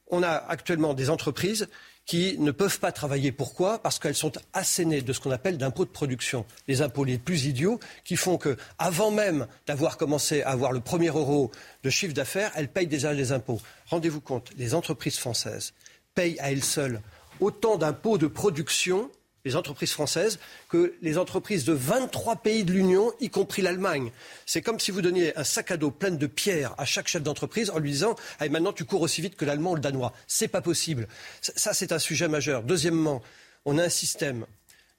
on 0.09 0.23
a 0.23 0.31
actuellement 0.31 0.93
des 0.93 1.09
entreprises 1.09 1.67
qui 2.05 2.37
ne 2.39 2.51
peuvent 2.51 2.79
pas 2.79 2.93
travailler. 2.93 3.33
Pourquoi? 3.33 3.79
Parce 3.79 3.99
qu'elles 3.99 4.15
sont 4.15 4.31
assénées 4.53 5.01
de 5.01 5.11
ce 5.11 5.19
qu'on 5.19 5.31
appelle 5.31 5.57
d'impôts 5.57 5.83
de 5.83 5.89
production, 5.89 6.45
les 6.69 6.81
impôts 6.81 7.03
les 7.03 7.17
plus 7.17 7.45
idiots, 7.45 7.81
qui 8.05 8.15
font 8.15 8.37
que, 8.37 8.55
avant 8.79 9.11
même 9.11 9.45
d'avoir 9.67 9.97
commencé 9.97 10.41
à 10.41 10.51
avoir 10.51 10.71
le 10.71 10.79
premier 10.79 11.09
euro 11.09 11.51
de 11.83 11.89
chiffre 11.89 12.13
d'affaires, 12.13 12.51
elles 12.55 12.69
payent 12.69 12.87
déjà 12.87 13.11
les 13.11 13.33
impôts. 13.33 13.59
Rendez-vous 13.87 14.21
compte, 14.21 14.51
les 14.57 14.73
entreprises 14.73 15.17
françaises 15.17 15.73
payent 16.17 16.39
à 16.39 16.51
elles 16.51 16.63
seules 16.63 16.99
autant 17.39 17.77
d'impôts 17.77 18.17
de 18.17 18.25
production, 18.25 19.11
les 19.45 19.55
entreprises 19.55 19.91
françaises, 19.91 20.39
que 20.67 20.95
les 21.03 21.19
entreprises 21.19 21.63
de 21.63 21.73
23 21.73 22.37
pays 22.37 22.63
de 22.63 22.73
l'Union, 22.73 23.11
y 23.19 23.29
compris 23.29 23.61
l'Allemagne. 23.61 24.11
C'est 24.47 24.63
comme 24.63 24.79
si 24.79 24.89
vous 24.89 25.03
donniez 25.03 25.37
un 25.37 25.43
sac 25.43 25.69
à 25.69 25.77
dos 25.77 25.91
plein 25.91 26.09
de 26.09 26.25
pierres 26.25 26.73
à 26.79 26.85
chaque 26.85 27.07
chef 27.07 27.21
d'entreprise 27.21 27.69
en 27.69 27.77
lui 27.77 27.91
disant 27.91 28.15
maintenant 28.49 28.73
tu 28.73 28.83
cours 28.83 29.03
aussi 29.03 29.21
vite 29.21 29.35
que 29.35 29.45
l'allemand 29.45 29.73
ou 29.73 29.75
le 29.75 29.81
danois. 29.81 30.11
C'est 30.25 30.47
pas 30.47 30.61
possible. 30.61 31.07
Ça, 31.41 31.75
c'est 31.75 31.91
un 31.91 31.99
sujet 31.99 32.27
majeur. 32.27 32.63
Deuxièmement, 32.63 33.21
on 33.65 33.77
a 33.77 33.83
un 33.83 33.89
système 33.89 34.47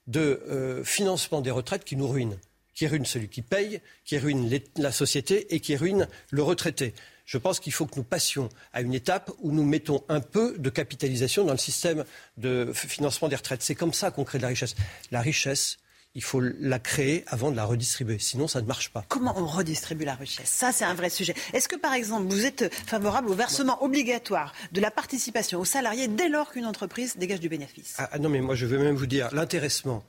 de 0.07 0.41
euh, 0.47 0.85
financement 0.85 1.41
des 1.41 1.51
retraites 1.51 1.83
qui 1.83 1.97
nous 1.97 2.07
ruine 2.07 2.37
qui 2.79 2.87
ruine 2.87 3.03
celui 3.03 3.27
qui 3.27 3.41
paye, 3.41 3.81
qui 4.05 4.17
ruine 4.17 4.49
la 4.77 4.93
société 4.93 5.53
et 5.53 5.59
qui 5.59 5.75
ruine 5.75 6.07
le 6.31 6.43
retraité 6.43 6.93
je 7.29 7.37
pense 7.37 7.59
qu'il 7.59 7.71
faut 7.71 7.85
que 7.85 7.95
nous 7.95 8.03
passions 8.03 8.49
à 8.73 8.81
une 8.81 8.95
étape 8.95 9.31
où 9.37 9.51
nous 9.51 9.63
mettons 9.63 10.03
un 10.09 10.19
peu 10.19 10.57
de 10.57 10.69
capitalisation 10.71 11.45
dans 11.45 11.51
le 11.51 11.59
système 11.59 12.03
de 12.37 12.71
financement 12.73 13.27
des 13.27 13.35
retraites. 13.35 13.61
C'est 13.61 13.75
comme 13.75 13.93
ça 13.93 14.09
qu'on 14.09 14.23
crée 14.23 14.39
de 14.39 14.43
la 14.43 14.49
richesse. 14.49 14.73
La 15.11 15.21
richesse, 15.21 15.77
il 16.15 16.23
faut 16.23 16.39
la 16.39 16.79
créer 16.79 17.23
avant 17.27 17.51
de 17.51 17.55
la 17.55 17.65
redistribuer. 17.65 18.17
Sinon, 18.17 18.47
ça 18.47 18.61
ne 18.61 18.65
marche 18.65 18.89
pas. 18.89 19.05
Comment 19.09 19.37
on 19.37 19.45
redistribue 19.45 20.05
la 20.05 20.15
richesse? 20.15 20.49
Ça, 20.49 20.71
c'est 20.71 20.85
un 20.85 20.95
vrai 20.95 21.11
sujet. 21.11 21.35
Est-ce 21.53 21.67
que, 21.67 21.75
par 21.75 21.93
exemple, 21.93 22.27
vous 22.33 22.47
êtes 22.47 22.73
favorable 22.73 23.29
au 23.29 23.35
versement 23.35 23.83
obligatoire 23.83 24.51
de 24.71 24.81
la 24.81 24.89
participation 24.89 25.59
aux 25.59 25.65
salariés 25.65 26.07
dès 26.07 26.29
lors 26.29 26.49
qu'une 26.49 26.65
entreprise 26.65 27.15
dégage 27.17 27.41
du 27.41 27.47
bénéfice? 27.47 27.93
Ah, 27.99 28.09
ah, 28.11 28.17
Non, 28.17 28.29
mais 28.29 28.41
moi, 28.41 28.55
je 28.55 28.65
veux 28.65 28.79
même 28.79 28.95
vous 28.95 29.05
dire, 29.05 29.29
l'intéressement 29.35 30.03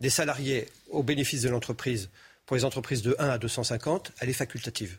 des 0.00 0.08
salariés 0.08 0.66
au 0.88 1.02
bénéfice 1.02 1.42
de 1.42 1.50
l'entreprise 1.50 2.08
pour 2.46 2.56
les 2.56 2.64
entreprises 2.64 3.02
de 3.02 3.14
1 3.18 3.28
à 3.28 3.36
250, 3.36 4.12
elle 4.20 4.30
est 4.30 4.32
facultative 4.32 4.96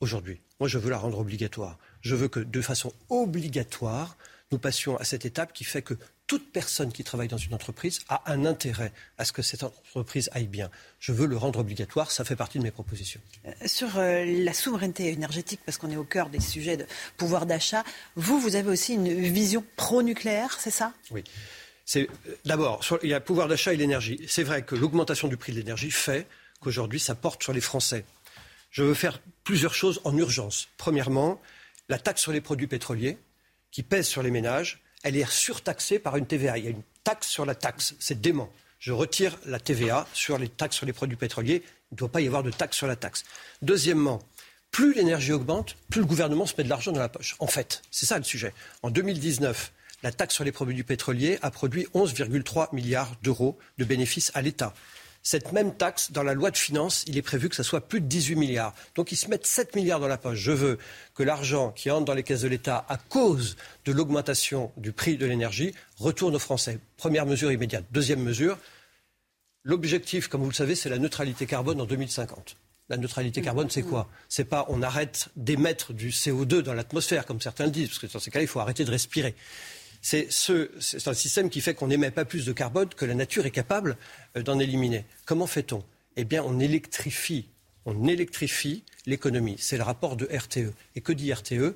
aujourd'hui. 0.00 0.40
Moi, 0.60 0.68
je 0.68 0.78
veux 0.78 0.90
la 0.90 0.98
rendre 0.98 1.18
obligatoire. 1.18 1.78
Je 2.00 2.14
veux 2.14 2.28
que, 2.28 2.40
de 2.40 2.60
façon 2.60 2.92
obligatoire, 3.08 4.16
nous 4.50 4.58
passions 4.58 4.96
à 4.96 5.04
cette 5.04 5.26
étape 5.26 5.52
qui 5.52 5.64
fait 5.64 5.82
que 5.82 5.94
toute 6.26 6.52
personne 6.52 6.92
qui 6.92 7.04
travaille 7.04 7.28
dans 7.28 7.38
une 7.38 7.54
entreprise 7.54 8.00
a 8.08 8.30
un 8.30 8.44
intérêt 8.44 8.92
à 9.16 9.24
ce 9.24 9.32
que 9.32 9.42
cette 9.42 9.62
entreprise 9.62 10.28
aille 10.32 10.46
bien. 10.46 10.70
Je 11.00 11.12
veux 11.12 11.26
le 11.26 11.36
rendre 11.36 11.58
obligatoire, 11.58 12.10
ça 12.10 12.24
fait 12.24 12.36
partie 12.36 12.58
de 12.58 12.64
mes 12.64 12.70
propositions. 12.70 13.20
Euh, 13.46 13.52
sur 13.66 13.98
euh, 13.98 14.24
la 14.24 14.52
souveraineté 14.52 15.08
énergétique, 15.08 15.60
parce 15.64 15.78
qu'on 15.78 15.90
est 15.90 15.96
au 15.96 16.04
cœur 16.04 16.28
des 16.28 16.40
sujets 16.40 16.76
de 16.76 16.86
pouvoir 17.16 17.46
d'achat, 17.46 17.82
vous, 18.14 18.38
vous 18.38 18.56
avez 18.56 18.68
aussi 18.68 18.94
une 18.94 19.08
vision 19.08 19.64
pro-nucléaire, 19.76 20.58
c'est 20.60 20.70
ça? 20.70 20.92
Oui. 21.10 21.24
Euh, 21.96 22.06
d'abord, 22.44 22.80
il 23.02 23.08
y 23.08 23.14
a 23.14 23.18
le 23.18 23.24
pouvoir 23.24 23.48
d'achat 23.48 23.72
et 23.72 23.76
l'énergie. 23.76 24.20
C'est 24.28 24.42
vrai 24.42 24.62
que 24.62 24.74
l'augmentation 24.74 25.28
du 25.28 25.38
prix 25.38 25.52
de 25.52 25.58
l'énergie 25.58 25.90
fait 25.90 26.26
qu'aujourd'hui, 26.60 27.00
ça 27.00 27.14
porte 27.14 27.42
sur 27.42 27.54
les 27.54 27.62
Français 27.62 28.04
je 28.70 28.82
veux 28.82 28.94
faire 28.94 29.20
plusieurs 29.44 29.74
choses 29.74 30.00
en 30.04 30.16
urgence. 30.16 30.68
Premièrement, 30.76 31.40
la 31.88 31.98
taxe 31.98 32.22
sur 32.22 32.32
les 32.32 32.40
produits 32.40 32.66
pétroliers, 32.66 33.18
qui 33.70 33.82
pèse 33.82 34.06
sur 34.06 34.22
les 34.22 34.30
ménages, 34.30 34.80
elle 35.02 35.16
est 35.16 35.30
surtaxée 35.30 35.98
par 35.98 36.16
une 36.16 36.26
TVA. 36.26 36.58
Il 36.58 36.64
y 36.64 36.68
a 36.68 36.70
une 36.70 36.82
taxe 37.04 37.28
sur 37.28 37.46
la 37.46 37.54
taxe. 37.54 37.94
C'est 37.98 38.20
dément. 38.20 38.50
Je 38.78 38.92
retire 38.92 39.36
la 39.46 39.58
TVA 39.58 40.06
sur 40.12 40.38
les 40.38 40.48
taxes 40.48 40.76
sur 40.76 40.86
les 40.86 40.92
produits 40.92 41.16
pétroliers. 41.16 41.62
Il 41.90 41.94
ne 41.94 41.98
doit 41.98 42.10
pas 42.10 42.20
y 42.20 42.26
avoir 42.26 42.42
de 42.42 42.50
taxe 42.50 42.76
sur 42.76 42.86
la 42.86 42.96
taxe. 42.96 43.24
Deuxièmement, 43.62 44.20
plus 44.70 44.94
l'énergie 44.94 45.32
augmente, 45.32 45.76
plus 45.90 46.00
le 46.00 46.06
gouvernement 46.06 46.46
se 46.46 46.54
met 46.56 46.64
de 46.64 46.68
l'argent 46.68 46.92
dans 46.92 47.00
la 47.00 47.08
poche. 47.08 47.36
En 47.38 47.46
fait, 47.46 47.82
c'est 47.90 48.06
ça 48.06 48.18
le 48.18 48.24
sujet. 48.24 48.52
En 48.82 48.90
2019, 48.90 49.72
la 50.02 50.12
taxe 50.12 50.34
sur 50.34 50.44
les 50.44 50.52
produits 50.52 50.82
pétroliers 50.84 51.38
a 51.42 51.50
produit 51.50 51.86
11,3 51.94 52.74
milliards 52.74 53.12
d'euros 53.22 53.58
de 53.78 53.84
bénéfices 53.84 54.30
à 54.34 54.42
l'État. 54.42 54.74
Cette 55.30 55.52
même 55.52 55.74
taxe, 55.74 56.10
dans 56.10 56.22
la 56.22 56.32
loi 56.32 56.50
de 56.50 56.56
finances, 56.56 57.04
il 57.06 57.18
est 57.18 57.22
prévu 57.22 57.50
que 57.50 57.54
ça 57.54 57.62
soit 57.62 57.82
plus 57.82 58.00
de 58.00 58.06
18 58.06 58.34
milliards. 58.36 58.74
Donc 58.94 59.12
ils 59.12 59.16
se 59.16 59.28
mettent 59.28 59.44
7 59.44 59.76
milliards 59.76 60.00
dans 60.00 60.08
la 60.08 60.16
poche. 60.16 60.38
Je 60.38 60.52
veux 60.52 60.78
que 61.14 61.22
l'argent 61.22 61.70
qui 61.70 61.90
entre 61.90 62.06
dans 62.06 62.14
les 62.14 62.22
caisses 62.22 62.40
de 62.40 62.48
l'État 62.48 62.86
à 62.88 62.96
cause 62.96 63.58
de 63.84 63.92
l'augmentation 63.92 64.72
du 64.78 64.90
prix 64.90 65.18
de 65.18 65.26
l'énergie 65.26 65.74
retourne 65.98 66.34
aux 66.34 66.38
Français. 66.38 66.78
Première 66.96 67.26
mesure 67.26 67.52
immédiate. 67.52 67.84
Deuxième 67.92 68.22
mesure, 68.22 68.56
l'objectif, 69.64 70.28
comme 70.28 70.40
vous 70.40 70.48
le 70.48 70.54
savez, 70.54 70.74
c'est 70.74 70.88
la 70.88 70.96
neutralité 70.96 71.44
carbone 71.44 71.78
en 71.82 71.84
2050. 71.84 72.56
La 72.88 72.96
neutralité 72.96 73.42
carbone, 73.42 73.68
c'est 73.68 73.82
quoi? 73.82 74.08
C'est 74.30 74.46
pas 74.46 74.64
on 74.70 74.80
arrête 74.80 75.28
d'émettre 75.36 75.92
du 75.92 76.08
CO2 76.08 76.62
dans 76.62 76.72
l'atmosphère, 76.72 77.26
comme 77.26 77.42
certains 77.42 77.66
le 77.66 77.70
disent, 77.70 77.88
parce 77.88 77.98
que 77.98 78.06
dans 78.06 78.18
ces 78.18 78.30
cas-là, 78.30 78.44
il 78.44 78.48
faut 78.48 78.60
arrêter 78.60 78.86
de 78.86 78.90
respirer. 78.90 79.34
C'est 80.00 80.28
un 81.06 81.14
système 81.14 81.50
qui 81.50 81.60
fait 81.60 81.74
qu'on 81.74 81.88
n'émet 81.88 82.10
pas 82.10 82.24
plus 82.24 82.44
de 82.44 82.52
carbone 82.52 82.88
que 82.88 83.04
la 83.04 83.14
nature 83.14 83.46
est 83.46 83.50
capable 83.50 83.96
euh, 84.36 84.42
d'en 84.42 84.58
éliminer. 84.58 85.04
Comment 85.24 85.46
fait-on? 85.46 85.82
Eh 86.16 86.24
bien, 86.24 86.42
on 86.44 86.58
électrifie. 86.58 87.46
On 87.86 88.06
électrifie 88.06 88.84
l'économie. 89.06 89.56
C'est 89.58 89.76
le 89.76 89.82
rapport 89.82 90.16
de 90.16 90.26
RTE. 90.26 90.72
Et 90.96 91.00
que 91.00 91.12
dit 91.12 91.32
RTE 91.32 91.74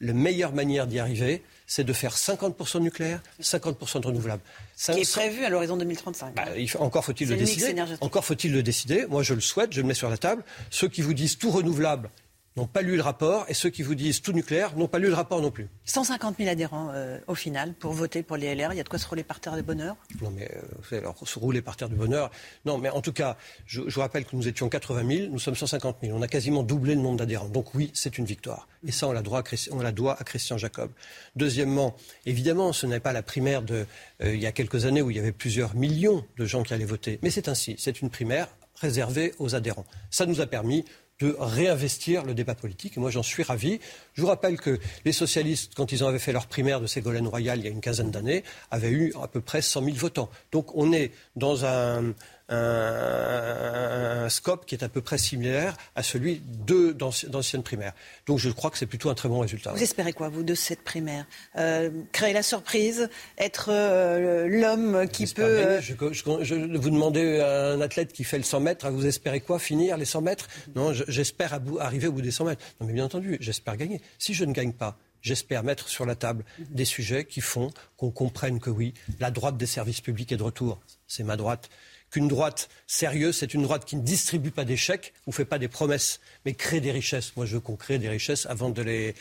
La 0.00 0.12
meilleure 0.12 0.52
manière 0.52 0.86
d'y 0.86 0.98
arriver, 0.98 1.42
c'est 1.66 1.84
de 1.84 1.92
faire 1.92 2.14
50% 2.14 2.78
de 2.78 2.80
nucléaire, 2.80 3.22
50% 3.40 4.00
de 4.00 4.06
renouvelables. 4.06 4.42
Ce 4.76 4.92
qui 4.92 5.00
est 5.00 5.10
prévu 5.10 5.44
à 5.44 5.48
l'horizon 5.48 5.76
2035. 5.76 6.34
Bah, 6.34 6.44
encore 6.80 7.04
faut-il 7.04 7.28
le, 7.28 7.36
décider. 7.36 7.74
Encore 8.00 8.24
faut-il 8.24 8.52
le 8.52 8.62
décider. 8.62 9.06
Moi, 9.08 9.22
je 9.22 9.34
le 9.34 9.40
souhaite, 9.40 9.72
je 9.72 9.80
le 9.80 9.86
mets 9.86 9.94
sur 9.94 10.10
la 10.10 10.18
table. 10.18 10.42
Ceux 10.70 10.88
qui 10.88 11.02
vous 11.02 11.14
disent 11.14 11.38
tout 11.38 11.50
renouvelable, 11.50 12.10
n'ont 12.56 12.66
pas 12.66 12.82
lu 12.82 12.96
le 12.96 13.02
rapport 13.02 13.46
et 13.48 13.54
ceux 13.54 13.70
qui 13.70 13.82
vous 13.82 13.94
disent 13.94 14.20
tout 14.20 14.32
nucléaire 14.32 14.76
n'ont 14.76 14.88
pas 14.88 14.98
lu 14.98 15.08
le 15.08 15.14
rapport 15.14 15.40
non 15.40 15.50
plus. 15.50 15.68
150 15.84 16.36
000 16.38 16.50
adhérents 16.50 16.90
euh, 16.94 17.18
au 17.26 17.34
final 17.34 17.74
pour 17.74 17.92
voter 17.92 18.22
pour 18.22 18.36
les 18.36 18.54
LR. 18.54 18.72
Il 18.72 18.76
y 18.76 18.80
a 18.80 18.82
de 18.82 18.88
quoi 18.88 18.98
se 18.98 19.06
rouler 19.06 19.24
par 19.24 19.40
terre 19.40 19.56
de 19.56 19.62
bonheur? 19.62 19.96
Non, 20.20 20.30
mais 20.30 20.50
euh, 20.92 20.98
alors, 20.98 21.16
se 21.26 21.38
rouler 21.38 21.62
par 21.62 21.76
terre 21.76 21.88
de 21.88 21.94
bonheur. 21.94 22.30
Non, 22.64 22.78
mais 22.78 22.90
en 22.90 23.00
tout 23.00 23.12
cas, 23.12 23.36
je, 23.66 23.82
je, 23.86 23.94
vous 23.94 24.00
rappelle 24.00 24.24
que 24.24 24.36
nous 24.36 24.48
étions 24.48 24.68
80 24.68 25.16
000, 25.16 25.32
nous 25.32 25.38
sommes 25.38 25.54
150 25.54 25.98
000. 26.02 26.16
On 26.16 26.22
a 26.22 26.28
quasiment 26.28 26.62
doublé 26.62 26.94
le 26.94 27.00
nombre 27.00 27.18
d'adhérents. 27.18 27.48
Donc 27.48 27.74
oui, 27.74 27.90
c'est 27.94 28.18
une 28.18 28.24
victoire. 28.24 28.68
Et 28.86 28.92
ça, 28.92 29.08
on 29.08 29.12
la, 29.12 29.22
doit 29.22 29.40
à, 29.40 29.42
on 29.70 29.80
la 29.80 29.92
doit 29.92 30.20
à 30.20 30.24
Christian 30.24 30.58
Jacob. 30.58 30.90
Deuxièmement, 31.36 31.96
évidemment, 32.26 32.72
ce 32.72 32.86
n'est 32.86 33.00
pas 33.00 33.12
la 33.12 33.22
primaire 33.22 33.62
de 33.62 33.86
euh, 34.22 34.34
il 34.34 34.40
y 34.40 34.46
a 34.46 34.52
quelques 34.52 34.86
années 34.86 35.02
où 35.02 35.10
il 35.10 35.16
y 35.16 35.20
avait 35.20 35.32
plusieurs 35.32 35.74
millions 35.74 36.24
de 36.36 36.44
gens 36.44 36.62
qui 36.62 36.74
allaient 36.74 36.84
voter. 36.84 37.18
Mais 37.22 37.30
c'est 37.30 37.48
ainsi. 37.48 37.76
C'est 37.78 38.00
une 38.00 38.10
primaire 38.10 38.48
réservée 38.82 39.34
aux 39.38 39.54
adhérents. 39.54 39.86
Ça 40.10 40.26
nous 40.26 40.40
a 40.40 40.46
permis 40.46 40.84
de 41.22 41.36
réinvestir 41.38 42.24
le 42.24 42.34
débat 42.34 42.54
politique. 42.54 42.96
Et 42.96 43.00
moi, 43.00 43.10
j'en 43.10 43.22
suis 43.22 43.42
ravi. 43.42 43.78
Je 44.14 44.22
vous 44.22 44.26
rappelle 44.26 44.58
que 44.58 44.78
les 45.04 45.12
socialistes, 45.12 45.72
quand 45.76 45.92
ils 45.92 46.02
avaient 46.02 46.18
fait 46.18 46.32
leur 46.32 46.46
primaire 46.46 46.80
de 46.80 46.86
Ségolène 46.86 47.28
Royal 47.28 47.58
il 47.58 47.64
y 47.64 47.68
a 47.68 47.70
une 47.70 47.80
quinzaine 47.80 48.10
d'années, 48.10 48.42
avaient 48.70 48.90
eu 48.90 49.14
à 49.22 49.28
peu 49.28 49.40
près 49.40 49.62
100 49.62 49.84
000 49.84 49.96
votants. 49.96 50.30
Donc 50.50 50.74
on 50.74 50.92
est 50.92 51.12
dans 51.36 51.64
un, 51.64 52.12
un, 52.52 54.28
scope 54.28 54.66
qui 54.66 54.74
est 54.74 54.84
à 54.84 54.88
peu 54.88 55.00
près 55.00 55.18
similaire 55.18 55.76
à 55.94 56.02
celui 56.02 56.40
d'anciennes 56.66 57.62
primaires. 57.62 57.92
Donc 58.26 58.38
je 58.38 58.48
crois 58.50 58.70
que 58.70 58.78
c'est 58.78 58.86
plutôt 58.86 59.10
un 59.10 59.14
très 59.14 59.28
bon 59.28 59.40
résultat. 59.40 59.72
Vous 59.72 59.82
espérez 59.82 60.12
quoi, 60.12 60.28
vous, 60.28 60.42
de 60.42 60.54
cette 60.54 60.82
primaire? 60.82 61.26
Euh, 61.56 61.90
Créer 62.12 62.32
la 62.32 62.42
surprise 62.42 63.10
Être 63.36 63.70
euh, 63.70 64.48
l'homme 64.48 65.08
qui 65.08 65.26
peut... 65.26 65.42
Euh, 65.42 65.80
je, 65.80 66.54
vous 66.76 66.90
demandez 66.90 67.40
à 67.40 67.72
un 67.72 67.80
athlète 67.80 68.12
qui 68.12 68.24
fait 68.24 68.38
le 68.38 68.44
100 68.44 68.60
mètres, 68.60 68.90
vous 68.90 69.06
espérez 69.06 69.40
quoi 69.40 69.58
Finir 69.58 69.96
les 69.96 70.04
100 70.04 70.22
mètres? 70.22 70.48
Non, 70.74 70.92
j'espère 70.92 71.58
arriver 71.80 72.06
au 72.06 72.12
bout 72.12 72.22
des 72.22 72.30
100 72.30 72.44
mètres. 72.44 72.64
Non, 72.80 72.86
mais 72.86 72.92
bien 72.92 73.04
entendu, 73.04 73.36
j'espère 73.40 73.76
gagner. 73.76 74.00
Si 74.18 74.34
je 74.34 74.44
ne 74.44 74.52
gagne 74.52 74.72
pas, 74.72 74.96
j'espère 75.22 75.62
mettre 75.62 75.88
sur 75.88 76.04
la 76.04 76.14
table 76.14 76.44
des 76.58 76.84
sujets 76.84 77.24
qui 77.24 77.40
font 77.40 77.70
qu'on 77.96 78.10
comprenne 78.10 78.60
que 78.60 78.70
oui, 78.70 78.92
la 79.20 79.30
droite 79.30 79.56
des 79.56 79.66
services 79.66 80.00
publics 80.00 80.32
est 80.32 80.36
de 80.36 80.42
retour. 80.42 80.80
C'est 81.06 81.22
ma 81.22 81.36
droite 81.36 81.70
qu'une 82.12 82.28
droite 82.28 82.68
sérieuse, 82.86 83.38
c'est 83.38 83.54
une 83.54 83.62
droite 83.62 83.84
qui 83.84 83.96
ne 83.96 84.02
distribue 84.02 84.52
pas 84.52 84.64
des 84.64 84.76
chèques 84.76 85.14
ou 85.26 85.32
fait 85.32 85.46
pas 85.46 85.58
des 85.58 85.66
promesses, 85.66 86.20
mais 86.44 86.54
crée 86.54 86.80
des 86.80 86.92
richesses. 86.92 87.34
Moi, 87.36 87.46
je 87.46 87.54
veux 87.54 87.60
qu'on 87.60 87.74
crée 87.74 87.98
des 87.98 88.08
richesses 88.08 88.46
avant 88.46 88.70
de 88.70 88.82
les, 88.82 89.14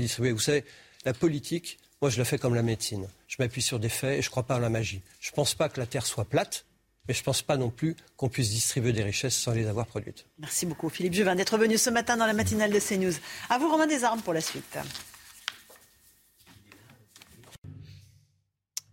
distribuer. 0.00 0.32
Vous 0.32 0.38
savez, 0.38 0.64
la 1.04 1.12
politique, 1.12 1.78
moi, 2.00 2.10
je 2.10 2.18
la 2.18 2.24
fais 2.24 2.38
comme 2.38 2.54
la 2.54 2.62
médecine. 2.62 3.08
Je 3.26 3.36
m'appuie 3.40 3.60
sur 3.60 3.78
des 3.80 3.88
faits 3.88 4.18
et 4.18 4.22
je 4.22 4.28
ne 4.28 4.30
crois 4.30 4.44
pas 4.44 4.54
à 4.54 4.60
la 4.60 4.70
magie. 4.70 5.02
Je 5.18 5.30
ne 5.30 5.34
pense 5.34 5.54
pas 5.54 5.68
que 5.68 5.80
la 5.80 5.86
Terre 5.86 6.06
soit 6.06 6.24
plate. 6.24 6.64
Mais 7.08 7.14
je 7.14 7.20
ne 7.20 7.24
pense 7.24 7.42
pas 7.42 7.56
non 7.56 7.70
plus 7.70 7.96
qu'on 8.16 8.28
puisse 8.28 8.50
distribuer 8.50 8.92
des 8.92 9.02
richesses 9.02 9.34
sans 9.34 9.52
les 9.52 9.66
avoir 9.66 9.86
produites. 9.86 10.26
Merci 10.38 10.66
beaucoup 10.66 10.90
Philippe 10.90 11.14
Juvin 11.14 11.34
d'être 11.34 11.58
venu 11.58 11.76
ce 11.76 11.90
matin 11.90 12.16
dans 12.16 12.26
la 12.26 12.34
matinale 12.34 12.70
de 12.70 12.78
CNews. 12.78 13.14
À 13.48 13.58
vous 13.58 13.68
Romain 13.68 13.88
Desarmes 13.88 14.20
pour 14.20 14.34
la 14.34 14.40
suite. 14.40 14.78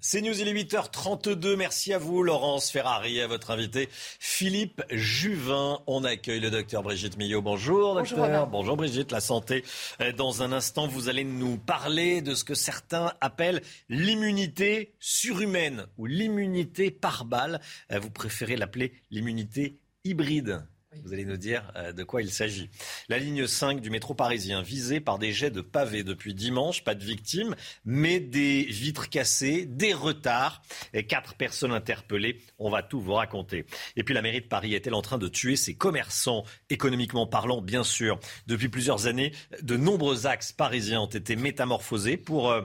C'est 0.09 0.21
News, 0.21 0.39
il 0.39 0.47
est 0.47 0.53
8h32. 0.53 1.57
Merci 1.57 1.91
à 1.91 1.97
vous, 1.97 2.23
Laurence 2.23 2.71
Ferrari, 2.71 3.19
à 3.19 3.27
votre 3.27 3.51
invité, 3.51 3.89
Philippe 3.91 4.81
Juvin. 4.89 5.81
On 5.85 6.05
accueille 6.05 6.39
le 6.39 6.49
docteur 6.49 6.81
Brigitte 6.81 7.17
Millot. 7.17 7.41
Bonjour, 7.41 7.93
docteur. 7.93 8.47
Bonjour, 8.47 8.77
Brigitte. 8.77 9.11
La 9.11 9.19
santé. 9.19 9.65
Euh, 9.99 10.13
dans 10.13 10.43
un 10.43 10.53
instant, 10.53 10.87
vous 10.87 11.09
allez 11.09 11.25
nous 11.25 11.57
parler 11.57 12.21
de 12.21 12.35
ce 12.35 12.45
que 12.45 12.55
certains 12.55 13.15
appellent 13.19 13.61
l'immunité 13.89 14.95
surhumaine 15.01 15.87
ou 15.97 16.05
l'immunité 16.05 16.89
par 16.89 17.25
balle. 17.25 17.59
Euh, 17.91 17.99
vous 17.99 18.09
préférez 18.09 18.55
l'appeler 18.55 18.93
l'immunité 19.11 19.77
hybride. 20.05 20.65
Vous 21.03 21.13
allez 21.13 21.25
nous 21.25 21.37
dire 21.37 21.71
euh, 21.75 21.91
de 21.91 22.03
quoi 22.03 22.21
il 22.21 22.31
s'agit. 22.31 22.69
La 23.09 23.17
ligne 23.17 23.47
5 23.47 23.81
du 23.81 23.89
métro 23.89 24.13
parisien 24.13 24.61
visée 24.61 24.99
par 24.99 25.19
des 25.19 25.31
jets 25.31 25.51
de 25.51 25.61
pavés 25.61 26.03
depuis 26.03 26.33
dimanche, 26.33 26.83
pas 26.83 26.95
de 26.95 27.03
victimes, 27.03 27.55
mais 27.85 28.19
des 28.19 28.63
vitres 28.63 29.09
cassées, 29.09 29.65
des 29.65 29.93
retards, 29.93 30.61
et 30.93 31.05
quatre 31.05 31.35
personnes 31.35 31.73
interpellées. 31.73 32.39
On 32.59 32.69
va 32.69 32.83
tout 32.83 32.99
vous 32.99 33.13
raconter. 33.13 33.65
Et 33.95 34.03
puis 34.03 34.13
la 34.13 34.21
mairie 34.21 34.41
de 34.41 34.47
Paris 34.47 34.73
est-elle 34.73 34.95
en 34.95 35.01
train 35.01 35.17
de 35.17 35.27
tuer 35.27 35.55
ses 35.55 35.75
commerçants, 35.75 36.43
économiquement 36.69 37.27
parlant, 37.27 37.61
bien 37.61 37.83
sûr. 37.83 38.19
Depuis 38.47 38.69
plusieurs 38.69 39.07
années, 39.07 39.31
de 39.61 39.77
nombreux 39.77 40.27
axes 40.27 40.51
parisiens 40.51 41.01
ont 41.01 41.05
été 41.07 41.35
métamorphosés 41.35 42.17
pour... 42.17 42.51
Euh, 42.51 42.61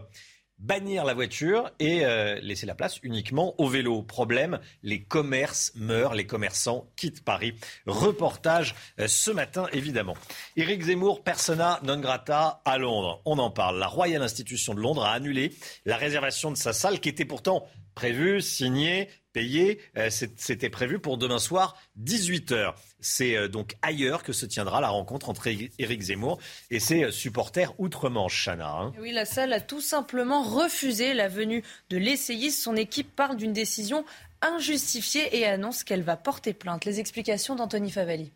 bannir 0.63 1.05
la 1.05 1.13
voiture 1.13 1.71
et 1.81 2.07
euh, 2.07 2.39
laisser 2.41 2.67
la 2.67 2.75
place 2.75 2.99
uniquement 3.03 3.55
au 3.61 3.69
vélo. 3.69 4.03
Problème, 4.03 4.61
les 4.83 5.03
commerces 5.03 5.73
meurent, 5.75 6.15
les 6.15 6.27
commerçants 6.27 6.87
quittent 6.97 7.25
Paris. 7.25 7.55
Reportage 7.87 8.75
euh, 8.99 9.09
ce 9.09 9.31
matin, 9.31 9.67
évidemment. 9.73 10.17
Éric 10.57 10.83
Zemmour, 10.83 11.23
persona 11.23 11.81
non 11.83 11.99
grata 11.99 12.63
à 12.65 12.79
Londres. 12.79 13.21
On 13.25 13.39
en 13.39 13.51
parle. 13.51 13.79
La 13.79 13.89
Royal 13.89 14.23
Institution 14.23 14.75
de 14.75 14.81
Londres 14.81 15.05
a 15.05 15.13
annulé 15.13 15.53
la 15.85 15.97
réservation 15.97 16.51
de 16.51 16.57
sa 16.57 16.73
salle 16.73 17.01
qui 17.01 17.09
était 17.09 17.25
pourtant 17.25 17.67
prévue, 17.95 18.41
signée, 18.41 19.09
payé. 19.33 19.81
Euh, 19.97 20.09
c'était 20.11 20.71
prévu 20.71 20.99
pour 20.99 21.19
demain 21.19 21.39
soir, 21.39 21.77
18h. 22.03 22.75
C'est 23.01 23.37
euh, 23.37 23.49
donc 23.49 23.77
ailleurs 23.83 24.23
que 24.23 24.33
se 24.33 24.47
tiendra 24.47 24.81
la 24.81 24.89
rencontre 24.89 25.29
entre 25.29 25.49
Éric 25.49 26.01
Zemmour 26.01 26.39
et 26.71 26.81
ses 26.81 27.05
euh, 27.05 27.11
supporters 27.11 27.73
outre-Manche, 27.79 28.45
Chana. 28.45 28.71
Hein. 28.71 28.93
Oui, 29.01 29.13
la 29.13 29.25
salle 29.25 29.53
a 29.53 29.61
tout 29.61 29.81
simplement 29.81 30.43
refusé 30.43 31.15
la 31.15 31.29
venue 31.29 31.63
de 31.91 31.97
l'essayiste. 31.97 32.63
Son 32.63 32.77
équipe 32.77 33.15
parle 33.15 33.37
d'une 33.37 33.53
décision 33.53 34.05
injustifiée 34.41 35.37
et 35.39 35.47
annonce 35.47 35.85
qu'elle 35.85 36.03
va 36.03 36.17
porter 36.17 36.53
plainte. 36.53 36.85
Les 36.85 37.01
explications 37.01 37.55
d'Anthony 37.55 37.91
Favali. 37.91 38.33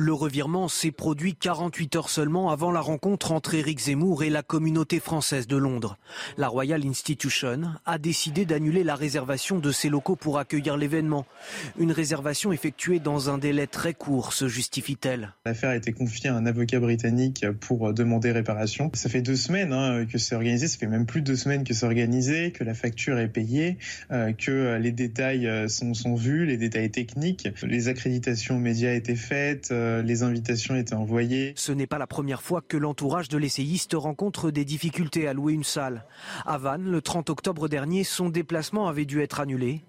Le 0.00 0.12
revirement 0.12 0.68
s'est 0.68 0.92
produit 0.92 1.34
48 1.34 1.96
heures 1.96 2.08
seulement 2.08 2.52
avant 2.52 2.70
la 2.70 2.80
rencontre 2.80 3.32
entre 3.32 3.56
Éric 3.56 3.80
Zemmour 3.80 4.22
et 4.22 4.30
la 4.30 4.44
communauté 4.44 5.00
française 5.00 5.48
de 5.48 5.56
Londres. 5.56 5.98
La 6.36 6.46
Royal 6.46 6.86
Institution 6.86 7.62
a 7.84 7.98
décidé 7.98 8.44
d'annuler 8.44 8.84
la 8.84 8.94
réservation 8.94 9.58
de 9.58 9.72
ses 9.72 9.88
locaux 9.88 10.14
pour 10.14 10.38
accueillir 10.38 10.76
l'événement. 10.76 11.26
Une 11.80 11.90
réservation 11.90 12.52
effectuée 12.52 13.00
dans 13.00 13.28
un 13.28 13.38
délai 13.38 13.66
très 13.66 13.92
court, 13.92 14.34
se 14.34 14.46
justifie-t-elle. 14.46 15.32
L'affaire 15.44 15.70
a 15.70 15.76
été 15.76 15.90
confiée 15.90 16.30
à 16.30 16.36
un 16.36 16.46
avocat 16.46 16.78
britannique 16.78 17.44
pour 17.58 17.92
demander 17.92 18.30
réparation. 18.30 18.92
Ça 18.94 19.08
fait 19.08 19.20
deux 19.20 19.34
semaines 19.34 19.72
hein, 19.72 20.06
que 20.06 20.18
c'est 20.18 20.36
organisé, 20.36 20.68
ça 20.68 20.78
fait 20.78 20.86
même 20.86 21.06
plus 21.06 21.22
de 21.22 21.26
deux 21.26 21.36
semaines 21.36 21.64
que 21.64 21.74
c'est 21.74 21.86
organisé, 21.86 22.52
que 22.52 22.62
la 22.62 22.74
facture 22.74 23.18
est 23.18 23.26
payée, 23.26 23.78
euh, 24.12 24.32
que 24.32 24.76
les 24.76 24.92
détails 24.92 25.48
euh, 25.48 25.66
sont, 25.66 26.14
vus, 26.14 26.46
les 26.46 26.56
détails 26.56 26.92
techniques. 26.92 27.48
Les 27.64 27.88
accréditations 27.88 28.60
médias 28.60 28.94
étaient 28.94 29.16
faites. 29.16 29.72
Euh, 29.72 29.87
euh, 29.88 30.02
les 30.02 30.22
invitations 30.22 30.76
étaient 30.76 30.94
envoyées. 30.94 31.52
Ce 31.56 31.72
n'est 31.72 31.86
pas 31.86 31.98
la 31.98 32.06
première 32.06 32.42
fois 32.42 32.60
que 32.60 32.76
l'entourage 32.76 33.28
de 33.28 33.38
l'essayiste 33.38 33.94
rencontre 33.94 34.50
des 34.50 34.64
difficultés 34.64 35.26
à 35.26 35.32
louer 35.32 35.54
une 35.54 35.64
salle. 35.64 36.04
À 36.46 36.58
Vannes, 36.58 36.90
le 36.90 37.00
30 37.00 37.30
octobre 37.30 37.68
dernier, 37.68 38.04
son 38.04 38.28
déplacement 38.28 38.88
avait 38.88 39.04
dû 39.04 39.20
être 39.20 39.40
annulé. 39.40 39.82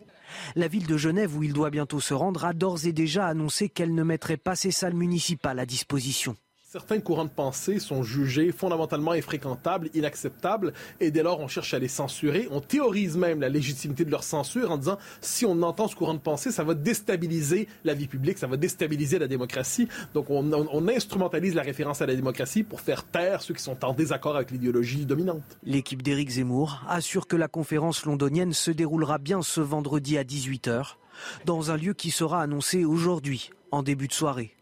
La 0.55 0.67
ville 0.67 0.87
de 0.87 0.97
Genève, 0.97 1.35
où 1.35 1.43
il 1.43 1.53
doit 1.53 1.69
bientôt 1.69 1.99
se 1.99 2.13
rendre, 2.13 2.45
a 2.45 2.53
d'ores 2.53 2.85
et 2.85 2.93
déjà 2.93 3.27
annoncé 3.27 3.69
qu'elle 3.69 3.93
ne 3.93 4.03
mettrait 4.03 4.37
pas 4.37 4.55
ses 4.55 4.71
salles 4.71 4.93
municipales 4.93 5.59
à 5.59 5.65
disposition. 5.65 6.35
Certains 6.71 6.99
courants 6.99 7.25
de 7.25 7.31
pensée 7.31 7.79
sont 7.79 8.03
jugés 8.03 8.51
fondamentalement 8.51 9.13
infréquentables, 9.13 9.89
inacceptables, 9.95 10.71
et 10.99 11.09
dès 11.09 11.23
lors 11.23 11.39
on 11.39 11.47
cherche 11.47 11.73
à 11.73 11.79
les 11.79 11.87
censurer. 11.87 12.47
On 12.51 12.61
théorise 12.61 13.17
même 13.17 13.41
la 13.41 13.49
légitimité 13.49 14.05
de 14.05 14.11
leur 14.11 14.21
censure 14.21 14.69
en 14.69 14.77
disant 14.77 14.99
si 15.19 15.47
on 15.47 15.63
entend 15.63 15.87
ce 15.87 15.95
courant 15.95 16.13
de 16.13 16.19
pensée, 16.19 16.51
ça 16.51 16.63
va 16.63 16.75
déstabiliser 16.75 17.67
la 17.85 17.95
vie 17.95 18.05
publique, 18.05 18.37
ça 18.37 18.45
va 18.45 18.55
déstabiliser 18.55 19.17
la 19.17 19.27
démocratie. 19.27 19.87
Donc 20.13 20.29
on, 20.29 20.87
instrumentalise 20.87 21.55
la 21.55 21.63
référence 21.63 22.03
à 22.03 22.05
la 22.05 22.13
démocratie 22.13 22.61
pour 22.61 22.81
faire 22.81 23.03
taire 23.03 23.41
ceux 23.41 23.55
qui 23.55 23.63
sont 23.63 23.83
en 23.83 23.95
désaccord 23.95 24.35
avec 24.35 24.51
l'idéologie 24.51 25.07
dominante. 25.07 25.41
L'équipe 25.63 26.03
d'Éric 26.03 26.29
Zemmour 26.29 26.83
assure 26.87 27.25
que 27.25 27.35
la 27.35 27.47
conférence 27.47 28.05
londonienne 28.05 28.53
se 28.53 28.69
déroulera 28.69 29.17
bien 29.17 29.41
ce 29.41 29.59
vendredi 29.59 30.19
à 30.19 30.23
18h, 30.23 30.97
dans 31.45 31.71
un 31.71 31.77
lieu 31.77 31.95
qui 31.95 32.11
sera 32.11 32.43
annoncé 32.43 32.85
aujourd'hui, 32.85 33.49
en 33.71 33.81
début 33.81 34.07
de 34.07 34.13
soirée. 34.13 34.53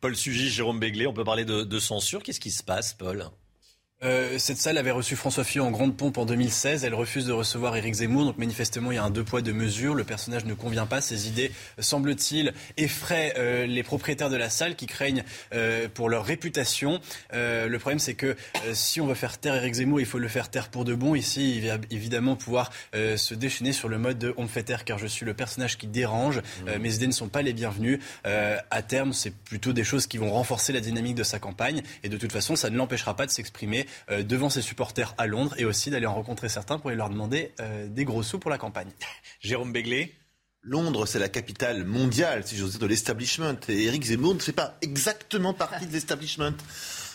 Paul 0.00 0.16
Sugy, 0.16 0.48
Jérôme 0.48 0.78
Béglé, 0.78 1.06
on 1.06 1.12
peut 1.12 1.24
parler 1.24 1.44
de 1.44 1.78
censure. 1.78 2.22
Qu'est-ce 2.22 2.40
qui 2.40 2.50
se 2.50 2.62
passe, 2.62 2.94
Paul? 2.94 3.30
Euh, 4.04 4.38
cette 4.38 4.58
salle 4.58 4.78
avait 4.78 4.92
reçu 4.92 5.16
François 5.16 5.42
Fillon 5.42 5.66
en 5.66 5.70
grande 5.72 5.96
pompe 5.96 6.18
en 6.18 6.24
2016. 6.24 6.84
Elle 6.84 6.94
refuse 6.94 7.26
de 7.26 7.32
recevoir 7.32 7.76
Éric 7.76 7.94
Zemmour. 7.94 8.26
Donc 8.26 8.38
manifestement, 8.38 8.92
il 8.92 8.94
y 8.94 8.98
a 8.98 9.02
un 9.02 9.10
deux 9.10 9.24
poids 9.24 9.42
deux 9.42 9.52
mesures. 9.52 9.94
Le 9.94 10.04
personnage 10.04 10.44
ne 10.44 10.54
convient 10.54 10.86
pas. 10.86 11.00
Ses 11.00 11.26
idées, 11.26 11.50
semble-t-il, 11.80 12.54
effraient 12.76 13.34
euh, 13.38 13.66
les 13.66 13.82
propriétaires 13.82 14.30
de 14.30 14.36
la 14.36 14.50
salle 14.50 14.76
qui 14.76 14.86
craignent 14.86 15.24
euh, 15.52 15.88
pour 15.92 16.08
leur 16.08 16.24
réputation. 16.24 17.00
Euh, 17.32 17.66
le 17.66 17.78
problème, 17.80 17.98
c'est 17.98 18.14
que 18.14 18.26
euh, 18.26 18.34
si 18.72 19.00
on 19.00 19.06
veut 19.06 19.14
faire 19.14 19.38
taire 19.38 19.56
Éric 19.56 19.74
Zemmour, 19.74 20.00
il 20.00 20.06
faut 20.06 20.18
le 20.18 20.28
faire 20.28 20.48
taire 20.48 20.68
pour 20.68 20.84
de 20.84 20.94
bon. 20.94 21.16
Ici, 21.16 21.56
il 21.56 21.68
va 21.68 21.78
évidemment 21.90 22.36
pouvoir 22.36 22.70
euh, 22.94 23.16
se 23.16 23.34
déchaîner 23.34 23.72
sur 23.72 23.88
le 23.88 23.98
mode 23.98 24.18
de 24.18 24.32
on 24.36 24.44
me 24.44 24.48
fait 24.48 24.62
taire 24.62 24.84
car 24.84 24.98
je 24.98 25.08
suis 25.08 25.26
le 25.26 25.34
personnage 25.34 25.76
qui 25.76 25.88
dérange. 25.88 26.38
Mmh. 26.38 26.78
mes 26.78 26.94
idées 26.94 27.06
ne 27.08 27.12
sont 27.12 27.28
pas 27.28 27.42
les 27.42 27.52
bienvenues. 27.52 28.00
à 28.24 28.82
terme, 28.82 29.12
c'est 29.12 29.34
plutôt 29.34 29.72
des 29.72 29.84
choses 29.84 30.06
qui 30.06 30.18
vont 30.18 30.30
renforcer 30.30 30.72
la 30.72 30.80
dynamique 30.80 31.16
de 31.16 31.24
sa 31.24 31.38
campagne. 31.38 31.82
Et 32.04 32.08
de 32.08 32.16
toute 32.16 32.32
façon, 32.32 32.54
ça 32.54 32.70
ne 32.70 32.76
l'empêchera 32.76 33.16
pas 33.16 33.26
de 33.26 33.30
s'exprimer 33.30 33.86
euh, 33.86 33.87
devant 34.10 34.50
ses 34.50 34.62
supporters 34.62 35.14
à 35.18 35.26
Londres 35.26 35.54
et 35.58 35.64
aussi 35.64 35.90
d'aller 35.90 36.06
en 36.06 36.14
rencontrer 36.14 36.48
certains 36.48 36.78
pour 36.78 36.90
leur 36.90 37.10
demander 37.10 37.52
euh, 37.60 37.86
des 37.88 38.04
gros 38.04 38.22
sous 38.22 38.38
pour 38.38 38.50
la 38.50 38.58
campagne. 38.58 38.90
Jérôme 39.40 39.72
Béglé 39.72 40.14
Londres, 40.62 41.06
c'est 41.06 41.20
la 41.20 41.28
capitale 41.28 41.84
mondiale, 41.84 42.42
si 42.44 42.56
j'ose 42.56 42.72
dire, 42.72 42.80
de 42.80 42.86
l'establishment. 42.86 43.56
Et 43.68 43.84
Éric 43.84 44.04
Zemmour 44.04 44.34
ne 44.34 44.40
fait 44.40 44.52
pas 44.52 44.76
exactement 44.82 45.54
partie 45.54 45.86
de 45.86 45.92
l'establishment. 45.92 46.52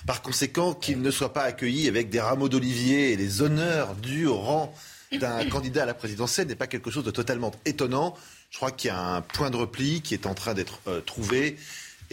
Par 0.08 0.22
conséquent, 0.22 0.74
qu'il 0.74 1.02
ne 1.02 1.12
soit 1.12 1.34
pas 1.34 1.44
accueilli 1.44 1.88
avec 1.88 2.10
des 2.10 2.22
rameaux 2.22 2.50
d'olivier 2.50 3.12
et 3.12 3.18
les 3.18 3.42
honneurs 3.42 3.96
dus 3.96 4.26
au 4.26 4.38
rang 4.38 4.74
d'un 5.12 5.46
candidat 5.50 5.84
à 5.84 5.86
la 5.86 5.94
présidentielle 5.94 6.48
n'est 6.48 6.56
pas 6.56 6.68
quelque 6.68 6.90
chose 6.90 7.04
de 7.04 7.12
totalement 7.12 7.52
étonnant. 7.66 8.16
Je 8.50 8.58
crois 8.58 8.72
qu'il 8.72 8.88
y 8.88 8.92
a 8.92 9.00
un 9.00 9.22
point 9.22 9.50
de 9.50 9.58
repli 9.58 10.02
qui 10.02 10.14
est 10.14 10.26
en 10.26 10.34
train 10.34 10.54
d'être 10.54 10.80
euh, 10.88 11.02
trouvé. 11.02 11.58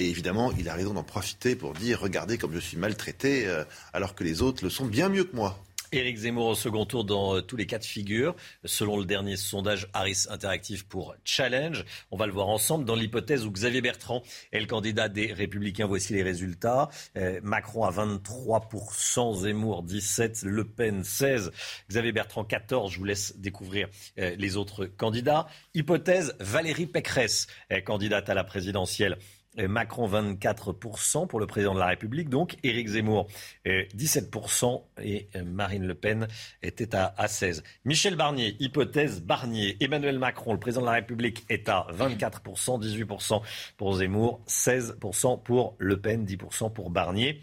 Et 0.00 0.08
évidemment, 0.08 0.50
il 0.58 0.66
a 0.70 0.74
raison 0.74 0.94
d'en 0.94 1.02
profiter 1.02 1.54
pour 1.54 1.74
dire 1.74 2.00
regardez 2.00 2.38
comme 2.38 2.54
je 2.54 2.58
suis 2.58 2.78
maltraité, 2.78 3.46
euh, 3.46 3.64
alors 3.92 4.14
que 4.14 4.24
les 4.24 4.40
autres 4.40 4.64
le 4.64 4.70
sont 4.70 4.86
bien 4.86 5.10
mieux 5.10 5.24
que 5.24 5.36
moi. 5.36 5.62
Éric 5.92 6.16
Zemmour 6.16 6.46
au 6.46 6.54
second 6.54 6.86
tour 6.86 7.04
dans 7.04 7.36
euh, 7.36 7.42
tous 7.42 7.56
les 7.56 7.66
cas 7.66 7.78
de 7.78 7.84
figure, 7.84 8.34
selon 8.64 8.96
le 8.96 9.04
dernier 9.04 9.36
sondage 9.36 9.88
Harris 9.92 10.24
Interactive 10.30 10.86
pour 10.86 11.14
Challenge. 11.26 11.84
On 12.10 12.16
va 12.16 12.24
le 12.24 12.32
voir 12.32 12.48
ensemble 12.48 12.86
dans 12.86 12.94
l'hypothèse 12.94 13.44
où 13.44 13.50
Xavier 13.50 13.82
Bertrand 13.82 14.22
est 14.52 14.60
le 14.60 14.64
candidat 14.64 15.10
des 15.10 15.34
Républicains. 15.34 15.86
Voici 15.86 16.14
les 16.14 16.22
résultats. 16.22 16.88
Euh, 17.18 17.38
Macron 17.42 17.84
à 17.84 17.90
23%, 17.90 19.42
Zemmour 19.42 19.84
17%, 19.84 20.46
Le 20.46 20.64
Pen 20.64 21.02
16%, 21.02 21.50
Xavier 21.90 22.12
Bertrand 22.12 22.44
14%. 22.44 22.90
Je 22.90 22.96
vous 22.96 23.04
laisse 23.04 23.36
découvrir 23.36 23.88
les 24.16 24.56
autres 24.56 24.86
candidats. 24.86 25.46
Hypothèse 25.74 26.36
Valérie 26.40 26.86
Pécresse, 26.86 27.48
candidate 27.84 28.30
à 28.30 28.34
la 28.34 28.44
présidentielle. 28.44 29.18
Macron 29.56 30.08
24% 30.08 31.26
pour 31.26 31.40
le 31.40 31.46
président 31.46 31.74
de 31.74 31.80
la 31.80 31.86
République, 31.86 32.28
donc 32.28 32.56
Éric 32.62 32.88
Zemmour 32.88 33.26
17% 33.66 34.82
et 35.02 35.28
Marine 35.44 35.86
Le 35.86 35.94
Pen 35.94 36.28
était 36.62 36.94
à, 36.94 37.12
16%. 37.26 37.62
Michel 37.84 38.14
Barnier, 38.14 38.56
hypothèse 38.60 39.20
Barnier. 39.20 39.76
Emmanuel 39.80 40.18
Macron, 40.18 40.52
le 40.52 40.60
président 40.60 40.82
de 40.82 40.86
la 40.86 40.92
République, 40.92 41.44
est 41.48 41.68
à 41.68 41.86
24%, 41.92 42.80
18% 42.80 43.42
pour 43.76 43.94
Zemmour, 43.96 44.40
16% 44.46 45.42
pour 45.42 45.74
Le 45.78 46.00
Pen, 46.00 46.24
10% 46.24 46.72
pour 46.72 46.90
Barnier. 46.90 47.42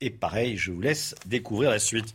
Et 0.00 0.10
pareil, 0.10 0.56
je 0.56 0.72
vous 0.72 0.80
laisse 0.80 1.14
découvrir 1.26 1.70
la 1.70 1.78
suite. 1.78 2.14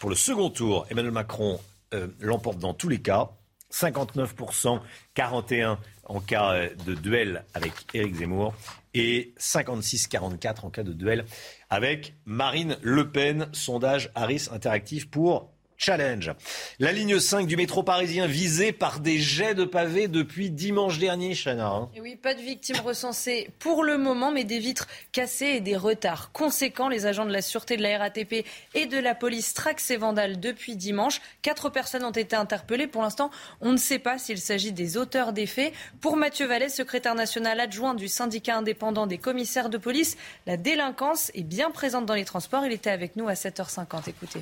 pour 0.00 0.10
le 0.10 0.16
second 0.16 0.50
tour, 0.50 0.86
Emmanuel 0.90 1.12
Macron 1.12 1.60
euh, 1.94 2.08
l'emporte 2.20 2.58
dans 2.58 2.74
tous 2.74 2.88
les 2.88 3.00
cas. 3.00 3.30
59%, 3.72 4.80
41% 5.16 5.76
en 6.06 6.20
cas 6.20 6.52
euh, 6.52 6.68
de 6.86 6.94
duel 6.94 7.44
avec 7.54 7.72
Éric 7.94 8.14
Zemmour 8.16 8.54
et 8.94 9.32
56-44 9.38 10.64
en 10.64 10.70
cas 10.70 10.82
de 10.82 10.92
duel 10.92 11.24
avec 11.70 12.14
Marine 12.24 12.76
Le 12.82 13.10
Pen. 13.10 13.48
Sondage 13.52 14.10
Harris 14.14 14.48
Interactif 14.50 15.10
pour 15.10 15.53
Challenge. 15.84 16.32
La 16.78 16.92
ligne 16.92 17.20
5 17.20 17.46
du 17.46 17.58
métro 17.58 17.82
parisien 17.82 18.26
visée 18.26 18.72
par 18.72 19.00
des 19.00 19.18
jets 19.18 19.54
de 19.54 19.66
pavés 19.66 20.08
depuis 20.08 20.50
dimanche 20.50 20.98
dernier, 20.98 21.34
Chana. 21.34 21.66
Hein. 21.66 21.90
Oui, 22.00 22.16
pas 22.16 22.32
de 22.32 22.40
victimes 22.40 22.80
recensées 22.82 23.50
pour 23.58 23.84
le 23.84 23.98
moment, 23.98 24.32
mais 24.32 24.44
des 24.44 24.60
vitres 24.60 24.88
cassées 25.12 25.56
et 25.56 25.60
des 25.60 25.76
retards 25.76 26.32
conséquents. 26.32 26.88
Les 26.88 27.04
agents 27.04 27.26
de 27.26 27.32
la 27.32 27.42
sûreté 27.42 27.76
de 27.76 27.82
la 27.82 27.98
RATP 27.98 28.46
et 28.72 28.86
de 28.86 28.98
la 28.98 29.14
police 29.14 29.52
traquent 29.52 29.78
ces 29.78 29.98
vandales 29.98 30.40
depuis 30.40 30.74
dimanche. 30.74 31.20
Quatre 31.42 31.68
personnes 31.68 32.06
ont 32.06 32.12
été 32.12 32.34
interpellées. 32.34 32.86
Pour 32.86 33.02
l'instant, 33.02 33.30
on 33.60 33.70
ne 33.70 33.76
sait 33.76 33.98
pas 33.98 34.16
s'il 34.16 34.38
s'agit 34.38 34.72
des 34.72 34.96
auteurs 34.96 35.34
des 35.34 35.46
faits. 35.46 35.74
Pour 36.00 36.16
Mathieu 36.16 36.46
Vallée, 36.46 36.70
secrétaire 36.70 37.14
national 37.14 37.60
adjoint 37.60 37.92
du 37.92 38.08
syndicat 38.08 38.56
indépendant 38.56 39.06
des 39.06 39.18
commissaires 39.18 39.68
de 39.68 39.76
police, 39.76 40.16
la 40.46 40.56
délinquance 40.56 41.30
est 41.34 41.42
bien 41.42 41.70
présente 41.70 42.06
dans 42.06 42.14
les 42.14 42.24
transports. 42.24 42.64
Il 42.64 42.72
était 42.72 42.88
avec 42.88 43.16
nous 43.16 43.28
à 43.28 43.34
7h50. 43.34 44.08
Écoutez. 44.08 44.40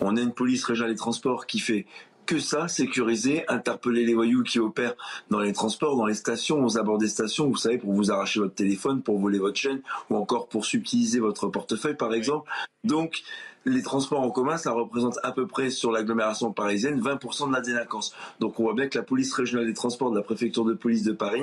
On 0.00 0.16
a 0.16 0.20
une 0.20 0.32
police 0.32 0.64
régionale 0.64 0.92
des 0.92 0.98
transports 0.98 1.46
qui 1.46 1.58
fait 1.58 1.86
que 2.26 2.38
ça, 2.38 2.68
sécuriser, 2.68 3.44
interpeller 3.48 4.04
les 4.04 4.14
voyous 4.14 4.42
qui 4.42 4.58
opèrent 4.58 4.96
dans 5.30 5.40
les 5.40 5.52
transports, 5.52 5.96
dans 5.96 6.06
les 6.06 6.14
stations, 6.14 6.64
aux 6.64 6.78
abords 6.78 6.98
des 6.98 7.08
stations, 7.08 7.48
vous 7.48 7.56
savez, 7.56 7.78
pour 7.78 7.92
vous 7.92 8.10
arracher 8.10 8.40
votre 8.40 8.54
téléphone, 8.54 9.02
pour 9.02 9.18
voler 9.18 9.38
votre 9.38 9.58
chaîne, 9.58 9.82
ou 10.08 10.16
encore 10.16 10.48
pour 10.48 10.64
subtiliser 10.64 11.20
votre 11.20 11.48
portefeuille, 11.48 11.96
par 11.96 12.14
exemple. 12.14 12.50
Donc, 12.82 13.22
les 13.66 13.82
transports 13.82 14.20
en 14.20 14.30
commun, 14.30 14.56
ça 14.56 14.72
représente 14.72 15.18
à 15.22 15.32
peu 15.32 15.46
près 15.46 15.70
sur 15.70 15.90
l'agglomération 15.90 16.52
parisienne 16.52 17.00
20% 17.00 17.48
de 17.48 17.52
la 17.52 17.62
délinquance. 17.62 18.14
Donc 18.38 18.60
on 18.60 18.64
voit 18.64 18.74
bien 18.74 18.88
que 18.88 18.98
la 18.98 19.04
police 19.04 19.32
régionale 19.32 19.66
des 19.66 19.72
transports 19.72 20.10
de 20.10 20.16
la 20.16 20.22
préfecture 20.22 20.66
de 20.66 20.74
police 20.74 21.02
de 21.02 21.12
Paris 21.12 21.40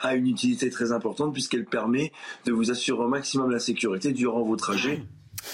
a 0.00 0.14
une 0.14 0.26
utilité 0.26 0.68
très 0.68 0.92
importante 0.92 1.32
puisqu'elle 1.32 1.64
permet 1.64 2.12
de 2.44 2.52
vous 2.52 2.70
assurer 2.70 3.02
au 3.02 3.08
maximum 3.08 3.50
la 3.50 3.58
sécurité 3.58 4.12
durant 4.12 4.42
vos 4.42 4.56
trajets 4.56 5.02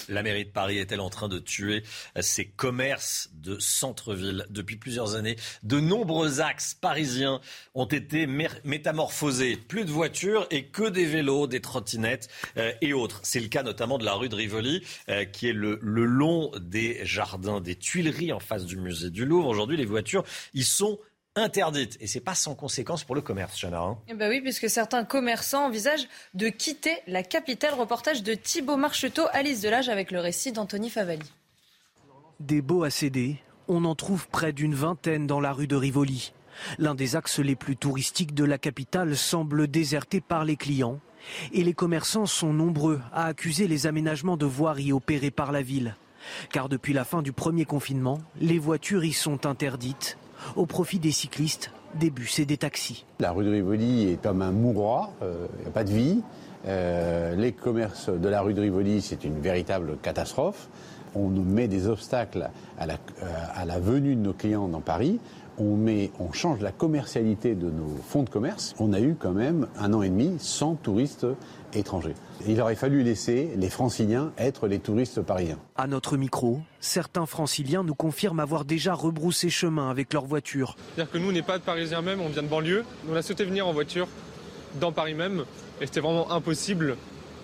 la 0.09 0.23
mairie 0.23 0.44
de 0.44 0.51
Paris 0.51 0.78
est-elle 0.78 1.01
en 1.01 1.10
train 1.10 1.28
de 1.28 1.39
tuer 1.39 1.82
ses 2.20 2.47
commerces 2.47 3.31
de 3.35 3.59
centre-ville? 3.59 4.47
Depuis 4.51 4.77
plusieurs 4.77 5.15
années, 5.15 5.36
de 5.62 5.81
nombreux 5.81 6.40
axes 6.40 6.74
parisiens 6.74 7.40
ont 7.74 7.86
été 7.86 8.27
métamorphosés. 8.27 9.56
Plus 9.56 9.85
de 9.85 9.90
voitures 9.90 10.47
et 10.51 10.66
que 10.66 10.89
des 10.89 11.05
vélos, 11.05 11.47
des 11.47 11.60
trottinettes 11.60 12.28
euh, 12.56 12.73
et 12.81 12.93
autres. 12.93 13.20
C'est 13.23 13.40
le 13.40 13.48
cas 13.48 13.62
notamment 13.62 13.98
de 13.98 14.05
la 14.05 14.15
rue 14.15 14.28
de 14.28 14.35
Rivoli, 14.35 14.82
euh, 15.09 15.24
qui 15.24 15.48
est 15.48 15.52
le, 15.52 15.78
le, 15.82 16.05
long 16.05 16.51
des 16.60 17.05
jardins 17.05 17.60
des 17.60 17.77
Tuileries 17.77 18.32
en 18.32 18.40
face 18.40 18.65
du 18.65 18.77
musée 18.77 19.10
du 19.10 19.24
Louvre. 19.24 19.48
Aujourd'hui, 19.48 19.77
les 19.77 19.85
voitures, 19.85 20.24
ils 20.55 20.65
sont 20.65 20.98
interdite. 21.39 21.97
Et 22.01 22.06
c'est 22.06 22.20
pas 22.20 22.35
sans 22.35 22.55
conséquence 22.55 23.05
pour 23.05 23.15
le 23.15 23.20
commerce, 23.20 23.59
Chana. 23.59 23.81
Hein. 23.81 23.98
Eh 24.09 24.15
ben 24.15 24.28
oui, 24.28 24.40
puisque 24.40 24.69
certains 24.69 25.05
commerçants 25.05 25.66
envisagent 25.66 26.09
de 26.35 26.48
quitter 26.48 26.97
la 27.06 27.23
capitale. 27.23 27.74
Reportage 27.74 28.23
de 28.23 28.35
Thibault 28.35 28.77
Marcheteau, 28.77 29.23
Alice 29.32 29.60
Delage 29.60 29.89
avec 29.89 30.10
le 30.10 30.20
récit 30.20 30.52
d'Anthony 30.52 30.90
Favali. 30.90 31.31
Des 32.40 32.62
beaux 32.62 32.85
à 32.85 32.90
céder, 32.90 33.36
on 33.66 33.85
en 33.85 33.94
trouve 33.94 34.28
près 34.28 34.52
d'une 34.52 34.74
vingtaine 34.74 35.27
dans 35.27 35.40
la 35.40 35.52
rue 35.52 35.66
de 35.66 35.77
Rivoli. 35.77 36.32
L'un 36.78 36.94
des 36.94 37.16
axes 37.16 37.39
les 37.39 37.56
plus 37.56 37.77
touristiques 37.77 38.35
de 38.35 38.44
la 38.44 38.59
capitale 38.59 39.16
semble 39.16 39.69
déserté 39.69 40.20
par 40.20 40.44
les 40.44 40.56
clients. 40.56 41.01
Et 41.52 41.65
les 41.65 41.74
commerçants 41.74 42.27
sont 42.27 42.52
nombreux 42.52 43.01
à 43.12 43.27
accuser 43.27 43.69
les 43.69 43.86
aménagements 43.86 44.36
de 44.36 44.47
voiries 44.47 44.93
opérés 44.93 45.31
par 45.31 45.52
la 45.52 45.62
ville. 45.62 45.97
Car 46.52 46.69
depuis 46.69 46.93
la 46.93 47.05
fin 47.05 47.23
du 47.23 47.32
premier 47.32 47.65
confinement, 47.65 48.20
les 48.40 48.59
voitures 48.59 49.05
y 49.05 49.12
sont 49.12 49.47
interdites 49.47 50.16
au 50.56 50.66
profit 50.66 50.98
des 50.98 51.12
cyclistes, 51.12 51.70
des 51.94 52.10
bus 52.10 52.39
et 52.39 52.44
des 52.44 52.56
taxis. 52.56 53.05
La 53.20 53.32
rue 53.32 53.44
de 53.44 53.51
Rivoli 53.51 54.10
est 54.12 54.23
comme 54.23 54.43
un 54.43 54.52
mouroir, 54.52 55.10
il 55.20 55.27
euh, 55.27 55.47
n'y 55.60 55.66
a 55.66 55.70
pas 55.70 55.85
de 55.85 55.93
vie. 55.93 56.23
Euh, 56.66 57.35
les 57.36 57.52
commerces 57.52 58.10
de 58.10 58.28
la 58.28 58.43
rue 58.43 58.55
de 58.55 58.60
Rivoli, 58.60 59.01
c'est 59.01 59.24
une 59.24 59.40
véritable 59.40 59.97
catastrophe. 60.02 60.69
On 61.15 61.28
nous 61.28 61.44
met 61.44 61.69
des 61.69 61.86
obstacles 61.86 62.51
à 62.78 62.86
la, 62.86 62.94
euh, 62.94 63.27
à 63.55 63.65
la 63.65 63.78
venue 63.78 64.15
de 64.15 64.20
nos 64.20 64.32
clients 64.32 64.69
dans 64.69 64.81
Paris 64.81 65.20
on, 65.59 65.77
met, 65.77 66.10
on 66.19 66.32
change 66.32 66.60
la 66.60 66.73
commercialité 66.73 67.55
de 67.55 67.70
nos 67.70 67.97
fonds 68.06 68.23
de 68.23 68.31
commerce. 68.31 68.74
On 68.78 68.93
a 68.93 69.01
eu 69.01 69.16
quand 69.19 69.32
même 69.32 69.66
un 69.78 69.93
an 69.93 70.02
et 70.02 70.09
demi 70.09 70.36
sans 70.39 70.74
touristes 70.74 71.27
étrangers. 71.74 72.15
Il 72.47 72.61
aurait 72.61 72.74
fallu 72.74 73.03
laisser 73.03 73.51
les 73.57 73.70
franciliens 73.70 74.32
être 74.39 74.69
les 74.69 74.78
touristes 74.78 75.23
parisiens. 75.23 75.59
À 75.77 75.86
notre 75.86 76.16
micro, 76.16 76.61
certains 76.81 77.27
franciliens 77.27 77.82
nous 77.82 77.95
confirment 77.95 78.40
avoir 78.40 78.65
déjà 78.65 78.95
rebroussé 78.95 79.51
chemin 79.51 79.90
avec 79.90 80.12
leur 80.12 80.24
voiture. 80.24 80.77
C'est-à-dire 80.95 81.12
que 81.12 81.19
nous, 81.19 81.28
on 81.28 81.32
n'est 81.32 81.43
pas 81.43 81.59
de 81.59 81.65
parisiens 81.65 82.03
même, 82.03 82.20
on 82.20 82.28
vient 82.28 82.43
de 82.43 82.49
banlieue. 82.49 82.85
On 83.11 83.15
a 83.15 83.23
souhaité 83.23 83.45
venir 83.45 83.66
en 83.66 83.73
voiture 83.73 84.09
dans 84.81 84.93
Paris 84.93 85.15
même 85.15 85.45
et 85.81 85.86
c'était 85.86 86.01
vraiment 86.01 86.31
impossible 86.31 86.97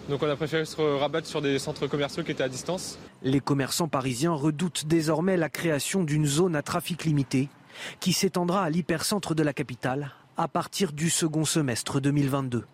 Donc 0.09 0.23
on 0.23 0.29
a 0.29 0.37
préféré 0.37 0.65
se 0.65 0.81
rabattre 0.81 1.27
sur 1.27 1.41
des 1.41 1.59
centres 1.59 1.87
commerciaux 1.87 2.23
qui 2.23 2.33
étaient 2.33 2.43
à 2.43 2.49
distance. 2.49 2.99
Les 3.23 3.41
commerçants 3.41 3.89
parisiens 3.89 4.33
redoutent 4.33 4.87
désormais 4.87 5.37
la 5.37 5.49
création 5.49 6.05
d'une 6.05 6.27
zone 6.27 6.57
à 6.57 6.63
trafic 6.63 7.05
limité 7.05 7.49
qui 8.01 8.13
s'étendra 8.13 8.63
à 8.63 8.71
l'hypercentre 8.71 9.35
de 9.35 9.43
la 9.43 9.53
capitale 9.53 10.13
à 10.37 10.49
partir 10.49 10.93
du 10.93 11.11
second 11.11 11.45
semestre 11.45 12.01
2022. 12.01 12.65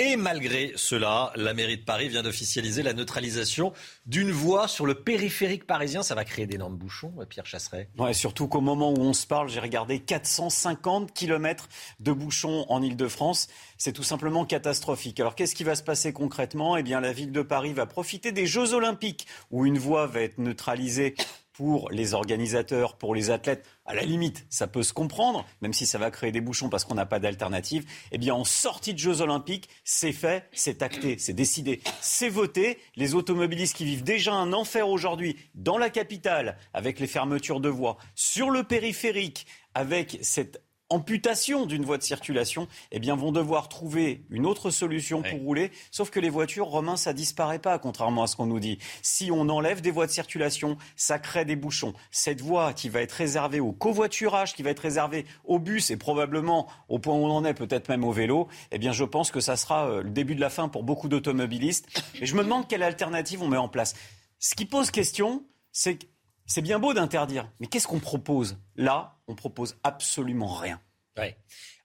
Et 0.00 0.16
malgré 0.16 0.72
cela, 0.74 1.32
la 1.36 1.54
mairie 1.54 1.76
de 1.76 1.84
Paris 1.84 2.08
vient 2.08 2.24
d'officialiser 2.24 2.82
la 2.82 2.94
neutralisation 2.94 3.72
d'une 4.06 4.32
voie 4.32 4.66
sur 4.66 4.86
le 4.86 4.94
périphérique 4.94 5.68
parisien. 5.68 6.02
Ça 6.02 6.16
va 6.16 6.24
créer 6.24 6.46
d'énormes 6.46 6.76
bouchons, 6.76 7.12
Pierre 7.28 7.46
Chasseret. 7.46 7.88
Ouais, 7.96 8.12
surtout 8.12 8.48
qu'au 8.48 8.60
moment 8.60 8.90
où 8.90 8.98
on 8.98 9.12
se 9.12 9.24
parle, 9.24 9.48
j'ai 9.48 9.60
regardé 9.60 10.00
450 10.00 11.14
km 11.14 11.68
de 12.00 12.12
bouchons 12.12 12.66
en 12.68 12.82
Ile-de-France. 12.82 13.46
C'est 13.78 13.92
tout 13.92 14.02
simplement 14.02 14.44
catastrophique. 14.44 15.20
Alors 15.20 15.36
qu'est-ce 15.36 15.54
qui 15.54 15.62
va 15.62 15.76
se 15.76 15.84
passer 15.84 16.12
concrètement? 16.12 16.76
Eh 16.76 16.82
bien, 16.82 17.00
la 17.00 17.12
ville 17.12 17.30
de 17.30 17.42
Paris 17.42 17.72
va 17.72 17.86
profiter 17.86 18.32
des 18.32 18.46
Jeux 18.46 18.74
Olympiques 18.74 19.28
où 19.52 19.64
une 19.64 19.78
voie 19.78 20.08
va 20.08 20.22
être 20.22 20.38
neutralisée 20.38 21.14
pour 21.54 21.88
les 21.90 22.14
organisateurs, 22.14 22.96
pour 22.96 23.14
les 23.14 23.30
athlètes, 23.30 23.64
à 23.86 23.94
la 23.94 24.02
limite, 24.02 24.44
ça 24.50 24.66
peut 24.66 24.82
se 24.82 24.92
comprendre, 24.92 25.46
même 25.62 25.72
si 25.72 25.86
ça 25.86 25.98
va 25.98 26.10
créer 26.10 26.32
des 26.32 26.40
bouchons 26.40 26.68
parce 26.68 26.84
qu'on 26.84 26.94
n'a 26.94 27.06
pas 27.06 27.20
d'alternative. 27.20 27.86
Eh 28.10 28.18
bien, 28.18 28.34
en 28.34 28.44
sortie 28.44 28.92
de 28.92 28.98
Jeux 28.98 29.20
Olympiques, 29.20 29.68
c'est 29.84 30.12
fait, 30.12 30.48
c'est 30.52 30.82
acté, 30.82 31.16
c'est 31.18 31.32
décidé, 31.32 31.80
c'est 32.00 32.28
voté. 32.28 32.78
Les 32.96 33.14
automobilistes 33.14 33.76
qui 33.76 33.84
vivent 33.84 34.02
déjà 34.02 34.34
un 34.34 34.52
enfer 34.52 34.88
aujourd'hui 34.88 35.36
dans 35.54 35.78
la 35.78 35.90
capitale, 35.90 36.58
avec 36.72 36.98
les 36.98 37.06
fermetures 37.06 37.60
de 37.60 37.68
voies, 37.68 37.98
sur 38.16 38.50
le 38.50 38.64
périphérique, 38.64 39.46
avec 39.74 40.18
cette 40.22 40.60
amputation 40.94 41.66
d'une 41.66 41.84
voie 41.84 41.98
de 41.98 42.02
circulation, 42.02 42.68
eh 42.92 43.00
bien, 43.00 43.16
vont 43.16 43.32
devoir 43.32 43.68
trouver 43.68 44.24
une 44.30 44.46
autre 44.46 44.70
solution 44.70 45.22
pour 45.22 45.40
rouler. 45.40 45.72
Sauf 45.90 46.10
que 46.10 46.20
les 46.20 46.30
voitures, 46.30 46.66
Romain, 46.66 46.96
ça 46.96 47.12
disparaît 47.12 47.58
pas, 47.58 47.78
contrairement 47.78 48.22
à 48.22 48.26
ce 48.26 48.36
qu'on 48.36 48.46
nous 48.46 48.60
dit. 48.60 48.78
Si 49.02 49.30
on 49.32 49.48
enlève 49.48 49.80
des 49.80 49.90
voies 49.90 50.06
de 50.06 50.12
circulation, 50.12 50.78
ça 50.96 51.18
crée 51.18 51.44
des 51.44 51.56
bouchons. 51.56 51.94
Cette 52.10 52.40
voie 52.40 52.72
qui 52.72 52.88
va 52.88 53.00
être 53.00 53.12
réservée 53.12 53.60
au 53.60 53.72
covoiturage, 53.72 54.54
qui 54.54 54.62
va 54.62 54.70
être 54.70 54.80
réservée 54.80 55.26
au 55.44 55.58
bus 55.58 55.90
et 55.90 55.96
probablement 55.96 56.68
au 56.88 56.98
point 56.98 57.14
où 57.14 57.24
on 57.24 57.30
en 57.30 57.44
est, 57.44 57.54
peut-être 57.54 57.88
même 57.88 58.04
au 58.04 58.12
vélo, 58.12 58.48
eh 58.70 58.78
bien, 58.78 58.92
je 58.92 59.04
pense 59.04 59.30
que 59.30 59.40
ça 59.40 59.56
sera 59.56 59.88
euh, 59.88 60.02
le 60.02 60.10
début 60.10 60.36
de 60.36 60.40
la 60.40 60.50
fin 60.50 60.68
pour 60.68 60.84
beaucoup 60.84 61.08
d'automobilistes. 61.08 61.88
Et 62.20 62.26
je 62.26 62.36
me 62.36 62.44
demande 62.44 62.68
quelle 62.68 62.82
alternative 62.82 63.42
on 63.42 63.48
met 63.48 63.56
en 63.56 63.68
place. 63.68 63.94
Ce 64.38 64.54
qui 64.54 64.64
pose 64.64 64.90
question, 64.90 65.44
c'est 65.72 65.98
c'est 66.46 66.60
bien 66.60 66.78
beau 66.78 66.92
d'interdire, 66.92 67.50
mais 67.58 67.66
qu'est-ce 67.66 67.86
qu'on 67.86 68.00
propose? 68.00 68.58
Là, 68.76 69.16
on 69.26 69.34
propose 69.34 69.76
absolument 69.82 70.52
rien. 70.52 70.80
Ouais. 71.16 71.36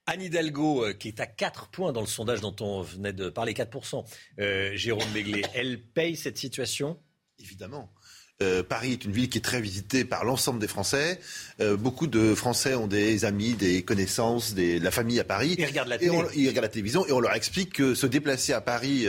Anne 0.06 0.22
Hidalgo, 0.24 0.86
euh, 0.86 0.94
qui 0.94 1.08
est 1.10 1.20
à 1.20 1.28
4 1.28 1.68
points 1.70 1.92
dans 1.92 2.02
le 2.02 2.08
sondage 2.08 2.42
dont 2.42 2.56
on 2.62 2.82
venait 2.82 3.14
de 3.14 3.30
parler, 3.30 3.54
4%, 3.54 4.04
euh, 4.40 4.72
Jérôme 4.76 5.08
Béglé, 5.14 5.44
elle 5.54 5.80
paye 5.82 6.16
cette 6.16 6.38
situation? 6.38 6.98
Évidemment. 7.40 7.92
Euh, 8.42 8.64
Paris 8.64 8.94
est 8.94 9.04
une 9.04 9.12
ville 9.12 9.30
qui 9.30 9.38
est 9.38 9.42
très 9.42 9.60
visitée 9.60 10.06
par 10.06 10.24
l'ensemble 10.24 10.60
des 10.62 10.68
Français. 10.70 11.20
Euh, 11.60 11.76
beaucoup 11.76 12.08
de 12.08 12.34
Français 12.34 12.74
ont 12.74 12.88
des 12.88 13.26
amis, 13.26 13.54
des 13.54 13.84
connaissances, 13.84 14.54
des, 14.54 14.80
de 14.80 14.84
la 14.86 14.92
famille 14.92 15.20
à 15.20 15.26
Paris. 15.26 15.56
Ils 15.60 15.66
regardent 15.66 15.90
la 15.90 15.96
Et 15.98 16.00
télé. 16.00 16.12
on- 16.12 16.30
ils 16.34 16.48
regardent 16.48 16.64
la 16.66 16.70
télévision 16.70 17.06
et 17.06 17.12
on 17.12 17.20
leur 17.20 17.36
explique 17.36 17.74
que 17.74 17.94
se 17.96 18.08
déplacer 18.08 18.54
à 18.54 18.62
Paris 18.62 19.06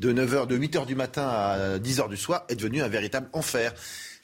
de 0.00 0.12
9h, 0.12 0.48
de 0.48 0.56
8h 0.58 0.84
du 0.84 0.96
matin 0.96 1.28
à 1.28 1.78
10h 1.78 2.08
du 2.08 2.16
soir 2.16 2.44
est 2.48 2.56
devenu 2.56 2.82
un 2.82 2.88
véritable 2.88 3.28
enfer. 3.32 3.72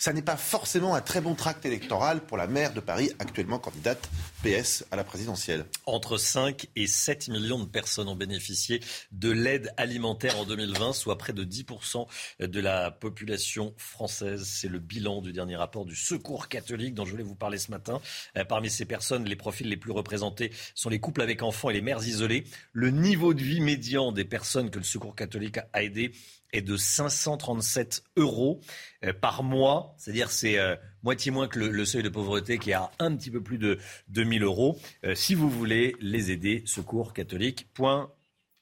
Ça 0.00 0.12
n'est 0.12 0.22
pas 0.22 0.36
forcément 0.36 0.94
un 0.94 1.00
très 1.00 1.20
bon 1.20 1.34
tract 1.34 1.66
électoral 1.66 2.20
pour 2.20 2.36
la 2.36 2.46
maire 2.46 2.72
de 2.72 2.78
Paris, 2.78 3.10
actuellement 3.18 3.58
candidate 3.58 4.08
PS 4.44 4.84
à 4.92 4.96
la 4.96 5.02
présidentielle. 5.02 5.64
Entre 5.86 6.18
5 6.18 6.68
et 6.76 6.86
7 6.86 7.26
millions 7.26 7.58
de 7.58 7.64
personnes 7.64 8.06
ont 8.06 8.14
bénéficié 8.14 8.78
de 9.10 9.28
l'aide 9.28 9.74
alimentaire 9.76 10.38
en 10.38 10.44
2020, 10.44 10.92
soit 10.92 11.18
près 11.18 11.32
de 11.32 11.44
10% 11.44 12.06
de 12.38 12.60
la 12.60 12.92
population 12.92 13.74
française. 13.76 14.44
C'est 14.44 14.68
le 14.68 14.78
bilan 14.78 15.20
du 15.20 15.32
dernier 15.32 15.56
rapport 15.56 15.84
du 15.84 15.96
Secours 15.96 16.46
catholique 16.46 16.94
dont 16.94 17.04
je 17.04 17.10
voulais 17.10 17.24
vous 17.24 17.34
parler 17.34 17.58
ce 17.58 17.72
matin. 17.72 18.00
Euh, 18.36 18.44
Parmi 18.44 18.70
ces 18.70 18.84
personnes, 18.84 19.24
les 19.24 19.34
profils 19.34 19.68
les 19.68 19.76
plus 19.76 19.90
représentés 19.90 20.52
sont 20.76 20.90
les 20.90 21.00
couples 21.00 21.22
avec 21.22 21.42
enfants 21.42 21.70
et 21.70 21.74
les 21.74 21.82
mères 21.82 22.06
isolées. 22.06 22.44
Le 22.72 22.90
niveau 22.90 23.34
de 23.34 23.42
vie 23.42 23.60
médian 23.60 24.12
des 24.12 24.24
personnes 24.24 24.70
que 24.70 24.78
le 24.78 24.84
Secours 24.84 25.16
catholique 25.16 25.58
a 25.72 25.82
aidées 25.82 26.12
est 26.52 26.62
de 26.62 26.76
537 26.76 28.02
euros 28.16 28.60
euh, 29.04 29.12
par 29.12 29.42
mois, 29.42 29.94
c'est-à-dire 29.96 30.30
c'est 30.30 30.58
euh, 30.58 30.76
moitié 31.02 31.30
moins 31.30 31.48
que 31.48 31.58
le, 31.58 31.84
seuil 31.84 32.02
de 32.02 32.08
pauvreté 32.08 32.58
qui 32.58 32.70
est 32.70 32.74
à 32.74 32.90
un 32.98 33.14
petit 33.16 33.30
peu 33.30 33.42
plus 33.42 33.58
de 33.58 33.78
2000 34.08 34.42
euros. 34.42 34.78
Euh, 35.04 35.14
si 35.14 35.34
vous 35.34 35.50
voulez 35.50 35.94
les 36.00 36.30
aider, 36.30 36.62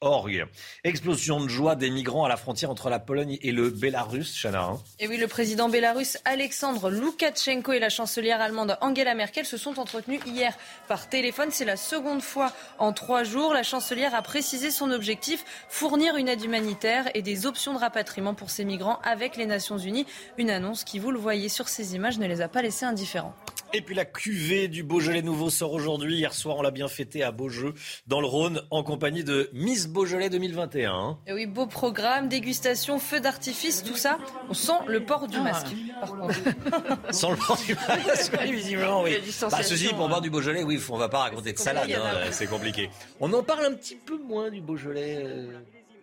secourscatholique.org. 0.06 0.46
Explosion 0.84 1.40
de 1.40 1.48
joie 1.48 1.74
des 1.76 1.90
migrants 1.90 2.24
à 2.24 2.28
la 2.28 2.36
frontière 2.36 2.70
entre 2.70 2.90
la 2.90 2.98
Pologne 2.98 3.38
et 3.42 3.52
le 3.52 3.70
Bélarus, 3.70 4.34
Chana. 4.40 4.62
hein. 4.62 4.78
Et 4.98 5.08
oui, 5.08 5.16
le 5.16 5.26
président 5.26 5.68
bélarusse 5.68 6.18
Alexandre 6.24 6.90
Loukachenko 6.90 7.72
et 7.72 7.78
la 7.78 7.88
chancelière 7.88 8.40
allemande 8.40 8.76
Angela 8.80 9.14
Merkel 9.14 9.44
se 9.46 9.56
sont 9.56 9.78
entretenus 9.78 10.20
hier 10.26 10.56
par 10.88 11.08
téléphone. 11.08 11.48
C'est 11.50 11.64
la 11.64 11.76
seconde 11.76 12.22
fois 12.22 12.52
en 12.78 12.92
trois 12.92 13.24
jours. 13.24 13.54
La 13.54 13.62
chancelière 13.62 14.14
a 14.14 14.22
précisé 14.22 14.70
son 14.70 14.90
objectif, 14.90 15.44
fournir 15.68 16.16
une 16.16 16.28
aide 16.28 16.44
humanitaire 16.44 17.06
et 17.14 17.22
des 17.22 17.46
options 17.46 17.74
de 17.74 17.78
rapatriement 17.78 18.34
pour 18.34 18.50
ces 18.50 18.64
migrants 18.64 18.98
avec 19.02 19.36
les 19.36 19.46
Nations 19.46 19.78
Unies. 19.78 20.06
Une 20.38 20.50
annonce 20.50 20.84
qui, 20.84 20.98
vous 20.98 21.10
le 21.10 21.18
voyez 21.18 21.48
sur 21.48 21.68
ces 21.68 21.94
images, 21.94 22.18
ne 22.18 22.26
les 22.26 22.40
a 22.40 22.48
pas 22.48 22.62
laissés 22.62 22.84
indifférents. 22.84 23.34
Et 23.76 23.82
puis 23.82 23.94
la 23.94 24.06
cuvée 24.06 24.68
du 24.68 24.82
Beaujolais 24.82 25.20
nouveau 25.20 25.50
sort 25.50 25.72
aujourd'hui. 25.74 26.16
Hier 26.16 26.32
soir, 26.32 26.56
on 26.56 26.62
l'a 26.62 26.70
bien 26.70 26.88
fêté 26.88 27.22
à 27.22 27.30
Beaujeu, 27.30 27.74
dans 28.06 28.22
le 28.22 28.26
Rhône, 28.26 28.62
en 28.70 28.82
compagnie 28.82 29.22
de 29.22 29.50
Miss 29.52 29.86
Beaujolais 29.86 30.30
2021. 30.30 30.92
hein. 30.94 31.18
Et 31.26 31.34
oui, 31.34 31.44
beau 31.44 31.66
programme, 31.66 32.28
dégustation, 32.28 32.98
feu 32.98 33.20
d'artifice, 33.20 33.82
tout 33.84 33.96
ça. 33.96 34.16
On 34.48 34.54
sent 34.54 34.72
le 34.86 35.04
port 35.04 35.26
du 35.28 35.38
masque. 35.40 35.66
Par 36.00 36.16
contre. 36.16 36.34
Sans 37.10 37.32
le 37.32 37.36
port 37.36 37.58
du 37.66 37.74
masque, 37.74 38.32
oui, 38.40 38.52
visiblement, 38.52 39.02
oui. 39.02 39.10
Il 39.10 39.12
y 39.12 39.16
a 39.16 39.20
distanciation, 39.20 39.58
Bah, 39.58 39.62
ceci, 39.78 39.88
pour 39.92 40.06
hein. 40.06 40.08
boire 40.08 40.20
du 40.22 40.30
Beaujolais, 40.30 40.62
oui, 40.62 40.80
on 40.88 40.96
va 40.96 41.10
pas 41.10 41.18
raconter 41.18 41.52
de 41.52 41.58
salade, 41.58 41.90
hein, 41.92 42.02
a. 42.28 42.32
c'est 42.32 42.46
compliqué. 42.46 42.88
On 43.20 43.30
en 43.34 43.42
parle 43.42 43.66
un 43.66 43.74
petit 43.74 43.96
peu 43.96 44.16
moins 44.16 44.50
du 44.50 44.62
Beaujolais. 44.62 45.22
euh, 45.22 45.46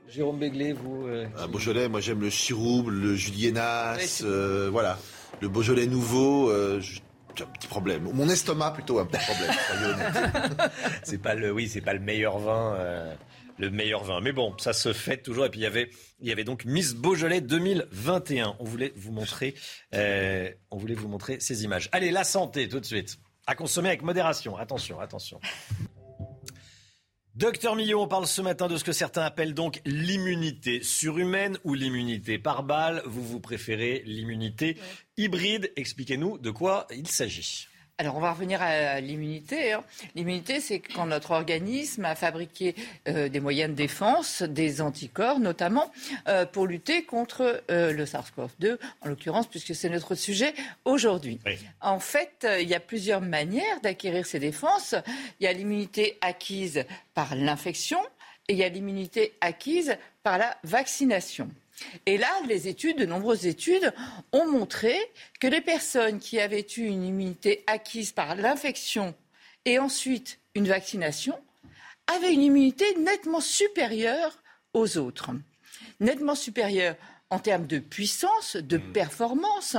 Jérôme 0.10 0.38
Béglé, 0.38 0.74
vous. 0.74 1.08
euh, 1.08 1.26
Un 1.40 1.48
Beaujolais, 1.48 1.90
moi 1.90 2.02
j'aime 2.02 2.22
le 2.22 2.30
Chirouble, 2.30 2.94
le 2.94 3.16
Julienas, 3.16 4.22
euh, 4.24 4.70
voilà. 4.72 5.00
Le 5.42 5.48
Beaujolais 5.50 5.88
nouveau, 5.88 6.50
euh, 6.52 6.80
j'ai 6.80 7.02
un 7.42 7.46
petit 7.46 7.68
problème. 7.68 8.10
Mon 8.14 8.30
estomac 8.30 8.72
plutôt 8.72 9.00
un 9.00 9.06
petit 9.06 9.24
problème. 9.26 10.70
c'est 11.04 11.18
pas 11.18 11.36
le, 11.36 11.52
oui, 11.52 11.68
c'est 11.68 11.82
pas 11.82 11.94
le 11.94 12.00
meilleur 12.00 12.38
vin, 12.40 12.76
euh, 12.76 13.14
le 13.58 13.70
meilleur 13.70 14.04
vin. 14.04 14.22
Mais 14.22 14.32
bon, 14.32 14.56
ça 14.58 14.74
se 14.74 14.94
fête 14.94 15.24
toujours. 15.24 15.46
Et 15.46 15.50
puis 15.50 15.60
il 15.62 15.64
y 15.64 15.68
avait, 15.68 15.90
il 16.20 16.28
y 16.28 16.32
avait 16.32 16.44
donc 16.44 16.66
Miss 16.66 16.94
Beaujolais 16.94 17.42
2021. 17.42 18.56
On 18.60 18.64
voulait 18.64 18.94
vous 18.96 19.12
montrer, 19.12 19.56
euh, 19.96 20.50
on 20.72 20.78
voulait 20.78 20.96
vous 20.96 21.08
montrer 21.08 21.40
ces 21.40 21.64
images. 21.64 21.90
Allez, 21.92 22.12
la 22.12 22.24
santé 22.24 22.68
tout 22.68 22.80
de 22.80 22.86
suite. 22.86 23.18
À 23.46 23.56
consommer 23.56 23.90
avec 23.90 24.04
modération. 24.04 24.56
Attention, 24.56 25.00
attention. 25.02 25.40
Docteur 27.36 27.76
Millot, 27.76 28.00
on 28.00 28.08
parle 28.08 28.28
ce 28.28 28.44
matin 28.44 28.68
de 28.68 28.78
ce 28.78 28.84
que 28.84 28.92
certains 28.92 29.24
appellent 29.24 29.56
donc 29.56 29.82
l'immunité 29.86 30.84
surhumaine 30.84 31.58
ou 31.64 31.74
l'immunité 31.74 32.38
par 32.38 32.62
balle. 32.62 33.02
Vous, 33.08 33.24
vous 33.24 33.40
préférez 33.40 34.04
l'immunité 34.06 34.78
hybride. 35.18 35.72
Expliquez-nous 35.76 36.38
de 36.38 36.52
quoi 36.52 36.86
il 36.96 37.08
s'agit. 37.08 37.70
Alors, 38.00 38.18
on 38.18 38.20
va 38.20 38.34
revenir 38.34 38.60
à 38.60 39.00
l'immunité. 39.00 39.74
hein. 39.74 39.84
L'immunité, 40.16 40.60
c'est 40.60 40.80
quand 40.80 41.06
notre 41.06 41.30
organisme 41.30 42.06
a 42.06 42.16
fabriqué 42.16 42.74
euh, 43.08 43.30
des 43.30 43.40
moyens 43.40 43.70
de 43.70 43.76
défense, 43.76 44.42
des 44.42 44.82
anticorps 44.82 45.40
notamment, 45.40 45.92
euh, 46.28 46.48
pour 46.48 46.66
lutter 46.66 47.04
contre 47.04 47.62
euh, 47.70 47.94
le 47.94 48.06
SARS-CoV-2, 48.06 48.78
en 49.02 49.08
l'occurrence, 49.08 49.48
puisque 49.48 49.76
c'est 49.76 49.90
notre 49.90 50.16
sujet 50.16 50.56
aujourd'hui. 50.86 51.40
En 51.82 52.00
fait, 52.00 52.48
il 52.60 52.68
y 52.68 52.74
a 52.74 52.80
plusieurs 52.80 53.22
manières 53.22 53.80
d'acquérir 53.82 54.26
ces 54.26 54.40
défenses. 54.40 54.96
Il 55.40 55.44
y 55.44 55.48
a 55.48 55.54
l'immunité 55.54 56.18
acquise 56.22 56.86
par 57.14 57.36
l'infection 57.36 58.00
et 58.48 58.54
il 58.54 58.60
y 58.60 58.64
a 58.64 58.70
l'immunité 58.70 59.34
acquise 59.40 59.96
par 60.24 60.40
la 60.40 60.58
vaccination. 60.64 61.48
Et 62.06 62.18
là, 62.18 62.30
les 62.48 62.68
études, 62.68 62.98
de 62.98 63.06
nombreuses 63.06 63.46
études, 63.46 63.94
ont 64.32 64.46
montré 64.46 64.96
que 65.40 65.48
les 65.48 65.62
personnes 65.62 66.20
qui 66.20 66.40
avaient 66.40 66.68
eu 66.78 66.82
une 66.82 67.04
immunité 67.04 67.64
acquise 67.68 68.12
par 68.12 68.36
l'infection 68.36 69.16
et 69.66 69.80
ensuite 69.80 70.40
une 70.56 70.68
vaccination 70.68 71.40
avaient 72.08 72.34
une 72.34 72.42
immunité 72.42 72.86
nettement 72.98 73.42
supérieure 73.42 74.42
aux 74.74 74.98
autres. 74.98 75.32
Nettement 76.00 76.36
supérieure 76.36 76.96
en 77.34 77.40
termes 77.40 77.66
de 77.66 77.80
puissance, 77.80 78.58
de 78.58 78.78
performance, 78.78 79.76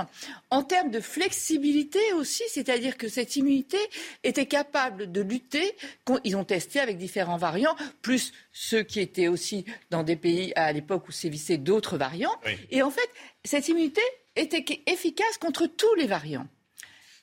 en 0.51 0.64
termes 0.64 0.90
de 0.90 0.98
flexibilité 0.98 2.01
aussi, 2.14 2.43
c'est-à-dire 2.48 2.97
que 2.97 3.09
cette 3.09 3.36
immunité 3.36 3.78
était 4.24 4.47
capable 4.47 5.12
de 5.12 5.20
lutter. 5.20 5.76
Ils 6.24 6.36
ont 6.36 6.43
testé 6.44 6.81
avec 6.81 6.98
différents 6.98 7.36
variants, 7.36 7.76
plus 8.02 8.32
ceux 8.52 8.82
qui 8.82 8.98
étaient 8.98 9.28
aussi 9.28 9.64
dans 9.90 10.02
des 10.02 10.16
pays 10.16 10.52
à 10.56 10.72
l'époque 10.72 11.09
où 11.09 11.12
sévissaient 11.12 11.59
d'autres 11.59 11.97
variants. 11.97 12.35
Et 12.72 12.82
en 12.82 12.90
fait, 12.90 13.09
cette 13.44 13.68
immunité 13.68 14.02
était 14.35 14.64
efficace 14.86 15.39
contre 15.39 15.68
tous 15.68 15.94
les 15.94 16.09
variants. 16.09 16.48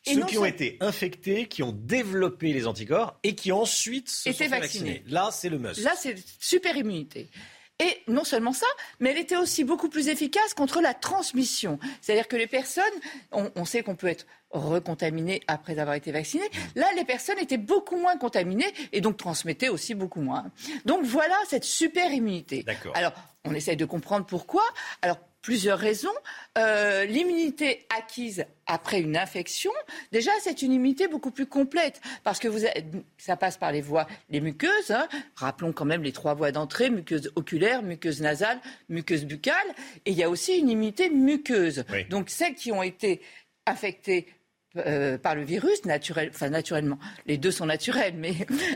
Et 0.06 0.14
Ceux 0.14 0.26
qui 0.26 0.38
ont 0.38 0.46
été 0.46 0.78
infectés, 0.80 1.48
qui 1.48 1.62
ont 1.62 1.74
développé 1.74 2.54
les 2.54 2.68
anticorps 2.68 3.20
et 3.24 3.36
qui 3.36 3.52
ensuite 3.52 4.10
se 4.10 4.30
Étaient 4.30 4.46
sont 4.46 4.50
vaccinés. 4.50 4.92
vacciner. 4.94 5.14
Là, 5.14 5.30
c'est 5.32 5.50
le 5.50 5.60
must. 5.60 5.84
Là, 5.84 5.94
c'est 5.98 6.16
super 6.40 6.76
immunité. 6.78 7.30
Et 7.82 8.04
non 8.08 8.24
seulement 8.24 8.54
ça, 8.54 8.68
mais 9.00 9.10
elle 9.10 9.18
était 9.18 9.36
aussi 9.36 9.64
beaucoup 9.64 9.90
plus 9.90 10.08
efficace 10.08 10.54
contre 10.54 10.82
la 10.82 10.94
transmission. 10.94 11.80
C'est-à-dire 12.00 12.28
que 12.28 12.36
les 12.36 12.46
personnes, 12.46 12.84
on, 13.32 13.66
sait 13.66 13.82
qu'on 13.82 13.96
peut 13.96 14.08
être 14.08 14.28
recontaminé 14.52 15.42
après 15.48 15.80
avoir 15.80 15.96
été 15.96 16.12
vacciné. 16.12 16.44
Là, 16.76 16.86
les 16.96 17.06
personnes 17.06 17.40
étaient 17.40 17.58
beaucoup 17.58 17.98
moins 17.98 18.18
contaminées 18.18 18.72
et 18.92 19.02
donc 19.02 19.18
transmettaient 19.18 19.70
aussi 19.70 19.96
beaucoup 19.96 20.22
moins. 20.22 20.46
Donc 20.86 21.04
voilà 21.04 21.36
cette 21.48 21.64
super 21.64 22.12
immunité. 22.12 22.64
Alors, 22.94 23.14
on 23.46 23.56
essaye 23.56 23.78
de 23.78 23.86
comprendre 23.86 24.28
pourquoi. 24.28 24.64
Alors, 25.02 25.18
plusieurs 25.42 25.80
raisons. 25.80 26.10
Euh, 26.58 27.06
l'immunité 27.06 27.86
acquise 27.96 28.46
après 28.68 29.02
une 29.02 29.18
infection, 29.18 29.72
déjà, 30.12 30.32
c'est 30.42 30.62
une 30.62 30.72
immunité 30.72 31.08
beaucoup 31.08 31.32
plus 31.32 31.46
complète 31.46 32.02
parce 32.24 32.40
que 32.40 32.48
vous 32.48 32.60
ça 33.18 33.38
passe 33.38 33.58
par 33.58 33.72
les 33.72 33.82
voies, 33.82 34.08
les 34.30 34.42
muqueuses. 34.42 34.92
Hein. 34.92 35.08
Rappelons 35.36 35.74
quand 35.74 35.86
même 35.86 36.04
les 36.04 36.12
trois 36.12 36.34
voies 36.34 36.52
d'entrée 36.52 36.90
muqueuse 36.90 37.32
oculaire, 37.36 37.84
muqueuse 37.84 38.22
nasale, 38.22 38.60
muqueuse 38.90 39.26
buccale. 39.26 39.56
Et 40.06 40.12
il 40.12 40.18
y 40.18 40.24
a 40.24 40.30
aussi 40.30 40.58
une 40.58 40.70
immunité 40.70 41.10
muqueuse. 41.10 41.84
Donc, 42.10 42.30
celles 42.30 42.56
qui 42.56 42.72
ont 42.72 42.84
été 42.84 43.22
affectées 43.66 44.28
euh, 44.78 45.18
par 45.18 45.36
le 45.36 45.44
virus, 45.44 45.84
naturel, 45.84 46.32
enfin 46.34 46.50
naturellement, 46.50 46.98
les 47.26 47.38
deux 47.38 47.52
sont 47.52 47.66
naturels, 47.66 48.14
mais 48.16 48.34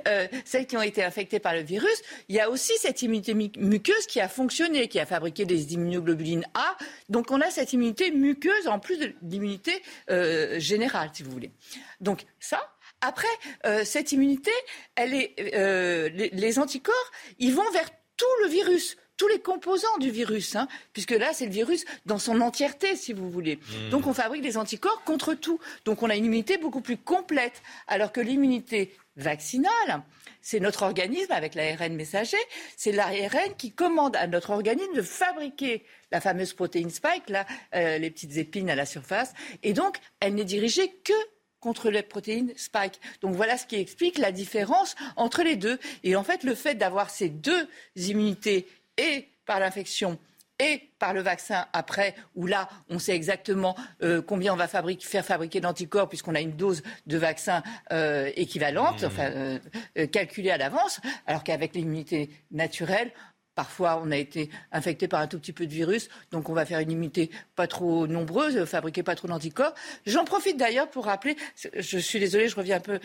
euh, 0.10 0.28
celles 0.44 0.68
qui 0.68 0.76
ont 0.76 0.82
été 0.82 1.04
infectées 1.04 1.40
par 1.40 1.54
le 1.54 1.62
virus, 1.62 2.02
il 2.28 2.36
y 2.36 2.40
a 2.42 2.50
aussi 2.50 2.74
cette 2.78 3.02
immunité 3.02 3.34
muqueuse 3.34 4.06
qui 4.08 4.20
a 4.20 4.28
fonctionné, 4.28 4.90
qui 4.90 5.00
a 5.00 5.06
fabriqué 5.06 5.46
des 5.46 5.74
immunoglobulines 5.74 6.46
A. 6.54 6.76
Donc 7.08 7.32
on 7.32 7.40
a 7.40 7.50
cette 7.50 7.72
immunité 7.72 8.12
muqueuse 8.12 8.68
en 8.68 8.80
plus 8.80 8.98
de 8.98 9.14
l'immunité 9.22 9.82
euh, 10.10 10.60
générale, 10.60 11.12
si 11.14 11.24
vous 11.24 11.32
voulez. 11.32 11.52
Donc 12.02 12.26
ça, 12.42 12.76
après, 13.02 13.28
cette 13.84 14.12
immunité, 14.12 14.52
elle 14.96 15.14
est, 15.14 15.36
les, 15.38 16.30
les 16.30 16.60
anticorps, 16.60 17.12
ils 17.40 17.54
vont 17.54 17.70
vers 17.72 17.90
tout 18.18 18.26
le 18.44 18.50
virus 18.50 18.98
tous 19.18 19.28
les 19.28 19.40
composants 19.40 19.98
du 20.00 20.12
virus, 20.12 20.56
hein, 20.56 20.68
puisque 20.94 21.12
là, 21.12 21.32
c'est 21.34 21.46
le 21.46 21.52
virus 21.52 21.86
dans 22.06 22.20
son 22.20 22.42
entièreté, 22.42 22.96
si 22.96 23.14
vous 23.14 23.30
voulez. 23.30 23.58
Mmh. 23.58 23.90
Donc, 23.90 24.08
on 24.08 24.14
fabrique 24.14 24.42
des 24.42 24.58
anticorps 24.58 25.04
contre 25.04 25.34
tout. 25.34 25.60
Donc, 25.86 26.04
on 26.04 26.10
a 26.10 26.16
une 26.16 26.26
immunité 26.26 26.58
beaucoup 26.58 26.82
plus 26.82 26.98
complète, 26.98 27.62
alors 27.88 28.12
que 28.12 28.22
l'immunité 28.22 28.96
vaccinale, 29.18 30.04
c'est 30.42 30.60
notre 30.60 30.84
organisme 30.84 31.32
avec 31.32 31.56
l'ARN 31.56 31.96
messager, 31.96 32.38
c'est 32.78 32.92
l'ARN 32.92 33.56
qui 33.58 33.72
commande 33.72 34.16
à 34.16 34.28
notre 34.28 34.52
organisme 34.52 34.94
de 34.94 35.02
fabriquer 35.02 35.86
la 36.12 36.22
fameuse 36.22 36.54
protéine 36.54 36.90
spike, 36.90 37.30
là, 37.30 37.46
euh, 37.74 37.98
les 37.98 38.12
petites 38.12 38.38
épines 38.38 38.70
à 38.70 38.76
la 38.76 38.86
surface, 38.86 39.34
et 39.64 39.74
donc 39.74 39.98
elle 40.20 40.36
n'est 40.36 40.44
dirigée 40.44 40.92
que 41.04 41.14
contre 41.66 41.90
les 41.90 42.04
protéines 42.04 42.54
spike. 42.56 43.02
Donc 43.22 43.34
voilà 43.34 43.58
ce 43.58 43.66
qui 43.66 43.78
explique 43.78 44.20
la 44.20 44.32
différence 44.32 44.96
entre 45.16 45.42
les 45.42 45.56
deux. 45.56 45.80
Et 46.04 46.16
en 46.16 46.24
fait, 46.24 46.44
le 46.44 46.54
fait 46.54 46.76
d'avoir 46.76 47.10
ces 47.10 47.28
deux 47.28 47.68
immunités 47.96 48.68
et 48.98 49.30
par 49.46 49.60
l'infection 49.60 50.20
et 50.60 50.90
par 51.00 51.14
le 51.14 51.22
vaccin 51.22 51.66
après, 51.74 52.16
où 52.36 52.48
là, 52.48 52.70
on 52.90 52.98
sait 52.98 53.14
exactement 53.16 53.76
euh, 54.02 54.22
combien 54.22 54.54
on 54.54 54.56
va 54.56 54.68
faire 54.68 55.26
fabriquer 55.26 55.60
d'anticorps, 55.60 56.08
puisqu'on 56.08 56.36
a 56.36 56.40
une 56.40 56.56
dose 56.56 56.82
de 57.08 57.18
vaccin 57.18 57.62
euh, 57.92 58.32
équivalente, 58.36 59.04
mmh. 59.04 59.06
enfin, 59.06 59.32
euh, 59.32 59.60
calculée 60.08 60.52
à 60.52 60.58
l'avance, 60.58 61.02
alors 61.28 61.44
qu'avec 61.44 61.76
l'immunité 61.76 62.30
naturelle, 62.52 63.12
Parfois, 63.56 64.02
on 64.04 64.12
a 64.12 64.18
été 64.18 64.50
infecté 64.74 65.08
par 65.08 65.22
un 65.22 65.28
tout 65.28 65.40
petit 65.40 65.54
peu 65.54 65.66
de 65.66 65.72
virus, 65.72 66.10
donc 66.32 66.50
on 66.50 66.54
va 66.54 66.66
faire 66.66 66.80
une 66.80 66.92
immunité 66.92 67.32
pas 67.56 67.68
trop 67.68 68.06
nombreuse, 68.06 68.66
fabriquer 68.66 69.02
pas 69.02 69.16
trop 69.16 69.30
d'anticorps. 69.30 69.74
J'en 70.06 70.26
profite 70.26 70.58
d'ailleurs 70.58 70.90
pour 70.90 71.06
rappeler, 71.06 71.38
je 71.74 71.98
suis 71.98 72.20
désolée, 72.20 72.50
je 72.50 72.56
reviens 72.58 72.78
un 72.78 72.82
peu 72.82 73.00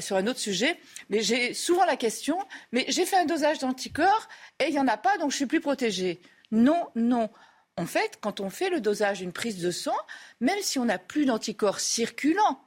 sur 0.00 0.16
un 0.16 0.26
autre 0.26 0.40
sujet, 0.40 0.76
mais 1.08 1.22
j'ai 1.22 1.54
souvent 1.54 1.84
la 1.84 1.96
question, 1.96 2.36
mais 2.72 2.84
j'ai 2.88 3.06
fait 3.06 3.16
un 3.16 3.26
dosage 3.26 3.60
d'anticorps 3.60 4.28
et 4.58 4.64
il 4.66 4.72
n'y 4.72 4.80
en 4.80 4.88
a 4.88 4.96
pas, 4.96 5.18
donc 5.18 5.30
je 5.30 5.36
suis 5.36 5.46
plus 5.46 5.60
protégée. 5.60 6.20
Non, 6.50 6.88
non. 6.96 7.30
En 7.76 7.86
fait, 7.86 8.18
quand 8.20 8.40
on 8.40 8.50
fait 8.50 8.70
le 8.70 8.80
dosage 8.80 9.20
d'une 9.20 9.32
prise 9.32 9.62
de 9.62 9.70
sang, 9.70 9.96
même 10.40 10.58
si 10.62 10.80
on 10.80 10.84
n'a 10.84 10.98
plus 10.98 11.26
d'anticorps 11.26 11.78
circulants, 11.80 12.60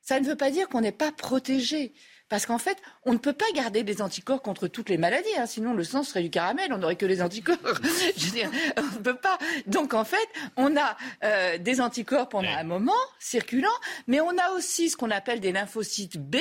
ça 0.00 0.18
ne 0.18 0.26
veut 0.26 0.34
pas 0.34 0.50
dire 0.50 0.68
qu'on 0.68 0.80
n'est 0.80 0.92
pas 0.92 1.12
protégé. 1.12 1.92
Parce 2.30 2.46
qu'en 2.46 2.58
fait, 2.58 2.78
on 3.04 3.12
ne 3.12 3.18
peut 3.18 3.32
pas 3.32 3.50
garder 3.54 3.82
des 3.82 4.00
anticorps 4.00 4.40
contre 4.40 4.68
toutes 4.68 4.88
les 4.88 4.96
maladies, 4.96 5.28
hein, 5.36 5.46
sinon 5.46 5.74
le 5.74 5.82
sang 5.82 6.04
serait 6.04 6.22
du 6.22 6.30
caramel, 6.30 6.72
on 6.72 6.78
n'aurait 6.78 6.96
que 6.96 7.04
les 7.04 7.20
anticorps. 7.20 7.58
Je 8.16 8.26
veux 8.26 8.30
dire, 8.30 8.50
on 8.78 8.98
ne 8.98 9.02
peut 9.02 9.16
pas. 9.16 9.36
Donc 9.66 9.94
en 9.94 10.04
fait, 10.04 10.28
on 10.56 10.76
a 10.76 10.96
euh, 11.24 11.58
des 11.58 11.80
anticorps 11.80 12.28
pendant 12.28 12.48
un 12.48 12.62
moment, 12.62 12.92
circulants, 13.18 13.68
mais 14.06 14.20
on 14.20 14.30
a 14.38 14.52
aussi 14.56 14.90
ce 14.90 14.96
qu'on 14.96 15.10
appelle 15.10 15.40
des 15.40 15.50
lymphocytes 15.50 16.18
B. 16.18 16.36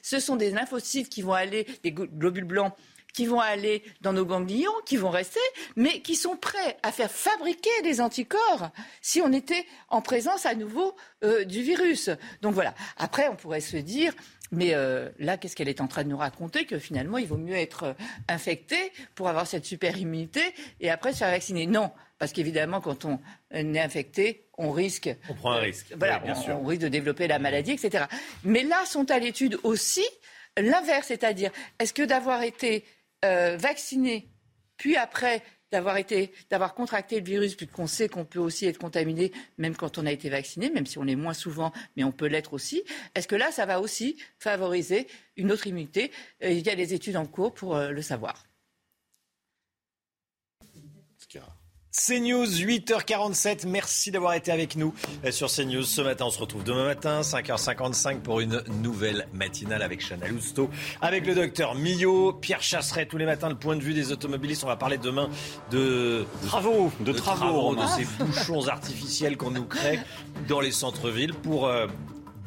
Ce 0.00 0.20
sont 0.20 0.36
des 0.36 0.52
lymphocytes 0.52 1.08
qui 1.08 1.22
vont 1.22 1.32
aller, 1.32 1.66
des 1.82 1.90
globules 1.90 2.44
blancs 2.44 2.72
qui 3.12 3.26
vont 3.26 3.40
aller 3.40 3.82
dans 4.00 4.12
nos 4.12 4.24
ganglions, 4.24 4.72
qui 4.86 4.96
vont 4.96 5.10
rester, 5.10 5.40
mais 5.76 6.00
qui 6.00 6.16
sont 6.16 6.36
prêts 6.36 6.78
à 6.82 6.92
faire 6.92 7.10
fabriquer 7.10 7.70
des 7.82 8.00
anticorps 8.00 8.70
si 9.00 9.20
on 9.20 9.32
était 9.32 9.66
en 9.88 10.00
présence 10.00 10.46
à 10.46 10.54
nouveau 10.54 10.96
euh, 11.24 11.44
du 11.44 11.62
virus. 11.62 12.10
Donc 12.40 12.54
voilà. 12.54 12.74
Après, 12.96 13.28
on 13.28 13.36
pourrait 13.36 13.60
se 13.60 13.76
dire, 13.76 14.14
mais 14.52 14.74
euh, 14.74 15.08
là, 15.18 15.36
qu'est-ce 15.36 15.56
qu'elle 15.56 15.68
est 15.68 15.80
en 15.80 15.88
train 15.88 16.04
de 16.04 16.08
nous 16.08 16.16
raconter 16.16 16.66
Que 16.66 16.78
finalement, 16.78 17.18
il 17.18 17.26
vaut 17.26 17.36
mieux 17.36 17.56
être 17.56 17.84
euh, 17.84 17.94
infecté 18.28 18.76
pour 19.14 19.28
avoir 19.28 19.46
cette 19.46 19.64
super 19.64 19.96
immunité 19.98 20.42
et 20.80 20.90
après 20.90 21.12
se 21.12 21.18
faire 21.18 21.30
vacciner? 21.30 21.66
Non, 21.66 21.90
parce 22.18 22.32
qu'évidemment, 22.32 22.80
quand 22.80 23.04
on 23.06 23.18
est 23.50 23.80
infecté, 23.80 24.46
on 24.58 24.70
risque. 24.70 25.10
On 25.28 25.34
prend 25.34 25.52
un 25.52 25.60
risque. 25.60 25.94
Voilà, 25.96 26.18
bien 26.20 26.34
on, 26.36 26.40
sûr. 26.40 26.60
on 26.60 26.66
risque 26.66 26.82
de 26.82 26.88
développer 26.88 27.26
la 27.26 27.38
maladie, 27.38 27.72
etc. 27.72 28.04
Mais 28.44 28.62
là, 28.62 28.84
sont 28.84 29.10
à 29.10 29.18
l'étude 29.18 29.58
aussi 29.64 30.04
l'inverse, 30.58 31.06
c'est-à-dire, 31.08 31.50
est-ce 31.78 31.92
que 31.92 32.02
d'avoir 32.02 32.42
été 32.42 32.84
euh, 33.24 33.56
vacciné, 33.56 34.28
puis 34.76 34.96
après 34.96 35.42
d'avoir 35.72 35.96
été, 35.96 36.32
d'avoir 36.50 36.74
contracté 36.74 37.18
le 37.18 37.24
virus, 37.26 37.56
puisqu'on 37.56 37.86
sait 37.86 38.08
qu'on 38.08 38.24
peut 38.24 38.38
aussi 38.38 38.66
être 38.66 38.78
contaminé 38.78 39.32
même 39.58 39.74
quand 39.74 39.98
on 39.98 40.06
a 40.06 40.12
été 40.12 40.28
vacciné, 40.28 40.70
même 40.70 40.86
si 40.86 40.98
on 40.98 41.06
est 41.06 41.16
moins 41.16 41.34
souvent, 41.34 41.72
mais 41.96 42.04
on 42.04 42.12
peut 42.12 42.26
l'être 42.26 42.52
aussi. 42.52 42.84
Est-ce 43.14 43.26
que 43.26 43.36
là, 43.36 43.50
ça 43.50 43.66
va 43.66 43.80
aussi 43.80 44.16
favoriser 44.38 45.06
une 45.36 45.50
autre 45.50 45.66
immunité? 45.66 46.12
Euh, 46.44 46.50
Il 46.50 46.64
y 46.64 46.70
a 46.70 46.76
des 46.76 46.94
études 46.94 47.16
en 47.16 47.26
cours 47.26 47.54
pour 47.54 47.74
euh, 47.74 47.90
le 47.90 48.02
savoir. 48.02 48.44
CNews, 51.92 52.46
8h47. 52.46 53.66
Merci 53.66 54.10
d'avoir 54.10 54.32
été 54.32 54.50
avec 54.50 54.76
nous 54.76 54.94
euh, 55.26 55.30
sur 55.30 55.50
CNews 55.50 55.82
ce 55.82 56.00
matin. 56.00 56.24
On 56.24 56.30
se 56.30 56.38
retrouve 56.38 56.64
demain 56.64 56.86
matin, 56.86 57.20
5h55 57.20 58.20
pour 58.20 58.40
une 58.40 58.62
nouvelle 58.82 59.28
matinale 59.34 59.82
avec 59.82 60.00
Chana 60.00 60.26
Lousteau, 60.26 60.70
avec 61.02 61.26
le 61.26 61.34
docteur 61.34 61.74
Millot, 61.74 62.32
Pierre 62.32 62.62
Chasseret, 62.62 63.04
tous 63.04 63.18
les 63.18 63.26
matins, 63.26 63.50
le 63.50 63.56
point 63.56 63.76
de 63.76 63.82
vue 63.82 63.92
des 63.92 64.10
automobilistes. 64.10 64.64
On 64.64 64.68
va 64.68 64.76
parler 64.76 64.96
demain 64.96 65.28
de, 65.70 66.24
travaux, 66.46 66.90
de, 67.00 67.12
travaux, 67.12 67.76
de 67.76 67.86
ces 67.86 68.06
bouchons 68.24 68.68
artificiels 68.68 69.36
qu'on 69.36 69.50
nous 69.50 69.66
crée 69.66 69.98
dans 70.48 70.60
les 70.60 70.72
centres-villes 70.72 71.34
pour 71.34 71.66
euh, 71.66 71.88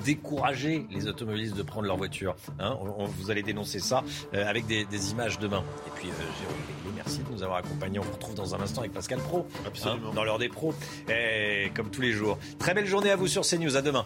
décourager 0.03 0.85
les 0.91 1.07
automobilistes 1.07 1.55
de 1.55 1.63
prendre 1.63 1.87
leur 1.87 1.97
voiture. 1.97 2.35
Hein. 2.59 2.77
on, 2.81 3.05
vous 3.05 3.31
allez 3.31 3.43
dénoncer 3.43 3.79
ça 3.79 4.03
euh, 4.33 4.47
avec 4.47 4.65
des, 4.65 5.11
images 5.11 5.39
demain. 5.39 5.63
Et 5.87 5.91
puis, 5.95 6.09
euh, 6.09 6.13
Jérôme 6.39 6.95
merci 6.95 7.19
de 7.19 7.31
nous 7.31 7.43
avoir 7.43 7.59
accompagnés. 7.59 7.99
On 7.99 8.03
vous 8.03 8.13
retrouve 8.13 8.35
dans 8.35 8.55
un 8.55 8.61
instant 8.61 8.81
avec 8.81 8.93
Pascal 8.93 9.19
Pro, 9.19 9.45
hein, 9.85 9.97
dans 10.15 10.23
l'heure 10.23 10.39
des 10.39 10.49
pros, 10.49 10.73
et, 11.09 11.71
comme 11.75 11.89
tous 11.91 12.01
les 12.01 12.11
jours. 12.11 12.37
Très 12.57 12.73
belle 12.73 12.87
journée 12.87 13.11
à 13.11 13.15
vous 13.15 13.27
sur 13.27 13.43
CNews. 13.43 13.75
À 13.75 13.81
demain. 13.81 14.05